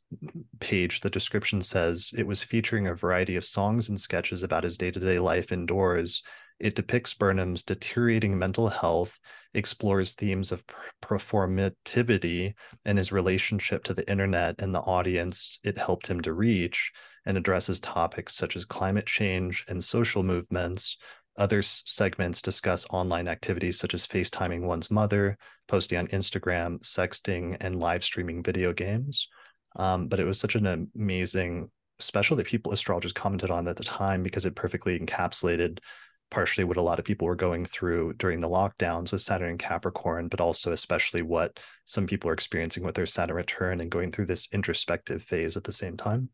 page 0.61 1.01
the 1.01 1.11
description 1.11 1.63
says 1.63 2.13
it 2.17 2.27
was 2.27 2.43
featuring 2.43 2.87
a 2.87 2.95
variety 2.95 3.37
of 3.37 3.45
songs 3.45 3.89
and 3.89 4.01
sketches 4.01 4.43
about 4.43 4.65
his 4.65 4.77
day-to-day 4.77 5.19
life 5.19 5.53
indoors 5.53 6.23
it 6.59 6.75
depicts 6.75 7.15
burnham's 7.15 7.63
deteriorating 7.63 8.39
mental 8.39 8.69
health 8.69 9.19
explores 9.55 10.13
themes 10.13 10.53
of 10.53 10.67
per- 10.67 11.19
performativity 11.19 12.55
and 12.85 12.99
his 12.99 13.13
relationship 13.13 13.83
to 13.85 13.95
the 13.95 14.09
internet 14.11 14.55
and 14.61 14.75
the 14.75 14.81
audience 14.81 15.59
it 15.65 15.79
helped 15.79 16.07
him 16.07 16.21
to 16.21 16.33
reach 16.33 16.93
and 17.27 17.37
addresses 17.37 17.81
topics 17.81 18.35
such 18.35 18.57
as 18.57 18.65
climate 18.65 19.07
change 19.07 19.65
and 19.69 19.83
social 19.83 20.23
movements. 20.23 20.97
Other 21.39 21.63
segments 21.63 22.41
discuss 22.41 22.87
online 22.91 23.29
activities 23.29 23.79
such 23.79 23.95
as 23.95 24.07
FaceTiming 24.07 24.63
one's 24.63 24.91
mother, 24.91 25.37
posting 25.69 25.99
on 25.99 26.07
Instagram, 26.09 26.81
sexting, 26.81 27.57
and 27.61 27.79
live 27.79 28.03
streaming 28.03 28.43
video 28.43 28.73
games. 28.73 29.29
Um, 29.77 30.09
but 30.09 30.19
it 30.19 30.25
was 30.25 30.41
such 30.41 30.55
an 30.55 30.91
amazing 30.95 31.69
special 31.99 32.37
that 32.37 32.47
people 32.47 32.73
astrologers 32.73 33.13
commented 33.13 33.51
on 33.51 33.69
at 33.69 33.77
the 33.77 33.85
time 33.85 34.23
because 34.23 34.47
it 34.47 34.55
perfectly 34.55 34.99
encapsulated 34.99 35.79
partially 36.31 36.65
what 36.65 36.77
a 36.77 36.83
lot 36.83 36.99
of 36.99 37.05
people 37.05 37.27
were 37.27 37.37
going 37.37 37.65
through 37.65 38.13
during 38.15 38.41
the 38.41 38.49
lockdowns 38.49 39.13
with 39.13 39.21
Saturn 39.21 39.51
and 39.51 39.59
Capricorn, 39.59 40.29
but 40.29 40.41
also 40.41 40.73
especially 40.73 41.23
what 41.23 41.61
some 41.85 42.07
people 42.07 42.29
are 42.31 42.35
experiencing 42.35 42.83
with 42.83 42.95
their 42.95 43.07
Saturn 43.07 43.37
return 43.37 43.81
and 43.81 43.91
going 43.91 44.11
through 44.11 44.27
this 44.27 44.49
introspective 44.53 45.23
phase 45.23 45.57
at 45.57 45.65
the 45.65 45.73
same 45.73 45.97
time. 45.97 46.29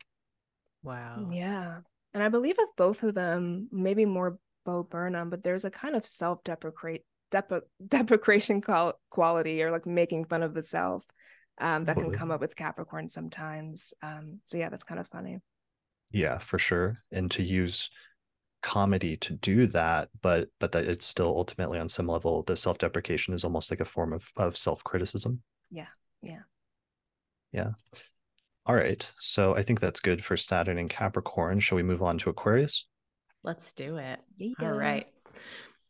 Wow. 0.82 1.28
Yeah. 1.30 1.80
And 2.14 2.22
I 2.22 2.28
believe 2.28 2.56
with 2.58 2.70
both 2.76 3.02
of 3.02 3.14
them, 3.14 3.68
maybe 3.70 4.06
more 4.06 4.38
Bo 4.64 4.82
Burnham, 4.82 5.30
but 5.30 5.42
there's 5.42 5.64
a 5.64 5.70
kind 5.70 5.96
of 5.96 6.06
self-deprecate 6.06 7.02
dep- 7.30 7.64
deprecation 7.88 8.62
quality 9.10 9.62
or 9.62 9.70
like 9.70 9.86
making 9.86 10.26
fun 10.26 10.42
of 10.42 10.54
the 10.54 10.62
self 10.62 11.04
um, 11.58 11.84
that 11.84 11.96
can 11.96 12.10
come 12.12 12.30
up 12.30 12.40
with 12.40 12.56
Capricorn 12.56 13.08
sometimes. 13.08 13.92
Um, 14.02 14.40
so 14.46 14.58
yeah, 14.58 14.68
that's 14.68 14.84
kind 14.84 15.00
of 15.00 15.08
funny. 15.08 15.38
Yeah, 16.12 16.38
for 16.38 16.58
sure. 16.58 16.98
And 17.10 17.30
to 17.32 17.42
use 17.42 17.90
comedy 18.62 19.16
to 19.16 19.34
do 19.34 19.66
that, 19.66 20.08
but 20.20 20.48
but 20.60 20.72
that 20.72 20.84
it's 20.84 21.06
still 21.06 21.26
ultimately 21.26 21.78
on 21.78 21.88
some 21.88 22.06
level 22.06 22.44
the 22.44 22.56
self-deprecation 22.56 23.34
is 23.34 23.44
almost 23.44 23.70
like 23.70 23.80
a 23.80 23.84
form 23.84 24.12
of 24.12 24.30
of 24.36 24.56
self-criticism. 24.56 25.42
Yeah. 25.70 25.88
Yeah. 26.22 26.42
Yeah. 27.52 27.70
All 28.64 28.74
right. 28.74 29.10
So 29.18 29.56
I 29.56 29.62
think 29.62 29.80
that's 29.80 30.00
good 30.00 30.24
for 30.24 30.36
Saturn 30.36 30.78
and 30.78 30.88
Capricorn. 30.88 31.60
Shall 31.60 31.76
we 31.76 31.82
move 31.82 32.02
on 32.02 32.18
to 32.18 32.30
Aquarius? 32.30 32.86
Let's 33.44 33.72
do 33.72 33.96
it. 33.96 34.20
Yeah. 34.36 34.54
All 34.60 34.72
right. 34.72 35.06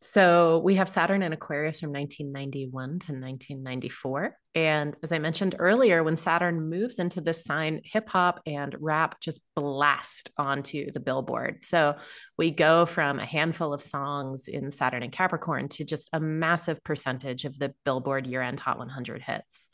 So 0.05 0.59
we 0.65 0.75
have 0.75 0.89
Saturn 0.89 1.23
in 1.23 1.33
Aquarius 1.33 1.79
from 1.79 1.93
1991 1.93 2.73
to 2.73 3.13
1994. 3.13 4.37
And 4.57 4.97
as 5.01 5.13
I 5.13 5.21
mentioned 5.21 5.55
earlier, 5.61 6.03
when 6.03 6.17
Saturn 6.17 6.69
moves 6.69 6.99
into 6.99 7.21
this 7.21 7.45
sign, 7.45 7.81
hip 7.85 8.09
hop 8.09 8.41
and 8.45 8.75
rap 8.81 9.21
just 9.21 9.43
blast 9.55 10.31
onto 10.37 10.91
the 10.91 10.99
billboard. 10.99 11.63
So 11.63 11.95
we 12.37 12.51
go 12.51 12.85
from 12.85 13.21
a 13.21 13.25
handful 13.25 13.73
of 13.73 13.81
songs 13.81 14.49
in 14.49 14.73
Saturn 14.73 15.05
and 15.05 15.13
Capricorn 15.13 15.69
to 15.69 15.85
just 15.85 16.11
a 16.13 16.19
massive 16.19 16.83
percentage 16.83 17.45
of 17.45 17.57
the 17.57 17.73
Billboard 17.85 18.27
year 18.27 18.43
end 18.43 18.59
Hot 18.59 18.79
100 18.79 19.23
hits. 19.23 19.71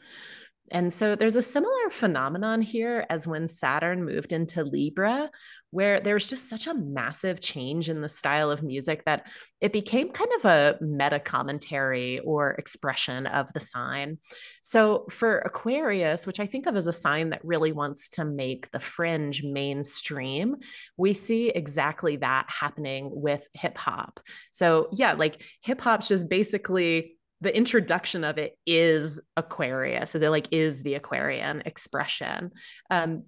And 0.70 0.92
so 0.92 1.14
there's 1.14 1.36
a 1.36 1.42
similar 1.42 1.90
phenomenon 1.90 2.60
here 2.60 3.06
as 3.08 3.26
when 3.26 3.48
Saturn 3.48 4.04
moved 4.04 4.32
into 4.32 4.64
Libra, 4.64 5.30
where 5.70 6.00
there 6.00 6.14
was 6.14 6.28
just 6.28 6.48
such 6.48 6.66
a 6.66 6.74
massive 6.74 7.40
change 7.40 7.88
in 7.88 8.00
the 8.00 8.08
style 8.08 8.50
of 8.50 8.62
music 8.62 9.04
that 9.04 9.26
it 9.60 9.72
became 9.72 10.10
kind 10.10 10.30
of 10.38 10.44
a 10.44 10.78
meta 10.80 11.18
commentary 11.20 12.20
or 12.20 12.52
expression 12.52 13.26
of 13.26 13.52
the 13.52 13.60
sign. 13.60 14.18
So 14.62 15.04
for 15.10 15.38
Aquarius, 15.38 16.26
which 16.26 16.40
I 16.40 16.46
think 16.46 16.66
of 16.66 16.76
as 16.76 16.86
a 16.86 16.92
sign 16.92 17.30
that 17.30 17.44
really 17.44 17.72
wants 17.72 18.08
to 18.10 18.24
make 18.24 18.70
the 18.70 18.80
fringe 18.80 19.42
mainstream, 19.42 20.56
we 20.96 21.12
see 21.12 21.50
exactly 21.50 22.16
that 22.16 22.46
happening 22.48 23.10
with 23.12 23.46
hip 23.52 23.76
hop. 23.76 24.20
So, 24.50 24.88
yeah, 24.92 25.12
like 25.12 25.42
hip 25.62 25.80
hop's 25.80 26.08
just 26.08 26.30
basically 26.30 27.18
the 27.40 27.56
introduction 27.56 28.24
of 28.24 28.38
it 28.38 28.56
is 28.66 29.20
Aquarius. 29.36 30.10
So 30.10 30.18
they're 30.18 30.30
like, 30.30 30.48
is 30.50 30.82
the 30.82 30.94
Aquarian 30.94 31.62
expression. 31.66 32.50
Um, 32.90 33.24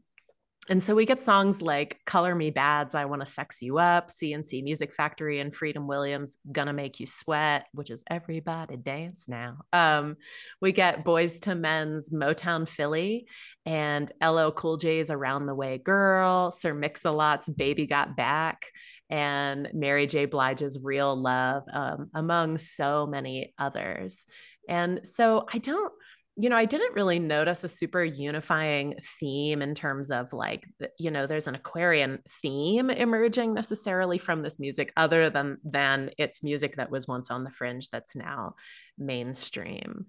and 0.71 0.81
so 0.81 0.95
we 0.95 1.05
get 1.05 1.21
songs 1.21 1.61
like 1.61 1.99
Color 2.07 2.35
Me 2.35 2.51
Badd's, 2.51 2.95
I 2.95 3.05
Want 3.05 3.21
to 3.21 3.27
Sex 3.27 3.61
You 3.61 3.79
Up, 3.79 4.11
C+C 4.11 4.63
Music 4.63 4.95
Factory 4.95 5.41
and 5.41 5.53
Freedom 5.53 5.89
Williams, 5.89 6.37
Gonna 6.51 6.73
Make 6.73 7.01
You 7.01 7.07
Sweat, 7.07 7.67
which 7.73 7.91
is 7.91 8.05
Everybody 8.09 8.77
Dance 8.77 9.29
Now. 9.29 9.59
Um, 9.73 10.17
we 10.61 10.71
get 10.71 11.05
Boyz 11.05 11.47
II 11.47 11.57
Men's 11.57 12.11
Motown 12.11 12.69
Philly 12.69 13.27
and 13.67 14.11
LL 14.25 14.51
Cool 14.51 14.77
J's 14.77 15.11
Around 15.11 15.47
the 15.47 15.55
Way 15.57 15.79
Girl, 15.79 16.53
Sir 16.53 16.73
Mix-a-Lot's 16.73 17.49
Baby 17.49 17.87
Got 17.87 18.17
Back, 18.17 18.67
and 19.11 19.69
Mary 19.75 20.07
J. 20.07 20.27
Blige's 20.27 20.79
Real 20.81 21.17
Love, 21.17 21.65
um, 21.73 22.11
among 22.15 22.59
so 22.59 23.09
many 23.09 23.53
others. 23.59 24.25
And 24.69 25.01
so 25.05 25.47
I 25.53 25.59
don't, 25.59 25.93
you 26.41 26.49
know, 26.49 26.57
I 26.57 26.65
didn't 26.65 26.95
really 26.95 27.19
notice 27.19 27.65
a 27.65 27.69
super 27.69 28.03
unifying 28.03 28.95
theme 29.21 29.61
in 29.61 29.75
terms 29.75 30.11
of 30.11 30.33
like, 30.33 30.65
you 30.99 31.11
know, 31.11 31.27
there's 31.27 31.47
an 31.47 31.55
Aquarian 31.55 32.21
theme 32.41 32.89
emerging 32.89 33.53
necessarily 33.53 34.17
from 34.17 34.43
this 34.43 34.59
music, 34.59 34.91
other 34.97 35.29
than 35.29 35.59
than 35.65 36.11
it's 36.17 36.43
music 36.43 36.77
that 36.77 36.91
was 36.91 37.07
once 37.07 37.31
on 37.31 37.45
the 37.45 37.51
fringe 37.51 37.91
that's 37.91 38.17
now 38.17 38.55
mainstream. 38.97 40.07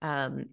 Um, 0.00 0.46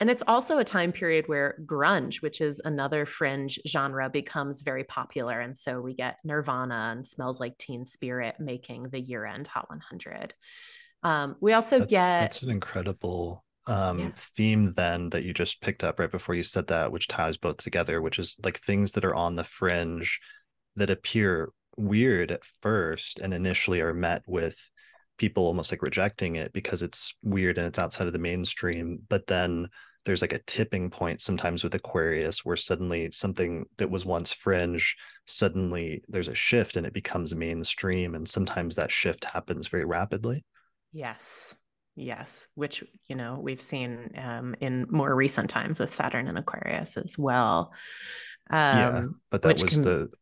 and 0.00 0.10
it's 0.10 0.22
also 0.26 0.58
a 0.58 0.64
time 0.64 0.92
period 0.92 1.28
where 1.28 1.58
grunge, 1.66 2.22
which 2.22 2.40
is 2.40 2.60
another 2.64 3.04
fringe 3.04 3.60
genre, 3.68 4.08
becomes 4.08 4.62
very 4.62 4.84
popular. 4.84 5.40
And 5.40 5.56
so 5.56 5.80
we 5.80 5.94
get 5.94 6.16
Nirvana 6.24 6.92
and 6.92 7.06
Smells 7.06 7.38
Like 7.38 7.58
Teen 7.58 7.84
Spirit 7.84 8.36
making 8.40 8.84
the 8.84 9.00
year 9.00 9.26
end 9.26 9.46
Hot 9.48 9.68
100. 9.68 10.32
Um, 11.02 11.36
we 11.40 11.52
also 11.52 11.80
that, 11.80 11.88
get. 11.88 12.20
That's 12.20 12.42
an 12.42 12.50
incredible 12.50 13.44
um, 13.66 13.98
yeah. 13.98 14.10
theme, 14.16 14.74
then, 14.74 15.10
that 15.10 15.24
you 15.24 15.32
just 15.32 15.60
picked 15.60 15.84
up 15.84 15.98
right 15.98 16.10
before 16.10 16.34
you 16.34 16.42
said 16.42 16.66
that, 16.68 16.92
which 16.92 17.08
ties 17.08 17.36
both 17.36 17.58
together, 17.58 18.00
which 18.02 18.18
is 18.18 18.36
like 18.44 18.60
things 18.60 18.92
that 18.92 19.04
are 19.04 19.14
on 19.14 19.36
the 19.36 19.44
fringe 19.44 20.20
that 20.76 20.90
appear 20.90 21.50
weird 21.76 22.30
at 22.30 22.44
first 22.62 23.18
and 23.20 23.34
initially 23.34 23.80
are 23.80 23.94
met 23.94 24.22
with 24.26 24.68
people 25.18 25.44
almost 25.46 25.72
like 25.72 25.82
rejecting 25.82 26.36
it 26.36 26.52
because 26.52 26.82
it's 26.82 27.14
weird 27.22 27.58
and 27.58 27.66
it's 27.66 27.78
outside 27.78 28.06
of 28.06 28.12
the 28.12 28.18
mainstream 28.18 28.98
but 29.08 29.26
then 29.26 29.68
there's 30.04 30.20
like 30.20 30.32
a 30.32 30.42
tipping 30.46 30.90
point 30.90 31.20
sometimes 31.20 31.62
with 31.62 31.74
aquarius 31.74 32.44
where 32.44 32.56
suddenly 32.56 33.10
something 33.10 33.64
that 33.78 33.90
was 33.90 34.04
once 34.04 34.32
fringe 34.32 34.96
suddenly 35.24 36.02
there's 36.08 36.28
a 36.28 36.34
shift 36.34 36.76
and 36.76 36.86
it 36.86 36.92
becomes 36.92 37.34
mainstream 37.34 38.14
and 38.14 38.28
sometimes 38.28 38.76
that 38.76 38.90
shift 38.90 39.24
happens 39.24 39.68
very 39.68 39.84
rapidly 39.84 40.44
yes 40.92 41.54
yes 41.96 42.48
which 42.54 42.82
you 43.08 43.16
know 43.16 43.38
we've 43.40 43.60
seen 43.60 44.10
um, 44.16 44.54
in 44.60 44.86
more 44.90 45.14
recent 45.14 45.48
times 45.48 45.78
with 45.78 45.92
saturn 45.92 46.28
and 46.28 46.38
aquarius 46.38 46.96
as 46.96 47.16
well 47.18 47.72
um, 48.50 48.58
yeah 48.58 49.04
but 49.30 49.42
that 49.42 49.62
was 49.62 49.74
can... 49.74 49.82
the 49.82 50.12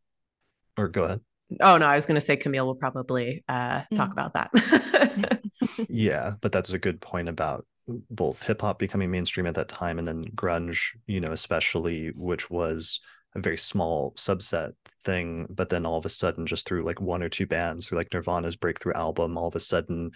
or 0.76 0.88
go 0.88 1.04
ahead 1.04 1.20
Oh 1.60 1.76
no, 1.76 1.86
I 1.86 1.96
was 1.96 2.06
going 2.06 2.14
to 2.14 2.20
say 2.20 2.36
Camille 2.36 2.66
will 2.66 2.74
probably 2.74 3.44
uh, 3.48 3.82
talk 3.94 4.08
mm. 4.08 4.12
about 4.12 4.32
that. 4.34 5.42
yeah, 5.88 6.32
but 6.40 6.52
that's 6.52 6.72
a 6.72 6.78
good 6.78 7.00
point 7.00 7.28
about 7.28 7.66
both 8.10 8.42
hip 8.42 8.60
hop 8.60 8.78
becoming 8.78 9.10
mainstream 9.10 9.46
at 9.46 9.54
that 9.56 9.68
time 9.68 9.98
and 9.98 10.06
then 10.06 10.24
grunge, 10.36 10.90
you 11.06 11.20
know, 11.20 11.32
especially 11.32 12.08
which 12.16 12.48
was 12.48 13.00
a 13.34 13.40
very 13.40 13.56
small 13.56 14.12
subset 14.12 14.72
thing, 15.04 15.46
but 15.50 15.68
then 15.68 15.86
all 15.86 15.98
of 15.98 16.04
a 16.04 16.10
sudden, 16.10 16.46
just 16.46 16.66
through 16.66 16.84
like 16.84 17.00
one 17.00 17.22
or 17.22 17.28
two 17.28 17.46
bands, 17.46 17.88
through 17.88 17.98
like 17.98 18.12
Nirvana's 18.12 18.56
breakthrough 18.56 18.94
album, 18.94 19.36
all 19.36 19.48
of 19.48 19.56
a 19.56 19.60
sudden 19.60 20.10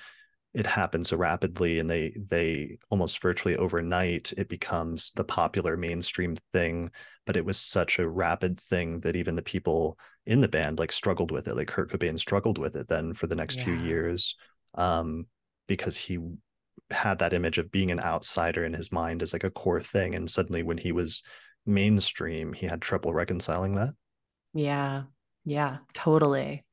it 0.56 0.66
happens 0.66 1.10
so 1.10 1.18
rapidly 1.18 1.78
and 1.78 1.88
they 1.88 2.14
they 2.16 2.78
almost 2.88 3.20
virtually 3.20 3.56
overnight 3.56 4.32
it 4.38 4.48
becomes 4.48 5.12
the 5.14 5.22
popular 5.22 5.76
mainstream 5.76 6.34
thing 6.54 6.90
but 7.26 7.36
it 7.36 7.44
was 7.44 7.58
such 7.58 7.98
a 7.98 8.08
rapid 8.08 8.58
thing 8.58 8.98
that 9.00 9.16
even 9.16 9.36
the 9.36 9.42
people 9.42 9.98
in 10.24 10.40
the 10.40 10.48
band 10.48 10.78
like 10.78 10.90
struggled 10.90 11.30
with 11.30 11.46
it 11.46 11.54
like 11.54 11.68
kurt 11.68 11.90
cobain 11.90 12.18
struggled 12.18 12.56
with 12.56 12.74
it 12.74 12.88
then 12.88 13.12
for 13.12 13.26
the 13.26 13.36
next 13.36 13.58
yeah. 13.58 13.64
few 13.64 13.74
years 13.74 14.34
um 14.76 15.26
because 15.68 15.94
he 15.94 16.18
had 16.90 17.18
that 17.18 17.34
image 17.34 17.58
of 17.58 17.70
being 17.70 17.90
an 17.90 18.00
outsider 18.00 18.64
in 18.64 18.72
his 18.72 18.90
mind 18.90 19.22
as 19.22 19.34
like 19.34 19.44
a 19.44 19.50
core 19.50 19.80
thing 19.80 20.14
and 20.14 20.30
suddenly 20.30 20.62
when 20.62 20.78
he 20.78 20.90
was 20.90 21.22
mainstream 21.66 22.54
he 22.54 22.64
had 22.64 22.80
trouble 22.80 23.12
reconciling 23.12 23.74
that. 23.74 23.92
Yeah. 24.54 25.02
Yeah 25.44 25.78
totally. 25.92 26.64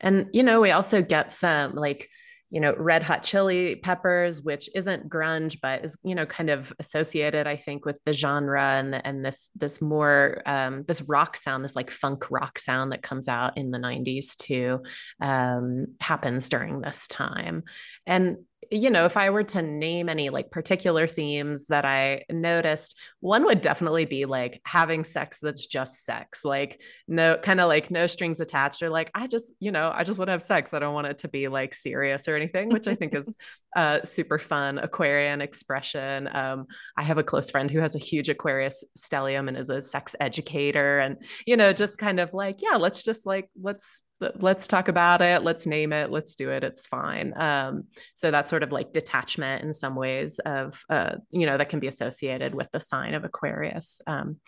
And 0.00 0.28
you 0.32 0.42
know 0.44 0.60
we 0.60 0.70
also 0.70 1.02
get 1.02 1.32
some 1.32 1.74
like 1.74 2.08
you 2.50 2.60
know, 2.60 2.74
Red 2.76 3.02
Hot 3.02 3.22
Chili 3.22 3.76
Peppers, 3.76 4.42
which 4.42 4.70
isn't 4.74 5.08
grunge, 5.08 5.58
but 5.60 5.84
is 5.84 5.98
you 6.02 6.14
know 6.14 6.24
kind 6.26 6.48
of 6.48 6.72
associated, 6.78 7.46
I 7.46 7.56
think, 7.56 7.84
with 7.84 8.02
the 8.04 8.12
genre 8.12 8.62
and 8.62 9.04
and 9.06 9.24
this 9.24 9.50
this 9.54 9.82
more 9.82 10.42
um, 10.46 10.82
this 10.84 11.02
rock 11.02 11.36
sound, 11.36 11.62
this 11.62 11.76
like 11.76 11.90
funk 11.90 12.30
rock 12.30 12.58
sound 12.58 12.92
that 12.92 13.02
comes 13.02 13.28
out 13.28 13.58
in 13.58 13.70
the 13.70 13.78
'90s 13.78 14.36
too, 14.36 14.82
um, 15.20 15.88
happens 16.00 16.48
during 16.48 16.80
this 16.80 17.06
time, 17.06 17.64
and 18.06 18.38
you 18.70 18.90
know, 18.90 19.04
if 19.04 19.16
I 19.16 19.30
were 19.30 19.44
to 19.44 19.62
name 19.62 20.08
any 20.08 20.30
like 20.30 20.50
particular 20.50 21.06
themes 21.06 21.66
that 21.68 21.84
I 21.84 22.24
noticed, 22.30 22.98
one 23.20 23.44
would 23.44 23.60
definitely 23.60 24.04
be 24.04 24.24
like 24.24 24.60
having 24.64 25.04
sex 25.04 25.38
that's 25.38 25.66
just 25.66 26.04
sex, 26.04 26.44
like 26.44 26.80
no 27.06 27.36
kind 27.36 27.60
of 27.60 27.68
like 27.68 27.90
no 27.90 28.06
strings 28.06 28.40
attached, 28.40 28.82
or 28.82 28.90
like 28.90 29.10
I 29.14 29.26
just, 29.26 29.54
you 29.60 29.72
know, 29.72 29.92
I 29.94 30.04
just 30.04 30.18
want 30.18 30.28
to 30.28 30.32
have 30.32 30.42
sex. 30.42 30.74
I 30.74 30.78
don't 30.78 30.94
want 30.94 31.06
it 31.06 31.18
to 31.18 31.28
be 31.28 31.48
like 31.48 31.74
serious 31.74 32.28
or 32.28 32.36
anything, 32.36 32.68
which 32.68 32.86
I 32.86 32.94
think 32.94 33.14
is 33.14 33.36
uh, 33.76 34.00
super 34.04 34.38
fun 34.38 34.78
Aquarian 34.78 35.40
expression. 35.40 36.28
Um, 36.32 36.66
I 36.96 37.02
have 37.02 37.18
a 37.18 37.22
close 37.22 37.50
friend 37.50 37.70
who 37.70 37.80
has 37.80 37.94
a 37.94 37.98
huge 38.00 38.28
Aquarius 38.28 38.84
stellium 38.96 39.48
and 39.48 39.56
is 39.56 39.70
a 39.70 39.82
sex 39.82 40.16
educator, 40.20 40.98
and 40.98 41.16
you 41.46 41.56
know, 41.56 41.72
just 41.72 41.98
kind 41.98 42.20
of 42.20 42.34
like, 42.34 42.60
yeah, 42.62 42.76
let's 42.76 43.04
just 43.04 43.26
like 43.26 43.48
let's 43.60 44.00
let's 44.36 44.66
talk 44.66 44.88
about 44.88 45.20
it. 45.20 45.42
Let's 45.42 45.66
name 45.66 45.92
it. 45.92 46.10
Let's 46.10 46.34
do 46.36 46.50
it. 46.50 46.64
It's 46.64 46.86
fine. 46.86 47.32
Um, 47.36 47.84
so 48.14 48.30
that's 48.30 48.50
sort 48.50 48.62
of 48.62 48.72
like 48.72 48.92
detachment 48.92 49.64
in 49.64 49.72
some 49.72 49.94
ways 49.94 50.38
of 50.40 50.82
uh, 50.90 51.16
you 51.30 51.46
know 51.46 51.56
that 51.56 51.68
can 51.68 51.80
be 51.80 51.88
associated 51.88 52.54
with 52.54 52.70
the 52.72 52.80
sign 52.80 53.14
of 53.14 53.24
aquarius 53.24 54.00
um, 54.06 54.38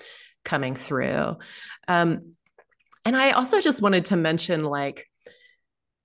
coming 0.45 0.75
through. 0.75 1.37
Um, 1.89 2.33
and 3.07 3.17
i 3.17 3.31
also 3.31 3.61
just 3.61 3.81
wanted 3.81 4.05
to 4.05 4.17
mention 4.17 4.63
like 4.63 5.10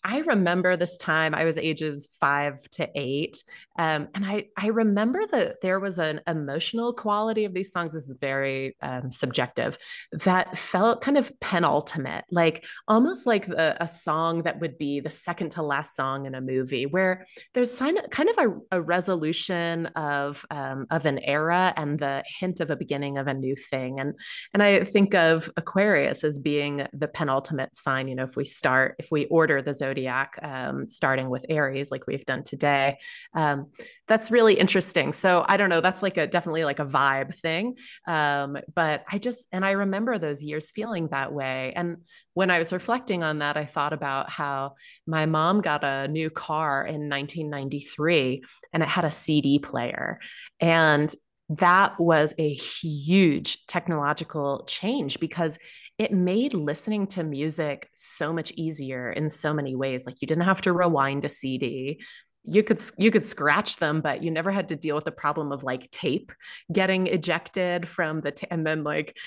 I 0.08 0.20
remember 0.20 0.78
this 0.78 0.98
time 0.98 1.34
I 1.34 1.46
was 1.46 1.58
ages 1.58 2.16
five 2.20 2.62
to 2.74 2.88
eight. 2.94 3.44
Um, 3.80 4.08
and 4.14 4.24
I, 4.24 4.46
I 4.56 4.68
remember 4.68 5.26
that 5.32 5.62
there 5.62 5.80
was 5.80 5.98
an 5.98 6.22
emotional 6.28 6.94
quality 6.94 7.44
of 7.46 7.56
these 7.56 7.72
songs. 7.72 7.92
This 7.92 8.08
is 8.08 8.16
very 8.22 8.78
um, 8.84 9.12
subjective 9.12 9.80
that 10.12 10.58
felt 10.60 11.02
kind 11.02 11.18
of 11.18 11.32
penultimate, 11.40 12.24
like 12.30 12.66
almost 12.88 13.26
like 13.26 13.48
the, 13.48 13.82
a 13.84 13.88
song 13.88 14.44
that 14.44 14.60
would 14.60 14.78
be 14.78 15.00
the 15.00 15.10
second 15.10 15.50
to 15.54 15.64
last 15.64 15.96
song 15.96 16.28
in 16.28 16.36
a 16.36 16.42
movie 16.42 16.86
where 16.86 17.26
there's 17.56 17.76
kind 17.78 17.98
of, 17.98 18.38
a, 18.38 18.78
a 18.78 18.82
resolution 18.82 19.88
of, 19.88 20.46
um, 20.52 20.86
of 20.92 21.08
an 21.08 21.18
era 21.20 21.74
and 21.78 21.98
the 21.98 22.24
hint 22.40 22.60
of 22.60 22.70
a 22.70 22.76
beginning 22.76 23.18
of 23.18 23.26
a 23.26 23.34
new 23.34 23.56
thing. 23.56 24.00
And, 24.00 24.14
and 24.54 24.62
I 24.62 24.84
think 24.84 25.16
of 25.16 25.50
Aquarius 25.58 26.24
as 26.24 26.38
being 26.38 26.86
the 26.94 27.08
penultimate 27.08 27.76
sign, 27.76 28.08
you 28.08 28.14
know, 28.14 28.24
if 28.24 28.36
we 28.36 28.46
start, 28.46 28.96
if 29.00 29.10
we 29.10 29.26
order 29.26 29.64
the 29.64 29.74
zodiac, 29.74 29.95
um, 30.42 30.88
starting 30.88 31.30
with 31.30 31.46
Aries, 31.50 31.92
like 31.92 32.08
we've 32.08 32.26
done 32.26 32.44
today. 32.44 32.98
Um, 33.34 33.68
that's 34.08 34.32
really 34.32 34.54
interesting. 34.56 35.14
So 35.14 35.46
I 35.48 35.58
don't 35.58 35.70
know, 35.70 35.82
that's 35.82 36.04
like 36.04 36.18
a 36.18 36.28
definitely 36.28 36.64
like 36.64 36.80
a 36.80 36.86
vibe 36.86 37.34
thing. 37.34 37.76
Um, 38.08 38.58
but 38.74 39.04
I 39.12 39.18
just, 39.18 39.48
and 39.52 39.66
I 39.66 39.72
remember 39.72 40.18
those 40.18 40.44
years 40.44 40.72
feeling 40.72 41.08
that 41.10 41.34
way. 41.34 41.74
And 41.76 41.98
when 42.34 42.52
I 42.52 42.60
was 42.60 42.74
reflecting 42.74 43.24
on 43.24 43.40
that, 43.40 43.58
I 43.58 43.66
thought 43.66 43.94
about 43.94 44.30
how 44.30 44.76
my 45.08 45.26
mom 45.26 45.62
got 45.62 45.84
a 45.84 46.08
new 46.08 46.30
car 46.30 46.86
in 46.86 47.10
1993 47.10 48.44
and 48.74 48.84
it 48.84 48.90
had 48.90 49.06
a 49.06 49.12
CD 49.12 49.60
player. 49.60 50.20
And 50.60 51.14
that 51.50 52.00
was 52.00 52.34
a 52.38 52.54
huge 52.54 53.66
technological 53.68 54.64
change 54.68 55.20
because 55.20 55.60
it 55.98 56.12
made 56.12 56.54
listening 56.54 57.08
to 57.08 57.24
music 57.24 57.90
so 57.94 58.34
much 58.34 58.52
easier 58.52 59.12
in 59.12 59.30
so 59.30 59.54
many 59.54 59.76
ways 59.76 60.06
like 60.06 60.22
you 60.22 60.28
didn't 60.28 60.44
have 60.44 60.62
to 60.62 60.74
rewind 60.74 61.26
a 61.26 61.30
cd 61.30 62.00
you 62.44 62.64
could 62.64 62.80
you 62.98 63.12
could 63.12 63.26
scratch 63.26 63.78
them 63.78 64.02
but 64.02 64.22
you 64.24 64.30
never 64.30 64.52
had 64.52 64.70
to 64.70 64.76
deal 64.76 64.96
with 64.96 65.06
the 65.06 65.12
problem 65.12 65.52
of 65.52 65.64
like 65.64 65.90
tape 65.92 66.32
getting 66.72 67.08
ejected 67.08 67.88
from 67.88 68.22
the 68.22 68.32
t- 68.32 68.48
and 68.52 68.66
then 68.66 68.84
like 68.84 69.18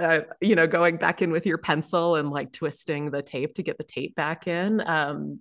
uh, 0.00 0.20
you 0.40 0.54
know 0.54 0.66
going 0.66 0.96
back 0.96 1.20
in 1.20 1.30
with 1.30 1.44
your 1.46 1.58
pencil 1.58 2.14
and 2.14 2.28
like 2.28 2.52
twisting 2.52 3.10
the 3.10 3.22
tape 3.22 3.54
to 3.54 3.62
get 3.62 3.78
the 3.78 3.84
tape 3.84 4.14
back 4.14 4.46
in 4.46 4.80
um, 4.86 5.40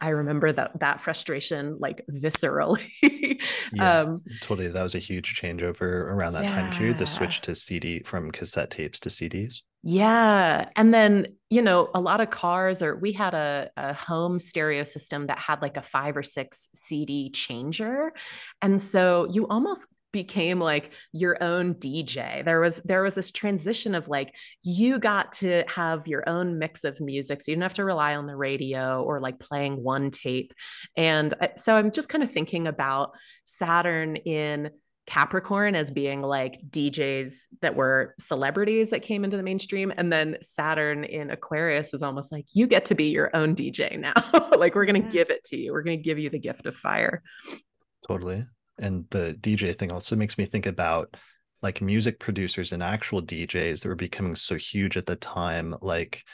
I 0.00 0.08
remember 0.08 0.50
that 0.52 0.80
that 0.80 1.02
frustration 1.02 1.76
like 1.78 2.02
viscerally. 2.10 2.88
yeah, 3.74 4.00
um, 4.00 4.22
totally. 4.40 4.68
That 4.68 4.82
was 4.82 4.94
a 4.94 4.98
huge 4.98 5.38
changeover 5.38 5.82
around 5.82 6.32
that 6.32 6.44
yeah. 6.44 6.62
time 6.62 6.72
period. 6.72 6.96
The 6.96 7.06
switch 7.06 7.42
to 7.42 7.54
CD 7.54 8.00
from 8.00 8.30
cassette 8.30 8.70
tapes 8.70 8.98
to 9.00 9.10
CDs. 9.10 9.60
Yeah. 9.82 10.68
And 10.76 10.94
then, 10.94 11.26
you 11.50 11.60
know, 11.60 11.90
a 11.92 12.00
lot 12.00 12.20
of 12.20 12.30
cars 12.30 12.82
or 12.82 12.96
we 12.96 13.12
had 13.12 13.34
a, 13.34 13.68
a 13.76 13.92
home 13.94 14.38
stereo 14.38 14.84
system 14.84 15.26
that 15.26 15.38
had 15.38 15.60
like 15.60 15.76
a 15.76 15.82
five 15.82 16.16
or 16.16 16.22
six 16.22 16.68
CD 16.74 17.30
changer. 17.30 18.12
And 18.60 18.80
so 18.80 19.26
you 19.28 19.48
almost 19.48 19.88
became 20.12 20.60
like 20.60 20.92
your 21.12 21.42
own 21.42 21.74
DJ. 21.74 22.44
There 22.44 22.60
was 22.60 22.80
there 22.84 23.02
was 23.02 23.14
this 23.14 23.32
transition 23.32 23.94
of 23.94 24.08
like 24.08 24.34
you 24.62 24.98
got 24.98 25.32
to 25.34 25.64
have 25.66 26.06
your 26.06 26.28
own 26.28 26.58
mix 26.58 26.84
of 26.84 27.00
music 27.00 27.40
so 27.40 27.50
you 27.50 27.56
didn't 27.56 27.64
have 27.64 27.74
to 27.74 27.84
rely 27.84 28.14
on 28.14 28.26
the 28.26 28.36
radio 28.36 29.02
or 29.02 29.20
like 29.20 29.40
playing 29.40 29.82
one 29.82 30.10
tape. 30.10 30.52
And 30.96 31.34
uh, 31.40 31.48
so 31.56 31.74
I'm 31.74 31.90
just 31.90 32.08
kind 32.08 32.22
of 32.22 32.30
thinking 32.30 32.66
about 32.66 33.16
Saturn 33.46 34.16
in 34.16 34.70
Capricorn 35.06 35.74
as 35.74 35.90
being 35.90 36.22
like 36.22 36.60
DJs 36.70 37.48
that 37.60 37.74
were 37.74 38.14
celebrities 38.18 38.90
that 38.90 39.02
came 39.02 39.24
into 39.24 39.36
the 39.36 39.42
mainstream. 39.42 39.92
And 39.96 40.12
then 40.12 40.36
Saturn 40.40 41.04
in 41.04 41.30
Aquarius 41.30 41.92
is 41.92 42.02
almost 42.02 42.30
like 42.30 42.46
you 42.52 42.66
get 42.66 42.84
to 42.86 42.94
be 42.94 43.10
your 43.10 43.34
own 43.34 43.56
DJ 43.56 43.98
now. 43.98 44.14
like 44.56 44.74
we're 44.74 44.86
going 44.86 45.02
to 45.02 45.06
yeah. 45.06 45.24
give 45.24 45.30
it 45.30 45.44
to 45.44 45.56
you. 45.56 45.72
We're 45.72 45.82
going 45.82 45.98
to 45.98 46.02
give 46.02 46.18
you 46.18 46.30
the 46.30 46.38
gift 46.38 46.66
of 46.66 46.76
fire. 46.76 47.22
Totally. 48.06 48.46
And 48.78 49.06
the 49.10 49.36
DJ 49.40 49.74
thing 49.74 49.92
also 49.92 50.14
makes 50.14 50.38
me 50.38 50.44
think 50.44 50.66
about 50.66 51.16
like 51.62 51.80
music 51.80 52.18
producers 52.18 52.72
and 52.72 52.82
actual 52.82 53.22
DJs 53.22 53.82
that 53.82 53.88
were 53.88 53.94
becoming 53.94 54.36
so 54.36 54.56
huge 54.56 54.96
at 54.96 55.06
the 55.06 55.16
time. 55.16 55.74
Like 55.80 56.24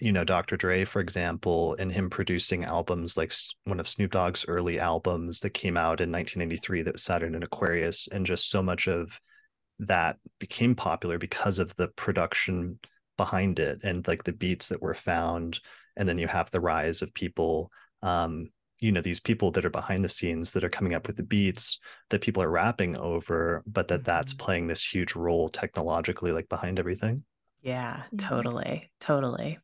you 0.00 0.12
know 0.12 0.24
Dr. 0.24 0.56
Dre, 0.56 0.84
for 0.84 1.00
example, 1.00 1.74
and 1.78 1.90
him 1.90 2.08
producing 2.08 2.64
albums 2.64 3.16
like 3.16 3.32
one 3.64 3.80
of 3.80 3.88
Snoop 3.88 4.12
Dogg's 4.12 4.44
early 4.46 4.78
albums 4.78 5.40
that 5.40 5.50
came 5.50 5.76
out 5.76 6.00
in 6.00 6.12
1983 6.12 6.82
that 6.82 6.94
was 6.94 7.02
Saturn 7.02 7.34
and 7.34 7.44
Aquarius, 7.44 8.08
and 8.08 8.24
just 8.24 8.50
so 8.50 8.62
much 8.62 8.86
of 8.88 9.20
that 9.80 10.16
became 10.38 10.74
popular 10.74 11.18
because 11.18 11.58
of 11.58 11.74
the 11.76 11.88
production 11.88 12.78
behind 13.16 13.58
it 13.58 13.82
and 13.84 14.06
like 14.08 14.24
the 14.24 14.32
beats 14.32 14.68
that 14.68 14.82
were 14.82 14.94
found. 14.94 15.60
And 15.96 16.08
then 16.08 16.18
you 16.18 16.28
have 16.28 16.50
the 16.50 16.60
rise 16.60 17.02
of 17.02 17.12
people, 17.14 17.70
um, 18.02 18.50
you 18.80 18.92
know, 18.92 19.00
these 19.00 19.20
people 19.20 19.50
that 19.52 19.64
are 19.64 19.70
behind 19.70 20.04
the 20.04 20.08
scenes 20.08 20.52
that 20.52 20.64
are 20.64 20.68
coming 20.68 20.94
up 20.94 21.06
with 21.06 21.16
the 21.16 21.24
beats 21.24 21.80
that 22.10 22.20
people 22.20 22.42
are 22.42 22.50
rapping 22.50 22.96
over, 22.96 23.62
but 23.66 23.88
that 23.88 23.96
mm-hmm. 23.96 24.04
that's 24.04 24.34
playing 24.34 24.68
this 24.68 24.84
huge 24.84 25.14
role 25.16 25.48
technologically, 25.48 26.32
like 26.32 26.48
behind 26.48 26.78
everything. 26.78 27.24
Yeah, 27.62 28.04
mm-hmm. 28.06 28.16
totally. 28.16 28.90
Totally. 29.00 29.58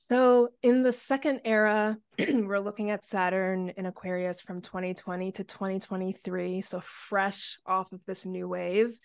So, 0.00 0.50
in 0.62 0.84
the 0.84 0.92
second 0.92 1.40
era, 1.44 1.98
we're 2.18 2.60
looking 2.60 2.90
at 2.90 3.04
Saturn 3.04 3.70
in 3.70 3.84
Aquarius 3.84 4.40
from 4.40 4.60
2020 4.60 5.32
to 5.32 5.42
2023. 5.42 6.60
So, 6.60 6.80
fresh 6.80 7.58
off 7.66 7.90
of 7.90 8.00
this 8.06 8.24
new 8.24 8.46
wave. 8.46 8.96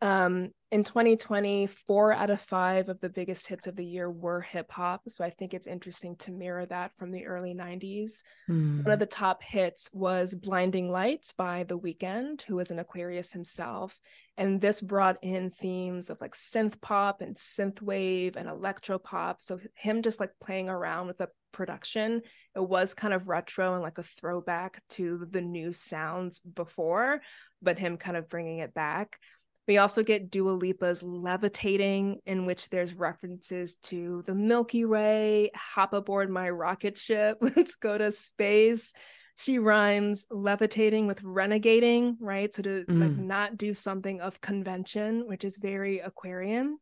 Um, 0.00 0.50
in 0.72 0.82
2020, 0.82 1.68
four 1.68 2.12
out 2.12 2.30
of 2.30 2.40
five 2.40 2.88
of 2.88 3.00
the 3.00 3.08
biggest 3.08 3.46
hits 3.46 3.68
of 3.68 3.76
the 3.76 3.84
year 3.84 4.10
were 4.10 4.40
hip 4.40 4.70
hop. 4.72 5.02
So 5.08 5.24
I 5.24 5.30
think 5.30 5.54
it's 5.54 5.68
interesting 5.68 6.16
to 6.16 6.32
mirror 6.32 6.66
that 6.66 6.90
from 6.98 7.12
the 7.12 7.26
early 7.26 7.54
90s. 7.54 8.22
Mm. 8.50 8.84
One 8.84 8.92
of 8.92 8.98
the 8.98 9.06
top 9.06 9.44
hits 9.44 9.88
was 9.92 10.34
Blinding 10.34 10.90
Lights 10.90 11.32
by 11.32 11.64
The 11.64 11.78
Weeknd, 11.78 12.42
who 12.42 12.56
was 12.56 12.72
an 12.72 12.80
Aquarius 12.80 13.30
himself. 13.30 14.00
And 14.36 14.60
this 14.60 14.80
brought 14.80 15.18
in 15.22 15.50
themes 15.50 16.10
of 16.10 16.20
like 16.20 16.34
synth 16.34 16.80
pop 16.80 17.20
and 17.20 17.36
synth 17.36 17.80
wave 17.80 18.36
and 18.36 18.48
electro 18.48 18.98
pop. 18.98 19.40
So 19.40 19.60
him 19.74 20.02
just 20.02 20.18
like 20.18 20.32
playing 20.40 20.68
around 20.68 21.06
with 21.06 21.18
the 21.18 21.28
production, 21.52 22.22
it 22.54 22.60
was 22.60 22.92
kind 22.92 23.14
of 23.14 23.28
retro 23.28 23.74
and 23.74 23.82
like 23.82 23.98
a 23.98 24.02
throwback 24.02 24.82
to 24.90 25.26
the 25.30 25.40
new 25.40 25.72
sounds 25.72 26.40
before, 26.40 27.22
but 27.62 27.78
him 27.78 27.96
kind 27.96 28.16
of 28.16 28.28
bringing 28.28 28.58
it 28.58 28.74
back. 28.74 29.18
We 29.66 29.78
also 29.78 30.02
get 30.02 30.30
Dua 30.30 30.50
Lipa's 30.50 31.02
Levitating, 31.02 32.20
in 32.24 32.46
which 32.46 32.68
there's 32.68 32.94
references 32.94 33.76
to 33.84 34.22
the 34.26 34.34
Milky 34.34 34.84
Way, 34.84 35.50
hop 35.54 35.92
aboard 35.92 36.30
my 36.30 36.48
rocket 36.50 36.96
ship, 36.96 37.38
let's 37.56 37.74
go 37.74 37.98
to 37.98 38.12
space. 38.12 38.92
She 39.38 39.58
rhymes 39.58 40.26
levitating 40.30 41.06
with 41.06 41.22
renegading, 41.22 42.16
right? 42.20 42.54
So 42.54 42.62
to 42.62 42.84
mm. 42.88 43.00
like 43.00 43.18
not 43.18 43.58
do 43.58 43.74
something 43.74 44.20
of 44.20 44.40
convention, 44.40 45.26
which 45.26 45.44
is 45.44 45.58
very 45.58 45.98
Aquarian 45.98 46.78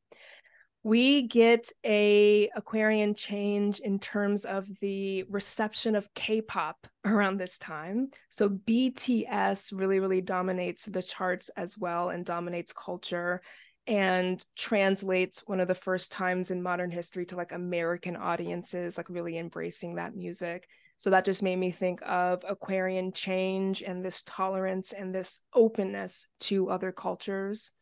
we 0.84 1.22
get 1.22 1.72
a 1.84 2.50
aquarian 2.54 3.14
change 3.14 3.80
in 3.80 3.98
terms 3.98 4.44
of 4.44 4.68
the 4.80 5.24
reception 5.30 5.96
of 5.96 6.12
k-pop 6.14 6.86
around 7.04 7.38
this 7.38 7.58
time. 7.58 8.10
So 8.28 8.48
bts 8.48 9.76
really 9.76 9.98
really 9.98 10.20
dominates 10.20 10.84
the 10.84 11.02
charts 11.02 11.48
as 11.56 11.76
well 11.76 12.10
and 12.10 12.24
dominates 12.24 12.72
culture 12.72 13.40
and 13.86 14.42
translates 14.56 15.42
one 15.46 15.60
of 15.60 15.68
the 15.68 15.74
first 15.74 16.12
times 16.12 16.50
in 16.50 16.62
modern 16.62 16.90
history 16.90 17.26
to 17.26 17.36
like 17.36 17.52
american 17.52 18.16
audiences 18.16 18.96
like 18.96 19.10
really 19.10 19.38
embracing 19.38 19.96
that 19.96 20.14
music. 20.14 20.68
So 20.96 21.10
that 21.10 21.24
just 21.24 21.42
made 21.42 21.56
me 21.56 21.70
think 21.70 22.00
of 22.06 22.44
aquarian 22.48 23.12
change 23.12 23.82
and 23.82 24.04
this 24.04 24.22
tolerance 24.22 24.92
and 24.92 25.14
this 25.14 25.40
openness 25.52 26.28
to 26.40 26.70
other 26.70 26.92
cultures 26.92 27.72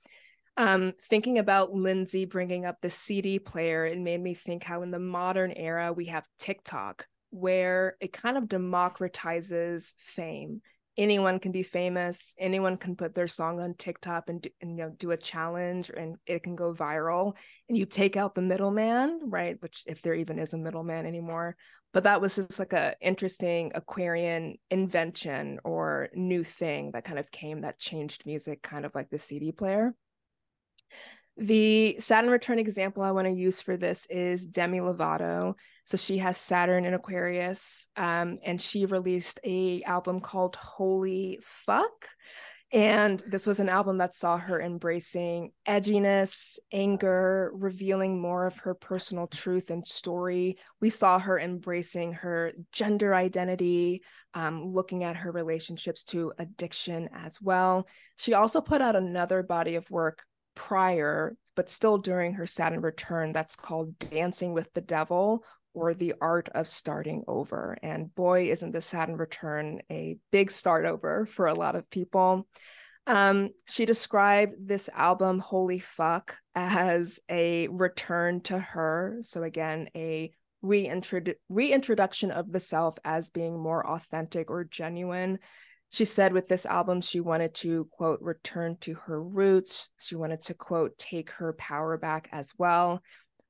um, 0.56 0.92
thinking 1.08 1.38
about 1.38 1.72
Lindsey 1.72 2.24
bringing 2.24 2.66
up 2.66 2.80
the 2.80 2.90
CD 2.90 3.38
player, 3.38 3.86
it 3.86 3.98
made 3.98 4.20
me 4.20 4.34
think 4.34 4.62
how 4.62 4.82
in 4.82 4.90
the 4.90 4.98
modern 4.98 5.52
era 5.52 5.92
we 5.92 6.06
have 6.06 6.26
TikTok, 6.38 7.06
where 7.30 7.96
it 8.00 8.12
kind 8.12 8.36
of 8.36 8.44
democratizes 8.44 9.94
fame. 9.98 10.60
Anyone 10.98 11.38
can 11.38 11.52
be 11.52 11.62
famous. 11.62 12.34
Anyone 12.38 12.76
can 12.76 12.96
put 12.96 13.14
their 13.14 13.28
song 13.28 13.60
on 13.60 13.72
TikTok 13.72 14.28
and, 14.28 14.42
do, 14.42 14.50
and 14.60 14.72
you 14.72 14.76
know 14.76 14.90
do 14.90 15.12
a 15.12 15.16
challenge, 15.16 15.88
and 15.88 16.16
it 16.26 16.42
can 16.42 16.54
go 16.54 16.74
viral. 16.74 17.34
And 17.70 17.78
you 17.78 17.86
take 17.86 18.18
out 18.18 18.34
the 18.34 18.42
middleman, 18.42 19.20
right? 19.24 19.56
Which, 19.62 19.84
if 19.86 20.02
there 20.02 20.12
even 20.12 20.38
is 20.38 20.52
a 20.52 20.58
middleman 20.58 21.06
anymore, 21.06 21.56
but 21.94 22.04
that 22.04 22.20
was 22.20 22.36
just 22.36 22.58
like 22.58 22.74
a 22.74 22.94
interesting 23.00 23.72
Aquarian 23.74 24.56
invention 24.70 25.60
or 25.64 26.10
new 26.12 26.44
thing 26.44 26.90
that 26.92 27.04
kind 27.04 27.18
of 27.18 27.30
came 27.30 27.62
that 27.62 27.78
changed 27.78 28.26
music, 28.26 28.60
kind 28.60 28.84
of 28.84 28.94
like 28.94 29.08
the 29.08 29.18
CD 29.18 29.50
player. 29.50 29.94
The 31.36 31.96
Saturn 31.98 32.30
return 32.30 32.58
example 32.58 33.02
I 33.02 33.12
want 33.12 33.26
to 33.26 33.32
use 33.32 33.62
for 33.62 33.76
this 33.76 34.06
is 34.10 34.46
Demi 34.46 34.80
Lovato. 34.80 35.54
So 35.84 35.96
she 35.96 36.18
has 36.18 36.36
Saturn 36.36 36.84
in 36.84 36.94
Aquarius, 36.94 37.88
um, 37.96 38.38
and 38.44 38.60
she 38.60 38.86
released 38.86 39.40
a 39.44 39.82
album 39.82 40.20
called 40.20 40.56
Holy 40.56 41.40
Fuck. 41.42 42.08
And 42.72 43.22
this 43.26 43.46
was 43.46 43.60
an 43.60 43.68
album 43.68 43.98
that 43.98 44.14
saw 44.14 44.38
her 44.38 44.58
embracing 44.58 45.52
edginess, 45.68 46.58
anger, 46.72 47.50
revealing 47.54 48.18
more 48.18 48.46
of 48.46 48.56
her 48.58 48.74
personal 48.74 49.26
truth 49.26 49.70
and 49.70 49.86
story. 49.86 50.56
We 50.80 50.88
saw 50.88 51.18
her 51.18 51.38
embracing 51.38 52.14
her 52.14 52.52
gender 52.72 53.14
identity, 53.14 54.02
um, 54.32 54.64
looking 54.64 55.04
at 55.04 55.16
her 55.16 55.32
relationships 55.32 56.02
to 56.04 56.32
addiction 56.38 57.10
as 57.12 57.42
well. 57.42 57.86
She 58.16 58.32
also 58.32 58.62
put 58.62 58.80
out 58.80 58.96
another 58.96 59.42
body 59.42 59.74
of 59.74 59.90
work 59.90 60.22
prior, 60.54 61.36
but 61.54 61.70
still 61.70 61.98
during 61.98 62.34
her 62.34 62.46
Saturn 62.46 62.80
return, 62.80 63.32
that's 63.32 63.56
called 63.56 63.98
Dancing 63.98 64.52
with 64.52 64.72
the 64.74 64.80
Devil 64.80 65.44
or 65.74 65.94
the 65.94 66.14
art 66.20 66.48
of 66.54 66.66
starting 66.66 67.24
over. 67.26 67.78
And 67.82 68.14
boy, 68.14 68.50
isn't 68.50 68.72
the 68.72 68.82
Saturn 68.82 69.16
return 69.16 69.80
a 69.90 70.18
big 70.30 70.50
start 70.50 70.84
over 70.84 71.26
for 71.26 71.46
a 71.46 71.54
lot 71.54 71.76
of 71.76 71.88
people. 71.90 72.46
Um, 73.06 73.50
she 73.66 73.84
described 73.84 74.54
this 74.68 74.88
album, 74.94 75.38
Holy 75.38 75.78
Fuck, 75.78 76.36
as 76.54 77.18
a 77.28 77.68
return 77.68 78.42
to 78.42 78.58
her. 78.58 79.18
So, 79.22 79.42
again, 79.42 79.88
a 79.96 80.32
reintrodu- 80.64 81.34
reintroduction 81.48 82.30
of 82.30 82.52
the 82.52 82.60
self 82.60 82.96
as 83.04 83.30
being 83.30 83.58
more 83.58 83.84
authentic 83.84 84.50
or 84.50 84.64
genuine. 84.64 85.40
She 85.92 86.04
said 86.06 86.32
with 86.32 86.48
this 86.48 86.66
album, 86.66 87.00
she 87.00 87.20
wanted 87.20 87.54
to, 87.56 87.86
quote, 87.92 88.20
return 88.22 88.78
to 88.80 88.94
her 88.94 89.22
roots. 89.22 89.90
She 90.00 90.16
wanted 90.16 90.40
to, 90.42 90.54
quote, 90.54 90.96
take 90.98 91.30
her 91.32 91.52
power 91.52 91.98
back 91.98 92.28
as 92.32 92.50
well 92.58 93.02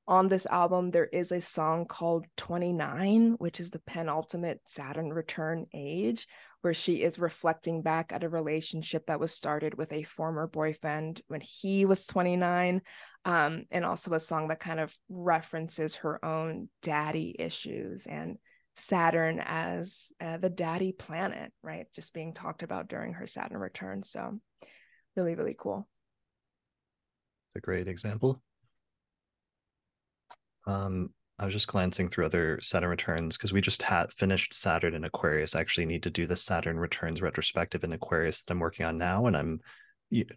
on 0.07 0.27
this 0.27 0.45
album, 0.47 0.91
there 0.91 1.05
is 1.05 1.31
a 1.31 1.39
song 1.39 1.85
called 1.85 2.25
29, 2.35 3.35
which 3.37 3.59
is 3.59 3.71
the 3.71 3.81
penultimate 3.87 4.59
Saturn 4.65 5.13
return 5.13 5.65
age, 5.73 6.27
where 6.61 6.73
she 6.73 7.01
is 7.01 7.19
reflecting 7.19 7.81
back 7.81 8.11
at 8.11 8.23
a 8.23 8.29
relationship 8.29 9.05
that 9.07 9.19
was 9.19 9.33
started 9.33 9.75
with 9.75 9.93
a 9.93 10.03
former 10.03 10.47
boyfriend 10.47 11.21
when 11.27 11.41
he 11.41 11.85
was 11.85 12.05
29. 12.05 12.81
Um, 13.25 13.63
and 13.71 13.85
also 13.85 14.13
a 14.13 14.19
song 14.19 14.49
that 14.49 14.59
kind 14.59 14.81
of 14.81 14.93
references 15.07 15.95
her 15.95 16.23
own 16.23 16.67
daddy 16.81 17.35
issues 17.39 18.05
and 18.05 18.37
Saturn 18.75 19.41
as 19.43 20.11
uh, 20.19 20.37
the 20.37 20.49
daddy 20.49 20.91
planet, 20.91 21.51
right? 21.61 21.87
Just 21.93 22.13
being 22.13 22.33
talked 22.33 22.63
about 22.63 22.89
during 22.89 23.13
her 23.13 23.27
Saturn 23.27 23.59
return. 23.59 24.03
So, 24.03 24.39
really, 25.15 25.35
really 25.35 25.55
cool. 25.57 25.87
It's 27.47 27.55
a 27.55 27.61
great 27.61 27.87
example. 27.87 28.41
Um, 30.65 31.09
I 31.39 31.45
was 31.45 31.53
just 31.53 31.67
glancing 31.67 32.09
through 32.09 32.25
other 32.25 32.59
Saturn 32.61 32.89
returns 32.89 33.37
because 33.37 33.53
we 33.53 33.61
just 33.61 33.81
had 33.81 34.13
finished 34.13 34.53
Saturn 34.53 34.95
in 34.95 35.03
Aquarius. 35.03 35.55
I 35.55 35.61
actually 35.61 35.85
need 35.85 36.03
to 36.03 36.09
do 36.09 36.25
the 36.25 36.35
Saturn 36.35 36.79
returns 36.79 37.21
retrospective 37.21 37.83
in 37.83 37.93
Aquarius 37.93 38.41
that 38.41 38.53
I'm 38.53 38.59
working 38.59 38.85
on 38.85 38.97
now, 38.97 39.25
and 39.25 39.35
I'm 39.35 39.59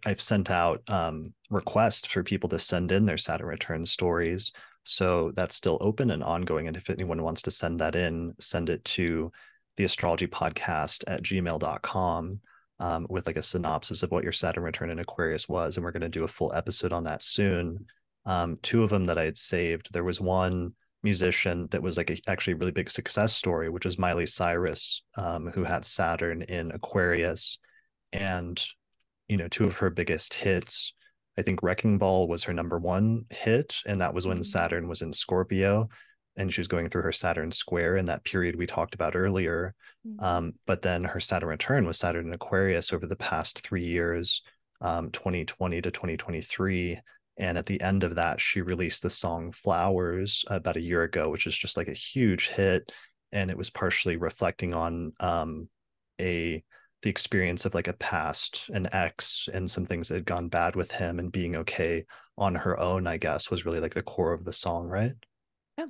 I've 0.05 0.21
sent 0.21 0.49
out 0.49 0.81
um, 0.89 1.33
requests 1.49 2.07
for 2.07 2.23
people 2.23 2.49
to 2.49 2.59
send 2.59 2.91
in 2.91 3.05
their 3.05 3.17
Saturn 3.17 3.47
return 3.47 3.85
stories. 3.85 4.51
So 4.87 5.31
that's 5.35 5.55
still 5.55 5.77
open 5.81 6.11
and 6.11 6.23
ongoing. 6.23 6.67
And 6.67 6.77
if 6.77 6.89
anyone 6.89 7.21
wants 7.21 7.41
to 7.43 7.51
send 7.51 7.79
that 7.79 7.95
in, 7.95 8.33
send 8.39 8.69
it 8.69 8.83
to 8.85 9.31
the 9.75 9.83
astrology 9.83 10.27
podcast 10.27 11.03
at 11.07 11.23
gmail.com 11.23 12.39
um, 12.79 13.07
with 13.09 13.27
like 13.27 13.37
a 13.37 13.43
synopsis 13.43 14.03
of 14.03 14.11
what 14.11 14.23
your 14.23 14.33
Saturn 14.33 14.63
return 14.63 14.89
in 14.89 14.99
Aquarius 14.99 15.47
was. 15.47 15.77
And 15.77 15.83
we're 15.83 15.91
going 15.91 16.01
to 16.01 16.09
do 16.09 16.23
a 16.23 16.27
full 16.27 16.53
episode 16.53 16.93
on 16.93 17.03
that 17.03 17.21
soon 17.21 17.85
um, 18.27 18.59
two 18.61 18.83
of 18.83 18.89
them 18.89 19.05
that 19.05 19.17
I 19.17 19.23
had 19.23 19.37
saved. 19.37 19.91
There 19.91 20.03
was 20.03 20.19
one 20.19 20.73
musician 21.01 21.67
that 21.71 21.81
was 21.81 21.95
like 21.95 22.09
a, 22.09 22.17
actually 22.27 22.53
a 22.53 22.57
really 22.57 22.73
big 22.73 22.89
success 22.89 23.33
story, 23.33 23.69
which 23.69 23.85
was 23.85 23.97
Miley 23.97 24.27
Cyrus, 24.27 25.01
um, 25.15 25.47
who 25.47 25.63
had 25.63 25.85
Saturn 25.85 26.41
in 26.43 26.71
Aquarius, 26.71 27.57
and 28.11 28.61
you 29.29 29.37
know 29.37 29.47
two 29.47 29.65
of 29.65 29.77
her 29.77 29.89
biggest 29.89 30.33
hits. 30.33 30.93
I 31.37 31.41
think 31.41 31.61
Wrecking 31.61 31.97
Ball 31.97 32.27
was 32.27 32.43
her 32.43 32.53
number 32.53 32.79
one 32.79 33.25
hit, 33.29 33.77
and 33.85 34.01
that 34.01 34.13
was 34.13 34.25
when 34.25 34.37
mm-hmm. 34.37 34.43
Saturn 34.43 34.87
was 34.87 35.01
in 35.01 35.13
Scorpio, 35.13 35.89
and 36.35 36.53
she 36.53 36.61
was 36.61 36.67
going 36.67 36.89
through 36.89 37.03
her 37.03 37.11
Saturn 37.11 37.51
square 37.51 37.97
in 37.97 38.05
that 38.05 38.23
period 38.23 38.55
we 38.55 38.65
talked 38.65 38.95
about 38.95 39.15
earlier. 39.15 39.73
Mm-hmm. 40.07 40.23
Um, 40.23 40.53
but 40.65 40.81
then 40.81 41.03
her 41.03 41.19
Saturn 41.19 41.49
return 41.49 41.85
was 41.85 41.99
Saturn 41.99 42.27
in 42.27 42.33
Aquarius 42.33 42.93
over 42.93 43.05
the 43.05 43.15
past 43.15 43.61
three 43.61 43.85
years, 43.85 44.41
um, 44.81 45.11
2020 45.11 45.81
to 45.81 45.91
2023 45.91 46.99
and 47.37 47.57
at 47.57 47.67
the 47.67 47.79
end 47.81 48.03
of 48.03 48.15
that, 48.15 48.41
she 48.41 48.61
released 48.61 49.03
the 49.03 49.09
song 49.09 49.51
Flowers 49.51 50.43
about 50.49 50.77
a 50.77 50.81
year 50.81 51.03
ago, 51.03 51.29
which 51.29 51.45
is 51.45 51.57
just 51.57 51.77
like 51.77 51.87
a 51.87 51.93
huge 51.93 52.49
hit. 52.49 52.91
And 53.31 53.51
it 53.51 53.57
was 53.57 53.69
partially 53.69 54.17
reflecting 54.17 54.73
on 54.73 55.13
um, 55.19 55.69
a 56.19 56.63
the 57.03 57.09
experience 57.09 57.65
of 57.65 57.73
like 57.73 57.87
a 57.87 57.93
past, 57.93 58.69
an 58.73 58.87
ex, 58.91 59.47
and 59.53 59.69
some 59.69 59.85
things 59.85 60.07
that 60.07 60.15
had 60.15 60.25
gone 60.25 60.49
bad 60.49 60.75
with 60.75 60.91
him 60.91 61.19
and 61.19 61.31
being 61.31 61.55
okay 61.57 62.05
on 62.37 62.55
her 62.55 62.79
own, 62.79 63.07
I 63.07 63.17
guess, 63.17 63.51
was 63.51 63.65
really 63.65 63.79
like 63.79 63.93
the 63.93 64.03
core 64.03 64.33
of 64.33 64.45
the 64.45 64.53
song, 64.53 64.87
right? 64.87 65.13
Yeah. 65.77 65.85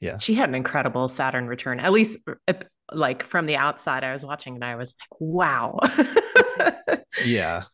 Yeah. 0.00 0.18
She 0.18 0.34
had 0.34 0.48
an 0.48 0.54
incredible 0.54 1.08
Saturn 1.08 1.46
return. 1.46 1.80
At 1.80 1.92
least 1.92 2.18
uh, 2.48 2.54
like 2.92 3.22
from 3.22 3.46
the 3.46 3.56
outside, 3.56 4.04
I 4.04 4.12
was 4.12 4.24
watching 4.24 4.54
and 4.54 4.64
I 4.64 4.76
was 4.76 4.94
like, 5.00 5.20
wow. 5.20 5.78
yeah 7.24 7.64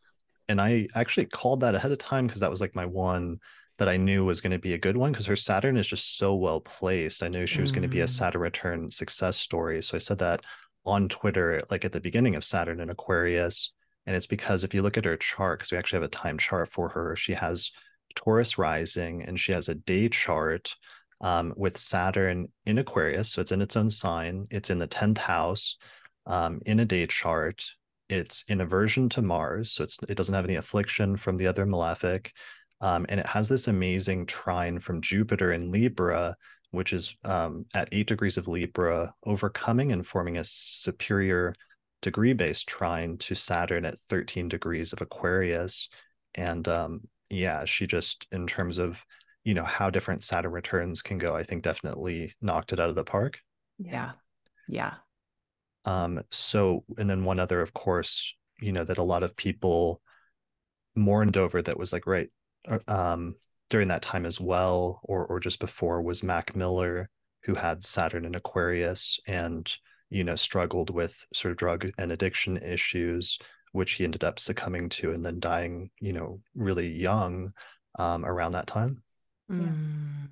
and 0.49 0.59
I 0.59 0.87
actually 0.95 1.27
called 1.27 1.61
that 1.61 1.75
ahead 1.75 1.91
of 1.91 1.99
time 1.99 2.27
because 2.27 2.41
that 2.41 2.49
was 2.49 2.59
like 2.59 2.75
my 2.75 2.85
one 2.85 3.39
that 3.77 3.87
I 3.87 3.95
knew 3.95 4.25
was 4.25 4.41
going 4.41 4.51
to 4.51 4.59
be 4.59 4.73
a 4.73 4.79
good 4.79 4.97
one 4.97 5.11
because 5.11 5.27
her 5.27 5.35
Saturn 5.35 5.77
is 5.77 5.87
just 5.87 6.17
so 6.17 6.35
well 6.35 6.59
placed. 6.59 7.23
I 7.23 7.29
knew 7.29 7.45
she 7.45 7.61
was 7.61 7.71
mm. 7.71 7.75
going 7.75 7.83
to 7.83 7.87
be 7.87 8.01
a 8.01 8.05
mm. 8.05 8.09
Saturn 8.09 8.41
return 8.41 8.91
success 8.91 9.37
story. 9.37 9.81
So 9.81 9.95
I 9.95 9.99
said 9.99 10.17
that 10.17 10.41
on 10.85 11.09
Twitter, 11.09 11.61
like 11.69 11.85
at 11.85 11.91
the 11.91 11.99
beginning 11.99 12.35
of 12.35 12.43
Saturn 12.43 12.79
in 12.79 12.89
Aquarius. 12.89 13.73
And 14.05 14.15
it's 14.15 14.27
because 14.27 14.63
if 14.63 14.73
you 14.73 14.81
look 14.81 14.97
at 14.97 15.05
her 15.05 15.17
chart, 15.17 15.59
because 15.59 15.71
we 15.71 15.77
actually 15.77 15.97
have 15.97 16.03
a 16.03 16.09
time 16.09 16.37
chart 16.37 16.69
for 16.69 16.89
her, 16.89 17.15
she 17.15 17.33
has 17.33 17.71
Taurus 18.15 18.57
rising 18.57 19.23
and 19.23 19.39
she 19.39 19.51
has 19.51 19.69
a 19.69 19.75
day 19.75 20.09
chart 20.09 20.75
um, 21.21 21.53
with 21.57 21.77
Saturn 21.77 22.47
in 22.65 22.77
Aquarius. 22.77 23.31
So 23.31 23.41
it's 23.41 23.51
in 23.51 23.61
its 23.61 23.75
own 23.75 23.89
sign, 23.89 24.47
it's 24.49 24.69
in 24.69 24.79
the 24.79 24.87
10th 24.87 25.17
house 25.17 25.77
um, 26.25 26.61
in 26.65 26.79
a 26.79 26.85
day 26.85 27.05
chart 27.07 27.65
it's 28.09 28.43
in 28.47 28.59
aversion 28.59 29.07
to 29.09 29.21
Mars, 29.21 29.71
so 29.71 29.83
it 29.83 30.15
doesn't 30.15 30.33
have 30.33 30.45
any 30.45 30.55
affliction 30.55 31.15
from 31.15 31.37
the 31.37 31.47
other 31.47 31.65
malefic, 31.65 32.33
um, 32.81 33.05
and 33.07 33.19
it 33.19 33.25
has 33.27 33.47
this 33.47 33.67
amazing 33.67 34.25
trine 34.25 34.79
from 34.79 35.01
Jupiter 35.01 35.51
in 35.51 35.71
Libra, 35.71 36.35
which 36.71 36.93
is 36.93 37.15
um, 37.25 37.65
at 37.73 37.89
eight 37.91 38.07
degrees 38.07 38.37
of 38.37 38.47
Libra, 38.47 39.13
overcoming 39.25 39.91
and 39.91 40.05
forming 40.05 40.37
a 40.37 40.43
superior 40.43 41.53
degree-based 42.01 42.67
trine 42.67 43.17
to 43.17 43.35
Saturn 43.35 43.85
at 43.85 43.99
13 44.09 44.47
degrees 44.47 44.93
of 44.93 45.01
Aquarius, 45.01 45.89
and 46.35 46.67
um, 46.67 47.01
yeah, 47.29 47.65
she 47.65 47.87
just 47.87 48.27
in 48.31 48.47
terms 48.47 48.77
of 48.77 49.03
you 49.43 49.53
know 49.53 49.63
how 49.63 49.89
different 49.89 50.23
Saturn 50.23 50.51
returns 50.51 51.01
can 51.01 51.17
go, 51.17 51.35
I 51.35 51.43
think 51.43 51.63
definitely 51.63 52.33
knocked 52.41 52.73
it 52.73 52.79
out 52.79 52.89
of 52.89 52.95
the 52.95 53.03
park. 53.03 53.39
Yeah, 53.77 54.11
yeah. 54.67 54.95
Um, 55.85 56.21
so, 56.29 56.83
and 56.97 57.09
then 57.09 57.23
one 57.23 57.39
other, 57.39 57.61
of 57.61 57.73
course, 57.73 58.35
you 58.61 58.71
know, 58.71 58.83
that 58.83 58.97
a 58.97 59.03
lot 59.03 59.23
of 59.23 59.35
people 59.35 60.01
mourned 60.95 61.37
over 61.37 61.61
that 61.61 61.79
was 61.79 61.93
like, 61.93 62.05
right, 62.05 62.29
uh, 62.67 62.79
um, 62.87 63.35
during 63.69 63.87
that 63.89 64.01
time 64.01 64.25
as 64.25 64.39
well, 64.41 64.99
or 65.03 65.25
or 65.27 65.39
just 65.39 65.59
before, 65.59 66.01
was 66.01 66.23
Mac 66.23 66.55
Miller, 66.55 67.09
who 67.43 67.55
had 67.55 67.83
Saturn 67.83 68.25
in 68.25 68.35
Aquarius 68.35 69.19
and 69.27 69.71
you 70.09 70.23
know 70.23 70.35
struggled 70.35 70.89
with 70.89 71.25
sort 71.33 71.51
of 71.51 71.57
drug 71.57 71.89
and 71.97 72.11
addiction 72.11 72.57
issues, 72.57 73.37
which 73.71 73.93
he 73.93 74.03
ended 74.03 74.23
up 74.23 74.39
succumbing 74.39 74.89
to 74.89 75.11
and 75.11 75.25
then 75.25 75.39
dying, 75.39 75.91
you 75.99 76.13
know, 76.13 76.41
really 76.55 76.87
young 76.87 77.53
um, 77.97 78.25
around 78.25 78.53
that 78.53 78.67
time. 78.67 79.03
Mm. 79.51 80.29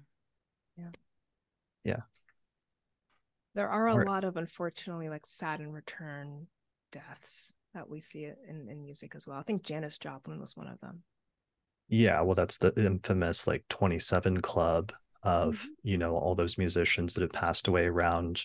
Yeah. 0.78 0.90
Yeah. 1.84 2.02
There 3.56 3.70
are 3.70 3.88
a 3.88 3.96
or, 3.96 4.06
lot 4.06 4.24
of 4.24 4.38
unfortunately 4.38 5.10
like 5.10 5.26
Saturn 5.26 5.72
return 5.72 6.48
deaths 6.92 7.54
that 7.74 7.90
we 7.90 8.00
see 8.00 8.26
in, 8.26 8.68
in 8.70 8.84
music 8.84 9.16
as 9.16 9.28
well. 9.28 9.38
I 9.38 9.44
think 9.44 9.64
Janis 9.64 9.98
Joplin 9.98 10.40
was 10.40 10.56
one 10.56 10.68
of 10.68 10.80
them. 10.80 11.04
Yeah, 11.90 12.22
well, 12.22 12.36
that's 12.36 12.58
the 12.58 12.74
infamous 12.78 13.48
like 13.48 13.64
27 13.70 14.42
club 14.42 14.92
of, 15.24 15.56
mm-hmm. 15.56 15.68
you 15.84 15.98
know, 15.98 16.16
all 16.16 16.36
those 16.36 16.58
musicians 16.58 17.14
that 17.14 17.22
have 17.22 17.32
passed 17.32 17.68
away 17.68 17.86
around 17.86 18.44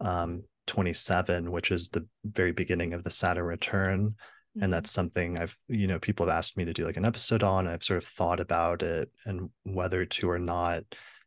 um 0.00 0.42
27, 0.66 1.50
which 1.52 1.70
is 1.70 1.88
the 1.88 2.06
very 2.24 2.52
beginning 2.52 2.92
of 2.92 3.02
the 3.02 3.10
Saturn 3.10 3.44
return. 3.44 4.08
Mm-hmm. 4.08 4.62
And 4.64 4.72
that's 4.72 4.90
something 4.90 5.38
I've, 5.38 5.56
you 5.68 5.86
know, 5.86 5.98
people 5.98 6.26
have 6.26 6.36
asked 6.36 6.56
me 6.56 6.64
to 6.64 6.72
do 6.72 6.84
like 6.84 6.96
an 6.96 7.04
episode 7.04 7.42
on. 7.42 7.66
I've 7.66 7.84
sort 7.84 7.98
of 7.98 8.04
thought 8.04 8.40
about 8.40 8.82
it 8.82 9.10
and 9.24 9.50
whether 9.64 10.04
to 10.04 10.30
or 10.30 10.38
not 10.38 10.84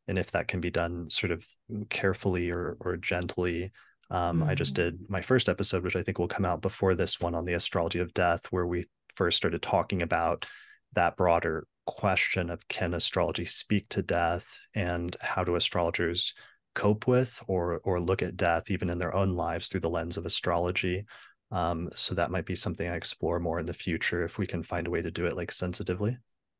and 0.08 0.18
if 0.18 0.32
that 0.32 0.48
can 0.48 0.60
be 0.60 0.72
done 0.72 1.10
sort 1.10 1.32
of 1.32 1.46
carefully 1.90 2.52
or 2.52 2.78
or 2.82 2.98
gently. 2.98 3.72
Um, 4.12 4.40
mm-hmm. 4.40 4.50
I 4.50 4.56
just 4.56 4.76
mm-hmm. 4.76 4.98
did 4.98 5.10
my 5.10 5.22
first 5.22 5.48
episode, 5.48 5.84
which 5.84 5.96
I 5.96 6.02
think 6.02 6.20
will 6.20 6.28
come 6.28 6.46
out 6.46 6.62
before 6.62 6.96
this 6.96 7.20
one 7.20 7.36
on 7.36 7.46
the 7.46 7.54
astrology 7.54 8.00
of 8.00 8.14
death, 8.14 8.48
where 8.50 8.66
we 8.66 8.88
first 9.16 9.38
started 9.38 9.62
talking 9.62 10.02
about 10.02 10.46
that 10.94 11.16
broader 11.18 11.68
question 11.86 12.50
of 12.50 12.68
can 12.68 12.94
astrology 12.94 13.46
speak 13.46 13.90
to 13.90 14.02
death 14.02 14.56
and 14.76 15.16
how 15.22 15.44
do 15.44 15.56
astrologers 15.56 16.34
cope 16.76 17.08
with 17.08 17.44
or 17.48 17.80
or 17.84 18.00
look 18.00 18.22
at 18.22 18.38
death 18.38 18.70
even 18.70 18.90
in 18.90 19.00
their 19.00 19.14
own 19.16 19.36
lives 19.36 19.68
through 19.70 19.80
the 19.82 19.90
lens 19.90 20.18
of 20.18 20.26
astrology 20.26 21.06
Um, 21.52 21.90
so 21.96 22.14
that 22.16 22.32
might 22.32 22.46
be 22.46 22.56
something 22.56 22.88
I 22.88 22.96
explore 22.96 23.40
more 23.40 23.60
in 23.60 23.66
the 23.66 23.74
future 23.74 24.24
if 24.24 24.38
we 24.38 24.46
can 24.46 24.62
find 24.64 24.86
a 24.88 24.92
way 24.92 25.02
to 25.02 25.12
do 25.12 25.26
it 25.26 25.36
like 25.36 25.52
sensitively. 25.52 26.18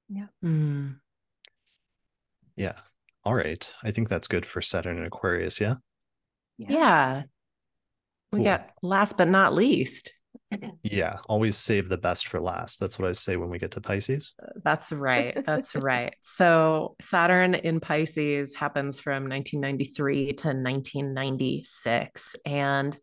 Yeah. 0.10 0.28
Mm. 0.44 0.96
Yeah. 2.56 2.74
All 3.24 3.36
right. 3.36 3.72
I 3.84 3.92
think 3.92 4.10
that's 4.10 4.28
good 4.28 4.46
for 4.46 4.62
Saturn 4.62 4.98
and 4.98 5.06
Aquarius. 5.06 5.62
Yeah. 5.62 5.76
Yeah. 6.58 6.68
yeah. 6.70 7.24
We 8.32 8.40
cool. 8.40 8.46
got 8.46 8.72
last 8.82 9.18
but 9.18 9.28
not 9.28 9.54
least. 9.54 10.14
Yeah, 10.84 11.18
always 11.28 11.58
save 11.58 11.90
the 11.90 11.98
best 11.98 12.28
for 12.28 12.40
last. 12.40 12.80
That's 12.80 12.98
what 12.98 13.10
I 13.10 13.12
say 13.12 13.36
when 13.36 13.50
we 13.50 13.60
get 13.60 13.72
to 13.72 13.82
Pisces. 13.82 14.34
Uh, 14.42 14.48
that's 14.64 14.92
right. 14.92 15.38
That's 15.46 15.76
right. 15.76 16.16
So, 16.22 16.96
Saturn 17.02 17.54
in 17.54 17.80
Pisces 17.80 18.56
happens 18.56 19.02
from 19.02 19.30
1993 19.30 20.34
to 20.34 20.48
1996. 20.48 22.36
And 22.46 22.98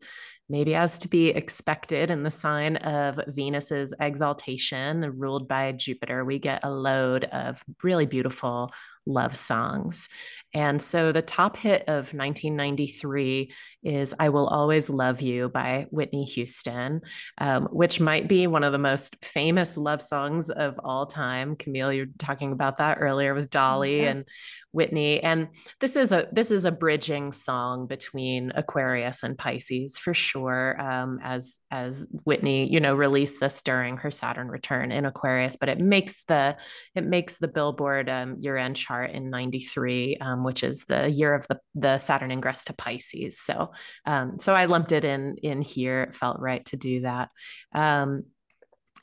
maybe 0.48 0.74
as 0.74 0.98
to 0.98 1.08
be 1.08 1.30
expected 1.30 2.10
in 2.10 2.22
the 2.22 2.30
sign 2.30 2.76
of 2.76 3.20
Venus's 3.28 3.92
exaltation, 4.00 5.18
ruled 5.18 5.48
by 5.48 5.72
Jupiter, 5.72 6.24
we 6.24 6.38
get 6.38 6.60
a 6.62 6.70
load 6.70 7.24
of 7.24 7.62
really 7.82 8.06
beautiful 8.06 8.72
love 9.06 9.36
songs. 9.36 10.08
And 10.54 10.80
so 10.82 11.12
the 11.12 11.22
top 11.22 11.56
hit 11.56 11.82
of 11.82 12.14
1993 12.14 13.52
is 13.86 14.14
I 14.18 14.30
Will 14.30 14.48
Always 14.48 14.90
Love 14.90 15.22
You 15.22 15.48
by 15.48 15.86
Whitney 15.90 16.24
Houston, 16.24 17.02
um, 17.38 17.66
which 17.66 18.00
might 18.00 18.26
be 18.26 18.48
one 18.48 18.64
of 18.64 18.72
the 18.72 18.78
most 18.78 19.24
famous 19.24 19.76
love 19.76 20.02
songs 20.02 20.50
of 20.50 20.80
all 20.82 21.06
time. 21.06 21.54
Camille, 21.54 21.92
you're 21.92 22.06
talking 22.18 22.52
about 22.52 22.78
that 22.78 22.98
earlier 23.00 23.32
with 23.32 23.48
Dolly 23.48 24.02
yeah. 24.02 24.10
and 24.10 24.24
Whitney. 24.76 25.22
And 25.22 25.48
this 25.80 25.96
is 25.96 26.12
a 26.12 26.28
this 26.30 26.50
is 26.50 26.66
a 26.66 26.70
bridging 26.70 27.32
song 27.32 27.86
between 27.86 28.52
Aquarius 28.54 29.22
and 29.22 29.38
Pisces 29.38 29.96
for 29.96 30.12
sure. 30.12 30.78
Um, 30.78 31.18
as 31.22 31.60
as 31.70 32.06
Whitney, 32.24 32.70
you 32.70 32.78
know, 32.78 32.94
released 32.94 33.40
this 33.40 33.62
during 33.62 33.96
her 33.96 34.10
Saturn 34.10 34.48
return 34.48 34.92
in 34.92 35.06
Aquarius, 35.06 35.56
but 35.56 35.70
it 35.70 35.80
makes 35.80 36.24
the 36.24 36.56
it 36.94 37.04
makes 37.04 37.38
the 37.38 37.48
Billboard 37.48 38.10
um, 38.10 38.36
year 38.40 38.58
end 38.58 38.76
chart 38.76 39.12
in 39.12 39.30
'93, 39.30 40.18
um, 40.20 40.44
which 40.44 40.62
is 40.62 40.84
the 40.84 41.08
year 41.08 41.34
of 41.34 41.46
the 41.48 41.58
the 41.74 41.96
Saturn 41.96 42.30
ingress 42.30 42.64
to 42.64 42.74
Pisces. 42.74 43.38
So 43.38 43.72
um, 44.04 44.38
so 44.38 44.54
I 44.54 44.66
lumped 44.66 44.92
it 44.92 45.04
in 45.04 45.36
in 45.42 45.62
here. 45.62 46.02
It 46.02 46.14
felt 46.14 46.40
right 46.40 46.64
to 46.66 46.76
do 46.76 47.00
that. 47.02 47.30
Um, 47.74 48.24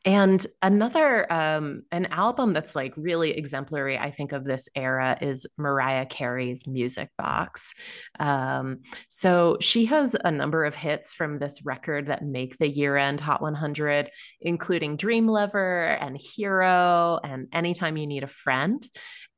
and 0.05 0.45
another, 0.61 1.31
um, 1.31 1.83
an 1.91 2.07
album 2.07 2.51
that's 2.51 2.75
like 2.75 2.93
really 2.97 3.31
exemplary, 3.31 3.97
I 3.97 4.11
think, 4.11 4.33
of 4.33 4.43
this 4.43 4.67
era 4.75 5.17
is 5.21 5.47
Mariah 5.57 6.05
Carey's 6.05 6.67
Music 6.67 7.09
Box. 7.17 7.73
Um, 8.19 8.79
so 9.07 9.57
she 9.61 9.85
has 9.85 10.13
a 10.21 10.29
number 10.29 10.65
of 10.65 10.75
hits 10.75 11.13
from 11.13 11.39
this 11.39 11.65
record 11.65 12.07
that 12.07 12.25
make 12.25 12.57
the 12.57 12.67
year 12.67 12.97
end 12.97 13.21
Hot 13.21 13.41
100, 13.41 14.09
including 14.41 14.97
Dream 14.97 15.25
Lover 15.25 15.85
and 15.85 16.19
Hero 16.19 17.19
and 17.23 17.47
Anytime 17.53 17.95
You 17.95 18.07
Need 18.07 18.23
a 18.23 18.27
Friend. 18.27 18.85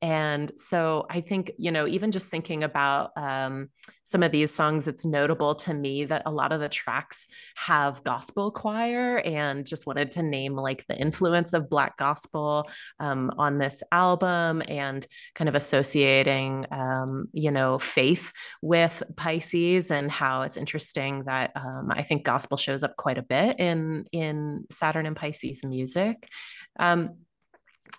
And 0.06 0.52
so 0.56 1.08
I 1.10 1.20
think, 1.20 1.52
you 1.58 1.72
know, 1.72 1.88
even 1.88 2.12
just 2.12 2.28
thinking 2.28 2.62
about 2.62 3.10
um, 3.18 3.70
some 4.04 4.22
of 4.22 4.32
these 4.32 4.54
songs, 4.54 4.88
it's 4.88 5.04
notable 5.04 5.56
to 5.56 5.74
me 5.74 6.06
that 6.06 6.22
a 6.28 6.32
lot 6.32 6.52
of 6.52 6.60
the 6.60 6.70
tracks 6.70 7.28
have 7.56 8.04
gospel 8.04 8.52
choir 8.52 9.18
and 9.18 9.66
just 9.66 9.88
wanted 9.88 10.12
to 10.12 10.22
name 10.22 10.54
like 10.54 10.86
the 10.86 10.96
influence 10.96 11.54
of 11.54 11.72
Black 11.72 11.98
gospel 11.98 12.70
um, 13.00 13.32
on 13.40 13.58
this 13.58 13.82
album 13.92 14.62
and 14.68 15.08
kind 15.34 15.50
of 15.50 15.56
associating, 15.56 16.68
um, 16.70 17.28
you 17.34 17.50
know, 17.50 17.80
faith 17.80 18.32
with 18.62 19.02
Pisces 19.16 19.90
and 19.90 20.12
how 20.12 20.44
it's 20.44 20.56
interesting 20.56 21.24
that 21.24 21.52
um, 21.56 21.88
I 21.90 22.04
think 22.04 22.24
gospel 22.24 22.58
shows 22.58 22.84
up 22.84 22.96
quite 22.96 23.18
a 23.18 23.24
bit 23.24 23.60
in, 23.60 24.06
in 24.12 24.66
Saturn 24.70 25.08
and 25.08 25.16
Pisces 25.16 25.64
music. 25.64 26.30
Um, 26.78 27.16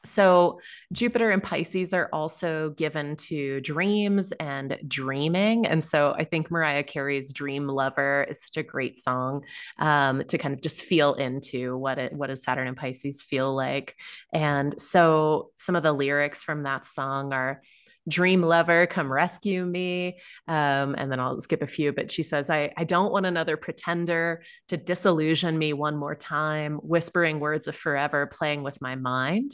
so, 0.07 0.61
Jupiter 0.93 1.31
and 1.31 1.43
Pisces 1.43 1.93
are 1.93 2.09
also 2.13 2.71
given 2.71 3.17
to 3.17 3.61
dreams 3.61 4.33
and 4.33 4.79
dreaming. 4.87 5.67
And 5.67 5.85
so, 5.85 6.15
I 6.17 6.25
think 6.25 6.51
Mariah 6.51 6.85
Carey's 6.85 7.33
Dream 7.33 7.67
Lover 7.67 8.27
is 8.29 8.43
such 8.43 8.57
a 8.57 8.63
great 8.63 8.97
song 8.97 9.45
um, 9.79 10.23
to 10.25 10.39
kind 10.39 10.55
of 10.55 10.61
just 10.61 10.85
feel 10.85 11.15
into 11.15 11.77
what 11.77 11.99
it, 11.99 12.13
what 12.13 12.29
does 12.29 12.43
Saturn 12.43 12.69
and 12.69 12.77
Pisces 12.77 13.23
feel 13.23 13.55
like. 13.55 13.97
And 14.33 14.81
so, 14.81 15.51
some 15.57 15.77
of 15.77 15.83
the 15.83 15.93
lyrics 15.93 16.45
from 16.45 16.63
that 16.63 16.87
song 16.87 17.33
are 17.33 17.61
dream 18.09 18.43
lover, 18.43 18.87
come 18.87 19.13
rescue 19.13 19.65
me. 19.65 20.19
Um, 20.49 20.95
and 20.97 21.11
then 21.11 21.21
I'll 21.21 21.41
skip 21.41 21.63
a 21.63 21.67
few, 21.67 21.93
but 21.93 22.11
she 22.11 22.23
says, 22.23 22.51
I, 22.51 22.73
I 22.77 22.85
don't 22.85 23.13
want 23.13 23.27
another 23.27 23.57
pretender 23.57 24.43
to 24.69 24.77
disillusion 24.77 25.59
me 25.59 25.73
one 25.73 25.97
more 25.97 26.15
time, 26.15 26.77
whispering 26.77 27.41
words 27.41 27.69
of 27.69 27.77
forever, 27.77 28.27
playing 28.27 28.63
with 28.63 28.81
my 28.81 28.95
mind. 28.95 29.53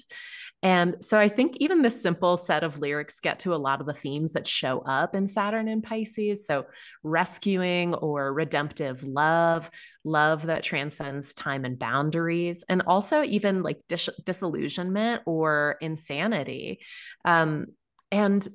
And 0.64 1.02
so 1.02 1.18
I 1.18 1.28
think 1.28 1.56
even 1.56 1.82
this 1.82 2.00
simple 2.00 2.36
set 2.36 2.62
of 2.62 2.78
lyrics 2.78 3.18
get 3.18 3.40
to 3.40 3.54
a 3.54 3.56
lot 3.56 3.80
of 3.80 3.86
the 3.86 3.92
themes 3.92 4.34
that 4.34 4.46
show 4.46 4.78
up 4.80 5.16
in 5.16 5.26
Saturn 5.26 5.66
and 5.66 5.82
Pisces. 5.82 6.46
So 6.46 6.66
rescuing 7.02 7.94
or 7.94 8.32
redemptive 8.32 9.02
love, 9.02 9.68
love 10.04 10.46
that 10.46 10.62
transcends 10.62 11.34
time 11.34 11.64
and 11.64 11.78
boundaries, 11.78 12.64
and 12.68 12.82
also 12.86 13.24
even 13.24 13.62
like 13.62 13.80
dis- 13.88 14.08
disillusionment 14.24 15.22
or 15.26 15.78
insanity. 15.80 16.78
Um, 17.24 17.66
and 18.12 18.46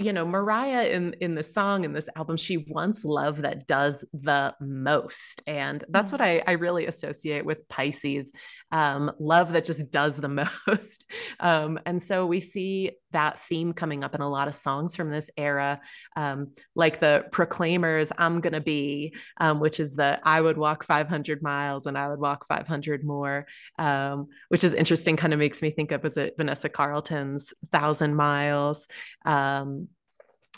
you 0.00 0.12
know 0.12 0.26
mariah 0.26 0.88
in 0.88 1.14
in 1.20 1.36
the 1.36 1.42
song 1.42 1.84
in 1.84 1.92
this 1.92 2.08
album 2.16 2.36
she 2.36 2.58
wants 2.68 3.04
love 3.04 3.42
that 3.42 3.66
does 3.66 4.04
the 4.12 4.52
most 4.60 5.40
and 5.46 5.84
that's 5.88 6.10
what 6.10 6.20
mm. 6.20 6.24
i 6.24 6.42
i 6.48 6.52
really 6.52 6.86
associate 6.86 7.46
with 7.46 7.66
pisces 7.68 8.32
um, 8.72 9.12
love 9.18 9.52
that 9.52 9.64
just 9.64 9.90
does 9.90 10.16
the 10.16 10.28
most. 10.66 11.04
Um, 11.40 11.78
and 11.86 12.02
so 12.02 12.26
we 12.26 12.40
see 12.40 12.92
that 13.12 13.38
theme 13.38 13.72
coming 13.72 14.02
up 14.02 14.14
in 14.14 14.20
a 14.20 14.28
lot 14.28 14.48
of 14.48 14.54
songs 14.56 14.96
from 14.96 15.08
this 15.08 15.30
era 15.36 15.80
um, 16.16 16.50
like 16.74 16.98
the 16.98 17.24
proclaimers 17.30 18.10
i'm 18.18 18.40
gonna 18.40 18.60
be 18.60 19.14
um, 19.36 19.60
which 19.60 19.78
is 19.78 19.94
the 19.94 20.18
i 20.24 20.40
would 20.40 20.58
walk 20.58 20.84
500 20.84 21.40
miles 21.40 21.86
and 21.86 21.96
i 21.96 22.08
would 22.08 22.18
walk 22.18 22.44
500 22.48 23.04
more 23.04 23.46
um, 23.78 24.26
which 24.48 24.64
is 24.64 24.74
interesting 24.74 25.16
kind 25.16 25.32
of 25.32 25.38
makes 25.38 25.62
me 25.62 25.70
think 25.70 25.92
of 25.92 26.04
as 26.04 26.16
it 26.16 26.34
vanessa 26.36 26.68
carlton's 26.68 27.54
thousand 27.70 28.14
miles? 28.16 28.88
Um, 29.24 29.88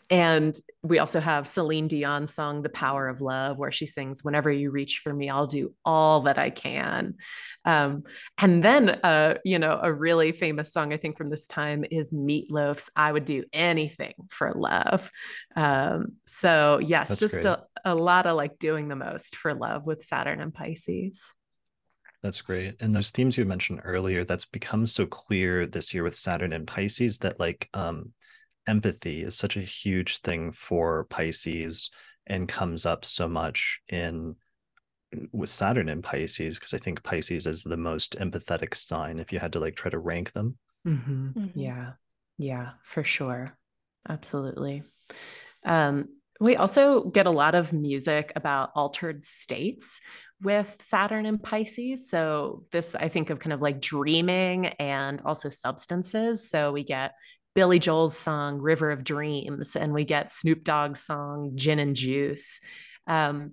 and 0.08 0.54
we 0.82 0.98
also 0.98 1.20
have 1.20 1.48
Celine 1.48 1.88
Dion's 1.88 2.32
song, 2.32 2.62
The 2.62 2.68
Power 2.68 3.08
of 3.08 3.20
Love, 3.20 3.58
where 3.58 3.72
she 3.72 3.86
sings, 3.86 4.22
Whenever 4.22 4.50
you 4.50 4.70
reach 4.70 5.00
for 5.02 5.12
me, 5.12 5.28
I'll 5.28 5.46
do 5.46 5.74
all 5.84 6.20
that 6.20 6.38
I 6.38 6.50
can. 6.50 7.14
Um, 7.64 8.04
and 8.38 8.62
then, 8.62 8.90
uh, 8.90 9.34
you 9.44 9.58
know, 9.58 9.78
a 9.82 9.92
really 9.92 10.32
famous 10.32 10.72
song, 10.72 10.92
I 10.92 10.96
think, 10.96 11.16
from 11.16 11.28
this 11.28 11.46
time 11.46 11.84
is 11.90 12.12
Meatloaf's 12.12 12.90
I 12.94 13.10
Would 13.10 13.24
Do 13.24 13.44
Anything 13.52 14.14
for 14.30 14.52
Love. 14.54 15.10
Um, 15.56 16.12
so, 16.24 16.78
yes, 16.78 17.08
That's 17.08 17.20
just 17.20 17.44
a, 17.44 17.64
a 17.84 17.94
lot 17.94 18.26
of 18.26 18.36
like 18.36 18.58
doing 18.58 18.88
the 18.88 18.96
most 18.96 19.36
for 19.36 19.54
love 19.54 19.86
with 19.86 20.02
Saturn 20.02 20.40
and 20.40 20.54
Pisces. 20.54 21.32
That's 22.22 22.42
great. 22.42 22.74
And 22.80 22.94
those 22.94 23.10
themes 23.10 23.36
you 23.36 23.44
mentioned 23.44 23.82
earlier, 23.84 24.24
that's 24.24 24.46
become 24.46 24.86
so 24.86 25.06
clear 25.06 25.66
this 25.66 25.92
year 25.92 26.02
with 26.02 26.16
Saturn 26.16 26.52
and 26.52 26.66
Pisces 26.66 27.18
that 27.18 27.38
like 27.38 27.68
um 27.74 28.12
empathy 28.66 29.22
is 29.22 29.36
such 29.36 29.56
a 29.56 29.60
huge 29.60 30.18
thing 30.18 30.52
for 30.52 31.04
Pisces 31.04 31.90
and 32.26 32.48
comes 32.48 32.84
up 32.86 33.04
so 33.04 33.28
much 33.28 33.80
in 33.88 34.36
with 35.32 35.48
Saturn 35.48 35.88
in 35.88 36.02
Pisces 36.02 36.58
because 36.58 36.74
I 36.74 36.78
think 36.78 37.02
Pisces 37.02 37.46
is 37.46 37.62
the 37.62 37.76
most 37.76 38.16
empathetic 38.18 38.74
sign 38.74 39.18
if 39.18 39.32
you 39.32 39.38
had 39.38 39.52
to 39.52 39.60
like 39.60 39.76
try 39.76 39.90
to 39.90 39.98
rank 39.98 40.32
them. 40.32 40.58
Mm-hmm. 40.86 41.28
Mm-hmm. 41.38 41.58
Yeah, 41.58 41.92
yeah, 42.38 42.70
for 42.82 43.04
sure, 43.04 43.56
absolutely. 44.08 44.82
Um, 45.64 46.08
we 46.40 46.56
also 46.56 47.04
get 47.04 47.26
a 47.26 47.30
lot 47.30 47.54
of 47.54 47.72
music 47.72 48.32
about 48.36 48.70
altered 48.74 49.24
states 49.24 50.00
with 50.42 50.76
Saturn 50.80 51.24
and 51.24 51.42
Pisces. 51.42 52.10
So 52.10 52.64
this 52.70 52.94
I 52.94 53.08
think 53.08 53.30
of 53.30 53.38
kind 53.38 53.54
of 53.54 53.62
like 53.62 53.80
dreaming 53.80 54.66
and 54.66 55.22
also 55.24 55.48
substances. 55.48 56.50
So 56.50 56.72
we 56.72 56.84
get 56.84 57.14
Billy 57.56 57.78
Joel's 57.78 58.14
song 58.14 58.58
River 58.58 58.90
of 58.90 59.02
Dreams, 59.02 59.76
and 59.76 59.94
we 59.94 60.04
get 60.04 60.30
Snoop 60.30 60.62
Dogg's 60.62 61.00
song 61.00 61.52
Gin 61.54 61.78
and 61.78 61.96
Juice. 61.96 62.60
Um, 63.06 63.52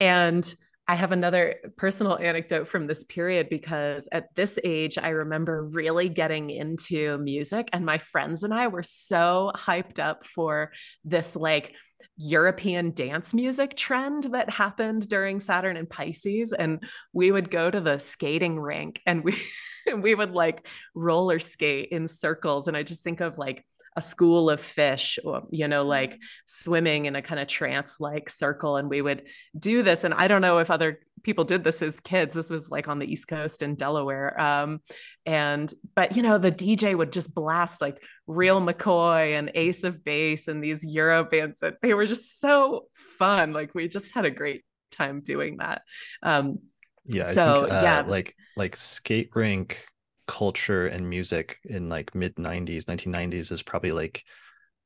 and 0.00 0.52
I 0.88 0.96
have 0.96 1.12
another 1.12 1.54
personal 1.76 2.18
anecdote 2.18 2.66
from 2.66 2.88
this 2.88 3.04
period 3.04 3.48
because 3.48 4.08
at 4.10 4.34
this 4.34 4.58
age, 4.64 4.98
I 4.98 5.10
remember 5.10 5.64
really 5.64 6.08
getting 6.08 6.50
into 6.50 7.16
music, 7.18 7.68
and 7.72 7.86
my 7.86 7.98
friends 7.98 8.42
and 8.42 8.52
I 8.52 8.66
were 8.66 8.82
so 8.82 9.52
hyped 9.54 10.00
up 10.00 10.26
for 10.26 10.72
this 11.04 11.36
like 11.36 11.76
European 12.18 12.90
dance 12.90 13.32
music 13.32 13.76
trend 13.76 14.24
that 14.24 14.50
happened 14.50 15.08
during 15.08 15.38
Saturn 15.38 15.76
and 15.76 15.88
Pisces. 15.88 16.52
And 16.52 16.82
we 17.12 17.30
would 17.30 17.50
go 17.50 17.70
to 17.70 17.80
the 17.80 17.98
skating 17.98 18.58
rink 18.58 19.00
and 19.06 19.22
we 19.22 19.40
we 19.96 20.14
would 20.14 20.32
like 20.32 20.66
roller 20.94 21.38
skate 21.38 21.90
in 21.90 22.08
circles. 22.08 22.68
And 22.68 22.76
I 22.76 22.82
just 22.82 23.02
think 23.02 23.20
of 23.20 23.38
like 23.38 23.64
a 23.98 24.02
school 24.02 24.48
of 24.48 24.60
fish 24.60 25.18
or 25.24 25.42
you 25.50 25.66
know 25.66 25.80
mm-hmm. 25.80 25.88
like 25.88 26.18
swimming 26.46 27.06
in 27.06 27.16
a 27.16 27.22
kind 27.22 27.40
of 27.40 27.48
trance 27.48 27.98
like 27.98 28.30
circle 28.30 28.76
and 28.76 28.88
we 28.88 29.02
would 29.02 29.22
do 29.58 29.82
this 29.82 30.04
and 30.04 30.14
i 30.14 30.28
don't 30.28 30.42
know 30.42 30.58
if 30.58 30.70
other 30.70 31.00
people 31.22 31.44
did 31.44 31.64
this 31.64 31.82
as 31.82 32.00
kids. 32.00 32.34
This 32.34 32.50
was 32.50 32.70
like 32.70 32.88
on 32.88 32.98
the 32.98 33.10
East 33.10 33.28
Coast 33.28 33.62
in 33.62 33.74
Delaware. 33.74 34.38
Um, 34.40 34.80
and 35.26 35.72
but 35.94 36.16
you 36.16 36.22
know, 36.22 36.38
the 36.38 36.52
DJ 36.52 36.96
would 36.96 37.12
just 37.12 37.34
blast 37.34 37.80
like 37.80 38.02
Real 38.26 38.60
McCoy 38.60 39.38
and 39.38 39.50
Ace 39.54 39.84
of 39.84 40.04
Base 40.04 40.48
and 40.48 40.62
these 40.62 40.84
Euro 40.84 41.24
bands 41.24 41.60
that 41.60 41.76
they 41.82 41.94
were 41.94 42.06
just 42.06 42.40
so 42.40 42.86
fun. 42.94 43.52
Like 43.52 43.74
we 43.74 43.88
just 43.88 44.14
had 44.14 44.24
a 44.24 44.30
great 44.30 44.64
time 44.90 45.20
doing 45.20 45.58
that. 45.58 45.82
Um, 46.22 46.60
yeah. 47.06 47.24
So 47.24 47.62
think, 47.62 47.72
uh, 47.72 47.80
yeah, 47.82 48.04
like 48.06 48.34
like 48.56 48.76
skate 48.76 49.30
rink 49.34 49.86
culture 50.28 50.86
and 50.86 51.08
music 51.08 51.58
in 51.64 51.88
like 51.88 52.14
mid 52.14 52.36
90s 52.36 52.84
1990s 52.84 53.50
is 53.50 53.62
probably 53.62 53.90
like 53.90 54.24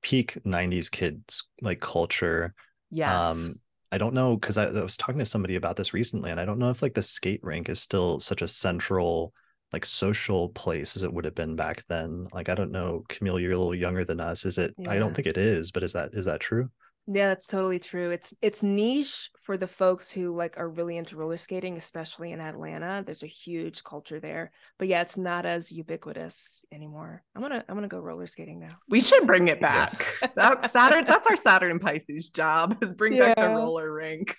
peak 0.00 0.38
90s 0.46 0.90
kids 0.90 1.44
like 1.60 1.80
culture. 1.80 2.54
Yes. 2.90 3.36
Um 3.36 3.60
i 3.90 3.98
don't 3.98 4.14
know 4.14 4.36
because 4.36 4.56
I, 4.56 4.64
I 4.64 4.82
was 4.82 4.96
talking 4.96 5.18
to 5.18 5.24
somebody 5.26 5.56
about 5.56 5.76
this 5.76 5.92
recently 5.92 6.30
and 6.30 6.40
i 6.40 6.46
don't 6.46 6.58
know 6.58 6.70
if 6.70 6.80
like 6.80 6.94
the 6.94 7.02
skate 7.02 7.44
rink 7.44 7.68
is 7.68 7.78
still 7.78 8.20
such 8.20 8.40
a 8.40 8.48
central 8.48 9.34
like 9.70 9.84
social 9.84 10.48
place 10.48 10.96
as 10.96 11.02
it 11.02 11.12
would 11.12 11.26
have 11.26 11.34
been 11.34 11.56
back 11.56 11.84
then. 11.88 12.26
Like 12.32 12.48
i 12.48 12.54
don't 12.54 12.72
know 12.72 13.04
camille 13.08 13.38
you're 13.38 13.52
a 13.52 13.58
little 13.58 13.74
younger 13.74 14.04
than 14.04 14.20
us. 14.20 14.46
Is 14.46 14.56
it 14.56 14.74
yeah. 14.78 14.92
i 14.92 14.98
don't 14.98 15.14
think 15.14 15.26
it 15.26 15.36
is 15.36 15.72
but 15.72 15.82
is 15.82 15.92
that 15.92 16.14
is 16.14 16.24
that 16.24 16.40
true 16.40 16.70
yeah, 17.08 17.28
that's 17.28 17.48
totally 17.48 17.80
true. 17.80 18.10
It's 18.10 18.32
it's 18.42 18.62
niche 18.62 19.28
for 19.42 19.56
the 19.56 19.66
folks 19.66 20.12
who 20.12 20.36
like 20.36 20.56
are 20.56 20.68
really 20.68 20.96
into 20.96 21.16
roller 21.16 21.36
skating, 21.36 21.76
especially 21.76 22.30
in 22.30 22.40
Atlanta. 22.40 23.02
There's 23.04 23.24
a 23.24 23.28
huge 23.28 23.82
culture 23.82 24.20
there. 24.20 24.52
But 24.78 24.86
yeah, 24.86 25.02
it's 25.02 25.16
not 25.16 25.44
as 25.44 25.72
ubiquitous 25.72 26.64
anymore. 26.70 27.24
I'm 27.34 27.42
gonna 27.42 27.64
I'm 27.68 27.74
gonna 27.74 27.88
go 27.88 27.98
roller 27.98 28.28
skating 28.28 28.60
now. 28.60 28.76
We 28.88 29.00
should 29.00 29.26
bring 29.26 29.48
it 29.48 29.60
back. 29.60 30.06
Yeah. 30.22 30.28
That's 30.36 30.70
Saturn. 30.70 31.04
That's 31.08 31.26
our 31.26 31.36
Saturn 31.36 31.80
Pisces 31.80 32.30
job 32.30 32.78
is 32.82 32.94
bring 32.94 33.14
yeah. 33.14 33.34
back 33.34 33.36
the 33.36 33.48
roller 33.48 33.92
rink. 33.92 34.36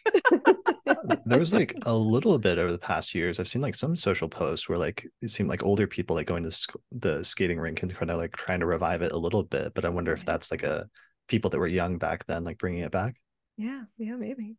there 1.25 1.40
was 1.40 1.53
like 1.53 1.74
a 1.85 1.93
little 1.93 2.38
bit 2.40 2.58
over 2.58 2.72
the 2.72 2.77
past 2.77 3.14
years. 3.14 3.42
I've 3.42 3.48
seen 3.50 3.61
like 3.61 3.75
some 3.75 3.98
social 3.98 4.30
posts 4.30 4.69
where 4.69 4.77
like 4.77 5.06
it 5.22 5.32
seemed 5.32 5.50
like 5.50 5.66
older 5.66 5.85
people 5.85 6.16
like 6.16 6.27
going 6.27 6.43
to 6.43 6.50
the, 6.50 6.75
the 6.92 7.24
skating 7.25 7.59
rink 7.59 7.83
and 7.83 7.93
kind 7.93 8.09
of 8.09 8.17
like 8.17 8.32
trying 8.38 8.61
to 8.61 8.66
revive 8.66 9.01
it 9.01 9.11
a 9.11 9.17
little 9.17 9.43
bit. 9.43 9.74
But 9.74 9.83
I 9.83 9.90
wonder 9.90 10.14
if 10.14 10.24
that's 10.24 10.50
like 10.50 10.64
a 10.64 10.88
people 11.27 11.50
that 11.50 11.60
were 11.60 11.68
young 11.68 11.98
back 11.98 12.26
then, 12.26 12.43
like 12.43 12.58
bringing 12.58 12.82
it 12.82 12.92
back. 12.92 13.16
Yeah, 13.58 13.84
yeah, 13.98 14.16
maybe. 14.16 14.58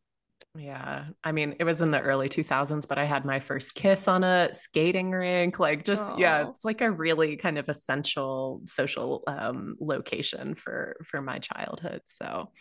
Yeah. 0.56 1.06
I 1.24 1.32
mean, 1.32 1.56
it 1.58 1.64
was 1.64 1.80
in 1.80 1.90
the 1.90 2.00
early 2.00 2.28
2000s, 2.28 2.86
but 2.86 2.98
I 2.98 3.04
had 3.04 3.24
my 3.24 3.40
first 3.40 3.74
kiss 3.74 4.06
on 4.06 4.22
a 4.22 4.52
skating 4.52 5.10
rink. 5.10 5.58
Like, 5.58 5.84
just, 5.84 6.12
Aww. 6.12 6.18
yeah, 6.18 6.48
it's 6.48 6.64
like 6.64 6.80
a 6.80 6.90
really 6.90 7.36
kind 7.36 7.58
of 7.58 7.68
essential 7.68 8.62
social 8.66 9.24
um, 9.26 9.76
location 9.80 10.54
for 10.54 10.96
for 11.04 11.20
my 11.20 11.38
childhood. 11.38 12.02
So, 12.04 12.52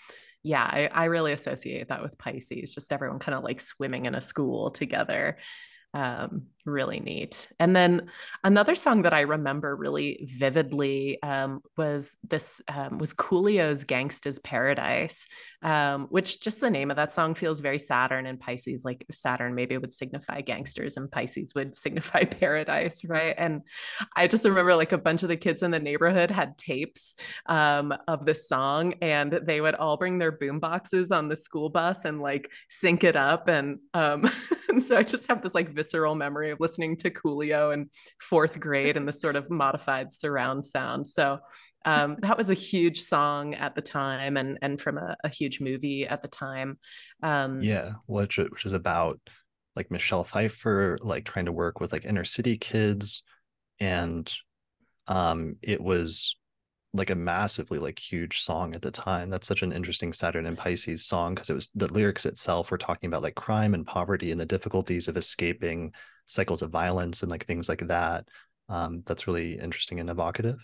yeah, 0.41 0.64
I, 0.64 0.90
I 0.91 1.06
really 1.06 1.33
associate 1.33 1.90
that 1.90 2.01
with 2.01 2.17
Pisces, 2.17 2.73
just 2.73 2.91
everyone 2.91 3.19
kind 3.19 3.35
of 3.35 3.43
like 3.43 3.61
swimming 3.61 4.06
in 4.06 4.15
a 4.15 4.22
school 4.22 4.72
together 4.72 5.38
um, 5.93 6.48
really 6.66 7.00
neat. 7.00 7.50
And 7.59 7.75
then 7.75 8.09
another 8.43 8.75
song 8.75 9.03
that 9.03 9.14
I 9.14 9.22
remember 9.22 9.75
really 9.75 10.25
vividly 10.38 11.22
um, 11.22 11.61
was 11.77 12.16
this 12.24 12.61
um, 12.67 12.98
was 12.98 13.14
Coolio's 13.14 13.83
"Gangsta's 13.83 14.40
Paradise," 14.40 15.27
um, 15.61 16.08
which 16.09 16.42
just 16.42 16.59
the 16.59 16.69
name 16.69 16.92
of 16.92 16.98
that 16.98 17.11
song 17.11 17.35
feels 17.35 17.61
very 17.61 17.80
Saturn 17.80 18.25
and 18.25 18.40
Pisces. 18.40 18.83
Like 18.85 19.06
Saturn 19.11 19.56
maybe 19.56 19.77
would 19.77 19.93
signify 19.93 20.42
gangsters 20.42 20.98
and 20.98 21.11
Pisces 21.11 21.53
would 21.56 21.75
signify 21.83 22.24
paradise, 22.24 23.03
right? 23.06 23.33
And 23.38 23.61
I 24.16 24.27
just 24.27 24.45
remember 24.45 24.75
like 24.75 24.92
a 24.92 24.98
bunch 24.98 25.24
of 25.24 25.30
the 25.30 25.38
kids 25.38 25.64
in 25.64 25.72
the 25.72 25.80
neighborhood 25.80 26.32
had 26.32 26.58
tapes 26.58 27.16
um, 27.48 27.93
of 28.08 28.25
this 28.25 28.48
song, 28.48 28.93
and 29.01 29.32
they 29.32 29.61
would 29.61 29.75
all 29.75 29.98
bring 29.98 30.17
their 30.17 30.32
boom 30.32 30.59
boxes 30.59 31.11
on 31.11 31.27
the 31.27 31.35
school 31.35 31.69
bus 31.69 32.06
and 32.06 32.22
like 32.22 32.51
sync 32.69 33.03
it 33.03 33.16
up. 33.16 33.48
And, 33.48 33.80
um, 33.93 34.30
and 34.69 34.82
so 34.82 34.98
I 34.98 35.03
just 35.03 35.27
have 35.27 35.42
this 35.42 35.56
like 35.56 35.74
visceral 35.74 36.16
memory 36.16 36.52
of 36.53 36.59
listening 36.59 36.95
to 36.98 37.09
Coolio 37.09 37.73
in 37.73 37.90
fourth 38.19 38.59
grade 38.59 38.98
and 38.98 39.07
the 39.07 39.14
sort 39.14 39.35
of 39.35 39.49
modified 39.49 40.14
surround 40.14 40.64
sound. 40.64 41.06
So 41.06 41.40
um, 41.85 42.17
that 42.22 42.38
was 42.38 42.49
a 42.49 42.56
huge 42.56 43.01
song 43.01 43.56
at 43.56 43.75
the 43.75 43.82
time 43.82 44.38
and 44.38 44.57
and 44.61 44.80
from 44.80 44.98
a, 44.98 45.15
a 45.23 45.30
huge 45.30 45.59
movie 45.59 46.07
at 46.07 46.22
the 46.22 46.27
time. 46.27 46.77
Um, 47.22 47.61
yeah 47.61 47.93
which, 48.06 48.38
which 48.38 48.65
is 48.65 48.73
about 48.73 49.19
like 49.75 49.90
michelle 49.90 50.23
pfeiffer 50.23 50.98
like 51.01 51.25
trying 51.25 51.45
to 51.45 51.51
work 51.51 51.80
with 51.80 51.91
like 51.91 52.06
inner 52.06 52.23
city 52.23 52.57
kids. 52.57 53.23
And 53.80 54.32
um 55.07 55.57
it 55.61 55.82
was 55.82 56.35
like 56.93 57.09
a 57.09 57.15
massively 57.15 57.80
like 57.80 57.98
huge 57.98 58.41
song 58.41 58.75
at 58.75 58.82
the 58.82 58.91
time. 58.91 59.30
That's 59.30 59.48
such 59.48 59.64
an 59.64 59.72
interesting 59.72 60.14
saturn 60.14 60.45
and 60.45 60.57
pisces 60.57 61.06
song 61.06 61.33
because 61.33 61.49
it 61.49 61.56
was 61.56 61.69
the 61.73 61.91
lyrics 61.91 62.25
itself 62.25 62.69
were 62.69 62.77
talking 62.77 63.07
about 63.07 63.23
like 63.23 63.35
crime 63.35 63.73
and 63.73 63.85
poverty 63.85 64.32
and 64.32 64.40
the 64.40 64.45
difficulties 64.45 65.07
of 65.07 65.17
escaping 65.17 65.91
cycles 66.33 66.61
of 66.61 66.71
violence 66.71 67.21
and 67.21 67.31
like 67.31 67.45
things 67.45 67.69
like 67.69 67.81
that 67.87 68.27
um, 68.69 69.03
that's 69.05 69.27
really 69.27 69.59
interesting 69.59 69.99
and 69.99 70.09
evocative 70.09 70.57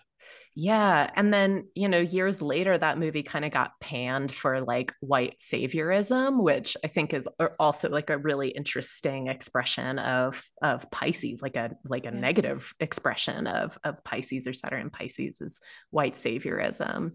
yeah. 0.56 1.10
And 1.16 1.34
then, 1.34 1.68
you 1.76 1.88
know, 1.88 2.00
years 2.00 2.42
later, 2.42 2.78
that 2.78 2.98
movie 2.98 3.24
kind 3.24 3.46
of 3.46 3.52
got 3.52 3.80
panned 3.80 4.32
for 4.32 4.60
like 4.60 4.94
white 5.00 5.36
saviorism, 5.40 6.42
which 6.42 6.76
I 6.84 6.88
think 6.88 7.14
is 7.14 7.30
also 7.60 7.90
like 7.90 8.10
a 8.10 8.18
really 8.18 8.50
interesting 8.50 9.28
expression 9.28 10.00
of 10.00 10.44
of 10.62 10.90
Pisces, 10.92 11.42
like 11.42 11.56
a 11.56 11.72
like 11.86 12.06
a 12.06 12.12
yeah. 12.12 12.20
negative 12.20 12.74
expression 12.80 13.48
of 13.48 13.78
of 13.84 14.04
Pisces 14.04 14.48
or 14.48 14.54
Saturn 14.54 14.82
and 14.82 14.92
Pisces 14.92 15.40
is 15.40 15.62
white 15.92 16.16
saviorism. 16.16 17.14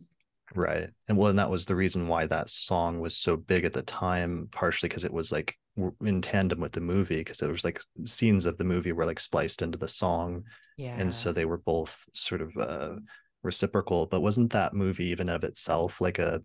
Right. 0.54 0.88
And 1.08 1.18
well, 1.18 1.28
and 1.28 1.38
that 1.38 1.50
was 1.50 1.66
the 1.66 1.76
reason 1.76 2.08
why 2.08 2.26
that 2.26 2.48
song 2.48 3.00
was 3.00 3.16
so 3.16 3.36
big 3.36 3.64
at 3.64 3.72
the 3.72 3.82
time, 3.82 4.48
partially 4.52 4.88
because 4.88 5.04
it 5.04 5.12
was 5.12 5.32
like 5.32 5.56
in 6.02 6.20
tandem 6.22 6.60
with 6.60 6.72
the 6.72 6.80
movie, 6.80 7.18
because 7.18 7.38
there 7.38 7.50
was 7.50 7.64
like 7.64 7.80
scenes 8.04 8.46
of 8.46 8.56
the 8.58 8.64
movie 8.64 8.92
were 8.92 9.06
like 9.06 9.20
spliced 9.20 9.62
into 9.62 9.78
the 9.78 9.88
song. 9.88 10.44
Yeah. 10.76 10.96
And 10.98 11.14
so 11.14 11.32
they 11.32 11.44
were 11.44 11.58
both 11.58 12.04
sort 12.12 12.40
of 12.40 12.56
uh 12.56 12.96
reciprocal 13.44 14.06
but 14.06 14.22
wasn't 14.22 14.50
that 14.52 14.74
movie 14.74 15.08
even 15.10 15.28
of 15.28 15.44
itself 15.44 16.00
like 16.00 16.18
a, 16.18 16.42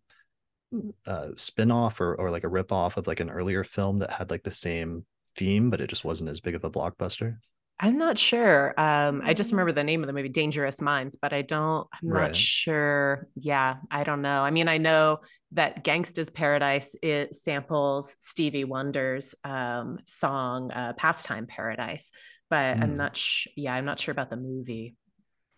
a 1.08 1.30
spin-off 1.38 2.00
or, 2.00 2.14
or 2.16 2.30
like 2.30 2.44
a 2.44 2.50
rip-off 2.50 2.98
of 2.98 3.08
like 3.08 3.22
an 3.22 3.30
earlier 3.30 3.64
film 3.64 4.00
that 4.00 4.12
had 4.12 4.30
like 4.30 4.44
the 4.44 4.52
same 4.52 5.06
theme 5.36 5.70
but 5.70 5.82
it 5.82 5.88
just 5.88 6.06
wasn't 6.06 6.30
as 6.30 6.42
big 6.42 6.56
of 6.56 6.64
a 6.64 6.70
blockbuster 6.70 7.38
i'm 7.80 7.98
not 7.98 8.18
sure 8.18 8.74
um 8.78 9.22
i 9.24 9.34
just 9.34 9.50
mm. 9.50 9.54
remember 9.54 9.72
the 9.72 9.84
name 9.84 10.04
of 10.04 10.08
the 10.08 10.14
movie 10.14 10.30
dangerous 10.30 10.82
minds 10.82 11.16
but 11.16 11.32
i 11.32 11.42
don't 11.42 11.88
i'm 11.94 12.10
right. 12.10 12.28
not 12.28 12.36
sure 12.36 13.28
yeah 13.36 13.78
i 13.90 14.04
don't 14.04 14.22
know 14.22 14.44
i 14.44 14.52
mean 14.52 14.68
i 14.68 14.78
know 14.78 15.20
that 15.52 15.84
gangsta's 15.84 16.30
paradise 16.30 16.96
it 17.02 17.34
samples 17.36 18.16
stevie 18.20 18.64
wonder's 18.64 19.36
um 19.44 19.98
song 20.06 20.72
uh 20.72 20.94
pastime 20.94 21.48
paradise 21.48 22.12
but 22.50 22.78
mm. 22.78 22.84
i'm 22.84 22.94
not 22.94 23.16
sh- 23.16 23.48
yeah 23.56 23.74
i'm 23.74 23.86
not 23.86 24.00
sure 24.00 24.12
about 24.12 24.30
the 24.30 24.38
movie 24.38 24.96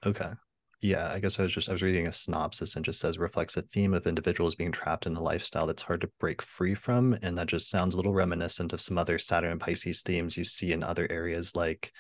okay 0.05 0.31
yeah, 0.81 1.11
I 1.13 1.19
guess 1.19 1.39
I 1.39 1.43
was 1.43 1.53
just 1.53 1.69
I 1.69 1.73
was 1.73 1.83
reading 1.83 2.07
a 2.07 2.11
synopsis 2.11 2.75
and 2.75 2.83
just 2.83 2.99
says 2.99 3.19
reflects 3.19 3.55
a 3.55 3.61
theme 3.61 3.93
of 3.93 4.07
individuals 4.07 4.55
being 4.55 4.71
trapped 4.71 5.05
in 5.05 5.15
a 5.15 5.21
lifestyle 5.21 5.67
that's 5.67 5.83
hard 5.83 6.01
to 6.01 6.09
break 6.19 6.41
free 6.41 6.73
from, 6.73 7.15
and 7.21 7.37
that 7.37 7.45
just 7.45 7.69
sounds 7.69 7.93
a 7.93 7.97
little 7.97 8.13
reminiscent 8.13 8.73
of 8.73 8.81
some 8.81 8.97
other 8.97 9.19
Saturn 9.19 9.51
and 9.51 9.61
Pisces 9.61 10.01
themes 10.01 10.35
you 10.35 10.43
see 10.43 10.71
in 10.71 10.81
other 10.81 11.07
areas 11.11 11.55
like 11.55 11.91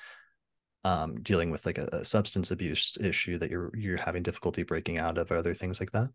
um, 0.83 1.21
dealing 1.21 1.51
with 1.51 1.63
like 1.67 1.77
a, 1.77 1.89
a, 1.93 2.03
substance 2.03 2.49
abuse 2.49 2.97
issue 2.99 3.37
that 3.37 3.51
you're 3.51 3.69
you're 3.75 3.97
having 3.97 4.23
difficulty 4.23 4.63
breaking 4.63 4.97
out 4.97 5.19
of, 5.19 5.31
or 5.31 5.35
other 5.37 5.53
things 5.53 5.79
like 5.79 5.91
that. 5.91 6.09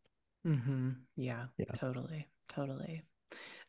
Mm-hmm. 0.46 0.90
Yeah, 1.16 1.46
yeah, 1.58 1.64
totally, 1.74 2.28
totally. 2.48 3.02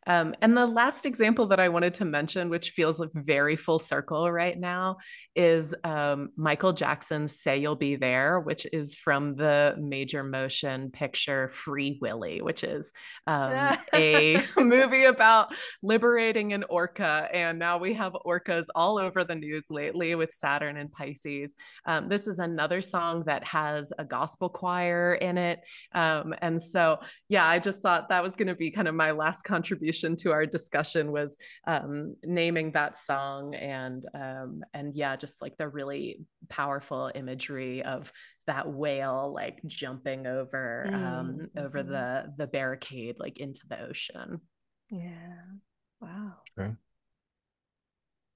Um, 0.08 0.34
and 0.42 0.56
the 0.56 0.66
last 0.66 1.06
example 1.06 1.46
that 1.48 1.60
I 1.60 1.68
wanted 1.68 1.94
to 1.96 2.06
mention, 2.06 2.50
which 2.50 2.72
feels 2.72 2.98
like 2.98 3.10
very 3.14 3.58
full 3.58 3.78
circle 3.78 4.32
right 4.32 4.58
now, 4.58 4.98
is 5.36 5.76
um, 5.84 6.30
Michael 6.38 6.72
Jackson's 6.72 7.38
Say 7.38 7.58
You'll 7.58 7.76
Be 7.76 7.98
There, 7.98 8.40
which 8.40 8.66
is 8.72 8.96
from 8.96 9.36
the 9.36 9.76
major 9.78 10.24
motion 10.24 10.92
picture 10.92 11.50
Free 11.50 12.00
Willy, 12.02 12.42
which 12.42 12.64
is 12.64 12.94
um, 13.28 13.78
a 13.94 14.42
movie 14.58 15.04
about 15.04 15.54
liberating 15.84 16.54
an 16.54 16.64
orca. 16.70 17.28
And 17.34 17.60
now 17.60 17.78
we 17.78 17.94
have 17.96 18.14
orcas 18.26 18.68
all 18.76 18.98
over 18.98 19.26
the 19.26 19.36
news 19.36 19.68
lately 19.70 20.16
with 20.16 20.32
Saturn 20.32 20.78
and 20.78 20.90
Pisces. 20.90 21.54
Um, 21.86 22.08
this 22.08 22.28
is 22.28 22.40
another 22.40 22.80
song 22.80 23.24
that 23.26 23.44
has 23.44 23.92
a 24.00 24.06
gospel 24.06 24.48
choir 24.48 25.16
in 25.16 25.38
it. 25.38 25.60
Um, 25.92 26.34
and 26.42 26.62
so, 26.62 27.00
yeah, 27.28 27.46
I 27.46 27.60
just 27.60 27.82
thought 27.82 28.08
that 28.08 28.24
was 28.24 28.38
going 28.38 28.48
to 28.48 28.56
be 28.56 28.72
kind 28.72 28.88
of 28.88 28.96
my 28.96 29.12
last 29.12 29.42
contribution 29.42 29.97
contribution 29.98 30.16
to 30.16 30.32
our 30.32 30.46
discussion 30.46 31.12
was 31.12 31.38
um, 31.66 32.16
naming 32.24 32.72
that 32.72 32.98
song 32.98 33.56
and 33.56 34.06
um, 34.14 34.64
and 34.74 34.96
yeah, 34.96 35.16
just 35.16 35.42
like 35.42 35.58
the 35.58 35.68
really 35.68 36.20
powerful 36.50 37.12
imagery 37.16 37.84
of 37.84 38.12
that 38.46 38.72
whale 38.72 39.32
like 39.34 39.60
jumping 39.66 40.28
over 40.28 40.88
um, 40.94 41.40
mm-hmm. 41.40 41.66
over 41.66 41.84
the 41.84 42.34
the 42.38 42.48
barricade 42.48 43.18
like 43.20 43.38
into 43.40 43.62
the 43.70 43.82
ocean. 43.82 44.42
Yeah. 44.90 45.42
Wow. 46.00 46.34
Sure. 46.56 46.78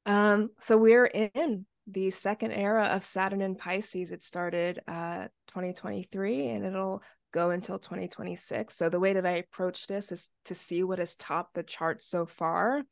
Um, 0.06 0.50
so 0.60 0.78
we're 0.78 1.06
in 1.06 1.66
the 1.88 2.10
second 2.10 2.52
era 2.52 2.86
of 2.86 3.04
Saturn 3.04 3.42
and 3.42 3.58
Pisces. 3.58 4.12
It 4.12 4.24
started 4.24 4.82
uh 4.88 5.28
2023 5.48 6.48
and 6.48 6.66
it'll 6.66 7.04
go 7.32 7.50
until 7.50 7.80
2026. 7.80 8.76
So 8.76 8.90
the 8.90 9.00
way 9.00 9.14
that 9.14 9.26
I 9.26 9.38
approach 9.38 9.88
this 9.88 10.12
is 10.12 10.30
to 10.46 10.56
see 10.56 10.84
what 10.84 11.00
has 11.00 11.16
topped 11.16 11.56
the 11.56 11.64
chart 11.64 12.02
so 12.02 12.26
far. 12.26 12.84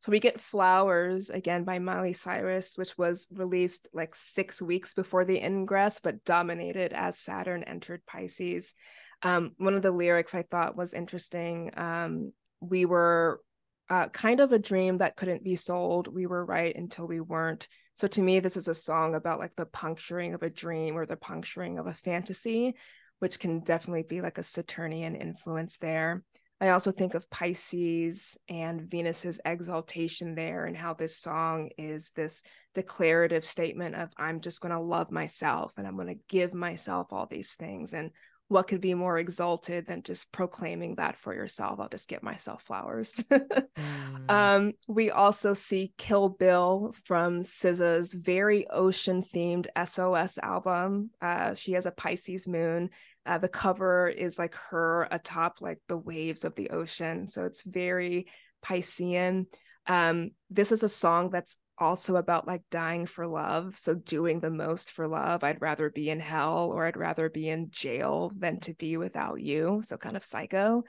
So 0.00 0.12
we 0.12 0.20
get 0.20 0.40
Flowers 0.40 1.30
again 1.30 1.64
by 1.64 1.78
Miley 1.78 2.12
Cyrus, 2.12 2.76
which 2.76 2.96
was 2.98 3.28
released 3.32 3.88
like 3.92 4.14
six 4.14 4.60
weeks 4.60 4.94
before 4.94 5.24
the 5.24 5.42
ingress, 5.42 6.00
but 6.00 6.24
dominated 6.24 6.92
as 6.92 7.18
Saturn 7.18 7.64
entered 7.64 8.04
Pisces. 8.06 8.74
Um, 9.22 9.52
one 9.56 9.74
of 9.74 9.82
the 9.82 9.90
lyrics 9.90 10.34
I 10.34 10.42
thought 10.42 10.76
was 10.76 10.94
interesting. 10.94 11.70
Um, 11.76 12.32
we 12.60 12.84
were 12.84 13.40
uh, 13.88 14.08
kind 14.08 14.40
of 14.40 14.52
a 14.52 14.58
dream 14.58 14.98
that 14.98 15.16
couldn't 15.16 15.44
be 15.44 15.56
sold. 15.56 16.12
We 16.12 16.26
were 16.26 16.44
right 16.44 16.74
until 16.74 17.06
we 17.06 17.20
weren't. 17.20 17.68
So 17.94 18.06
to 18.08 18.20
me, 18.20 18.40
this 18.40 18.56
is 18.56 18.68
a 18.68 18.74
song 18.74 19.14
about 19.14 19.38
like 19.38 19.56
the 19.56 19.66
puncturing 19.66 20.34
of 20.34 20.42
a 20.42 20.50
dream 20.50 20.96
or 20.96 21.06
the 21.06 21.16
puncturing 21.16 21.78
of 21.78 21.86
a 21.86 21.94
fantasy, 21.94 22.74
which 23.18 23.38
can 23.38 23.60
definitely 23.60 24.02
be 24.02 24.20
like 24.20 24.38
a 24.38 24.42
Saturnian 24.42 25.14
influence 25.14 25.76
there. 25.78 26.22
I 26.60 26.70
also 26.70 26.90
think 26.90 27.14
of 27.14 27.28
Pisces 27.28 28.38
and 28.48 28.80
Venus's 28.80 29.40
exaltation 29.44 30.34
there, 30.34 30.64
and 30.64 30.76
how 30.76 30.94
this 30.94 31.18
song 31.18 31.68
is 31.76 32.12
this 32.16 32.42
declarative 32.74 33.44
statement 33.44 33.94
of, 33.94 34.10
I'm 34.16 34.40
just 34.40 34.62
going 34.62 34.72
to 34.72 34.80
love 34.80 35.10
myself 35.10 35.74
and 35.76 35.86
I'm 35.86 35.96
going 35.96 36.08
to 36.08 36.22
give 36.28 36.54
myself 36.54 37.12
all 37.12 37.26
these 37.26 37.54
things. 37.54 37.92
And 37.92 38.10
what 38.48 38.68
could 38.68 38.80
be 38.80 38.94
more 38.94 39.18
exalted 39.18 39.86
than 39.86 40.02
just 40.02 40.30
proclaiming 40.30 40.94
that 40.96 41.18
for 41.18 41.34
yourself? 41.34 41.80
I'll 41.80 41.88
just 41.88 42.08
get 42.08 42.22
myself 42.22 42.62
flowers. 42.62 43.12
mm. 43.30 44.30
um, 44.30 44.72
we 44.86 45.10
also 45.10 45.52
see 45.52 45.92
Kill 45.98 46.28
Bill 46.28 46.94
from 47.04 47.42
SZA's 47.42 48.14
very 48.14 48.68
ocean 48.68 49.22
themed 49.22 49.66
SOS 49.84 50.38
album. 50.38 51.10
Uh, 51.20 51.54
she 51.54 51.72
has 51.72 51.86
a 51.86 51.90
Pisces 51.90 52.46
moon. 52.46 52.90
Uh, 53.24 53.38
the 53.38 53.48
cover 53.48 54.06
is 54.06 54.38
like 54.38 54.54
her 54.70 55.08
atop 55.10 55.60
like 55.60 55.80
the 55.88 55.98
waves 55.98 56.44
of 56.44 56.54
the 56.54 56.70
ocean. 56.70 57.26
So 57.26 57.46
it's 57.46 57.62
very 57.62 58.28
Piscean. 58.64 59.46
Um, 59.88 60.30
this 60.50 60.70
is 60.70 60.84
a 60.84 60.88
song 60.88 61.30
that's 61.30 61.56
also 61.78 62.16
about 62.16 62.46
like 62.46 62.62
dying 62.70 63.06
for 63.06 63.26
love. 63.26 63.78
So 63.78 63.94
doing 63.94 64.40
the 64.40 64.50
most 64.50 64.90
for 64.90 65.06
love. 65.06 65.44
I'd 65.44 65.60
rather 65.60 65.90
be 65.90 66.10
in 66.10 66.20
hell 66.20 66.70
or 66.72 66.86
I'd 66.86 66.96
rather 66.96 67.28
be 67.28 67.48
in 67.48 67.70
jail 67.70 68.32
than 68.36 68.60
to 68.60 68.74
be 68.74 68.96
without 68.96 69.40
you. 69.40 69.82
So 69.84 69.96
kind 69.96 70.16
of 70.16 70.24
psycho. 70.24 70.84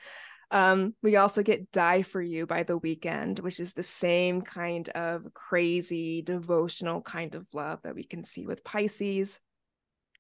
Um, 0.50 0.96
we 1.04 1.18
also 1.18 1.44
get 1.44 1.72
Die 1.72 2.04
for 2.04 2.22
You 2.22 2.46
by 2.46 2.64
The 2.64 2.80
Weeknd, 2.80 3.42
which 3.42 3.60
is 3.60 3.74
the 3.74 3.84
same 3.84 4.42
kind 4.42 4.88
of 4.90 5.26
crazy 5.34 6.22
devotional 6.22 7.02
kind 7.02 7.36
of 7.36 7.46
love 7.54 7.82
that 7.84 7.96
we 7.96 8.04
can 8.04 8.24
see 8.24 8.46
with 8.46 8.64
Pisces. 8.64 9.40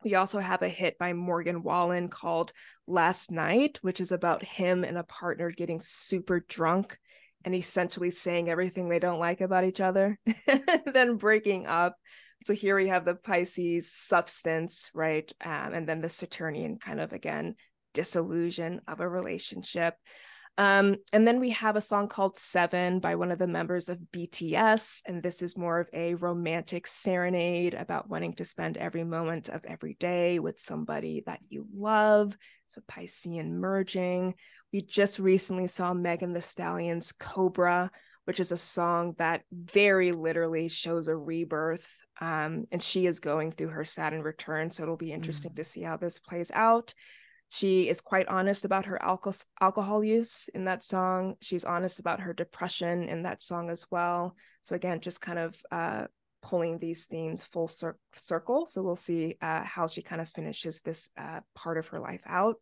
We 0.03 0.15
also 0.15 0.39
have 0.39 0.61
a 0.61 0.69
hit 0.69 0.97
by 0.97 1.13
Morgan 1.13 1.63
Wallen 1.63 2.09
called 2.09 2.51
Last 2.87 3.31
Night, 3.31 3.79
which 3.81 3.99
is 3.99 4.11
about 4.11 4.43
him 4.43 4.83
and 4.83 4.97
a 4.97 5.03
partner 5.03 5.49
getting 5.49 5.79
super 5.79 6.41
drunk 6.47 6.99
and 7.47 7.55
essentially 7.55 8.11
saying 8.11 8.49
everything 8.49 8.89
they 8.89 8.99
don't 8.99 9.21
like 9.21 9.39
about 9.39 9.63
each 9.63 9.79
other, 9.79 10.19
then 10.85 11.15
breaking 11.15 11.65
up. 11.65 11.95
So 12.43 12.53
here 12.53 12.75
we 12.75 12.89
have 12.89 13.05
the 13.05 13.15
Pisces 13.15 13.89
substance, 13.89 14.89
right? 14.93 15.31
Um, 15.39 15.73
and 15.73 15.87
then 15.87 16.01
the 16.01 16.09
Saturnian 16.09 16.77
kind 16.77 16.99
of 16.99 17.13
again 17.13 17.55
disillusion 17.93 18.81
of 18.85 18.99
a 18.99 19.07
relationship. 19.07 19.95
Um, 20.59 20.95
and 21.13 21.27
then 21.27 21.39
we 21.39 21.51
have 21.51 21.75
a 21.75 21.81
song 21.81 22.07
called 22.07 22.37
Seven 22.37 22.99
by 22.99 23.15
one 23.15 23.31
of 23.31 23.37
the 23.37 23.47
members 23.47 23.89
of 23.89 23.99
BTS. 24.11 25.01
And 25.05 25.21
this 25.21 25.43
is 25.43 25.57
more 25.57 25.79
of 25.79 25.87
a 25.93 26.15
romantic 26.15 26.87
serenade 26.87 27.75
about 27.75 28.09
wanting 28.09 28.33
to 28.33 28.45
spend 28.45 28.77
every 28.77 29.03
moment 29.03 29.49
of 29.49 29.63
every 29.65 29.95
day 29.99 30.39
with 30.39 30.59
somebody 30.59 31.21
that 31.27 31.41
you 31.49 31.67
love. 31.71 32.35
So 32.65 32.81
Piscean 32.89 33.51
merging. 33.51 34.33
We 34.73 34.81
just 34.81 35.19
recently 35.19 35.67
saw 35.67 35.93
Megan 35.93 36.33
Thee 36.33 36.41
Stallion's 36.41 37.11
Cobra, 37.11 37.91
which 38.25 38.39
is 38.39 38.51
a 38.51 38.57
song 38.57 39.13
that 39.19 39.43
very 39.51 40.11
literally 40.11 40.69
shows 40.69 41.07
a 41.07 41.15
rebirth. 41.15 41.87
Um, 42.19 42.65
and 42.71 42.81
she 42.81 43.05
is 43.05 43.19
going 43.19 43.51
through 43.51 43.69
her 43.69 43.85
Saturn 43.85 44.23
return. 44.23 44.71
So 44.71 44.81
it'll 44.81 44.97
be 44.97 45.13
interesting 45.13 45.51
mm. 45.51 45.57
to 45.57 45.63
see 45.63 45.83
how 45.83 45.97
this 45.97 46.17
plays 46.17 46.49
out. 46.51 46.95
She 47.49 47.87
is 47.87 48.01
quite 48.01 48.27
honest 48.27 48.65
about 48.65 48.85
her 48.85 49.01
alcohol 49.01 49.39
alcohol 49.61 50.03
use 50.03 50.49
in 50.49 50.65
that 50.65 50.83
song. 50.83 51.35
She's 51.41 51.63
honest 51.63 51.99
about 51.99 52.19
her 52.19 52.33
depression 52.33 53.07
in 53.07 53.23
that 53.23 53.41
song 53.41 53.69
as 53.69 53.85
well. 53.89 54.35
So 54.63 54.75
again, 54.75 54.99
just 54.99 55.21
kind 55.21 55.39
of 55.39 55.55
uh, 55.71 56.07
pulling 56.41 56.77
these 56.77 57.05
themes 57.05 57.43
full 57.43 57.67
cir- 57.67 57.97
circle. 58.13 58.67
So 58.67 58.83
we'll 58.83 58.95
see 58.95 59.37
uh, 59.41 59.63
how 59.63 59.87
she 59.87 60.01
kind 60.01 60.21
of 60.21 60.29
finishes 60.29 60.81
this 60.81 61.09
uh, 61.17 61.41
part 61.55 61.77
of 61.77 61.87
her 61.87 61.99
life 61.99 62.21
out. 62.25 62.55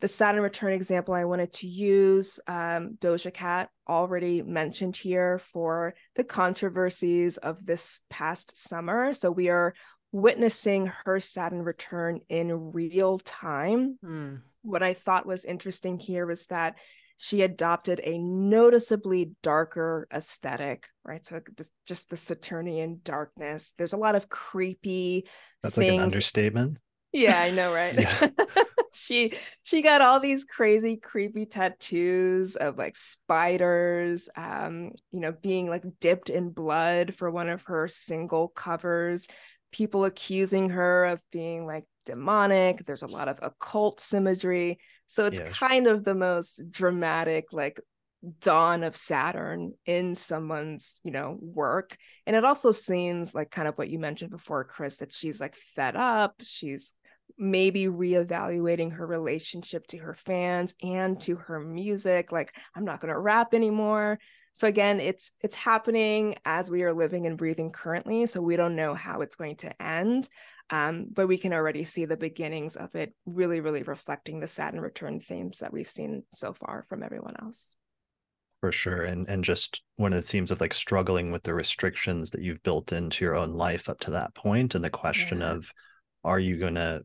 The 0.00 0.08
Saturn 0.08 0.42
return 0.42 0.72
example 0.72 1.14
I 1.14 1.24
wanted 1.24 1.52
to 1.54 1.66
use, 1.66 2.38
um, 2.46 2.96
Doja 2.98 3.32
Cat 3.32 3.70
already 3.88 4.42
mentioned 4.42 4.96
here 4.96 5.38
for 5.38 5.94
the 6.14 6.24
controversies 6.24 7.36
of 7.38 7.64
this 7.64 8.00
past 8.10 8.58
summer. 8.58 9.14
So 9.14 9.30
we 9.30 9.48
are 9.48 9.74
witnessing 10.14 10.92
her 11.04 11.18
Saturn 11.18 11.62
return 11.62 12.20
in 12.28 12.70
real 12.70 13.18
time. 13.18 13.98
Mm. 14.02 14.42
What 14.62 14.80
I 14.80 14.94
thought 14.94 15.26
was 15.26 15.44
interesting 15.44 15.98
here 15.98 16.24
was 16.24 16.46
that 16.46 16.76
she 17.16 17.42
adopted 17.42 18.00
a 18.02 18.16
noticeably 18.18 19.32
darker 19.42 20.06
aesthetic, 20.14 20.86
right? 21.04 21.26
So 21.26 21.40
this, 21.56 21.70
just 21.84 22.10
the 22.10 22.16
Saturnian 22.16 23.00
darkness. 23.02 23.74
There's 23.76 23.92
a 23.92 23.98
lot 23.98 24.14
of 24.14 24.28
creepy. 24.28 25.26
That's 25.64 25.76
things. 25.76 25.90
like 25.90 25.98
an 25.98 26.04
understatement. 26.04 26.78
Yeah, 27.12 27.40
I 27.40 27.50
know, 27.50 27.74
right? 27.74 28.32
she 28.92 29.32
she 29.64 29.82
got 29.82 30.00
all 30.00 30.20
these 30.20 30.44
crazy 30.44 30.96
creepy 30.96 31.46
tattoos 31.46 32.54
of 32.54 32.78
like 32.78 32.96
spiders 32.96 34.28
um 34.36 34.92
you 35.10 35.18
know 35.18 35.32
being 35.32 35.68
like 35.68 35.82
dipped 36.00 36.30
in 36.30 36.50
blood 36.50 37.12
for 37.12 37.28
one 37.28 37.50
of 37.50 37.62
her 37.62 37.88
single 37.88 38.46
covers 38.48 39.26
people 39.74 40.04
accusing 40.04 40.70
her 40.70 41.06
of 41.06 41.20
being 41.32 41.66
like 41.66 41.84
demonic. 42.06 42.84
There's 42.84 43.02
a 43.02 43.08
lot 43.08 43.26
of 43.26 43.40
occult 43.42 43.98
symmetry. 43.98 44.78
So 45.08 45.26
it's 45.26 45.40
kind 45.40 45.88
of 45.88 46.04
the 46.04 46.14
most 46.14 46.62
dramatic, 46.70 47.52
like 47.52 47.80
dawn 48.40 48.84
of 48.84 48.94
Saturn 48.94 49.72
in 49.84 50.14
someone's, 50.14 51.00
you 51.02 51.10
know, 51.10 51.36
work. 51.40 51.96
And 52.24 52.36
it 52.36 52.44
also 52.44 52.70
seems 52.70 53.34
like 53.34 53.50
kind 53.50 53.66
of 53.66 53.76
what 53.76 53.88
you 53.88 53.98
mentioned 53.98 54.30
before, 54.30 54.62
Chris, 54.62 54.98
that 54.98 55.12
she's 55.12 55.40
like 55.40 55.56
fed 55.56 55.96
up. 55.96 56.36
She's 56.40 56.94
maybe 57.36 57.86
reevaluating 57.86 58.92
her 58.92 59.06
relationship 59.06 59.88
to 59.88 59.98
her 59.98 60.14
fans 60.14 60.72
and 60.84 61.20
to 61.22 61.34
her 61.34 61.58
music. 61.58 62.30
Like, 62.30 62.54
I'm 62.76 62.84
not 62.84 63.00
going 63.00 63.12
to 63.12 63.18
rap 63.18 63.54
anymore. 63.54 64.20
So 64.54 64.68
again, 64.68 65.00
it's 65.00 65.32
it's 65.40 65.56
happening 65.56 66.36
as 66.44 66.70
we 66.70 66.84
are 66.84 66.94
living 66.94 67.26
and 67.26 67.36
breathing 67.36 67.70
currently. 67.70 68.26
So 68.26 68.40
we 68.40 68.56
don't 68.56 68.76
know 68.76 68.94
how 68.94 69.20
it's 69.20 69.36
going 69.36 69.56
to 69.56 69.82
end. 69.82 70.28
Um, 70.70 71.08
but 71.12 71.26
we 71.26 71.36
can 71.36 71.52
already 71.52 71.84
see 71.84 72.06
the 72.06 72.16
beginnings 72.16 72.76
of 72.76 72.94
it 72.94 73.14
really, 73.26 73.60
really 73.60 73.82
reflecting 73.82 74.40
the 74.40 74.48
Saturn 74.48 74.80
return 74.80 75.20
themes 75.20 75.58
that 75.58 75.72
we've 75.72 75.88
seen 75.88 76.22
so 76.32 76.54
far 76.54 76.86
from 76.88 77.02
everyone 77.02 77.34
else. 77.42 77.76
For 78.60 78.72
sure. 78.72 79.02
And 79.02 79.28
and 79.28 79.44
just 79.44 79.82
one 79.96 80.12
of 80.14 80.16
the 80.16 80.26
themes 80.26 80.50
of 80.50 80.60
like 80.60 80.72
struggling 80.72 81.32
with 81.32 81.42
the 81.42 81.52
restrictions 81.52 82.30
that 82.30 82.40
you've 82.40 82.62
built 82.62 82.92
into 82.92 83.24
your 83.24 83.34
own 83.34 83.52
life 83.52 83.90
up 83.90 84.00
to 84.00 84.12
that 84.12 84.34
point 84.34 84.74
and 84.74 84.82
the 84.82 84.88
question 84.88 85.40
yeah. 85.40 85.50
of 85.50 85.70
are 86.22 86.38
you 86.38 86.56
gonna 86.56 87.02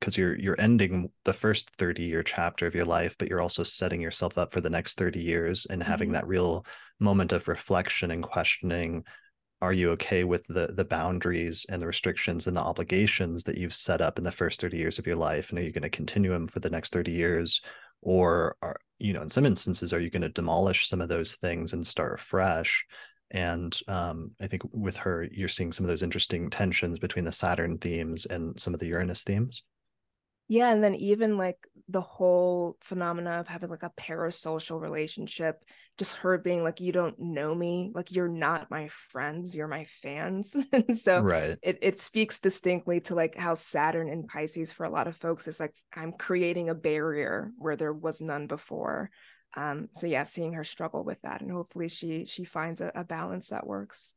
because 0.00 0.16
you're 0.16 0.36
you're 0.36 0.60
ending 0.60 1.10
the 1.24 1.32
first 1.32 1.70
30 1.78 2.02
year 2.02 2.22
chapter 2.22 2.66
of 2.66 2.74
your 2.74 2.84
life 2.84 3.16
but 3.18 3.28
you're 3.28 3.40
also 3.40 3.62
setting 3.62 4.00
yourself 4.00 4.38
up 4.38 4.52
for 4.52 4.60
the 4.60 4.70
next 4.70 4.96
30 4.98 5.20
years 5.20 5.66
and 5.66 5.82
having 5.82 6.08
mm-hmm. 6.08 6.14
that 6.14 6.26
real 6.26 6.64
moment 7.00 7.32
of 7.32 7.48
reflection 7.48 8.10
and 8.10 8.22
questioning 8.22 9.04
are 9.62 9.72
you 9.72 9.90
okay 9.90 10.24
with 10.24 10.44
the 10.48 10.68
the 10.76 10.84
boundaries 10.84 11.64
and 11.70 11.80
the 11.80 11.86
restrictions 11.86 12.46
and 12.46 12.56
the 12.56 12.60
obligations 12.60 13.42
that 13.44 13.58
you've 13.58 13.72
set 13.72 14.00
up 14.00 14.18
in 14.18 14.24
the 14.24 14.32
first 14.32 14.60
30 14.60 14.76
years 14.76 14.98
of 14.98 15.06
your 15.06 15.16
life 15.16 15.50
and 15.50 15.58
are 15.58 15.62
you 15.62 15.72
going 15.72 15.82
to 15.82 15.90
continue 15.90 16.30
them 16.30 16.46
for 16.46 16.60
the 16.60 16.70
next 16.70 16.92
30 16.92 17.12
years? 17.12 17.62
Or 18.02 18.54
are 18.60 18.76
you 18.98 19.12
know 19.12 19.22
in 19.22 19.28
some 19.28 19.46
instances 19.46 19.92
are 19.92 20.00
you 20.00 20.10
going 20.10 20.22
to 20.22 20.28
demolish 20.28 20.88
some 20.88 21.00
of 21.00 21.08
those 21.08 21.34
things 21.34 21.72
and 21.72 21.86
start 21.86 22.20
fresh 22.20 22.84
and 23.30 23.80
um, 23.88 24.30
i 24.40 24.46
think 24.46 24.62
with 24.72 24.96
her 24.96 25.26
you're 25.30 25.48
seeing 25.48 25.72
some 25.72 25.84
of 25.84 25.88
those 25.88 26.02
interesting 26.02 26.48
tensions 26.48 26.98
between 26.98 27.24
the 27.24 27.32
saturn 27.32 27.78
themes 27.78 28.26
and 28.26 28.60
some 28.60 28.72
of 28.72 28.80
the 28.80 28.86
uranus 28.86 29.24
themes 29.24 29.62
yeah 30.48 30.70
and 30.70 30.82
then 30.82 30.94
even 30.94 31.36
like 31.36 31.58
the 31.88 32.00
whole 32.00 32.76
phenomena 32.80 33.38
of 33.40 33.46
having 33.46 33.68
like 33.68 33.84
a 33.84 33.92
parasocial 33.98 34.80
relationship 34.80 35.62
just 35.98 36.16
her 36.16 36.36
being 36.36 36.62
like 36.62 36.80
you 36.80 36.92
don't 36.92 37.18
know 37.18 37.54
me. 37.54 37.90
Like 37.94 38.12
you're 38.12 38.28
not 38.28 38.70
my 38.70 38.88
friends 38.88 39.56
you're 39.56 39.68
my 39.68 39.84
fans. 39.84 40.56
And 40.72 40.96
so 40.96 41.20
right. 41.20 41.56
it, 41.62 41.78
it 41.80 42.00
speaks 42.00 42.38
distinctly 42.38 43.00
to 43.02 43.14
like 43.14 43.34
how 43.34 43.54
saturn 43.54 44.08
in 44.08 44.26
pisces 44.26 44.72
for 44.72 44.84
a 44.84 44.90
lot 44.90 45.06
of 45.06 45.16
folks 45.16 45.48
is 45.48 45.58
like 45.58 45.74
i'm 45.94 46.12
creating 46.12 46.68
a 46.68 46.74
barrier 46.74 47.52
where 47.56 47.76
there 47.76 47.92
was 47.92 48.20
none 48.20 48.46
before. 48.46 49.10
Um 49.56 49.88
so 49.92 50.06
yeah 50.06 50.24
seeing 50.24 50.54
her 50.54 50.64
struggle 50.64 51.04
with 51.04 51.20
that 51.22 51.40
and 51.40 51.50
hopefully 51.50 51.88
she 51.88 52.26
she 52.26 52.44
finds 52.44 52.80
a, 52.80 52.92
a 52.94 53.04
balance 53.04 53.48
that 53.48 53.66
works 53.66 54.14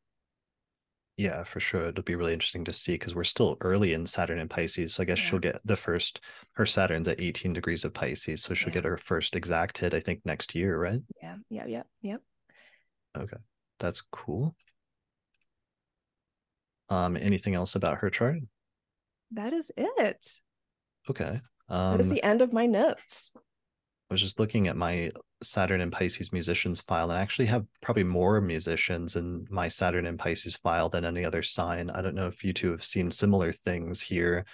yeah, 1.20 1.44
for 1.44 1.60
sure. 1.60 1.82
It'll 1.82 2.02
be 2.02 2.16
really 2.16 2.32
interesting 2.32 2.64
to 2.64 2.72
see 2.72 2.94
because 2.94 3.14
we're 3.14 3.26
still 3.26 3.58
early 3.60 3.92
in 3.92 4.06
Saturn 4.06 4.40
and 4.40 4.50
Pisces. 4.50 4.96
So 4.96 5.04
I 5.04 5.06
guess 5.06 5.20
yeah. 5.20 5.26
she'll 5.26 5.40
get 5.40 5.60
the 5.66 5.76
first, 5.76 6.22
her 6.54 6.66
Saturn's 6.66 7.10
at 7.10 7.20
18 7.20 7.52
degrees 7.52 7.84
of 7.84 7.94
Pisces. 7.94 8.42
So 8.42 8.54
she'll 8.54 8.70
yeah. 8.70 8.76
get 8.76 8.86
her 8.86 8.96
first 8.96 9.36
exact 9.36 9.78
hit, 9.78 9.94
I 9.94 10.00
think, 10.00 10.22
next 10.24 10.56
year, 10.56 10.80
right? 10.80 11.02
Yeah, 11.22 11.36
yeah, 11.50 11.66
yeah, 11.68 11.84
yep. 12.02 12.22
Okay. 13.18 13.36
that's 13.80 14.00
cool. 14.00 14.56
Um, 16.88 17.18
anything 17.18 17.54
else 17.54 17.76
about 17.76 17.98
her 17.98 18.10
chart? 18.10 18.38
That 19.32 19.52
is 19.52 19.74
it. 19.76 20.26
Okay. 21.10 21.42
Um, 21.68 21.98
that 21.98 22.00
is 22.00 22.08
um, 22.08 22.14
the 22.14 22.24
end 22.24 22.42
of 22.42 22.54
my 22.54 22.66
notes. 22.66 23.34
I 24.10 24.14
was 24.14 24.22
just 24.22 24.40
looking 24.40 24.68
at 24.68 24.76
my 24.76 25.12
Saturn 25.44 25.82
and 25.82 25.92
Pisces 25.92 26.34
musicians 26.34 26.82
file, 26.82 27.10
and 27.12 27.20
I 27.20 27.22
actually 27.22 27.46
have 27.46 27.66
probably 27.82 28.04
more 28.04 28.42
musicians 28.42 29.16
in 29.16 29.48
my 29.52 29.68
Saturn 29.68 30.08
and 30.08 30.18
Pisces 30.18 30.58
file 30.58 30.90
than 30.90 31.06
any 31.06 31.24
other 31.24 31.44
sign. 31.44 31.92
I 31.92 32.02
don't 32.02 32.16
know 32.16 32.26
if 32.26 32.44
you 32.44 32.52
two 32.52 32.72
have 32.72 32.84
seen 32.84 33.12
similar 33.12 33.52
things 33.52 34.02
here. 34.02 34.46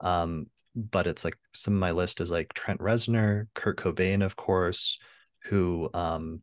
Um, 0.00 0.46
but 0.74 1.06
it's 1.06 1.24
like 1.24 1.38
some 1.54 1.74
of 1.74 1.80
my 1.80 1.92
list 1.92 2.20
is 2.20 2.30
like 2.30 2.52
Trent 2.52 2.80
Reznor, 2.80 3.46
Kurt 3.54 3.78
Cobain, 3.78 4.24
of 4.24 4.36
course, 4.36 4.98
who 5.44 5.88
um 5.94 6.42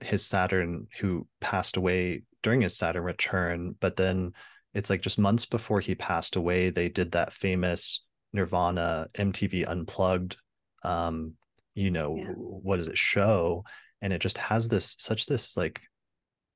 his 0.00 0.24
Saturn, 0.24 0.88
who 1.00 1.26
passed 1.40 1.76
away 1.76 2.22
during 2.42 2.60
his 2.60 2.76
Saturn 2.76 3.02
return, 3.04 3.76
but 3.80 3.96
then 3.96 4.32
it's 4.74 4.90
like 4.90 5.00
just 5.00 5.18
months 5.18 5.46
before 5.46 5.80
he 5.80 5.94
passed 5.94 6.36
away, 6.36 6.70
they 6.70 6.88
did 6.88 7.12
that 7.12 7.32
famous 7.32 8.04
Nirvana 8.32 9.08
MTV 9.14 9.66
Unplugged 9.66 10.36
um 10.84 11.34
you 11.74 11.90
know 11.90 12.16
yeah. 12.16 12.32
what 12.34 12.78
does 12.78 12.88
it 12.88 12.98
show 12.98 13.64
and 14.00 14.12
it 14.12 14.20
just 14.20 14.38
has 14.38 14.68
this 14.68 14.96
such 14.98 15.26
this 15.26 15.56
like 15.56 15.80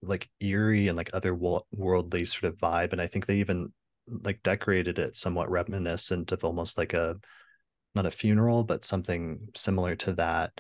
like 0.03 0.29
eerie 0.41 0.89
and 0.89 0.97
like 0.97 1.11
otherworldly 1.13 2.27
sort 2.27 2.53
of 2.53 2.59
vibe 2.59 2.93
and 2.93 3.01
i 3.01 3.07
think 3.07 3.27
they 3.27 3.37
even 3.37 3.73
like 4.09 4.43
decorated 4.43 4.99
it 4.99 5.17
somewhat 5.17 5.51
reminiscent 5.51 6.33
of 6.33 6.45
almost 6.45 6.79
like 6.79 6.93
a 6.95 7.17
not 7.95 8.07
a 8.07 8.11
funeral 8.11 8.63
but 8.63 8.85
something 8.85 9.39
similar 9.55 9.97
to 9.97 10.13
that 10.13 10.53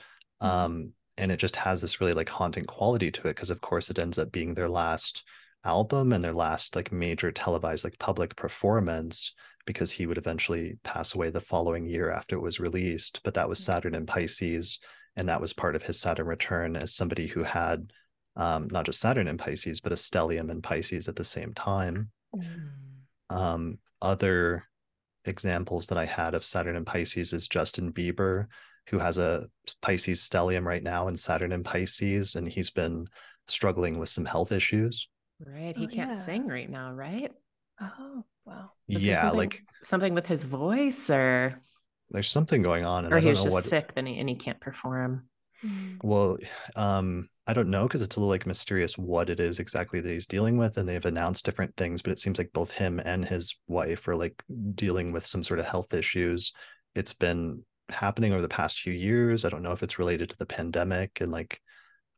mm-hmm. 0.43 0.47
um 0.47 0.93
and 1.18 1.33
it 1.33 1.39
just 1.39 1.57
has 1.57 1.81
this 1.81 2.01
really 2.01 2.12
like 2.12 2.28
haunting 2.28 2.65
quality 2.65 3.10
to 3.10 3.23
it 3.23 3.35
because 3.35 3.51
of 3.51 3.60
course 3.60 3.91
it 3.91 3.99
ends 3.99 4.18
up 4.18 4.33
being 4.33 4.55
their 4.55 4.68
last 4.68 5.25
album 5.65 6.12
and 6.12 6.23
their 6.23 6.33
last 6.33 6.76
like 6.76 6.93
major 6.93 7.33
televised 7.33 7.85
like 7.85 7.99
public 7.99 8.36
performance 8.36 9.33
because 9.67 9.91
he 9.91 10.07
would 10.07 10.19
eventually 10.19 10.78
pass 10.85 11.15
away 11.15 11.28
the 11.28 11.41
following 11.41 11.86
year 11.86 12.11
after 12.11 12.36
it 12.36 12.41
was 12.43 12.61
released 12.61 13.20
but 13.25 13.35
that 13.35 13.49
was 13.49 13.61
mm. 13.61 13.65
saturn 13.65 13.95
in 13.95 14.07
pisces 14.07 14.78
and 15.17 15.28
that 15.28 15.41
was 15.41 15.53
part 15.53 15.77
of 15.77 15.83
his 15.83 15.99
saturn 15.99 16.27
return 16.27 16.77
as 16.77 16.95
somebody 16.95 17.27
who 17.27 17.43
had 17.43 17.93
um, 18.36 18.69
not 18.70 18.85
just 18.86 19.01
saturn 19.01 19.28
in 19.28 19.36
pisces 19.36 19.81
but 19.81 19.93
a 19.93 19.97
stellium 19.97 20.51
in 20.51 20.62
pisces 20.62 21.09
at 21.09 21.17
the 21.17 21.25
same 21.25 21.53
time 21.53 22.11
mm. 22.35 23.36
um, 23.36 23.78
other 24.01 24.65
examples 25.25 25.89
that 25.89 25.99
i 25.99 26.05
had 26.05 26.35
of 26.35 26.45
saturn 26.45 26.77
in 26.77 26.85
pisces 26.85 27.33
is 27.33 27.49
justin 27.49 27.93
bieber 27.93 28.47
who 28.89 28.99
has 28.99 29.19
a 29.19 29.49
pisces 29.83 30.20
stellium 30.20 30.65
right 30.65 30.85
now 30.85 31.09
and 31.09 31.19
saturn 31.19 31.51
in 31.51 31.65
pisces 31.65 32.36
and 32.36 32.47
he's 32.47 32.70
been 32.70 33.07
struggling 33.49 33.99
with 33.99 34.09
some 34.09 34.25
health 34.25 34.53
issues 34.53 35.09
right 35.45 35.77
he 35.77 35.86
oh, 35.86 35.89
can't 35.89 36.11
yeah. 36.11 36.17
sing 36.17 36.47
right 36.47 36.70
now 36.70 36.93
right 36.93 37.33
oh 37.81 38.25
Wow. 38.47 38.70
Was 38.89 39.05
yeah, 39.05 39.20
something, 39.20 39.39
like 39.39 39.62
something 39.83 40.15
with 40.15 40.26
his 40.26 40.44
voice 40.44 41.10
or 41.10 41.60
there's 42.10 42.31
something 42.31 42.62
going 42.62 42.84
on 42.84 43.05
and 43.05 43.12
or 43.12 43.18
he 43.18 43.28
was 43.28 43.42
just 43.42 43.55
what... 43.55 43.65
sick 43.65 43.94
then 43.94 44.07
he, 44.07 44.18
and 44.18 44.28
he 44.28 44.36
can't 44.36 44.60
perform. 44.60 45.28
Mm. 45.65 45.99
Well, 46.02 46.39
um, 46.76 47.28
I 47.47 47.52
don't 47.52 47.70
know 47.70 47.84
because 47.84 48.02
it's 48.02 48.16
a 48.16 48.20
little 48.20 48.31
like 48.31 48.47
mysterious 48.47 48.99
what 48.99 49.31
it 49.31 49.41
is 49.41 49.58
exactly 49.58 50.00
that 50.00 50.10
he's 50.10 50.26
dealing 50.26 50.58
with, 50.58 50.78
and 50.78 50.89
they've 50.89 51.05
announced 51.05 51.44
different 51.44 51.76
things, 51.76 52.02
but 52.02 52.12
it 52.12 52.18
seems 52.18 52.39
like 52.39 52.52
both 52.52 52.70
him 52.70 53.00
and 53.00 53.25
his 53.25 53.57
wife 53.66 54.07
are 54.08 54.16
like 54.16 54.42
dealing 54.75 55.12
with 55.12 55.26
some 55.26 55.42
sort 55.42 55.60
of 55.60 55.66
health 55.66 55.94
issues. 55.94 56.52
It's 56.94 57.12
been 57.12 57.65
happening 57.89 58.33
over 58.33 58.42
the 58.42 58.49
past 58.49 58.81
few 58.81 58.92
years. 58.92 59.44
I 59.44 59.49
don't 59.49 59.62
know 59.62 59.73
if 59.73 59.83
it's 59.83 59.99
related 59.99 60.31
to 60.31 60.39
the 60.39 60.47
pandemic 60.47 61.20
and 61.20 61.31
like, 61.31 61.60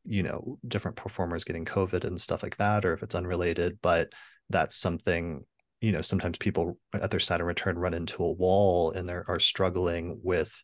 you 0.05 0.23
know, 0.23 0.59
different 0.67 0.97
performers 0.97 1.45
getting 1.45 1.65
COVID 1.65 2.05
and 2.05 2.21
stuff 2.21 2.43
like 2.43 2.57
that, 2.57 2.85
or 2.85 2.93
if 2.93 3.03
it's 3.03 3.15
unrelated, 3.15 3.79
but 3.83 4.13
that's 4.51 4.77
something 4.77 5.45
you 5.81 5.93
know 5.93 6.03
sometimes 6.03 6.39
people 6.39 6.79
at 6.95 7.11
their 7.11 7.21
Saturn 7.21 7.47
return 7.47 7.79
run 7.79 7.95
into 7.95 8.23
a 8.23 8.33
wall 8.33 8.93
and 8.93 9.09
they 9.09 9.15
are 9.15 9.41
struggling 9.41 10.21
with 10.23 10.61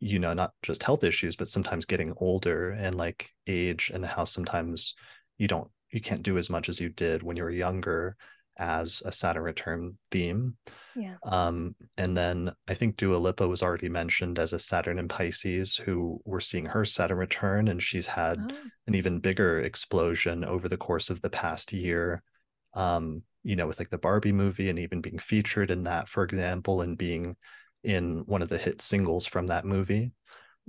you 0.00 0.18
know 0.18 0.34
not 0.34 0.52
just 0.62 0.82
health 0.82 1.04
issues 1.04 1.36
but 1.36 1.48
sometimes 1.48 1.84
getting 1.84 2.12
older 2.18 2.70
and 2.70 2.94
like 2.96 3.30
age 3.46 3.90
and 3.94 4.04
how 4.04 4.24
sometimes 4.24 4.94
you 5.38 5.48
don't 5.48 5.70
you 5.90 6.00
can't 6.00 6.22
do 6.22 6.36
as 6.38 6.50
much 6.50 6.68
as 6.68 6.80
you 6.80 6.88
did 6.88 7.22
when 7.22 7.36
you 7.36 7.42
were 7.42 7.50
younger 7.50 8.16
as 8.58 9.02
a 9.04 9.12
Saturn 9.12 9.42
return 9.42 9.98
theme. 10.10 10.56
Yeah. 10.94 11.16
Um, 11.24 11.74
and 11.98 12.16
then 12.16 12.52
I 12.66 12.74
think 12.74 12.96
Dua 12.96 13.16
Lipa 13.16 13.46
was 13.46 13.62
already 13.62 13.88
mentioned 13.88 14.38
as 14.38 14.52
a 14.52 14.58
Saturn 14.58 14.98
in 14.98 15.08
Pisces, 15.08 15.76
who 15.76 16.20
we're 16.24 16.40
seeing 16.40 16.64
her 16.66 16.84
Saturn 16.84 17.18
return, 17.18 17.68
and 17.68 17.82
she's 17.82 18.06
had 18.06 18.38
oh. 18.50 18.56
an 18.86 18.94
even 18.94 19.20
bigger 19.20 19.60
explosion 19.60 20.44
over 20.44 20.68
the 20.68 20.76
course 20.78 21.10
of 21.10 21.20
the 21.20 21.30
past 21.30 21.72
year. 21.72 22.22
Um, 22.74 23.22
you 23.46 23.54
know, 23.54 23.68
with 23.68 23.78
like 23.78 23.90
the 23.90 23.98
Barbie 23.98 24.32
movie 24.32 24.68
and 24.68 24.78
even 24.80 25.00
being 25.00 25.20
featured 25.20 25.70
in 25.70 25.84
that, 25.84 26.08
for 26.08 26.24
example, 26.24 26.80
and 26.80 26.98
being 26.98 27.36
in 27.84 28.24
one 28.26 28.42
of 28.42 28.48
the 28.48 28.58
hit 28.58 28.82
singles 28.82 29.24
from 29.24 29.46
that 29.46 29.64
movie. 29.64 30.10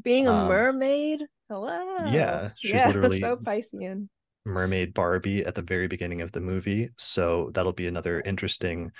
Being 0.03 0.27
a 0.27 0.31
um, 0.31 0.47
mermaid. 0.47 1.23
Hello. 1.49 2.05
Yeah. 2.05 2.51
She's 2.59 2.73
yeah, 2.73 2.87
literally 2.87 3.19
so 3.19 3.35
Piscean. 3.35 4.09
Mermaid 4.45 4.93
Barbie 4.93 5.43
at 5.43 5.55
the 5.55 5.63
very 5.63 5.87
beginning 5.87 6.21
of 6.21 6.31
the 6.31 6.39
movie. 6.39 6.89
So 6.99 7.49
that'll 7.55 7.73
be 7.73 7.87
another 7.87 8.21
interesting 8.23 8.91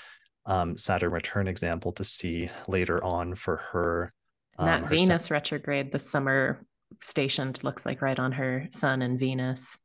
um, 0.44 0.76
Saturn 0.76 1.12
return 1.12 1.46
example 1.46 1.92
to 1.92 2.04
see 2.04 2.50
later 2.66 3.02
on 3.04 3.36
for 3.36 3.58
her. 3.70 4.12
Um, 4.58 4.66
that 4.66 4.82
her 4.82 4.88
Venus 4.88 5.30
retrograde 5.30 5.92
the 5.92 6.00
summer 6.00 6.66
stationed 7.00 7.62
looks 7.62 7.86
like 7.86 8.02
right 8.02 8.18
on 8.18 8.32
her 8.32 8.66
sun 8.72 9.02
and 9.02 9.20
Venus. 9.20 9.78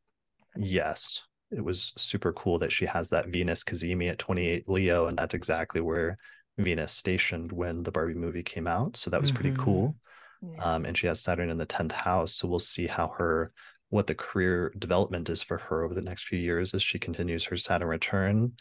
Yes 0.58 1.22
it 1.56 1.64
was 1.64 1.94
super 1.98 2.34
cool 2.34 2.60
that 2.60 2.72
she 2.72 2.86
has 2.86 3.10
that 3.10 3.28
Venus 3.28 3.64
cazimi 3.64 4.10
at 4.10 4.20
28 4.20 4.68
Leo, 4.70 5.08
and 5.08 5.18
that's 5.18 5.34
exactly 5.34 5.82
where 5.82 6.18
Venus 6.58 6.92
stationed 6.92 7.52
when 7.52 7.84
the 7.84 7.92
Barbie 7.92 8.14
movie 8.14 8.44
came 8.44 8.68
out. 8.68 8.98
So 8.98 9.10
that 9.10 9.22
was 9.22 9.32
mm-hmm. 9.32 9.42
pretty 9.42 9.58
cool. 9.58 9.96
Yeah. 10.42 10.64
Um, 10.64 10.86
and 10.86 10.98
she 10.98 11.08
has 11.08 11.22
Saturn 11.22 11.50
in 11.50 11.58
the 11.58 11.66
10th 11.66 11.94
house. 11.94 12.36
So 12.36 12.48
we'll 12.48 12.60
see 12.60 12.88
how 12.88 13.10
her 13.18 13.52
what 13.90 14.08
the 14.08 14.16
career 14.16 14.74
development 14.80 15.30
is 15.30 15.44
for 15.44 15.60
her 15.60 15.84
over 15.84 15.94
the 15.94 16.02
next 16.02 16.26
few 16.26 16.40
years 16.40 16.74
as 16.74 16.82
she 16.82 16.98
continues 16.98 17.46
her 17.46 17.58
Saturn 17.58 17.88
return. 17.88 18.54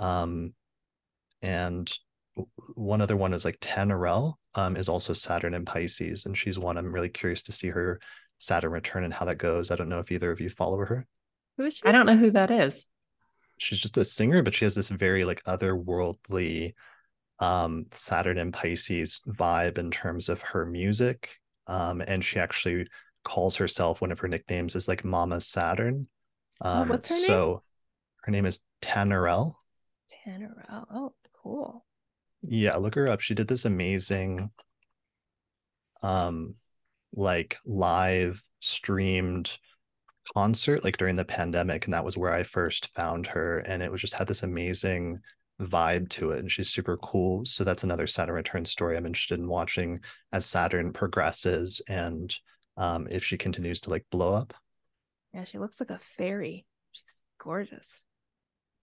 Um, 0.00 0.54
and 1.40 1.90
one 2.74 3.00
other 3.00 3.16
one 3.16 3.32
is 3.32 3.44
like 3.44 3.60
Tanerelle 3.60 4.34
um, 4.56 4.76
is 4.76 4.88
also 4.88 5.12
Saturn 5.12 5.54
in 5.54 5.64
Pisces, 5.64 6.26
and 6.26 6.36
she's 6.36 6.58
one 6.58 6.76
I'm 6.76 6.92
really 6.92 7.08
curious 7.08 7.42
to 7.44 7.52
see 7.52 7.68
her 7.68 8.00
Saturn 8.38 8.72
return 8.72 9.04
and 9.04 9.14
how 9.14 9.24
that 9.26 9.38
goes. 9.38 9.70
I 9.70 9.76
don't 9.76 9.88
know 9.88 10.00
if 10.00 10.10
either 10.10 10.32
of 10.32 10.40
you 10.40 10.50
follow 10.50 10.78
her. 10.78 11.06
Who 11.56 11.64
is 11.64 11.74
she? 11.74 11.82
I 11.84 11.92
don't 11.92 12.06
know 12.06 12.16
who 12.16 12.30
that 12.32 12.50
is. 12.50 12.84
She's 13.58 13.78
just 13.78 13.96
a 13.96 14.04
singer, 14.04 14.42
but 14.42 14.54
she 14.54 14.64
has 14.64 14.74
this 14.74 14.88
very 14.88 15.24
like 15.24 15.42
otherworldly 15.44 16.74
um 17.38 17.86
Saturn 17.92 18.38
and 18.38 18.52
Pisces 18.52 19.20
vibe 19.28 19.78
in 19.78 19.90
terms 19.90 20.28
of 20.28 20.42
her 20.42 20.66
music. 20.66 21.38
Um, 21.66 22.00
and 22.00 22.24
she 22.24 22.38
actually 22.38 22.86
calls 23.24 23.56
herself 23.56 24.00
one 24.00 24.12
of 24.12 24.18
her 24.18 24.28
nicknames 24.28 24.74
is 24.74 24.88
like 24.88 25.04
Mama 25.04 25.40
Saturn. 25.40 26.08
Oh, 26.60 26.70
um, 26.70 26.88
oh, 26.88 26.92
what's 26.92 27.08
her 27.08 27.14
name? 27.14 27.24
So 27.24 27.62
her 28.22 28.32
name 28.32 28.46
is 28.46 28.60
Tanerelle. 28.80 29.54
Tanerelle. 30.10 30.86
Oh, 30.92 31.12
cool. 31.42 31.84
Yeah, 32.42 32.76
look 32.76 32.96
her 32.96 33.08
up. 33.08 33.20
She 33.20 33.34
did 33.34 33.48
this 33.48 33.64
amazing 33.64 34.50
um 36.02 36.54
like 37.14 37.56
live 37.64 38.42
streamed 38.60 39.56
concert 40.34 40.84
like 40.84 40.96
during 40.96 41.16
the 41.16 41.24
pandemic 41.24 41.84
and 41.84 41.94
that 41.94 42.04
was 42.04 42.16
where 42.16 42.32
i 42.32 42.42
first 42.42 42.92
found 42.94 43.26
her 43.26 43.58
and 43.60 43.82
it 43.82 43.90
was 43.90 44.00
just 44.00 44.14
had 44.14 44.26
this 44.26 44.42
amazing 44.42 45.18
vibe 45.60 46.08
to 46.08 46.30
it 46.30 46.38
and 46.38 46.50
she's 46.50 46.70
super 46.70 46.96
cool 46.98 47.44
so 47.44 47.64
that's 47.64 47.84
another 47.84 48.06
saturn 48.06 48.34
return 48.34 48.64
story 48.64 48.96
i'm 48.96 49.06
interested 49.06 49.38
in 49.38 49.48
watching 49.48 49.98
as 50.32 50.46
saturn 50.46 50.92
progresses 50.92 51.82
and 51.88 52.36
um, 52.76 53.06
if 53.10 53.24
she 53.24 53.36
continues 53.36 53.80
to 53.80 53.90
like 53.90 54.06
blow 54.10 54.32
up. 54.32 54.54
Yeah 55.32 55.44
she 55.44 55.58
looks 55.58 55.80
like 55.80 55.90
a 55.90 55.98
fairy. 55.98 56.66
She's 56.92 57.22
gorgeous. 57.38 58.04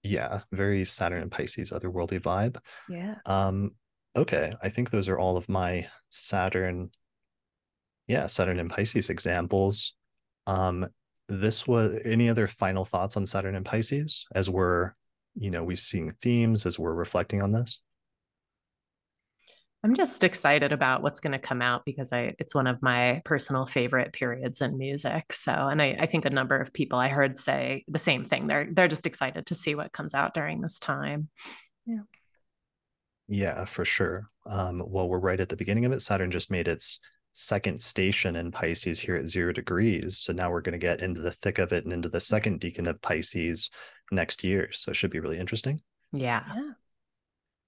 Yeah 0.04 0.42
very 0.52 0.86
saturn 0.86 1.22
and 1.22 1.32
pisces 1.32 1.72
otherworldly 1.72 2.20
vibe. 2.22 2.58
Yeah. 2.88 3.16
Um 3.26 3.72
okay 4.16 4.54
i 4.64 4.70
think 4.70 4.90
those 4.90 5.08
are 5.08 5.20
all 5.20 5.38
of 5.38 5.48
my 5.48 5.88
saturn 6.10 6.90
yeah 8.08 8.26
saturn 8.26 8.60
and 8.60 8.70
pisces 8.70 9.10
examples. 9.10 9.94
Um 10.48 10.88
this 11.30 11.68
was 11.68 12.00
any 12.04 12.28
other 12.28 12.48
final 12.48 12.84
thoughts 12.84 13.16
on 13.16 13.26
Saturn 13.26 13.56
and 13.56 13.66
Pisces 13.66 14.26
as 14.36 14.50
we're, 14.50 14.94
you 15.36 15.52
know, 15.52 15.64
we're 15.64 15.78
seeing 15.78 16.12
themes 16.12 16.66
as 16.66 16.78
we're 16.78 16.94
reflecting 16.94 17.42
on 17.42 17.52
this? 17.52 17.80
I'm 19.82 19.96
just 19.96 20.26
excited 20.26 20.74
about 20.74 21.02
what's 21.02 21.22
going 21.22 21.32
to 21.32 21.40
come 21.40 21.62
out 21.62 21.86
because 21.86 22.12
I 22.12 22.36
it's 22.38 22.54
one 22.54 22.68
of 22.68 22.82
my 22.82 23.22
personal 23.24 23.66
favorite 23.66 24.12
periods 24.12 24.62
in 24.62 24.78
music. 24.78 25.32
So, 25.32 25.54
and 25.54 25.82
I, 25.82 25.96
I 25.98 26.06
think 26.06 26.26
a 26.26 26.30
number 26.30 26.58
of 26.58 26.74
people 26.74 27.00
I 27.00 27.08
heard 27.08 27.38
say 27.38 27.86
the 27.88 28.00
same 28.00 28.26
thing. 28.26 28.48
They're 28.48 28.68
they're 28.70 28.90
just 28.90 29.08
excited 29.08 29.46
to 29.46 29.56
see 29.56 29.76
what 29.76 29.94
comes 29.94 30.14
out 30.14 30.34
during 30.34 30.60
this 30.60 30.80
time. 30.80 31.30
Yeah. 31.86 32.02
Yeah, 33.30 33.66
for 33.66 33.86
sure. 33.86 34.28
Um, 34.46 34.84
well, 34.86 35.08
we're 35.08 35.20
right 35.20 35.40
at 35.40 35.50
the 35.50 35.56
beginning 35.56 35.86
of 35.86 35.92
it. 35.92 36.02
Saturn 36.02 36.32
just 36.32 36.52
made 36.52 36.68
its 36.68 37.00
second 37.40 37.82
station 37.82 38.36
in 38.36 38.52
Pisces 38.52 39.00
here 39.00 39.16
at 39.16 39.30
zero 39.30 39.54
degrees. 39.54 40.18
So 40.18 40.34
now 40.34 40.52
we're 40.52 40.62
going 40.62 40.74
to 40.74 40.78
get 40.78 41.02
into 41.02 41.22
the 41.22 41.32
thick 41.32 41.58
of 41.58 41.72
it 41.72 41.86
and 41.86 41.94
into 41.94 42.10
the 42.10 42.20
second 42.20 42.60
decan 42.60 42.90
of 42.90 43.02
Pisces 43.02 43.70
next 44.12 44.44
year. 44.44 44.70
So 44.72 44.92
it 44.92 44.96
should 44.96 45.12
be 45.12 45.22
really 45.22 45.40
interesting. 45.40 45.80
Yeah. 46.12 46.44
Yeah. 46.54 46.72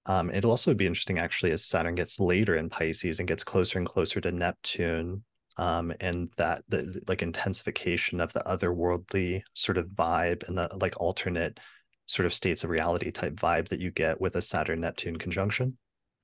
Um, 0.07 0.29
it'll 0.31 0.51
also 0.51 0.73
be 0.73 0.87
interesting 0.87 1.19
actually 1.19 1.51
as 1.51 1.63
Saturn 1.63 1.95
gets 1.95 2.19
later 2.19 2.55
in 2.55 2.69
Pisces 2.69 3.19
and 3.19 3.27
gets 3.27 3.43
closer 3.43 3.77
and 3.77 3.87
closer 3.87 4.19
to 4.19 4.31
Neptune. 4.31 5.23
Um, 5.57 5.93
and 5.99 6.29
that 6.37 6.63
the, 6.69 6.77
the 6.77 7.01
like 7.07 7.21
intensification 7.21 8.21
of 8.21 8.33
the 8.33 8.39
otherworldly 8.41 9.41
sort 9.53 9.77
of 9.77 9.87
vibe 9.87 10.47
and 10.47 10.57
the 10.57 10.69
like 10.79 10.99
alternate 10.99 11.59
sort 12.07 12.25
of 12.25 12.33
states 12.33 12.63
of 12.63 12.69
reality 12.69 13.11
type 13.11 13.35
vibe 13.35 13.67
that 13.69 13.79
you 13.79 13.91
get 13.91 14.19
with 14.19 14.35
a 14.35 14.41
Saturn 14.41 14.81
Neptune 14.81 15.17
conjunction. 15.17 15.77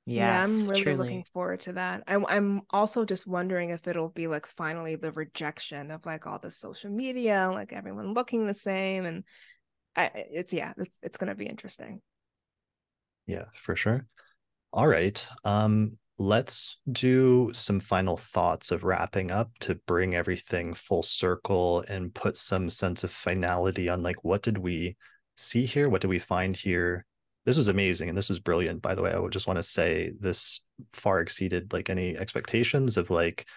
Yes, 0.08 0.16
yeah, 0.16 0.42
I'm 0.44 0.70
really 0.70 0.84
truly. 0.84 0.98
looking 0.98 1.24
forward 1.34 1.60
to 1.62 1.74
that. 1.74 2.04
I'm 2.08 2.26
I'm 2.28 2.62
also 2.70 3.04
just 3.04 3.28
wondering 3.28 3.72
if 3.72 3.88
it'll 3.88 4.10
be 4.10 4.28
like 4.28 4.46
finally 4.46 4.96
the 4.96 5.12
rejection 5.12 5.92
of 5.92 6.06
like 6.06 6.26
all 6.26 6.40
the 6.40 6.50
social 6.50 6.90
media, 6.90 7.50
like 7.54 7.74
everyone 7.74 8.14
looking 8.14 8.48
the 8.48 8.54
same, 8.54 9.06
and 9.06 9.24
I, 9.96 10.12
it's 10.32 10.54
yeah, 10.54 10.74
it's 10.78 10.98
it's 11.04 11.18
gonna 11.18 11.36
be 11.36 11.46
interesting. 11.48 12.02
Yeah, 13.26 13.46
for 13.54 13.76
sure. 13.76 14.06
All 14.72 14.88
right. 14.88 15.28
Um, 15.44 15.98
let's 16.18 16.78
do 16.92 17.52
some 17.54 17.80
final 17.80 18.18
thoughts 18.18 18.72
of 18.72 18.84
wrapping 18.84 19.30
up 19.32 19.52
to 19.60 19.76
bring 19.88 20.16
everything 20.16 20.74
full 20.74 21.04
circle 21.04 21.84
and 21.90 22.14
put 22.14 22.38
some 22.38 22.70
sense 22.70 23.04
of 23.04 23.12
finality 23.12 23.90
on 23.90 24.04
like 24.04 24.24
what 24.24 24.42
did 24.42 24.58
we 24.58 24.96
see 25.36 25.66
here? 25.66 25.90
What 25.90 26.02
did 26.02 26.08
we 26.08 26.20
find 26.20 26.56
here? 26.56 27.06
This 27.48 27.56
was 27.56 27.70
amazing 27.70 28.10
and 28.10 28.18
this 28.18 28.28
was 28.28 28.42
brilliant 28.42 28.82
by 28.82 28.94
the 28.94 29.02
way. 29.02 29.12
I 29.12 29.18
would 29.18 29.32
just 29.32 29.48
want 29.48 29.56
to 29.56 29.64
say 29.64 30.12
this 30.20 30.60
far 30.92 31.22
exceeded 31.22 31.72
like 31.72 31.90
any 31.90 32.18
expectations 32.18 32.98
of 32.98 33.10
like 33.10 33.48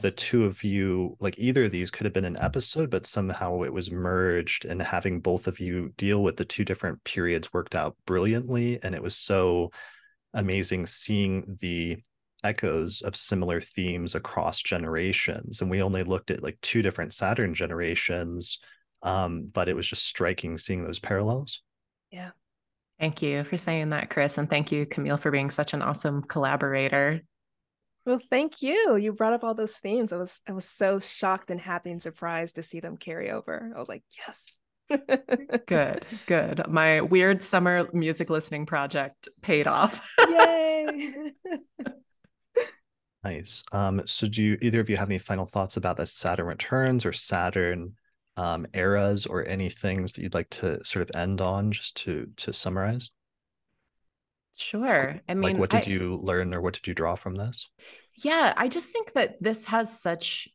the 0.00 0.12
two 0.12 0.44
of 0.44 0.62
you 0.62 1.16
like 1.18 1.36
either 1.36 1.64
of 1.64 1.72
these 1.72 1.90
could 1.90 2.04
have 2.04 2.12
been 2.12 2.24
an 2.24 2.38
episode 2.38 2.90
but 2.90 3.04
somehow 3.04 3.62
it 3.62 3.72
was 3.72 3.90
merged 3.90 4.64
and 4.64 4.80
having 4.80 5.20
both 5.20 5.48
of 5.48 5.58
you 5.58 5.92
deal 5.96 6.22
with 6.22 6.36
the 6.36 6.44
two 6.44 6.64
different 6.64 7.02
periods 7.02 7.52
worked 7.52 7.74
out 7.74 7.96
brilliantly 8.06 8.78
and 8.84 8.94
it 8.94 9.02
was 9.02 9.16
so 9.16 9.70
amazing 10.32 10.86
seeing 10.86 11.56
the 11.60 11.98
echoes 12.44 13.02
of 13.02 13.16
similar 13.16 13.60
themes 13.60 14.14
across 14.14 14.62
generations. 14.62 15.60
And 15.60 15.70
we 15.70 15.82
only 15.82 16.04
looked 16.04 16.30
at 16.30 16.42
like 16.42 16.58
two 16.60 16.82
different 16.82 17.12
saturn 17.12 17.52
generations 17.52 18.60
um, 19.02 19.50
but 19.52 19.68
it 19.68 19.76
was 19.76 19.86
just 19.86 20.06
striking 20.06 20.56
seeing 20.56 20.84
those 20.84 20.98
parallels. 20.98 21.62
Yeah. 22.10 22.30
Thank 23.00 23.22
you 23.22 23.44
for 23.44 23.58
saying 23.58 23.90
that, 23.90 24.10
Chris. 24.10 24.38
And 24.38 24.48
thank 24.48 24.70
you, 24.70 24.86
Camille, 24.86 25.16
for 25.16 25.30
being 25.30 25.50
such 25.50 25.74
an 25.74 25.82
awesome 25.82 26.22
collaborator. 26.22 27.22
Well, 28.06 28.20
thank 28.30 28.60
you. 28.60 28.96
You 28.96 29.12
brought 29.12 29.32
up 29.32 29.44
all 29.44 29.54
those 29.54 29.78
themes. 29.78 30.12
I 30.12 30.18
was 30.18 30.40
I 30.46 30.52
was 30.52 30.66
so 30.66 31.00
shocked 31.00 31.50
and 31.50 31.58
happy 31.58 31.90
and 31.90 32.02
surprised 32.02 32.56
to 32.56 32.62
see 32.62 32.80
them 32.80 32.96
carry 32.96 33.30
over. 33.30 33.72
I 33.74 33.78
was 33.78 33.88
like, 33.88 34.04
yes. 34.18 34.60
good, 35.66 36.04
good. 36.26 36.68
My 36.68 37.00
weird 37.00 37.42
summer 37.42 37.88
music 37.94 38.28
listening 38.28 38.66
project 38.66 39.28
paid 39.40 39.66
off. 39.66 40.06
Yay. 40.28 41.32
nice. 43.24 43.64
Um, 43.72 44.02
so 44.04 44.28
do 44.28 44.42
you 44.42 44.58
either 44.60 44.80
of 44.80 44.90
you 44.90 44.98
have 44.98 45.08
any 45.08 45.18
final 45.18 45.46
thoughts 45.46 45.78
about 45.78 45.96
the 45.96 46.06
Saturn 46.06 46.46
returns 46.46 47.06
or 47.06 47.12
Saturn 47.12 47.94
um, 48.36 48.66
eras 48.74 49.26
or 49.26 49.46
any 49.46 49.68
things 49.70 50.12
that 50.12 50.22
you'd 50.22 50.34
like 50.34 50.50
to 50.50 50.84
sort 50.84 51.08
of 51.08 51.16
end 51.16 51.40
on 51.40 51.72
just 51.72 51.96
to 51.98 52.28
to 52.36 52.52
summarize? 52.52 53.10
Sure. 54.56 55.20
I 55.28 55.34
mean, 55.34 55.42
like 55.42 55.58
what 55.58 55.70
did 55.70 55.88
I, 55.88 55.90
you 55.90 56.16
learn 56.16 56.54
or 56.54 56.60
what 56.60 56.74
did 56.74 56.86
you 56.86 56.94
draw 56.94 57.16
from 57.16 57.34
this? 57.34 57.68
Yeah, 58.22 58.54
I 58.56 58.68
just 58.68 58.92
think 58.92 59.12
that 59.14 59.42
this 59.42 59.66
has 59.66 60.00
such 60.00 60.48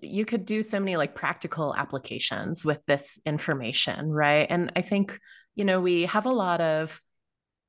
you 0.00 0.24
could 0.24 0.44
do 0.44 0.62
so 0.62 0.78
many 0.78 0.96
like 0.96 1.14
practical 1.14 1.74
applications 1.76 2.64
with 2.64 2.84
this 2.86 3.18
information, 3.26 4.10
right? 4.10 4.46
And 4.48 4.72
I 4.76 4.82
think, 4.82 5.18
you 5.54 5.64
know, 5.64 5.80
we 5.80 6.02
have 6.02 6.26
a 6.26 6.32
lot 6.32 6.60
of 6.60 7.00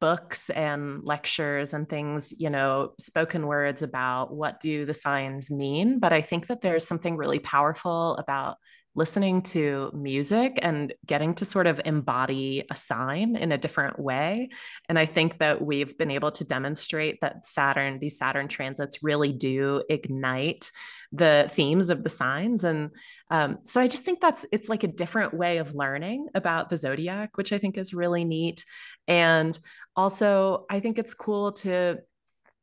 books 0.06 0.52
and 0.52 1.04
lectures 1.04 1.74
and 1.74 1.90
things, 1.90 2.32
you 2.38 2.52
know, 2.52 2.92
spoken 3.00 3.48
words 3.48 3.82
about 3.82 4.32
what 4.32 4.60
do 4.60 4.86
the 4.86 4.94
signs 4.94 5.50
mean, 5.50 5.98
but 5.98 6.14
I 6.14 6.22
think 6.22 6.46
that 6.46 6.62
there's 6.62 6.88
something 6.88 7.18
really 7.18 7.40
powerful 7.40 8.16
about 8.18 8.58
listening 8.94 9.42
to 9.42 9.92
music 9.94 10.60
and 10.62 10.94
getting 11.06 11.34
to 11.36 11.44
sort 11.44 11.68
of 11.68 11.82
embody 11.86 12.64
a 12.72 12.76
sign 12.76 13.36
in 13.36 13.52
a 13.52 13.58
different 13.58 13.98
way. 14.00 14.50
And 14.88 14.98
I 14.98 15.08
think 15.08 15.40
that 15.40 15.60
we've 15.62 15.98
been 15.98 16.12
able 16.12 16.32
to 16.34 16.46
demonstrate 16.46 17.20
that 17.22 17.46
Saturn, 17.46 17.98
these 18.00 18.18
Saturn 18.18 18.48
transits 18.48 19.04
really 19.04 19.34
do 19.34 19.84
ignite 19.90 20.72
the 21.12 21.48
themes 21.50 21.90
of 21.90 22.04
the 22.04 22.10
signs. 22.10 22.64
And 22.64 22.92
um, 23.32 23.58
so 23.64 23.82
I 23.82 23.88
just 23.88 24.06
think 24.06 24.22
that's, 24.22 24.46
it's 24.52 24.70
like 24.70 24.84
a 24.84 24.88
different 25.02 25.34
way 25.34 25.58
of 25.58 25.76
learning 25.76 26.28
about 26.34 26.70
the 26.70 26.78
zodiac, 26.78 27.38
which 27.38 27.52
I 27.52 27.58
think 27.58 27.78
is 27.78 27.94
really 27.94 28.24
neat. 28.24 28.64
And 29.08 29.58
also, 29.96 30.66
I 30.70 30.80
think 30.80 31.00
it's 31.00 31.14
cool 31.14 31.52
to 31.54 32.00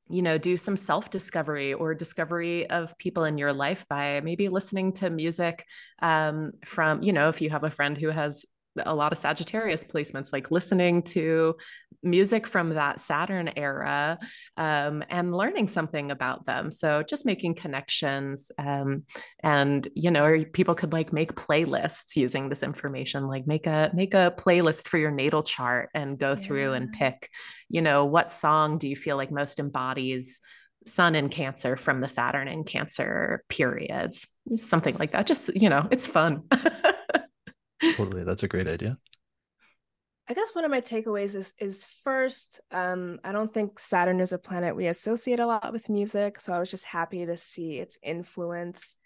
you 0.09 0.21
know 0.21 0.37
do 0.37 0.57
some 0.57 0.77
self 0.77 1.11
discovery 1.11 1.73
or 1.73 1.95
discovery 1.95 2.69
of 2.69 2.97
people 2.99 3.25
in 3.25 3.39
your 3.39 3.53
life 3.53 3.87
by 3.89 4.21
maybe 4.23 4.49
listening 4.49 4.93
to 4.93 5.09
music 5.09 5.65
um, 6.03 6.53
from 6.67 7.03
you 7.03 7.13
know 7.13 7.29
if 7.29 7.41
you 7.41 7.51
have 7.51 7.65
a 7.65 7.71
friend 7.71 7.97
who 7.97 8.09
has 8.09 8.45
a 8.85 8.95
lot 8.95 9.13
of 9.13 9.19
Sagittarius 9.19 9.85
placements, 9.85 10.33
like 10.33 10.51
listening 10.51 11.03
to 11.03 11.55
music 12.03 12.47
from 12.47 12.71
that 12.71 13.01
Saturn 13.01 13.51
era 13.57 14.19
um, 14.57 15.05
and 15.09 15.35
learning 15.35 15.69
something 15.69 16.11
about 16.11 16.47
them. 16.47 16.71
So 16.71 17.03
just 17.03 17.25
making 17.25 17.55
connections. 17.55 18.51
Um, 18.59 19.05
and, 19.43 19.87
you 19.95 20.11
know, 20.11 20.45
people 20.53 20.75
could 20.75 20.93
like 20.93 21.13
make 21.13 21.35
playlists 21.35 22.17
using 22.17 22.49
this 22.49 22.63
information, 22.63 23.27
like 23.27 23.47
make 23.47 23.67
a 23.67 23.91
make 23.95 24.15
a 24.15 24.35
playlist 24.37 24.89
for 24.89 24.99
your 24.99 25.11
natal 25.11 25.43
chart 25.43 25.91
and 25.95 26.19
go 26.19 26.31
yeah. 26.31 26.37
through 26.37 26.73
and 26.73 26.93
pick, 26.93 27.29
you 27.69 27.83
know, 27.83 28.05
what 28.05 28.33
song 28.33 28.79
do 28.79 28.89
you 28.89 28.97
feel 28.97 29.17
like 29.17 29.31
most 29.31 29.61
embodies 29.61 30.41
sun 30.87 31.15
in 31.15 31.29
cancer 31.29 31.77
from 31.77 32.01
the 32.01 32.09
Saturn 32.09 32.49
in 32.49 32.65
cancer 32.65 33.45
periods, 33.49 34.27
something 34.57 34.97
like 34.99 35.13
that. 35.13 35.27
Just, 35.27 35.55
you 35.55 35.69
know, 35.69 35.87
it's 35.91 36.09
fun. 36.09 36.43
totally 37.97 38.23
that's 38.23 38.45
a 38.45 38.49
great 38.49 38.69
idea 38.69 38.97
I 40.29 40.35
guess 40.35 40.55
one 40.55 40.65
of 40.65 40.71
my 40.71 40.81
takeaways 40.81 41.35
is 41.35 41.53
is 41.59 41.85
first, 42.05 42.61
um, 42.71 43.19
I 43.25 43.33
don't 43.33 43.53
think 43.53 43.79
Saturn 43.79 44.21
is 44.21 44.33
a 44.33 44.39
planet 44.39 44.77
we 44.77 44.87
associate 44.87 45.41
a 45.41 45.47
lot 45.47 45.73
with 45.73 45.89
music, 45.89 46.41
so 46.41 46.53
I 46.53 46.59
was 46.59 46.71
just 46.71 46.85
happy 46.85 47.27
to 47.27 47.37
see 47.37 47.79
its 47.79 47.99
influence 48.03 48.97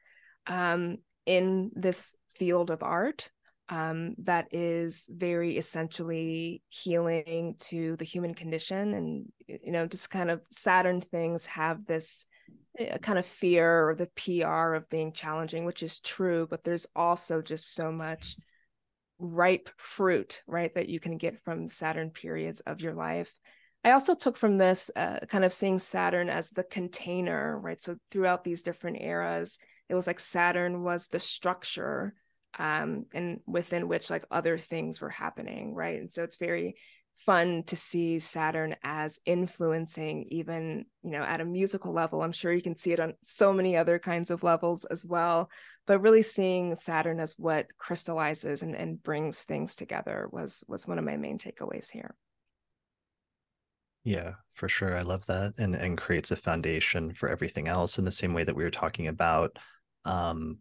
um, 0.47 0.99
in 1.25 1.71
this 1.75 2.15
field 2.35 2.71
of 2.71 2.83
art 2.83 3.31
um, 3.71 4.15
that 4.19 4.49
is 4.53 5.09
very 5.11 5.57
essentially 5.57 6.63
healing 6.69 7.55
to 7.61 7.97
the 7.97 8.05
human 8.05 8.35
condition, 8.35 8.93
and 8.93 9.33
you 9.49 9.73
know, 9.73 9.87
just 9.87 10.11
kind 10.11 10.31
of 10.31 10.45
Saturn 10.51 11.01
things 11.01 11.47
have 11.47 11.87
this 11.87 12.27
eh, 12.79 12.99
kind 12.99 13.19
of 13.19 13.25
fear 13.25 13.89
or 13.89 13.95
the 13.95 14.11
PR 14.17 14.75
of 14.75 14.89
being 14.91 15.13
challenging, 15.13 15.65
which 15.65 15.83
is 15.83 15.99
true, 16.01 16.47
but 16.49 16.63
there's 16.63 16.87
also 16.95 17.41
just 17.41 17.75
so 17.75 17.91
much 17.91 18.37
ripe 19.19 19.71
fruit, 19.77 20.43
right, 20.47 20.75
that 20.75 20.89
you 20.89 21.01
can 21.01 21.17
get 21.17 21.43
from 21.45 21.69
Saturn 21.69 22.11
periods 22.11 22.61
of 22.61 22.81
your 22.81 22.95
life. 22.95 23.35
I 23.85 23.93
also 23.93 24.15
took 24.15 24.37
from 24.37 24.59
this 24.59 24.91
uh, 24.97 25.21
kind 25.29 25.45
of 25.45 25.53
seeing 25.53 25.79
Saturn 25.79 26.29
as 26.29 26.51
the 26.51 26.65
container, 26.65 27.59
right? 27.59 27.81
So 27.81 27.97
throughout 28.11 28.43
these 28.43 28.63
different 28.63 29.01
eras, 29.01 29.59
it 29.89 29.95
was 29.95 30.07
like 30.07 30.21
Saturn 30.21 30.83
was 30.83 31.09
the 31.09 31.21
structure 31.21 32.15
um, 32.59 33.07
and 33.15 33.41
within 33.47 33.87
which 33.89 34.11
like 34.11 34.25
other 34.31 34.59
things 34.59 35.01
were 35.01 35.11
happening, 35.11 35.75
right? 35.75 36.01
And 36.01 36.13
so 36.13 36.25
it's 36.25 36.39
very 36.39 36.77
fun 37.17 37.63
to 37.65 37.77
see 37.77 38.19
Saturn 38.19 38.77
as 38.83 39.19
influencing 39.25 40.27
even, 40.31 40.87
you 41.03 41.11
know, 41.11 41.23
at 41.23 41.41
a 41.41 41.45
musical 41.45 41.93
level. 41.93 42.23
I'm 42.23 42.33
sure 42.33 42.53
you 42.53 42.63
can 42.63 42.77
see 42.77 42.93
it 42.93 43.01
on 43.01 43.15
so 43.23 43.53
many 43.53 43.77
other 43.77 43.99
kinds 43.99 44.31
of 44.31 44.43
levels 44.43 44.85
as 44.85 45.05
well. 45.05 45.51
But 45.87 46.01
really 46.01 46.23
seeing 46.23 46.77
Saturn 46.77 47.21
as 47.21 47.35
what 47.39 47.67
crystallizes 47.79 48.63
and, 48.63 48.75
and 48.75 49.03
brings 49.03 49.45
things 49.45 49.77
together 49.77 50.29
was 50.31 50.65
was 50.69 50.87
one 50.87 50.99
of 50.99 51.05
my 51.05 51.17
main 51.17 51.39
takeaways 51.39 51.91
here. 51.91 52.15
Yeah, 54.05 54.35
for 54.55 54.69
sure. 54.69 54.97
I 54.97 55.03
love 55.03 55.27
that. 55.27 55.55
And 55.59 55.75
and 55.75 55.99
creates 55.99 56.31
a 56.31 56.37
foundation 56.37 57.15
for 57.15 57.29
everything 57.29 57.67
else 57.67 57.99
in 57.99 58.05
the 58.05 58.13
same 58.13 58.35
way 58.35 58.45
that 58.45 58.55
we 58.57 58.65
were 58.65 58.71
talking 58.71 59.07
about 59.07 59.59
um 60.05 60.59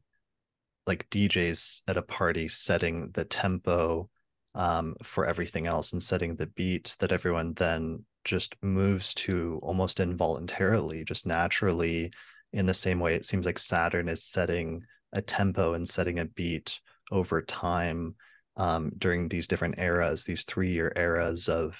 like 0.87 1.09
DJs 1.09 1.81
at 1.87 1.97
a 1.97 2.01
party 2.01 2.47
setting 2.47 3.11
the 3.11 3.25
tempo 3.25 4.09
um, 4.55 4.95
for 5.03 5.25
everything 5.25 5.67
else 5.67 5.93
and 5.93 6.01
setting 6.01 6.35
the 6.35 6.47
beat 6.47 6.95
that 6.99 7.11
everyone 7.11 7.53
then 7.53 8.03
just 8.23 8.55
moves 8.63 9.13
to 9.13 9.59
almost 9.61 9.99
involuntarily, 9.99 11.03
just 11.03 11.27
naturally, 11.27 12.11
in 12.53 12.65
the 12.65 12.73
same 12.73 12.99
way 12.99 13.13
it 13.13 13.25
seems 13.25 13.45
like 13.45 13.59
Saturn 13.59 14.07
is 14.07 14.23
setting 14.23 14.81
a 15.13 15.21
tempo 15.21 15.73
and 15.73 15.87
setting 15.87 16.19
a 16.19 16.25
beat 16.25 16.79
over 17.11 17.41
time 17.41 18.15
um, 18.57 18.91
during 18.97 19.27
these 19.27 19.47
different 19.47 19.77
eras, 19.77 20.23
these 20.23 20.43
three 20.45 20.69
year 20.69 20.91
eras 20.95 21.49
of 21.49 21.77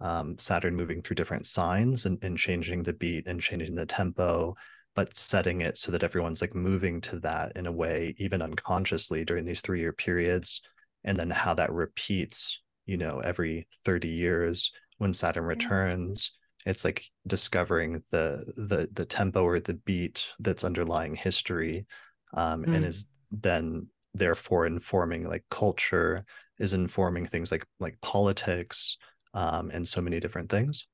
um, 0.00 0.36
Saturn 0.38 0.74
moving 0.74 1.02
through 1.02 1.16
different 1.16 1.46
signs 1.46 2.06
and, 2.06 2.18
and 2.22 2.36
changing 2.36 2.82
the 2.82 2.94
beat 2.94 3.26
and 3.26 3.40
changing 3.40 3.74
the 3.74 3.86
tempo, 3.86 4.54
but 4.94 5.16
setting 5.16 5.60
it 5.60 5.76
so 5.76 5.92
that 5.92 6.02
everyone's 6.02 6.40
like 6.40 6.54
moving 6.54 7.00
to 7.02 7.20
that 7.20 7.52
in 7.56 7.66
a 7.66 7.72
way, 7.72 8.14
even 8.18 8.42
unconsciously 8.42 9.24
during 9.24 9.44
these 9.44 9.60
three 9.60 9.80
year 9.80 9.92
periods. 9.92 10.62
And 11.04 11.16
then 11.18 11.30
how 11.30 11.54
that 11.54 11.72
repeats, 11.72 12.62
you 12.86 12.96
know, 12.96 13.20
every 13.20 13.66
30 13.84 14.08
years 14.08 14.72
when 14.98 15.12
Saturn 15.12 15.44
returns. 15.44 16.32
It's 16.66 16.84
like 16.84 17.10
discovering 17.26 18.02
the 18.10 18.42
the 18.56 18.88
the 18.90 19.04
tempo 19.04 19.44
or 19.44 19.60
the 19.60 19.74
beat 19.74 20.26
that's 20.38 20.64
underlying 20.64 21.14
history, 21.14 21.86
um, 22.32 22.64
mm. 22.64 22.74
and 22.74 22.84
is 22.86 23.06
then 23.30 23.88
therefore 24.14 24.66
informing 24.66 25.28
like 25.28 25.44
culture, 25.50 26.24
is 26.58 26.72
informing 26.72 27.26
things 27.26 27.52
like 27.52 27.66
like 27.80 28.00
politics, 28.00 28.96
um, 29.34 29.70
and 29.74 29.86
so 29.86 30.00
many 30.00 30.20
different 30.20 30.48
things. 30.48 30.86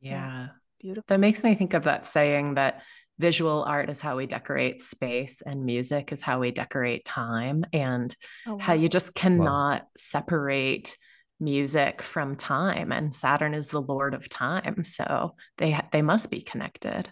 Yeah. 0.00 0.48
Beautiful. 0.80 1.04
That 1.08 1.20
makes 1.20 1.42
me 1.42 1.54
think 1.54 1.74
of 1.74 1.84
that 1.84 2.06
saying 2.06 2.54
that 2.54 2.82
visual 3.18 3.64
art 3.64 3.88
is 3.88 4.00
how 4.00 4.16
we 4.16 4.26
decorate 4.26 4.80
space 4.80 5.42
and 5.42 5.64
music 5.64 6.12
is 6.12 6.22
how 6.22 6.38
we 6.38 6.50
decorate 6.50 7.04
time 7.04 7.64
and 7.72 8.14
oh, 8.46 8.54
wow. 8.54 8.58
how 8.58 8.72
you 8.74 8.88
just 8.88 9.14
cannot 9.14 9.82
wow. 9.82 9.88
separate 9.96 10.96
music 11.40 12.02
from 12.02 12.36
time 12.36 12.92
and 12.92 13.14
Saturn 13.14 13.54
is 13.54 13.68
the 13.68 13.80
lord 13.80 14.14
of 14.14 14.28
time 14.28 14.82
so 14.84 15.34
they 15.58 15.78
they 15.92 16.02
must 16.02 16.30
be 16.30 16.40
connected. 16.40 17.10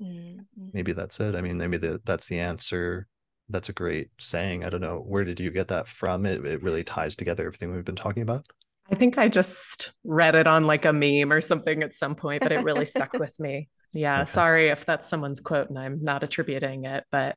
Mm-hmm. 0.00 0.68
Maybe 0.72 0.92
that's 0.92 1.18
it. 1.20 1.34
I 1.34 1.40
mean 1.40 1.58
maybe 1.58 1.76
the, 1.76 2.00
that's 2.04 2.28
the 2.28 2.40
answer. 2.40 3.06
That's 3.48 3.68
a 3.68 3.72
great 3.72 4.10
saying. 4.20 4.64
I 4.64 4.70
don't 4.70 4.80
know 4.80 5.02
where 5.06 5.24
did 5.24 5.40
you 5.40 5.50
get 5.50 5.68
that 5.68 5.88
from? 5.88 6.26
It 6.26 6.44
it 6.44 6.62
really 6.62 6.84
ties 6.84 7.16
together 7.16 7.46
everything 7.46 7.72
we've 7.72 7.84
been 7.84 7.96
talking 7.96 8.22
about. 8.22 8.44
I 8.90 8.94
think 8.94 9.18
I 9.18 9.28
just 9.28 9.92
read 10.04 10.34
it 10.34 10.46
on 10.46 10.66
like 10.66 10.84
a 10.84 10.92
meme 10.92 11.32
or 11.32 11.40
something 11.40 11.82
at 11.82 11.94
some 11.94 12.14
point, 12.14 12.40
but 12.40 12.52
it 12.52 12.64
really 12.64 12.86
stuck 12.86 13.12
with 13.18 13.38
me. 13.38 13.68
Yeah. 13.92 14.22
Okay. 14.22 14.30
Sorry 14.30 14.68
if 14.68 14.84
that's 14.84 15.08
someone's 15.08 15.40
quote 15.40 15.68
and 15.68 15.78
I'm 15.78 16.02
not 16.02 16.22
attributing 16.22 16.84
it, 16.84 17.04
but 17.10 17.36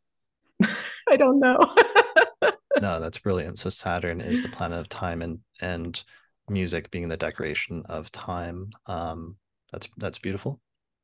I 1.09 1.17
don't 1.17 1.39
know. 1.39 1.57
no, 2.81 2.99
that's 2.99 3.19
brilliant. 3.19 3.59
So 3.59 3.69
Saturn 3.69 4.21
is 4.21 4.41
the 4.41 4.49
planet 4.49 4.79
of 4.79 4.89
time 4.89 5.21
and 5.21 5.39
and 5.61 6.03
music 6.49 6.91
being 6.91 7.07
the 7.07 7.17
decoration 7.17 7.83
of 7.87 8.11
time. 8.11 8.71
Um 8.87 9.37
that's 9.71 9.87
that's 9.97 10.19
beautiful. 10.19 10.59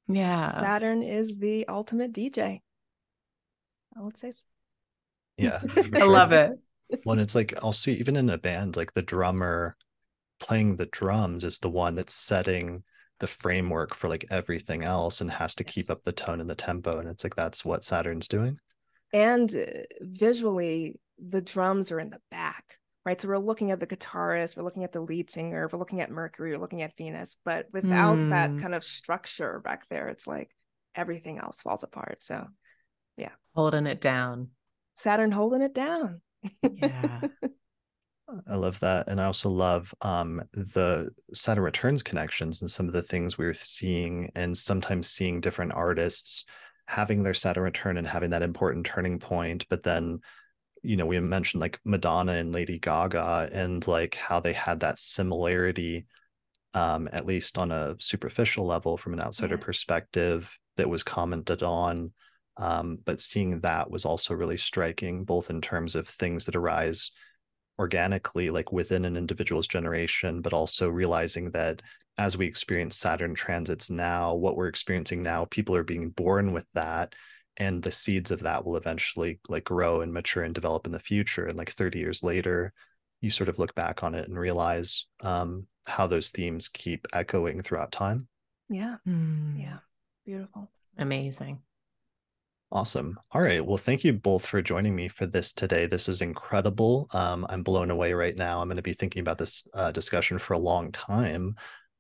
Yeah. 0.08 0.52
Saturn 0.52 1.04
is 1.04 1.38
the 1.40 1.68
ultimate 1.68 2.14
DJ. 2.14 2.62
I 3.98 4.02
would 4.02 4.18
say 4.18 4.32
so. 4.32 4.44
Yeah. 5.38 5.60
I 5.94 6.04
love 6.04 6.32
it. 6.32 6.52
When 7.04 7.20
it's 7.20 7.36
like 7.36 7.54
I'll 7.64 7.74
see 7.74 7.94
even 7.94 8.16
in 8.16 8.30
a 8.30 8.38
band, 8.38 8.76
like 8.76 8.94
the 8.94 9.02
drummer 9.02 9.76
playing 10.40 10.76
the 10.76 10.86
drums 10.88 11.44
is 11.44 11.60
the 11.60 11.70
one 11.70 11.96
that's 11.96 12.14
setting 12.14 12.84
the 13.20 13.28
framework 13.28 13.96
for 13.96 14.08
like 14.08 14.26
everything 14.30 14.84
else 14.84 15.22
and 15.22 15.32
has 15.32 15.56
to 15.56 15.64
yes. 15.64 15.74
keep 15.74 15.90
up 15.90 16.04
the 16.04 16.12
tone 16.12 16.42
and 16.42 16.50
the 16.50 16.56
tempo 16.56 17.00
and 17.00 17.10
it's 17.10 17.24
like 17.24 17.36
that's 17.36 17.66
what 17.66 17.84
saturn's 17.84 18.28
doing 18.28 18.58
and 19.14 19.56
uh, 19.56 19.84
visually 20.02 21.00
the 21.18 21.42
drums 21.42 21.92
are 21.92 22.00
in 22.00 22.10
the 22.10 22.22
back 22.30 22.78
right 23.06 23.20
so 23.20 23.28
we're 23.28 23.38
looking 23.38 23.72
at 23.72 23.80
the 23.80 23.88
guitarist 23.88 24.56
we're 24.56 24.64
looking 24.64 24.84
at 24.84 24.92
the 24.92 25.00
lead 25.00 25.32
singer 25.32 25.70
we're 25.72 25.80
looking 25.80 26.02
at 26.02 26.12
mercury 26.12 26.52
we're 26.52 26.62
looking 26.62 26.82
at 26.82 26.96
venus 26.98 27.38
but 27.44 27.68
without 27.74 28.18
mm. 28.18 28.30
that 28.30 28.52
hmm. 28.52 28.60
kind 28.60 28.76
of 28.76 28.84
structure 28.84 29.60
back 29.64 29.88
there 29.90 30.10
it's 30.10 30.28
like 30.28 30.52
everything 30.96 31.40
else 31.40 31.62
falls 31.62 31.84
apart 31.84 32.22
so 32.22 32.46
yeah 33.18 33.32
holding 33.56 33.88
it 33.88 34.02
down 34.02 34.50
saturn 34.98 35.32
holding 35.32 35.62
it 35.62 35.74
down 35.74 36.22
yeah 36.64 37.22
I 38.48 38.56
love 38.56 38.80
that. 38.82 39.08
And 39.08 39.22
I 39.22 39.26
also 39.26 39.50
love 39.50 39.94
um, 40.02 40.44
the 40.52 41.12
Saturn 41.34 41.64
Returns 41.64 42.04
connections 42.04 42.62
and 42.62 42.70
some 42.70 42.86
of 42.86 42.94
the 42.94 43.02
things 43.02 43.38
we're 43.38 43.54
seeing, 43.54 44.32
and 44.36 44.58
sometimes 44.58 45.10
seeing 45.10 45.40
different 45.40 45.72
artists 45.74 46.46
having 46.88 47.24
their 47.24 47.34
Saturn 47.34 47.64
return 47.64 47.98
and 47.98 48.08
having 48.08 48.30
that 48.32 48.42
important 48.42 48.86
turning 48.86 49.20
point. 49.20 49.66
But 49.70 49.84
then, 49.84 50.20
you 50.84 50.98
know, 50.98 51.06
we 51.06 51.20
mentioned 51.20 51.62
like 51.62 51.80
Madonna 51.84 52.34
and 52.34 52.54
Lady 52.54 52.80
Gaga 52.80 53.50
and 53.52 53.86
like 53.88 54.16
how 54.16 54.40
they 54.40 54.54
had 54.54 54.82
that 54.82 55.00
similarity, 55.00 56.06
um, 56.74 57.10
at 57.12 57.26
least 57.26 57.58
on 57.58 57.72
a 57.72 57.96
superficial 58.00 58.66
level 58.66 58.98
from 58.98 59.14
an 59.14 59.22
outsider 59.22 59.56
yeah. 59.56 59.66
perspective, 59.66 60.58
that 60.78 60.90
was 60.90 61.04
commented 61.04 61.64
on. 61.64 62.12
Um, 62.58 63.00
but 63.06 63.20
seeing 63.20 63.60
that 63.62 63.90
was 63.92 64.06
also 64.06 64.34
really 64.34 64.58
striking, 64.58 65.26
both 65.26 65.50
in 65.50 65.62
terms 65.62 65.96
of 65.96 66.08
things 66.08 66.46
that 66.46 66.56
arise 66.56 67.12
organically 67.80 68.50
like 68.50 68.72
within 68.72 69.06
an 69.06 69.16
individual's 69.16 69.68
generation 69.68 70.42
but 70.42 70.54
also 70.54 70.90
realizing 70.90 71.52
that 71.52 71.82
as 72.18 72.38
we 72.38 72.46
experience 72.46 72.98
saturn 72.98 73.36
transits 73.36 73.90
now 73.90 74.34
what 74.34 74.56
we're 74.56 74.68
experiencing 74.68 75.22
now 75.22 75.46
people 75.46 75.76
are 75.76 75.84
being 75.84 76.10
born 76.10 76.54
with 76.54 76.66
that 76.74 77.14
and 77.58 77.82
the 77.82 77.92
seeds 77.92 78.32
of 78.32 78.42
that 78.42 78.64
will 78.64 78.78
eventually 78.78 79.40
like 79.50 79.64
grow 79.64 80.02
and 80.02 80.14
mature 80.14 80.44
and 80.44 80.54
develop 80.56 80.86
in 80.86 80.92
the 80.92 81.00
future. 81.00 81.46
And 81.48 81.58
like 81.58 81.72
30 81.72 82.00
years 82.00 82.24
later 82.24 82.72
you 83.20 83.32
sort 83.32 83.50
of 83.50 83.58
look 83.58 83.74
back 83.74 84.04
on 84.04 84.14
it 84.14 84.28
and 84.28 84.38
realize 84.38 85.08
um, 85.22 85.66
how 85.86 86.06
those 86.06 86.30
themes 86.30 86.70
keep 86.70 87.08
echoing 87.14 87.62
throughout 87.62 87.92
time. 87.92 88.28
Yeah. 88.70 88.98
Mm. 89.08 89.60
yeah. 89.60 89.78
Beautiful. 90.26 90.70
Amazing 91.00 91.60
Awesome. 92.72 93.18
All 93.32 93.42
right. 93.42 93.66
Well, 93.66 93.78
thank 93.78 94.04
you 94.04 94.12
both 94.12 94.46
for 94.46 94.62
joining 94.62 94.94
me 94.94 95.08
for 95.08 95.26
this 95.26 95.54
today. 95.54 95.86
This 95.88 96.10
is 96.10 96.22
incredible. 96.22 97.08
Um, 97.14 97.46
I'm 97.50 97.64
blown 97.64 97.90
away 97.92 98.12
right 98.14 98.36
now. 98.36 98.60
I'm 98.60 98.68
going 98.68 98.76
to 98.76 98.82
be 98.82 98.94
thinking 98.94 99.22
about 99.22 99.38
this 99.38 99.66
uh, 99.74 99.92
discussion 99.92 100.38
for 100.38 100.54
a 100.54 100.60
long 100.60 100.92
time. 100.92 101.56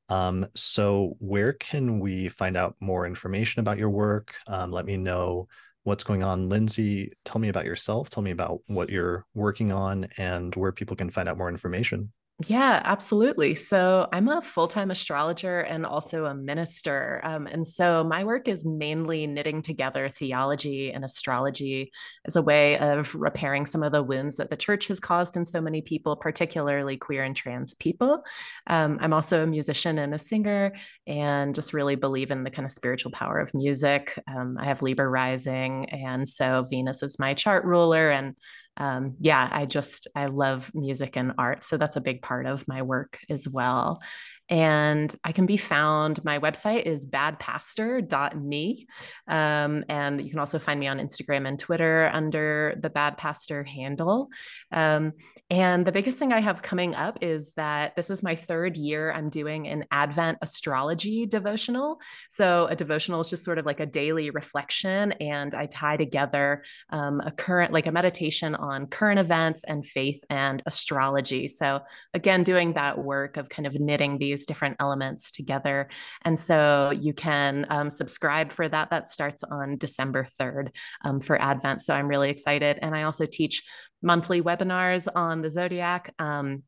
Um, 0.09 0.45
so, 0.55 1.15
where 1.19 1.53
can 1.53 1.99
we 1.99 2.29
find 2.29 2.57
out 2.57 2.75
more 2.81 3.05
information 3.05 3.61
about 3.61 3.77
your 3.77 3.89
work? 3.89 4.35
Um, 4.47 4.71
let 4.71 4.85
me 4.85 4.97
know 4.97 5.47
what's 5.83 6.03
going 6.03 6.23
on. 6.23 6.49
Lindsey, 6.49 7.13
tell 7.23 7.39
me 7.39 7.47
about 7.49 7.65
yourself. 7.65 8.09
Tell 8.09 8.23
me 8.23 8.31
about 8.31 8.59
what 8.67 8.89
you're 8.89 9.25
working 9.33 9.71
on 9.71 10.07
and 10.17 10.53
where 10.55 10.71
people 10.73 10.97
can 10.97 11.09
find 11.09 11.29
out 11.29 11.37
more 11.37 11.49
information. 11.49 12.11
Yeah, 12.45 12.83
absolutely. 12.85 13.55
So 13.55 14.07
I'm 14.13 14.27
a 14.27 14.43
full 14.43 14.67
time 14.67 14.91
astrologer 14.91 15.61
and 15.61 15.83
also 15.87 16.25
a 16.27 16.35
minister. 16.35 17.19
Um, 17.23 17.47
and 17.47 17.65
so 17.65 18.03
my 18.03 18.23
work 18.25 18.47
is 18.47 18.63
mainly 18.63 19.25
knitting 19.25 19.63
together 19.63 20.07
theology 20.07 20.91
and 20.93 21.03
astrology 21.03 21.91
as 22.27 22.35
a 22.35 22.43
way 22.43 22.77
of 22.77 23.15
repairing 23.15 23.65
some 23.65 23.81
of 23.81 23.91
the 23.91 24.03
wounds 24.03 24.37
that 24.37 24.51
the 24.51 24.55
church 24.55 24.85
has 24.89 24.99
caused 24.99 25.35
in 25.35 25.45
so 25.45 25.59
many 25.61 25.81
people, 25.81 26.15
particularly 26.15 26.95
queer 26.95 27.23
and 27.23 27.35
trans 27.35 27.73
people. 27.73 28.21
Um, 28.67 28.99
I'm 29.01 29.13
also 29.13 29.41
a 29.41 29.47
musician 29.47 29.97
and 29.97 30.13
a 30.13 30.19
singer 30.19 30.73
and 31.07 31.55
just 31.55 31.73
really 31.73 31.95
believe 31.95 32.29
in 32.29 32.43
the 32.43 32.51
kind 32.51 32.67
of 32.67 32.71
spiritual 32.71 33.09
power 33.13 33.39
of 33.39 33.51
music. 33.55 34.13
Um, 34.27 34.57
I 34.59 34.65
have 34.65 34.83
Libra 34.83 35.09
rising. 35.09 35.85
And 35.89 36.29
so 36.29 36.67
Venus 36.69 37.01
is 37.01 37.17
my 37.17 37.33
chart 37.33 37.65
ruler. 37.65 38.11
And 38.11 38.35
um, 38.77 39.15
yeah, 39.19 39.49
I 39.51 39.65
just, 39.65 40.07
I 40.15 40.27
love 40.27 40.71
music 40.73 41.17
and 41.17 41.33
art. 41.37 41.63
So 41.63 41.77
that's 41.77 41.95
a 41.95 42.01
big 42.01 42.21
part 42.21 42.45
of 42.45 42.67
my 42.67 42.83
work 42.83 43.19
as 43.29 43.47
well. 43.47 44.01
And 44.49 45.13
I 45.23 45.33
can 45.33 45.45
be 45.45 45.57
found, 45.57 46.23
my 46.23 46.39
website 46.39 46.83
is 46.83 47.05
badpastor.me. 47.05 48.87
Um, 49.27 49.83
and 49.89 50.21
you 50.21 50.29
can 50.29 50.39
also 50.39 50.57
find 50.59 50.79
me 50.79 50.87
on 50.87 50.99
Instagram 50.99 51.47
and 51.47 51.59
Twitter 51.59 52.09
under 52.13 52.75
the 52.79 52.89
Bad 52.89 53.17
Pastor 53.17 53.63
handle. 53.63 54.29
Um, 54.71 55.13
and 55.49 55.85
the 55.85 55.91
biggest 55.93 56.19
thing 56.19 56.33
I 56.33 56.41
have 56.41 56.61
coming 56.61 56.93
up 56.93 57.19
is 57.21 57.53
that 57.53 57.95
this 57.95 58.09
is 58.09 58.21
my 58.21 58.35
third 58.35 58.75
year 58.75 59.13
I'm 59.13 59.29
doing 59.29 59.67
an 59.67 59.85
Advent 59.91 60.39
astrology 60.41 61.25
devotional. 61.25 62.01
So 62.29 62.67
a 62.67 62.75
devotional 62.75 63.21
is 63.21 63.29
just 63.29 63.45
sort 63.45 63.57
of 63.57 63.65
like 63.65 63.79
a 63.79 63.85
daily 63.85 64.29
reflection, 64.29 65.13
and 65.13 65.55
I 65.55 65.67
tie 65.67 65.95
together 65.95 66.63
um, 66.89 67.21
a 67.21 67.31
current, 67.31 67.71
like 67.71 67.87
a 67.87 67.91
meditation 67.91 68.55
on 68.55 68.87
current 68.87 69.19
events 69.19 69.63
and 69.63 69.85
faith 69.85 70.21
and 70.29 70.61
astrology. 70.65 71.47
So 71.47 71.81
again, 72.13 72.43
doing 72.43 72.73
that 72.73 72.97
work 72.97 73.37
of 73.37 73.47
kind 73.47 73.65
of 73.65 73.79
knitting 73.79 74.17
these 74.17 74.45
different 74.45 74.75
elements 74.81 75.31
together. 75.31 75.87
And 76.23 76.37
so 76.37 76.91
you 76.91 77.13
can 77.13 77.65
um, 77.69 77.89
subscribe 77.89 78.51
for 78.51 78.67
that. 78.67 78.89
That 78.89 79.07
starts 79.07 79.43
on 79.43 79.77
December 79.77 80.25
3rd 80.25 80.75
um, 81.05 81.21
for 81.21 81.41
Advent. 81.41 81.81
So 81.81 81.93
I'm 81.93 82.09
really 82.09 82.29
excited. 82.29 82.79
And 82.81 82.93
I 82.93 83.03
also 83.03 83.25
teach 83.25 83.63
monthly 84.01 84.41
webinars 84.41 85.07
on 85.13 85.41
the 85.41 85.49
zodiac. 85.49 86.13
Um, 86.19 86.63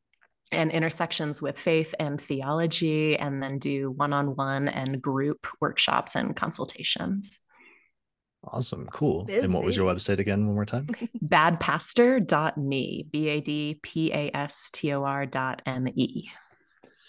and 0.52 0.72
intersections 0.72 1.42
with 1.42 1.60
faith 1.60 1.94
and 2.00 2.20
theology, 2.20 3.16
and 3.18 3.42
then 3.42 3.60
do 3.60 3.92
one 3.92 4.14
on 4.14 4.36
one 4.36 4.68
and 4.68 5.00
group 5.00 5.46
workshops 5.62 6.16
and 6.16 6.36
consultations. 6.36 7.40
Awesome. 8.44 8.88
Cool. 8.92 9.26
Busy. 9.26 9.40
And 9.40 9.54
what 9.54 9.64
was 9.64 9.76
your 9.76 9.94
website 9.94 10.20
again, 10.20 10.46
one 10.46 10.56
more 10.56 10.66
time? 10.66 10.88
badpastor.me, 11.24 13.08
B 13.12 13.28
A 13.28 13.42
D 13.42 13.80
P 13.82 14.12
A 14.14 14.32
S 14.34 14.70
T 14.72 14.94
O 14.94 15.04
R 15.04 15.26
dot 15.26 15.62
M 15.66 15.88
E. 15.88 16.30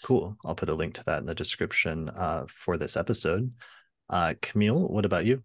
Cool. 0.03 0.35
I'll 0.45 0.55
put 0.55 0.69
a 0.69 0.73
link 0.73 0.95
to 0.95 1.03
that 1.05 1.19
in 1.19 1.25
the 1.25 1.35
description 1.35 2.09
uh, 2.09 2.45
for 2.49 2.77
this 2.77 2.97
episode. 2.97 3.51
Uh, 4.09 4.33
Camille, 4.41 4.87
what 4.89 5.05
about 5.05 5.25
you? 5.25 5.43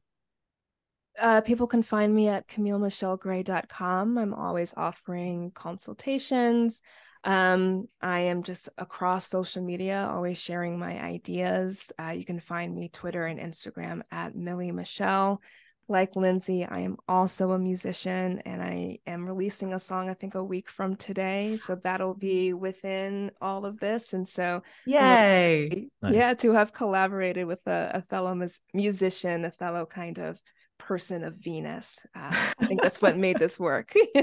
Uh, 1.19 1.41
people 1.41 1.67
can 1.67 1.83
find 1.83 2.15
me 2.15 2.29
at 2.29 2.49
CamilleMichelleGray.com. 2.49 4.19
I'm 4.19 4.35
always 4.35 4.75
offering 4.77 5.51
consultations. 5.53 6.83
Um, 7.25 7.89
I 8.01 8.21
am 8.21 8.45
just 8.45 8.69
across 8.79 9.27
social 9.27 9.63
media, 9.63 10.09
always 10.11 10.39
sharing 10.39 10.79
my 10.79 11.03
ideas. 11.03 11.91
Uh, 11.99 12.13
you 12.15 12.25
can 12.25 12.39
find 12.39 12.75
me 12.75 12.89
Twitter 12.89 13.25
and 13.27 13.41
Instagram 13.41 14.03
at 14.13 14.37
Millie 14.37 14.73
Michelle. 14.73 15.43
Like 15.89 16.17
Lindsey, 16.17 16.65
I 16.65 16.81
am 16.81 16.97
also 17.09 17.53
a 17.53 17.59
musician 17.59 18.41
and 18.41 18.61
I 18.61 18.99
am 19.07 19.27
releasing 19.27 19.73
a 19.73 19.81
song, 19.81 20.11
I 20.11 20.15
think, 20.15 20.35
a 20.35 20.43
week 20.43 20.69
from 20.69 20.97
today. 20.97 21.59
So 21.59 21.77
that'll 21.77 22.15
be 22.15 22.53
within 22.53 23.31
all 23.41 23.65
of 23.65 23.79
this. 23.79 24.13
And 24.13 24.29
so, 24.29 24.63
yay. 24.85 25.89
Nice. 26.03 26.15
Yeah, 26.15 26.35
to 26.35 26.53
have 26.53 26.73
collaborated 26.73 27.47
with 27.47 27.65
a, 27.67 27.93
a 27.95 28.03
fellow 28.03 28.35
mus- 28.35 28.61
musician, 28.75 29.45
a 29.45 29.51
fellow 29.51 29.87
kind 29.87 30.19
of 30.19 30.41
person 30.79 31.25
of 31.25 31.35
Venus. 31.35 32.07
Uh, 32.15 32.31
I 32.59 32.67
think 32.67 32.83
that's 32.83 33.03
what 33.03 33.17
made 33.17 33.39
this 33.39 33.59
work. 33.59 33.93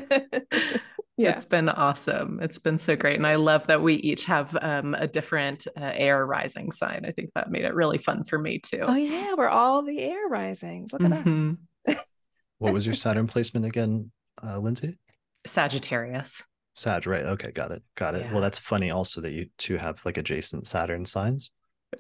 yeah. 1.18 1.32
It's 1.32 1.46
been 1.46 1.70
awesome. 1.70 2.40
It's 2.42 2.60
been 2.60 2.78
so 2.78 2.96
great. 2.96 3.18
And 3.18 3.28
I 3.28 3.36
love 3.36 3.68
that 3.68 3.82
we 3.82 3.96
each 3.96 4.26
have 4.26 4.56
um, 4.62 4.96
a 4.96 5.08
different 5.08 5.68
uh, 5.78 5.92
air 5.94 6.26
rising 6.26 6.72
sign. 6.72 7.06
I 7.06 7.12
think 7.12 7.32
that 7.36 7.52
made 7.52 7.66
it 7.66 7.74
really 7.74 7.98
fun 7.98 8.24
for 8.24 8.40
me 8.40 8.60
too. 8.60 8.82
Oh, 8.82 8.96
yeah. 8.96 9.34
We're 9.38 9.50
all 9.50 9.84
the 9.84 10.00
air 10.00 10.28
risings. 10.28 10.94
Look 10.94 11.04
at 11.04 11.12
mm-hmm. 11.12 11.54
us. 11.88 11.96
what 12.58 12.74
was 12.74 12.86
your 12.86 12.96
Saturn 12.96 13.28
placement 13.28 13.66
again, 13.66 14.12
uh, 14.44 14.58
Lindsey? 14.60 14.98
Sagittarius. 15.46 16.44
Sag, 16.76 17.06
right. 17.06 17.26
Okay. 17.26 17.52
Got 17.52 17.72
it. 17.72 17.84
Got 17.96 18.16
it. 18.16 18.26
Yeah. 18.26 18.32
Well, 18.32 18.42
that's 18.42 18.60
funny 18.60 18.90
also 18.90 19.22
that 19.22 19.34
you 19.34 19.48
two 19.58 19.78
have 19.78 20.00
like 20.06 20.18
adjacent 20.18 20.68
Saturn 20.68 21.06
signs. 21.06 21.52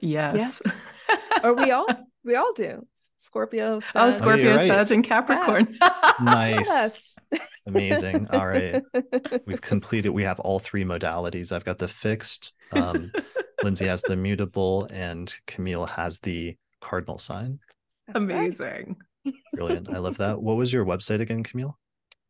Yes. 0.01 0.61
yes. 0.65 1.21
or 1.43 1.53
we 1.53 1.69
all, 1.71 1.87
we 2.23 2.35
all 2.35 2.53
do. 2.53 2.83
Scorpio. 3.23 3.79
Sag. 3.79 3.95
Oh, 3.95 4.11
Scorpio, 4.11 4.51
oh, 4.51 4.55
right. 4.57 4.67
Sag, 4.67 4.91
and 4.91 5.01
Capricorn. 5.01 5.65
Yeah. 5.81 6.13
nice. 6.21 6.67
Yes. 6.67 7.17
Amazing. 7.67 8.27
All 8.31 8.45
right. 8.45 8.83
We've 9.45 9.61
completed, 9.61 10.09
we 10.09 10.23
have 10.23 10.41
all 10.41 10.59
three 10.59 10.83
modalities. 10.83 11.53
I've 11.53 11.63
got 11.63 11.77
the 11.77 11.87
fixed, 11.87 12.51
um, 12.73 13.13
Lindsey 13.63 13.85
has 13.85 14.01
the 14.01 14.17
mutable, 14.17 14.89
and 14.91 15.33
Camille 15.47 15.85
has 15.85 16.19
the 16.19 16.57
cardinal 16.81 17.17
sign. 17.17 17.59
That's 18.07 18.21
Amazing. 18.21 18.97
Right. 19.25 19.35
Brilliant. 19.53 19.89
I 19.89 19.99
love 19.99 20.17
that. 20.17 20.41
What 20.41 20.57
was 20.57 20.73
your 20.73 20.83
website 20.83 21.21
again, 21.21 21.43
Camille? 21.43 21.79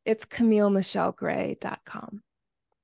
It's 0.05 0.25
CamilleMichelleGray.com. 0.25 2.21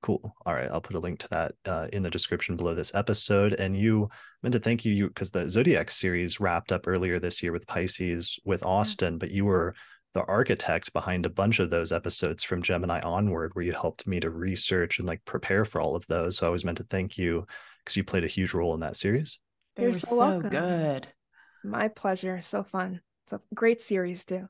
Cool. 0.01 0.33
All 0.45 0.53
right. 0.53 0.69
I'll 0.71 0.81
put 0.81 0.95
a 0.95 0.99
link 0.99 1.19
to 1.19 1.27
that 1.29 1.55
uh, 1.65 1.87
in 1.91 2.03
the 2.03 2.09
description 2.09 2.55
below 2.55 2.73
this 2.73 2.95
episode. 2.95 3.53
And 3.53 3.77
you 3.77 4.09
meant 4.41 4.53
to 4.53 4.59
thank 4.59 4.85
you, 4.85 4.93
you 4.93 5.07
because 5.07 5.31
the 5.31 5.49
Zodiac 5.49 5.91
series 5.91 6.39
wrapped 6.39 6.71
up 6.71 6.87
earlier 6.87 7.19
this 7.19 7.43
year 7.43 7.51
with 7.51 7.67
Pisces 7.67 8.39
with 8.45 8.65
Austin, 8.65 9.17
but 9.17 9.31
you 9.31 9.45
were 9.45 9.75
the 10.13 10.23
architect 10.23 10.91
behind 10.93 11.25
a 11.25 11.29
bunch 11.29 11.59
of 11.59 11.69
those 11.69 11.91
episodes 11.91 12.43
from 12.43 12.63
Gemini 12.63 12.99
onward, 13.01 13.51
where 13.53 13.65
you 13.65 13.73
helped 13.73 14.07
me 14.07 14.19
to 14.21 14.29
research 14.29 14.99
and 14.99 15.07
like 15.07 15.23
prepare 15.25 15.65
for 15.65 15.81
all 15.81 15.95
of 15.95 16.07
those. 16.07 16.37
So 16.37 16.47
I 16.47 16.49
was 16.49 16.63
meant 16.63 16.77
to 16.77 16.83
thank 16.85 17.17
you 17.17 17.45
because 17.83 17.97
you 17.97 18.03
played 18.03 18.23
a 18.23 18.27
huge 18.27 18.53
role 18.53 18.73
in 18.73 18.79
that 18.79 18.95
series. 18.95 19.39
They 19.75 19.83
You're 19.83 19.93
so, 19.93 20.17
so 20.17 20.41
good. 20.41 21.07
It's 21.53 21.65
my 21.65 21.89
pleasure. 21.89 22.41
So 22.41 22.63
fun. 22.63 23.01
It's 23.25 23.33
a 23.33 23.41
great 23.53 23.81
series 23.81 24.25
too. 24.25 24.47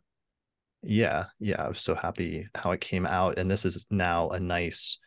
Yeah. 0.83 1.25
Yeah. 1.39 1.63
I 1.63 1.67
was 1.67 1.79
so 1.79 1.95
happy 1.95 2.47
how 2.55 2.71
it 2.71 2.81
came 2.81 3.05
out. 3.05 3.37
And 3.37 3.49
this 3.49 3.65
is 3.65 3.85
now 3.89 4.29
a 4.29 4.39
nice 4.39 4.97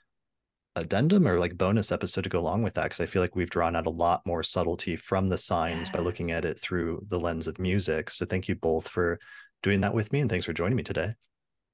addendum 0.76 1.28
or 1.28 1.38
like 1.38 1.58
bonus 1.58 1.92
episode 1.92 2.22
to 2.22 2.30
go 2.30 2.38
along 2.38 2.62
with 2.62 2.74
that 2.74 2.84
because 2.84 3.00
I 3.00 3.06
feel 3.06 3.20
like 3.20 3.36
we've 3.36 3.50
drawn 3.50 3.76
out 3.76 3.86
a 3.86 3.90
lot 3.90 4.22
more 4.24 4.42
subtlety 4.42 4.96
from 4.96 5.28
the 5.28 5.36
signs 5.36 5.88
yes. 5.88 5.90
by 5.90 5.98
looking 5.98 6.30
at 6.30 6.44
it 6.44 6.58
through 6.58 7.04
the 7.08 7.20
lens 7.20 7.46
of 7.46 7.58
music. 7.58 8.10
So 8.10 8.24
thank 8.24 8.48
you 8.48 8.54
both 8.54 8.88
for 8.88 9.18
doing 9.62 9.80
that 9.80 9.94
with 9.94 10.12
me 10.12 10.20
and 10.20 10.30
thanks 10.30 10.46
for 10.46 10.52
joining 10.52 10.76
me 10.76 10.82
today. 10.82 11.12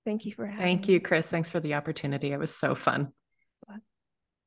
Thank 0.05 0.25
you 0.25 0.33
for 0.33 0.47
having 0.47 0.63
Thank 0.63 0.89
you, 0.89 1.01
Chris. 1.01 1.29
Thanks 1.29 1.51
for 1.51 1.61
the 1.61 1.75
opportunity. 1.75 2.33
It 2.33 2.39
was 2.39 2.55
so 2.55 2.75
fun. 2.75 3.13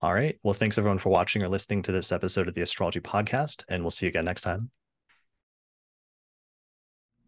All 0.01 0.13
right. 0.13 0.39
Well, 0.41 0.55
thanks 0.55 0.79
everyone 0.79 0.97
for 0.97 1.09
watching 1.09 1.43
or 1.43 1.47
listening 1.47 1.83
to 1.83 1.91
this 1.91 2.11
episode 2.11 2.47
of 2.47 2.55
the 2.55 2.61
Astrology 2.61 3.01
Podcast, 3.01 3.63
and 3.69 3.83
we'll 3.83 3.91
see 3.91 4.07
you 4.07 4.09
again 4.09 4.25
next 4.25 4.41
time. 4.41 4.71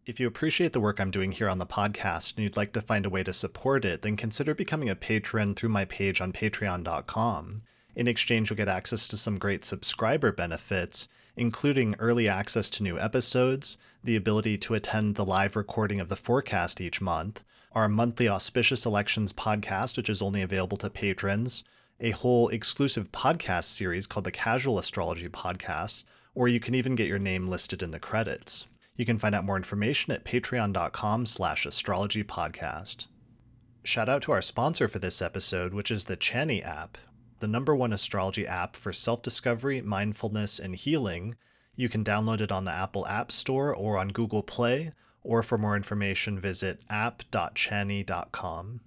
If 0.06 0.20
you 0.20 0.26
appreciate 0.26 0.74
the 0.74 0.80
work 0.80 1.00
I'm 1.00 1.10
doing 1.10 1.32
here 1.32 1.48
on 1.48 1.56
the 1.56 1.64
podcast 1.64 2.34
and 2.36 2.44
you'd 2.44 2.58
like 2.58 2.74
to 2.74 2.82
find 2.82 3.06
a 3.06 3.10
way 3.10 3.22
to 3.22 3.32
support 3.32 3.86
it, 3.86 4.02
then 4.02 4.16
consider 4.16 4.54
becoming 4.54 4.90
a 4.90 4.94
patron 4.94 5.54
through 5.54 5.70
my 5.70 5.86
page 5.86 6.20
on 6.20 6.30
patreon.com. 6.30 7.62
In 7.96 8.06
exchange, 8.06 8.50
you'll 8.50 8.58
get 8.58 8.68
access 8.68 9.08
to 9.08 9.16
some 9.16 9.38
great 9.38 9.64
subscriber 9.64 10.30
benefits, 10.30 11.08
including 11.38 11.94
early 11.98 12.28
access 12.28 12.68
to 12.70 12.82
new 12.82 12.98
episodes, 12.98 13.78
the 14.02 14.14
ability 14.14 14.58
to 14.58 14.74
attend 14.74 15.14
the 15.14 15.24
live 15.24 15.56
recording 15.56 16.00
of 16.00 16.10
the 16.10 16.16
forecast 16.16 16.82
each 16.82 17.00
month, 17.00 17.42
our 17.72 17.88
monthly 17.88 18.28
auspicious 18.28 18.84
elections 18.84 19.32
podcast, 19.32 19.96
which 19.96 20.10
is 20.10 20.20
only 20.20 20.42
available 20.42 20.76
to 20.76 20.90
patrons, 20.90 21.64
a 21.98 22.10
whole 22.10 22.50
exclusive 22.50 23.10
podcast 23.10 23.64
series 23.64 24.06
called 24.06 24.24
the 24.24 24.30
Casual 24.30 24.78
Astrology 24.78 25.30
Podcast, 25.30 26.04
or 26.34 26.46
you 26.46 26.60
can 26.60 26.74
even 26.74 26.94
get 26.94 27.08
your 27.08 27.18
name 27.18 27.48
listed 27.48 27.82
in 27.82 27.90
the 27.90 27.98
credits. 27.98 28.66
You 28.96 29.04
can 29.04 29.18
find 29.18 29.34
out 29.34 29.44
more 29.44 29.56
information 29.56 30.12
at 30.12 30.24
patreon.com 30.24 31.26
slash 31.26 31.66
astrologypodcast. 31.66 33.08
Shout 33.82 34.08
out 34.08 34.22
to 34.22 34.32
our 34.32 34.42
sponsor 34.42 34.88
for 34.88 34.98
this 34.98 35.20
episode, 35.20 35.74
which 35.74 35.90
is 35.90 36.04
the 36.04 36.16
Chani 36.16 36.64
app, 36.64 36.96
the 37.40 37.48
number 37.48 37.74
one 37.74 37.92
astrology 37.92 38.46
app 38.46 38.76
for 38.76 38.92
self-discovery, 38.92 39.82
mindfulness, 39.82 40.58
and 40.58 40.76
healing. 40.76 41.36
You 41.76 41.88
can 41.88 42.04
download 42.04 42.40
it 42.40 42.52
on 42.52 42.64
the 42.64 42.74
Apple 42.74 43.06
App 43.06 43.32
Store 43.32 43.74
or 43.74 43.98
on 43.98 44.08
Google 44.08 44.42
Play, 44.42 44.92
or 45.22 45.42
for 45.42 45.58
more 45.58 45.76
information, 45.76 46.38
visit 46.38 46.80
app.chani.com. 46.88 48.80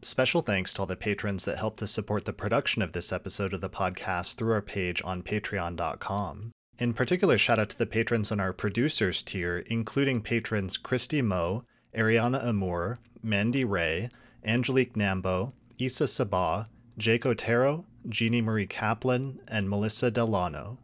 Special 0.00 0.40
thanks 0.42 0.72
to 0.72 0.80
all 0.80 0.86
the 0.86 0.96
patrons 0.96 1.44
that 1.44 1.58
helped 1.58 1.80
to 1.80 1.86
support 1.86 2.24
the 2.24 2.32
production 2.32 2.82
of 2.82 2.92
this 2.92 3.12
episode 3.12 3.52
of 3.52 3.60
the 3.60 3.68
podcast 3.68 4.36
through 4.36 4.52
our 4.52 4.62
page 4.62 5.02
on 5.04 5.22
patreon.com. 5.22 6.52
In 6.78 6.94
particular, 6.94 7.36
shout 7.38 7.58
out 7.58 7.70
to 7.70 7.78
the 7.78 7.86
patrons 7.86 8.30
on 8.30 8.38
our 8.38 8.52
producers 8.52 9.20
tier, 9.20 9.64
including 9.66 10.22
patrons 10.22 10.76
Christy 10.76 11.20
Moe, 11.20 11.64
Ariana 11.92 12.44
Amour, 12.46 13.00
Mandy 13.20 13.64
Ray, 13.64 14.10
Angelique 14.44 14.94
Nambo, 14.94 15.52
Issa 15.78 16.04
Sabah, 16.04 16.66
Jake 16.96 17.26
Otero, 17.26 17.84
Jeannie 18.08 18.40
Marie 18.40 18.66
Kaplan, 18.66 19.40
and 19.48 19.68
Melissa 19.68 20.10
Delano. 20.10 20.78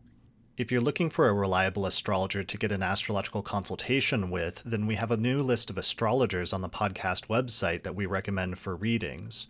If 0.57 0.73
you're 0.73 0.81
looking 0.81 1.11
for 1.11 1.29
a 1.29 1.33
reliable 1.33 1.87
astrologer 1.87 2.43
to 2.43 2.59
get 2.59 2.73
an 2.73 2.83
astrological 2.83 3.43
consultation 3.43 4.31
with, 4.31 4.63
then 4.65 4.87
we 4.87 4.97
have 4.97 5.13
a 5.13 5.17
new 5.17 5.43
list 5.43 5.71
of 5.71 5.79
astrologers 5.79 6.53
on 6.53 6.61
the 6.61 6.69
podcast 6.69 7.29
website 7.29 7.83
that 7.83 7.95
we 7.95 8.07
recommend 8.07 8.59
for 8.59 8.75
readings. 8.75 9.47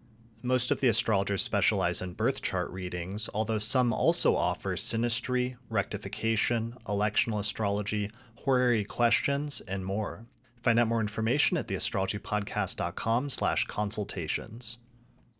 Most 0.46 0.70
of 0.70 0.80
the 0.80 0.88
astrologers 0.88 1.40
specialize 1.40 2.02
in 2.02 2.12
birth 2.12 2.42
chart 2.42 2.70
readings, 2.70 3.30
although 3.32 3.56
some 3.56 3.94
also 3.94 4.36
offer 4.36 4.76
synastry, 4.76 5.56
rectification, 5.70 6.76
electional 6.86 7.38
astrology, 7.38 8.10
horary 8.40 8.84
questions, 8.84 9.62
and 9.62 9.86
more. 9.86 10.26
Find 10.62 10.78
out 10.78 10.88
more 10.88 11.00
information 11.00 11.56
at 11.56 11.66
theastrologypodcast.com 11.66 13.30
slash 13.30 13.64
consultations. 13.64 14.76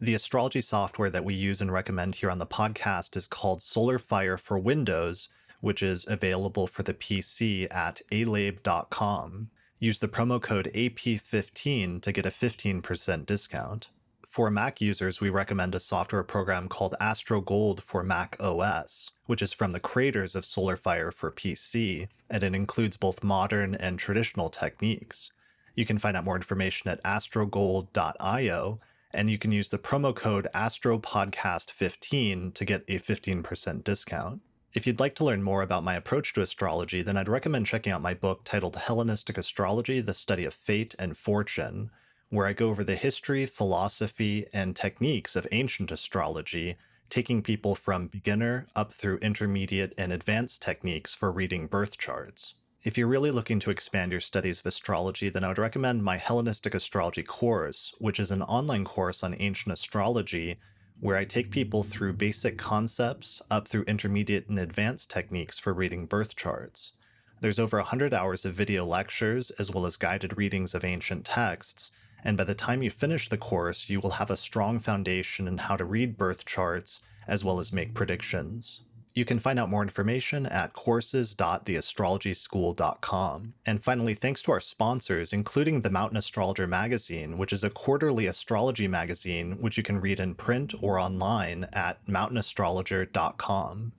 The 0.01 0.15
astrology 0.15 0.63
software 0.63 1.11
that 1.11 1.25
we 1.25 1.35
use 1.35 1.61
and 1.61 1.71
recommend 1.71 2.15
here 2.15 2.31
on 2.31 2.39
the 2.39 2.47
podcast 2.47 3.15
is 3.15 3.29
called 3.29 3.61
Solar 3.61 3.99
Fire 3.99 4.39
for 4.39 4.59
Windows, 4.59 5.29
which 5.61 5.83
is 5.83 6.07
available 6.09 6.67
for 6.67 6.83
the 6.83 6.95
PC 6.95 7.71
at 7.71 8.01
alabe.com. 8.11 9.51
Use 9.79 9.99
the 9.99 10.09
promo 10.09 10.41
code 10.41 10.71
AP15 10.75 12.01
to 12.01 12.11
get 12.11 12.25
a 12.25 12.31
15% 12.31 13.27
discount. 13.27 13.91
For 14.35 14.51
Mac 14.51 14.81
users, 14.81 15.21
we 15.21 15.31
recommend 15.31 15.77
a 15.77 15.79
software 15.79 16.25
program 16.25 16.69
called 16.69 16.97
AstroGold 17.01 17.81
for 17.81 18.03
Mac 18.03 18.37
OS, 18.41 19.13
which 19.27 19.41
is 19.41 19.53
from 19.53 19.71
the 19.71 19.79
creators 19.79 20.35
of 20.35 20.43
SolarFire 20.43 21.15
for 21.15 21.31
PC, 21.31 22.09
and 22.29 22.43
it 22.43 22.53
includes 22.53 22.97
both 22.97 23.23
modern 23.23 23.77
and 23.77 23.97
traditional 23.97 24.51
techniques. 24.51 25.31
You 25.77 25.87
can 25.87 25.99
find 25.99 26.17
out 26.17 26.25
more 26.25 26.35
information 26.35 26.91
at 26.91 27.01
astrogold.io, 27.05 28.81
and 29.13 29.31
you 29.31 29.39
can 29.39 29.53
use 29.53 29.69
the 29.69 29.79
promo 29.79 30.13
code 30.13 30.49
AstroPodcast15 30.53 32.55
to 32.55 32.65
get 32.65 32.83
a 32.89 32.99
15% 32.99 33.85
discount. 33.85 34.43
If 34.73 34.85
you'd 34.85 34.99
like 34.99 35.15
to 35.15 35.25
learn 35.25 35.45
more 35.45 35.63
about 35.63 35.85
my 35.85 35.95
approach 35.95 36.33
to 36.33 36.43
astrology, 36.43 37.03
then 37.03 37.17
I'd 37.17 37.29
recommend 37.29 37.67
checking 37.67 37.93
out 37.93 38.03
my 38.03 38.15
book 38.15 38.41
titled 38.43 38.75
Hellenistic 38.75 39.39
Astrology 39.39 40.01
The 40.01 40.13
Study 40.13 40.45
of 40.45 40.55
Fate 40.55 40.97
and 40.99 41.17
Fortune 41.17 41.93
where 42.31 42.47
I 42.47 42.53
go 42.53 42.71
over 42.71 42.85
the 42.85 42.97
history, 42.97 43.47
philosophy, 43.47 44.47
and 44.53 44.75
techniques 44.75 45.37
of 45.37 45.47
ancient 45.53 45.93
astrology, 45.93 46.77
taking 47.11 47.43
people 47.43 47.75
from 47.75 48.09
beginner 48.09 48.67
up 48.75 48.93
through 48.93 49.19
intermediate 49.19 49.95
and 49.97 50.13
advanced 50.13 50.63
techniques 50.63 51.15
for 51.15 51.31
reading 51.31 51.67
birth 51.67 51.99
charts. 51.99 52.55
If 52.83 52.99
you're 52.99 53.09
really 53.09 53.31
looking 53.31 53.61
to 53.61 53.71
expand 53.71 54.13
your 54.13 54.21
studies 54.21 54.61
of 54.61 54.67
astrology, 54.67 55.31
then 55.31 55.43
I 55.43 55.49
would 55.49 55.59
recommend 55.59 56.05
my 56.05 56.19
Hellenistic 56.19 56.75
Astrology 56.75 57.23
course, 57.23 57.95
which 57.99 58.21
is 58.21 58.31
an 58.31 58.43
online 58.43 58.85
course 58.85 59.23
on 59.23 59.37
ancient 59.39 59.73
astrology 59.73 60.59
where 61.01 61.17
I 61.17 61.25
take 61.25 61.51
people 61.51 61.83
through 61.83 62.13
basic 62.15 62.59
concepts 62.59 63.43
up 63.51 63.69
through 63.69 63.85
intermediate 63.85 64.49
and 64.49 64.59
advanced 64.59 65.11
techniques 65.11 65.59
for 65.59 65.73
reading 65.73 66.07
birth 66.07 66.37
charts. 66.37 66.93
There's 67.41 67.59
over 67.59 67.79
100 67.79 68.15
hours 68.15 68.45
of 68.45 68.55
video 68.55 68.85
lectures 68.85 69.51
as 69.53 69.71
well 69.71 69.87
as 69.87 69.97
guided 69.97 70.37
readings 70.37 70.75
of 70.75 70.85
ancient 70.85 71.25
texts, 71.25 71.91
and 72.25 72.39
by 72.39 72.45
the 72.45 72.55
time 72.55 72.83
you 72.83 72.91
finish 72.91 73.29
the 73.29 73.37
course, 73.37 73.91
you 73.91 74.01
will 74.01 74.13
have 74.13 74.31
a 74.31 74.37
strong 74.37 74.81
foundation 74.81 75.47
in 75.47 75.59
how 75.59 75.77
to 75.77 75.85
read 75.85 76.17
birth 76.17 76.47
charts 76.47 77.01
as 77.29 77.45
well 77.45 77.61
as 77.61 77.73
make 77.73 77.95
predictions. 77.95 78.81
You 79.15 79.25
can 79.25 79.39
find 79.39 79.59
out 79.61 79.71
more 79.71 79.83
information 79.83 80.45
at 80.47 80.73
courses.theastrologyschool.com. 80.73 83.55
And 83.65 83.83
finally, 83.83 84.15
thanks 84.15 84.43
to 84.43 84.51
our 84.51 84.59
sponsors, 84.59 85.33
including 85.33 85.83
the 85.83 85.91
Mountain 85.91 86.17
Astrologer 86.17 86.67
magazine, 86.67 87.39
which 87.39 87.53
is 87.53 87.63
a 87.63 87.71
quarterly 87.71 88.27
astrology 88.27 88.89
magazine 88.89 89.53
which 89.61 89.77
you 89.77 89.85
can 89.85 90.01
read 90.01 90.19
in 90.19 90.35
print 90.35 90.75
or 90.81 90.99
online 90.99 91.69
at 91.73 92.05
mountainastrologer.com. 92.07 93.93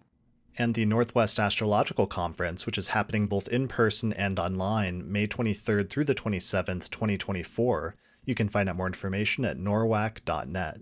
And 0.57 0.73
the 0.73 0.85
Northwest 0.85 1.39
Astrological 1.39 2.07
Conference, 2.07 2.65
which 2.65 2.77
is 2.77 2.89
happening 2.89 3.27
both 3.27 3.47
in 3.47 3.69
person 3.69 4.11
and 4.11 4.37
online, 4.37 5.09
May 5.09 5.27
23rd 5.27 5.89
through 5.89 6.05
the 6.05 6.15
27th, 6.15 6.89
2024. 6.89 7.95
You 8.25 8.35
can 8.35 8.49
find 8.49 8.67
out 8.67 8.75
more 8.75 8.87
information 8.87 9.45
at 9.45 9.57
norwac.net. 9.57 10.77